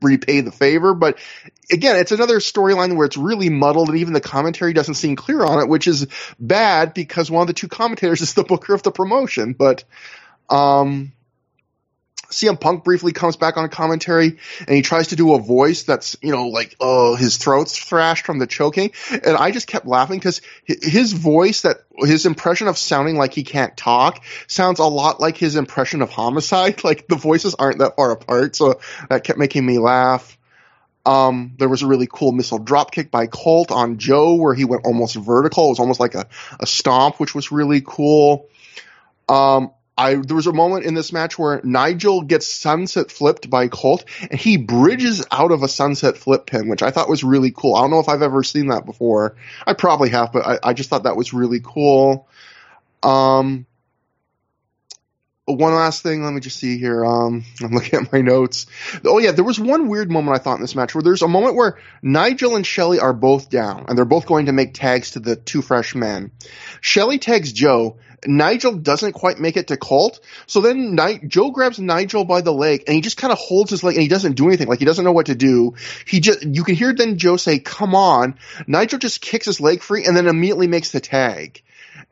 repay 0.00 0.40
the 0.40 0.52
favor. 0.52 0.94
But 0.94 1.18
again, 1.70 1.96
it's 1.96 2.12
another 2.12 2.38
storyline 2.38 2.96
where 2.96 3.06
it's 3.06 3.16
really 3.16 3.50
muddled 3.50 3.88
and 3.88 3.98
even 3.98 4.12
the 4.12 4.20
commentary 4.20 4.72
doesn't 4.72 4.94
seem 4.94 5.16
clear 5.16 5.44
on 5.44 5.60
it, 5.60 5.68
which 5.68 5.86
is 5.86 6.06
bad 6.38 6.94
because 6.94 7.30
one 7.30 7.42
of 7.42 7.46
the 7.46 7.54
two 7.54 7.68
commentators 7.68 8.20
is 8.20 8.34
the 8.34 8.44
booker 8.44 8.74
of 8.74 8.82
the 8.82 8.92
promotion. 8.92 9.52
But, 9.52 9.84
um, 10.50 11.12
CM 12.34 12.60
Punk 12.60 12.84
briefly 12.84 13.12
comes 13.12 13.36
back 13.36 13.56
on 13.56 13.68
commentary 13.68 14.38
and 14.60 14.70
he 14.70 14.82
tries 14.82 15.08
to 15.08 15.16
do 15.16 15.34
a 15.34 15.38
voice 15.38 15.84
that's, 15.84 16.16
you 16.22 16.32
know, 16.32 16.48
like, 16.48 16.76
oh, 16.80 17.14
his 17.14 17.36
throat's 17.36 17.78
thrashed 17.78 18.26
from 18.26 18.38
the 18.38 18.46
choking. 18.46 18.90
And 19.10 19.36
I 19.36 19.50
just 19.50 19.66
kept 19.66 19.86
laughing 19.86 20.18
because 20.18 20.40
his 20.64 21.12
voice 21.12 21.62
that, 21.62 21.78
his 21.98 22.26
impression 22.26 22.68
of 22.68 22.76
sounding 22.76 23.16
like 23.16 23.32
he 23.32 23.44
can't 23.44 23.76
talk 23.76 24.22
sounds 24.46 24.80
a 24.80 24.84
lot 24.84 25.20
like 25.20 25.36
his 25.36 25.56
impression 25.56 26.02
of 26.02 26.10
homicide. 26.10 26.74
Like 26.84 27.08
the 27.08 27.16
voices 27.16 27.54
aren't 27.54 27.78
that 27.78 27.96
far 27.96 28.10
apart. 28.10 28.56
So 28.56 28.78
that 29.08 29.24
kept 29.24 29.38
making 29.38 29.64
me 29.64 29.78
laugh. 29.78 30.36
Um, 31.06 31.54
there 31.58 31.68
was 31.68 31.82
a 31.82 31.86
really 31.86 32.08
cool 32.10 32.32
missile 32.32 32.58
dropkick 32.58 33.10
by 33.10 33.26
Colt 33.26 33.70
on 33.70 33.98
Joe 33.98 34.34
where 34.34 34.54
he 34.54 34.64
went 34.64 34.86
almost 34.86 35.14
vertical. 35.16 35.66
It 35.66 35.70
was 35.70 35.80
almost 35.80 36.00
like 36.00 36.14
a, 36.14 36.26
a 36.60 36.66
stomp, 36.66 37.20
which 37.20 37.34
was 37.34 37.52
really 37.52 37.82
cool. 37.84 38.48
Um, 39.28 39.72
I 39.96 40.16
there 40.16 40.36
was 40.36 40.46
a 40.46 40.52
moment 40.52 40.84
in 40.84 40.94
this 40.94 41.12
match 41.12 41.38
where 41.38 41.60
Nigel 41.62 42.22
gets 42.22 42.46
sunset 42.46 43.10
flipped 43.10 43.48
by 43.48 43.68
Colt 43.68 44.04
and 44.20 44.38
he 44.38 44.56
bridges 44.56 45.24
out 45.30 45.52
of 45.52 45.62
a 45.62 45.68
sunset 45.68 46.16
flip 46.16 46.46
pin, 46.46 46.68
which 46.68 46.82
I 46.82 46.90
thought 46.90 47.08
was 47.08 47.22
really 47.22 47.52
cool. 47.52 47.76
I 47.76 47.82
don't 47.82 47.90
know 47.90 48.00
if 48.00 48.08
I've 48.08 48.22
ever 48.22 48.42
seen 48.42 48.68
that 48.68 48.86
before. 48.86 49.36
I 49.66 49.74
probably 49.74 50.08
have, 50.10 50.32
but 50.32 50.46
I, 50.46 50.58
I 50.70 50.72
just 50.72 50.90
thought 50.90 51.04
that 51.04 51.16
was 51.16 51.32
really 51.32 51.60
cool. 51.62 52.28
Um, 53.04 53.66
one 55.46 55.74
last 55.74 56.02
thing, 56.02 56.24
let 56.24 56.32
me 56.32 56.40
just 56.40 56.58
see 56.58 56.78
here. 56.78 57.04
Um, 57.04 57.44
I'm 57.62 57.72
looking 57.72 58.00
at 58.00 58.12
my 58.12 58.20
notes. 58.20 58.66
Oh 59.04 59.18
yeah, 59.18 59.32
there 59.32 59.44
was 59.44 59.60
one 59.60 59.88
weird 59.88 60.10
moment 60.10 60.36
I 60.36 60.42
thought 60.42 60.56
in 60.56 60.62
this 60.62 60.74
match 60.74 60.94
where 60.94 61.02
there's 61.02 61.22
a 61.22 61.28
moment 61.28 61.54
where 61.54 61.78
Nigel 62.02 62.56
and 62.56 62.66
Shelley 62.66 62.98
are 62.98 63.12
both 63.12 63.50
down 63.50 63.84
and 63.88 63.96
they're 63.96 64.04
both 64.04 64.26
going 64.26 64.46
to 64.46 64.52
make 64.52 64.74
tags 64.74 65.12
to 65.12 65.20
the 65.20 65.36
two 65.36 65.62
fresh 65.62 65.94
men. 65.94 66.32
Shelley 66.80 67.18
tags 67.18 67.52
Joe. 67.52 67.98
Nigel 68.26 68.74
doesn't 68.74 69.12
quite 69.12 69.38
make 69.38 69.56
it 69.56 69.68
to 69.68 69.76
Colt. 69.76 70.20
So 70.46 70.60
then 70.60 70.94
Ni- 70.94 71.20
Joe 71.26 71.50
grabs 71.50 71.78
Nigel 71.78 72.24
by 72.24 72.40
the 72.40 72.52
leg 72.52 72.84
and 72.86 72.94
he 72.94 73.00
just 73.00 73.16
kind 73.16 73.32
of 73.32 73.38
holds 73.38 73.70
his 73.70 73.82
leg 73.82 73.94
and 73.94 74.02
he 74.02 74.08
doesn't 74.08 74.34
do 74.34 74.48
anything. 74.48 74.68
Like 74.68 74.78
he 74.78 74.84
doesn't 74.84 75.04
know 75.04 75.12
what 75.12 75.26
to 75.26 75.34
do. 75.34 75.74
He 76.06 76.20
just, 76.20 76.42
you 76.42 76.64
can 76.64 76.74
hear 76.74 76.94
then 76.94 77.18
Joe 77.18 77.36
say, 77.36 77.58
come 77.58 77.94
on. 77.94 78.36
Nigel 78.66 78.98
just 78.98 79.20
kicks 79.20 79.46
his 79.46 79.60
leg 79.60 79.82
free 79.82 80.04
and 80.04 80.16
then 80.16 80.26
immediately 80.26 80.66
makes 80.66 80.90
the 80.90 81.00
tag. 81.00 81.62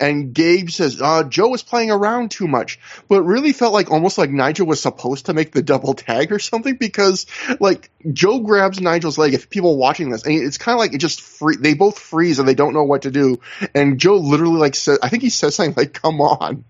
And 0.02 0.34
Gabe 0.34 0.68
says, 0.68 1.00
uh, 1.00 1.22
Joe 1.22 1.46
was 1.46 1.62
playing 1.62 1.92
around 1.92 2.32
too 2.32 2.48
much, 2.48 2.80
but 3.06 3.18
it 3.18 3.22
really 3.22 3.52
felt 3.52 3.72
like 3.72 3.92
almost 3.92 4.18
like 4.18 4.30
Nigel 4.30 4.66
was 4.66 4.82
supposed 4.82 5.26
to 5.26 5.32
make 5.32 5.52
the 5.52 5.62
double 5.62 5.94
tag 5.94 6.32
or 6.32 6.40
something 6.40 6.74
because 6.74 7.26
like 7.60 7.88
Joe 8.12 8.40
grabs 8.40 8.80
Nigel's 8.80 9.16
leg. 9.16 9.32
If 9.32 9.48
people 9.48 9.76
watching 9.76 10.10
this, 10.10 10.24
and 10.24 10.34
it's 10.34 10.58
kind 10.58 10.74
of 10.74 10.80
like 10.80 10.92
it 10.92 10.98
just 10.98 11.20
free, 11.20 11.54
they 11.54 11.74
both 11.74 12.00
freeze 12.00 12.40
and 12.40 12.48
they 12.48 12.56
don't 12.56 12.74
know 12.74 12.82
what 12.82 13.02
to 13.02 13.12
do. 13.12 13.38
And 13.76 14.00
Joe 14.00 14.16
literally 14.16 14.58
like 14.58 14.74
says, 14.74 14.98
I 15.04 15.08
think 15.08 15.22
he 15.22 15.30
says 15.30 15.54
something 15.54 15.76
like, 15.76 15.92
come 15.92 16.20
on. 16.20 16.64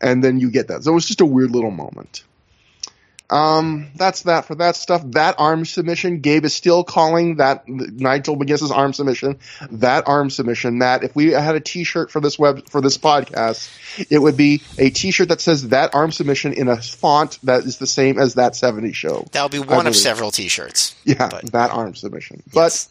And 0.00 0.22
then 0.22 0.38
you 0.38 0.52
get 0.52 0.68
that. 0.68 0.84
So 0.84 0.92
it 0.92 0.94
was 0.94 1.06
just 1.06 1.22
a 1.22 1.26
weird 1.26 1.50
little 1.50 1.72
moment. 1.72 2.22
Um, 3.28 3.88
that's 3.96 4.22
that 4.22 4.44
for 4.44 4.54
that 4.56 4.76
stuff. 4.76 5.02
That 5.12 5.36
arm 5.38 5.64
submission, 5.64 6.20
Gabe 6.20 6.44
is 6.44 6.54
still 6.54 6.84
calling 6.84 7.36
that 7.36 7.68
Nigel 7.68 8.36
McGuinness's 8.36 8.70
arm 8.70 8.92
submission. 8.92 9.38
That 9.70 10.06
arm 10.06 10.30
submission, 10.30 10.78
Matt. 10.78 11.02
If 11.02 11.16
we 11.16 11.32
had 11.32 11.56
a 11.56 11.60
T-shirt 11.60 12.10
for 12.10 12.20
this 12.20 12.38
web 12.38 12.68
for 12.68 12.80
this 12.80 12.98
podcast, 12.98 13.68
it 14.10 14.18
would 14.18 14.36
be 14.36 14.62
a 14.78 14.90
T-shirt 14.90 15.28
that 15.28 15.40
says 15.40 15.68
that 15.68 15.94
arm 15.94 16.12
submission 16.12 16.52
in 16.52 16.68
a 16.68 16.80
font 16.80 17.38
that 17.42 17.64
is 17.64 17.78
the 17.78 17.86
same 17.86 18.18
as 18.18 18.34
that 18.34 18.52
'70s 18.52 18.94
show. 18.94 19.26
That'll 19.32 19.48
be 19.48 19.58
one 19.58 19.86
of 19.86 19.96
several 19.96 20.30
T-shirts. 20.30 20.94
Yeah, 21.04 21.28
but. 21.28 21.52
that 21.52 21.70
arm 21.72 21.94
submission. 21.94 22.42
Yes. 22.52 22.54
But 22.54 22.88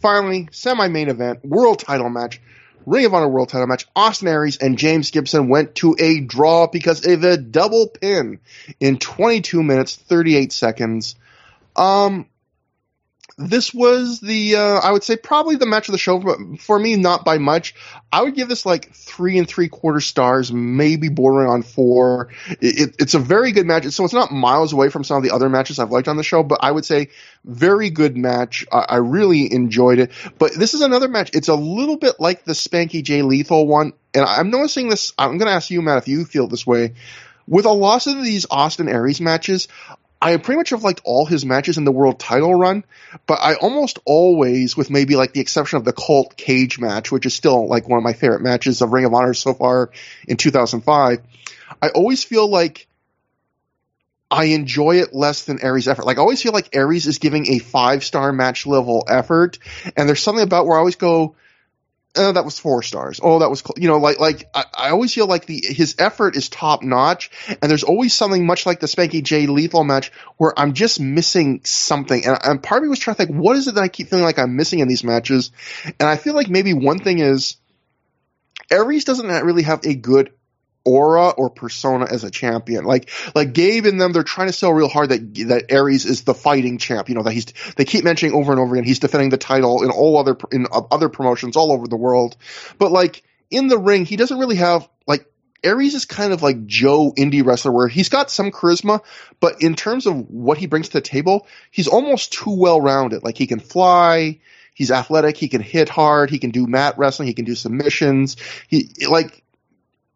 finally, 0.00 0.48
semi-main 0.52 1.08
event, 1.08 1.44
world 1.44 1.80
title 1.80 2.08
match. 2.08 2.40
Ring 2.86 3.04
of 3.04 3.14
Honor 3.14 3.28
World 3.28 3.48
Title 3.48 3.66
match, 3.66 3.86
Austin 3.96 4.28
Aries 4.28 4.58
and 4.58 4.78
James 4.78 5.10
Gibson 5.10 5.48
went 5.48 5.74
to 5.76 5.96
a 5.98 6.20
draw 6.20 6.68
because 6.68 7.04
of 7.04 7.24
a 7.24 7.36
double 7.36 7.88
pin 7.88 8.38
in 8.78 8.98
22 8.98 9.62
minutes 9.62 9.96
38 9.96 10.52
seconds. 10.52 11.16
Um, 11.74 12.26
this 13.38 13.74
was 13.74 14.20
the 14.20 14.56
uh, 14.56 14.78
I 14.78 14.92
would 14.92 15.04
say 15.04 15.16
probably 15.16 15.56
the 15.56 15.66
match 15.66 15.88
of 15.88 15.92
the 15.92 15.98
show, 15.98 16.18
but 16.18 16.38
for 16.58 16.78
me, 16.78 16.96
not 16.96 17.24
by 17.24 17.36
much. 17.36 17.74
I 18.10 18.22
would 18.22 18.34
give 18.34 18.48
this 18.48 18.64
like 18.64 18.94
three 18.94 19.36
and 19.36 19.46
three 19.46 19.68
quarter 19.68 20.00
stars, 20.00 20.50
maybe 20.50 21.10
bordering 21.10 21.50
on 21.50 21.62
four. 21.62 22.30
It, 22.48 22.96
it's 22.98 23.14
a 23.14 23.18
very 23.18 23.52
good 23.52 23.66
match, 23.66 23.84
so 23.86 24.04
it's 24.04 24.14
not 24.14 24.32
miles 24.32 24.72
away 24.72 24.88
from 24.88 25.04
some 25.04 25.18
of 25.18 25.22
the 25.22 25.32
other 25.32 25.50
matches 25.50 25.78
I've 25.78 25.90
liked 25.90 26.08
on 26.08 26.16
the 26.16 26.22
show, 26.22 26.42
but 26.42 26.60
I 26.62 26.70
would 26.70 26.86
say 26.86 27.08
very 27.44 27.90
good 27.90 28.16
match. 28.16 28.64
I, 28.72 28.86
I 28.88 28.96
really 28.96 29.52
enjoyed 29.52 29.98
it. 29.98 30.12
But 30.38 30.54
this 30.54 30.72
is 30.72 30.80
another 30.80 31.08
match. 31.08 31.30
It's 31.34 31.48
a 31.48 31.54
little 31.54 31.98
bit 31.98 32.14
like 32.18 32.44
the 32.44 32.54
Spanky 32.54 33.02
Jay 33.02 33.20
Lethal 33.20 33.66
one, 33.66 33.92
and 34.14 34.24
I'm 34.24 34.50
noticing 34.50 34.88
this. 34.88 35.12
I'm 35.18 35.36
going 35.36 35.48
to 35.48 35.54
ask 35.54 35.70
you, 35.70 35.82
Matt, 35.82 35.98
if 35.98 36.08
you 36.08 36.24
feel 36.24 36.46
this 36.48 36.66
way. 36.66 36.94
With 37.48 37.64
a 37.64 37.70
loss 37.70 38.08
of 38.08 38.24
these 38.24 38.46
Austin 38.50 38.88
Aries 38.88 39.20
matches, 39.20 39.68
I 40.20 40.36
pretty 40.38 40.56
much 40.56 40.70
have 40.70 40.82
liked 40.82 41.02
all 41.04 41.26
his 41.26 41.44
matches 41.44 41.76
in 41.76 41.84
the 41.84 41.92
world 41.92 42.18
title 42.18 42.54
run, 42.54 42.84
but 43.26 43.38
I 43.40 43.54
almost 43.54 43.98
always, 44.04 44.76
with 44.76 44.90
maybe 44.90 45.14
like 45.14 45.32
the 45.32 45.40
exception 45.40 45.76
of 45.76 45.84
the 45.84 45.92
Colt 45.92 46.36
Cage 46.36 46.78
match, 46.78 47.12
which 47.12 47.26
is 47.26 47.34
still 47.34 47.68
like 47.68 47.88
one 47.88 47.98
of 47.98 48.04
my 48.04 48.14
favorite 48.14 48.40
matches 48.40 48.80
of 48.80 48.92
Ring 48.92 49.04
of 49.04 49.12
Honor 49.12 49.34
so 49.34 49.52
far 49.52 49.90
in 50.26 50.36
2005, 50.36 51.20
I 51.82 51.88
always 51.90 52.24
feel 52.24 52.48
like 52.48 52.86
I 54.30 54.46
enjoy 54.46 55.00
it 55.00 55.14
less 55.14 55.44
than 55.44 55.60
Aries' 55.62 55.86
effort. 55.86 56.06
Like 56.06 56.18
I 56.18 56.20
always 56.20 56.42
feel 56.42 56.52
like 56.52 56.74
Aries 56.74 57.06
is 57.06 57.18
giving 57.18 57.52
a 57.52 57.58
five 57.58 58.02
star 58.02 58.32
match 58.32 58.66
level 58.66 59.04
effort, 59.08 59.58
and 59.96 60.08
there's 60.08 60.22
something 60.22 60.42
about 60.42 60.66
where 60.66 60.76
I 60.76 60.80
always 60.80 60.96
go, 60.96 61.36
oh, 62.16 62.32
that 62.32 62.44
was 62.44 62.58
four 62.58 62.82
stars. 62.82 63.20
Oh, 63.22 63.38
that 63.40 63.50
was, 63.50 63.60
cl-. 63.60 63.74
you 63.76 63.88
know, 63.88 63.98
like, 63.98 64.18
like, 64.18 64.48
I, 64.54 64.64
I, 64.74 64.90
always 64.90 65.14
feel 65.14 65.26
like 65.26 65.46
the, 65.46 65.60
his 65.62 65.96
effort 65.98 66.36
is 66.36 66.48
top 66.48 66.82
notch. 66.82 67.30
And 67.48 67.70
there's 67.70 67.84
always 67.84 68.14
something 68.14 68.46
much 68.46 68.66
like 68.66 68.80
the 68.80 68.86
Spanky 68.86 69.22
Jay 69.22 69.46
Lethal 69.46 69.84
match 69.84 70.12
where 70.36 70.58
I'm 70.58 70.72
just 70.74 71.00
missing 71.00 71.60
something. 71.64 72.24
And, 72.24 72.38
and 72.42 72.62
part 72.62 72.78
of 72.78 72.84
me 72.84 72.88
was 72.88 72.98
trying 72.98 73.16
to 73.16 73.26
think, 73.26 73.38
what 73.38 73.56
is 73.56 73.68
it 73.68 73.74
that 73.74 73.84
I 73.84 73.88
keep 73.88 74.08
feeling 74.08 74.24
like 74.24 74.38
I'm 74.38 74.56
missing 74.56 74.80
in 74.80 74.88
these 74.88 75.04
matches? 75.04 75.50
And 75.84 76.08
I 76.08 76.16
feel 76.16 76.34
like 76.34 76.48
maybe 76.48 76.74
one 76.74 76.98
thing 76.98 77.18
is, 77.18 77.56
Aries 78.70 79.04
doesn't 79.04 79.28
really 79.44 79.62
have 79.62 79.84
a 79.84 79.94
good 79.94 80.32
aura 80.86 81.30
or 81.30 81.50
persona 81.50 82.06
as 82.10 82.24
a 82.24 82.30
champion. 82.30 82.84
Like 82.84 83.10
like 83.34 83.52
Gabe 83.52 83.84
and 83.84 84.00
them, 84.00 84.12
they're 84.12 84.22
trying 84.22 84.46
to 84.46 84.52
sell 84.52 84.72
real 84.72 84.88
hard 84.88 85.10
that 85.10 85.34
that 85.48 85.66
Aries 85.70 86.06
is 86.06 86.22
the 86.22 86.34
fighting 86.34 86.78
champ. 86.78 87.08
You 87.08 87.16
know 87.16 87.22
that 87.24 87.32
he's 87.32 87.46
they 87.76 87.84
keep 87.84 88.04
mentioning 88.04 88.34
over 88.34 88.52
and 88.52 88.60
over 88.60 88.74
again 88.74 88.84
he's 88.84 89.00
defending 89.00 89.30
the 89.30 89.36
title 89.36 89.82
in 89.82 89.90
all 89.90 90.16
other 90.16 90.36
in 90.52 90.66
uh, 90.70 90.82
other 90.90 91.08
promotions 91.08 91.56
all 91.56 91.72
over 91.72 91.86
the 91.86 91.96
world. 91.96 92.36
But 92.78 92.92
like 92.92 93.22
in 93.50 93.68
the 93.68 93.78
ring, 93.78 94.06
he 94.06 94.16
doesn't 94.16 94.38
really 94.38 94.56
have 94.56 94.88
like 95.06 95.26
Aries 95.62 95.94
is 95.94 96.04
kind 96.04 96.32
of 96.32 96.42
like 96.42 96.66
Joe 96.66 97.12
indie 97.16 97.44
wrestler 97.44 97.72
where 97.72 97.88
he's 97.88 98.08
got 98.08 98.30
some 98.30 98.50
charisma, 98.50 99.02
but 99.40 99.62
in 99.62 99.74
terms 99.74 100.06
of 100.06 100.30
what 100.30 100.58
he 100.58 100.66
brings 100.66 100.88
to 100.88 100.94
the 100.94 101.00
table, 101.00 101.46
he's 101.70 101.88
almost 101.88 102.32
too 102.32 102.54
well 102.56 102.80
rounded. 102.80 103.24
Like 103.24 103.36
he 103.36 103.46
can 103.46 103.60
fly, 103.60 104.38
he's 104.74 104.90
athletic, 104.90 105.36
he 105.36 105.48
can 105.48 105.62
hit 105.62 105.88
hard, 105.88 106.30
he 106.30 106.38
can 106.38 106.50
do 106.50 106.66
mat 106.66 106.98
wrestling, 106.98 107.28
he 107.28 107.34
can 107.34 107.46
do 107.46 107.54
submissions. 107.54 108.36
He 108.68 108.90
like 109.08 109.42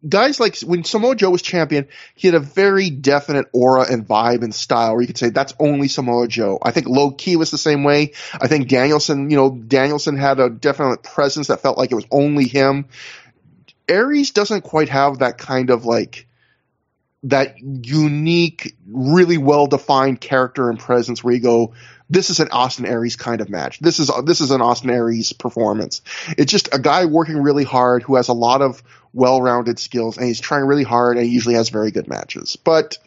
guys 0.07 0.39
like 0.39 0.59
when 0.59 0.83
Samoa 0.83 1.15
Joe 1.15 1.29
was 1.29 1.41
champion, 1.41 1.87
he 2.15 2.27
had 2.27 2.35
a 2.35 2.39
very 2.39 2.89
definite 2.89 3.47
aura 3.53 3.91
and 3.91 4.07
vibe 4.07 4.43
and 4.43 4.53
style 4.53 4.93
where 4.93 5.01
you 5.01 5.07
could 5.07 5.17
say 5.17 5.29
that's 5.29 5.53
only 5.59 5.87
Samoa 5.87 6.27
Joe. 6.27 6.59
I 6.61 6.71
think 6.71 6.87
Low 6.87 7.11
Ki 7.11 7.35
was 7.35 7.51
the 7.51 7.57
same 7.57 7.83
way. 7.83 8.13
I 8.33 8.47
think 8.47 8.67
Danielson, 8.67 9.29
you 9.29 9.37
know, 9.37 9.51
Danielson 9.51 10.17
had 10.17 10.39
a 10.39 10.49
definite 10.49 11.03
presence 11.03 11.47
that 11.47 11.61
felt 11.61 11.77
like 11.77 11.91
it 11.91 11.95
was 11.95 12.07
only 12.11 12.47
him. 12.47 12.87
Aries 13.87 14.31
doesn't 14.31 14.61
quite 14.61 14.89
have 14.89 15.19
that 15.19 15.37
kind 15.37 15.69
of 15.69 15.85
like 15.85 16.27
that 17.23 17.59
unique, 17.59 18.75
really 18.87 19.37
well 19.37 19.67
defined 19.67 20.19
character 20.19 20.69
and 20.69 20.79
presence 20.79 21.23
where 21.23 21.33
you 21.33 21.39
go, 21.39 21.73
this 22.09 22.29
is 22.29 22.39
an 22.39 22.49
Austin 22.51 22.85
Aries 22.85 23.15
kind 23.15 23.41
of 23.41 23.49
match. 23.49 23.79
This 23.79 23.99
is 23.99 24.11
this 24.25 24.41
is 24.41 24.51
an 24.51 24.61
Austin 24.61 24.89
Aries 24.89 25.31
performance. 25.31 26.01
It's 26.37 26.51
just 26.51 26.73
a 26.73 26.79
guy 26.79 27.05
working 27.05 27.37
really 27.37 27.63
hard 27.63 28.03
who 28.03 28.15
has 28.15 28.27
a 28.27 28.33
lot 28.33 28.61
of 28.61 28.83
well-rounded 29.13 29.79
skills, 29.79 30.17
and 30.17 30.25
he's 30.25 30.39
trying 30.39 30.65
really 30.65 30.83
hard, 30.83 31.17
and 31.17 31.25
he 31.25 31.31
usually 31.31 31.55
has 31.55 31.69
very 31.69 31.91
good 31.91 32.07
matches. 32.07 32.55
But 32.55 32.97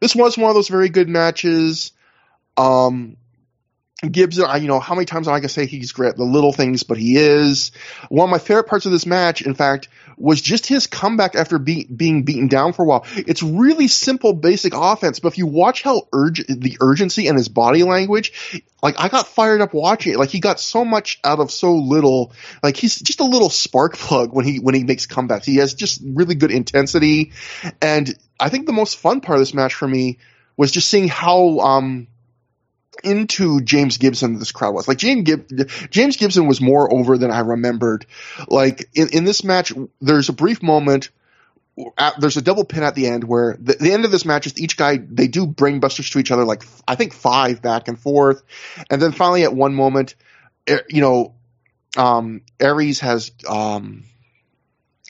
this 0.00 0.14
was 0.14 0.36
one 0.36 0.50
of 0.50 0.54
those 0.54 0.68
very 0.68 0.88
good 0.88 1.08
matches. 1.08 1.92
Um, 2.56 3.16
Gibson, 4.08 4.44
I, 4.44 4.58
you 4.58 4.68
know, 4.68 4.78
how 4.78 4.94
many 4.94 5.06
times 5.06 5.26
am 5.26 5.34
I 5.34 5.40
gonna 5.40 5.48
say 5.48 5.66
he's 5.66 5.90
great? 5.90 6.16
The 6.16 6.22
little 6.22 6.52
things, 6.52 6.84
but 6.84 6.98
he 6.98 7.16
is. 7.16 7.72
One 8.08 8.28
of 8.28 8.30
my 8.30 8.38
favorite 8.38 8.68
parts 8.68 8.86
of 8.86 8.92
this 8.92 9.06
match, 9.06 9.42
in 9.42 9.54
fact, 9.54 9.88
was 10.16 10.40
just 10.40 10.66
his 10.66 10.86
comeback 10.86 11.34
after 11.34 11.58
be, 11.58 11.84
being 11.84 12.22
beaten 12.22 12.46
down 12.46 12.72
for 12.72 12.82
a 12.82 12.86
while. 12.86 13.06
It's 13.16 13.42
really 13.42 13.88
simple, 13.88 14.34
basic 14.34 14.72
offense, 14.74 15.18
but 15.18 15.28
if 15.28 15.38
you 15.38 15.46
watch 15.46 15.82
how 15.82 16.06
urg- 16.12 16.46
the 16.46 16.76
urgency 16.80 17.26
and 17.26 17.36
his 17.36 17.48
body 17.48 17.82
language, 17.82 18.62
like 18.82 18.96
I 18.98 19.08
got 19.08 19.26
fired 19.26 19.60
up 19.60 19.74
watching 19.74 20.12
it. 20.12 20.18
Like 20.18 20.30
he 20.30 20.40
got 20.40 20.60
so 20.60 20.84
much 20.84 21.20
out 21.24 21.40
of 21.40 21.50
so 21.50 21.74
little. 21.74 22.32
Like 22.62 22.76
he's 22.76 22.98
just 22.98 23.20
a 23.20 23.24
little 23.24 23.50
spark 23.50 23.96
plug 23.96 24.32
when 24.32 24.44
he 24.44 24.60
when 24.60 24.74
he 24.74 24.84
makes 24.84 25.06
comebacks. 25.06 25.44
He 25.44 25.56
has 25.56 25.74
just 25.74 26.00
really 26.04 26.34
good 26.34 26.50
intensity, 26.50 27.32
and 27.82 28.16
I 28.38 28.48
think 28.48 28.66
the 28.66 28.72
most 28.72 28.96
fun 28.96 29.20
part 29.20 29.38
of 29.38 29.40
this 29.40 29.54
match 29.54 29.74
for 29.74 29.88
me 29.88 30.18
was 30.56 30.70
just 30.70 30.88
seeing 30.88 31.08
how 31.08 31.58
um 31.60 32.06
into 33.04 33.60
James 33.60 33.98
Gibson 33.98 34.38
this 34.38 34.52
crowd 34.52 34.74
was. 34.74 34.88
Like 34.88 34.98
James, 34.98 35.22
Gib- 35.22 35.70
James 35.90 36.16
Gibson 36.16 36.46
was 36.46 36.60
more 36.60 36.92
over 36.92 37.16
than 37.16 37.30
I 37.30 37.40
remembered. 37.40 38.06
Like 38.48 38.88
in, 38.94 39.08
in 39.10 39.24
this 39.24 39.44
match, 39.44 39.72
there's 40.00 40.28
a 40.28 40.32
brief 40.32 40.62
moment. 40.62 41.10
At, 41.96 42.20
there's 42.20 42.36
a 42.36 42.42
double 42.42 42.64
pin 42.64 42.82
at 42.82 42.94
the 42.94 43.06
end 43.06 43.24
where 43.24 43.56
the, 43.60 43.74
the, 43.74 43.92
end 43.92 44.04
of 44.04 44.10
this 44.10 44.24
match 44.24 44.46
is 44.46 44.60
each 44.60 44.76
guy 44.76 44.96
they 44.96 45.28
do 45.28 45.46
brainbusters 45.46 46.10
to 46.12 46.18
each 46.18 46.30
other 46.30 46.44
like 46.44 46.64
I 46.88 46.96
think 46.96 47.12
five 47.12 47.62
back 47.62 47.88
and 47.88 47.98
forth, 47.98 48.42
and 48.90 49.00
then 49.00 49.12
finally 49.12 49.44
at 49.44 49.54
one 49.54 49.74
moment, 49.74 50.14
eh, 50.66 50.78
you 50.88 51.00
know, 51.00 51.34
um, 51.96 52.42
Aries 52.60 53.00
has 53.00 53.30
um, 53.48 54.04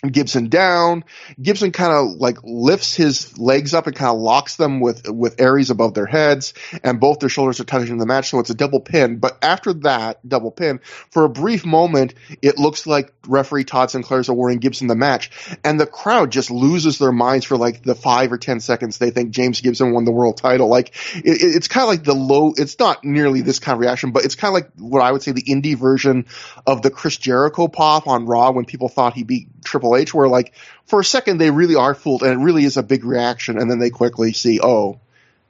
Gibson 0.06 0.48
down. 0.48 1.04
Gibson 1.40 1.72
kind 1.72 1.92
of 1.92 2.20
like 2.20 2.38
lifts 2.44 2.94
his 2.94 3.36
legs 3.36 3.74
up 3.74 3.88
and 3.88 3.96
kind 3.96 4.14
of 4.14 4.20
locks 4.20 4.54
them 4.54 4.78
with 4.78 5.08
with 5.10 5.40
Aries 5.40 5.70
above 5.70 5.94
their 5.94 6.06
heads, 6.06 6.54
and 6.84 7.00
both 7.00 7.18
their 7.18 7.28
shoulders 7.28 7.58
are 7.58 7.64
touching 7.64 7.98
the 7.98 8.06
match, 8.06 8.30
so 8.30 8.38
it's 8.38 8.50
a 8.50 8.54
double 8.54 8.80
pin. 8.80 9.18
But 9.18 9.38
after 9.42 9.72
that 9.74 10.26
double 10.26 10.52
pin, 10.52 10.78
for 11.10 11.24
a 11.24 11.28
brief 11.28 11.66
moment, 11.66 12.14
it 12.42 12.58
looks 12.58 12.86
like 12.86 13.12
referee 13.26 13.64
Todd 13.64 13.90
Sinclair 13.90 14.20
is 14.20 14.28
awarding 14.28 14.60
Gibson 14.60 14.86
the 14.86 14.94
match, 14.94 15.30
and 15.64 15.80
the 15.80 15.86
crowd 15.86 16.30
just 16.30 16.52
loses 16.52 16.98
their 16.98 17.12
minds 17.12 17.44
for 17.44 17.56
like 17.56 17.82
the 17.82 17.96
five 17.96 18.32
or 18.32 18.38
ten 18.38 18.60
seconds 18.60 18.98
they 18.98 19.10
think 19.10 19.30
James 19.30 19.60
Gibson 19.60 19.92
won 19.92 20.04
the 20.04 20.12
world 20.12 20.36
title. 20.36 20.68
Like 20.68 20.94
it, 21.16 21.38
it's 21.42 21.66
kind 21.66 21.82
of 21.82 21.88
like 21.88 22.04
the 22.04 22.14
low. 22.14 22.52
It's 22.56 22.78
not 22.78 23.02
nearly 23.02 23.40
this 23.40 23.58
kind 23.58 23.74
of 23.74 23.80
reaction, 23.80 24.12
but 24.12 24.24
it's 24.24 24.36
kind 24.36 24.50
of 24.50 24.54
like 24.54 24.70
what 24.76 25.02
I 25.02 25.10
would 25.10 25.22
say 25.22 25.32
the 25.32 25.42
indie 25.42 25.76
version 25.76 26.26
of 26.68 26.82
the 26.82 26.90
Chris 26.90 27.16
Jericho 27.16 27.66
pop 27.66 28.06
on 28.06 28.26
Raw 28.26 28.52
when 28.52 28.64
people 28.64 28.88
thought 28.88 29.14
he 29.14 29.24
beat 29.24 29.48
Triple 29.64 29.97
H, 29.97 30.14
where 30.14 30.28
like 30.28 30.55
for 30.86 31.01
a 31.01 31.05
second 31.05 31.39
they 31.39 31.51
really 31.51 31.74
are 31.74 31.94
fooled 31.94 32.22
and 32.22 32.32
it 32.32 32.44
really 32.44 32.64
is 32.64 32.76
a 32.76 32.82
big 32.82 33.05
reaction, 33.05 33.59
and 33.59 33.70
then 33.70 33.78
they 33.78 33.90
quickly 33.90 34.32
see, 34.32 34.60
oh, 34.62 35.01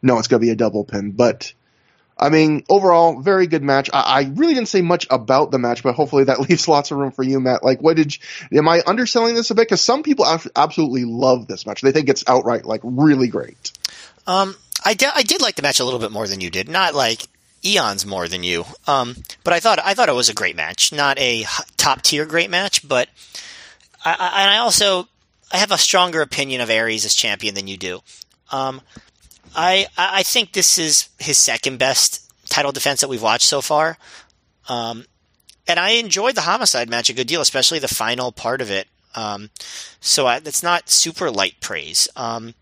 no, 0.02 0.18
it's 0.18 0.28
going 0.28 0.40
to 0.40 0.46
be 0.46 0.52
a 0.52 0.56
double 0.56 0.84
pin. 0.84 1.12
But 1.12 1.52
I 2.18 2.30
mean, 2.30 2.64
overall, 2.68 3.20
very 3.20 3.46
good 3.46 3.62
match. 3.62 3.90
I, 3.92 4.00
I, 4.00 4.22
really 4.34 4.54
didn't 4.54 4.68
say 4.68 4.82
much 4.82 5.06
about 5.08 5.50
the 5.50 5.58
match, 5.58 5.82
but 5.82 5.94
hopefully 5.94 6.24
that 6.24 6.40
leaves 6.48 6.66
lots 6.66 6.90
of 6.90 6.98
room 6.98 7.12
for 7.12 7.22
you, 7.22 7.38
Matt. 7.40 7.62
Like, 7.62 7.80
what 7.80 7.96
did 7.96 8.16
you, 8.16 8.58
am 8.58 8.68
I 8.68 8.82
underselling 8.86 9.34
this 9.34 9.50
a 9.50 9.54
bit? 9.54 9.68
Because 9.68 9.80
some 9.80 10.02
people 10.02 10.26
absolutely 10.56 11.04
love 11.04 11.46
this 11.46 11.66
match. 11.66 11.80
They 11.80 11.92
think 11.92 12.08
it's 12.08 12.24
outright 12.26 12.64
like 12.64 12.80
really 12.82 13.28
great. 13.28 13.72
Um, 14.26 14.56
I, 14.84 14.94
de- 14.94 15.14
I 15.14 15.22
did 15.22 15.40
like 15.40 15.56
the 15.56 15.62
match 15.62 15.80
a 15.80 15.84
little 15.84 16.00
bit 16.00 16.12
more 16.12 16.26
than 16.26 16.40
you 16.40 16.50
did. 16.50 16.68
Not 16.68 16.94
like 16.94 17.22
eons 17.64 18.04
more 18.04 18.28
than 18.28 18.42
you. 18.42 18.64
Um, 18.86 19.16
but 19.44 19.52
I 19.52 19.60
thought 19.60 19.78
I 19.82 19.94
thought 19.94 20.08
it 20.08 20.14
was 20.14 20.28
a 20.28 20.34
great 20.34 20.56
match. 20.56 20.92
Not 20.92 21.18
a 21.18 21.44
top 21.76 22.02
tier 22.02 22.26
great 22.26 22.50
match, 22.50 22.86
but 22.86 23.08
I, 24.04 24.10
I, 24.18 24.42
and 24.42 24.50
I 24.50 24.58
also 24.58 25.08
I 25.52 25.58
have 25.58 25.70
a 25.70 25.78
stronger 25.78 26.22
opinion 26.22 26.60
of 26.60 26.70
Aries 26.70 27.04
as 27.04 27.14
champion 27.14 27.54
than 27.54 27.68
you 27.68 27.76
do. 27.76 28.00
Um, 28.50 28.80
I 29.54 29.86
I 29.96 30.22
think 30.22 30.52
this 30.52 30.78
is 30.78 31.08
his 31.18 31.38
second 31.38 31.78
best 31.78 32.24
title 32.48 32.72
defense 32.72 33.00
that 33.00 33.08
we've 33.08 33.22
watched 33.22 33.46
so 33.46 33.60
far. 33.60 33.98
Um, 34.68 35.04
and 35.66 35.78
I 35.78 35.90
enjoyed 35.90 36.34
the 36.34 36.42
homicide 36.42 36.88
match 36.88 37.10
a 37.10 37.14
good 37.14 37.26
deal, 37.26 37.40
especially 37.40 37.78
the 37.78 37.88
final 37.88 38.32
part 38.32 38.60
of 38.60 38.70
it. 38.70 38.88
Um, 39.14 39.50
so 40.00 40.28
it's 40.28 40.62
not 40.62 40.88
super 40.88 41.30
light 41.30 41.56
praise. 41.60 42.08
Um, 42.16 42.54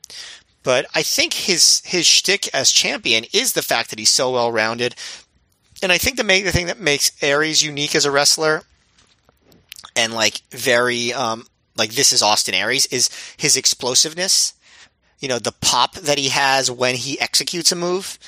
but 0.63 0.87
I 0.95 1.03
think 1.03 1.35
his 1.35 1.83
his 1.85 2.07
shtick 2.07 2.49
as 2.53 2.71
champion 2.71 3.25
is 3.33 3.53
the 3.53 3.63
fact 3.63 3.91
that 3.91 3.99
he's 3.99 4.11
so 4.11 4.33
well 4.33 4.51
rounded, 4.51 4.97
and 5.83 5.93
I 5.93 5.99
think 5.99 6.17
the 6.17 6.25
main 6.25 6.45
the 6.45 6.53
thing 6.53 6.67
that 6.67 6.81
makes 6.81 7.13
Aries 7.23 7.63
unique 7.63 7.95
as 7.95 8.05
a 8.05 8.11
wrestler 8.11 8.63
and 9.97 10.13
like 10.15 10.43
very 10.51 11.13
um, 11.13 11.47
like 11.77 11.93
this 11.95 12.13
is 12.13 12.23
Austin 12.23 12.55
Aries 12.55 12.87
is 12.87 13.11
his 13.37 13.57
explosiveness. 13.57 14.53
You 15.19 15.29
know 15.29 15.39
the 15.39 15.53
pop 15.53 15.95
that 15.95 16.19
he 16.19 16.29
has 16.29 16.71
when 16.71 16.95
he 16.95 17.19
executes 17.21 17.73
a 17.73 17.77
move. 17.77 18.19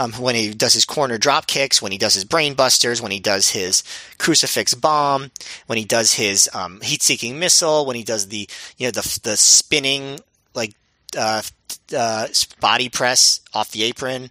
Um, 0.00 0.12
when 0.12 0.36
he 0.36 0.54
does 0.54 0.74
his 0.74 0.84
corner 0.84 1.18
drop 1.18 1.48
kicks, 1.48 1.82
when 1.82 1.90
he 1.90 1.98
does 1.98 2.14
his 2.14 2.24
brain 2.24 2.54
busters, 2.54 3.02
when 3.02 3.10
he 3.10 3.18
does 3.18 3.48
his 3.48 3.82
crucifix 4.16 4.72
bomb, 4.72 5.32
when 5.66 5.76
he 5.76 5.84
does 5.84 6.12
his 6.12 6.48
um, 6.54 6.80
heat 6.82 7.02
seeking 7.02 7.40
missile, 7.40 7.84
when 7.84 7.96
he 7.96 8.04
does 8.04 8.28
the 8.28 8.48
you 8.76 8.86
know 8.86 8.92
the 8.92 9.20
the 9.24 9.36
spinning 9.36 10.20
like 10.54 10.74
uh, 11.16 11.42
uh, 11.96 12.28
body 12.60 12.88
press 12.88 13.40
off 13.52 13.72
the 13.72 13.82
apron 13.82 14.30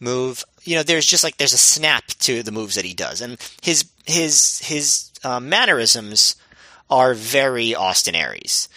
move. 0.00 0.44
You 0.64 0.76
know, 0.76 0.82
there's 0.82 1.06
just 1.06 1.22
like 1.22 1.36
there's 1.36 1.52
a 1.52 1.58
snap 1.58 2.06
to 2.06 2.42
the 2.42 2.52
moves 2.52 2.74
that 2.74 2.84
he 2.84 2.94
does, 2.94 3.20
and 3.20 3.38
his 3.62 3.84
his 4.06 4.58
his 4.60 5.10
uh, 5.24 5.40
mannerisms 5.40 6.36
are 6.90 7.14
very 7.14 7.74
Austin 7.74 8.14
Aries, 8.14 8.68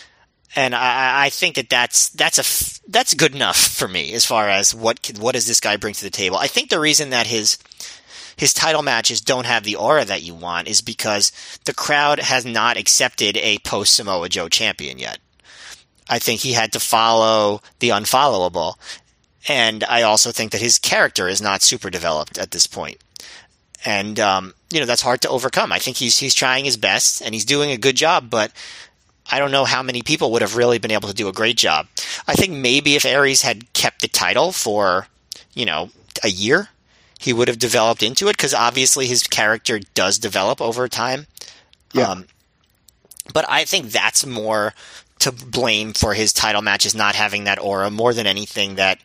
and 0.55 0.73
I, 0.73 1.25
I 1.25 1.29
think 1.29 1.55
that 1.55 1.69
that's 1.69 2.09
that's 2.09 2.39
a 2.39 2.89
that's 2.89 3.13
good 3.13 3.35
enough 3.35 3.57
for 3.57 3.87
me 3.87 4.13
as 4.13 4.25
far 4.25 4.49
as 4.49 4.73
what 4.73 5.11
what 5.19 5.33
does 5.33 5.47
this 5.47 5.59
guy 5.59 5.77
bring 5.77 5.93
to 5.93 6.03
the 6.03 6.09
table. 6.09 6.37
I 6.37 6.47
think 6.47 6.69
the 6.69 6.79
reason 6.79 7.09
that 7.11 7.27
his 7.27 7.57
his 8.37 8.53
title 8.53 8.83
matches 8.83 9.19
don't 9.19 9.47
have 9.47 9.63
the 9.63 9.75
aura 9.75 10.05
that 10.05 10.21
you 10.21 10.35
want 10.35 10.67
is 10.67 10.81
because 10.81 11.31
the 11.65 11.73
crowd 11.73 12.19
has 12.19 12.45
not 12.45 12.77
accepted 12.77 13.35
a 13.37 13.57
post 13.59 13.95
Samoa 13.95 14.29
Joe 14.29 14.47
champion 14.47 14.99
yet. 14.99 15.17
I 16.09 16.19
think 16.19 16.41
he 16.41 16.53
had 16.53 16.71
to 16.73 16.79
follow 16.79 17.61
the 17.79 17.89
unfollowable. 17.89 18.75
And 19.47 19.83
I 19.85 20.03
also 20.03 20.31
think 20.31 20.51
that 20.51 20.61
his 20.61 20.77
character 20.77 21.27
is 21.27 21.41
not 21.41 21.61
super 21.61 21.89
developed 21.89 22.37
at 22.37 22.51
this 22.51 22.67
point. 22.67 22.97
And, 23.87 24.19
um, 24.19 24.53
you 24.69 24.81
know, 24.81 24.85
that's 24.85 25.01
hard 25.01 25.21
to 25.21 25.29
overcome. 25.29 25.71
I 25.71 25.79
think 25.79 25.95
he's, 25.95 26.17
he's 26.17 26.35
trying 26.35 26.65
his 26.65 26.75
best 26.75 27.21
and 27.21 27.33
he's 27.33 27.45
doing 27.45 27.71
a 27.71 27.77
good 27.77 27.95
job, 27.95 28.29
but 28.29 28.51
I 29.31 29.39
don't 29.39 29.51
know 29.51 29.63
how 29.63 29.81
many 29.81 30.01
people 30.01 30.29
would 30.33 30.41
have 30.41 30.57
really 30.57 30.77
been 30.77 30.91
able 30.91 31.07
to 31.07 31.15
do 31.15 31.29
a 31.29 31.33
great 31.33 31.55
job. 31.55 31.87
I 32.27 32.33
think 32.33 32.51
maybe 32.51 32.97
if 32.97 33.05
Aries 33.05 33.43
had 33.43 33.71
kept 33.71 34.01
the 34.01 34.09
title 34.09 34.51
for, 34.51 35.07
you 35.53 35.65
know, 35.65 35.91
a 36.21 36.27
year, 36.27 36.67
he 37.17 37.31
would 37.31 37.47
have 37.47 37.59
developed 37.59 38.03
into 38.03 38.27
it 38.27 38.35
because 38.35 38.53
obviously 38.53 39.07
his 39.07 39.23
character 39.23 39.79
does 39.93 40.19
develop 40.19 40.59
over 40.61 40.89
time. 40.89 41.27
Yeah. 41.93 42.09
Um, 42.09 42.25
but 43.33 43.45
I 43.47 43.63
think 43.63 43.91
that's 43.91 44.25
more 44.25 44.73
to 45.19 45.31
blame 45.31 45.93
for 45.93 46.13
his 46.13 46.33
title 46.33 46.61
matches 46.61 46.93
not 46.93 47.15
having 47.15 47.45
that 47.45 47.57
aura 47.57 47.89
more 47.89 48.13
than 48.13 48.27
anything 48.27 48.75
that 48.75 48.99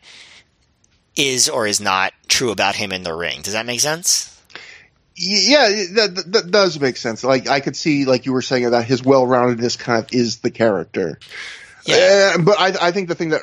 is 1.15 1.47
or 1.47 1.67
is 1.67 1.79
not 1.79 2.11
true 2.27 2.51
about 2.51 2.75
him 2.75 2.91
in 2.91 3.03
the 3.03 3.13
ring. 3.13 3.41
Does 3.43 3.53
that 3.53 3.65
make 3.65 3.79
sense? 3.79 4.29
Yeah, 5.15 5.67
that, 5.67 6.23
that 6.27 6.51
does 6.51 6.79
make 6.79 6.97
sense. 6.97 7.23
Like 7.23 7.47
I 7.47 7.59
could 7.59 7.75
see, 7.75 8.05
like 8.05 8.25
you 8.25 8.33
were 8.33 8.41
saying, 8.41 8.71
that 8.71 8.85
his 8.85 9.03
well-roundedness 9.03 9.77
kind 9.77 10.03
of 10.03 10.13
is 10.13 10.39
the 10.39 10.51
character. 10.51 11.19
Yeah. 11.85 12.33
Uh, 12.35 12.41
but 12.41 12.59
I, 12.59 12.87
I 12.87 12.91
think 12.91 13.09
the 13.09 13.15
thing 13.15 13.29
that 13.29 13.41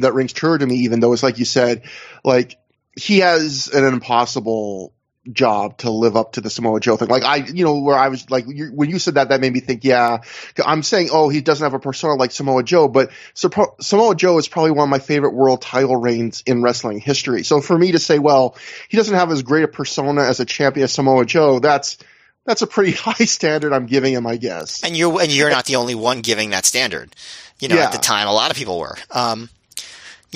that 0.00 0.14
rings 0.14 0.32
true 0.32 0.56
to 0.58 0.66
me, 0.66 0.76
even 0.76 1.00
though 1.00 1.12
it's 1.12 1.22
like 1.22 1.38
you 1.38 1.44
said, 1.44 1.82
like 2.24 2.58
he 2.98 3.18
has 3.18 3.68
an 3.68 3.84
impossible 3.84 4.92
job 5.32 5.78
to 5.78 5.90
live 5.90 6.16
up 6.16 6.32
to 6.32 6.40
the 6.40 6.50
Samoa 6.50 6.80
Joe 6.80 6.96
thing. 6.96 7.08
Like 7.08 7.24
I, 7.24 7.36
you 7.36 7.64
know, 7.64 7.80
where 7.80 7.96
I 7.96 8.08
was 8.08 8.30
like, 8.30 8.44
you, 8.48 8.66
when 8.74 8.90
you 8.90 8.98
said 8.98 9.14
that, 9.14 9.28
that 9.30 9.40
made 9.40 9.52
me 9.52 9.60
think, 9.60 9.84
yeah, 9.84 10.18
I'm 10.64 10.82
saying, 10.82 11.08
oh, 11.12 11.28
he 11.28 11.40
doesn't 11.40 11.64
have 11.64 11.74
a 11.74 11.78
persona 11.78 12.14
like 12.14 12.30
Samoa 12.32 12.62
Joe, 12.62 12.88
but 12.88 13.10
Samoa 13.34 14.14
Joe 14.14 14.38
is 14.38 14.48
probably 14.48 14.70
one 14.72 14.84
of 14.84 14.90
my 14.90 14.98
favorite 14.98 15.34
world 15.34 15.62
title 15.62 15.96
reigns 15.96 16.42
in 16.46 16.62
wrestling 16.62 16.98
history. 17.00 17.42
So 17.44 17.60
for 17.60 17.76
me 17.78 17.92
to 17.92 17.98
say, 17.98 18.18
well, 18.18 18.56
he 18.88 18.96
doesn't 18.96 19.14
have 19.14 19.30
as 19.30 19.42
great 19.42 19.64
a 19.64 19.68
persona 19.68 20.22
as 20.22 20.40
a 20.40 20.44
champion 20.44 20.84
as 20.84 20.92
Samoa 20.92 21.24
Joe, 21.26 21.58
that's, 21.58 21.98
that's 22.44 22.62
a 22.62 22.66
pretty 22.66 22.92
high 22.96 23.24
standard 23.24 23.72
I'm 23.72 23.86
giving 23.86 24.14
him, 24.14 24.26
I 24.26 24.36
guess. 24.36 24.82
And 24.84 24.96
you're, 24.96 25.20
and 25.20 25.30
you're 25.32 25.50
not 25.50 25.64
the 25.66 25.76
only 25.76 25.94
one 25.94 26.20
giving 26.20 26.50
that 26.50 26.64
standard. 26.64 27.14
You 27.58 27.68
know, 27.68 27.76
Yeah. 27.76 27.84
at 27.86 27.92
the 27.92 27.98
time, 27.98 28.28
a 28.28 28.32
lot 28.32 28.50
of 28.50 28.56
people 28.56 28.78
were. 28.78 28.96
Um, 29.10 29.48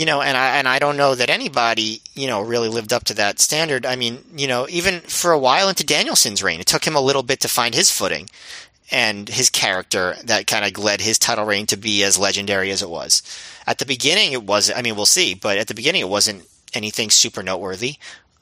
you 0.01 0.07
know, 0.07 0.23
and 0.23 0.35
I 0.35 0.57
and 0.57 0.67
I 0.67 0.79
don't 0.79 0.97
know 0.97 1.15
that 1.15 1.29
anybody, 1.29 2.01
you 2.15 2.27
know, 2.27 2.41
really 2.41 2.71
lived 2.71 2.91
up 2.91 3.05
to 3.05 3.15
that 3.17 3.39
standard. 3.39 3.85
I 3.85 3.97
mean, 3.97 4.25
you 4.35 4.49
know, 4.49 4.67
even 4.71 5.01
for 5.01 5.31
a 5.31 5.39
while 5.39 5.69
into 5.69 5.85
Danielson's 5.85 6.43
reign, 6.43 6.59
it 6.59 6.65
took 6.65 6.87
him 6.87 6.97
a 6.97 7.03
little 7.03 7.23
bit 7.23 7.41
to 7.41 7.49
find 7.49 7.75
his 7.75 7.91
footing 7.91 8.31
and 8.91 9.29
his 9.29 9.51
character 9.51 10.17
that 10.25 10.47
kind 10.47 10.65
of 10.65 10.83
led 10.83 11.03
his 11.03 11.19
title 11.19 11.45
reign 11.45 11.67
to 11.67 11.77
be 11.77 12.03
as 12.03 12.19
legendary 12.19 12.71
as 12.71 12.81
it 12.81 12.89
was. 12.89 13.23
At 13.67 13.77
the 13.77 13.85
beginning, 13.85 14.33
it 14.33 14.43
was. 14.43 14.73
I 14.75 14.81
mean, 14.81 14.97
we'll 14.97 15.05
see, 15.05 15.35
but 15.35 15.59
at 15.59 15.67
the 15.67 15.75
beginning, 15.75 16.01
it 16.01 16.09
wasn't 16.09 16.49
anything 16.73 17.11
super 17.11 17.43
noteworthy. 17.43 17.97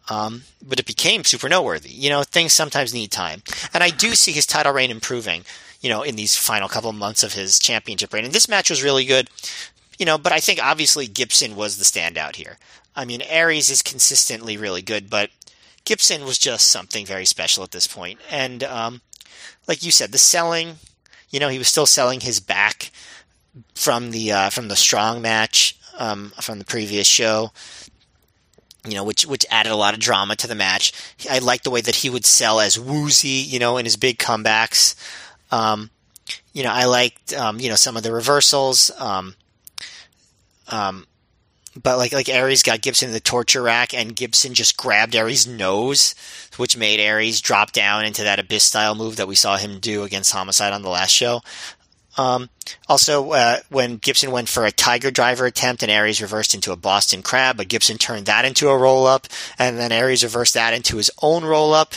Um, 0.09 0.45
but 0.65 0.79
it 0.79 0.87
became 0.87 1.25
super 1.25 1.49
noteworthy. 1.49 1.91
You 1.91 2.09
know, 2.09 2.23
things 2.23 2.53
sometimes 2.53 2.95
need 2.95 3.11
time, 3.11 3.43
and 3.75 3.83
I 3.83 3.91
do 3.91 4.15
see 4.15 4.31
his 4.31 4.47
title 4.47 4.75
reign 4.75 4.93
improving. 4.93 5.43
You 5.81 5.91
know, 5.91 6.03
in 6.03 6.15
these 6.15 6.37
final 6.37 6.69
couple 6.69 6.93
months 6.93 7.25
of 7.25 7.33
his 7.35 7.59
championship 7.59 8.13
reign, 8.13 8.25
and 8.25 8.33
this 8.33 8.49
match 8.49 8.71
was 8.71 8.85
really 8.85 9.05
good 9.05 9.29
you 9.99 10.07
know, 10.07 10.17
but 10.17 10.33
I 10.33 10.41
think 10.41 10.63
obviously 10.63 11.07
Gibson 11.07 11.57
was 11.57 11.77
the 11.77 11.85
standout 11.85 12.37
here. 12.37 12.59
I 12.95 13.05
mean, 13.05 13.23
Aries 13.23 13.71
is 13.71 13.83
consistently 13.83 14.57
really 14.57 14.83
good, 14.83 15.11
but 15.11 15.31
Gibson 15.85 16.25
was 16.25 16.39
just 16.39 16.69
something 16.69 17.07
very 17.07 17.25
special 17.25 17.65
at 17.65 17.73
this 17.73 17.87
point. 17.87 18.21
And 18.31 18.63
um, 18.65 19.01
like 19.67 19.83
you 19.83 19.91
said, 19.91 20.13
the 20.13 20.19
selling, 20.19 20.77
you 21.31 21.41
know, 21.41 21.49
he 21.49 21.59
was 21.59 21.69
still 21.69 21.87
selling 21.87 22.21
his 22.21 22.41
back 22.41 22.91
from 23.75 24.11
the 24.11 24.33
uh, 24.33 24.51
from 24.51 24.69
the 24.69 24.77
strong 24.77 25.21
match 25.21 25.79
um, 25.99 26.33
from 26.41 26.59
the 26.59 26.65
previous 26.65 27.07
show. 27.07 27.53
You 28.87 28.95
know, 28.95 29.05
which 29.05 29.27
which 29.27 29.45
added 29.51 29.73
a 29.73 29.77
lot 29.77 29.95
of 29.95 30.01
drama 30.01 30.37
to 30.37 30.47
the 30.47 30.55
match. 30.55 30.93
I 31.29 31.41
liked 31.41 31.65
the 31.65 31.71
way 31.71 31.81
that 31.81 31.97
he 31.97 32.11
would 32.11 32.25
sell 32.25 32.61
as 32.61 32.79
woozy, 32.79 33.29
you 33.29 33.59
know, 33.59 33.77
in 33.77 33.85
his 33.85 33.97
big 33.97 34.19
comebacks. 34.19 34.95
Um, 35.51 35.91
you 36.53 36.63
know, 36.63 36.71
I 36.71 36.85
liked 36.85 37.35
um, 37.35 37.61
you 37.61 37.69
know 37.69 37.75
some 37.75 37.97
of 37.97 38.03
the 38.03 38.13
reversals. 38.13 38.91
Um, 40.69 41.07
but 41.83 41.99
like 41.99 42.13
like 42.13 42.29
Aries 42.29 42.63
got 42.63 42.81
Gibson 42.81 43.09
in 43.09 43.13
the 43.13 43.21
torture 43.21 43.63
rack, 43.63 43.95
and 43.95 44.17
Gibson 44.17 44.55
just 44.55 44.77
grabbed 44.77 45.15
Aries' 45.15 45.47
nose, 45.47 46.15
which 46.57 46.77
made 46.77 47.01
Aries 47.01 47.41
drop 47.41 47.73
down 47.73 48.05
into 48.05 48.23
that 48.25 48.39
abyss 48.39 48.65
style 48.65 48.95
move 48.95 49.17
that 49.17 49.29
we 49.29 49.35
saw 49.35 49.57
him 49.57 49.79
do 49.79 50.03
against 50.03 50.33
Homicide 50.33 50.73
on 50.73 50.83
the 50.83 50.89
last 50.89 51.13
show. 51.13 51.43
Um, 52.19 52.51
also, 52.89 53.31
uh, 53.31 53.61
when 53.71 53.97
Gibson 53.97 54.33
went 54.33 54.49
for 54.49 54.67
a 54.67 54.73
Tiger 54.73 55.11
Driver 55.11 55.47
attempt 55.47 55.83
and 55.83 55.91
Aries 55.91 56.21
reversed 56.21 56.55
into 56.55 56.73
a 56.73 56.77
Boston 56.77 57.23
Crab, 57.23 57.57
but 57.57 57.69
Gibson 57.69 57.97
turned 57.97 58.27
that 58.27 58.45
into 58.45 58.69
a 58.69 58.77
roll 58.77 59.07
up, 59.07 59.29
and 59.59 59.79
then 59.79 59.93
Aries 59.93 60.25
reversed 60.25 60.55
that 60.55 60.75
into 60.75 60.97
his 60.97 61.11
own 61.23 61.45
roll 61.45 61.73
up, 61.73 61.95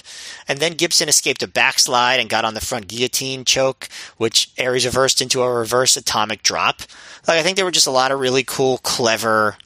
and 0.48 0.60
then 0.60 0.74
Gibson 0.74 1.10
escaped 1.10 1.42
a 1.42 1.48
backslide 1.48 2.20
and 2.20 2.30
got 2.30 2.46
on 2.46 2.54
the 2.54 2.62
front 2.62 2.88
guillotine 2.88 3.44
choke, 3.44 3.90
which 4.18 4.52
Aries 4.58 4.86
reversed 4.86 5.22
into 5.22 5.42
a 5.42 5.52
reverse 5.52 5.98
atomic 5.98 6.44
drop. 6.44 6.84
Like 7.28 7.40
I 7.40 7.44
think 7.44 7.56
there 7.56 7.66
were 7.66 7.72
just 7.72 7.88
a 7.88 7.92
lot 7.92 8.12
of 8.12 8.20
really 8.20 8.44
cool, 8.44 8.78
clever 8.78 9.58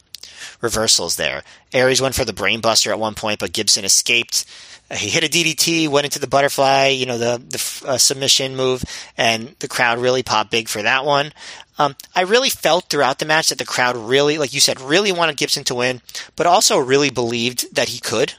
reversals 0.61 1.15
there. 1.15 1.43
Aries 1.73 2.01
went 2.01 2.15
for 2.15 2.25
the 2.25 2.33
brainbuster 2.33 2.91
at 2.91 2.99
one 2.99 3.15
point, 3.15 3.39
but 3.39 3.53
Gibson 3.53 3.85
escaped. 3.85 4.45
He 4.91 5.09
hit 5.09 5.23
a 5.23 5.29
DDT, 5.29 5.87
went 5.89 6.05
into 6.05 6.19
the 6.19 6.27
butterfly, 6.27 6.87
you 6.89 7.05
know, 7.05 7.17
the 7.17 7.37
the 7.37 7.89
uh, 7.89 7.97
submission 7.97 8.55
move, 8.55 8.83
and 9.17 9.55
the 9.59 9.67
crowd 9.67 9.97
really 9.97 10.23
popped 10.23 10.51
big 10.51 10.69
for 10.69 10.81
that 10.81 11.05
one. 11.05 11.33
Um, 11.77 11.95
I 12.15 12.21
really 12.21 12.49
felt 12.49 12.89
throughout 12.89 13.19
the 13.19 13.25
match 13.25 13.49
that 13.49 13.57
the 13.57 13.65
crowd 13.65 13.97
really, 13.97 14.37
like 14.37 14.53
you 14.53 14.59
said, 14.59 14.79
really 14.79 15.11
wanted 15.11 15.37
Gibson 15.37 15.63
to 15.65 15.75
win, 15.75 16.01
but 16.35 16.47
also 16.47 16.77
really 16.77 17.09
believed 17.09 17.75
that 17.75 17.89
he 17.89 17.99
could. 17.99 18.33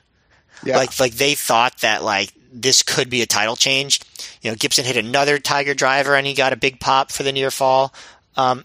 Yeah. 0.64 0.78
Like, 0.78 0.98
like 0.98 1.14
they 1.14 1.34
thought 1.34 1.78
that 1.78 2.02
like 2.02 2.32
this 2.52 2.82
could 2.82 3.10
be 3.10 3.22
a 3.22 3.26
title 3.26 3.56
change. 3.56 4.00
You 4.40 4.50
know, 4.50 4.56
Gibson 4.56 4.84
hit 4.84 4.96
another 4.96 5.38
Tiger 5.38 5.74
Driver 5.74 6.14
and 6.14 6.26
he 6.26 6.34
got 6.34 6.52
a 6.52 6.56
big 6.56 6.80
pop 6.80 7.10
for 7.10 7.22
the 7.22 7.32
near 7.32 7.50
fall. 7.50 7.92
Um, 8.36 8.64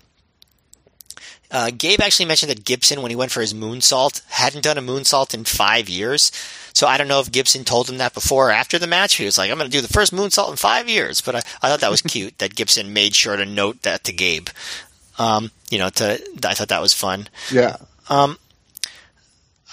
uh, 1.52 1.72
Gabe 1.78 2.00
actually 2.02 2.26
mentioned 2.26 2.50
that 2.50 2.64
Gibson, 2.64 3.02
when 3.02 3.12
he 3.12 3.16
went 3.16 3.32
for 3.32 3.42
his 3.42 3.54
moonsault, 3.54 4.22
hadn't 4.30 4.64
done 4.64 4.78
a 4.78 4.82
moonsault 4.82 5.34
in 5.34 5.44
five 5.44 5.90
years. 5.90 6.32
So 6.74 6.88
I 6.88 6.98
don't 6.98 7.10
know 7.10 7.20
if 7.20 7.32
Gibson 7.32 7.66
told 7.66 7.90
him 7.90 7.98
that 7.98 8.14
before 8.14 8.50
or 8.50 8.52
after 8.52 8.80
the 8.80 8.88
match. 8.88 9.16
He 9.16 9.26
was 9.26 9.38
like, 9.38 9.52
I'm 9.52 9.58
going 9.58 9.70
to 9.70 9.78
do 9.78 9.82
the 9.82 9.92
first 9.92 10.14
moonsault 10.14 10.52
in 10.52 10.56
five 10.56 10.88
years. 10.88 11.20
But 11.20 11.36
I, 11.36 11.40
I 11.62 11.70
thought 11.70 11.82
that 11.82 11.92
was 11.92 12.02
cute 12.02 12.38
that 12.38 12.56
Gibson 12.56 12.94
made 12.94 13.14
sure 13.14 13.36
to 13.36 13.46
note 13.46 13.82
that 13.82 14.06
to 14.06 14.14
Gabe. 14.14 14.48
Um, 15.20 15.52
you 15.70 15.78
know, 15.78 15.90
to, 15.90 16.20
I 16.46 16.54
thought 16.54 16.70
that 16.70 16.82
was 16.82 16.94
fun. 16.94 17.28
yeah. 17.52 17.76
Um, 18.10 18.38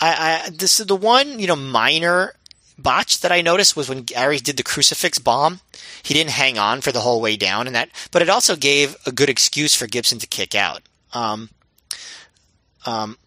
I, 0.00 0.42
I, 0.46 0.50
this 0.50 0.78
is 0.78 0.86
the 0.86 0.96
one, 0.96 1.38
you 1.38 1.46
know, 1.46 1.56
minor 1.56 2.34
botch 2.78 3.20
that 3.20 3.32
I 3.32 3.40
noticed 3.40 3.76
was 3.76 3.88
when 3.88 4.04
Aries 4.14 4.42
did 4.42 4.56
the 4.56 4.62
crucifix 4.62 5.18
bomb. 5.18 5.60
He 6.02 6.14
didn't 6.14 6.30
hang 6.30 6.58
on 6.58 6.80
for 6.80 6.92
the 6.92 7.00
whole 7.00 7.20
way 7.20 7.36
down 7.36 7.66
and 7.66 7.74
that, 7.74 7.88
but 8.12 8.22
it 8.22 8.28
also 8.28 8.54
gave 8.54 8.96
a 9.06 9.12
good 9.12 9.28
excuse 9.28 9.74
for 9.74 9.86
Gibson 9.86 10.18
to 10.20 10.26
kick 10.26 10.54
out. 10.54 10.82
Um, 11.12 11.50
um, 12.86 13.18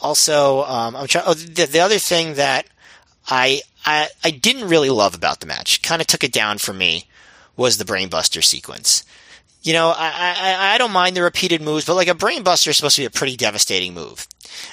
also, 0.00 0.64
um, 0.64 0.96
I'm 0.96 1.06
trying. 1.06 1.24
Oh, 1.26 1.34
the, 1.34 1.66
the 1.66 1.80
other 1.80 1.98
thing 1.98 2.34
that 2.34 2.66
I, 3.28 3.62
I 3.84 4.08
I 4.22 4.30
didn't 4.30 4.68
really 4.68 4.90
love 4.90 5.14
about 5.14 5.40
the 5.40 5.46
match, 5.46 5.82
kind 5.82 6.00
of 6.00 6.06
took 6.06 6.24
it 6.24 6.32
down 6.32 6.58
for 6.58 6.72
me, 6.72 7.08
was 7.56 7.78
the 7.78 7.84
brainbuster 7.84 8.42
sequence. 8.42 9.04
You 9.62 9.72
know, 9.72 9.88
I, 9.88 10.36
I 10.38 10.74
I 10.74 10.78
don't 10.78 10.92
mind 10.92 11.16
the 11.16 11.22
repeated 11.22 11.60
moves, 11.60 11.84
but 11.84 11.96
like 11.96 12.08
a 12.08 12.14
brainbuster 12.14 12.68
is 12.68 12.76
supposed 12.76 12.96
to 12.96 13.02
be 13.02 13.06
a 13.06 13.10
pretty 13.10 13.36
devastating 13.36 13.92
move. 13.92 14.26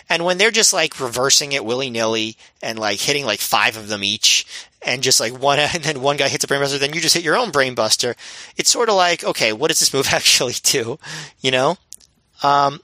And 0.09 0.23
when 0.23 0.37
they're 0.37 0.51
just 0.51 0.73
like 0.73 0.99
reversing 0.99 1.51
it 1.51 1.65
willy 1.65 1.89
nilly 1.89 2.37
and 2.61 2.77
like 2.77 2.99
hitting 2.99 3.25
like 3.25 3.39
five 3.39 3.77
of 3.77 3.87
them 3.87 4.03
each, 4.03 4.45
and 4.83 5.01
just 5.01 5.19
like 5.19 5.37
one, 5.37 5.59
and 5.73 5.83
then 5.83 6.01
one 6.01 6.17
guy 6.17 6.29
hits 6.29 6.43
a 6.43 6.47
brainbuster, 6.47 6.79
then 6.79 6.93
you 6.93 7.01
just 7.01 7.15
hit 7.15 7.23
your 7.23 7.37
own 7.37 7.51
brainbuster. 7.51 8.15
It's 8.57 8.69
sort 8.69 8.89
of 8.89 8.95
like, 8.95 9.23
okay, 9.23 9.53
what 9.53 9.69
does 9.69 9.79
this 9.79 9.93
move 9.93 10.07
actually 10.11 10.55
do? 10.61 10.99
You 11.41 11.51
know, 11.51 11.77
um, 12.43 12.79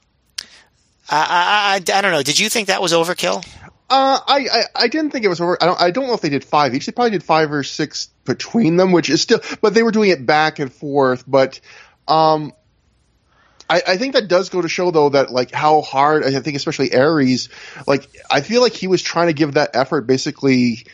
I, 1.10 1.82
I, 1.88 1.96
I, 1.98 2.02
don't 2.02 2.12
know. 2.12 2.24
Did 2.24 2.40
you 2.40 2.50
think 2.50 2.68
that 2.68 2.82
was 2.82 2.94
overkill? 2.94 3.46
Uh, 3.90 4.20
I, 4.26 4.48
I, 4.52 4.64
I 4.76 4.88
didn't 4.88 5.12
think 5.12 5.26
it 5.26 5.28
was 5.28 5.42
over. 5.42 5.58
I 5.62 5.66
don't, 5.66 5.82
I 5.82 5.92
don't 5.92 6.08
know 6.08 6.14
if 6.14 6.22
they 6.22 6.30
did 6.30 6.46
five 6.46 6.74
each. 6.74 6.86
They 6.86 6.94
probably 6.94 7.12
did 7.12 7.24
five 7.24 7.52
or 7.52 7.64
six 7.64 8.08
between 8.24 8.78
them, 8.78 8.92
which 8.94 9.10
is 9.10 9.22
still, 9.22 9.42
but 9.62 9.74
they 9.74 9.84
were 9.84 9.92
doing 9.92 10.12
it 10.12 10.26
back 10.26 10.60
and 10.60 10.72
forth. 10.72 11.26
But, 11.28 11.60
um, 12.08 12.54
I, 13.72 13.82
I 13.88 13.98
think 13.98 14.14
that 14.14 14.28
does 14.28 14.50
go 14.50 14.62
to 14.62 14.68
show 14.68 14.92
though 14.92 15.10
that 15.10 15.32
like 15.32 15.52
how 15.52 15.82
hard 15.82 16.26
I 16.26 16.40
think 16.42 16.58
especially 16.58 16.92
Aries, 16.92 17.48
like 17.88 18.08
I 18.30 18.42
feel 18.42 18.62
like 18.62 18.74
he 18.74 18.88
was 18.88 19.02
trying 19.02 19.28
to 19.28 19.34
give 19.34 19.54
that 19.54 19.72
effort 19.76 20.02
basically 20.02 20.86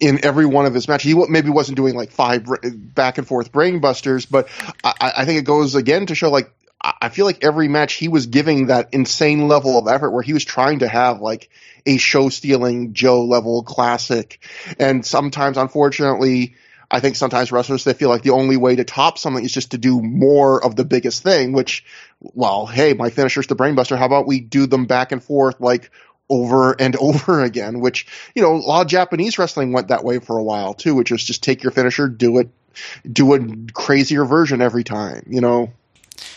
in 0.00 0.24
every 0.24 0.46
one 0.46 0.64
of 0.64 0.72
his 0.72 0.88
matches. 0.88 1.12
He 1.12 1.26
maybe 1.28 1.50
wasn't 1.50 1.76
doing 1.76 1.94
like 1.94 2.10
five 2.10 2.48
back 2.94 3.18
and 3.18 3.26
forth 3.26 3.52
brainbusters, 3.52 4.26
but 4.28 4.48
I, 4.82 5.12
I 5.18 5.24
think 5.26 5.40
it 5.40 5.44
goes 5.44 5.74
again 5.74 6.06
to 6.06 6.14
show 6.14 6.30
like 6.30 6.50
I 6.82 7.10
feel 7.10 7.26
like 7.26 7.44
every 7.44 7.68
match 7.68 7.94
he 7.94 8.08
was 8.08 8.26
giving 8.26 8.66
that 8.66 8.88
insane 8.92 9.46
level 9.46 9.78
of 9.78 9.86
effort 9.86 10.10
where 10.10 10.22
he 10.22 10.32
was 10.32 10.44
trying 10.44 10.80
to 10.80 10.88
have 10.88 11.20
like 11.20 11.48
a 11.86 11.96
show 11.96 12.28
stealing 12.28 12.92
Joe 12.92 13.24
level 13.24 13.62
classic. 13.62 14.44
And 14.80 15.06
sometimes, 15.06 15.58
unfortunately, 15.58 16.56
I 16.90 17.00
think 17.00 17.16
sometimes 17.16 17.52
wrestlers 17.52 17.84
they 17.84 17.94
feel 17.94 18.08
like 18.08 18.22
the 18.22 18.30
only 18.30 18.56
way 18.56 18.76
to 18.76 18.84
top 18.84 19.16
something 19.16 19.44
is 19.44 19.52
just 19.52 19.70
to 19.70 19.78
do 19.78 20.02
more 20.02 20.62
of 20.62 20.74
the 20.74 20.84
biggest 20.84 21.22
thing, 21.22 21.52
which, 21.52 21.84
well, 22.20 22.66
hey, 22.66 22.94
my 22.94 23.10
finisher's 23.10 23.46
the 23.46 23.56
brainbuster. 23.56 23.96
How 23.96 24.06
about 24.06 24.26
we 24.26 24.40
do 24.40 24.66
them 24.66 24.86
back 24.86 25.12
and 25.12 25.22
forth 25.22 25.60
like 25.60 25.90
over 26.28 26.72
and 26.72 26.96
over 27.00 27.42
again? 27.42 27.80
Which, 27.80 28.08
you 28.34 28.42
know, 28.42 28.54
a 28.54 28.58
lot 28.58 28.82
of 28.82 28.88
Japanese 28.88 29.38
wrestling 29.38 29.72
went 29.72 29.88
that 29.88 30.04
way 30.04 30.18
for 30.18 30.36
a 30.36 30.42
while 30.42 30.74
too, 30.74 30.96
which 30.96 31.12
was 31.12 31.22
just 31.22 31.44
take 31.44 31.62
your 31.62 31.72
finisher, 31.72 32.08
do 32.08 32.38
it, 32.38 32.50
do 33.10 33.34
a 33.34 33.40
crazier 33.72 34.24
version 34.24 34.60
every 34.60 34.84
time, 34.84 35.24
you 35.28 35.40
know? 35.40 35.72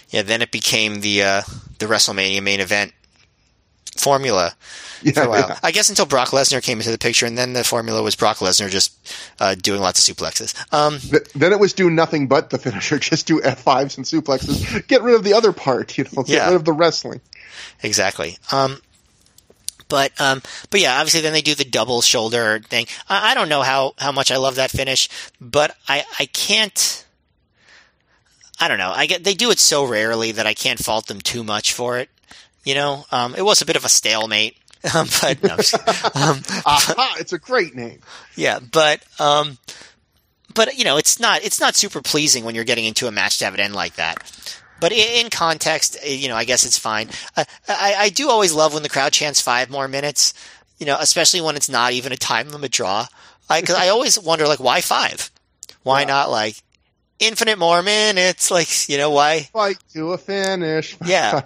Yeah, 0.10 0.22
then 0.22 0.41
it 0.41 0.52
became 0.52 1.02
the 1.02 1.23
uh, 1.23 1.41
the 1.80 1.86
WrestleMania 1.88 2.41
main 2.44 2.60
event 2.60 2.94
formula 3.98 4.53
yeah, 5.02 5.14
for 5.14 5.22
a 5.23 5.30
while. 5.30 5.40
yeah. 5.49 5.60
I 5.64 5.72
guess 5.72 5.90
until 5.90 6.06
Brock 6.06 6.30
Lesnar 6.30 6.61
came 6.61 6.80
into 6.80 6.91
the 6.91 6.98
picture, 6.98 7.26
and 7.26 7.38
then 7.38 7.53
the 7.53 7.64
formula 7.64 8.02
was 8.03 8.15
Brock 8.15 8.38
Lesnar 8.38 8.69
just 8.69 8.94
uh, 9.40 9.56
doing 9.56 9.80
lots 9.82 10.07
of 10.07 10.15
suplexes. 10.15 10.53
Um, 10.73 10.99
Then 11.34 11.53
it 11.53 11.60
was 11.60 11.73
do 11.73 11.90
nothing 11.90 12.27
but 12.27 12.49
the 12.49 12.57
finisher, 12.57 12.99
just 13.11 13.26
do 13.27 13.40
F5s 13.41 13.98
and 13.98 14.06
suplexes. 14.06 14.86
Get 14.88 15.02
rid 15.02 15.15
of 15.15 15.23
the 15.23 15.34
other 15.34 15.53
part, 15.53 15.98
you 15.98 16.03
know, 16.11 16.23
get 16.23 16.36
Yeah. 16.36 16.48
rid 16.48 16.56
of 16.56 16.65
the 16.65 16.73
wrestling. 16.73 17.22
exactly. 17.82 18.38
Um, 18.52 18.82
but 19.88 20.19
um, 20.19 20.41
but 20.72 20.82
yeah, 20.82 20.98
obviously 20.98 21.22
then 21.22 21.32
they 21.34 21.41
do 21.44 21.53
the 21.56 21.64
double 21.64 22.02
shoulder 22.02 22.60
thing. 22.60 22.88
I, 23.07 23.32
I 23.32 23.34
don't 23.36 23.49
know 23.49 23.61
how 23.61 23.94
how 23.98 24.11
much 24.11 24.32
I 24.32 24.38
love 24.38 24.56
that 24.56 24.72
finish, 24.72 25.07
but 25.40 25.76
I 25.88 26.03
I 26.19 26.26
can't. 26.26 27.05
I 28.60 28.68
don't 28.68 28.77
know. 28.77 28.91
I 28.95 29.06
get 29.06 29.23
they 29.23 29.34
do 29.34 29.52
it 29.52 29.60
so 29.60 29.86
rarely 29.86 30.32
that 30.34 30.48
I 30.48 30.53
can't 30.53 30.80
fault 30.80 31.07
them 31.07 31.19
too 31.22 31.44
much 31.44 31.73
for 31.73 31.98
it. 31.98 32.10
You 32.64 32.73
know, 32.76 33.06
um, 33.11 33.36
it 33.36 33.44
was 33.44 33.61
a 33.61 33.65
bit 33.65 33.76
of 33.76 33.86
a 33.86 33.90
stalemate, 33.90 34.57
um, 34.95 35.07
but 35.22 35.44
no, 35.44 35.53
um, 36.15 36.41
Aha, 36.65 37.15
it's 37.19 37.34
a 37.34 37.40
great 37.40 37.76
name. 37.76 37.99
yeah, 38.36 38.60
but 38.60 39.03
um, 39.19 39.57
but 40.53 40.77
you 40.77 40.84
know, 40.86 40.98
it's 40.98 41.19
not 41.19 41.44
it's 41.44 41.60
not 41.60 41.76
super 41.76 42.02
pleasing 42.02 42.44
when 42.45 42.56
you're 42.56 42.64
getting 42.64 42.86
into 42.86 43.07
a 43.07 43.11
match 43.11 43.40
to 43.40 43.45
have 43.45 43.53
it 43.53 43.60
end 43.60 43.76
like 43.76 43.95
that. 43.95 44.18
But 44.80 44.91
in 44.91 45.30
context, 45.30 45.98
eh, 46.03 46.14
you 46.14 46.27
know, 46.27 46.36
I 46.36 46.44
guess 46.44 46.65
it's 46.65 46.77
fine. 46.77 47.10
I, 47.38 47.45
I, 47.68 47.95
I 47.98 48.10
do 48.10 48.30
always 48.30 48.53
love 48.53 48.73
when 48.73 48.84
the 48.84 48.90
crowd 48.90 49.14
chants 49.14 49.41
five 49.41 49.69
more 49.69 49.88
minutes. 49.88 50.34
You 50.80 50.86
know, 50.86 50.98
especially 50.99 51.40
when 51.40 51.56
it's 51.56 51.69
not 51.69 51.94
even 51.94 52.11
a 52.11 52.18
time 52.18 52.49
limit 52.49 52.72
draw. 52.72 53.07
I, 53.49 53.61
cause 53.61 53.76
I 53.77 53.88
always 53.90 54.19
wonder, 54.19 54.45
like, 54.48 54.60
why 54.60 54.82
five? 54.82 55.32
Why 55.84 56.02
Yeah. 56.02 56.07
not 56.07 56.30
like 56.30 56.57
infinite 57.20 57.58
more 57.58 57.82
minutes? 57.82 58.52
Like, 58.52 58.88
you 58.90 58.98
know, 58.98 59.10
why? 59.12 59.42
Fight 59.54 59.78
to 59.94 60.14
a 60.14 60.18
finish. 60.18 60.98
Yeah. 61.06 61.42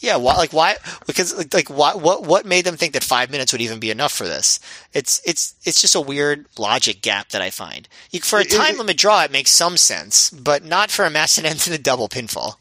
Yeah, 0.00 0.16
why, 0.16 0.36
like 0.36 0.52
why? 0.52 0.76
Because 1.06 1.34
like, 1.36 1.54
like 1.54 1.68
why? 1.70 1.94
What 1.94 2.24
what 2.24 2.44
made 2.44 2.66
them 2.66 2.76
think 2.76 2.92
that 2.92 3.02
five 3.02 3.30
minutes 3.30 3.50
would 3.52 3.62
even 3.62 3.78
be 3.80 3.90
enough 3.90 4.12
for 4.12 4.24
this? 4.24 4.60
It's 4.92 5.22
it's 5.24 5.54
it's 5.64 5.80
just 5.80 5.94
a 5.94 6.00
weird 6.02 6.44
logic 6.58 7.00
gap 7.00 7.30
that 7.30 7.40
I 7.40 7.48
find. 7.48 7.88
You, 8.10 8.20
for 8.20 8.38
a 8.38 8.42
It- 8.42 8.52
it- 8.52 8.56
time 8.56 8.76
limit 8.76 8.98
draw, 8.98 9.22
it 9.22 9.32
makes 9.32 9.50
some 9.52 9.78
sense, 9.78 10.28
but 10.30 10.64
not 10.64 10.90
for 10.90 11.06
a 11.06 11.10
match 11.10 11.36
that 11.36 11.46
ends 11.46 11.66
in 11.66 11.72
a 11.72 11.78
double 11.78 12.08
pinfall. 12.10 12.56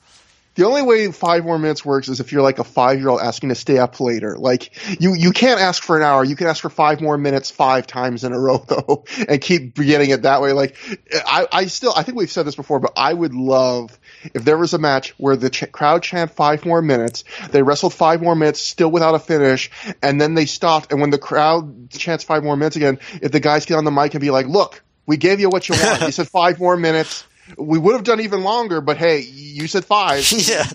The 0.56 0.66
only 0.66 0.82
way 0.82 1.12
five 1.12 1.44
more 1.44 1.60
minutes 1.60 1.84
works 1.84 2.08
is 2.08 2.20
if 2.20 2.32
you're 2.32 2.42
like 2.42 2.60
a 2.60 2.64
five 2.64 3.00
year 3.00 3.10
old 3.10 3.22
asking 3.22 3.50
to 3.50 3.56
stay 3.56 3.78
up 3.78 4.00
later. 4.00 4.38
Like 4.38 4.72
you, 5.02 5.14
you 5.14 5.32
can't 5.32 5.60
ask 5.60 5.84
for 5.84 5.98
an 5.98 6.04
hour. 6.04 6.24
You 6.24 6.36
can 6.36 6.48
ask 6.48 6.62
for 6.62 6.70
five 6.70 7.02
more 7.02 7.18
minutes 7.18 7.52
five 7.52 7.88
times 7.88 8.24
in 8.24 8.32
a 8.34 8.40
row 8.40 8.58
though, 8.68 9.06
and 9.28 9.42
keep 9.42 9.76
getting 9.76 10.10
it 10.10 10.24
that 10.24 10.42
way. 10.42 10.54
Like 10.54 10.78
I, 11.26 11.48
I 11.52 11.66
still, 11.66 11.94
I 11.96 12.04
think 12.04 12.18
we've 12.18 12.32
said 12.32 12.46
this 12.46 12.56
before, 12.56 12.80
but 12.80 12.94
I 12.96 13.14
would 13.14 13.34
love 13.34 13.98
if 14.34 14.46
there 14.46 14.58
was 14.58 14.74
a 14.74 14.78
match 14.78 15.14
where 15.18 15.36
the 15.36 15.50
ch- 15.50 15.72
crowd 15.72 16.04
chant 16.04 16.32
five 16.32 16.66
more 16.66 16.82
minutes, 16.82 17.26
they 17.52 17.62
wrestled 17.62 17.94
five 17.94 18.22
more 18.22 18.36
minutes 18.36 18.62
still 18.62 18.90
without 18.90 19.16
a 19.16 19.20
finish, 19.20 19.70
and 20.02 20.20
then 20.20 20.34
they 20.34 20.46
stopped. 20.46 20.92
And 20.92 21.02
when 21.02 21.10
the 21.10 21.18
crowd 21.18 21.90
chants 21.92 22.24
five 22.24 22.44
more 22.44 22.56
minutes 22.56 22.76
again, 22.76 23.00
if 23.22 23.32
the 23.32 23.40
guys 23.40 23.66
get 23.66 23.76
on 23.76 23.84
the 23.84 23.92
mic 23.92 24.14
and 24.14 24.22
be 24.22 24.32
like, 24.32 24.48
"Look, 24.48 24.84
we 25.06 25.18
gave 25.18 25.40
you 25.40 25.50
what 25.50 25.68
you 25.68 25.76
want. 25.82 26.02
you 26.04 26.12
said 26.12 26.30
five 26.30 26.60
more 26.60 26.78
minutes." 26.78 27.26
We 27.58 27.78
would 27.78 27.94
have 27.94 28.04
done 28.04 28.22
even 28.22 28.44
longer, 28.44 28.82
but 28.82 28.98
hey, 28.98 29.20
you 29.20 29.68
said 29.68 29.86
five. 29.86 30.26
Yeah. 30.32 30.66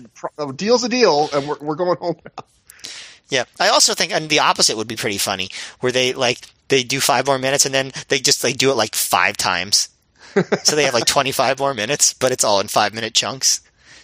Deal's 0.55 0.83
a 0.83 0.89
deal, 0.89 1.29
and 1.33 1.47
we're, 1.47 1.57
we're 1.59 1.75
going 1.75 1.97
home 1.97 2.15
now. 2.25 2.43
Yeah, 3.29 3.45
I 3.59 3.69
also 3.69 3.93
think 3.93 4.11
and 4.11 4.29
the 4.29 4.39
opposite 4.39 4.75
would 4.75 4.89
be 4.89 4.97
pretty 4.97 5.17
funny, 5.17 5.49
where 5.79 5.91
they 5.91 6.13
like 6.13 6.39
they 6.67 6.83
do 6.83 6.99
five 6.99 7.25
more 7.25 7.39
minutes 7.39 7.65
and 7.65 7.73
then 7.73 7.91
they 8.09 8.19
just 8.19 8.43
like 8.43 8.57
do 8.57 8.71
it 8.71 8.75
like 8.75 8.93
five 8.93 9.37
times, 9.37 9.87
so 10.63 10.75
they 10.75 10.83
have 10.83 10.93
like 10.93 11.05
twenty 11.05 11.31
five 11.31 11.57
more 11.59 11.73
minutes, 11.73 12.13
but 12.13 12.31
it's 12.33 12.43
all 12.43 12.59
in 12.59 12.67
five 12.67 12.93
minute 12.93 13.13
chunks. 13.13 13.61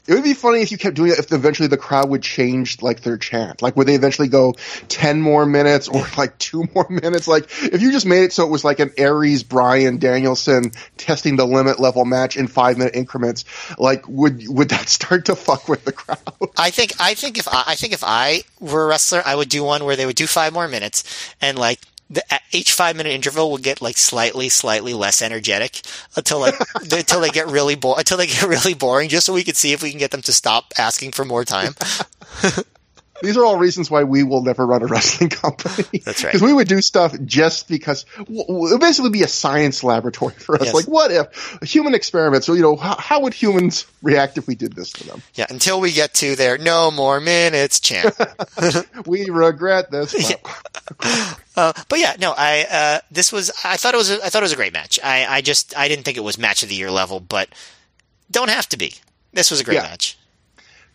It 0.07 0.13
would 0.13 0.23
be 0.23 0.33
funny 0.33 0.61
if 0.61 0.71
you 0.71 0.77
kept 0.77 0.95
doing 0.95 1.11
it. 1.11 1.19
If 1.19 1.31
eventually 1.33 1.67
the 1.67 1.77
crowd 1.77 2.09
would 2.09 2.23
change 2.23 2.81
like 2.81 3.01
their 3.01 3.17
chant, 3.17 3.61
like 3.61 3.75
would 3.75 3.87
they 3.87 3.95
eventually 3.95 4.29
go 4.29 4.55
ten 4.87 5.21
more 5.21 5.45
minutes 5.45 5.87
or 5.87 6.05
like 6.17 6.37
two 6.37 6.67
more 6.75 6.87
minutes? 6.89 7.27
Like 7.27 7.45
if 7.63 7.81
you 7.81 7.91
just 7.91 8.05
made 8.05 8.23
it 8.23 8.33
so 8.33 8.45
it 8.45 8.49
was 8.49 8.63
like 8.63 8.79
an 8.79 8.91
Aries 8.97 9.43
Bryan 9.43 9.97
Danielson 9.97 10.71
testing 10.95 11.35
the 11.35 11.45
limit 11.45 11.79
level 11.79 12.05
match 12.05 12.37
in 12.37 12.47
five 12.47 12.77
minute 12.77 12.95
increments, 12.95 13.43
like 13.77 14.07
would 14.07 14.47
would 14.47 14.69
that 14.69 14.87
start 14.89 15.25
to 15.25 15.35
fuck 15.35 15.67
with 15.67 15.83
the 15.83 15.91
crowd? 15.91 16.19
I 16.57 16.71
think 16.71 16.93
I 16.99 17.13
think 17.13 17.37
if 17.37 17.47
I, 17.47 17.63
I 17.67 17.75
think 17.75 17.93
if 17.93 18.03
I 18.03 18.43
were 18.59 18.85
a 18.85 18.87
wrestler, 18.87 19.21
I 19.25 19.35
would 19.35 19.49
do 19.49 19.63
one 19.63 19.83
where 19.83 19.95
they 19.95 20.05
would 20.05 20.15
do 20.15 20.27
five 20.27 20.53
more 20.53 20.67
minutes, 20.67 21.33
and 21.41 21.59
like 21.59 21.79
the, 22.09 22.23
each 22.51 22.71
five 22.71 22.95
minute 22.95 23.11
interval 23.11 23.49
will 23.49 23.57
get 23.57 23.81
like 23.81 23.97
slightly, 23.97 24.49
slightly 24.49 24.93
less 24.93 25.21
energetic 25.21 25.81
until 26.15 26.39
like 26.39 26.55
until 26.91 27.21
they 27.21 27.29
get 27.29 27.47
really 27.47 27.75
bo- 27.75 27.95
until 27.95 28.17
they 28.17 28.27
get 28.27 28.43
really 28.43 28.73
boring, 28.73 29.09
just 29.09 29.25
so 29.25 29.33
we 29.33 29.43
could 29.43 29.57
see 29.57 29.73
if 29.73 29.81
we 29.83 29.89
can 29.89 29.99
get 29.99 30.11
them 30.11 30.21
to 30.21 30.33
stop 30.33 30.73
asking 30.77 31.11
for 31.11 31.25
more 31.25 31.43
time. 31.43 31.75
These 33.21 33.35
are 33.37 33.43
all 33.45 33.57
reasons 33.57 33.89
why 33.89 34.03
we 34.03 34.23
will 34.23 34.43
never 34.43 34.65
run 34.65 34.81
a 34.83 34.85
wrestling 34.87 35.29
company. 35.29 35.99
That's 36.05 36.23
right. 36.23 36.31
Because 36.33 36.41
we 36.41 36.53
would 36.53 36.67
do 36.67 36.81
stuff 36.81 37.15
just 37.25 37.67
because 37.67 38.05
w- 38.17 38.45
w- 38.45 38.67
it 38.67 38.71
would 38.73 38.81
basically 38.81 39.09
be 39.09 39.23
a 39.23 39.27
science 39.27 39.83
laboratory 39.83 40.35
for 40.35 40.55
us. 40.55 40.65
Yes. 40.65 40.73
Like, 40.73 40.85
what 40.85 41.11
if 41.11 41.59
human 41.63 41.95
experiments? 41.95 42.45
So, 42.45 42.53
you 42.53 42.61
know, 42.61 42.75
how, 42.75 42.95
how 42.97 43.21
would 43.21 43.33
humans 43.33 43.85
react 44.01 44.37
if 44.37 44.47
we 44.47 44.55
did 44.55 44.73
this 44.73 44.91
to 44.93 45.07
them? 45.07 45.21
Yeah, 45.33 45.47
until 45.49 45.79
we 45.79 45.91
get 45.93 46.13
to 46.15 46.35
their 46.35 46.57
no 46.57 46.91
more 46.91 47.19
minutes 47.19 47.79
chant. 47.79 48.15
We 49.05 49.29
regret 49.29 49.89
this. 49.91 50.13
Uh, 51.55 51.73
but 51.89 51.99
yeah, 51.99 52.15
no, 52.19 52.33
I 52.37 52.65
uh, 52.69 52.99
this 53.11 53.31
was 53.31 53.51
I 53.63 53.77
thought 53.77 53.93
it 53.93 53.97
was 53.97 54.11
a, 54.11 54.23
I 54.23 54.29
thought 54.29 54.39
it 54.41 54.45
was 54.45 54.53
a 54.53 54.57
great 54.57 54.73
match. 54.73 54.99
I, 55.03 55.25
I 55.25 55.41
just 55.41 55.75
I 55.77 55.87
didn't 55.87 56.03
think 56.05 56.17
it 56.17 56.23
was 56.23 56.37
match 56.37 56.61
of 56.63 56.69
the 56.69 56.75
year 56.75 56.91
level, 56.91 57.19
but 57.19 57.49
don't 58.29 58.49
have 58.49 58.67
to 58.69 58.77
be. 58.77 58.93
This 59.33 59.49
was 59.51 59.59
a 59.59 59.63
great 59.63 59.75
Yeah. 59.75 59.83
match. 59.83 60.17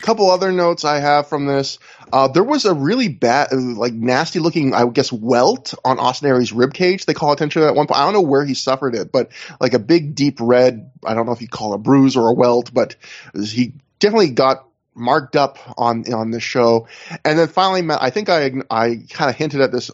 Couple 0.03 0.31
other 0.31 0.53
notes 0.53 0.85
I 0.85 0.99
have 0.99 1.29
from 1.29 1.47
this. 1.47 1.79
Uh, 2.13 2.29
there 2.29 2.45
was 2.45 2.67
a 2.67 2.75
really 2.75 3.09
bad, 3.09 3.53
like 3.53 3.95
nasty 3.95 4.39
looking, 4.39 4.75
I 4.75 4.87
guess, 4.87 5.11
welt 5.11 5.75
on 5.85 5.99
Austin 5.99 6.29
Aries' 6.29 6.53
rib 6.53 6.75
cage. 6.75 7.07
They 7.07 7.15
call 7.15 7.33
attention 7.33 7.63
to 7.63 7.69
it 7.69 7.71
at 7.71 7.77
one 7.77 7.87
point. 7.87 7.99
I 7.99 8.05
don't 8.05 8.13
know 8.13 8.21
where 8.21 8.45
he 8.45 8.55
suffered 8.55 8.95
it, 8.95 9.11
but 9.11 9.33
like 9.61 9.73
a 9.73 9.79
big, 9.79 10.15
deep 10.15 10.39
red. 10.41 10.91
I 11.05 11.15
don't 11.15 11.25
know 11.25 11.33
if 11.33 11.41
you 11.41 11.49
call 11.49 11.73
it 11.73 11.77
a 11.77 11.79
bruise 11.79 12.17
or 12.17 12.29
a 12.29 12.35
welt, 12.35 12.75
but 12.75 12.97
he 13.35 13.73
definitely 13.99 14.31
got 14.31 14.67
marked 14.95 15.37
up 15.37 15.59
on 15.79 16.13
on 16.13 16.31
this 16.31 16.43
show. 16.43 16.89
And 17.25 17.39
then 17.39 17.49
finally, 17.49 17.97
I 17.99 18.11
think 18.11 18.29
I 18.29 18.53
I 18.71 19.05
kind 19.11 19.31
of 19.31 19.37
hinted 19.37 19.61
at 19.61 19.73
this 19.73 19.91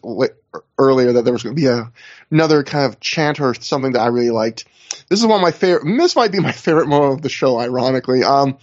earlier 0.78 1.12
that 1.12 1.24
there 1.24 1.32
was 1.32 1.42
going 1.42 1.54
to 1.54 1.60
be 1.60 1.66
a, 1.66 1.92
another 2.30 2.62
kind 2.62 2.86
of 2.86 3.00
chant 3.00 3.40
or 3.40 3.54
something 3.54 3.92
that 3.92 4.00
I 4.00 4.06
really 4.06 4.30
liked. 4.30 4.64
This 5.08 5.20
is 5.20 5.26
one 5.26 5.36
of 5.36 5.42
my 5.42 5.50
favorite. 5.50 5.84
This 5.98 6.16
might 6.16 6.32
be 6.32 6.40
my 6.40 6.52
favorite 6.52 6.88
moment 6.88 7.14
of 7.14 7.22
the 7.22 7.28
show, 7.28 7.58
ironically. 7.58 8.22
Um, 8.24 8.58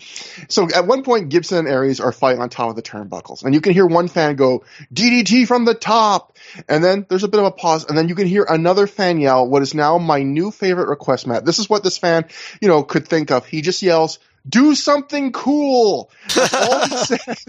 so 0.47 0.67
at 0.73 0.87
one 0.87 1.03
point, 1.03 1.29
Gibson 1.29 1.59
and 1.59 1.67
Aries 1.67 1.99
are 1.99 2.11
fighting 2.11 2.41
on 2.41 2.49
top 2.49 2.69
of 2.69 2.75
the 2.75 2.81
turnbuckles, 2.81 3.43
and 3.43 3.53
you 3.53 3.61
can 3.61 3.73
hear 3.73 3.85
one 3.85 4.07
fan 4.07 4.35
go 4.35 4.63
DDT 4.93 5.47
from 5.47 5.65
the 5.65 5.73
top, 5.73 6.37
and 6.67 6.83
then 6.83 7.05
there's 7.09 7.23
a 7.23 7.27
bit 7.27 7.39
of 7.39 7.45
a 7.45 7.51
pause, 7.51 7.85
and 7.85 7.97
then 7.97 8.09
you 8.09 8.15
can 8.15 8.27
hear 8.27 8.45
another 8.47 8.87
fan 8.87 9.19
yell 9.19 9.47
what 9.47 9.61
is 9.61 9.73
now 9.73 9.97
my 9.97 10.23
new 10.23 10.51
favorite 10.51 10.89
request, 10.89 11.27
Matt. 11.27 11.45
This 11.45 11.59
is 11.59 11.69
what 11.69 11.83
this 11.83 11.97
fan, 11.97 12.25
you 12.61 12.67
know, 12.67 12.83
could 12.83 13.07
think 13.07 13.31
of. 13.31 13.45
He 13.45 13.61
just 13.61 13.81
yells. 13.81 14.19
Do 14.47 14.75
something 14.75 15.31
cool. 15.31 16.11
All 16.53 16.85
he 16.87 16.95
says. 16.97 17.45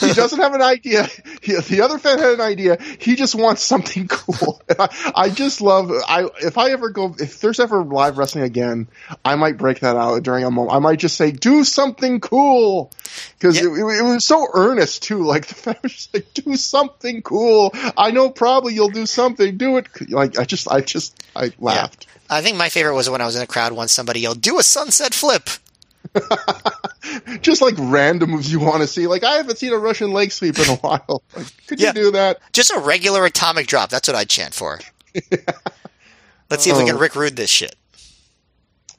he 0.00 0.12
doesn't 0.12 0.38
have 0.38 0.54
an 0.54 0.62
idea. 0.62 1.08
He, 1.42 1.54
the 1.56 1.80
other 1.82 1.98
fan 1.98 2.18
had 2.20 2.34
an 2.34 2.40
idea. 2.40 2.78
He 3.00 3.16
just 3.16 3.34
wants 3.34 3.62
something 3.62 4.06
cool. 4.08 4.62
I, 4.78 5.12
I 5.14 5.28
just 5.30 5.60
love. 5.60 5.90
I 6.08 6.28
if 6.40 6.56
I 6.56 6.70
ever 6.70 6.90
go, 6.90 7.14
if 7.18 7.40
there's 7.40 7.58
ever 7.58 7.82
live 7.82 8.16
wrestling 8.16 8.44
again, 8.44 8.86
I 9.24 9.34
might 9.34 9.56
break 9.56 9.80
that 9.80 9.96
out 9.96 10.22
during 10.22 10.44
a 10.44 10.50
moment. 10.52 10.76
I 10.76 10.78
might 10.78 11.00
just 11.00 11.16
say, 11.16 11.32
"Do 11.32 11.64
something 11.64 12.20
cool," 12.20 12.92
because 13.38 13.56
Yeah. 13.56 13.64
it, 13.64 13.72
it, 13.72 13.98
it 14.00 14.02
was 14.04 14.24
so 14.24 14.46
earnest 14.54 15.02
too. 15.02 15.24
Like 15.24 15.46
the 15.48 15.54
fan 15.54 15.76
was 15.82 15.92
just 15.92 16.14
like, 16.14 16.32
"Do 16.34 16.54
something 16.56 17.22
cool." 17.22 17.74
I 17.96 18.12
know 18.12 18.30
probably 18.30 18.74
you'll 18.74 18.90
do 18.90 19.06
something. 19.06 19.56
Do 19.56 19.78
it. 19.78 19.88
Like 20.10 20.38
I 20.38 20.44
just, 20.44 20.70
I 20.70 20.80
just, 20.80 21.20
I 21.34 21.50
laughed. 21.58 22.06
I 22.30 22.40
think 22.40 22.56
my 22.56 22.68
favorite 22.68 22.94
was 22.94 23.10
when 23.10 23.20
I 23.20 23.26
was 23.26 23.34
in 23.34 23.40
the 23.40 23.46
crowd 23.48 23.72
once 23.72 23.92
somebody 23.92 24.20
yelled, 24.20 24.40
"Do 24.40 24.60
a 24.60 24.62
sunset 24.62 25.12
flip." 25.12 25.50
just 27.40 27.60
like 27.62 27.74
random 27.78 28.30
moves 28.30 28.50
you 28.52 28.60
want 28.60 28.80
to 28.82 28.86
see. 28.86 29.06
Like 29.06 29.24
I 29.24 29.36
haven't 29.36 29.58
seen 29.58 29.72
a 29.72 29.78
Russian 29.78 30.12
leg 30.12 30.32
sweep 30.32 30.58
in 30.58 30.68
a 30.68 30.74
while. 30.80 31.22
Like, 31.36 31.66
could 31.66 31.80
Yeah. 31.80 31.88
you 31.88 31.94
do 31.94 32.10
that? 32.12 32.40
Just 32.52 32.70
a 32.72 32.78
regular 32.80 33.24
atomic 33.24 33.66
drop. 33.66 33.90
That's 33.90 34.08
what 34.08 34.16
I'd 34.16 34.28
chant 34.28 34.54
for. 34.54 34.80
Let's 36.50 36.62
see 36.64 36.70
if 36.70 36.76
we 36.78 36.84
can 36.84 36.96
Oh. 36.96 36.98
Rick 36.98 37.16
Rude 37.16 37.36
this 37.36 37.50
shit. 37.50 37.74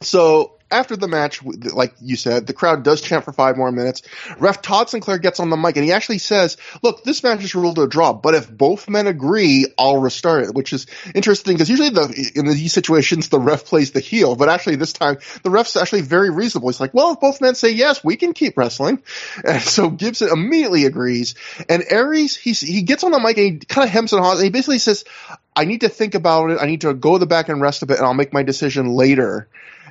So 0.01 0.54
after 0.71 0.95
the 0.95 1.07
match, 1.07 1.43
like 1.43 1.93
you 2.01 2.15
said, 2.15 2.47
the 2.47 2.53
crowd 2.53 2.83
does 2.83 3.01
chant 3.01 3.23
for 3.23 3.31
five 3.31 3.55
more 3.55 3.71
minutes. 3.71 4.01
Ref 4.39 4.61
Todd 4.61 4.89
Sinclair 4.89 5.19
gets 5.19 5.39
on 5.39 5.49
the 5.49 5.57
mic 5.57 5.75
and 5.75 5.85
he 5.85 5.91
actually 5.91 6.17
says, 6.17 6.57
"Look, 6.81 7.03
this 7.03 7.23
match 7.23 7.43
is 7.43 7.53
ruled 7.53 7.77
a 7.77 7.87
draw, 7.87 8.13
but 8.13 8.33
if 8.33 8.49
both 8.49 8.89
men 8.89 9.05
agree, 9.05 9.67
I'll 9.77 9.97
restart 9.97 10.45
it." 10.45 10.55
Which 10.55 10.73
is 10.73 10.87
interesting 11.13 11.55
because 11.55 11.69
usually 11.69 11.89
the 11.89 12.31
in 12.35 12.47
these 12.47 12.73
situations 12.73 13.29
the 13.29 13.39
ref 13.39 13.65
plays 13.65 13.91
the 13.91 13.99
heel, 13.99 14.35
but 14.35 14.49
actually 14.49 14.77
this 14.77 14.93
time 14.93 15.17
the 15.43 15.51
ref's 15.51 15.75
actually 15.75 16.01
very 16.01 16.31
reasonable. 16.31 16.69
He's 16.69 16.79
like, 16.79 16.93
"Well, 16.93 17.13
if 17.13 17.19
both 17.19 17.41
men 17.41 17.55
say 17.55 17.71
yes, 17.71 18.03
we 18.03 18.15
can 18.15 18.33
keep 18.33 18.57
wrestling." 18.57 19.01
And 19.45 19.61
so 19.61 19.89
Gibson 19.89 20.29
immediately 20.29 20.85
agrees, 20.85 21.35
and 21.69 21.83
Aries 21.89 22.35
he's, 22.35 22.59
he 22.59 22.81
gets 22.81 23.03
on 23.03 23.11
the 23.11 23.19
mic 23.19 23.37
and 23.37 23.45
he 23.45 23.57
kind 23.59 23.85
of 23.85 23.91
hems 23.91 24.11
and 24.13 24.23
haws, 24.23 24.39
and 24.39 24.45
he 24.45 24.49
basically 24.49 24.79
says. 24.79 25.03
I 25.57 25.63
need 25.63 25.81
to 25.81 25.89
think 25.89 26.15
about 26.15 26.51
it. 26.51 26.57
I 26.59 26.65
need 26.65 26.81
to 26.81 26.93
go 26.93 27.13
to 27.13 27.19
the 27.19 27.25
back 27.25 27.47
and 27.47 27.61
rest 27.61 27.81
a 27.81 27.85
bit, 27.85 27.95
and 27.97 28.05
I'll 28.05 28.13
make 28.13 28.33
my 28.33 28.43
decision 28.43 28.89
later. 28.89 29.47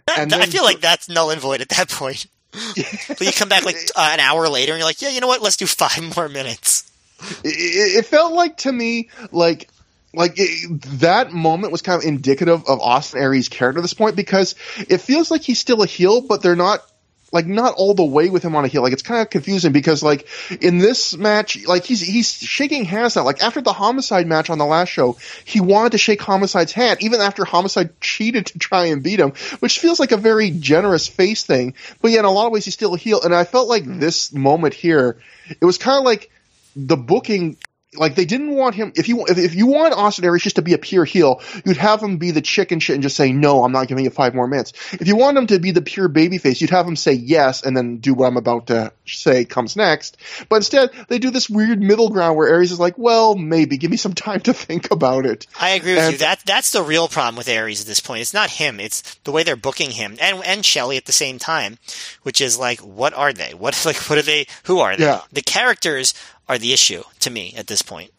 And 0.17 0.33
I 0.35 0.47
feel 0.47 0.65
like 0.65 0.81
that's 0.81 1.09
null 1.09 1.31
and 1.31 1.41
void 1.41 1.61
at 1.61 1.71
that 1.71 1.89
point. 1.89 2.27
but 3.09 3.21
you 3.21 3.33
come 3.33 3.49
back 3.49 3.65
like 3.65 3.77
uh, 3.97 4.11
an 4.13 4.21
hour 4.21 4.49
later 4.49 4.73
and 4.73 4.79
you're 4.79 4.87
like, 4.87 5.03
yeah, 5.03 5.09
you 5.09 5.21
know 5.21 5.27
what? 5.27 5.43
Let's 5.43 5.57
do 5.57 5.67
five 5.67 6.17
more 6.17 6.29
minutes. 6.29 6.91
it, 7.43 7.99
it 7.99 8.07
felt 8.07 8.33
like 8.33 8.59
to 8.59 8.73
me 8.73 9.09
like 9.33 9.69
like 10.13 10.35
it, 10.37 10.83
that 11.01 11.33
moment 11.33 11.73
was 11.73 11.83
kind 11.83 12.01
of 12.01 12.07
indicative 12.07 12.65
of 12.69 12.81
Austin 12.81 13.21
Aries' 13.21 13.49
character 13.49 13.81
at 13.81 13.83
this 13.83 13.95
point 13.95 14.17
because 14.17 14.55
it 14.77 14.99
feels 14.99 15.31
like 15.31 15.43
he's 15.43 15.59
still 15.59 15.83
a 15.83 15.87
heel, 15.87 16.21
but 16.21 16.43
they're 16.43 16.57
not 16.57 16.81
like 17.35 17.47
not 17.47 17.75
all 17.75 17.95
the 17.95 18.05
way 18.05 18.31
with 18.31 18.45
him 18.45 18.55
on 18.55 18.65
a 18.65 18.69
heel. 18.69 18.81
Like 18.81 18.93
it's 18.93 19.03
kind 19.03 19.21
of 19.21 19.29
confusing 19.29 19.73
because 19.73 20.03
like 20.03 20.29
in 20.63 20.79
this 20.79 21.17
match, 21.17 21.67
like 21.67 21.85
he's 21.85 22.01
he's 22.01 22.33
shaking 22.33 22.85
hands 22.85 23.17
now. 23.17 23.25
Like 23.25 23.43
after 23.43 23.61
the 23.61 23.73
Homicide 23.73 24.29
match 24.29 24.51
on 24.51 24.59
the 24.59 24.65
last 24.65 24.89
show, 24.89 25.19
he 25.45 25.61
wanted 25.61 25.93
to 25.93 25.99
shake 25.99 26.23
Homicide's 26.23 26.73
hand 26.73 27.03
even 27.03 27.21
after 27.21 27.45
Homicide 27.45 28.01
cheated 28.01 28.47
to 28.47 28.59
try 28.59 28.87
and 28.87 29.03
beat 29.03 29.19
him, 29.19 29.33
which 29.59 29.81
feels 29.81 29.99
like 29.99 30.13
a 30.13 30.17
very 30.17 30.51
generous 30.53 31.09
face 31.09 31.43
thing. 31.43 31.75
But 32.01 32.13
yeah, 32.13 32.21
in 32.21 32.25
a 32.25 32.31
lot 32.31 32.47
of 32.47 32.53
ways, 32.53 32.65
he's 32.65 32.75
still 32.75 32.95
a 32.95 32.99
heel. 32.99 33.21
And 33.23 33.35
I 33.35 33.45
felt 33.45 33.69
like 33.69 33.85
hmm. 33.85 33.99
this 33.99 34.33
moment 34.33 34.73
here, 34.73 35.19
it 35.61 35.65
was 35.65 35.77
kind 35.77 35.99
of 35.99 36.05
like 36.05 36.31
the 36.77 36.97
booking 36.97 37.57
like 37.97 38.15
they 38.15 38.25
didn't 38.25 38.51
want 38.51 38.75
him 38.75 38.93
if 38.97 39.09
you 39.09 39.25
if, 39.27 39.39
if 39.39 39.55
you 39.55 39.67
want 39.67 39.95
Austin 39.95 40.25
Aries 40.25 40.43
just 40.43 40.57
to 40.57 40.63
be 40.63 40.75
a 40.75 40.79
pure 40.79 41.05
heel, 41.05 41.41
you'd 41.65 41.77
have 41.77 42.03
him 42.03 42.19
be 42.19 42.31
the 42.31 42.41
chicken 42.41 42.81
shit 42.81 42.95
and 42.95 43.03
just 43.03 43.17
say 43.17 43.33
no, 43.33 43.65
I'm 43.65 43.73
not 43.73 43.89
giving 43.89 44.05
you 44.05 44.11
five 44.11 44.35
more 44.35 44.47
minutes. 44.47 44.73
If 44.93 45.07
you 45.07 45.17
want 45.17 45.37
him 45.39 45.47
to 45.49 45.59
be 45.59 45.71
the 45.71 45.83
pure 45.83 46.09
babyface, 46.09 46.61
you'd 46.61 46.71
have 46.71 46.87
him 46.87 46.97
say 46.97 47.13
yes 47.13 47.63
and 47.63 47.77
then 47.77 47.99
do 47.99 48.15
what 48.15 48.27
I'm 48.27 48.37
about 48.37 48.69
to 48.69 48.93
say 49.07 49.45
comes 49.45 49.77
next. 49.77 50.17
But 50.49 50.57
instead, 50.57 50.91
they 51.09 51.19
do 51.19 51.31
this 51.31 51.49
weird 51.51 51.81
middle 51.83 52.11
ground 52.11 52.37
where 52.37 52.49
Aries 52.49 52.73
is 52.73 52.81
like, 52.81 52.97
well, 52.99 53.35
maybe 53.35 53.77
give 53.77 53.91
me 53.91 53.97
some 53.97 54.15
time 54.15 54.41
to 54.41 54.53
think 54.53 54.91
about 54.91 55.27
it. 55.27 55.47
I 55.61 55.71
agree 55.71 55.95
with 55.95 56.03
And- 56.03 56.13
you. 56.13 56.19
That 56.19 56.41
that's 56.47 56.71
the 56.73 56.83
real 56.83 57.09
problem 57.09 57.37
with 57.37 57.49
Aries 57.49 57.81
at 57.81 57.87
this 57.87 58.01
point. 58.01 58.21
It's 58.23 58.35
not 58.35 58.51
him. 58.51 58.81
It's 58.81 59.03
the 59.25 59.33
way 59.33 59.43
they're 59.43 59.57
booking 59.57 59.91
him 59.91 60.17
and 60.21 60.43
and 60.45 60.65
Shelley 60.65 60.97
at 60.97 61.05
the 61.07 61.13
same 61.13 61.39
time, 61.39 61.79
which 62.23 62.41
is 62.41 62.59
like, 62.59 62.81
what 62.81 63.15
are 63.15 63.33
they? 63.33 63.53
What 63.55 63.81
like 63.85 63.97
what 64.09 64.19
are 64.19 64.23
they? 64.23 64.47
Who 64.65 64.81
are 64.81 64.97
they? 64.97 65.05
Yeah. 65.05 65.21
The 65.33 65.43
characters 65.43 66.15
are 66.49 66.59
the 66.59 66.73
issue 66.73 67.03
to 67.21 67.31
me 67.31 67.55
at 67.57 67.67
this 67.67 67.83
point. 67.83 68.11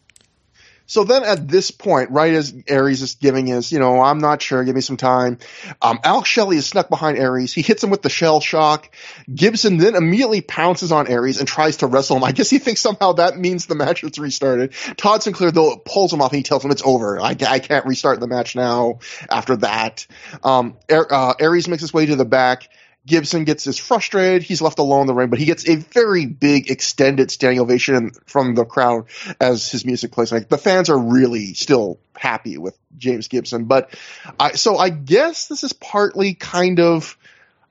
So 0.87 1.03
then 1.03 1.23
at 1.23 1.47
this 1.47 1.71
point, 1.71 2.11
right 2.11 2.33
as 2.33 2.53
Aries 2.67 3.01
is 3.01 3.15
giving 3.15 3.47
his, 3.47 3.71
you 3.71 3.79
know, 3.79 4.01
I'm 4.01 4.19
not 4.19 4.41
sure, 4.41 4.63
give 4.63 4.75
me 4.75 4.81
some 4.81 4.97
time. 4.97 5.39
Um, 5.81 5.99
Alex 6.03 6.29
Shelley 6.29 6.57
is 6.57 6.67
snuck 6.67 6.89
behind 6.89 7.17
Aries. 7.17 7.53
He 7.53 7.63
hits 7.63 7.83
him 7.83 7.89
with 7.89 8.03
the 8.03 8.09
shell 8.09 8.39
shock. 8.39 8.93
Gibson 9.33 9.77
then 9.77 9.95
immediately 9.95 10.41
pounces 10.41 10.91
on 10.91 11.07
Aries 11.07 11.39
and 11.39 11.47
tries 11.47 11.77
to 11.77 11.87
wrestle 11.87 12.17
him. 12.17 12.23
I 12.23 12.33
guess 12.33 12.51
he 12.51 12.59
thinks 12.59 12.81
somehow 12.81 13.13
that 13.13 13.37
means 13.37 13.65
the 13.65 13.75
match 13.75 14.03
is 14.03 14.19
restarted. 14.19 14.73
Todd 14.97 15.23
Sinclair 15.23 15.51
though 15.51 15.75
pulls 15.77 16.13
him 16.13 16.21
off 16.21 16.31
and 16.31 16.37
he 16.37 16.43
tells 16.43 16.63
him 16.63 16.69
it's 16.69 16.83
over. 16.85 17.19
I, 17.19 17.35
I 17.47 17.59
can't 17.59 17.85
restart 17.87 18.19
the 18.19 18.27
match 18.27 18.55
now 18.55 18.99
after 19.27 19.55
that. 19.57 20.05
Um, 20.43 20.77
Ar- 20.91 21.11
uh, 21.11 21.33
Aries 21.39 21.67
makes 21.67 21.81
his 21.81 21.93
way 21.93 22.05
to 22.05 22.15
the 22.15 22.25
back. 22.25 22.69
Gibson 23.05 23.43
gets 23.43 23.67
is 23.67 23.77
frustrated. 23.77 24.41
He's 24.41 24.61
left 24.61 24.79
alone 24.79 25.01
in 25.01 25.07
the 25.07 25.13
ring, 25.13 25.29
but 25.29 25.39
he 25.39 25.45
gets 25.45 25.67
a 25.69 25.75
very 25.75 26.25
big 26.25 26.71
extended 26.71 27.29
standing 27.29 27.59
ovation 27.59 28.11
from 28.25 28.55
the 28.55 28.65
crowd 28.65 29.05
as 29.39 29.69
his 29.69 29.85
music 29.85 30.11
plays. 30.11 30.31
Like 30.31 30.49
the 30.49 30.57
fans 30.57 30.89
are 30.89 30.97
really 30.97 31.53
still 31.53 31.99
happy 32.15 32.57
with 32.57 32.77
James 32.97 33.27
Gibson, 33.27 33.65
but 33.65 33.95
I, 34.39 34.53
so 34.53 34.77
I 34.77 34.89
guess 34.89 35.47
this 35.47 35.63
is 35.63 35.73
partly 35.73 36.33
kind 36.33 36.79
of, 36.79 37.17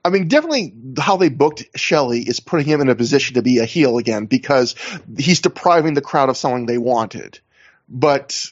I 0.05 0.09
mean, 0.09 0.29
definitely 0.29 0.73
how 0.97 1.17
they 1.17 1.29
booked 1.29 1.65
Shelley 1.75 2.21
is 2.21 2.39
putting 2.39 2.67
him 2.67 2.79
in 2.79 2.89
a 2.89 2.95
position 2.95 3.35
to 3.35 3.41
be 3.41 3.59
a 3.59 3.65
heel 3.65 3.97
again 3.97 4.27
because 4.27 4.75
he's 5.17 5.41
depriving 5.41 5.95
the 5.95 6.01
crowd 6.01 6.29
of 6.29 6.37
something 6.37 6.65
they 6.65 6.77
wanted. 6.77 7.39
But 7.89 8.49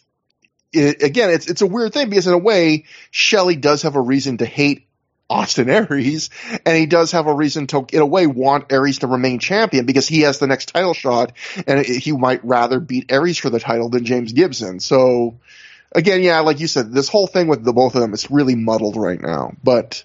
it, 0.73 1.01
again, 1.01 1.30
it's 1.30 1.47
it's 1.47 1.61
a 1.61 1.68
weird 1.68 1.93
thing 1.93 2.10
because 2.10 2.27
in 2.27 2.34
a 2.34 2.38
way, 2.38 2.85
Shelley 3.11 3.55
does 3.55 3.84
have 3.84 3.95
a 3.95 4.01
reason 4.01 4.39
to 4.39 4.45
hate 4.45 4.88
Austin 5.34 5.68
Aries, 5.69 6.30
and 6.64 6.77
he 6.77 6.85
does 6.85 7.11
have 7.14 7.26
a 7.26 7.34
reason 7.34 7.65
to, 7.68 7.85
in 7.91 8.01
a 8.01 8.05
way, 8.05 8.27
want 8.27 8.72
Aries 8.72 8.99
to 8.99 9.07
remain 9.07 9.39
champion 9.39 9.88
because 9.88 10.07
he 10.07 10.22
has 10.22 10.38
the 10.38 10.45
next 10.45 10.68
title 10.68 10.93
shot, 10.93 11.34
and 11.65 11.84
he 11.84 12.11
might 12.11 12.45
rather 12.45 12.80
beat 12.80 13.11
Aries 13.11 13.39
for 13.39 13.49
the 13.49 13.60
title 13.60 13.89
than 13.89 14.05
James 14.05 14.31
Gibson. 14.31 14.80
So, 14.80 15.39
again, 15.91 16.22
yeah, 16.22 16.41
like 16.41 16.60
you 16.60 16.68
said, 16.68 16.91
this 16.91 17.10
whole 17.10 17.26
thing 17.26 17.47
with 17.47 17.64
the 17.64 17.73
both 17.73 17.95
of 17.95 18.01
them 18.01 18.14
is 18.14 18.30
really 18.30 18.55
muddled 18.55 18.95
right 18.95 19.19
now. 19.19 19.53
But, 19.64 20.03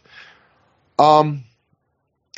um, 0.99 1.45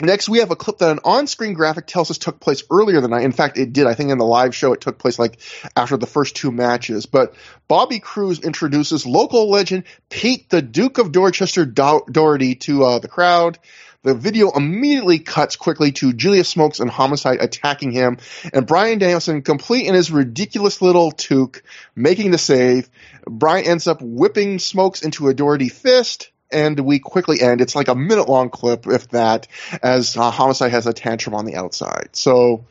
Next, 0.03 0.31
we 0.31 0.39
have 0.39 0.51
a 0.51 0.57
clip 0.57 0.79
that 0.79 0.91
an 0.91 1.01
on-screen 1.05 1.53
graphic 1.53 1.87
tells 1.87 2.11
us 2.11 2.17
took 2.17 2.41
place 2.41 2.63
earlier 2.71 3.03
than 3.03 3.13
I. 3.13 3.21
In 3.21 3.33
fact, 3.33 3.59
it 3.59 3.73
did. 3.73 3.87
I 3.87 3.95
think 3.95 4.11
in 4.11 4.17
the 4.17 4.25
live 4.25 4.55
show 4.55 4.73
it 4.73 4.81
took 4.81 4.99
place 4.99 5.19
like 5.19 5.39
after 5.77 5.99
the 5.99 6.07
first 6.07 6.37
two 6.37 6.51
matches. 6.51 7.05
But 7.05 7.35
Bobby 7.69 8.01
Cruz 8.01 8.41
introduces 8.41 9.05
local 9.05 9.51
legend 9.51 9.85
Pete 10.09 10.49
the 10.49 10.63
Duke 10.63 10.97
of 10.97 11.13
Dorchester 11.13 11.67
Do- 11.67 12.05
Doherty 12.11 12.55
to 12.57 12.85
uh, 12.85 12.99
the 12.99 13.09
crowd. 13.09 13.59
The 14.03 14.15
video 14.15 14.51
immediately 14.51 15.19
cuts 15.19 15.57
quickly 15.57 15.93
to 15.93 16.15
Julius 16.15 16.49
Smokes 16.49 16.81
and 16.81 16.91
Homicide 16.91 17.43
attacking 17.43 17.91
him, 17.91 18.17
and 18.55 18.67
Bryan 18.67 18.99
Danielson, 18.99 19.43
complete 19.43 19.87
in 19.87 19.95
his 19.95 20.11
ridiculous 20.11 20.81
little 20.81 21.13
toque, 21.13 21.63
making 21.95 22.31
the 22.31 22.39
save. 22.39 22.89
Bryan 23.27 23.67
ends 23.67 23.87
up 23.87 24.01
whipping 24.01 24.59
Smokes 24.59 25.03
into 25.03 25.29
a 25.29 25.35
Doherty 25.35 25.69
fist 25.69 26.30
and 26.53 26.79
we 26.81 26.99
quickly 26.99 27.41
end. 27.41 27.61
It's 27.61 27.75
like 27.75 27.89
a 27.89 27.95
minute 27.95 28.29
long 28.29 28.51
clip, 28.51 28.87
if 28.87 29.09
that, 29.09 29.47
as 29.83 30.17
uh, 30.17 30.31
Homicide 30.31 30.73
has 30.73 30.87
a 30.87 30.93
tantrum 30.93 31.35
on 31.35 31.45
the 31.45 31.57
outside. 31.57 32.11
So, 32.13 32.65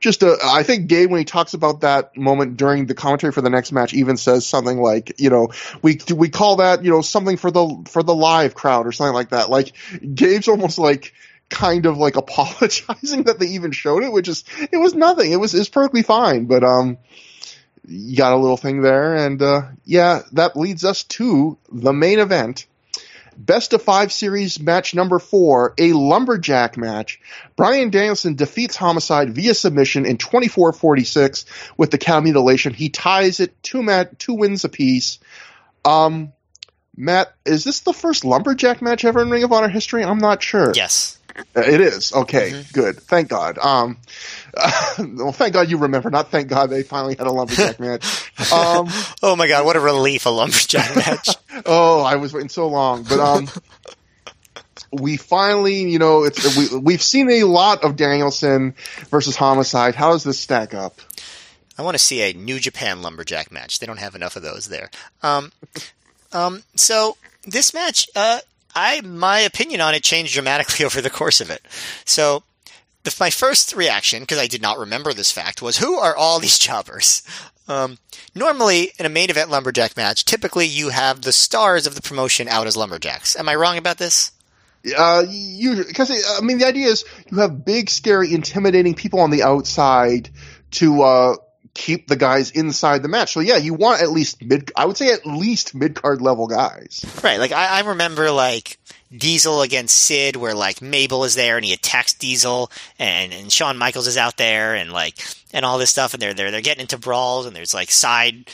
just 0.00 0.22
a, 0.24 0.36
I 0.42 0.64
think 0.64 0.88
Gabe, 0.88 1.10
when 1.10 1.20
he 1.20 1.24
talks 1.24 1.54
about 1.54 1.82
that 1.82 2.16
moment 2.16 2.56
during 2.56 2.86
the 2.86 2.94
commentary 2.94 3.32
for 3.32 3.40
the 3.40 3.50
next 3.50 3.70
match, 3.70 3.94
even 3.94 4.16
says 4.16 4.46
something 4.46 4.80
like, 4.80 5.20
you 5.20 5.30
know, 5.30 5.48
we 5.80 6.00
we 6.14 6.28
call 6.28 6.56
that, 6.56 6.84
you 6.84 6.90
know, 6.90 7.02
something 7.02 7.36
for 7.36 7.50
the 7.50 7.84
for 7.86 8.02
the 8.02 8.14
live 8.14 8.54
crowd 8.54 8.86
or 8.86 8.92
something 8.92 9.14
like 9.14 9.30
that. 9.30 9.48
Like 9.48 9.72
Gabe's 10.00 10.48
almost 10.48 10.78
like 10.78 11.14
kind 11.48 11.86
of 11.86 11.98
like 11.98 12.16
apologizing 12.16 13.24
that 13.24 13.38
they 13.38 13.46
even 13.48 13.70
showed 13.70 14.02
it, 14.02 14.12
which 14.12 14.28
is 14.28 14.44
it 14.58 14.76
was 14.76 14.94
nothing. 14.94 15.30
It 15.30 15.36
was 15.36 15.68
perfectly 15.68 16.02
fine, 16.02 16.46
but 16.46 16.64
um. 16.64 16.98
You 17.84 18.16
got 18.16 18.32
a 18.32 18.36
little 18.36 18.56
thing 18.56 18.80
there, 18.80 19.16
and 19.16 19.42
uh, 19.42 19.62
yeah, 19.84 20.22
that 20.34 20.56
leads 20.56 20.84
us 20.84 21.02
to 21.02 21.58
the 21.68 21.92
main 21.92 22.20
event. 22.20 22.66
Best 23.36 23.72
of 23.72 23.82
five 23.82 24.12
series 24.12 24.60
match 24.60 24.94
number 24.94 25.18
four, 25.18 25.74
a 25.78 25.92
lumberjack 25.92 26.76
match. 26.76 27.20
Bryan 27.56 27.90
Danielson 27.90 28.34
defeats 28.34 28.76
Homicide 28.76 29.34
via 29.34 29.54
submission 29.54 30.06
in 30.06 30.18
24-46 30.18 31.44
with 31.76 31.90
the 31.90 31.98
cow 31.98 32.20
mutilation. 32.20 32.74
He 32.74 32.88
ties 32.88 33.40
it 33.40 33.60
two 33.62 33.82
mat, 33.82 34.18
two 34.18 34.34
wins 34.34 34.64
apiece. 34.64 35.18
Um, 35.84 36.32
Matt, 36.96 37.32
is 37.44 37.64
this 37.64 37.80
the 37.80 37.92
first 37.92 38.24
lumberjack 38.24 38.82
match 38.82 39.04
ever 39.04 39.22
in 39.22 39.30
Ring 39.30 39.44
of 39.44 39.52
Honor 39.52 39.68
history? 39.68 40.04
I'm 40.04 40.18
not 40.18 40.42
sure. 40.42 40.72
Yes. 40.74 41.18
Uh, 41.56 41.60
It 41.60 41.80
is. 41.80 42.12
Okay, 42.12 42.64
good. 42.72 42.96
Thank 43.00 43.28
God. 43.28 43.58
Um, 43.58 43.98
well, 44.98 45.32
thank 45.32 45.54
God 45.54 45.70
you 45.70 45.78
remember. 45.78 46.10
Not 46.10 46.30
thank 46.30 46.48
God 46.48 46.70
they 46.70 46.82
finally 46.82 47.14
had 47.16 47.26
a 47.26 47.32
lumberjack 47.32 47.78
match. 47.80 48.30
Um, 48.52 48.88
Oh 49.22 49.36
my 49.36 49.46
god, 49.48 49.64
what 49.64 49.76
a 49.76 49.80
relief 49.80 50.26
a 50.26 50.30
lumberjack 50.30 50.96
match. 50.96 51.28
Oh, 51.66 52.02
I 52.02 52.16
was 52.16 52.32
waiting 52.32 52.48
so 52.48 52.68
long, 52.68 53.04
but 53.04 53.20
um, 53.20 53.48
we 54.90 55.16
finally, 55.16 55.82
you 55.90 55.98
know, 55.98 56.24
it's 56.24 56.56
we 56.56 56.78
we've 56.78 57.02
seen 57.02 57.30
a 57.30 57.44
lot 57.44 57.84
of 57.84 57.96
Danielson 57.96 58.74
versus 59.10 59.36
Homicide. 59.36 59.94
How 59.94 60.12
does 60.12 60.24
this 60.24 60.38
stack 60.38 60.74
up? 60.74 61.00
I 61.78 61.82
want 61.82 61.94
to 61.94 61.98
see 61.98 62.20
a 62.22 62.34
New 62.34 62.58
Japan 62.58 63.00
lumberjack 63.00 63.50
match. 63.50 63.78
They 63.78 63.86
don't 63.86 63.98
have 63.98 64.14
enough 64.14 64.36
of 64.36 64.42
those 64.42 64.68
there. 64.68 64.90
Um, 65.22 65.52
um, 66.32 66.62
so 66.76 67.16
this 67.46 67.72
match, 67.72 68.08
uh, 68.14 68.40
I 68.74 69.00
my 69.02 69.40
opinion 69.40 69.80
on 69.80 69.94
it 69.94 70.02
changed 70.02 70.34
dramatically 70.34 70.84
over 70.84 71.00
the 71.00 71.10
course 71.10 71.40
of 71.40 71.50
it. 71.50 71.62
So 72.04 72.42
the, 73.04 73.14
my 73.18 73.30
first 73.30 73.74
reaction, 73.74 74.20
because 74.20 74.38
I 74.38 74.46
did 74.46 74.62
not 74.62 74.78
remember 74.78 75.12
this 75.12 75.32
fact, 75.32 75.62
was 75.62 75.78
who 75.78 75.98
are 75.98 76.16
all 76.16 76.38
these 76.38 76.58
jobbers? 76.58 77.22
Um, 77.68 77.98
normally, 78.34 78.92
in 78.98 79.06
a 79.06 79.10
main 79.10 79.30
event 79.30 79.50
lumberjack 79.50 79.96
match, 79.96 80.24
typically 80.24 80.66
you 80.66 80.90
have 80.90 81.22
the 81.22 81.32
stars 81.32 81.86
of 81.86 81.94
the 81.94 82.02
promotion 82.02 82.48
out 82.48 82.66
as 82.66 82.76
lumberjacks. 82.76 83.36
Am 83.36 83.48
I 83.48 83.54
wrong 83.54 83.78
about 83.78 83.98
this? 83.98 84.32
Uh, 84.84 85.22
because 85.86 86.10
I 86.10 86.42
mean 86.42 86.58
the 86.58 86.66
idea 86.66 86.88
is 86.88 87.04
you 87.30 87.38
have 87.38 87.64
big, 87.64 87.88
scary, 87.88 88.34
intimidating 88.34 88.94
people 88.94 89.20
on 89.20 89.30
the 89.30 89.44
outside 89.44 90.28
to 90.72 91.02
uh, 91.02 91.36
keep 91.74 92.08
the 92.08 92.16
guys 92.16 92.50
inside 92.50 93.02
the 93.02 93.08
match. 93.08 93.32
So 93.32 93.40
yeah, 93.40 93.56
you 93.56 93.74
want 93.74 94.02
at 94.02 94.10
least 94.10 94.42
mid. 94.42 94.70
I 94.76 94.84
would 94.84 94.96
say 94.96 95.12
at 95.12 95.26
least 95.26 95.74
mid 95.74 95.94
card 95.94 96.20
level 96.20 96.46
guys. 96.46 97.04
Right. 97.22 97.38
Like 97.38 97.52
I, 97.52 97.78
I 97.78 97.80
remember 97.80 98.30
like 98.30 98.78
Diesel 99.16 99.62
against 99.62 99.96
Sid, 99.96 100.36
where 100.36 100.54
like 100.54 100.82
Mabel 100.82 101.24
is 101.24 101.34
there 101.34 101.56
and 101.56 101.64
he 101.64 101.72
attacks 101.72 102.14
Diesel, 102.14 102.70
and 102.98 103.32
and 103.32 103.52
Shawn 103.52 103.78
Michaels 103.78 104.06
is 104.06 104.16
out 104.16 104.36
there, 104.36 104.74
and 104.74 104.92
like 104.92 105.18
and 105.52 105.64
all 105.64 105.78
this 105.78 105.90
stuff, 105.90 106.14
and 106.14 106.22
they're 106.22 106.34
they're 106.34 106.50
they're 106.50 106.60
getting 106.60 106.82
into 106.82 106.98
brawls, 106.98 107.46
and 107.46 107.54
there's 107.54 107.74
like 107.74 107.90
side 107.90 108.50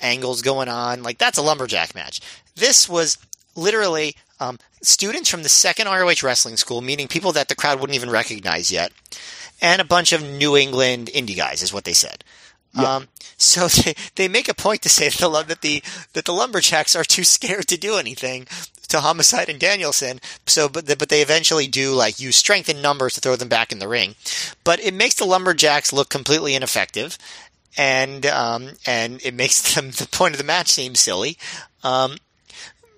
angles 0.00 0.42
going 0.42 0.68
on. 0.68 1.02
Like 1.02 1.18
that's 1.18 1.38
a 1.38 1.42
lumberjack 1.42 1.94
match. 1.94 2.20
This 2.56 2.88
was 2.88 3.18
literally 3.54 4.16
um, 4.40 4.58
students 4.82 5.30
from 5.30 5.42
the 5.42 5.48
second 5.48 5.86
ROH 5.86 6.22
wrestling 6.22 6.56
school, 6.56 6.80
meaning 6.80 7.08
people 7.08 7.32
that 7.32 7.48
the 7.48 7.54
crowd 7.54 7.80
wouldn't 7.80 7.96
even 7.96 8.10
recognize 8.10 8.70
yet, 8.70 8.92
and 9.60 9.80
a 9.80 9.84
bunch 9.84 10.12
of 10.12 10.22
New 10.22 10.56
England 10.56 11.10
indie 11.14 11.36
guys, 11.36 11.62
is 11.62 11.72
what 11.72 11.84
they 11.84 11.92
said. 11.92 12.24
Yeah. 12.74 12.96
Um, 12.96 13.08
so 13.36 13.68
they, 13.68 13.94
they 14.14 14.28
make 14.28 14.48
a 14.48 14.54
point 14.54 14.82
to 14.82 14.88
say 14.88 15.08
that 15.08 15.18
the, 15.18 15.44
that 15.46 15.60
the 15.60 15.82
that 16.14 16.24
the 16.24 16.32
lumberjacks 16.32 16.96
are 16.96 17.04
too 17.04 17.24
scared 17.24 17.68
to 17.68 17.76
do 17.76 17.96
anything 17.96 18.46
to 18.92 19.00
Homicide 19.00 19.48
and 19.48 19.58
Danielson. 19.58 20.20
So, 20.46 20.68
but 20.68 20.86
the, 20.86 20.96
but 20.96 21.08
they 21.08 21.22
eventually 21.22 21.66
do 21.66 21.92
like 21.92 22.20
use 22.20 22.36
strength 22.36 22.68
in 22.68 22.80
numbers 22.80 23.14
to 23.14 23.20
throw 23.20 23.36
them 23.36 23.48
back 23.48 23.72
in 23.72 23.78
the 23.78 23.88
ring. 23.88 24.14
But 24.64 24.80
it 24.80 24.94
makes 24.94 25.16
the 25.16 25.24
lumberjacks 25.24 25.92
look 25.92 26.08
completely 26.08 26.54
ineffective, 26.54 27.18
and 27.76 28.24
um, 28.26 28.70
and 28.86 29.20
it 29.24 29.34
makes 29.34 29.74
them 29.74 29.90
the 29.90 30.08
point 30.10 30.34
of 30.34 30.38
the 30.38 30.44
match 30.44 30.68
seem 30.68 30.94
silly. 30.94 31.36
Um, 31.82 32.16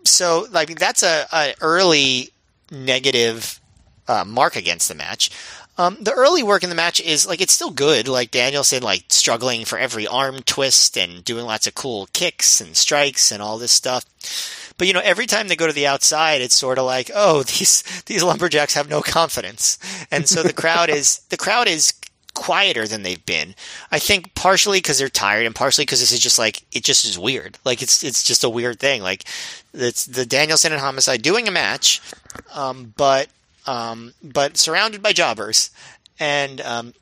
so 0.05 0.47
like 0.51 0.79
that's 0.79 1.03
a, 1.03 1.27
a 1.33 1.55
early 1.61 2.31
negative 2.71 3.61
uh, 4.09 4.25
mark 4.25 4.57
against 4.57 4.89
the 4.89 4.95
match. 4.95 5.31
Um, 5.77 5.97
the 6.01 6.13
early 6.13 6.43
work 6.43 6.63
in 6.63 6.69
the 6.69 6.77
match 6.77 7.01
is 7.01 7.27
like 7.27 7.41
it's 7.41 7.53
still 7.53 7.71
good. 7.71 8.07
Like 8.07 8.31
Danielson, 8.31 8.83
like 8.83 9.05
struggling 9.09 9.65
for 9.65 9.79
every 9.79 10.07
arm 10.07 10.41
twist 10.43 10.97
and 10.97 11.25
doing 11.25 11.45
lots 11.45 11.67
of 11.67 11.75
cool 11.75 12.09
kicks 12.13 12.61
and 12.61 12.77
strikes 12.77 13.33
and 13.33 13.43
all 13.43 13.59
this 13.59 13.73
stuff. 13.73 14.05
But 14.79 14.87
you 14.87 14.93
know, 14.93 15.03
every 15.05 15.27
time 15.27 15.49
they 15.49 15.57
go 15.57 15.67
to 15.67 15.73
the 15.73 15.87
outside, 15.87 16.43
it's 16.43 16.55
sort 16.55 16.79
of 16.79 16.85
like, 16.85 17.11
oh, 17.15 17.43
these 17.43 17.83
these 18.07 18.23
lumberjacks 18.23 18.75
have 18.75 18.89
no 18.89 19.01
confidence, 19.03 19.79
and 20.11 20.29
so 20.29 20.43
the 20.43 20.53
crowd 20.63 20.91
is 20.91 21.19
the 21.31 21.37
crowd 21.37 21.69
is 21.69 21.93
quieter 22.35 22.87
than 22.87 23.03
they've 23.03 23.25
been. 23.25 23.55
I 23.91 23.99
think 23.99 24.35
partially 24.35 24.79
because 24.79 24.99
they're 24.99 25.09
tired, 25.09 25.47
and 25.47 25.55
partially 25.55 25.85
because 25.85 26.01
this 26.01 26.13
is 26.13 26.21
just 26.21 26.39
like 26.39 26.63
it 26.73 26.85
just 26.85 27.05
is 27.05 27.19
weird. 27.19 27.59
Like 27.65 27.83
it's 27.83 28.05
it's 28.05 28.23
just 28.23 28.45
a 28.45 28.51
weird 28.51 28.79
thing. 28.79 29.03
Like 29.03 29.25
it's 29.73 30.07
the 30.07 30.27
Danielson 30.27 30.73
and 30.73 30.81
Homicide 30.81 31.23
doing 31.23 31.49
a 31.49 31.53
match, 31.53 32.01
um, 32.53 32.93
but 32.97 33.29
um, 33.67 34.15
but 34.23 34.57
surrounded 34.57 35.03
by 35.03 35.13
jobbers, 35.13 35.71
and 36.19 36.61
um, 36.61 36.95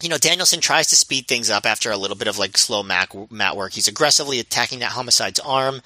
you 0.00 0.08
know, 0.08 0.18
Danielson 0.18 0.60
tries 0.60 0.88
to 0.88 0.96
speed 0.96 1.26
things 1.26 1.50
up 1.50 1.66
after 1.66 1.90
a 1.90 1.96
little 1.96 2.16
bit 2.16 2.28
of 2.28 2.38
like 2.38 2.56
slow 2.56 2.82
mat, 2.82 3.12
work. 3.56 3.72
He's 3.72 3.88
aggressively 3.88 4.38
attacking 4.38 4.78
that 4.78 4.92
homicide's 4.92 5.40
arm, 5.40 5.80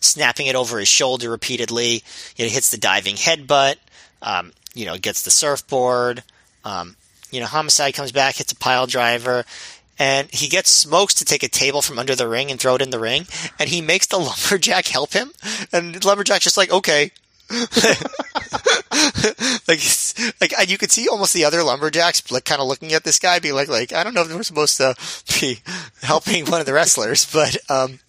snapping 0.00 0.46
it 0.46 0.56
over 0.56 0.78
his 0.78 0.88
shoulder 0.88 1.30
repeatedly. 1.30 2.02
Know, 2.38 2.46
hits 2.46 2.70
the 2.70 2.78
diving 2.78 3.16
headbutt. 3.16 3.76
Um, 4.22 4.52
you 4.74 4.86
know, 4.86 4.96
gets 4.96 5.22
the 5.22 5.30
surfboard. 5.30 6.22
Um, 6.64 6.96
you 7.30 7.40
know, 7.40 7.46
homicide 7.46 7.94
comes 7.94 8.10
back, 8.10 8.36
hits 8.36 8.52
a 8.52 8.56
pile 8.56 8.86
driver, 8.86 9.44
and 9.98 10.30
he 10.32 10.48
gets 10.48 10.70
smokes 10.70 11.14
to 11.14 11.24
take 11.24 11.42
a 11.42 11.48
table 11.48 11.82
from 11.82 11.98
under 11.98 12.14
the 12.14 12.28
ring 12.28 12.50
and 12.50 12.58
throw 12.58 12.76
it 12.76 12.82
in 12.82 12.90
the 12.90 12.98
ring. 12.98 13.26
And 13.58 13.68
he 13.68 13.82
makes 13.82 14.06
the 14.06 14.18
lumberjack 14.50 14.86
help 14.86 15.12
him, 15.12 15.32
and 15.72 16.02
lumberjack's 16.04 16.44
just 16.44 16.56
like, 16.56 16.72
okay. 16.72 17.10
like, 19.68 19.80
like 20.40 20.52
and 20.58 20.70
you 20.70 20.76
could 20.76 20.90
see 20.90 21.08
almost 21.08 21.32
the 21.32 21.44
other 21.44 21.62
lumberjacks 21.62 22.30
like 22.30 22.44
kind 22.44 22.60
of 22.60 22.68
looking 22.68 22.92
at 22.92 23.04
this 23.04 23.18
guy, 23.18 23.38
being 23.38 23.54
like, 23.54 23.68
like 23.68 23.92
I 23.92 24.04
don't 24.04 24.14
know 24.14 24.22
if 24.22 24.34
we're 24.34 24.42
supposed 24.42 24.76
to 24.78 24.94
be 25.40 25.60
helping 26.02 26.46
one 26.46 26.60
of 26.60 26.66
the 26.66 26.72
wrestlers, 26.72 27.26
but 27.32 27.56
um, 27.70 28.00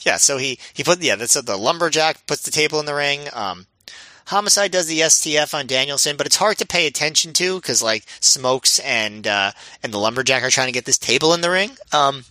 yeah. 0.00 0.16
So 0.16 0.36
he 0.36 0.58
he 0.72 0.84
put 0.84 1.02
yeah, 1.02 1.16
that's 1.16 1.40
the 1.40 1.56
lumberjack 1.56 2.26
puts 2.26 2.42
the 2.42 2.50
table 2.50 2.80
in 2.80 2.86
the 2.86 2.94
ring. 2.94 3.28
Um, 3.32 3.66
Homicide 4.26 4.70
does 4.70 4.86
the 4.86 5.00
STF 5.00 5.52
on 5.52 5.66
Danielson, 5.66 6.16
but 6.16 6.26
it's 6.26 6.36
hard 6.36 6.56
to 6.58 6.66
pay 6.66 6.86
attention 6.86 7.32
to 7.34 7.56
because 7.56 7.82
like 7.82 8.04
Smokes 8.20 8.78
and 8.80 9.26
uh, 9.26 9.52
and 9.82 9.92
the 9.92 9.98
lumberjack 9.98 10.42
are 10.42 10.50
trying 10.50 10.68
to 10.68 10.72
get 10.72 10.84
this 10.84 10.98
table 10.98 11.34
in 11.34 11.40
the 11.40 11.50
ring. 11.50 11.72
Um, 11.92 12.24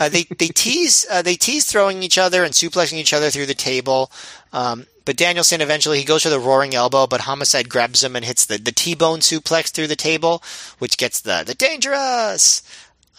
uh, 0.00 0.08
they 0.08 0.24
they 0.24 0.48
tease 0.48 1.06
uh, 1.10 1.22
they 1.22 1.36
tease 1.36 1.66
throwing 1.66 2.02
each 2.02 2.18
other 2.18 2.44
and 2.44 2.54
suplexing 2.54 2.98
each 2.98 3.12
other 3.12 3.30
through 3.30 3.46
the 3.46 3.54
table. 3.54 4.10
Um, 4.52 4.86
but 5.04 5.16
Danielson 5.16 5.60
eventually 5.60 5.98
he 5.98 6.04
goes 6.04 6.22
for 6.22 6.28
the 6.28 6.38
roaring 6.38 6.74
elbow, 6.74 7.06
but 7.06 7.22
Homicide 7.22 7.68
grabs 7.68 8.04
him 8.04 8.14
and 8.16 8.24
hits 8.24 8.46
the, 8.46 8.58
the 8.58 8.72
T 8.72 8.94
bone 8.94 9.20
suplex 9.20 9.70
through 9.70 9.88
the 9.88 9.96
table, 9.96 10.42
which 10.78 10.96
gets 10.96 11.20
the 11.20 11.42
the 11.46 11.54
dangerous. 11.54 12.62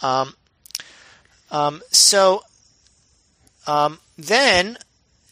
Um, 0.00 0.34
um, 1.50 1.82
so 1.90 2.44
um, 3.66 3.98
then 4.16 4.78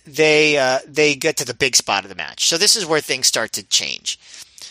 they 0.07 0.59
uh, 0.59 0.81
they 0.87 1.15
get 1.15 1.37
to 1.39 1.45
the 1.45 1.55
big 1.55 1.77
spot 1.77 2.05
of 2.05 2.11
the 2.11 2.17
match. 2.17 2.47
So 2.47 2.59
this 2.59 2.77
is 2.77 2.87
where 2.87 3.01
things 3.01 3.27
start 3.27 3.53
to 3.53 3.63
change. 3.63 4.19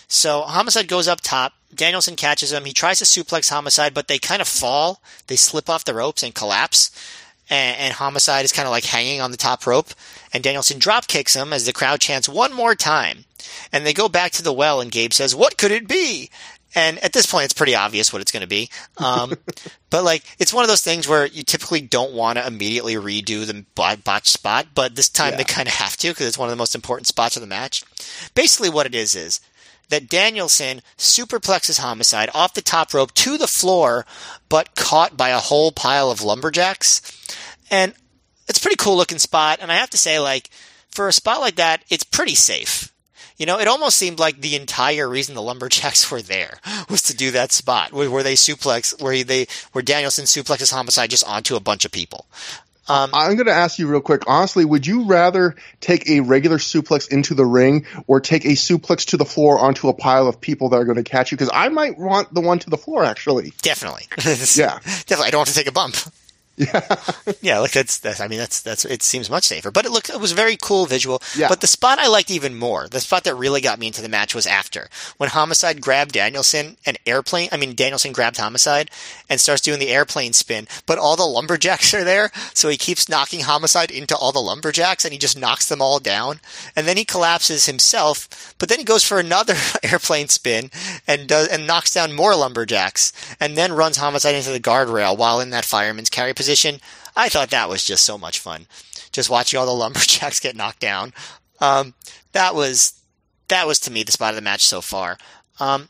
So 0.10 0.42
Homicide 0.42 0.90
goes 0.90 1.08
up 1.08 1.22
top. 1.22 1.54
Danielson 1.74 2.18
catches 2.18 2.52
him. 2.52 2.66
He 2.66 2.74
tries 2.74 3.00
to 3.00 3.06
suplex 3.06 3.50
Homicide, 3.50 3.94
but 3.94 4.08
they 4.10 4.20
kind 4.20 4.42
of 4.42 4.48
fall. 4.48 5.02
They 5.28 5.38
slip 5.38 5.70
off 5.70 5.86
the 5.86 5.94
ropes 5.94 6.24
and 6.24 6.36
collapse 6.36 6.92
and, 7.50 7.78
and 7.78 7.94
Homicide 7.94 8.46
is 8.46 8.52
kind 8.52 8.68
of 8.68 8.72
like 8.72 8.86
hanging 8.86 9.22
on 9.22 9.32
the 9.32 9.38
top 9.38 9.66
rope, 9.66 9.90
and 10.34 10.44
Danielson 10.44 10.80
drop 10.80 11.08
kicks 11.08 11.36
him 11.36 11.52
as 11.52 11.66
the 11.66 11.74
crowd 11.74 12.00
chants 12.00 12.30
one 12.30 12.54
more 12.54 12.76
time. 12.76 13.26
And 13.72 13.86
they 13.86 13.94
go 13.94 14.08
back 14.10 14.32
to 14.34 14.44
the 14.44 14.54
well, 14.54 14.82
and 14.82 14.92
Gabe 14.92 15.14
says, 15.14 15.36
"What 15.36 15.58
could 15.58 15.72
it 15.72 15.88
be?" 15.88 16.30
And 16.76 17.00
at 17.00 17.14
this 17.14 17.26
point, 17.26 17.46
it's 17.46 17.54
pretty 17.54 17.74
obvious 17.74 18.14
what 18.14 18.22
it's 18.22 18.32
going 18.32 18.42
to 18.42 18.48
be. 18.48 18.70
Um, 18.98 19.34
but 19.90 20.04
like, 20.04 20.24
it's 20.38 20.54
one 20.54 20.64
of 20.64 20.68
those 20.68 20.84
things 20.84 21.08
where 21.08 21.26
you 21.26 21.42
typically 21.42 21.82
don't 21.82 22.14
want 22.14 22.38
to 22.38 22.46
immediately 22.46 22.94
redo 22.94 23.46
the 23.46 23.66
botch 23.76 24.30
spot, 24.30 24.68
but 24.76 24.96
this 24.96 25.10
time 25.10 25.32
yeah. 25.32 25.38
they 25.38 25.44
kind 25.46 25.68
of 25.68 25.74
have 25.74 25.98
to 25.98 26.10
because 26.10 26.28
it's 26.28 26.38
one 26.38 26.48
of 26.48 26.52
the 26.52 26.62
most 26.62 26.76
important 26.76 27.08
spots 27.08 27.36
of 27.36 27.42
the 27.42 27.48
match. 27.48 27.84
Basically, 28.36 28.70
what 28.70 28.86
it 28.86 28.94
is 28.94 29.16
is 29.16 29.42
that 29.90 30.10
Danielson 30.10 30.82
superplexes 30.98 31.80
Homicide 31.80 32.30
off 32.34 32.54
the 32.54 32.62
top 32.62 32.94
rope 32.94 33.14
to 33.16 33.38
the 33.38 33.48
floor, 33.48 34.06
but 34.48 34.76
caught 34.76 35.18
by 35.18 35.30
a 35.30 35.40
whole 35.40 35.72
pile 35.72 36.10
of 36.10 36.22
lumberjacks. 36.22 37.02
And 37.70 37.94
it's 38.48 38.60
a 38.60 38.62
pretty 38.62 38.78
cool 38.78 38.98
looking 38.98 39.20
spot. 39.20 39.60
And 39.62 39.72
I 39.72 39.76
have 39.76 39.90
to 39.92 39.98
say, 39.98 40.20
like, 40.20 40.50
for 40.90 41.08
a 41.08 41.14
spot 41.14 41.42
like 41.42 41.56
that, 41.56 41.84
it's 41.90 42.04
pretty 42.04 42.36
safe. 42.36 42.92
You 43.38 43.46
know, 43.46 43.58
it 43.58 43.70
almost 43.70 43.96
seemed 43.96 44.20
like 44.20 44.42
the 44.42 44.56
entire 44.56 45.08
reason 45.08 45.34
the 45.34 45.42
lumberjacks 45.42 46.12
were 46.12 46.22
there 46.22 46.60
was 46.90 47.02
to 47.04 47.16
do 47.16 47.32
that 47.32 47.52
spot 47.52 47.94
where, 47.94 48.24
they 48.24 48.34
suplex, 48.34 49.02
where 49.02 49.24
they, 49.24 49.48
where 49.72 49.82
Danielson 49.82 50.26
suplexes 50.26 50.74
homicide 50.74 51.10
just 51.10 51.28
onto 51.28 51.56
a 51.56 51.62
bunch 51.62 51.86
of 51.86 51.92
people. 51.92 52.26
Um, 52.90 53.12
I'm 53.14 53.36
going 53.36 53.48
to 53.48 53.54
ask 53.54 53.80
you 53.80 53.88
real 53.88 54.02
quick. 54.02 54.24
Honestly, 54.28 54.66
would 54.66 54.86
you 54.86 55.06
rather 55.06 55.56
take 55.80 56.10
a 56.10 56.22
regular 56.22 56.58
suplex 56.58 57.10
into 57.10 57.36
the 57.36 57.46
ring 57.46 57.86
or 58.08 58.20
take 58.20 58.46
a 58.46 58.50
suplex 58.50 59.08
to 59.10 59.18
the 59.18 59.26
floor 59.26 59.60
onto 59.60 59.90
a 59.90 59.94
pile 59.94 60.28
of 60.28 60.42
people 60.42 60.70
that 60.70 60.78
are 60.78 60.86
going 60.86 60.98
to 60.98 61.04
catch 61.04 61.32
you? 61.32 61.38
Because 61.38 61.52
I 61.54 61.70
might 61.70 61.98
want 61.98 62.34
the 62.34 62.42
one 62.42 62.60
to 62.60 62.70
the 62.70 62.78
floor, 62.78 63.04
actually. 63.04 63.54
Definitely. 63.62 64.08
yeah. 64.56 64.80
Definitely. 64.80 65.28
I 65.28 65.32
don't 65.32 65.40
want 65.40 65.50
to 65.50 65.56
take 65.56 65.68
a 65.68 65.72
bump. 65.72 65.96
Yeah, 66.60 66.96
yeah, 67.42 67.60
like 67.60 67.72
that's 67.72 68.00
that's. 68.00 68.20
I 68.20 68.28
mean, 68.28 68.38
that's 68.38 68.62
that's. 68.62 68.84
It 68.84 69.02
seems 69.02 69.30
much 69.30 69.46
safer, 69.46 69.72
but 69.72 69.86
it 69.86 69.92
looked 69.92 70.10
it 70.10 70.20
was 70.20 70.34
very 70.34 70.58
cool 70.62 70.86
visual. 70.86 71.22
Yeah. 71.38 71.48
But 71.48 71.62
the 71.62 71.68
spot 71.68 72.00
I 72.00 72.08
liked 72.08 72.30
even 72.30 72.60
more, 72.60 72.90
the 72.90 73.00
spot 73.00 73.24
that 73.24 73.36
really 73.36 73.62
got 73.62 73.80
me 73.80 73.88
into 73.88 74.02
the 74.02 74.10
match 74.10 74.36
was 74.36 74.46
after 74.46 74.90
when 75.16 75.30
Homicide 75.30 75.80
grabbed 75.80 76.12
Danielson 76.12 76.76
and 76.86 77.00
airplane. 77.06 77.48
I 77.54 77.58
mean, 77.58 77.76
Danielson 77.76 78.12
grabbed 78.12 78.38
Homicide 78.38 78.92
and 79.30 79.40
starts 79.40 79.62
doing 79.62 79.80
the 79.80 79.88
airplane 79.88 80.34
spin, 80.34 80.68
but 80.86 80.98
all 80.98 81.16
the 81.16 81.24
lumberjacks 81.24 81.94
are 81.94 82.04
there, 82.04 82.30
so 82.54 82.68
he 82.68 82.78
keeps 82.78 83.08
knocking 83.08 83.42
Homicide 83.42 83.90
into 83.90 84.18
all 84.18 84.34
the 84.34 84.40
lumberjacks, 84.40 85.06
and 85.06 85.14
he 85.14 85.18
just 85.18 85.40
knocks 85.40 85.70
them 85.70 85.82
all 85.82 86.00
down, 86.00 86.42
and 86.76 86.86
then 86.86 86.98
he 86.98 87.06
collapses 87.06 87.68
himself. 87.68 88.54
But 88.60 88.68
then 88.68 88.80
he 88.80 88.84
goes 88.84 89.06
for 89.06 89.18
another 89.18 89.56
airplane 89.84 90.28
spin 90.28 90.72
and 91.08 91.26
does 91.26 91.48
and 91.48 91.66
knocks 91.66 91.94
down 91.94 92.12
more 92.12 92.36
lumberjacks, 92.36 93.14
and 93.40 93.58
then 93.58 93.72
runs 93.72 93.96
Homicide 93.96 94.36
into 94.36 94.52
the 94.52 94.60
guardrail 94.60 95.18
while 95.18 95.40
in 95.40 95.52
that 95.52 95.64
fireman's 95.64 96.10
carry 96.10 96.34
position 96.34 96.49
position. 96.50 96.82
I 97.16 97.30
thought 97.30 97.52
that 97.52 97.70
was 97.70 97.86
just 97.86 98.04
so 98.04 98.18
much 98.18 98.40
fun. 98.40 98.66
Just 99.12 99.30
watching 99.30 99.60
all 99.60 99.66
the 99.68 99.72
lumberjacks 99.72 100.40
get 100.46 100.56
knocked 100.56 100.80
down. 100.80 101.14
Um, 101.62 101.94
that 102.32 102.56
was 102.56 103.00
that 103.50 103.68
was 103.68 103.80
to 103.82 103.92
me 103.92 104.04
the 104.04 104.12
spot 104.12 104.32
of 104.32 104.36
the 104.36 104.42
match 104.42 104.66
so 104.66 104.82
far. 104.82 105.18
Um, 105.60 105.90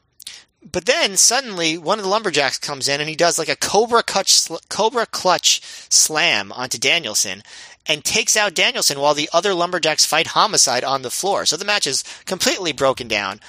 but 0.71 0.85
then 0.85 1.15
suddenly 1.15 1.77
one 1.77 1.99
of 1.99 2.03
the 2.03 2.09
lumberjacks 2.09 2.57
comes 2.57 2.89
in 2.89 2.99
and 2.99 3.09
he 3.09 3.15
does 3.15 3.39
like 3.39 3.47
a 3.47 3.55
cobra 3.55 4.03
clutch 4.03 4.49
cobra 4.69 5.05
clutch 5.05 5.61
slam 5.89 6.51
onto 6.51 6.77
Danielson 6.77 7.43
and 7.85 8.03
takes 8.03 8.35
out 8.35 8.53
Danielson 8.53 8.99
while 8.99 9.13
the 9.13 9.29
other 9.31 9.53
lumberjacks 9.53 10.05
fight 10.05 10.27
homicide 10.27 10.83
on 10.83 11.03
the 11.03 11.09
floor. 11.09 11.45
So 11.45 11.55
the 11.55 11.65
match 11.65 11.87
is 11.87 12.03
completely 12.25 12.73
broken 12.73 13.07
down. 13.07 13.39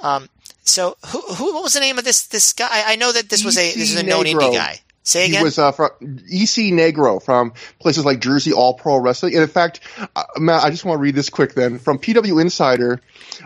Um, 0.00 0.28
so 0.64 0.96
who, 1.06 1.20
who 1.20 1.54
what 1.54 1.62
was 1.62 1.74
the 1.74 1.80
name 1.80 1.98
of 1.98 2.04
this 2.04 2.26
this 2.26 2.52
guy? 2.52 2.82
I 2.86 2.96
know 2.96 3.12
that 3.12 3.28
this 3.28 3.44
was 3.44 3.56
a 3.56 3.72
this 3.74 3.92
is 3.92 4.00
a 4.00 4.02
known 4.02 4.24
indie 4.24 4.52
guy. 4.52 4.80
Say 5.10 5.28
He 5.28 5.42
was 5.42 5.58
uh, 5.58 5.72
from 5.72 5.90
EC 6.00 6.72
Negro 6.72 7.20
from 7.20 7.52
places 7.80 8.04
like 8.04 8.20
Jersey 8.20 8.52
All 8.52 8.74
Pro 8.74 8.98
Wrestling. 8.98 9.34
And 9.34 9.42
in 9.42 9.48
fact, 9.48 9.80
uh, 10.14 10.24
Matt, 10.38 10.62
I 10.62 10.70
just 10.70 10.84
want 10.84 10.98
to 10.98 11.02
read 11.02 11.16
this 11.16 11.30
quick 11.30 11.54
then. 11.54 11.78
From 11.80 11.98
PW 11.98 12.40
Insider, 12.40 13.00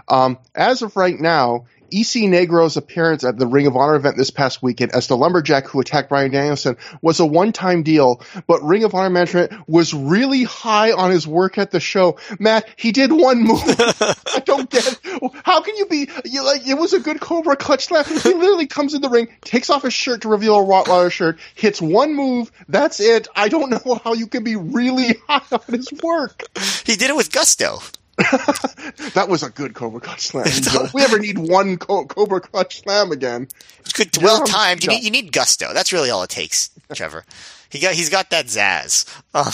um, 0.09 0.39
as 0.55 0.83
of 0.83 0.95
right 0.97 1.19
now, 1.19 1.65
EC 2.01 2.29
Negro's 2.29 2.77
appearance 2.77 3.25
at 3.25 3.39
the 3.39 3.47
Ring 3.47 3.67
of 3.67 3.77
Honor 3.77 3.95
event 3.95 4.17
this 4.17 4.31
past 4.31 4.63
weekend 4.63 4.93
as 4.93 5.07
the 5.07 5.17
lumberjack 5.17 5.67
who 5.69 5.81
attacked 5.81 6.09
Bryan 6.09 6.31
Danielson 6.31 6.77
was 7.01 7.21
a 7.21 7.27
one-time 7.27 7.83
deal, 7.83 8.21
but 8.47 8.63
Ring 8.63 8.85
of 8.85 8.95
Honor 8.95 9.11
management 9.11 9.69
was 9.69 9.95
really 9.95 10.45
high 10.45 10.93
on 10.93 11.11
his 11.11 11.27
work 11.27 11.59
at 11.59 11.71
the 11.71 11.81
show. 11.81 12.19
Matt, 12.39 12.69
he 12.77 12.93
did 12.93 13.13
one 13.13 13.43
move. 13.43 13.63
I 13.65 14.43
don't 14.45 14.69
get 14.69 14.99
how 15.45 15.63
can 15.63 15.77
you 15.77 15.87
be 15.87 16.09
you 16.25 16.45
like 16.45 16.67
it 16.67 16.75
was 16.75 16.93
a 16.93 17.01
good 17.01 17.21
Cobra 17.21 17.57
clutch 17.57 17.87
slam. 17.87 18.05
He 18.05 18.35
literally 18.35 18.67
comes 18.67 18.95
in 18.95 19.03
the 19.03 19.09
ring, 19.09 19.29
takes 19.43 19.71
off 19.71 19.83
his 19.83 19.95
shirt 19.95 20.23
to 20.23 20.29
reveal 20.29 20.57
a 20.57 20.65
Rottweiler 20.65 21.11
shirt, 21.11 21.39
hits 21.55 21.81
one 21.81 22.15
move, 22.15 22.51
that's 22.69 23.01
it. 23.01 23.29
I 23.37 23.49
don't 23.49 23.71
know 23.71 24.01
how 24.03 24.15
you 24.15 24.27
can 24.27 24.45
be 24.45 24.57
really 24.57 25.17
high 25.29 25.43
on 25.53 25.75
his 25.75 25.93
work. 26.03 26.43
he 26.85 26.97
did 26.97 27.11
it 27.11 27.17
with 27.17 27.33
gusto. 27.33 27.81
That 29.15 29.29
was 29.29 29.43
a 29.43 29.51
good 29.51 29.75
Cobra 29.75 30.01
Clutch 30.01 30.21
Slam. 30.21 30.47
if 30.47 30.95
we 30.95 31.03
ever 31.03 31.19
need 31.19 31.39
one 31.39 31.77
Co- 31.77 32.05
Cobra 32.05 32.41
Clutch 32.41 32.81
Slam 32.83 33.13
again, 33.13 33.49
It's 33.81 33.93
good, 33.93 34.17
well 34.23 34.45
timed. 34.45 34.83
You 34.85 34.91
need 34.91 35.05
you 35.05 35.11
need 35.11 35.33
gusto. 35.33 35.73
That's 35.73 35.93
really 35.93 36.11
all 36.11 36.23
it 36.23 36.31
takes, 36.31 36.71
Trevor. 36.95 37.25
He 37.71 37.79
got 37.79 37.95
he's 37.95 38.11
got 38.11 38.31
that 38.31 38.47
zazz. 38.47 39.07
Um, 39.35 39.53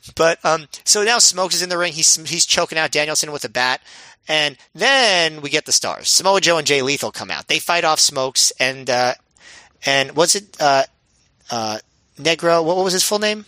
but 0.16 0.44
um, 0.44 0.66
so 0.84 1.02
now 1.04 1.18
Smokes 1.18 1.54
is 1.54 1.62
in 1.62 1.68
the 1.68 1.78
ring. 1.78 1.92
He's 1.92 2.16
he's 2.28 2.46
choking 2.46 2.78
out 2.78 2.90
Danielson 2.90 3.32
with 3.32 3.44
a 3.44 3.48
bat, 3.48 3.80
and 4.26 4.56
then 4.74 5.40
we 5.40 5.50
get 5.50 5.64
the 5.66 5.72
stars. 5.72 6.08
Samoa 6.08 6.40
Joe 6.40 6.58
and 6.58 6.66
Jay 6.66 6.82
Lethal 6.82 7.10
come 7.12 7.30
out. 7.30 7.48
They 7.48 7.58
fight 7.58 7.84
off 7.84 8.00
Smokes 8.00 8.52
and 8.58 8.88
uh, 8.88 9.14
and 9.86 10.16
what's 10.16 10.34
it 10.34 10.56
uh, 10.60 10.84
uh, 11.50 11.78
Negro? 12.18 12.64
What, 12.64 12.76
what 12.76 12.84
was 12.84 12.92
his 12.92 13.04
full 13.04 13.18
name? 13.18 13.44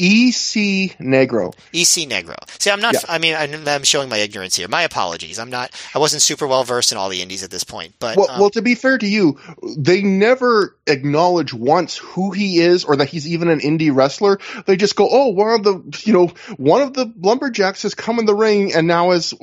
EC 0.00 0.96
Negro. 0.98 1.52
EC 1.74 2.08
Negro. 2.08 2.36
See, 2.58 2.70
I'm 2.70 2.80
not. 2.80 2.94
Yeah. 2.94 3.00
I 3.08 3.18
mean, 3.18 3.34
I'm, 3.34 3.68
I'm 3.68 3.82
showing 3.84 4.08
my 4.08 4.16
ignorance 4.16 4.56
here. 4.56 4.66
My 4.66 4.82
apologies. 4.82 5.38
I'm 5.38 5.50
not. 5.50 5.70
I 5.94 5.98
wasn't 5.98 6.22
super 6.22 6.46
well 6.46 6.64
versed 6.64 6.90
in 6.90 6.98
all 6.98 7.10
the 7.10 7.20
indies 7.20 7.42
at 7.42 7.50
this 7.50 7.64
point. 7.64 7.94
But 7.98 8.16
Well, 8.16 8.30
um, 8.30 8.40
well, 8.40 8.50
to 8.50 8.62
be 8.62 8.74
fair 8.74 8.96
to 8.96 9.06
you, 9.06 9.38
they 9.76 10.00
never 10.02 10.74
acknowledge 10.86 11.52
once 11.52 11.98
who 11.98 12.30
he 12.30 12.58
is 12.58 12.84
or 12.84 12.96
that 12.96 13.08
he's 13.08 13.28
even 13.28 13.48
an 13.48 13.60
indie 13.60 13.94
wrestler. 13.94 14.38
They 14.64 14.76
just 14.76 14.96
go, 14.96 15.06
"Oh, 15.10 15.28
one 15.28 15.50
of 15.50 15.64
the, 15.64 16.00
you 16.04 16.14
know, 16.14 16.28
one 16.56 16.80
of 16.80 16.94
the 16.94 17.12
lumberjacks 17.18 17.82
has 17.82 17.94
come 17.94 18.18
in 18.18 18.24
the 18.24 18.34
ring 18.34 18.72
and 18.72 18.86
now 18.86 19.10
is 19.10 19.34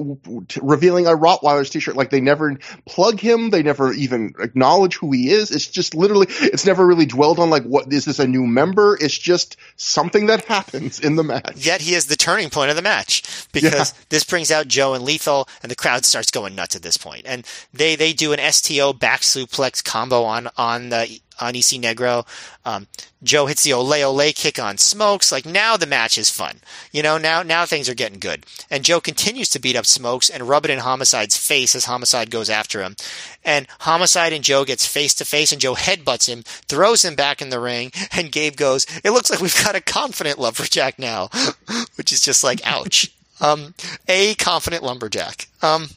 revealing 0.59 1.05
a 1.05 1.11
Rottweiler's 1.11 1.69
t-shirt." 1.69 1.95
Like 1.95 2.09
they 2.09 2.21
never 2.21 2.57
plug 2.85 3.19
him. 3.19 3.51
They 3.51 3.61
never 3.61 3.93
even 3.93 4.33
acknowledge 4.39 4.97
who 4.97 5.11
he 5.11 5.29
is. 5.29 5.51
It's 5.51 5.67
just 5.67 5.93
literally, 5.93 6.27
it's 6.29 6.65
never 6.65 6.85
really 6.85 7.05
dwelled 7.05 7.39
on 7.39 7.49
like, 7.49 7.63
what 7.63 7.91
is 7.93 8.05
this 8.05 8.19
a 8.19 8.27
new 8.27 8.45
member? 8.45 8.97
It's 8.99 9.17
just 9.17 9.57
something 9.75 10.27
that 10.27 10.46
happens 10.47 10.99
in 10.99 11.15
the 11.15 11.23
match. 11.23 11.65
yet 11.65 11.81
he 11.81 11.93
is 11.93 12.07
the 12.07 12.15
turning 12.15 12.49
point 12.49 12.69
of 12.69 12.75
the 12.75 12.81
match 12.81 13.47
because 13.51 13.93
this 14.09 14.23
brings 14.23 14.51
out 14.51 14.67
Joe 14.67 14.93
and 14.93 15.03
Lethal, 15.03 15.47
and 15.61 15.71
the 15.71 15.75
crowd 15.75 16.05
starts 16.05 16.31
going 16.31 16.55
nuts 16.55 16.75
at 16.75 16.81
this 16.81 16.97
point. 16.97 17.23
And 17.25 17.45
they 17.73 17.95
they 17.95 18.13
do 18.13 18.33
an 18.33 18.51
STO 18.51 18.93
back 18.93 19.21
suplex 19.21 19.83
combo 19.83 20.23
on 20.23 20.49
on 20.57 20.89
the 20.89 21.19
on 21.39 21.55
EC 21.55 21.79
Negro. 21.81 22.25
Um, 22.65 22.87
Joe 23.23 23.45
hits 23.45 23.63
the 23.63 23.73
ole 23.73 23.93
ole 23.93 24.31
kick 24.33 24.59
on 24.59 24.77
Smokes. 24.77 25.31
Like 25.31 25.45
now 25.45 25.77
the 25.77 25.85
match 25.85 26.17
is 26.17 26.29
fun. 26.29 26.57
You 26.91 27.01
know 27.03 27.17
now 27.17 27.43
now 27.43 27.65
things 27.65 27.89
are 27.89 27.95
getting 27.95 28.19
good. 28.19 28.45
And 28.69 28.83
Joe 28.83 28.99
continues 28.99 29.49
to 29.49 29.59
beat 29.59 29.75
up 29.75 29.85
Smokes 29.85 30.29
and 30.29 30.47
rub 30.47 30.65
it 30.65 30.71
in 30.71 30.79
Homicide's 30.79 31.37
face 31.37 31.75
as 31.75 31.85
Homicide 31.85 32.29
goes 32.29 32.49
after 32.49 32.81
him. 32.81 32.95
And 33.43 33.67
Homicide 33.79 34.33
and 34.33 34.43
Joe 34.43 34.65
gets 34.65 34.85
face 34.85 35.13
to 35.15 35.25
face, 35.25 35.51
and 35.51 35.61
Joe 35.61 35.75
headbutts 35.75 36.27
him, 36.27 36.43
throws 36.43 37.03
him 37.03 37.15
back 37.15 37.41
in 37.41 37.49
the 37.49 37.59
ring, 37.59 37.91
and 38.11 38.31
Gabe 38.31 38.55
goes, 38.55 38.85
"It 39.03 39.11
looks 39.11 39.29
like 39.29 39.41
we've 39.41 39.63
got 39.63 39.75
a 39.75 39.81
confident 39.81 40.39
lumberjack 40.39 40.99
now," 40.99 41.29
which 41.95 42.11
is 42.11 42.21
just 42.21 42.43
like, 42.43 42.61
ouch. 42.65 43.11
Um, 43.39 43.75
a 44.07 44.35
confident 44.35 44.83
lumberjack. 44.83 45.47
Um, 45.61 45.89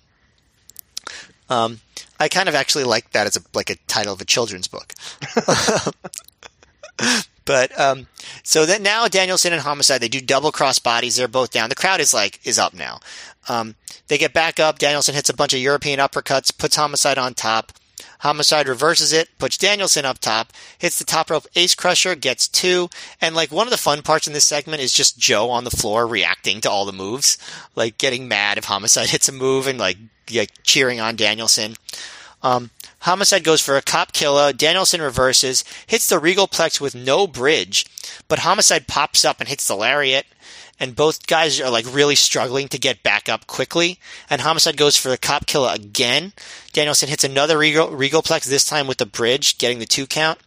um, 1.48 1.80
I 2.20 2.28
kind 2.28 2.48
of 2.48 2.54
actually 2.54 2.84
like 2.84 3.10
that 3.12 3.26
as 3.26 3.36
a 3.36 3.40
like 3.54 3.70
a 3.70 3.76
title 3.88 4.12
of 4.12 4.20
a 4.20 4.24
children's 4.26 4.68
book. 4.68 4.92
but 7.46 7.80
um, 7.80 8.06
so 8.42 8.66
that 8.66 8.82
now 8.82 9.08
Danielson 9.08 9.54
and 9.54 9.62
Homicide 9.62 10.02
they 10.02 10.08
do 10.08 10.20
double 10.20 10.52
cross 10.52 10.78
bodies. 10.78 11.16
They're 11.16 11.26
both 11.26 11.50
down. 11.50 11.70
The 11.70 11.74
crowd 11.74 12.00
is 12.00 12.12
like 12.12 12.38
is 12.44 12.58
up 12.58 12.74
now. 12.74 13.00
Um, 13.48 13.74
they 14.08 14.18
get 14.18 14.34
back 14.34 14.60
up. 14.60 14.78
Danielson 14.78 15.14
hits 15.14 15.30
a 15.30 15.34
bunch 15.34 15.54
of 15.54 15.60
European 15.60 15.98
uppercuts, 15.98 16.56
puts 16.56 16.76
Homicide 16.76 17.18
on 17.18 17.32
top. 17.34 17.72
Homicide 18.20 18.68
reverses 18.68 19.12
it, 19.12 19.28
puts 19.38 19.56
Danielson 19.56 20.04
up 20.04 20.18
top, 20.18 20.52
hits 20.78 20.98
the 20.98 21.04
top 21.04 21.30
rope 21.30 21.46
ace 21.54 21.74
crusher, 21.74 22.14
gets 22.14 22.48
two, 22.48 22.88
and 23.20 23.34
like 23.34 23.50
one 23.50 23.66
of 23.66 23.70
the 23.70 23.76
fun 23.76 24.02
parts 24.02 24.26
in 24.26 24.32
this 24.32 24.44
segment 24.44 24.82
is 24.82 24.92
just 24.92 25.18
Joe 25.18 25.50
on 25.50 25.64
the 25.64 25.70
floor 25.70 26.06
reacting 26.06 26.60
to 26.60 26.70
all 26.70 26.84
the 26.84 26.92
moves, 26.92 27.38
like 27.74 27.98
getting 27.98 28.28
mad 28.28 28.58
if 28.58 28.64
Homicide 28.64 29.08
hits 29.10 29.28
a 29.28 29.32
move 29.32 29.66
and 29.66 29.78
like, 29.78 29.98
like 30.34 30.50
cheering 30.62 31.00
on 31.00 31.16
Danielson. 31.16 31.74
Um, 32.42 32.70
Homicide 33.00 33.44
goes 33.44 33.60
for 33.60 33.76
a 33.76 33.82
cop 33.82 34.12
killer. 34.12 34.52
Danielson 34.52 35.00
reverses, 35.00 35.64
hits 35.86 36.06
the 36.06 36.18
Regal 36.18 36.46
Plex 36.46 36.80
with 36.80 36.94
no 36.94 37.26
bridge, 37.26 37.86
but 38.28 38.40
Homicide 38.40 38.86
pops 38.86 39.24
up 39.24 39.40
and 39.40 39.48
hits 39.48 39.66
the 39.66 39.76
lariat. 39.76 40.26
And 40.80 40.96
both 40.96 41.26
guys 41.26 41.60
are 41.60 41.70
like 41.70 41.84
really 41.94 42.14
struggling 42.14 42.66
to 42.68 42.78
get 42.78 43.02
back 43.02 43.28
up 43.28 43.46
quickly. 43.46 43.98
And 44.30 44.40
Homicide 44.40 44.78
goes 44.78 44.96
for 44.96 45.10
the 45.10 45.18
cop 45.18 45.46
killer 45.46 45.72
again. 45.74 46.32
Danielson 46.72 47.10
hits 47.10 47.22
another 47.22 47.58
Regal, 47.58 47.90
Regal 47.90 48.22
Plex, 48.22 48.44
this 48.44 48.64
time 48.64 48.86
with 48.86 48.96
the 48.96 49.06
bridge, 49.06 49.58
getting 49.58 49.78
the 49.78 49.86
two 49.86 50.06
count. 50.06 50.38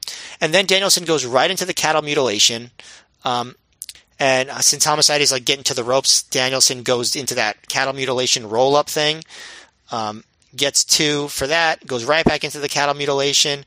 And 0.42 0.52
then 0.52 0.66
Danielson 0.66 1.06
goes 1.06 1.24
right 1.24 1.52
into 1.52 1.66
the 1.66 1.74
cattle 1.74 2.02
mutilation. 2.02 2.72
Um, 3.24 3.56
and 4.20 4.50
uh, 4.50 4.60
since 4.60 4.86
Homicide 4.86 5.22
is 5.22 5.32
like 5.32 5.46
getting 5.46 5.64
to 5.66 5.74
the 5.74 5.84
ropes, 5.84 6.24
Danielson 6.24 6.82
goes 6.82 7.16
into 7.16 7.36
that 7.36 7.68
cattle 7.68 7.94
mutilation 7.94 8.50
roll 8.50 8.76
up 8.76 8.90
thing. 8.90 9.24
Um, 9.92 10.24
gets 10.56 10.84
two 10.84 11.28
for 11.28 11.48
that, 11.48 11.86
goes 11.86 12.06
right 12.06 12.26
back 12.26 12.44
into 12.44 12.60
the 12.60 12.70
cattle 12.70 12.96
mutilation. 12.96 13.66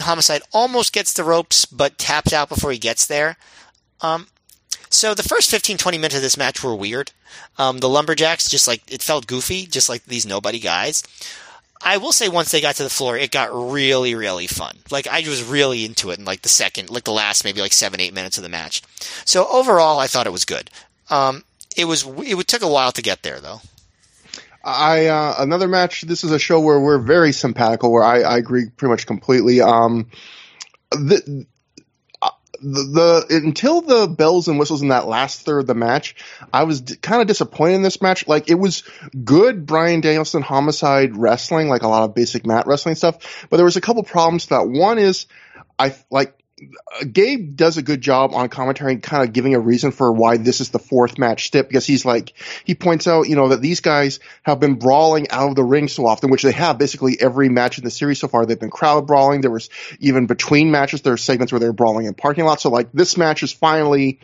Homicide 0.00 0.42
almost 0.52 0.92
gets 0.92 1.12
the 1.12 1.24
ropes, 1.24 1.64
but 1.64 1.98
taps 1.98 2.32
out 2.32 2.48
before 2.48 2.72
he 2.72 2.78
gets 2.78 3.06
there. 3.06 3.36
Um, 4.00 4.26
so 4.94 5.14
the 5.14 5.22
first 5.22 5.50
15, 5.50 5.76
20 5.76 5.98
minutes 5.98 6.14
of 6.16 6.22
this 6.22 6.36
match 6.36 6.62
were 6.62 6.74
weird. 6.74 7.12
Um, 7.58 7.78
the 7.78 7.88
Lumberjacks 7.88 8.48
just 8.48 8.68
like, 8.68 8.82
it 8.90 9.02
felt 9.02 9.26
goofy, 9.26 9.66
just 9.66 9.88
like 9.88 10.04
these 10.04 10.26
nobody 10.26 10.58
guys. 10.58 11.02
I 11.82 11.98
will 11.98 12.12
say 12.12 12.28
once 12.28 12.50
they 12.50 12.62
got 12.62 12.76
to 12.76 12.82
the 12.82 12.90
floor, 12.90 13.16
it 13.16 13.30
got 13.30 13.50
really, 13.52 14.14
really 14.14 14.46
fun. 14.46 14.78
Like 14.90 15.06
I 15.06 15.20
was 15.20 15.42
really 15.42 15.84
into 15.84 16.10
it 16.10 16.18
in 16.18 16.24
like 16.24 16.42
the 16.42 16.48
second, 16.48 16.88
like 16.90 17.04
the 17.04 17.12
last 17.12 17.44
maybe 17.44 17.60
like 17.60 17.72
seven, 17.72 18.00
eight 18.00 18.14
minutes 18.14 18.38
of 18.38 18.42
the 18.42 18.48
match. 18.48 18.82
So 19.26 19.46
overall, 19.48 19.98
I 19.98 20.06
thought 20.06 20.26
it 20.26 20.32
was 20.32 20.46
good. 20.46 20.70
Um, 21.10 21.44
it 21.76 21.84
was, 21.84 22.06
it 22.06 22.46
took 22.46 22.62
a 22.62 22.68
while 22.68 22.92
to 22.92 23.02
get 23.02 23.22
there 23.22 23.40
though. 23.40 23.60
I 24.64 25.06
uh, 25.06 25.34
another 25.38 25.68
match. 25.68 26.02
This 26.02 26.24
is 26.24 26.30
a 26.30 26.38
show 26.38 26.58
where 26.58 26.80
we're 26.80 26.98
very 26.98 27.30
simpatical. 27.30 27.90
Where 27.90 28.02
I, 28.02 28.22
I 28.22 28.38
agree 28.38 28.70
pretty 28.70 28.90
much 28.90 29.06
completely. 29.06 29.60
Um, 29.60 30.10
the, 30.90 31.46
the 32.64 33.26
until 33.30 33.82
the 33.82 34.08
bells 34.08 34.48
and 34.48 34.58
whistles 34.58 34.82
in 34.82 34.88
that 34.88 35.06
last 35.06 35.42
third 35.42 35.60
of 35.60 35.66
the 35.66 35.74
match, 35.74 36.16
I 36.52 36.64
was 36.64 36.80
d- 36.80 36.96
kind 36.96 37.20
of 37.20 37.28
disappointed 37.28 37.74
in 37.74 37.82
this 37.82 38.00
match. 38.00 38.26
Like 38.26 38.48
it 38.48 38.54
was 38.54 38.82
good 39.24 39.66
Bryan 39.66 40.00
Danielson 40.00 40.42
homicide 40.42 41.16
wrestling, 41.16 41.68
like 41.68 41.82
a 41.82 41.88
lot 41.88 42.04
of 42.04 42.14
basic 42.14 42.46
mat 42.46 42.66
wrestling 42.66 42.94
stuff. 42.94 43.46
But 43.50 43.58
there 43.58 43.64
was 43.64 43.76
a 43.76 43.80
couple 43.80 44.02
problems. 44.02 44.44
To 44.44 44.48
that 44.50 44.68
one 44.68 44.98
is 44.98 45.26
I 45.78 45.94
like 46.10 46.36
Uh, 46.60 47.04
Gabe 47.10 47.56
does 47.56 47.78
a 47.78 47.82
good 47.82 48.00
job 48.00 48.32
on 48.32 48.48
commentary, 48.48 48.96
kind 48.98 49.24
of 49.24 49.32
giving 49.32 49.54
a 49.54 49.60
reason 49.60 49.90
for 49.90 50.12
why 50.12 50.36
this 50.36 50.60
is 50.60 50.70
the 50.70 50.78
fourth 50.78 51.18
match 51.18 51.46
stip 51.46 51.68
because 51.68 51.84
he's 51.84 52.04
like 52.04 52.32
he 52.64 52.74
points 52.74 53.08
out, 53.08 53.28
you 53.28 53.34
know, 53.34 53.48
that 53.48 53.60
these 53.60 53.80
guys 53.80 54.20
have 54.44 54.60
been 54.60 54.76
brawling 54.76 55.30
out 55.30 55.50
of 55.50 55.56
the 55.56 55.64
ring 55.64 55.88
so 55.88 56.06
often, 56.06 56.30
which 56.30 56.42
they 56.42 56.52
have 56.52 56.78
basically 56.78 57.20
every 57.20 57.48
match 57.48 57.78
in 57.78 57.84
the 57.84 57.90
series 57.90 58.20
so 58.20 58.28
far. 58.28 58.46
They've 58.46 58.58
been 58.58 58.70
crowd 58.70 59.06
brawling. 59.06 59.40
There 59.40 59.50
was 59.50 59.68
even 59.98 60.26
between 60.26 60.70
matches, 60.70 61.02
there 61.02 61.14
are 61.14 61.18
segments 61.18 61.52
where 61.52 61.60
they're 61.60 61.72
brawling 61.72 62.06
in 62.06 62.14
parking 62.14 62.44
lots. 62.44 62.62
So 62.62 62.70
like 62.70 62.92
this 62.92 63.16
match 63.16 63.42
is 63.42 63.52
finally 63.52 64.20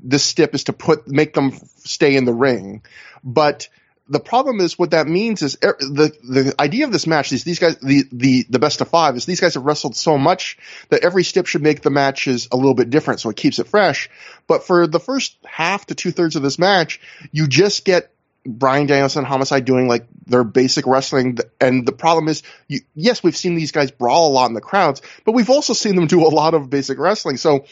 this 0.00 0.24
stip 0.24 0.54
is 0.54 0.64
to 0.64 0.72
put 0.72 1.06
make 1.06 1.32
them 1.34 1.52
stay 1.76 2.16
in 2.16 2.24
the 2.24 2.34
ring, 2.34 2.82
but 3.22 3.68
the 4.08 4.20
problem 4.20 4.60
is 4.60 4.78
what 4.78 4.92
that 4.92 5.06
means 5.06 5.42
is 5.42 5.58
er, 5.62 5.76
the 5.78 6.12
the 6.22 6.54
idea 6.58 6.84
of 6.84 6.92
this 6.92 7.06
match 7.06 7.32
is 7.32 7.44
these 7.44 7.58
guys 7.58 7.76
the 7.78 8.04
the 8.10 8.46
the 8.48 8.58
best 8.58 8.80
of 8.80 8.88
five 8.88 9.16
is 9.16 9.26
these 9.26 9.40
guys 9.40 9.54
have 9.54 9.64
wrestled 9.64 9.96
so 9.96 10.16
much 10.16 10.58
that 10.88 11.04
every 11.04 11.24
step 11.24 11.46
should 11.46 11.62
make 11.62 11.82
the 11.82 11.90
matches 11.90 12.48
a 12.50 12.56
little 12.56 12.74
bit 12.74 12.90
different 12.90 13.20
so 13.20 13.30
it 13.30 13.36
keeps 13.36 13.58
it 13.58 13.68
fresh. 13.68 14.08
But 14.46 14.64
for 14.64 14.86
the 14.86 15.00
first 15.00 15.36
half 15.44 15.86
to 15.86 15.94
two 15.94 16.10
thirds 16.10 16.36
of 16.36 16.42
this 16.42 16.58
match, 16.58 17.00
you 17.32 17.46
just 17.46 17.84
get 17.84 18.10
Bryan 18.46 18.86
Danielson, 18.86 19.24
Homicide 19.24 19.64
doing 19.64 19.88
like 19.88 20.06
their 20.26 20.44
basic 20.44 20.86
wrestling, 20.86 21.38
and 21.60 21.86
the 21.86 21.92
problem 21.92 22.28
is, 22.28 22.42
you, 22.66 22.80
yes, 22.94 23.22
we've 23.22 23.36
seen 23.36 23.56
these 23.56 23.72
guys 23.72 23.90
brawl 23.90 24.28
a 24.28 24.32
lot 24.32 24.46
in 24.46 24.54
the 24.54 24.60
crowds, 24.60 25.02
but 25.24 25.32
we've 25.32 25.50
also 25.50 25.74
seen 25.74 25.96
them 25.96 26.06
do 26.06 26.26
a 26.26 26.28
lot 26.28 26.54
of 26.54 26.70
basic 26.70 26.98
wrestling. 26.98 27.36
So 27.36 27.66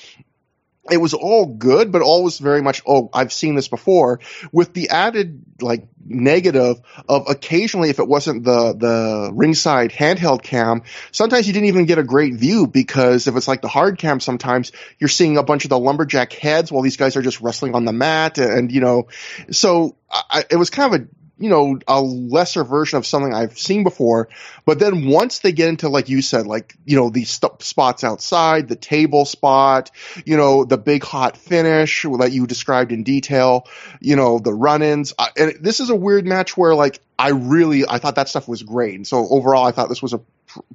it 0.91 0.99
was 0.99 1.15
all 1.15 1.47
good, 1.47 1.93
but 1.93 2.03
all 2.03 2.23
was 2.23 2.39
very 2.39 2.63
much, 2.63 2.83
oh, 2.87 3.11
I've 3.13 3.33
seen 3.33 3.55
this 3.55 3.69
before 3.69 4.21
with 4.53 4.73
the 4.73 4.91
added 4.91 5.43
like 5.61 5.89
negative 6.05 6.81
of 7.09 7.29
occasionally 7.29 7.91
if 7.91 7.99
it 7.99 8.07
wasn't 8.07 8.45
the, 8.45 8.75
the 8.75 9.31
ringside 9.33 9.91
handheld 9.91 10.43
cam, 10.43 10.83
sometimes 11.13 11.47
you 11.47 11.53
didn't 11.53 11.69
even 11.69 11.87
get 11.87 11.99
a 11.99 12.05
great 12.05 12.35
view 12.35 12.67
because 12.67 13.27
if 13.27 13.37
it's 13.37 13.49
like 13.49 13.63
the 13.63 13.69
hard 13.69 13.99
cam, 13.99 14.21
sometimes 14.21 14.73
you're 14.99 15.09
seeing 15.09 15.37
a 15.37 15.43
bunch 15.43 15.65
of 15.65 15.71
the 15.71 15.79
lumberjack 15.79 16.33
heads 16.33 16.71
while 16.71 16.83
these 16.83 16.97
guys 16.97 17.17
are 17.17 17.23
just 17.23 17.41
wrestling 17.41 17.75
on 17.75 17.85
the 17.85 17.93
mat 17.93 18.39
and, 18.39 18.71
you 18.71 18.81
know, 18.81 19.09
so 19.51 19.97
I, 20.11 20.45
it 20.51 20.57
was 20.57 20.71
kind 20.71 20.95
of 20.95 21.01
a 21.01 21.07
you 21.39 21.51
know, 21.51 21.79
a 21.87 22.01
lesser 22.01 22.65
version 22.65 22.97
of 22.97 23.07
something 23.07 23.33
I've 23.33 23.59
seen 23.59 23.85
before. 23.85 24.29
But 24.65 24.79
then 24.79 25.07
once 25.07 25.41
they 25.41 25.53
get 25.53 25.69
into, 25.69 25.89
like 25.89 26.09
you 26.09 26.23
said, 26.23 26.47
like, 26.47 26.75
you 26.85 26.97
know, 26.97 27.11
these 27.11 27.31
st- 27.31 27.63
spots 27.63 28.05
outside, 28.05 28.69
the 28.69 28.77
table 28.77 29.25
spot, 29.25 29.91
you 30.25 30.37
know, 30.37 30.65
the 30.65 30.79
big 30.79 31.05
hot 31.05 31.37
finish 31.37 32.03
that 32.19 32.33
you 32.33 32.47
described 32.47 32.93
in 32.93 33.03
detail, 33.03 33.67
you 34.01 34.17
know, 34.17 34.39
the 34.39 34.55
run-ins. 34.55 35.13
Uh, 35.19 35.29
and 35.37 35.55
this 35.61 35.81
is 35.81 35.91
a 35.91 35.97
weird 35.97 36.27
match 36.27 36.57
where 36.57 36.75
like, 36.75 37.01
I 37.19 37.31
really, 37.31 37.87
I 37.87 37.99
thought 37.99 38.17
that 38.17 38.29
stuff 38.29 38.49
was 38.49 38.63
great. 38.63 38.95
And 38.95 39.07
so 39.07 39.27
overall, 39.29 39.67
I 39.67 39.73
thought 39.73 39.89
this 39.89 40.03
was 40.03 40.15
a 40.15 40.21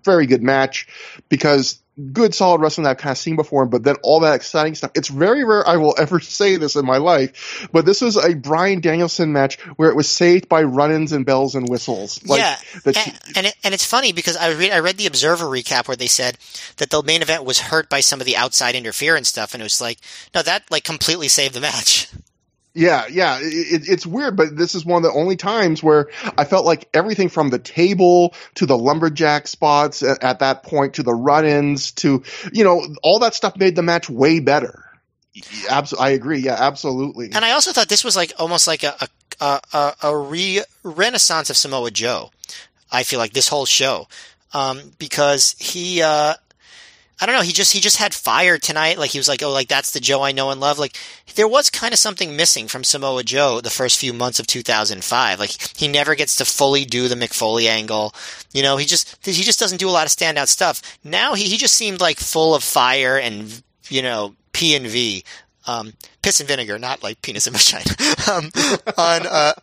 very 0.03 0.27
good 0.27 0.43
match 0.43 0.87
because 1.29 1.79
good 2.13 2.33
solid 2.33 2.61
wrestling 2.61 2.83
that 2.83 2.91
I've 2.91 2.97
kind 2.97 3.11
of 3.11 3.17
seen 3.17 3.35
before, 3.35 3.65
but 3.65 3.83
then 3.83 3.95
all 4.03 4.21
that 4.21 4.35
exciting 4.35 4.75
stuff. 4.75 4.91
It's 4.95 5.07
very 5.07 5.43
rare 5.43 5.67
I 5.67 5.77
will 5.77 5.95
ever 5.99 6.19
say 6.19 6.57
this 6.57 6.75
in 6.75 6.85
my 6.85 6.97
life, 6.97 7.67
but 7.71 7.85
this 7.85 8.01
was 8.01 8.17
a 8.17 8.35
Bryan 8.35 8.81
Danielson 8.81 9.31
match 9.33 9.59
where 9.77 9.89
it 9.89 9.95
was 9.95 10.09
saved 10.09 10.49
by 10.49 10.63
run-ins 10.63 11.11
and 11.11 11.25
bells 11.25 11.55
and 11.55 11.67
whistles. 11.69 12.25
Like 12.25 12.39
yeah, 12.39 12.57
and, 12.85 13.19
and, 13.35 13.47
it, 13.47 13.55
and 13.63 13.73
it's 13.73 13.85
funny 13.85 14.11
because 14.11 14.37
I 14.37 14.51
read 14.51 14.71
I 14.71 14.79
read 14.79 14.97
the 14.97 15.07
Observer 15.07 15.45
recap 15.45 15.87
where 15.87 15.97
they 15.97 16.07
said 16.07 16.37
that 16.77 16.89
the 16.89 17.03
main 17.03 17.21
event 17.21 17.45
was 17.45 17.59
hurt 17.59 17.89
by 17.89 17.99
some 17.99 18.19
of 18.19 18.25
the 18.25 18.37
outside 18.37 18.75
interference 18.75 19.29
stuff, 19.29 19.53
and 19.53 19.61
it 19.61 19.65
was 19.65 19.81
like, 19.81 19.99
no, 20.33 20.41
that 20.41 20.69
like 20.69 20.83
completely 20.83 21.27
saved 21.27 21.53
the 21.53 21.61
match. 21.61 22.09
Yeah, 22.73 23.05
yeah, 23.09 23.39
it, 23.41 23.89
it's 23.89 24.05
weird, 24.05 24.37
but 24.37 24.55
this 24.55 24.75
is 24.75 24.85
one 24.85 25.03
of 25.03 25.11
the 25.11 25.17
only 25.17 25.35
times 25.35 25.83
where 25.83 26.09
I 26.37 26.45
felt 26.45 26.65
like 26.65 26.87
everything 26.93 27.27
from 27.27 27.49
the 27.49 27.59
table 27.59 28.33
to 28.55 28.65
the 28.65 28.77
lumberjack 28.77 29.47
spots 29.47 30.03
at, 30.03 30.23
at 30.23 30.39
that 30.39 30.63
point 30.63 30.93
to 30.93 31.03
the 31.03 31.13
run-ins 31.13 31.91
to 31.93 32.23
you 32.53 32.63
know 32.63 32.81
all 33.03 33.19
that 33.19 33.35
stuff 33.35 33.57
made 33.57 33.75
the 33.75 33.81
match 33.81 34.09
way 34.09 34.39
better. 34.39 34.85
Absolutely, 35.69 36.05
I 36.05 36.09
agree. 36.11 36.39
Yeah, 36.39 36.55
absolutely. 36.57 37.31
And 37.33 37.43
I 37.43 37.51
also 37.51 37.71
thought 37.71 37.89
this 37.89 38.05
was 38.05 38.15
like 38.15 38.31
almost 38.39 38.67
like 38.67 38.83
a 38.83 38.95
a, 39.41 39.59
a, 39.73 39.93
a 40.03 40.17
re 40.17 40.61
renaissance 40.83 41.49
of 41.49 41.57
Samoa 41.57 41.91
Joe. 41.91 42.31
I 42.91 43.03
feel 43.03 43.19
like 43.19 43.33
this 43.33 43.47
whole 43.47 43.65
show 43.65 44.07
um, 44.53 44.79
because 44.97 45.55
he 45.59 46.01
uh, 46.01 46.35
I 47.21 47.27
don't 47.27 47.35
know. 47.35 47.43
He 47.43 47.51
just 47.51 47.71
he 47.71 47.79
just 47.79 47.97
had 47.97 48.15
fire 48.15 48.57
tonight. 48.57 48.97
Like 48.97 49.11
he 49.11 49.19
was 49.19 49.27
like, 49.27 49.43
oh, 49.43 49.51
like 49.51 49.67
that's 49.67 49.91
the 49.91 49.99
Joe 49.99 50.23
I 50.23 50.31
know 50.31 50.49
and 50.49 50.59
love. 50.59 50.79
Like 50.79 50.97
there 51.35 51.47
was 51.47 51.69
kind 51.69 51.93
of 51.93 51.99
something 51.99 52.35
missing 52.35 52.67
from 52.67 52.83
Samoa 52.83 53.23
Joe 53.23 53.61
the 53.61 53.69
first 53.69 53.99
few 53.99 54.11
months 54.11 54.39
of 54.39 54.47
2005. 54.47 55.39
Like 55.39 55.77
he 55.77 55.87
never 55.87 56.15
gets 56.15 56.35
to 56.37 56.45
fully 56.45 56.83
do 56.83 57.07
the 57.07 57.13
Mick 57.13 57.31
Foley 57.31 57.67
angle. 57.67 58.15
You 58.53 58.63
know, 58.63 58.77
he 58.77 58.87
just 58.87 59.23
he 59.23 59.43
just 59.43 59.59
doesn't 59.59 59.77
do 59.77 59.87
a 59.87 59.91
lot 59.91 60.07
of 60.07 60.11
standout 60.11 60.47
stuff. 60.47 60.81
Now 61.03 61.35
he 61.35 61.43
he 61.43 61.57
just 61.57 61.75
seemed 61.75 62.01
like 62.01 62.17
full 62.17 62.55
of 62.55 62.63
fire 62.63 63.19
and 63.19 63.61
you 63.87 64.01
know 64.01 64.33
P 64.51 64.75
and 64.75 64.87
V, 64.87 65.23
um, 65.67 65.93
piss 66.23 66.39
and 66.39 66.49
vinegar, 66.49 66.79
not 66.79 67.03
like 67.03 67.21
penis 67.21 67.45
and 67.45 67.55
vagina. 67.55 67.85
um, 68.31 68.49
on 68.97 69.27
uh, 69.27 69.53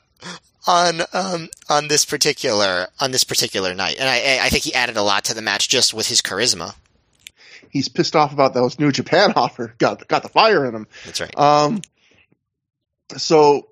on 0.69 1.01
um, 1.13 1.49
on 1.69 1.89
this 1.89 2.05
particular 2.05 2.87
on 3.01 3.11
this 3.11 3.25
particular 3.25 3.75
night, 3.75 3.97
and 3.99 4.09
I 4.09 4.47
I 4.47 4.49
think 4.49 4.63
he 4.63 4.75
added 4.75 4.97
a 4.97 5.03
lot 5.03 5.25
to 5.25 5.35
the 5.35 5.43
match 5.43 5.69
just 5.69 5.93
with 5.93 6.07
his 6.07 6.23
charisma 6.23 6.77
he's 7.71 7.89
pissed 7.89 8.17
off 8.17 8.33
about 8.33 8.55
those 8.55 8.79
New 8.79 8.93
Japan 8.93 9.33
offer. 9.37 9.75
Got 9.79 10.07
got 10.09 10.23
the 10.23 10.29
fire 10.29 10.67
in 10.67 10.75
him. 10.75 10.87
That's 11.05 11.21
right. 11.21 11.39
Um. 11.39 11.81
So 13.17 13.69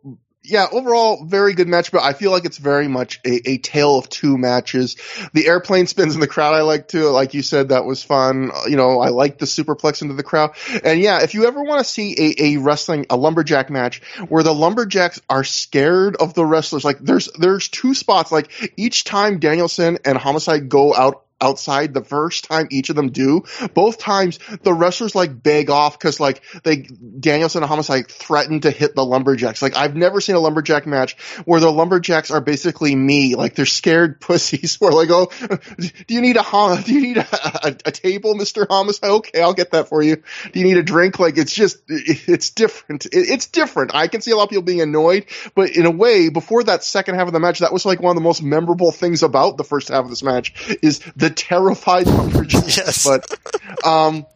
yeah, 0.49 0.67
overall 0.71 1.25
very 1.25 1.55
good 1.55 1.69
match, 1.69 1.91
but 1.91 2.03
I 2.03 2.13
feel 2.13 2.31
like 2.31 2.45
it's 2.45 2.59
very 2.59 2.89
much 2.89 3.21
a, 3.25 3.51
a 3.51 3.59
tale 3.59 3.99
of 3.99 4.09
two 4.09 4.39
matches. 4.39 4.97
The 5.33 5.47
airplane 5.47 5.87
spins 5.87 6.15
in 6.15 6.21
the 6.21 6.27
crowd 6.27 6.55
I 6.55 6.63
like 6.63 6.89
too. 6.89 7.09
Like 7.09 7.35
you 7.35 7.43
said, 7.43 7.71
that 7.71 7.85
was 7.85 8.03
fun. 8.03 8.53
You 8.69 8.77
know, 8.77 9.01
I 9.01 9.09
like 9.09 9.39
the 9.39 9.47
superplex 9.47 10.03
into 10.03 10.15
the 10.15 10.23
crowd. 10.23 10.55
And 10.85 11.01
yeah, 11.01 11.23
if 11.23 11.35
you 11.35 11.47
ever 11.47 11.63
want 11.63 11.81
to 11.81 11.85
see 11.85 12.15
a, 12.19 12.43
a 12.45 12.57
wrestling, 12.59 13.07
a 13.11 13.17
lumberjack 13.17 13.71
match 13.71 14.03
where 14.29 14.43
the 14.43 14.55
lumberjacks 14.55 15.21
are 15.29 15.45
scared 15.45 16.17
of 16.17 16.35
the 16.35 16.45
wrestlers, 16.45 16.85
like 16.85 16.99
there's, 17.01 17.29
there's 17.33 17.69
two 17.69 17.95
spots, 17.95 18.31
like 18.31 18.73
each 18.77 19.05
time 19.05 19.41
Danielson 19.41 19.99
and 20.05 20.17
Homicide 20.17 20.69
go 20.69 20.95
out 20.95 21.26
outside 21.41 21.93
the 21.93 22.05
first 22.05 22.45
time 22.45 22.69
each 22.71 22.91
of 22.91 22.97
them 22.97 23.11
do. 23.11 23.45
Both 23.75 23.99
times 23.99 24.39
the 24.63 24.73
wrestlers 24.73 25.15
like 25.15 25.43
beg 25.43 25.71
off 25.71 25.99
because 25.99 26.19
like 26.21 26.43
they 26.65 26.77
Danielson 26.77 27.63
and 27.63 27.69
Homicide 27.69 28.09
threaten 28.09 28.61
to 28.61 28.71
hit 28.71 28.95
the 28.95 29.05
lumberjacks. 29.05 29.63
Like 29.63 29.77
I've 29.77 29.95
never 29.95 30.21
seen 30.21 30.37
a 30.37 30.41
lumberjack 30.41 30.87
match 30.87 31.17
where 31.45 31.61
the 31.61 31.71
lumberjacks 31.71 32.31
are 32.31 32.41
basically 32.41 32.95
me. 32.95 33.35
Like 33.35 33.55
they're 33.55 33.67
scared 33.67 34.21
pussies 34.27 34.77
who 34.77 34.87
are 34.87 34.93
like, 34.93 35.11
oh, 35.11 35.31
do 35.79 36.15
you 36.15 36.21
need 36.21 36.37
a 36.37 36.83
do 36.85 36.95
you 36.95 37.01
need 37.01 37.19
a, 37.19 37.27
a, 37.67 37.77
a 37.87 37.93
table, 37.93 38.35
Mister 38.35 38.67
Homicide? 38.69 39.11
Okay, 39.11 39.41
I'll 39.41 39.55
get 39.55 39.73
that 39.73 39.89
for 39.89 40.03
you. 40.03 40.23
Do 40.53 40.59
you 40.59 40.65
need 40.65 40.79
a 40.79 40.83
drink? 40.83 41.19
Like 41.19 41.37
it's 41.37 41.53
just 41.53 41.83
it's 41.89 42.51
different. 42.51 43.07
it's 43.13 43.47
different. 43.47 43.95
I 43.95 44.09
can 44.09 44.21
see 44.21 44.31
a 44.31 44.37
lot 44.37 44.45
of 44.45 44.51
people 44.51 44.63
being 44.63 44.81
annoyed, 44.81 45.27
but 45.55 45.71
in 45.77 45.87
a 45.87 45.91
way, 45.91 46.29
before 46.29 46.65
that 46.65 46.83
second 46.85 47.17
half 47.17 47.27
of 47.27 47.33
the 47.33 47.41
match, 47.41 47.61
that 47.61 47.73
was 47.73 47.85
like 47.85 48.01
one 48.01 48.11
of 48.11 48.17
the 48.17 48.27
most 48.27 48.43
memorable 48.43 48.93
things 48.93 49.23
about 49.23 49.57
the 49.57 49.65
first 49.65 49.89
half 49.89 50.05
of 50.05 50.11
this 50.11 50.23
match 50.23 50.55
is 50.83 51.01
the 51.17 51.26
the 51.27 51.35
terrified 51.35 52.07
lumberjack. 52.07 52.65
yes. 52.77 53.05
But, 53.05 53.85
um, 53.85 54.27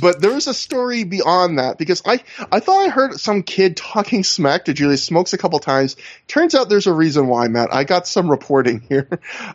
but 0.00 0.20
there's 0.20 0.48
a 0.48 0.54
story 0.54 1.04
beyond 1.04 1.58
that 1.58 1.78
because 1.78 2.02
I, 2.04 2.22
I 2.50 2.60
thought 2.60 2.86
I 2.86 2.88
heard 2.88 3.20
some 3.20 3.42
kid 3.42 3.76
talking 3.76 4.24
smack 4.24 4.64
to 4.64 4.74
Julius 4.74 5.04
Smokes 5.04 5.32
a 5.32 5.38
couple 5.38 5.58
times. 5.60 5.96
Turns 6.26 6.54
out 6.54 6.68
there's 6.68 6.88
a 6.88 6.92
reason 6.92 7.28
why, 7.28 7.46
Matt. 7.48 7.72
I 7.72 7.84
got 7.84 8.08
some 8.08 8.28
reporting 8.30 8.80
here. 8.88 9.08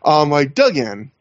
Um, 0.04 0.32
I 0.32 0.46
dug 0.46 0.78
in, 0.78 1.12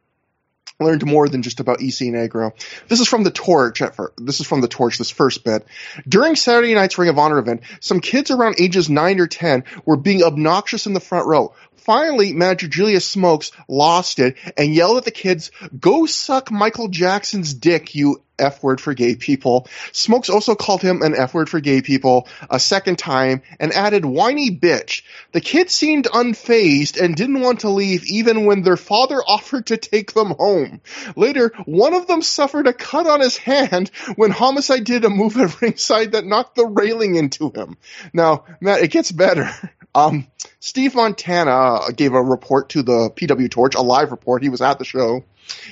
learned 0.79 1.05
more 1.05 1.29
than 1.29 1.43
just 1.43 1.59
about 1.59 1.81
EC 1.81 2.13
Negro. 2.13 2.53
This 2.87 3.01
is 3.01 3.09
from 3.09 3.25
the 3.25 3.33
Torch. 3.33 3.83
This 4.17 4.39
is 4.39 4.47
from 4.47 4.61
the 4.61 4.69
Torch. 4.69 4.97
This 4.99 5.11
first 5.11 5.45
bit. 5.45 5.67
During 6.09 6.37
Saturday 6.37 6.75
night's 6.75 6.99
Ring 6.99 7.09
of 7.09 7.19
Honor 7.19 7.39
event, 7.39 7.63
some 7.81 8.01
kids 8.01 8.31
around 8.31 8.61
ages 8.61 8.89
nine 8.89 9.19
or 9.19 9.27
ten 9.27 9.65
were 9.85 9.97
being 9.97 10.23
obnoxious 10.23 10.87
in 10.87 10.93
the 10.93 11.01
front 11.01 11.27
row 11.27 11.53
finally, 11.81 12.33
manager 12.33 12.69
Julius 12.69 13.07
Smokes 13.07 13.53
lost 13.69 14.19
it 14.19 14.37
and 14.57 14.75
yelled 14.75 14.99
at 14.99 15.05
the 15.05 15.11
kids, 15.11 15.51
go 15.79 16.07
suck 16.07 16.51
Michael 16.51 16.89
Jackson's 16.89 17.55
dick, 17.55 17.95
you 17.95 18.23
F 18.39 18.63
word 18.63 18.81
for 18.81 18.95
gay 18.95 19.17
people. 19.17 19.69
Smokes 19.93 20.31
also 20.31 20.55
called 20.55 20.83
him 20.83 21.03
an 21.03 21.15
F 21.15 21.35
word 21.35 21.49
for 21.49 21.61
gay 21.61 21.83
people 21.83 22.29
a 22.49 22.61
second 22.61 22.99
time 22.99 23.43
and 23.59 23.73
added 23.73 24.05
whiny 24.05 24.51
bitch. 24.51 25.03
The 25.33 25.41
kids 25.41 25.75
seemed 25.75 26.07
unfazed 26.07 27.01
and 27.01 27.17
didn't 27.17 27.41
want 27.41 27.61
to 27.61 27.71
leave 27.71 28.05
even 28.07 28.45
when 28.45 28.63
their 28.63 28.77
father 28.77 29.17
offered 29.27 29.67
to 29.67 29.77
take 29.77 30.13
them 30.13 30.35
home. 30.39 30.81
Later, 31.17 31.53
one 31.65 31.95
of 31.95 32.07
them 32.07 32.23
suffered 32.23 32.67
a 32.67 32.73
cut 32.73 33.07
on 33.07 33.21
his 33.21 33.37
hand 33.37 33.91
when 34.17 34.31
Homicide 34.31 34.85
did 34.85 35.05
a 35.05 35.11
move 35.11 35.37
at 35.37 35.61
ringside 35.61 36.13
that 36.13 36.25
knocked 36.27 36.55
the 36.55 36.67
railing 36.67 37.17
into 37.17 37.51
him. 37.51 37.77
Now, 38.13 38.45
Matt, 38.61 38.83
it 38.83 38.91
gets 38.91 39.13
better. 39.13 39.51
Um, 39.95 40.29
Steve 40.61 40.95
Montana 40.95 41.51
uh, 41.51 41.91
gave 41.91 42.15
a 42.15 42.23
report 42.23 42.71
to 42.71 42.83
the 42.83 43.11
PW 43.11 43.51
Torch, 43.51 43.75
a 43.75 43.83
live 43.83 44.11
report. 44.11 44.43
He 44.43 44.49
was 44.49 44.61
at 44.61 44.79
the 44.79 44.85
show. 44.85 45.25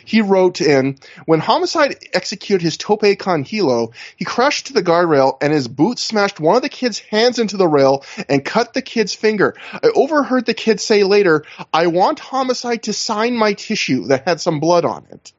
He 0.04 0.22
wrote 0.22 0.60
in, 0.60 0.98
when 1.26 1.40
Homicide 1.40 1.96
executed 2.14 2.62
his 2.62 2.76
tope 2.76 3.18
con 3.18 3.44
hilo, 3.44 3.92
he 4.16 4.24
crashed 4.24 4.68
to 4.68 4.72
the 4.72 4.82
guardrail 4.82 5.36
and 5.42 5.52
his 5.52 5.68
boot 5.68 5.98
smashed 5.98 6.40
one 6.40 6.56
of 6.56 6.62
the 6.62 6.68
kid's 6.68 6.98
hands 6.98 7.38
into 7.38 7.56
the 7.56 7.68
rail 7.68 8.04
and 8.28 8.44
cut 8.44 8.72
the 8.72 8.80
kid's 8.80 9.14
finger. 9.14 9.54
I 9.72 9.88
overheard 9.94 10.46
the 10.46 10.54
kid 10.54 10.80
say 10.80 11.02
later, 11.04 11.44
I 11.74 11.88
want 11.88 12.20
Homicide 12.20 12.84
to 12.84 12.92
sign 12.92 13.36
my 13.36 13.52
tissue 13.52 14.06
that 14.06 14.26
had 14.26 14.40
some 14.40 14.60
blood 14.60 14.84
on 14.84 15.06
it. 15.10 15.32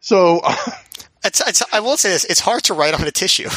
So, 0.00 0.42
it's, 1.24 1.40
it's, 1.46 1.62
I 1.72 1.80
will 1.80 1.96
say 1.96 2.10
this, 2.10 2.24
it's 2.24 2.40
hard 2.40 2.64
to 2.64 2.74
write 2.74 2.94
on 2.94 3.06
a 3.06 3.10
tissue. 3.10 3.48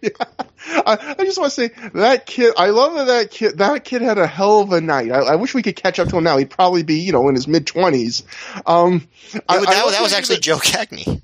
Yeah. 0.00 0.10
I, 0.66 1.16
I, 1.18 1.24
just 1.24 1.38
want 1.38 1.52
to 1.52 1.68
say 1.68 1.68
that 1.94 2.26
kid. 2.26 2.54
I 2.56 2.70
love 2.70 2.94
that 2.94 3.06
that 3.06 3.30
kid. 3.30 3.58
That 3.58 3.84
kid 3.84 4.02
had 4.02 4.18
a 4.18 4.26
hell 4.26 4.60
of 4.60 4.72
a 4.72 4.80
night. 4.80 5.10
I, 5.10 5.20
I 5.20 5.36
wish 5.36 5.54
we 5.54 5.62
could 5.62 5.76
catch 5.76 5.98
up 5.98 6.08
to 6.08 6.16
him 6.16 6.24
now. 6.24 6.36
He'd 6.36 6.50
probably 6.50 6.82
be, 6.82 7.00
you 7.00 7.12
know, 7.12 7.28
in 7.28 7.34
his 7.34 7.48
mid 7.48 7.66
twenties. 7.66 8.22
Um, 8.66 9.08
I, 9.48 9.58
that, 9.58 9.66
that 9.66 10.02
was 10.02 10.12
actually 10.12 10.36
that, 10.36 10.42
Joe 10.42 10.58
Gagne. 10.62 11.22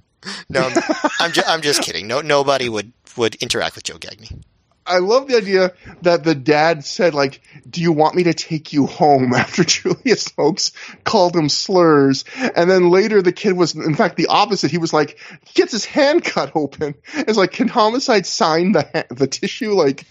No, 0.48 0.68
I'm, 1.20 1.32
ju- 1.32 1.42
I'm 1.46 1.62
just 1.62 1.82
kidding. 1.82 2.06
No, 2.06 2.20
nobody 2.20 2.68
would 2.68 2.92
would 3.16 3.36
interact 3.36 3.74
with 3.76 3.84
Joe 3.84 3.98
Gagne. 3.98 4.28
I 4.86 4.98
love 4.98 5.28
the 5.28 5.36
idea 5.36 5.72
that 6.02 6.24
the 6.24 6.34
dad 6.34 6.84
said, 6.84 7.14
like, 7.14 7.40
do 7.68 7.80
you 7.80 7.92
want 7.92 8.14
me 8.14 8.24
to 8.24 8.34
take 8.34 8.72
you 8.72 8.86
home 8.86 9.32
after 9.36 9.64
Julius 9.64 10.22
Smokes 10.22 10.72
called 11.04 11.36
him 11.36 11.48
slurs? 11.48 12.24
And 12.54 12.70
then 12.70 12.90
later 12.90 13.22
the 13.22 13.32
kid 13.32 13.54
was, 13.54 13.74
in 13.74 13.94
fact, 13.94 14.16
the 14.16 14.26
opposite. 14.26 14.70
He 14.70 14.78
was 14.78 14.92
like, 14.92 15.18
he 15.44 15.52
gets 15.54 15.72
his 15.72 15.84
hand 15.84 16.24
cut 16.24 16.52
open. 16.54 16.94
It's 17.14 17.38
like, 17.38 17.52
can 17.52 17.68
homicide 17.68 18.26
sign 18.26 18.72
the, 18.72 19.06
the 19.10 19.26
tissue? 19.26 19.72
Like, 19.72 20.04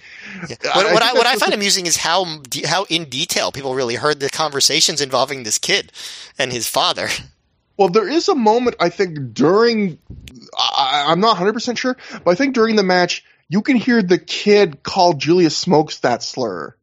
yeah. 0.49 0.55
what, 0.75 0.85
I, 0.85 0.93
what 0.93 1.03
I, 1.03 1.13
what 1.13 1.25
I 1.25 1.35
find 1.35 1.53
amusing 1.53 1.85
is 1.85 1.97
how, 1.97 2.25
how 2.65 2.85
in 2.89 3.05
detail 3.05 3.51
people 3.51 3.75
really 3.75 3.95
heard 3.95 4.19
the 4.19 4.29
conversations 4.29 5.01
involving 5.01 5.43
this 5.43 5.57
kid 5.57 5.91
and 6.37 6.51
his 6.51 6.67
father. 6.67 7.09
Well, 7.77 7.89
there 7.89 8.07
is 8.07 8.29
a 8.29 8.35
moment, 8.35 8.77
I 8.79 8.89
think, 8.89 9.33
during, 9.33 9.99
I, 10.57 11.05
I'm 11.07 11.19
not 11.19 11.37
100% 11.37 11.77
sure, 11.77 11.97
but 12.23 12.31
I 12.31 12.35
think 12.35 12.55
during 12.55 12.77
the 12.77 12.83
match, 12.83 13.25
you 13.49 13.61
can 13.61 13.75
hear 13.75 14.01
the 14.01 14.17
kid 14.17 14.83
call 14.83 15.13
Julius 15.13 15.57
Smokes 15.57 15.99
that 15.99 16.23
slur. 16.23 16.75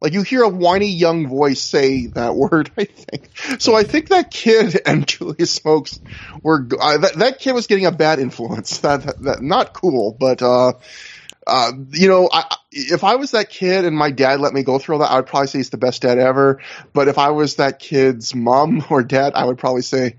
Like 0.00 0.12
you 0.12 0.22
hear 0.22 0.42
a 0.42 0.48
whiny 0.48 0.92
young 0.92 1.28
voice 1.28 1.60
say 1.60 2.06
that 2.08 2.34
word, 2.36 2.70
I 2.76 2.84
think. 2.84 3.30
So 3.60 3.74
I 3.74 3.82
think 3.82 4.08
that 4.08 4.30
kid 4.30 4.80
and 4.86 5.06
Julius 5.06 5.52
Smokes 5.52 6.00
were 6.42 6.66
uh, 6.80 6.98
that, 6.98 7.14
that 7.14 7.38
kid 7.40 7.52
was 7.52 7.66
getting 7.66 7.86
a 7.86 7.92
bad 7.92 8.18
influence. 8.18 8.78
That, 8.88 9.02
that, 9.02 9.22
that 9.22 9.42
not 9.42 9.74
cool, 9.74 10.16
but 10.18 10.40
uh, 10.40 10.74
uh, 11.46 11.72
you 11.90 12.08
know, 12.08 12.28
I, 12.32 12.56
if 12.70 13.04
I 13.04 13.16
was 13.16 13.32
that 13.32 13.50
kid 13.50 13.84
and 13.84 13.96
my 13.96 14.10
dad 14.10 14.40
let 14.40 14.54
me 14.54 14.62
go 14.62 14.78
through 14.78 14.96
all 14.96 15.00
that, 15.00 15.10
I 15.10 15.16
would 15.16 15.26
probably 15.26 15.48
say 15.48 15.58
he's 15.58 15.70
the 15.70 15.78
best 15.78 16.02
dad 16.02 16.18
ever. 16.18 16.60
But 16.92 17.08
if 17.08 17.18
I 17.18 17.30
was 17.30 17.56
that 17.56 17.78
kid's 17.78 18.34
mom 18.34 18.84
or 18.88 19.02
dad, 19.02 19.32
I 19.34 19.44
would 19.44 19.58
probably 19.58 19.82
say 19.82 20.16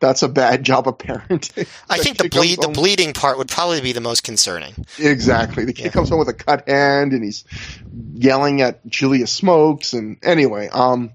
that's 0.00 0.22
a 0.22 0.28
bad 0.28 0.64
job 0.64 0.88
of 0.88 0.98
parenting. 0.98 1.68
I 1.88 1.98
think 1.98 2.18
the 2.18 2.28
bleed 2.28 2.60
the 2.60 2.68
bleeding 2.68 3.12
part 3.12 3.38
would 3.38 3.48
probably 3.48 3.80
be 3.80 3.92
the 3.92 4.00
most 4.00 4.24
concerning. 4.24 4.86
Exactly. 4.98 5.64
The 5.64 5.72
kid 5.72 5.86
yeah. 5.86 5.90
comes 5.90 6.08
home 6.08 6.18
with 6.18 6.28
a 6.28 6.34
cut 6.34 6.68
hand 6.68 7.12
and 7.12 7.22
he's 7.22 7.44
yelling 8.14 8.62
at 8.62 8.84
Julius 8.86 9.30
Smokes 9.30 9.92
and 9.92 10.18
anyway, 10.22 10.68
um 10.68 11.12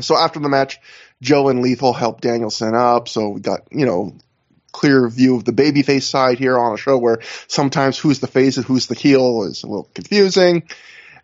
so 0.00 0.16
after 0.16 0.40
the 0.40 0.48
match, 0.48 0.80
Joe 1.22 1.48
and 1.48 1.62
Lethal 1.62 1.92
help 1.92 2.20
Danielson 2.20 2.74
up, 2.74 3.08
so 3.08 3.28
we 3.28 3.40
got, 3.40 3.60
you 3.70 3.86
know, 3.86 4.16
clear 4.72 5.08
view 5.08 5.36
of 5.36 5.44
the 5.44 5.52
babyface 5.52 6.02
side 6.02 6.38
here 6.38 6.58
on 6.58 6.74
a 6.74 6.76
show 6.76 6.98
where 6.98 7.20
sometimes 7.46 7.96
who's 7.96 8.18
the 8.18 8.26
face 8.26 8.56
and 8.56 8.66
who's 8.66 8.88
the 8.88 8.96
heel 8.96 9.44
is 9.44 9.62
a 9.62 9.66
little 9.66 9.88
confusing. 9.94 10.64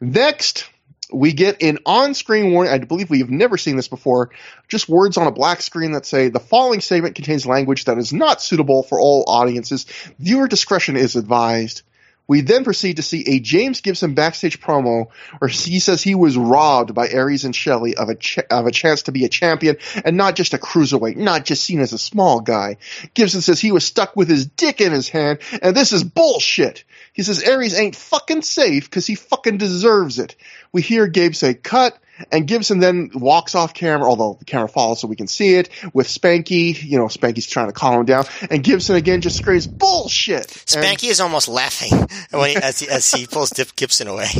Next, 0.00 0.68
we 1.12 1.32
get 1.32 1.62
an 1.62 1.78
on-screen 1.86 2.52
warning. 2.52 2.72
I 2.72 2.78
believe 2.78 3.10
we 3.10 3.20
have 3.20 3.30
never 3.30 3.56
seen 3.56 3.76
this 3.76 3.88
before. 3.88 4.30
Just 4.68 4.88
words 4.88 5.16
on 5.16 5.26
a 5.26 5.32
black 5.32 5.60
screen 5.62 5.92
that 5.92 6.06
say 6.06 6.28
the 6.28 6.40
following 6.40 6.80
statement 6.80 7.14
contains 7.14 7.46
language 7.46 7.84
that 7.84 7.98
is 7.98 8.12
not 8.12 8.42
suitable 8.42 8.82
for 8.82 9.00
all 9.00 9.24
audiences. 9.26 9.86
Viewer 10.18 10.48
discretion 10.48 10.96
is 10.96 11.16
advised. 11.16 11.82
We 12.30 12.42
then 12.42 12.62
proceed 12.62 12.98
to 12.98 13.02
see 13.02 13.24
a 13.26 13.40
James 13.40 13.80
Gibson 13.80 14.14
backstage 14.14 14.60
promo 14.60 15.08
where 15.40 15.48
he 15.48 15.80
says 15.80 16.00
he 16.00 16.14
was 16.14 16.36
robbed 16.36 16.94
by 16.94 17.08
Aries 17.08 17.44
and 17.44 17.56
Shelley 17.56 17.96
of 17.96 18.08
a 18.08 18.14
ch- 18.14 18.38
of 18.38 18.66
a 18.66 18.70
chance 18.70 19.02
to 19.02 19.10
be 19.10 19.24
a 19.24 19.28
champion 19.28 19.78
and 20.04 20.16
not 20.16 20.36
just 20.36 20.54
a 20.54 20.58
cruiserweight, 20.58 21.16
not 21.16 21.44
just 21.44 21.64
seen 21.64 21.80
as 21.80 21.92
a 21.92 21.98
small 21.98 22.38
guy. 22.38 22.76
Gibson 23.14 23.40
says 23.40 23.58
he 23.58 23.72
was 23.72 23.84
stuck 23.84 24.14
with 24.14 24.28
his 24.28 24.46
dick 24.46 24.80
in 24.80 24.92
his 24.92 25.08
hand 25.08 25.40
and 25.60 25.74
this 25.74 25.92
is 25.92 26.04
bullshit. 26.04 26.84
He 27.12 27.24
says 27.24 27.42
Aries 27.42 27.76
ain't 27.76 27.96
fucking 27.96 28.42
safe 28.42 28.84
because 28.84 29.08
he 29.08 29.16
fucking 29.16 29.58
deserves 29.58 30.20
it. 30.20 30.36
We 30.72 30.82
hear 30.82 31.06
Gabe 31.06 31.34
say 31.34 31.54
cut 31.54 31.98
and 32.30 32.46
Gibson 32.46 32.78
then 32.78 33.10
walks 33.14 33.54
off 33.54 33.74
camera, 33.74 34.08
although 34.08 34.36
the 34.38 34.44
camera 34.44 34.68
follows 34.68 35.00
so 35.00 35.08
we 35.08 35.16
can 35.16 35.26
see 35.26 35.54
it, 35.54 35.68
with 35.92 36.06
Spanky. 36.06 36.80
You 36.82 36.98
know, 36.98 37.06
Spanky's 37.06 37.46
trying 37.46 37.68
to 37.68 37.72
calm 37.72 38.00
him 38.00 38.06
down. 38.06 38.24
And 38.50 38.62
Gibson 38.62 38.96
again 38.96 39.20
just 39.20 39.38
screams, 39.38 39.66
bullshit! 39.66 40.48
Spanky 40.48 41.04
and, 41.04 41.12
is 41.12 41.20
almost 41.20 41.48
laughing 41.48 41.92
when 42.30 42.50
he, 42.50 42.56
as, 42.56 42.80
he, 42.80 42.88
as 42.88 43.10
he 43.12 43.26
pulls 43.26 43.50
Dip 43.50 43.74
Gibson 43.76 44.08
away. 44.08 44.28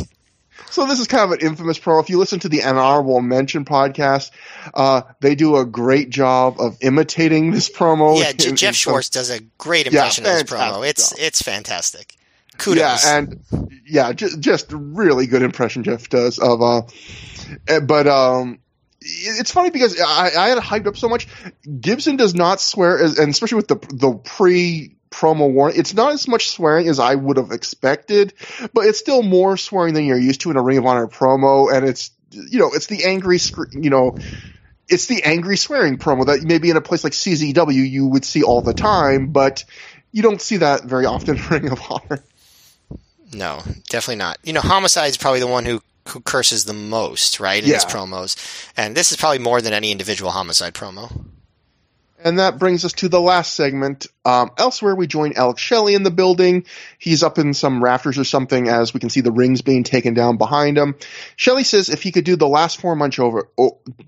So 0.69 0.85
this 0.85 1.01
is 1.01 1.07
kind 1.07 1.25
of 1.25 1.37
an 1.37 1.45
infamous 1.45 1.77
pro. 1.77 1.99
If 1.99 2.09
you 2.09 2.17
listen 2.17 2.39
to 2.41 2.47
the 2.47 2.63
Honorable 2.63 3.19
Mention 3.19 3.65
podcast, 3.65 4.31
uh, 4.73 5.01
they 5.19 5.35
do 5.35 5.57
a 5.57 5.65
great 5.65 6.09
job 6.09 6.61
of 6.61 6.77
imitating 6.79 7.51
this 7.51 7.69
promo. 7.69 8.17
Yeah, 8.17 8.29
in, 8.47 8.55
Jeff 8.55 8.69
in 8.69 8.73
Schwartz 8.75 9.09
does 9.09 9.29
a 9.31 9.41
great 9.57 9.87
impression 9.87 10.23
yeah, 10.23 10.39
of 10.39 10.47
this 10.47 10.49
promo. 10.49 10.87
It's 10.87 11.09
job. 11.09 11.19
it's 11.19 11.41
fantastic. 11.41 12.15
Kudos. 12.61 13.05
Yeah, 13.05 13.17
and 13.17 13.71
yeah, 13.85 14.13
just 14.13 14.39
just 14.39 14.67
really 14.71 15.27
good 15.27 15.41
impression 15.41 15.83
Jeff 15.83 16.09
does 16.09 16.39
of 16.39 16.61
uh 16.61 16.81
Eh, 17.67 17.79
but 17.79 18.07
um, 18.07 18.59
it's 19.01 19.51
funny 19.51 19.69
because 19.69 19.99
I, 19.99 20.31
I 20.37 20.49
had 20.49 20.57
hyped 20.59 20.87
up 20.87 20.97
so 20.97 21.09
much. 21.09 21.27
Gibson 21.79 22.15
does 22.17 22.35
not 22.35 22.61
swear, 22.61 23.03
and 23.03 23.29
especially 23.29 23.57
with 23.57 23.67
the 23.67 23.75
the 23.75 24.13
pre 24.23 24.95
promo 25.09 25.51
warning, 25.51 25.79
it's 25.79 25.93
not 25.93 26.13
as 26.13 26.27
much 26.27 26.49
swearing 26.49 26.87
as 26.87 26.99
I 26.99 27.15
would 27.15 27.37
have 27.37 27.51
expected, 27.51 28.33
but 28.73 28.85
it's 28.85 28.99
still 28.99 29.23
more 29.23 29.57
swearing 29.57 29.93
than 29.93 30.05
you're 30.05 30.19
used 30.19 30.41
to 30.41 30.51
in 30.51 30.57
a 30.57 30.61
Ring 30.61 30.77
of 30.77 30.85
Honor 30.85 31.07
promo, 31.07 31.73
and 31.73 31.87
it's 31.87 32.11
you 32.31 32.59
know 32.59 32.71
it's 32.73 32.87
the 32.87 33.05
angry 33.05 33.39
you 33.73 33.89
know 33.89 34.17
it's 34.87 35.07
the 35.07 35.23
angry 35.23 35.57
swearing 35.57 35.97
promo 35.97 36.25
that 36.27 36.43
maybe 36.43 36.69
in 36.69 36.77
a 36.77 36.81
place 36.81 37.03
like 37.03 37.13
CZW 37.13 37.89
you 37.89 38.07
would 38.07 38.25
see 38.25 38.43
all 38.43 38.61
the 38.61 38.73
time, 38.73 39.31
but 39.31 39.63
you 40.11 40.21
don't 40.21 40.41
see 40.41 40.57
that 40.57 40.83
very 40.83 41.05
often 41.05 41.37
in 41.37 41.47
Ring 41.47 41.71
of 41.71 41.81
Honor. 41.89 42.23
No, 43.33 43.61
definitely 43.89 44.17
not. 44.17 44.37
You 44.43 44.53
know, 44.53 44.61
Homicide 44.61 45.09
is 45.09 45.17
probably 45.17 45.39
the 45.39 45.47
one 45.47 45.65
who 45.65 45.81
who 46.09 46.19
curses 46.19 46.65
the 46.65 46.73
most, 46.73 47.39
right, 47.39 47.63
in 47.63 47.69
yeah. 47.69 47.75
his 47.75 47.85
promos. 47.85 48.35
And 48.75 48.95
this 48.95 49.11
is 49.11 49.17
probably 49.17 49.39
more 49.39 49.61
than 49.61 49.73
any 49.73 49.91
individual 49.91 50.31
homicide 50.31 50.73
promo. 50.73 51.25
And 52.23 52.39
that 52.39 52.59
brings 52.59 52.85
us 52.85 52.93
to 52.93 53.09
the 53.09 53.21
last 53.21 53.55
segment. 53.55 54.07
Um, 54.23 54.51
elsewhere, 54.57 54.95
we 54.95 55.07
join 55.07 55.33
Alex 55.33 55.61
Shelley 55.61 55.95
in 55.95 56.03
the 56.03 56.11
building. 56.11 56.65
He's 56.99 57.23
up 57.23 57.39
in 57.39 57.55
some 57.55 57.83
rafters 57.83 58.19
or 58.19 58.23
something 58.23 58.67
as 58.67 58.93
we 58.93 58.99
can 58.99 59.09
see 59.09 59.21
the 59.21 59.31
rings 59.31 59.63
being 59.63 59.83
taken 59.83 60.13
down 60.13 60.37
behind 60.37 60.77
him. 60.77 60.95
Shelley 61.35 61.63
says 61.63 61.89
if 61.89 62.03
he 62.03 62.11
could 62.11 62.23
do 62.23 62.35
the 62.35 62.47
last 62.47 62.79
four 62.79 62.95
months 62.95 63.17
over, 63.17 63.49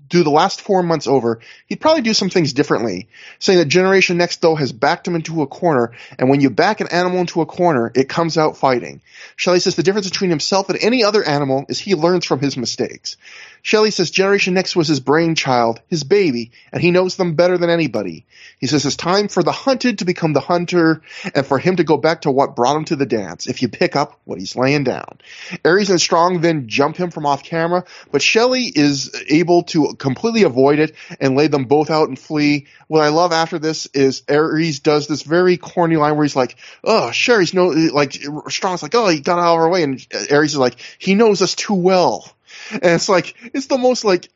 do 0.08 0.22
the 0.22 0.30
last 0.30 0.60
four 0.60 0.84
months 0.84 1.08
over, 1.08 1.40
he'd 1.66 1.80
probably 1.80 2.02
do 2.02 2.14
some 2.14 2.30
things 2.30 2.52
differently. 2.52 3.08
Saying 3.40 3.58
that 3.58 3.64
Generation 3.64 4.16
Next 4.16 4.40
though 4.40 4.54
has 4.54 4.72
backed 4.72 5.08
him 5.08 5.16
into 5.16 5.42
a 5.42 5.48
corner, 5.48 5.92
and 6.16 6.30
when 6.30 6.40
you 6.40 6.48
back 6.48 6.80
an 6.80 6.88
animal 6.88 7.18
into 7.18 7.40
a 7.40 7.46
corner, 7.46 7.90
it 7.96 8.08
comes 8.08 8.38
out 8.38 8.56
fighting. 8.56 9.00
Shelley 9.34 9.58
says 9.58 9.74
the 9.74 9.82
difference 9.82 10.08
between 10.08 10.30
himself 10.30 10.68
and 10.68 10.78
any 10.80 11.02
other 11.02 11.24
animal 11.24 11.66
is 11.68 11.80
he 11.80 11.96
learns 11.96 12.24
from 12.24 12.38
his 12.38 12.56
mistakes. 12.56 13.16
Shelley 13.62 13.90
says 13.90 14.10
Generation 14.10 14.54
Next 14.54 14.76
was 14.76 14.88
his 14.88 15.00
brainchild, 15.00 15.80
his 15.88 16.04
baby, 16.04 16.52
and 16.70 16.82
he 16.82 16.90
knows 16.90 17.16
them 17.16 17.34
better 17.34 17.56
than 17.56 17.70
anybody. 17.70 18.26
He 18.60 18.66
says 18.66 18.84
it's 18.84 18.94
time 18.94 19.28
for 19.28 19.42
the 19.42 19.52
hunted 19.52 19.96
to 20.04 20.12
become 20.12 20.32
the 20.32 20.40
hunter 20.40 21.02
and 21.34 21.46
for 21.46 21.58
him 21.58 21.76
to 21.76 21.84
go 21.84 21.96
back 21.96 22.22
to 22.22 22.30
what 22.30 22.54
brought 22.54 22.76
him 22.76 22.84
to 22.86 22.96
the 22.96 23.06
dance 23.06 23.46
if 23.46 23.62
you 23.62 23.68
pick 23.68 23.96
up 23.96 24.20
what 24.24 24.38
he's 24.38 24.56
laying 24.56 24.84
down. 24.84 25.18
Aries 25.64 25.90
and 25.90 26.00
Strong 26.00 26.40
then 26.40 26.68
jump 26.68 26.96
him 26.96 27.10
from 27.10 27.26
off 27.26 27.42
camera, 27.42 27.84
but 28.12 28.22
Shelley 28.22 28.64
is 28.64 29.14
able 29.28 29.64
to 29.64 29.94
completely 29.94 30.42
avoid 30.42 30.78
it 30.78 30.94
and 31.20 31.36
lay 31.36 31.48
them 31.48 31.64
both 31.64 31.90
out 31.90 32.08
and 32.08 32.18
flee. 32.18 32.66
What 32.88 33.02
I 33.02 33.08
love 33.08 33.32
after 33.32 33.58
this 33.58 33.86
is 33.94 34.22
Aries 34.28 34.80
does 34.80 35.06
this 35.06 35.22
very 35.22 35.56
corny 35.56 35.96
line 35.96 36.16
where 36.16 36.24
he's 36.24 36.36
like, 36.36 36.56
oh, 36.82 37.10
Sherry's 37.10 37.54
no, 37.54 37.68
like, 37.68 38.18
Strong's 38.48 38.82
like, 38.82 38.94
oh, 38.94 39.08
he 39.08 39.20
got 39.20 39.38
out 39.38 39.54
of 39.54 39.60
our 39.60 39.68
way. 39.68 39.82
And 39.82 40.06
Aries 40.30 40.52
is 40.52 40.58
like, 40.58 40.76
he 40.98 41.14
knows 41.14 41.42
us 41.42 41.54
too 41.54 41.74
well 41.74 42.30
and 42.70 42.84
it's 42.84 43.08
like 43.08 43.34
it's 43.52 43.66
the 43.66 43.78
most 43.78 44.04
like 44.04 44.28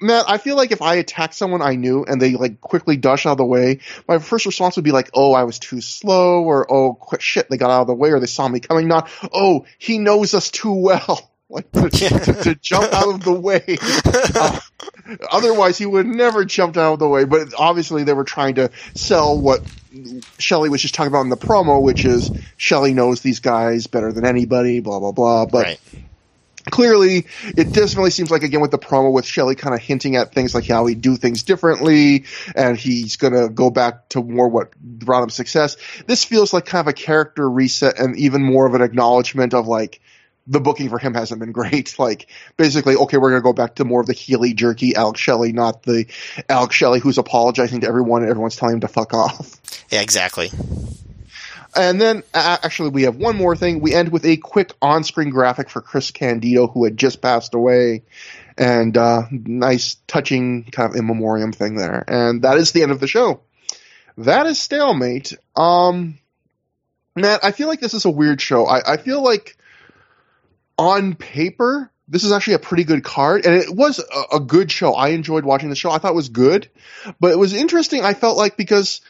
man 0.00 0.24
i 0.26 0.38
feel 0.38 0.56
like 0.56 0.72
if 0.72 0.82
i 0.82 0.96
attacked 0.96 1.34
someone 1.34 1.62
i 1.62 1.74
knew 1.74 2.04
and 2.04 2.20
they 2.20 2.32
like 2.32 2.60
quickly 2.60 2.96
dash 2.96 3.26
out 3.26 3.32
of 3.32 3.38
the 3.38 3.44
way 3.44 3.80
my 4.08 4.18
first 4.18 4.46
response 4.46 4.76
would 4.76 4.84
be 4.84 4.92
like 4.92 5.10
oh 5.14 5.32
i 5.32 5.44
was 5.44 5.58
too 5.58 5.80
slow 5.80 6.42
or 6.42 6.70
oh 6.72 6.98
shit 7.18 7.48
they 7.50 7.56
got 7.56 7.70
out 7.70 7.82
of 7.82 7.86
the 7.86 7.94
way 7.94 8.10
or 8.10 8.20
they 8.20 8.26
saw 8.26 8.46
me 8.48 8.60
coming 8.60 8.88
not 8.88 9.10
oh 9.32 9.64
he 9.78 9.98
knows 9.98 10.34
us 10.34 10.50
too 10.50 10.72
well 10.72 11.30
like 11.50 11.70
to, 11.72 11.90
to, 11.90 12.34
to, 12.44 12.54
jump 12.54 12.92
out 12.92 13.08
of 13.08 13.24
the 13.24 13.32
way. 13.32 13.78
Uh, 14.32 14.60
otherwise, 15.30 15.76
he 15.76 15.84
would 15.84 16.06
never 16.06 16.44
jumped 16.44 16.76
out 16.76 16.94
of 16.94 16.98
the 16.98 17.08
way. 17.08 17.24
But 17.24 17.52
obviously, 17.56 18.04
they 18.04 18.12
were 18.12 18.24
trying 18.24 18.54
to 18.56 18.70
sell 18.94 19.38
what 19.38 19.60
Shelley 20.38 20.68
was 20.68 20.80
just 20.80 20.94
talking 20.94 21.08
about 21.08 21.22
in 21.22 21.28
the 21.28 21.36
promo, 21.36 21.82
which 21.82 22.04
is 22.04 22.30
Shelley 22.56 22.94
knows 22.94 23.20
these 23.20 23.40
guys 23.40 23.86
better 23.86 24.12
than 24.12 24.24
anybody. 24.24 24.80
Blah 24.80 25.00
blah 25.00 25.12
blah. 25.12 25.46
But 25.46 25.64
right 25.64 25.80
clearly 26.70 27.26
it 27.44 27.72
definitely 27.72 28.10
seems 28.10 28.30
like 28.30 28.42
again 28.42 28.60
with 28.60 28.70
the 28.70 28.78
promo 28.78 29.12
with 29.12 29.24
Shelley 29.24 29.54
kind 29.54 29.74
of 29.74 29.80
hinting 29.80 30.16
at 30.16 30.32
things 30.32 30.54
like 30.54 30.66
how 30.66 30.86
he 30.86 30.94
do 30.94 31.16
things 31.16 31.42
differently 31.42 32.24
and 32.54 32.76
he's 32.76 33.16
going 33.16 33.34
to 33.34 33.48
go 33.48 33.70
back 33.70 34.08
to 34.10 34.22
more 34.22 34.48
what 34.48 34.76
brought 34.76 35.22
him 35.22 35.30
success. 35.30 35.76
This 36.06 36.24
feels 36.24 36.52
like 36.52 36.66
kind 36.66 36.80
of 36.80 36.88
a 36.88 36.92
character 36.92 37.48
reset 37.48 37.98
and 37.98 38.16
even 38.16 38.42
more 38.42 38.66
of 38.66 38.74
an 38.74 38.82
acknowledgement 38.82 39.54
of 39.54 39.66
like 39.66 40.00
the 40.46 40.60
booking 40.60 40.88
for 40.88 40.98
him 40.98 41.14
hasn't 41.14 41.40
been 41.40 41.52
great. 41.60 41.98
Like 41.98 42.26
basically, 42.56 42.96
okay, 42.96 43.16
we're 43.16 43.34
to 43.34 43.40
go 43.40 43.52
back 43.52 43.76
to 43.76 43.84
more 43.84 44.00
of 44.00 44.06
the 44.06 44.12
Healy 44.12 44.54
jerky 44.54 44.94
Alex 44.94 45.20
Shelley, 45.20 45.52
not 45.52 45.82
the 45.82 46.06
Alex 46.48 46.74
Shelley 46.74 47.00
who's 47.00 47.18
apologizing 47.18 47.80
to 47.80 47.86
everyone 47.86 48.22
and 48.22 48.30
everyone's 48.30 48.56
telling 48.56 48.74
him 48.74 48.80
to 48.80 48.88
fuck 48.88 49.14
off. 49.14 49.60
Yeah, 49.90 50.02
exactly. 50.02 50.50
And 51.76 52.00
then 52.00 52.22
actually 52.34 52.90
we 52.90 53.02
have 53.04 53.16
one 53.16 53.36
more 53.36 53.54
thing. 53.54 53.80
We 53.80 53.94
end 53.94 54.10
with 54.10 54.24
a 54.24 54.36
quick 54.36 54.72
on-screen 54.82 55.30
graphic 55.30 55.70
for 55.70 55.80
Chris 55.80 56.10
Candido 56.10 56.66
who 56.66 56.84
had 56.84 56.96
just 56.96 57.20
passed 57.20 57.54
away 57.54 58.02
and 58.58 58.96
uh, 58.96 59.22
nice 59.30 59.96
touching 60.06 60.64
kind 60.64 60.90
of 60.90 60.96
in 60.96 61.06
memoriam 61.06 61.52
thing 61.52 61.76
there. 61.76 62.04
And 62.06 62.42
that 62.42 62.58
is 62.58 62.72
the 62.72 62.82
end 62.82 62.92
of 62.92 63.00
the 63.00 63.06
show. 63.06 63.40
That 64.18 64.46
is 64.46 64.58
stalemate. 64.58 65.32
Um, 65.56 66.18
Matt, 67.16 67.44
I 67.44 67.52
feel 67.52 67.68
like 67.68 67.80
this 67.80 67.94
is 67.94 68.04
a 68.04 68.10
weird 68.10 68.40
show. 68.40 68.66
I, 68.66 68.94
I 68.94 68.96
feel 68.96 69.22
like 69.22 69.56
on 70.78 71.14
paper, 71.14 71.90
this 72.08 72.24
is 72.24 72.32
actually 72.32 72.54
a 72.54 72.58
pretty 72.58 72.84
good 72.84 73.04
card, 73.04 73.46
and 73.46 73.54
it 73.54 73.74
was 73.74 73.98
a, 73.98 74.36
a, 74.36 74.40
good 74.40 74.70
show. 74.70 74.94
I 74.94 75.10
enjoyed 75.10 75.44
watching 75.44 75.70
the 75.70 75.76
show. 75.76 75.90
I 75.90 75.98
thought 75.98 76.12
it 76.12 76.16
was 76.16 76.28
good, 76.28 76.68
but 77.20 77.30
it 77.30 77.38
was 77.38 77.54
interesting. 77.54 78.04
I 78.04 78.14
felt 78.14 78.36
like 78.36 78.56
because 78.56 79.00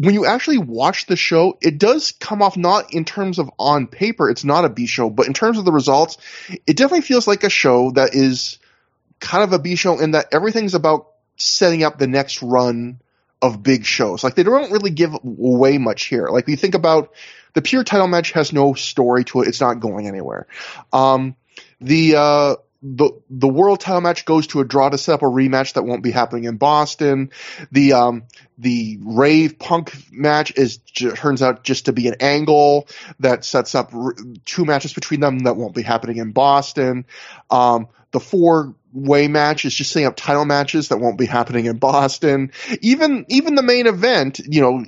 when 0.00 0.14
you 0.14 0.24
actually 0.24 0.56
watch 0.56 1.04
the 1.04 1.16
show, 1.16 1.58
it 1.60 1.76
does 1.76 2.12
come 2.12 2.40
off 2.40 2.56
not 2.56 2.94
in 2.94 3.04
terms 3.04 3.38
of 3.38 3.50
on 3.58 3.86
paper, 3.86 4.30
it's 4.30 4.44
not 4.44 4.64
a 4.64 4.70
B 4.70 4.86
show, 4.86 5.10
but 5.10 5.26
in 5.26 5.34
terms 5.34 5.58
of 5.58 5.66
the 5.66 5.72
results, 5.72 6.16
it 6.48 6.78
definitely 6.78 7.02
feels 7.02 7.28
like 7.28 7.44
a 7.44 7.50
show 7.50 7.90
that 7.90 8.14
is 8.14 8.58
kind 9.18 9.44
of 9.44 9.52
a 9.52 9.58
B 9.58 9.76
show 9.76 9.98
in 9.98 10.12
that 10.12 10.28
everything's 10.32 10.74
about 10.74 11.08
setting 11.36 11.84
up 11.84 11.98
the 11.98 12.06
next 12.06 12.42
run 12.42 12.98
of 13.42 13.62
big 13.62 13.84
shows. 13.84 14.24
Like 14.24 14.36
they 14.36 14.42
don't 14.42 14.72
really 14.72 14.90
give 14.90 15.14
away 15.22 15.76
much 15.76 16.04
here. 16.04 16.28
Like 16.28 16.48
you 16.48 16.56
think 16.56 16.74
about 16.74 17.12
the 17.52 17.60
pure 17.60 17.84
title 17.84 18.08
match 18.08 18.32
has 18.32 18.54
no 18.54 18.72
story 18.72 19.24
to 19.24 19.42
it. 19.42 19.48
It's 19.48 19.60
not 19.60 19.80
going 19.80 20.08
anywhere. 20.08 20.46
Um, 20.94 21.36
the 21.78 22.16
uh, 22.16 22.56
the 22.82 23.10
the 23.28 23.48
world 23.48 23.80
title 23.80 24.00
match 24.00 24.24
goes 24.24 24.46
to 24.48 24.60
a 24.60 24.64
draw 24.64 24.88
to 24.88 24.96
set 24.96 25.14
up 25.14 25.22
a 25.22 25.26
rematch 25.26 25.74
that 25.74 25.82
won't 25.82 26.02
be 26.02 26.10
happening 26.10 26.44
in 26.44 26.56
Boston. 26.56 27.30
The 27.70 27.92
um 27.92 28.24
the 28.56 28.98
Rave 29.02 29.58
Punk 29.58 29.92
match 30.10 30.52
is 30.56 30.78
turns 30.78 31.42
out 31.42 31.62
just 31.62 31.86
to 31.86 31.92
be 31.92 32.08
an 32.08 32.16
angle 32.20 32.88
that 33.20 33.44
sets 33.44 33.74
up 33.74 33.92
two 34.46 34.64
matches 34.64 34.94
between 34.94 35.20
them 35.20 35.40
that 35.40 35.56
won't 35.56 35.74
be 35.74 35.82
happening 35.82 36.16
in 36.16 36.32
Boston. 36.32 37.04
Um, 37.50 37.88
the 38.12 38.20
four 38.20 38.74
way 38.92 39.28
matches, 39.28 39.74
just 39.74 39.92
setting 39.92 40.06
up 40.06 40.16
title 40.16 40.44
matches 40.44 40.88
that 40.88 40.98
won't 40.98 41.18
be 41.18 41.26
happening 41.26 41.66
in 41.66 41.78
Boston. 41.78 42.52
Even 42.80 43.24
even 43.28 43.54
the 43.54 43.62
main 43.62 43.86
event, 43.86 44.40
you 44.40 44.60
know, 44.60 44.84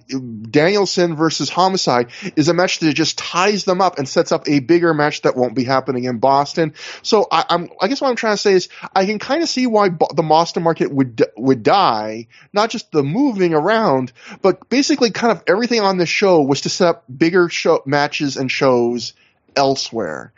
Danielson 0.50 1.14
versus 1.14 1.48
Homicide 1.48 2.10
is 2.36 2.48
a 2.48 2.54
match 2.54 2.80
that 2.80 2.92
just 2.94 3.18
ties 3.18 3.64
them 3.64 3.80
up 3.80 3.98
and 3.98 4.08
sets 4.08 4.32
up 4.32 4.48
a 4.48 4.58
bigger 4.60 4.92
match 4.94 5.22
that 5.22 5.36
won't 5.36 5.54
be 5.54 5.64
happening 5.64 6.04
in 6.04 6.18
Boston. 6.18 6.74
So 7.02 7.26
I, 7.30 7.44
am 7.48 7.68
I 7.80 7.88
guess 7.88 8.00
what 8.00 8.08
I'm 8.08 8.16
trying 8.16 8.34
to 8.34 8.42
say 8.42 8.54
is 8.54 8.68
I 8.94 9.06
can 9.06 9.18
kind 9.18 9.42
of 9.42 9.48
see 9.48 9.66
why 9.66 9.88
the 9.88 10.22
Boston 10.22 10.62
market 10.62 10.92
would 10.92 11.24
would 11.36 11.62
die, 11.62 12.26
not 12.52 12.70
just 12.70 12.90
the 12.90 13.02
moving 13.02 13.54
around, 13.54 14.12
but 14.40 14.68
basically 14.68 15.10
kind 15.10 15.30
of 15.30 15.42
everything 15.46 15.80
on 15.80 15.98
the 15.98 16.06
show 16.06 16.42
was 16.42 16.62
to 16.62 16.68
set 16.68 16.88
up 16.88 17.04
bigger 17.14 17.48
show 17.48 17.82
matches 17.86 18.36
and 18.36 18.50
shows 18.50 19.12
elsewhere. 19.56 20.32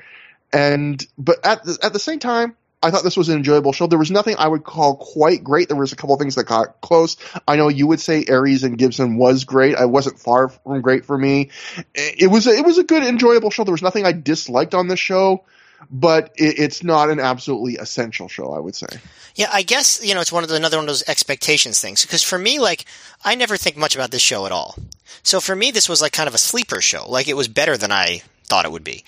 And 0.52 1.04
but 1.18 1.44
at 1.44 1.64
the, 1.64 1.78
at 1.82 1.92
the 1.92 1.98
same 1.98 2.18
time, 2.20 2.56
I 2.84 2.90
thought 2.90 3.02
this 3.02 3.16
was 3.16 3.30
an 3.30 3.36
enjoyable 3.36 3.72
show. 3.72 3.86
There 3.86 3.98
was 3.98 4.10
nothing 4.10 4.36
I 4.38 4.46
would 4.46 4.62
call 4.62 4.96
quite 4.96 5.42
great. 5.42 5.68
There 5.68 5.76
was 5.76 5.92
a 5.92 5.96
couple 5.96 6.14
things 6.18 6.34
that 6.34 6.44
got 6.44 6.82
close. 6.82 7.16
I 7.48 7.56
know 7.56 7.68
you 7.68 7.86
would 7.86 8.00
say 8.00 8.26
Aries 8.28 8.62
and 8.62 8.76
Gibson 8.76 9.16
was 9.16 9.44
great. 9.44 9.74
I 9.74 9.86
wasn't 9.86 10.18
far 10.18 10.50
from 10.50 10.82
great 10.82 11.06
for 11.06 11.16
me. 11.16 11.48
It 11.94 12.30
was 12.30 12.46
a, 12.46 12.50
it 12.50 12.64
was 12.64 12.76
a 12.76 12.84
good, 12.84 13.02
enjoyable 13.02 13.50
show. 13.50 13.64
There 13.64 13.72
was 13.72 13.80
nothing 13.80 14.04
I 14.04 14.12
disliked 14.12 14.74
on 14.74 14.88
the 14.88 14.98
show, 14.98 15.46
but 15.90 16.34
it, 16.36 16.58
it's 16.58 16.84
not 16.84 17.08
an 17.08 17.20
absolutely 17.20 17.76
essential 17.76 18.28
show. 18.28 18.52
I 18.52 18.60
would 18.60 18.74
say. 18.74 18.88
Yeah, 19.34 19.48
I 19.50 19.62
guess 19.62 20.04
you 20.04 20.14
know 20.14 20.20
it's 20.20 20.32
one 20.32 20.42
of 20.42 20.50
the, 20.50 20.56
another 20.56 20.76
one 20.76 20.84
of 20.84 20.88
those 20.88 21.08
expectations 21.08 21.80
things. 21.80 22.02
Because 22.04 22.22
for 22.22 22.38
me, 22.38 22.58
like 22.58 22.84
I 23.24 23.34
never 23.34 23.56
think 23.56 23.78
much 23.78 23.94
about 23.94 24.10
this 24.10 24.22
show 24.22 24.44
at 24.44 24.52
all. 24.52 24.76
So 25.22 25.40
for 25.40 25.56
me, 25.56 25.70
this 25.70 25.88
was 25.88 26.02
like 26.02 26.12
kind 26.12 26.28
of 26.28 26.34
a 26.34 26.38
sleeper 26.38 26.82
show. 26.82 27.08
Like 27.08 27.28
it 27.28 27.36
was 27.36 27.48
better 27.48 27.78
than 27.78 27.90
I 27.90 28.20
thought 28.46 28.66
it 28.66 28.72
would 28.72 28.84
be 28.84 29.04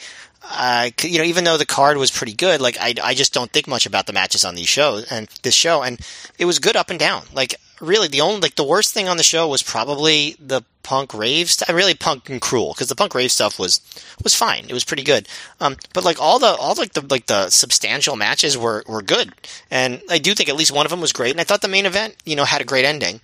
uh, 0.50 0.90
you 1.02 1.18
know, 1.18 1.24
even 1.24 1.44
though 1.44 1.56
the 1.56 1.66
card 1.66 1.96
was 1.96 2.10
pretty 2.10 2.34
good, 2.34 2.60
like 2.60 2.76
I, 2.80 2.94
I 3.02 3.14
just 3.14 3.32
don't 3.32 3.50
think 3.50 3.66
much 3.66 3.86
about 3.86 4.06
the 4.06 4.12
matches 4.12 4.44
on 4.44 4.54
these 4.54 4.68
shows 4.68 5.04
and 5.10 5.28
this 5.42 5.54
show, 5.54 5.82
and 5.82 6.00
it 6.38 6.44
was 6.44 6.58
good 6.58 6.76
up 6.76 6.90
and 6.90 6.98
down. 6.98 7.22
Like 7.32 7.56
really, 7.80 8.08
the 8.08 8.20
only 8.20 8.40
like 8.40 8.54
the 8.54 8.64
worst 8.64 8.94
thing 8.94 9.08
on 9.08 9.16
the 9.16 9.22
show 9.22 9.48
was 9.48 9.62
probably 9.62 10.36
the 10.38 10.62
punk 10.82 11.12
rave 11.14 11.50
stuff. 11.50 11.68
Really, 11.68 11.94
punk 11.94 12.30
and 12.30 12.40
Kruel 12.40 12.74
because 12.74 12.88
the 12.88 12.94
punk 12.94 13.14
rave 13.14 13.32
stuff 13.32 13.58
was 13.58 13.80
was 14.22 14.34
fine. 14.34 14.66
It 14.68 14.72
was 14.72 14.84
pretty 14.84 15.02
good. 15.02 15.28
Um, 15.60 15.76
but 15.92 16.04
like 16.04 16.20
all 16.20 16.38
the 16.38 16.54
all 16.54 16.74
like 16.76 16.92
the 16.92 17.04
like 17.08 17.26
the 17.26 17.50
substantial 17.50 18.16
matches 18.16 18.56
were 18.56 18.84
were 18.86 19.02
good, 19.02 19.32
and 19.70 20.00
I 20.08 20.18
do 20.18 20.34
think 20.34 20.48
at 20.48 20.56
least 20.56 20.72
one 20.72 20.86
of 20.86 20.90
them 20.90 21.00
was 21.00 21.12
great. 21.12 21.32
And 21.32 21.40
I 21.40 21.44
thought 21.44 21.62
the 21.62 21.68
main 21.68 21.86
event, 21.86 22.16
you 22.24 22.36
know, 22.36 22.44
had 22.44 22.60
a 22.60 22.64
great 22.64 22.84
ending. 22.84 23.20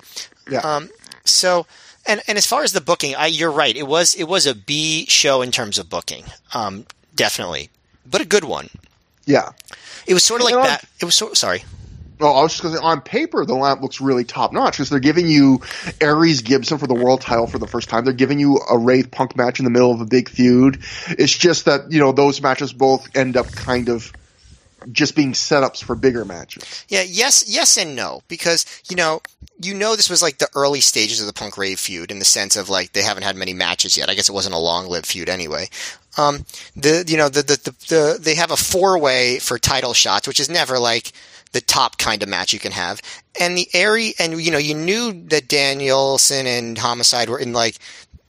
Yeah. 0.50 0.60
Um, 0.60 0.90
so. 1.24 1.66
And, 2.04 2.20
and 2.26 2.36
as 2.36 2.48
far 2.48 2.64
as 2.64 2.72
the 2.72 2.80
booking, 2.80 3.14
I, 3.14 3.26
you're 3.28 3.52
right. 3.52 3.76
It 3.76 3.86
was 3.86 4.16
it 4.16 4.24
was 4.24 4.44
a 4.44 4.56
B 4.56 5.06
show 5.06 5.40
in 5.40 5.52
terms 5.52 5.78
of 5.78 5.88
booking. 5.88 6.24
Um, 6.52 6.84
definitely, 7.14 7.70
but 8.08 8.20
a 8.20 8.24
good 8.24 8.44
one. 8.44 8.68
Yeah, 9.24 9.50
it 10.06 10.14
was 10.14 10.24
sort 10.24 10.40
of 10.40 10.46
like 10.46 10.54
that. 10.54 10.84
It 11.00 11.04
was 11.04 11.14
so 11.14 11.32
sorry. 11.34 11.64
Oh, 12.20 12.38
I 12.38 12.42
was 12.42 12.52
just 12.52 12.62
going 12.62 12.72
to 12.74 12.80
say, 12.80 12.84
on 12.84 13.00
paper, 13.00 13.44
the 13.44 13.54
lamp 13.54 13.82
looks 13.82 14.00
really 14.00 14.22
top 14.22 14.52
notch 14.52 14.74
because 14.74 14.90
they're 14.90 15.00
giving 15.00 15.26
you 15.26 15.60
Aries 16.00 16.42
Gibson 16.42 16.78
for 16.78 16.86
the 16.86 16.94
world 16.94 17.20
title 17.20 17.48
for 17.48 17.58
the 17.58 17.66
first 17.66 17.88
time. 17.88 18.04
They're 18.04 18.12
giving 18.12 18.38
you 18.38 18.60
a 18.70 18.78
Rave 18.78 19.10
Punk 19.10 19.36
match 19.36 19.58
in 19.58 19.64
the 19.64 19.72
middle 19.72 19.90
of 19.90 20.00
a 20.00 20.04
big 20.04 20.28
feud. 20.28 20.84
It's 21.08 21.36
just 21.36 21.64
that, 21.64 21.90
you 21.90 21.98
know, 21.98 22.12
those 22.12 22.40
matches 22.40 22.72
both 22.72 23.16
end 23.16 23.36
up 23.36 23.50
kind 23.50 23.88
of 23.88 24.12
just 24.92 25.16
being 25.16 25.32
setups 25.32 25.82
for 25.82 25.96
bigger 25.96 26.24
matches. 26.24 26.84
Yeah, 26.88 27.02
yes, 27.02 27.44
yes 27.48 27.76
and 27.76 27.96
no, 27.96 28.22
because, 28.28 28.66
you 28.88 28.94
know, 28.94 29.20
you 29.62 29.74
know 29.74 29.96
this 29.96 30.10
was 30.10 30.22
like 30.22 30.38
the 30.38 30.48
early 30.54 30.80
stages 30.80 31.20
of 31.20 31.26
the 31.26 31.32
Punk 31.32 31.56
Rave 31.56 31.78
feud 31.78 32.10
in 32.10 32.18
the 32.18 32.24
sense 32.24 32.56
of 32.56 32.68
like 32.68 32.92
they 32.92 33.02
haven't 33.02 33.22
had 33.22 33.36
many 33.36 33.52
matches 33.52 33.96
yet. 33.96 34.08
I 34.08 34.14
guess 34.14 34.28
it 34.28 34.34
wasn't 34.34 34.54
a 34.54 34.58
long 34.58 34.86
lived 34.86 35.06
feud 35.06 35.28
anyway. 35.28 35.68
Um, 36.18 36.44
the 36.76 37.04
you 37.06 37.16
know 37.16 37.28
the 37.28 37.42
the, 37.42 37.56
the, 37.56 37.70
the 37.88 38.18
they 38.20 38.34
have 38.34 38.50
a 38.50 38.56
four 38.56 38.98
way 38.98 39.38
for 39.38 39.58
title 39.58 39.94
shots, 39.94 40.28
which 40.28 40.40
is 40.40 40.50
never 40.50 40.78
like 40.78 41.12
the 41.52 41.60
top 41.60 41.98
kind 41.98 42.22
of 42.22 42.28
match 42.28 42.52
you 42.52 42.58
can 42.58 42.72
have. 42.72 43.00
And 43.40 43.56
the 43.56 43.68
airy 43.74 44.14
and 44.18 44.40
you 44.40 44.50
know 44.50 44.58
you 44.58 44.74
knew 44.74 45.12
that 45.28 45.48
Danielson 45.48 46.46
and 46.46 46.76
Homicide 46.76 47.28
were 47.28 47.38
in 47.38 47.52
like 47.52 47.78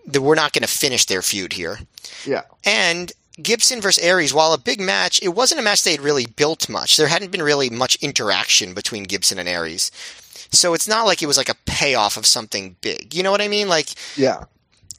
that 0.05 0.21
we're 0.21 0.35
not 0.35 0.53
going 0.53 0.63
to 0.63 0.67
finish 0.67 1.05
their 1.05 1.21
feud 1.21 1.53
here. 1.53 1.79
Yeah. 2.25 2.43
And 2.65 3.11
Gibson 3.41 3.81
versus 3.81 4.03
Aries, 4.03 4.33
while 4.33 4.53
a 4.53 4.57
big 4.57 4.79
match, 4.79 5.21
it 5.23 5.29
wasn't 5.29 5.59
a 5.59 5.63
match 5.63 5.83
they 5.83 5.91
had 5.91 6.01
really 6.01 6.25
built 6.25 6.69
much. 6.69 6.97
There 6.97 7.07
hadn't 7.07 7.31
been 7.31 7.41
really 7.41 7.69
much 7.69 7.95
interaction 7.95 8.73
between 8.73 9.03
Gibson 9.03 9.39
and 9.39 9.49
Aries. 9.49 9.91
So 10.53 10.73
it's 10.73 10.87
not 10.87 11.05
like 11.05 11.21
it 11.21 11.27
was 11.27 11.37
like 11.37 11.49
a 11.49 11.55
payoff 11.65 12.15
of 12.15 12.25
something 12.25 12.75
big. 12.81 13.13
You 13.13 13.23
know 13.23 13.31
what 13.31 13.41
I 13.41 13.47
mean? 13.47 13.67
Like, 13.67 13.89
yeah, 14.15 14.43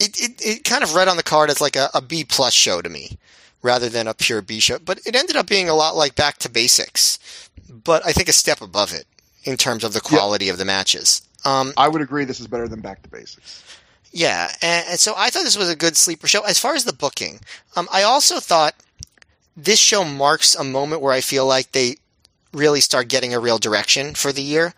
it, 0.00 0.20
it, 0.20 0.44
it 0.44 0.64
kind 0.64 0.82
of 0.82 0.94
read 0.94 1.08
on 1.08 1.16
the 1.16 1.22
card 1.22 1.48
as 1.48 1.60
like 1.60 1.76
a, 1.76 1.88
a 1.94 2.02
B 2.02 2.24
plus 2.24 2.52
show 2.52 2.82
to 2.82 2.88
me 2.88 3.18
rather 3.62 3.88
than 3.88 4.06
a 4.06 4.14
pure 4.14 4.42
B 4.42 4.60
show. 4.60 4.78
But 4.78 5.00
it 5.06 5.16
ended 5.16 5.36
up 5.36 5.48
being 5.48 5.68
a 5.68 5.74
lot 5.74 5.96
like 5.96 6.16
Back 6.16 6.38
to 6.38 6.50
Basics, 6.50 7.48
but 7.68 8.04
I 8.04 8.12
think 8.12 8.28
a 8.28 8.32
step 8.32 8.60
above 8.60 8.92
it 8.92 9.06
in 9.44 9.56
terms 9.56 9.84
of 9.84 9.92
the 9.92 10.00
quality 10.00 10.48
of 10.48 10.58
the 10.58 10.64
matches. 10.64 11.22
Um, 11.44 11.72
I 11.76 11.88
would 11.88 12.02
agree 12.02 12.24
this 12.24 12.40
is 12.40 12.46
better 12.46 12.68
than 12.68 12.80
Back 12.80 13.02
to 13.02 13.08
Basics. 13.08 13.62
Yeah, 14.10 14.50
and, 14.62 14.86
and, 14.90 15.00
so 15.00 15.14
I 15.16 15.30
thought 15.30 15.42
this 15.44 15.58
was 15.58 15.68
a 15.68 15.76
good 15.76 15.96
sleeper 15.96 16.28
show. 16.28 16.42
As 16.42 16.58
far 16.58 16.74
as 16.74 16.84
the 16.84 16.92
booking, 16.92 17.40
um, 17.74 17.88
I 17.92 18.02
also 18.02 18.38
thought 18.38 18.74
this 19.56 19.78
show 19.78 20.04
marks 20.04 20.54
a 20.54 20.62
moment 20.62 21.02
where 21.02 21.12
I 21.12 21.20
feel 21.20 21.46
like 21.46 21.72
they 21.72 21.96
really 22.52 22.80
start 22.80 23.08
getting 23.08 23.34
a 23.34 23.40
real 23.40 23.58
direction 23.58 24.14
for 24.14 24.32
the 24.32 24.42
year 24.42 24.72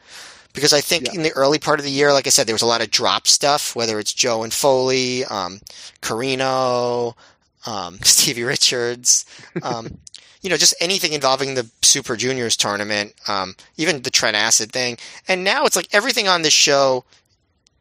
because 0.57 0.73
I 0.73 0.81
think 0.81 1.07
yeah. 1.07 1.13
in 1.15 1.23
the 1.23 1.33
early 1.33 1.59
part 1.59 1.79
of 1.79 1.85
the 1.85 1.91
year, 1.93 2.13
like 2.13 2.27
I 2.27 2.31
said, 2.31 2.49
there 2.49 2.55
was 2.55 2.63
a 2.63 2.67
lot 2.67 2.83
of 2.83 2.91
drop 2.91 3.29
stuff, 3.29 3.77
whether 3.77 4.01
it's 4.01 4.13
Joe 4.13 4.43
and 4.43 4.53
Foley, 4.53 5.25
um, 5.27 5.61
Corino, 6.01 7.15
um, 7.67 7.99
Stevie 8.03 8.43
Richards, 8.43 9.25
um, 9.63 9.99
you 10.41 10.51
know, 10.51 10.57
just 10.57 10.75
anything 10.81 11.13
involving 11.13 11.55
the 11.55 11.69
Super 11.83 12.17
Juniors 12.17 12.57
tournament, 12.57 13.15
um, 13.29 13.55
even 13.77 14.03
the 14.03 14.11
Trent 14.11 14.37
Acid 14.37 14.73
thing. 14.73 14.97
And 15.29 15.45
now 15.45 15.67
it's 15.67 15.77
like 15.77 15.89
everything 15.93 16.27
on 16.27 16.43
this 16.43 16.55
show 16.55 17.05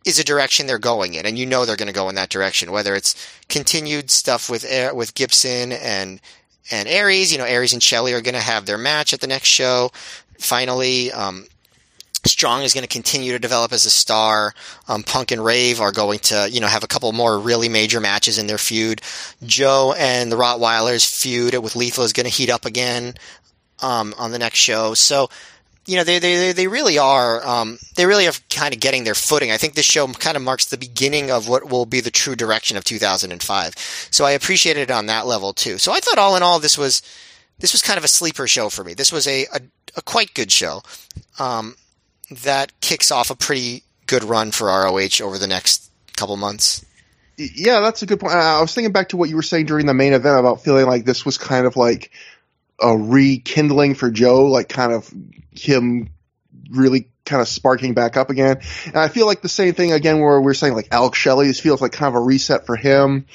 is 0.04 0.20
a 0.20 0.24
direction 0.24 0.68
they're 0.68 0.78
going 0.78 1.16
in, 1.16 1.26
and 1.26 1.40
you 1.40 1.48
know 1.48 1.66
they're 1.66 1.76
going 1.76 1.88
to 1.88 1.94
go 1.94 2.10
in 2.10 2.16
that 2.16 2.30
direction. 2.30 2.72
Whether 2.72 2.94
it's 2.94 3.16
continued 3.50 4.12
stuff 4.12 4.50
with 4.50 4.64
with 4.94 5.16
Gibson 5.16 5.72
and 5.72 6.22
and 6.72 6.88
Aries, 6.88 7.32
you 7.32 7.38
know, 7.38 7.45
Aries 7.45 7.74
and 7.74 7.82
Shelley 7.82 8.14
are 8.14 8.22
going 8.22 8.36
to 8.36 8.42
have 8.42 8.66
their 8.66 8.78
match 8.78 9.14
at 9.14 9.22
the 9.22 9.28
next 9.28 9.48
show. 9.48 9.92
Finally, 10.38 11.12
um, 11.12 11.48
Strong 12.26 12.64
is 12.64 12.74
going 12.74 12.84
to 12.84 12.88
continue 12.88 13.32
to 13.34 13.40
develop 13.40 13.72
as 13.72 13.86
a 13.86 13.90
star. 13.90 14.54
Um, 14.88 15.04
Punk 15.04 15.32
and 15.32 15.44
Rave 15.44 15.80
are 15.80 15.92
going 15.92 16.20
to, 16.20 16.50
you 16.50 16.60
know, 16.60 16.68
have 16.68 16.84
a 16.84 16.88
couple 16.88 17.12
more 17.12 17.38
really 17.40 17.70
major 17.70 18.00
matches 18.00 18.38
in 18.38 18.48
their 18.48 18.58
feud. 18.58 19.02
Joe 19.44 19.94
and 19.98 20.32
the 20.32 20.36
Rottweilers 20.36 21.10
feud 21.10 21.56
with 21.56 21.76
Lethal 21.76 22.04
is 22.04 22.14
going 22.14 22.26
to 22.26 22.32
heat 22.32 22.50
up 22.50 22.66
again 22.66 23.14
um, 23.82 24.14
on 24.18 24.32
the 24.32 24.40
next 24.40 24.58
show. 24.58 24.94
So, 24.94 25.30
you 25.86 25.98
know, 25.98 26.04
they 26.04 26.18
they 26.18 26.52
they 26.52 26.68
really 26.68 26.98
are 26.98 27.45
um, 27.45 27.78
they 27.95 28.08
really 28.08 28.28
are 28.28 28.34
kind 28.50 28.74
of 28.74 28.80
getting 28.80 29.04
their 29.04 29.14
footing. 29.14 29.52
I 29.52 29.58
think 29.58 29.76
this 29.76 29.86
show 29.86 30.08
kind 30.08 30.36
of 30.36 30.42
marks 30.42 30.66
the 30.66 30.78
beginning 30.78 31.30
of 31.30 31.48
what 31.48 31.70
will 31.70 31.86
be 31.86 32.00
the 32.00 32.10
true 32.10 32.36
direction 32.36 32.76
of 32.76 32.84
2005. 32.84 34.08
So 34.10 34.26
I 34.26 34.32
appreciated 34.32 34.90
it 34.90 34.92
on 34.92 35.06
that 35.06 35.28
level 35.28 35.54
too. 35.54 35.78
So 35.78 35.92
I 35.92 36.00
thought 36.00 36.18
all 36.18 36.36
in 36.36 36.42
all 36.44 36.60
this 36.60 36.78
was 36.78 37.04
this 37.60 37.72
was 37.72 37.84
kind 37.84 38.00
of 38.00 38.04
a 38.04 38.08
sleeper 38.08 38.48
show 38.48 38.70
for 38.70 38.84
me. 38.84 38.95
This 38.95 39.12
was 39.12 39.28
a 39.28 39.45
a, 39.54 39.60
a 39.95 40.02
quite 40.02 40.34
good 40.34 40.52
show. 40.52 40.82
Um, 41.38 41.76
that 42.30 42.72
kicks 42.82 43.12
off 43.12 43.30
a 43.30 43.36
pretty 43.36 43.84
good 44.08 44.24
run 44.24 44.52
for 44.52 44.68
ROH 44.68 45.24
over 45.24 45.38
the 45.38 45.48
next 45.48 45.90
couple 46.16 46.38
months. 46.38 46.86
Yeah, 47.38 47.82
that's 47.82 48.02
a 48.02 48.06
good 48.06 48.20
point. 48.20 48.34
I 48.34 48.62
was 48.62 48.74
thinking 48.74 48.94
back 48.94 49.10
to 49.10 49.18
what 49.18 49.30
you 49.30 49.36
were 49.36 49.42
saying 49.42 49.66
during 49.66 49.86
the 49.86 49.94
main 49.94 50.14
event 50.14 50.40
about 50.40 50.64
feeling 50.64 50.86
like 50.86 51.06
this 51.06 51.26
was 51.26 51.38
kind 51.38 51.66
of 51.66 51.76
like 51.76 52.12
a 52.80 52.95
rekindling 52.95 53.95
for 53.95 54.10
Joe, 54.10 54.45
like 54.45 54.70
kind 54.70 54.94
of 54.94 55.14
him 55.52 56.10
really 56.70 57.10
kind 57.26 57.42
of 57.42 57.48
sparking 57.48 57.94
back 57.94 58.18
up 58.18 58.30
again. 58.30 58.62
And 58.86 58.98
I 58.98 59.08
feel 59.08 59.26
like 59.26 59.42
the 59.42 59.50
same 59.50 59.74
thing 59.74 59.92
again 59.92 60.20
where 60.20 60.40
we're 60.40 60.54
saying 60.54 60.76
like 60.76 60.90
Alex 60.92 61.18
Shelley 61.18 61.48
this 61.48 61.60
feels 61.60 61.82
like 61.82 61.92
kind 61.92 62.16
of 62.16 62.22
a 62.22 62.24
reset 62.24 62.66
for 62.66 62.76
him. 62.76 63.26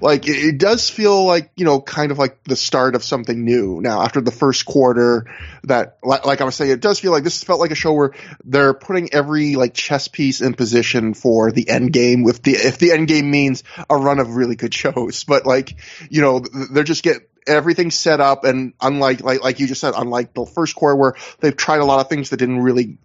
Like 0.00 0.28
it, 0.28 0.36
it, 0.36 0.58
does 0.58 0.90
feel 0.90 1.24
like, 1.24 1.50
you 1.56 1.64
know, 1.64 1.80
kind 1.80 2.12
of 2.12 2.18
like 2.18 2.44
the 2.44 2.56
start 2.56 2.94
of 2.94 3.02
something 3.02 3.44
new. 3.44 3.80
Now 3.80 4.02
after 4.02 4.20
the 4.20 4.30
first 4.30 4.66
quarter 4.66 5.26
that 5.64 5.98
like, 6.02 6.40
I 6.40 6.44
was 6.44 6.54
saying, 6.54 6.70
it 6.70 6.80
does 6.80 7.00
feel 7.00 7.12
like 7.12 7.24
this 7.24 7.42
felt 7.42 7.60
like 7.60 7.70
a 7.70 7.76
show 7.76 7.94
where 7.94 8.12
they're 8.44 8.74
putting 8.74 9.12
every 9.14 9.56
like 9.56 9.74
chess 9.74 10.08
piece 10.08 10.40
in 10.40 10.54
position 10.54 11.14
for 11.14 11.50
the 11.50 11.68
end 11.68 11.92
game 11.92 12.22
with 12.22 12.42
the, 12.42 12.52
if 12.52 12.78
the 12.78 12.92
end 12.92 13.08
game 13.08 13.30
means 13.30 13.64
a 13.88 13.96
run 13.96 14.18
of 14.18 14.36
really 14.36 14.56
good 14.56 14.74
shows, 14.74 15.24
but 15.24 15.46
like, 15.46 15.76
you 16.10 16.20
know, 16.20 16.42
they're 16.70 16.84
just 16.84 17.02
get, 17.02 17.22
everything's 17.46 17.94
set 17.94 18.20
up 18.20 18.44
and 18.44 18.74
unlike 18.80 19.22
like 19.22 19.42
like 19.42 19.58
you 19.58 19.66
just 19.66 19.80
said 19.80 19.94
unlike 19.96 20.34
the 20.34 20.44
first 20.44 20.76
quarter 20.76 20.94
where 20.94 21.14
they've 21.40 21.56
tried 21.56 21.80
a 21.80 21.84
lot 21.84 21.98
of 21.98 22.08
things 22.08 22.28
that 22.28 22.36
didn't 22.36 22.60
really 22.60 22.98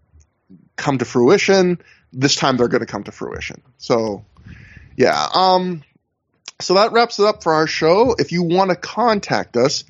come 0.75 0.97
to 0.97 1.05
fruition. 1.05 1.79
this 2.11 2.35
time 2.35 2.57
they're 2.57 2.67
going 2.67 2.85
to 2.85 2.91
come 2.91 3.03
to 3.03 3.11
fruition. 3.11 3.61
So, 3.77 4.25
yeah. 4.95 5.27
Um, 5.33 5.83
so 6.61 6.75
that 6.75 6.91
wraps 6.91 7.19
it 7.19 7.25
up 7.25 7.43
for 7.43 7.53
our 7.53 7.67
show. 7.67 8.15
If 8.17 8.31
you 8.31 8.43
want 8.43 8.69
to 8.69 8.75
contact 8.75 9.57
us, 9.57 9.83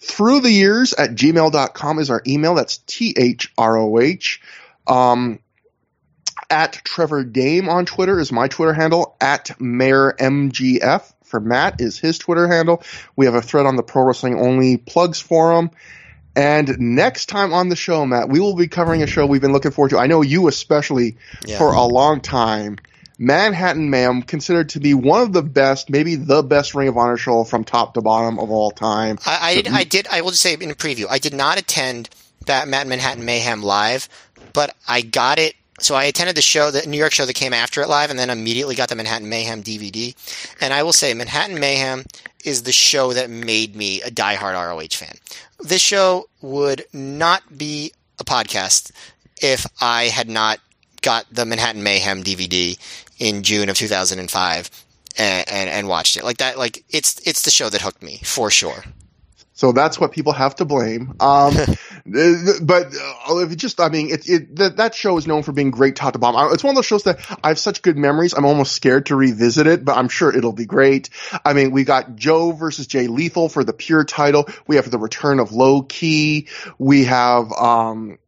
through 0.00 0.40
the 0.40 0.50
years 0.50 0.92
at 0.94 1.10
gmail.com 1.10 1.98
is 1.98 2.10
our 2.10 2.22
email. 2.26 2.54
That's 2.54 2.78
T 2.78 3.14
H 3.16 3.52
R 3.58 3.76
O 3.78 3.98
H. 3.98 4.40
Um, 4.86 5.40
at 6.50 6.72
Trevor 6.84 7.24
Dame 7.24 7.68
on 7.68 7.84
Twitter 7.84 8.18
is 8.18 8.32
my 8.32 8.48
Twitter 8.48 8.72
handle. 8.72 9.16
At 9.20 9.60
Mayor 9.60 10.14
MGF 10.18 11.12
for 11.24 11.40
Matt 11.40 11.80
is 11.80 11.98
his 11.98 12.18
Twitter 12.18 12.48
handle. 12.48 12.82
We 13.16 13.26
have 13.26 13.34
a 13.34 13.42
thread 13.42 13.66
on 13.66 13.76
the 13.76 13.82
Pro 13.82 14.04
Wrestling 14.04 14.40
Only 14.40 14.76
Plugs 14.76 15.20
Forum. 15.20 15.70
And 16.36 16.78
next 16.78 17.26
time 17.26 17.52
on 17.52 17.68
the 17.68 17.76
show, 17.76 18.06
Matt, 18.06 18.28
we 18.28 18.38
will 18.38 18.54
be 18.54 18.68
covering 18.68 19.02
a 19.02 19.06
show 19.06 19.26
we've 19.26 19.40
been 19.40 19.52
looking 19.52 19.72
forward 19.72 19.90
to. 19.90 19.98
I 19.98 20.06
know 20.06 20.22
you 20.22 20.46
especially 20.48 21.16
Yeah. 21.44 21.58
for 21.58 21.72
a 21.72 21.82
long 21.82 22.20
time. 22.20 22.78
Manhattan 23.20 23.90
Mayhem, 23.90 24.22
considered 24.22 24.68
to 24.70 24.80
be 24.80 24.94
one 24.94 25.22
of 25.22 25.32
the 25.32 25.42
best, 25.42 25.90
maybe 25.90 26.14
the 26.14 26.42
best 26.44 26.76
Ring 26.76 26.86
of 26.86 26.96
Honor 26.96 27.16
show 27.16 27.42
from 27.42 27.64
top 27.64 27.94
to 27.94 28.00
bottom 28.00 28.38
of 28.38 28.50
all 28.52 28.70
time. 28.70 29.18
I, 29.26 29.38
I, 29.42 29.54
did, 29.56 29.68
I 29.68 29.84
did. 29.84 30.06
I 30.06 30.20
will 30.20 30.30
just 30.30 30.42
say 30.42 30.54
in 30.54 30.70
a 30.70 30.74
preview, 30.74 31.06
I 31.10 31.18
did 31.18 31.34
not 31.34 31.58
attend 31.58 32.08
that 32.46 32.68
Matt 32.68 32.86
Manhattan 32.86 33.24
Mayhem 33.24 33.62
live, 33.64 34.08
but 34.52 34.76
I 34.86 35.00
got 35.02 35.40
it. 35.40 35.54
So 35.78 35.94
I 35.94 36.04
attended 36.04 36.36
the 36.36 36.42
show, 36.42 36.70
the 36.70 36.86
New 36.86 36.98
York 36.98 37.12
show 37.12 37.24
that 37.24 37.34
came 37.34 37.52
after 37.52 37.82
it 37.82 37.88
live, 37.88 38.10
and 38.10 38.18
then 38.18 38.30
immediately 38.30 38.74
got 38.74 38.88
the 38.88 38.96
Manhattan 38.96 39.28
Mayhem 39.28 39.62
DVD. 39.62 40.14
And 40.60 40.74
I 40.74 40.82
will 40.82 40.92
say, 40.92 41.14
Manhattan 41.14 41.58
Mayhem 41.58 42.04
is 42.44 42.62
the 42.62 42.72
show 42.72 43.12
that 43.12 43.30
made 43.30 43.76
me 43.76 44.02
a 44.02 44.10
diehard 44.10 44.54
ROH 44.54 44.96
fan. 44.96 45.16
This 45.60 45.82
show 45.82 46.28
would 46.40 46.84
not 46.92 47.56
be 47.56 47.92
a 48.18 48.24
podcast 48.24 48.92
if 49.40 49.66
I 49.80 50.04
had 50.04 50.28
not 50.28 50.58
got 51.02 51.26
the 51.30 51.46
Manhattan 51.46 51.82
Mayhem 51.82 52.22
DVD 52.22 52.78
in 53.18 53.42
June 53.42 53.68
of 53.68 53.76
2005 53.76 54.70
and, 55.16 55.48
and, 55.48 55.70
and 55.70 55.88
watched 55.88 56.16
it. 56.16 56.24
Like 56.24 56.38
that, 56.38 56.58
like 56.58 56.84
it's 56.90 57.20
it's 57.26 57.42
the 57.42 57.50
show 57.50 57.68
that 57.70 57.82
hooked 57.82 58.02
me 58.02 58.20
for 58.24 58.50
sure. 58.50 58.84
So 59.58 59.72
that's 59.72 59.98
what 59.98 60.12
people 60.12 60.32
have 60.34 60.54
to 60.56 60.64
blame. 60.64 61.16
Um, 61.18 61.52
but 62.62 62.94
uh, 63.28 63.38
if 63.38 63.50
it 63.50 63.56
just, 63.56 63.80
I 63.80 63.88
mean, 63.88 64.10
it, 64.10 64.28
it, 64.28 64.54
that, 64.54 64.76
that 64.76 64.94
show 64.94 65.18
is 65.18 65.26
known 65.26 65.42
for 65.42 65.50
being 65.50 65.72
great 65.72 65.96
top 65.96 66.12
to 66.12 66.20
bottom. 66.20 66.54
It's 66.54 66.62
one 66.62 66.70
of 66.70 66.76
those 66.76 66.86
shows 66.86 67.02
that 67.02 67.18
I 67.42 67.48
have 67.48 67.58
such 67.58 67.82
good 67.82 67.96
memories. 67.96 68.34
I'm 68.34 68.44
almost 68.44 68.70
scared 68.70 69.06
to 69.06 69.16
revisit 69.16 69.66
it, 69.66 69.84
but 69.84 69.96
I'm 69.96 70.08
sure 70.08 70.32
it'll 70.32 70.52
be 70.52 70.64
great. 70.64 71.10
I 71.44 71.54
mean, 71.54 71.72
we 71.72 71.82
got 71.82 72.14
Joe 72.14 72.52
versus 72.52 72.86
Jay 72.86 73.08
Lethal 73.08 73.48
for 73.48 73.64
the 73.64 73.72
pure 73.72 74.04
title. 74.04 74.48
We 74.68 74.76
have 74.76 74.88
the 74.88 74.98
return 74.98 75.40
of 75.40 75.50
Low 75.50 75.82
Ki. 75.82 76.46
We 76.78 77.06
have, 77.06 77.50
um, 77.50 78.20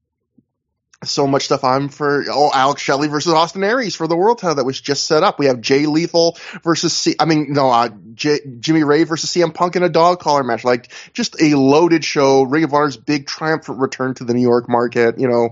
so 1.02 1.26
much 1.26 1.44
stuff 1.46 1.64
on 1.64 1.88
for 1.88 2.24
oh 2.28 2.50
Alex 2.52 2.82
Shelley 2.82 3.08
versus 3.08 3.32
Austin 3.32 3.64
Aries 3.64 3.96
for 3.96 4.06
the 4.06 4.16
world 4.16 4.38
title 4.38 4.56
that 4.56 4.64
was 4.64 4.78
just 4.78 5.06
set 5.06 5.22
up. 5.22 5.38
We 5.38 5.46
have 5.46 5.60
Jay 5.60 5.86
Lethal 5.86 6.36
versus 6.62 6.92
C- 6.92 7.16
I 7.18 7.24
mean 7.24 7.52
no 7.52 7.70
uh, 7.70 7.88
J- 8.14 8.40
Jimmy 8.58 8.84
Rave 8.84 9.08
versus 9.08 9.30
CM 9.30 9.54
Punk 9.54 9.76
in 9.76 9.82
a 9.82 9.88
dog 9.88 10.20
collar 10.20 10.42
match. 10.42 10.62
Like 10.62 10.92
just 11.14 11.40
a 11.40 11.54
loaded 11.54 12.04
show. 12.04 12.42
Ring 12.42 12.64
of 12.64 12.74
Honor's 12.74 12.98
big 12.98 13.26
triumphant 13.26 13.78
return 13.78 14.12
to 14.14 14.24
the 14.24 14.34
New 14.34 14.42
York 14.42 14.68
market. 14.68 15.18
You 15.18 15.28
know, 15.28 15.50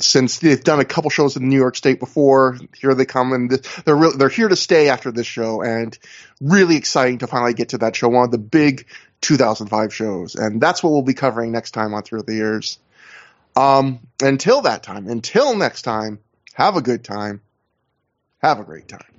since 0.00 0.38
they've 0.40 0.62
done 0.62 0.80
a 0.80 0.84
couple 0.84 1.08
shows 1.08 1.36
in 1.36 1.48
New 1.48 1.56
York 1.56 1.76
State 1.76 1.98
before, 1.98 2.58
here 2.76 2.94
they 2.94 3.06
come 3.06 3.32
and 3.32 3.50
they're 3.86 3.96
re- 3.96 4.16
they're 4.16 4.28
here 4.28 4.48
to 4.48 4.56
stay 4.56 4.90
after 4.90 5.10
this 5.10 5.26
show 5.26 5.62
and 5.62 5.98
really 6.42 6.76
exciting 6.76 7.18
to 7.18 7.26
finally 7.26 7.54
get 7.54 7.70
to 7.70 7.78
that 7.78 7.96
show. 7.96 8.08
One 8.08 8.26
of 8.26 8.32
the 8.32 8.38
big 8.38 8.86
2005 9.22 9.94
shows, 9.94 10.34
and 10.34 10.60
that's 10.60 10.82
what 10.82 10.90
we'll 10.90 11.02
be 11.02 11.14
covering 11.14 11.52
next 11.52 11.70
time 11.70 11.94
on 11.94 12.02
Through 12.02 12.22
the 12.22 12.34
Years. 12.34 12.78
Um, 13.58 14.06
until 14.22 14.62
that 14.62 14.84
time, 14.84 15.08
until 15.08 15.56
next 15.56 15.82
time, 15.82 16.20
have 16.54 16.76
a 16.76 16.80
good 16.80 17.02
time. 17.02 17.42
Have 18.38 18.60
a 18.60 18.64
great 18.64 18.86
time. 18.86 19.17